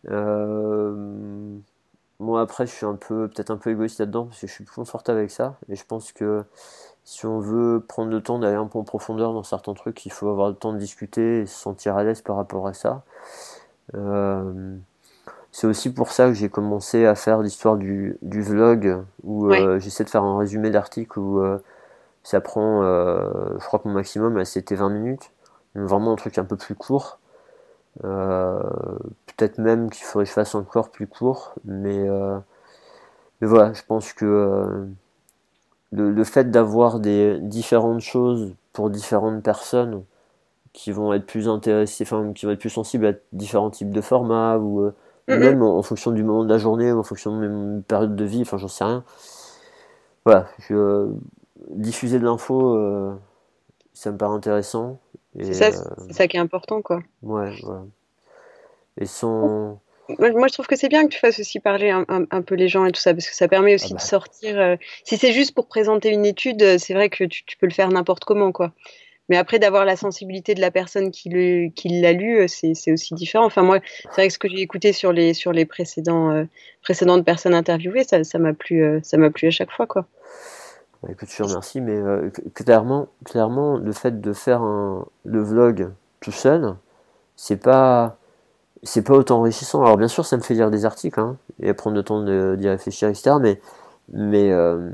Euh, 0.08 1.58
moi, 2.20 2.42
après, 2.42 2.66
je 2.68 2.72
suis 2.72 2.86
un 2.86 2.96
peu, 2.96 3.28
peut-être 3.28 3.52
un 3.52 3.58
peu 3.58 3.72
égoïste 3.72 4.00
là-dedans 4.00 4.26
parce 4.26 4.42
que 4.42 4.48
je 4.48 4.52
suis 4.52 4.64
plus 4.64 4.76
confortable 4.76 5.20
avec 5.20 5.32
ça. 5.32 5.56
Et 5.70 5.76
je 5.76 5.86
pense 5.86 6.12
que 6.12 6.44
si 7.06 7.26
on 7.26 7.40
veut 7.40 7.84
prendre 7.88 8.12
le 8.12 8.22
temps 8.22 8.40
d'aller 8.40 8.56
un 8.56 8.68
peu 8.68 8.78
en 8.78 8.84
profondeur 8.84 9.34
dans 9.34 9.44
certains 9.44 9.74
trucs, 9.74 10.06
il 10.06 10.12
faut 10.12 10.30
avoir 10.30 10.50
le 10.50 10.56
temps 10.56 10.74
de 10.74 10.78
discuter 10.78 11.42
et 11.42 11.46
se 11.46 11.56
sentir 11.58 11.96
à 11.96 12.04
l'aise 12.04 12.22
par 12.22 12.36
rapport 12.36 12.68
à 12.68 12.74
ça. 12.74 13.04
Euh, 13.96 14.76
c'est 15.52 15.68
aussi 15.68 15.94
pour 15.94 16.12
ça 16.12 16.28
que 16.28 16.34
j'ai 16.34 16.50
commencé 16.50 17.06
à 17.06 17.16
faire 17.16 17.42
l'histoire 17.42 17.78
du, 17.78 18.18
du 18.22 18.42
vlog 18.42 19.04
où 19.24 19.52
euh, 19.52 19.80
j'essaie 19.80 20.04
de 20.04 20.10
faire 20.10 20.24
un 20.24 20.38
résumé 20.38 20.70
d'article 20.70 21.20
où 21.20 21.40
euh, 21.40 21.58
ça 22.24 22.42
prend, 22.42 22.84
je 22.84 23.66
crois 23.66 23.80
que 23.80 23.88
mon 23.88 23.94
maximum 23.96 24.44
c'était 24.46 24.76
20 24.76 24.90
minutes. 24.90 25.32
vraiment 25.74 26.14
un 26.14 26.16
truc 26.16 26.38
un 26.38 26.46
peu 26.46 26.58
plus 26.58 26.76
court. 26.76 27.19
Peut-être 28.02 29.58
même 29.58 29.90
qu'il 29.90 30.06
faudrait 30.06 30.26
que 30.26 30.30
je 30.30 30.34
fasse 30.34 30.56
encore 30.56 30.90
plus 30.92 31.08
court, 31.08 31.54
mais, 31.66 32.08
mais 33.42 33.48
voilà, 33.48 33.74
je 33.74 33.82
pense 33.88 34.14
que 34.14 34.88
le, 35.92 36.24
fait 36.24 36.52
d'avoir 36.52 37.00
des 37.00 37.40
différentes 37.40 38.02
choses 38.02 38.54
pour 38.74 38.90
différentes 38.90 39.44
personnes 39.44 40.04
qui 40.74 40.92
vont 40.92 41.14
être 41.14 41.26
plus 41.26 41.48
intéressées, 41.48 42.04
enfin 42.04 42.32
qui 42.34 42.46
vont 42.46 42.52
être 42.52 42.60
plus 42.60 42.70
sensibles 42.70 43.08
à 43.08 43.14
différents 43.34 43.72
types 43.72 43.90
de 43.90 44.02
formats 44.02 44.58
ou 44.58 44.82
euh, 44.82 44.94
même 45.28 45.64
en, 45.64 45.82
fonction 45.82 46.12
du 46.12 46.24
moment 46.24 46.44
de 46.44 46.50
la 46.50 46.58
journée 46.58 46.92
ou 46.92 47.00
en 47.00 47.04
fonction 47.04 47.40
de 47.40 47.48
mes 47.48 47.82
périodes 47.82 48.16
de 48.16 48.26
vie, 48.26 48.42
enfin 48.42 48.58
j'en 48.58 48.68
sais 48.68 48.84
rien. 48.84 49.04
Voilà, 50.26 50.48
je, 50.60 51.10
diffuser 51.72 52.20
de 52.20 52.26
l'info, 52.26 52.76
euh, 52.76 53.14
ça 53.94 54.12
me 54.12 54.18
paraît 54.18 54.36
intéressant. 54.36 55.00
C'est 55.38 55.54
ça, 55.54 55.68
euh, 55.68 56.12
ça, 56.12 56.28
qui 56.28 56.38
est 56.38 56.40
important, 56.40 56.82
quoi. 56.82 57.02
Ouais. 57.22 57.52
Et 58.98 59.06
sans, 59.06 59.80
moi, 60.18 60.48
je 60.48 60.54
trouve 60.54 60.66
que 60.66 60.76
c'est 60.76 60.90
bien 60.90 61.04
que 61.04 61.10
tu 61.10 61.20
fasses 61.20 61.40
aussi 61.40 61.60
parler 61.60 61.92
un, 61.92 62.42
peu 62.42 62.56
les 62.56 62.68
gens 62.68 62.86
et 62.86 62.92
tout 62.92 63.02
ça, 63.02 63.14
parce 63.14 63.30
que 63.30 63.36
ça 63.36 63.48
permet 63.48 63.76
aussi 63.76 63.92
ah 63.92 63.96
de 63.96 64.00
bah. 64.00 64.00
sortir. 64.00 64.60
Euh, 64.60 64.76
si 65.04 65.18
c'est 65.18 65.34
juste 65.34 65.54
pour 65.54 65.68
présenter 65.68 66.10
une 66.10 66.26
étude, 66.26 66.62
euh, 66.64 66.78
c'est 66.80 66.94
vrai 66.94 67.10
que 67.10 67.24
tu, 67.26 67.44
peux 67.60 67.68
le 67.68 67.74
faire 67.74 67.90
n'importe 67.90 68.26
comment, 68.26 68.52
quoi. 68.52 68.74
Mais 69.28 69.38
après, 69.38 69.60
d'avoir 69.60 69.86
la 69.86 69.96
sensibilité 69.96 70.56
de 70.56 70.62
la 70.62 70.72
personne 70.72 71.12
qui, 71.12 71.30
l'a 71.30 72.14
lu, 72.14 72.40
euh, 72.40 72.48
c'est 72.48 72.92
aussi 72.92 73.14
différent. 73.14 73.46
Enfin, 73.46 73.62
moi, 73.62 73.80
c'est 74.06 74.14
vrai 74.14 74.28
que 74.28 74.34
ce 74.34 74.40
que 74.40 74.50
j'ai 74.50 74.62
écouté 74.62 74.94
sur 74.94 75.14
les, 75.14 75.36
sur 75.36 75.52
les 75.52 75.66
précédents, 75.66 76.44
précédentes 76.82 77.24
personnes 77.24 77.54
interviewées, 77.54 78.04
ça 78.04 78.40
m'a 78.40 78.54
plu, 78.54 79.00
ça 79.04 79.18
m'a 79.18 79.30
plu 79.30 79.50
à 79.50 79.52
chaque 79.52 79.72
fois, 79.72 79.86
quoi. 79.86 80.08
Bah, 81.02 81.10
écoute, 81.12 81.30
je 81.30 81.38
te 81.38 81.44
remercie, 81.44 81.82
mais 81.82 82.02
clairement, 82.54 83.08
clairement, 83.26 83.78
le 83.78 83.92
fait 83.94 84.20
de 84.20 84.34
faire 84.34 84.62
le 84.62 85.42
vlog 85.42 85.92
tout 86.20 86.32
seul, 86.32 86.76
c'est 87.36 87.58
pas 87.58 88.18
c'est 88.84 89.02
pas 89.02 89.14
autant 89.14 89.40
enrichissant. 89.40 89.84
Alors 89.84 89.98
bien 89.98 90.08
sûr, 90.08 90.26
ça 90.26 90.38
me 90.38 90.42
fait 90.42 90.54
lire 90.54 90.72
des 90.72 90.86
articles 90.86 91.20
hein, 91.20 91.38
et 91.62 91.74
prendre 91.74 91.96
le 91.96 92.04
temps 92.04 92.24
d'y 92.24 92.70
réfléchir, 92.70 93.10
etc. 93.10 93.38
Mais, 93.42 93.60
mais 94.14 94.52
euh, 94.52 94.90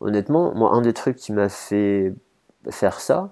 honnêtement, 0.00 0.54
moi, 0.54 0.72
un 0.72 0.82
des 0.82 0.92
trucs 0.92 1.16
qui 1.16 1.32
m'a 1.32 1.48
fait 1.48 2.14
faire 2.70 3.00
ça, 3.00 3.30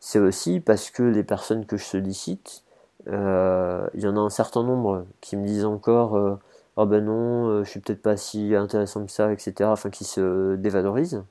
c'est 0.00 0.18
aussi 0.18 0.60
parce 0.60 0.90
que 0.90 1.02
les 1.02 1.24
personnes 1.24 1.66
que 1.66 1.76
je 1.76 1.84
sollicite, 1.84 2.64
euh, 3.08 3.86
il 3.94 4.02
y 4.02 4.06
en 4.06 4.16
a 4.16 4.20
un 4.20 4.30
certain 4.30 4.62
nombre 4.62 5.06
qui 5.20 5.36
me 5.36 5.46
disent 5.46 5.64
encore 5.64 6.16
euh, 6.16 6.38
oh 6.76 6.86
ben 6.86 7.04
non, 7.04 7.62
je 7.64 7.68
suis 7.68 7.80
peut-être 7.80 8.02
pas 8.02 8.16
si 8.16 8.54
intéressant 8.54 9.04
que 9.06 9.12
ça, 9.12 9.32
etc. 9.32 9.70
Enfin, 9.70 9.90
qui 9.90 10.04
se 10.04 10.56
dévalorisent. 10.56 11.22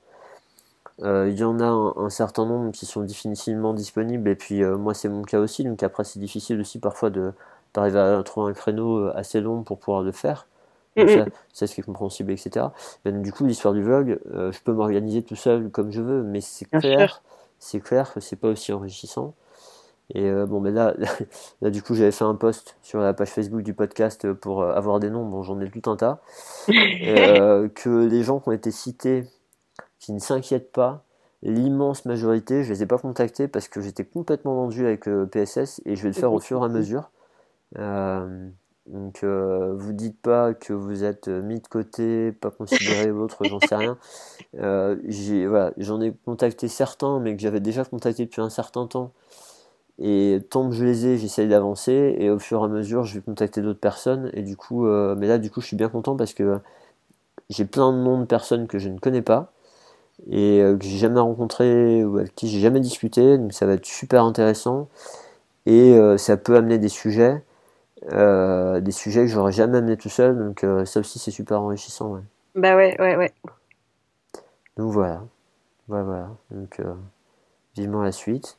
Il 1.00 1.36
y 1.36 1.44
en 1.44 1.58
a 1.60 1.64
un, 1.64 1.94
un, 1.96 2.10
certain 2.10 2.46
nombre 2.46 2.70
qui 2.72 2.86
sont 2.86 3.02
définitivement 3.02 3.74
disponibles, 3.74 4.28
et 4.28 4.36
puis 4.36 4.62
moi 4.64 4.94
c'est 4.94 5.08
mon 5.08 5.22
cas 5.22 5.40
aussi, 5.40 5.64
donc 5.64 5.82
après 5.82 6.04
c'est 6.04 6.20
difficile 6.20 6.60
aussi 6.60 6.78
parfois 6.78 7.10
d'arriver 7.74 7.98
à 7.98 8.22
trouver 8.22 8.50
un 8.50 8.54
créneau 8.54 8.98
euh, 8.98 9.12
assez 9.16 9.40
long 9.40 9.62
pour 9.62 9.78
pouvoir 9.78 10.02
le 10.02 10.12
faire. 10.12 10.46
C'est 11.52 11.66
ce 11.66 11.74
qui 11.74 11.80
est 11.80 11.84
compréhensible, 11.84 12.30
etc. 12.30 12.66
Du 13.04 13.32
coup, 13.32 13.44
l'histoire 13.44 13.74
du 13.74 13.82
vlog, 13.82 14.20
euh, 14.32 14.52
je 14.52 14.60
peux 14.60 14.72
m'organiser 14.72 15.22
tout 15.22 15.34
seul 15.34 15.70
comme 15.70 15.90
je 15.90 16.00
veux, 16.00 16.22
mais 16.22 16.40
c'est 16.40 16.66
clair, 16.66 17.22
c'est 17.58 17.80
clair 17.80 18.14
que 18.14 18.20
c'est 18.20 18.36
pas 18.36 18.48
aussi 18.48 18.72
enrichissant. 18.72 19.34
Et 20.10 20.28
euh, 20.28 20.46
bon, 20.46 20.60
mais 20.60 20.70
là, 20.70 20.94
là, 21.62 21.70
du 21.70 21.82
coup, 21.82 21.94
j'avais 21.94 22.12
fait 22.12 22.24
un 22.24 22.34
post 22.34 22.76
sur 22.82 23.00
la 23.00 23.14
page 23.14 23.28
Facebook 23.28 23.62
du 23.62 23.74
podcast 23.74 24.32
pour 24.32 24.64
avoir 24.64 25.00
des 25.00 25.10
noms. 25.10 25.24
Bon, 25.24 25.42
j'en 25.42 25.60
ai 25.60 25.70
tout 25.70 25.90
un 25.90 25.96
tas. 25.96 26.20
que 26.66 28.06
les 28.06 28.22
gens 28.22 28.40
qui 28.40 28.48
ont 28.48 28.52
été 28.52 28.70
cités, 28.70 29.24
qui 29.98 30.12
ne 30.12 30.18
s'inquiètent 30.18 30.72
pas, 30.72 31.04
l'immense 31.42 32.04
majorité, 32.04 32.64
je 32.64 32.72
les 32.72 32.82
ai 32.82 32.86
pas 32.86 32.98
contactés 32.98 33.48
parce 33.48 33.68
que 33.68 33.80
j'étais 33.80 34.04
complètement 34.04 34.54
vendu 34.54 34.86
avec 34.86 35.04
PSS 35.30 35.80
et 35.84 35.96
je 35.96 36.02
vais 36.02 36.08
le 36.08 36.14
faire 36.14 36.32
au 36.32 36.40
fur 36.40 36.62
et 36.62 36.64
à 36.64 36.68
mesure. 36.68 37.10
Euh, 37.78 38.48
donc 38.86 39.24
euh, 39.24 39.74
vous 39.74 39.92
dites 39.92 40.20
pas 40.20 40.52
que 40.52 40.72
vous 40.72 41.04
êtes 41.04 41.28
mis 41.28 41.60
de 41.60 41.66
côté, 41.66 42.32
pas 42.32 42.50
considéré 42.50 43.10
ou 43.10 43.22
autre, 43.22 43.44
j'en 43.44 43.60
sais 43.60 43.76
rien. 43.76 43.98
Euh, 44.60 44.96
j'ai 45.08 45.48
voilà, 45.48 45.72
j'en 45.78 46.00
ai 46.00 46.12
contacté 46.24 46.68
certains, 46.68 47.18
mais 47.18 47.34
que 47.34 47.42
j'avais 47.42 47.58
déjà 47.58 47.84
contacté 47.84 48.24
depuis 48.24 48.40
un 48.40 48.50
certain 48.50 48.86
temps. 48.86 49.12
Et 49.98 50.40
tant 50.50 50.68
que 50.68 50.74
je 50.74 50.84
les 50.84 51.06
ai, 51.06 51.18
j'essaye 51.18 51.48
d'avancer 51.48 52.16
et 52.18 52.30
au 52.30 52.38
fur 52.38 52.60
et 52.60 52.64
à 52.64 52.68
mesure, 52.68 53.04
je 53.04 53.14
vais 53.14 53.20
contacter 53.20 53.62
d'autres 53.62 53.80
personnes. 53.80 54.30
Et 54.34 54.42
du 54.42 54.56
coup, 54.56 54.86
mais 54.86 55.28
là, 55.28 55.38
du 55.38 55.50
coup, 55.50 55.60
je 55.60 55.66
suis 55.66 55.76
bien 55.76 55.88
content 55.88 56.16
parce 56.16 56.34
que 56.34 56.58
j'ai 57.48 57.64
plein 57.64 57.92
de 57.92 57.98
noms 57.98 58.18
de 58.18 58.24
personnes 58.24 58.66
que 58.66 58.78
je 58.78 58.88
ne 58.88 58.98
connais 58.98 59.22
pas 59.22 59.52
et 60.30 60.60
que 60.80 60.84
j'ai 60.84 60.98
jamais 60.98 61.20
rencontré 61.20 62.04
ou 62.04 62.18
avec 62.18 62.34
qui 62.34 62.48
j'ai 62.48 62.60
jamais 62.60 62.80
discuté. 62.80 63.38
Donc 63.38 63.52
ça 63.52 63.66
va 63.66 63.74
être 63.74 63.86
super 63.86 64.24
intéressant 64.24 64.88
et 65.66 65.96
ça 66.18 66.36
peut 66.36 66.56
amener 66.56 66.78
des 66.78 66.88
sujets 66.88 67.42
euh, 68.12 68.80
des 68.80 68.92
sujets 68.92 69.22
que 69.22 69.28
j'aurais 69.28 69.52
jamais 69.52 69.78
amené 69.78 69.96
tout 69.96 70.10
seul, 70.10 70.36
donc 70.36 70.62
euh, 70.62 70.84
ça 70.84 71.00
aussi 71.00 71.18
c'est 71.18 71.30
super 71.30 71.62
enrichissant. 71.62 72.12
Ouais. 72.12 72.20
Bah 72.54 72.76
ouais, 72.76 73.00
ouais, 73.00 73.16
ouais. 73.16 73.32
Donc 74.76 74.92
voilà. 74.92 75.22
voilà. 75.88 76.28
Donc 76.50 76.80
euh, 76.80 76.92
vivement 77.76 78.02
la 78.02 78.12
suite. 78.12 78.58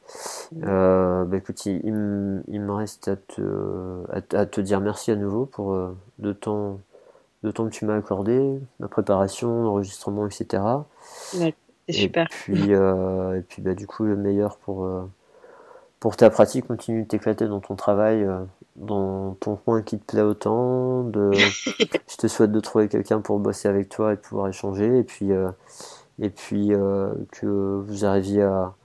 bah 0.52 1.26
écoute, 1.34 1.66
il, 1.66 1.94
me 1.94 2.72
reste 2.72 3.08
à 3.08 3.16
te, 3.16 4.04
à, 4.36 4.46
te, 4.46 4.62
dire 4.62 4.82
merci 4.82 5.12
à 5.12 5.16
nouveau 5.16 5.46
pour 5.46 5.78
le 6.20 6.34
temps, 6.34 6.80
le 7.42 7.54
temps 7.54 7.66
que 7.66 7.74
tu 7.74 7.86
m'as 7.86 7.96
accordé, 7.96 8.60
la 8.80 8.88
préparation, 8.88 9.64
l'enregistrement, 9.64 10.28
etc. 10.28 10.64
Ouais, 11.40 11.56
c'est 11.88 11.94
super. 11.94 12.28
Puis, 12.30 12.72
et 12.72 13.42
puis 13.48 13.62
bah, 13.62 13.74
du 13.74 13.88
coup, 13.88 14.04
le 14.04 14.16
meilleur 14.16 14.58
pour 14.58 14.88
pour 16.06 16.18
ta 16.18 16.30
pratique, 16.30 16.68
continue 16.68 17.02
de 17.02 17.08
t'éclater 17.08 17.48
dans 17.48 17.62
ton 17.62 17.76
travail, 17.76 18.24
euh, 18.24 18.38
dans 18.76 19.34
ton 19.40 19.56
coin 19.56 19.82
qui 19.82 19.98
te 19.98 20.06
plaît 20.06 20.22
autant. 20.22 21.04
De... 21.04 21.32
je 21.34 22.18
te 22.18 22.28
souhaite 22.28 22.52
de 22.52 22.60
trouver 22.60 22.88
quelqu'un 22.90 23.22
pour 23.22 23.40
bosser 23.40 23.68
avec 23.68 23.90
toi 23.90 24.14
et 24.14 24.16
de 24.16 24.22
pouvoir 24.22 24.48
échanger. 24.48 25.00
Et 25.00 25.04
puis, 25.04 25.32
euh, 25.32 25.50
et 26.20 26.30
puis 26.30 26.76
euh, 26.76 27.12
que 27.32 27.48
vous 27.48 28.06
arriviez 28.06 28.44
à, 28.44 28.76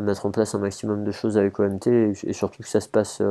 mettre 0.00 0.26
en 0.26 0.30
place 0.30 0.54
un 0.54 0.58
maximum 0.58 1.04
de 1.04 1.12
choses 1.12 1.38
avec 1.38 1.58
OMT 1.58 1.86
et, 1.86 2.32
surtout 2.32 2.62
que 2.62 2.68
ça 2.68 2.80
se 2.80 2.88
passe. 2.88 3.22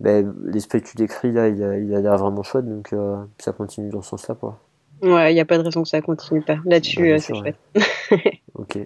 Ben, 0.00 0.34
l'esprit 0.44 0.80
que 0.82 0.88
tu 0.88 0.96
décris 0.96 1.30
là, 1.30 1.48
il 1.48 1.62
a, 1.62 1.76
il 1.76 1.94
a 1.94 2.00
l'air 2.00 2.16
vraiment 2.16 2.42
chouette, 2.42 2.66
donc 2.66 2.94
ça 3.38 3.52
continue 3.52 3.90
dans 3.90 4.02
ce 4.02 4.10
sens-là. 4.10 4.34
Quoi. 4.34 4.58
Ouais, 5.02 5.32
il 5.32 5.34
n'y 5.34 5.40
a 5.40 5.44
pas 5.44 5.58
de 5.58 5.62
raison 5.62 5.82
que 5.82 5.88
ça 5.88 6.00
continue 6.00 6.42
pas. 6.42 6.58
Là-dessus, 6.64 7.18
c'est 7.20 7.34
chouette. 7.34 7.56
ok. 8.54 8.78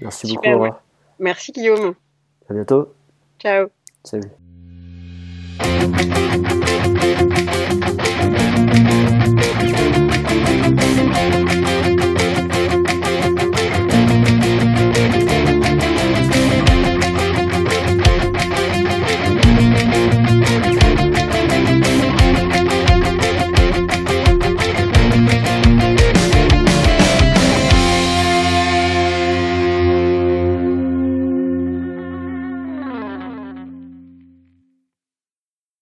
Merci 0.00 0.34
beaucoup. 0.34 0.74
Merci 1.18 1.52
Guillaume. 1.52 1.94
À 2.48 2.54
bientôt. 2.54 2.92
Ciao. 3.38 3.68
Salut. 4.02 4.30